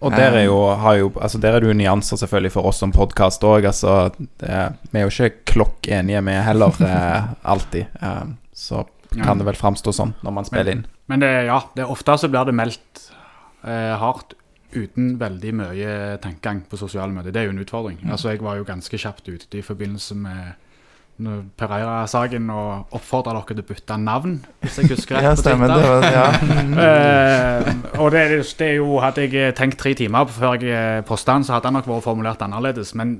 Og 0.02 0.14
der 0.16 0.38
er 0.40 0.46
jo, 0.48 0.56
har 0.80 0.96
jo 0.96 1.10
Altså 1.20 1.38
der 1.44 1.58
er 1.58 1.60
det 1.60 1.68
jo 1.68 1.74
nyanser 1.76 2.18
selvfølgelig 2.22 2.54
for 2.54 2.70
oss 2.70 2.78
som 2.80 2.94
podkast 2.96 3.44
òg. 3.44 3.66
Altså, 3.68 4.12
det- 4.40 4.70
vi 4.92 5.00
er 5.02 5.04
jo 5.08 5.12
ikke 5.12 5.44
klokk 5.54 5.90
enige, 5.92 6.22
vi 6.26 6.38
heller, 6.48 6.72
eh, 6.82 7.24
alltid. 7.54 7.86
Så 8.56 8.86
kan 9.18 9.40
det 9.40 9.48
vel 9.48 9.58
framstå 9.58 9.94
sånn 9.96 10.14
når 10.26 10.36
man 10.36 10.48
spiller 10.48 10.76
inn. 10.76 10.84
Men 11.10 11.24
det, 11.24 11.32
ja, 11.50 11.64
det 11.76 11.86
er 11.86 11.94
ofte 11.94 12.18
så 12.22 12.30
blir 12.32 12.46
det 12.50 12.56
meldt 12.58 13.08
eh, 13.66 13.96
hardt 13.98 14.36
uten 14.70 15.16
veldig 15.18 15.54
mye 15.58 15.94
tenkegang 16.22 16.62
på 16.70 16.78
sosiale 16.78 17.14
medier. 17.14 17.34
Det 17.34 17.42
er 17.42 17.48
jo 17.50 17.56
en 17.56 17.64
utfordring. 17.64 18.02
Altså, 18.06 18.34
jeg 18.34 18.44
var 18.46 18.60
jo 18.60 18.68
ganske 18.68 19.00
kjapt 19.02 19.30
ute 19.32 19.58
i 19.58 19.66
forbindelse 19.66 20.18
med 20.20 21.50
Pereira-saken 21.60 22.46
og 22.54 22.94
oppfordra 22.96 23.34
dere 23.36 23.50
til 23.50 23.64
å 23.64 23.68
bytte 23.68 23.98
navn, 24.00 24.38
hvis 24.62 24.78
jeg 24.80 24.92
husker 24.94 25.18
rett. 25.18 25.26
Ja, 25.26 25.34
på 25.34 25.42
stemmer. 25.42 25.74
Det 25.74 25.90
var, 25.90 26.06
ja. 26.16 26.28
Eh, 26.80 28.00
og 28.00 28.14
det, 28.14 28.22
det 28.60 28.68
er 28.70 28.78
jo, 28.78 29.00
Hadde 29.04 29.26
jeg 29.26 29.56
tenkt 29.58 29.80
tre 29.82 29.92
timer 29.98 30.30
før 30.32 30.62
jeg 30.64 31.04
posta 31.10 31.36
den, 31.36 31.44
så 31.44 31.58
hadde 31.58 31.68
den 31.68 31.80
nok 31.80 31.90
vært 31.90 32.06
formulert 32.06 32.46
annerledes. 32.46 32.94
Men 32.96 33.18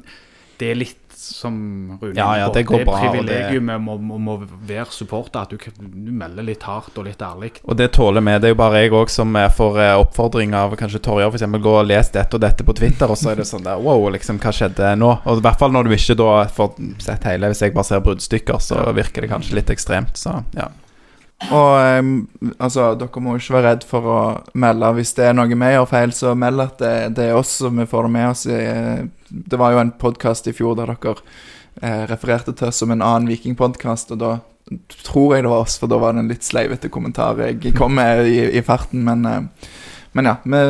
det 0.62 0.72
er 0.72 0.80
litt 0.80 1.09
som 1.20 1.56
Rune 2.02 2.16
Ja, 2.18 2.28
ja, 2.40 2.48
det 2.54 2.64
går 2.70 2.80
er 2.82 2.86
bra, 2.88 3.00
det- 3.02 3.10
privilegiumet 3.12 3.76
om 3.76 4.04
må, 4.08 4.18
må 4.18 4.36
være 4.68 4.86
supporter. 4.96 5.42
At 5.42 5.50
du, 5.52 5.58
du 5.80 6.12
melder 6.16 6.44
litt 6.48 6.64
hardt 6.64 6.98
og 6.98 7.06
litt 7.06 7.22
ærlig. 7.22 7.52
Og 7.64 7.78
det 7.78 7.92
tåler 7.98 8.24
vi. 8.26 8.38
Det 8.40 8.50
er 8.50 8.56
jo 8.56 8.60
bare 8.62 8.82
jeg 8.84 8.94
òg 8.96 9.12
som 9.14 9.36
får 9.58 9.80
eh, 9.84 9.94
oppfordring 10.00 10.56
av 10.58 10.76
kanskje 10.80 11.02
Torjar 11.04 11.30
f.eks. 11.34 11.46
gå 11.60 11.76
og 11.82 11.88
les 11.90 12.12
dette 12.16 12.40
og 12.40 12.44
dette 12.44 12.64
på 12.66 12.76
Twitter, 12.80 13.10
og 13.12 13.20
så 13.20 13.34
er 13.34 13.42
det 13.44 13.48
sånn 13.50 13.66
der 13.68 13.80
Wow, 13.84 14.10
liksom, 14.16 14.40
hva 14.40 14.54
skjedde 14.56 14.96
nå? 15.00 15.14
Og 15.26 15.42
i 15.42 15.46
hvert 15.48 15.60
fall 15.60 15.72
når 15.76 15.90
du 15.90 15.96
ikke 15.98 16.18
da 16.20 16.34
får 16.48 16.76
sett 17.04 17.28
hele. 17.30 17.52
Hvis 17.52 17.62
jeg 17.66 17.74
bare 17.76 17.90
ser 17.92 18.06
bruddstykker, 18.06 18.60
så 18.64 18.84
virker 18.96 19.26
det 19.26 19.32
kanskje 19.34 19.60
litt 19.60 19.70
ekstremt. 19.74 20.16
Så 20.20 20.40
ja. 20.58 20.70
Og 21.56 22.00
um, 22.00 22.28
altså, 22.60 22.90
dere 23.00 23.22
må 23.24 23.38
ikke 23.40 23.56
være 23.56 23.70
redd 23.70 23.86
for 23.88 24.08
å 24.12 24.18
melde 24.60 24.90
hvis 24.98 25.14
det 25.16 25.30
er 25.30 25.38
noe 25.38 25.48
vi 25.48 25.70
gjør 25.72 25.88
feil, 25.88 26.12
så 26.12 26.34
meld 26.36 26.60
at 26.66 26.82
det, 26.82 26.96
det 27.16 27.30
er 27.30 27.38
oss, 27.40 27.54
så 27.62 27.72
vi 27.72 27.86
får 27.88 28.10
det 28.10 28.12
med 28.18 28.28
oss. 28.34 28.44
I, 28.52 28.60
det 29.30 29.60
var 29.60 29.74
jo 29.74 29.82
en 29.84 29.96
podkast 30.02 30.48
i 30.50 30.54
fjor 30.56 30.78
der 30.80 30.94
dere 30.94 31.16
eh, 31.82 32.06
refererte 32.10 32.54
til 32.54 32.70
oss 32.70 32.82
som 32.82 32.94
en 32.94 33.04
annen 33.06 33.30
vikingpodkast, 33.30 34.14
og 34.16 34.22
da 34.22 34.32
tror 35.04 35.36
jeg 35.36 35.46
det 35.46 35.52
var 35.52 35.66
oss, 35.66 35.80
for 35.82 35.90
da 35.90 36.00
var 36.02 36.14
det 36.14 36.24
en 36.24 36.32
litt 36.32 36.46
sleivete 36.46 36.92
kommentar 36.94 37.40
jeg 37.42 37.74
kom 37.78 37.96
med 37.98 38.28
i, 38.30 38.42
i 38.58 38.66
farten, 38.66 39.04
men, 39.06 39.26
eh, 39.26 39.70
men 40.18 40.32
ja. 40.32 40.38
Vi 40.44 40.64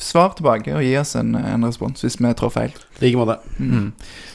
svar 0.00 0.32
tilbake 0.36 0.74
og 0.74 0.84
gi 0.84 0.94
oss 0.98 1.14
en, 1.20 1.34
en 1.36 1.66
respons 1.66 2.04
hvis 2.04 2.18
vi 2.20 2.32
trår 2.36 2.54
feil. 2.54 2.76
I 2.98 3.04
like 3.04 3.20
måte. 3.20 3.36
Mm. 3.58 3.90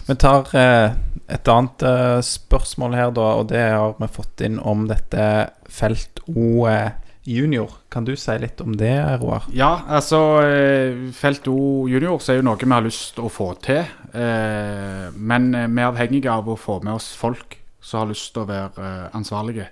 Vi 0.07 0.17
tar 0.21 0.51
eh, 0.57 0.97
et 1.31 1.49
annet 1.51 1.85
eh, 1.89 2.19
spørsmål 2.25 2.97
her, 2.97 3.15
da, 3.15 3.31
og 3.39 3.49
det 3.49 3.63
har 3.73 3.95
vi 3.97 4.11
fått 4.13 4.45
inn 4.45 4.59
om 4.61 4.85
dette 4.89 5.25
felt 5.71 6.21
O 6.29 6.67
eh, 6.69 6.93
junior. 7.25 7.71
Kan 7.89 8.05
du 8.05 8.13
si 8.15 8.33
litt 8.39 8.61
om 8.61 8.75
det, 8.77 8.93
Roar? 9.21 9.47
Ja, 9.53 9.81
altså 9.89 10.19
eh, 10.45 11.09
Felt 11.15 11.47
O 11.49 11.87
junior 11.89 12.21
så 12.21 12.33
er 12.33 12.39
jo 12.39 12.45
noe 12.45 12.59
vi 12.61 12.69
har 12.71 12.85
lyst 12.85 13.19
å 13.19 13.29
få 13.33 13.51
til. 13.65 13.81
Eh, 14.13 15.09
men 15.17 15.49
eh, 15.57 15.67
vi 15.67 15.81
er 15.81 15.89
avhengige 15.89 16.31
av 16.31 16.49
å 16.49 16.57
få 16.59 16.79
med 16.85 16.95
oss 16.95 17.11
folk 17.17 17.57
som 17.81 18.03
har 18.03 18.11
lyst 18.13 18.31
til 18.33 18.45
å 18.45 18.49
være 18.49 18.85
eh, 18.85 19.17
ansvarlige. 19.17 19.67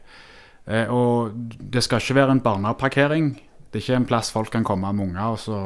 Eh, 0.65 0.89
og 0.89 1.37
det 1.59 1.85
skal 1.85 2.01
ikke 2.01 2.17
være 2.23 2.37
en 2.37 2.43
barneparkering. 2.45 3.31
Det 3.69 3.79
er 3.79 3.85
ikke 3.85 4.01
en 4.01 4.09
plass 4.09 4.33
folk 4.33 4.53
kan 4.53 4.65
komme 4.65 4.89
med 4.89 5.11
unger 5.11 5.37
og 5.37 5.41
så 5.41 5.61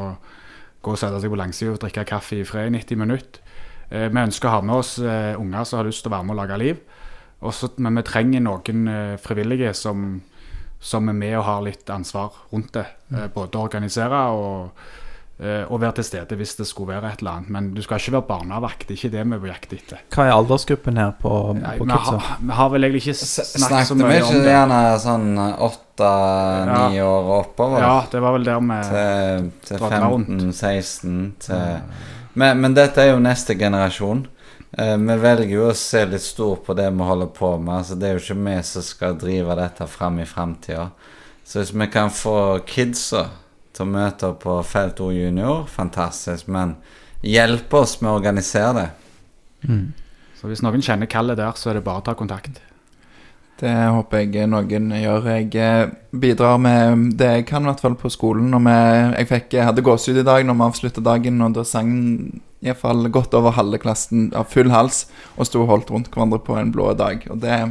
gå 0.84 0.94
og 0.94 1.00
sette 1.00 1.20
seg 1.24 1.32
på 1.32 1.40
langsida 1.40 1.74
og 1.74 1.82
drikke 1.82 2.08
kaffe 2.08 2.42
i 2.42 2.48
fred 2.48 2.70
i 2.70 2.78
90 2.78 3.00
minutter. 3.00 3.44
Vi 3.88 4.20
ønsker 4.20 4.50
å 4.50 4.58
ha 4.58 4.64
med 4.68 4.76
oss 4.76 4.98
unger 5.00 5.64
som 5.64 5.80
har 5.80 5.88
lyst 5.88 6.04
til 6.04 6.12
å 6.12 6.14
være 6.18 6.28
med 6.28 6.36
og 6.36 6.40
lage 6.42 6.58
liv. 6.60 6.80
Også, 7.48 7.70
men 7.84 8.00
vi 8.00 8.04
trenger 8.08 8.44
noen 8.44 8.82
frivillige 9.24 9.72
som, 9.76 10.20
som 10.80 11.10
er 11.10 11.18
med 11.18 11.38
og 11.40 11.44
har 11.48 11.66
litt 11.66 11.90
ansvar 11.90 12.34
rundt 12.54 12.74
det. 12.78 12.86
Mm. 13.10 13.30
både 13.34 13.58
å 13.58 13.62
organisere 13.64 14.18
og, 14.36 14.82
eh, 15.40 15.64
og 15.72 15.80
være 15.80 15.95
til 15.99 16.08
stede 16.10 16.36
hvis 16.36 16.58
det 16.60 16.68
skulle 16.68 16.98
være 16.98 17.14
et 17.14 17.22
eller 17.24 17.38
annet. 17.38 17.49
Men 17.56 17.70
du 17.74 17.82
skal 17.86 18.02
ikke 18.02 18.18
være 18.18 18.28
barnevakt, 18.28 18.86
det 18.88 18.95
er 18.95 18.99
ikke 18.99 19.14
det 19.16 19.24
vi 19.26 19.38
er 19.38 19.41
på 19.45 19.49
jakt 19.52 19.76
etter. 19.78 20.02
Hva 20.14 20.26
er 20.28 20.34
aldersgruppen 20.36 20.99
her 21.02 21.14
på, 21.22 21.34
Nei, 21.62 21.78
på 21.80 21.88
vi, 21.88 21.99
har, 22.10 22.28
vi 22.41 22.60
har 22.60 22.70
vel 22.74 22.90
egentlig 22.90 23.04
ikke 23.06 23.18
snakket 23.22 23.54
så 23.54 23.64
Snakket 23.64 23.95
vi 23.95 24.04
mye 24.04 24.20
ikke 24.22 24.36
om 24.36 24.44
det. 24.44 24.54
gjerne 24.54 24.82
sånn 25.06 25.28
åtte-ni 25.70 27.02
år 27.08 27.34
oppover? 27.40 27.88
Ja, 27.88 27.98
det 28.12 28.24
var 28.28 28.38
vel 28.38 28.48
der 28.52 28.62
vi 28.68 28.80
Til, 28.91 29.49
til 29.72 29.82
Drakk 29.82 29.98
meg 29.98 30.30
15-16 30.54 31.18
til 31.48 32.16
men, 32.38 32.60
men 32.62 32.76
dette 32.78 33.02
er 33.02 33.16
jo 33.16 33.22
neste 33.24 33.56
generasjon. 33.58 34.28
Eh, 34.72 34.98
vi 34.98 35.15
velger 35.22 35.53
jo 35.53 35.68
å 35.69 35.76
se 35.77 36.03
litt 36.06 36.23
stort 36.23 36.65
på 36.68 36.76
det 36.77 36.89
vi 36.91 37.10
holder 37.10 37.31
på 37.34 37.53
med. 37.57 37.80
Altså, 37.80 37.95
det 37.95 38.10
er 38.10 38.18
jo 38.18 38.23
ikke 38.23 38.39
vi 38.49 38.56
som 38.68 38.85
skal 38.85 39.19
drive 39.19 39.56
dette 39.60 39.88
fram 39.88 40.19
i 40.19 40.27
framtida. 40.27 40.89
Så 41.48 41.61
hvis 41.61 41.72
vi 41.72 41.88
kan 41.91 42.11
få 42.11 42.60
kidsa 42.68 43.30
til 43.72 43.85
å 43.85 43.91
møte 43.94 44.34
opp 44.34 44.41
på 44.44 44.57
Felt 44.68 44.99
O 45.03 45.11
junior, 45.15 45.65
fantastisk. 45.72 46.49
Men 46.52 46.76
hjelpe 47.23 47.84
oss 47.84 47.99
med 48.02 48.11
å 48.11 48.18
organisere 48.19 48.73
det. 48.76 48.88
Mm. 49.68 49.85
Så 50.38 50.49
hvis 50.49 50.61
noen 50.61 50.84
kjenner 50.84 51.10
kallet 51.10 51.39
der, 51.39 51.56
så 51.56 51.72
er 51.72 51.80
det 51.80 51.85
bare 51.85 52.03
å 52.03 52.07
ta 52.10 52.18
kontakt. 52.18 52.60
Det 53.57 53.72
håper 53.73 54.27
jeg 54.27 54.49
noen 54.52 54.91
gjør. 54.94 55.31
Jeg 55.31 55.48
eh, 55.57 55.94
bidrar 56.14 56.60
med 56.61 57.07
det 57.18 57.31
jeg 57.39 57.48
kan, 57.49 57.64
i 57.64 57.72
hvert 57.72 57.81
fall 57.81 57.95
på 57.98 58.11
skolen. 58.14 58.52
Jeg, 58.53 59.30
fikk, 59.31 59.56
jeg 59.56 59.65
hadde 59.65 59.85
gåsehud 59.85 60.22
i 60.22 60.27
dag 60.27 60.45
når 60.45 60.60
vi 60.60 60.68
avslutta 60.68 61.06
dagen, 61.06 61.41
og 61.41 61.56
da 61.56 61.64
sang 61.65 61.95
iallfall 62.69 63.07
godt 63.14 63.35
over 63.38 63.56
halve 63.57 63.80
klassen 63.81 64.30
av 64.38 64.49
full 64.52 64.72
hals 64.73 65.06
og 65.35 65.49
sto 65.49 65.64
og 65.64 65.72
holdt 65.72 65.94
rundt 65.94 66.11
hverandre 66.14 66.41
på 66.44 66.57
en 66.60 66.73
blå 66.76 66.91
dag. 66.98 67.23
Og 67.31 67.41
det 67.44 67.61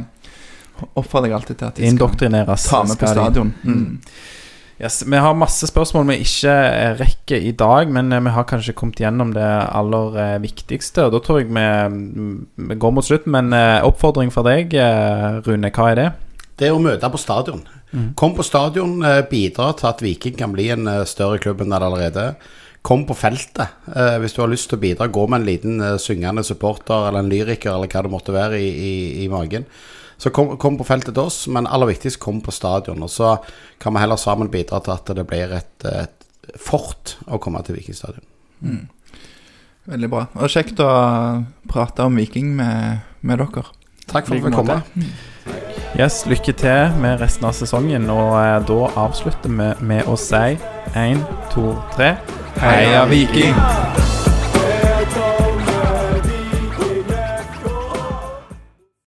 oppfordrer 0.93 1.31
jeg 1.31 1.39
alltid 1.39 1.61
til 1.61 1.69
at 1.69 1.79
de 1.79 1.93
skal 1.93 2.17
ta 2.17 2.83
med 2.85 2.99
på 2.99 3.13
stadion. 3.13 3.53
Mm. 3.63 3.77
Mm. 3.77 3.95
Yes, 4.77 4.99
vi 5.07 5.17
har 5.17 5.33
masse 5.33 5.65
spørsmål 5.65 6.03
vi 6.11 6.19
ikke 6.21 6.51
eh, 6.53 6.91
rekker 6.99 7.41
i 7.41 7.53
dag, 7.57 7.89
men 7.89 8.13
eh, 8.13 8.21
vi 8.21 8.33
har 8.35 8.45
kanskje 8.45 8.75
kommet 8.77 8.99
gjennom 9.01 9.31
det 9.33 9.47
aller 9.73 10.19
eh, 10.21 10.35
viktigste. 10.43 11.07
Og 11.07 11.15
da 11.15 11.21
tror 11.25 11.39
jeg 11.41 11.49
vi, 11.49 11.63
mm, 11.63 12.35
vi 12.69 12.77
går 12.77 12.93
mot 12.93 13.05
slutten. 13.05 13.33
Men 13.33 13.49
oppfordring 13.87 14.29
fra 14.33 14.45
deg, 14.45 14.77
Rune, 15.47 15.73
hva 15.73 15.89
er 15.89 15.97
det? 15.97 16.07
Det 16.57 16.69
er 16.69 16.77
å 16.77 16.81
møte 16.81 17.09
på 17.09 17.21
stadion. 17.21 17.65
Kom 18.19 18.35
på 18.37 18.45
stadion, 18.45 18.99
bidra 19.31 19.71
til 19.79 19.89
at 19.89 20.01
Viking 20.03 20.35
kan 20.37 20.53
bli 20.53 20.67
en 20.73 20.89
større 21.09 21.39
klubb 21.41 21.63
enn 21.63 21.73
det 21.73 21.77
er 21.79 21.85
allerede. 21.87 22.25
Kom 22.87 23.03
på 23.07 23.17
feltet. 23.19 23.75
Eh, 23.91 24.15
hvis 24.23 24.35
du 24.35 24.41
har 24.43 24.51
lyst 24.51 24.69
til 24.71 24.79
å 24.79 24.83
bidra, 24.83 25.09
gå 25.11 25.25
med 25.27 25.41
en 25.41 25.47
liten 25.47 25.83
eh, 25.83 25.97
syngende 25.99 26.45
supporter 26.47 27.09
eller 27.09 27.23
en 27.23 27.31
lyriker 27.31 27.73
eller 27.73 27.91
hva 27.91 28.05
det 28.05 28.13
måtte 28.13 28.35
være 28.35 28.61
i, 28.63 28.69
i, 28.71 28.93
i 29.25 29.29
magen. 29.31 29.67
Så 30.17 30.31
kom, 30.33 30.55
kom 30.57 30.79
på 30.79 30.87
feltet 30.87 31.13
til 31.13 31.27
oss, 31.27 31.43
men 31.53 31.67
aller 31.69 31.91
viktigst, 31.91 32.19
kom 32.23 32.39
på 32.41 32.53
stadion. 32.55 33.03
Og 33.05 33.11
så 33.13 33.35
kan 33.83 33.93
vi 33.93 34.01
heller 34.01 34.17
sammen 34.17 34.49
bidra 34.53 34.79
til 34.81 34.95
at 34.95 35.11
det 35.19 35.27
blir 35.29 35.53
et, 35.59 35.89
et 35.91 36.55
fort 36.57 37.17
å 37.27 37.41
komme 37.43 37.61
til 37.67 37.77
Viking 37.77 37.97
stadion. 37.97 38.25
Veldig 39.87 40.09
bra. 40.11 40.25
Og 40.41 40.51
kjekt 40.51 40.81
å 40.83 40.91
prate 41.69 42.07
om 42.07 42.17
Viking 42.19 42.55
med, 42.57 43.03
med 43.21 43.43
dere. 43.43 43.67
Takk 44.07 44.31
for 44.31 44.39
at 44.39 44.47
vi 44.47 44.55
kom. 44.55 44.71
måte. 44.71 45.76
Yes, 45.99 46.25
Lykke 46.25 46.53
til 46.53 46.91
med 47.01 47.21
resten 47.21 47.47
av 47.49 47.55
sesongen. 47.57 48.05
Og 48.13 48.35
eh, 48.37 48.59
da 48.69 48.77
avslutter 49.07 49.49
vi 49.49 49.71
med 49.89 50.05
å 50.05 50.13
si 50.13 50.53
én, 50.93 51.25
to, 51.49 51.73
tre 51.97 52.13
Heia 52.61 53.07
Viking! 53.09 54.26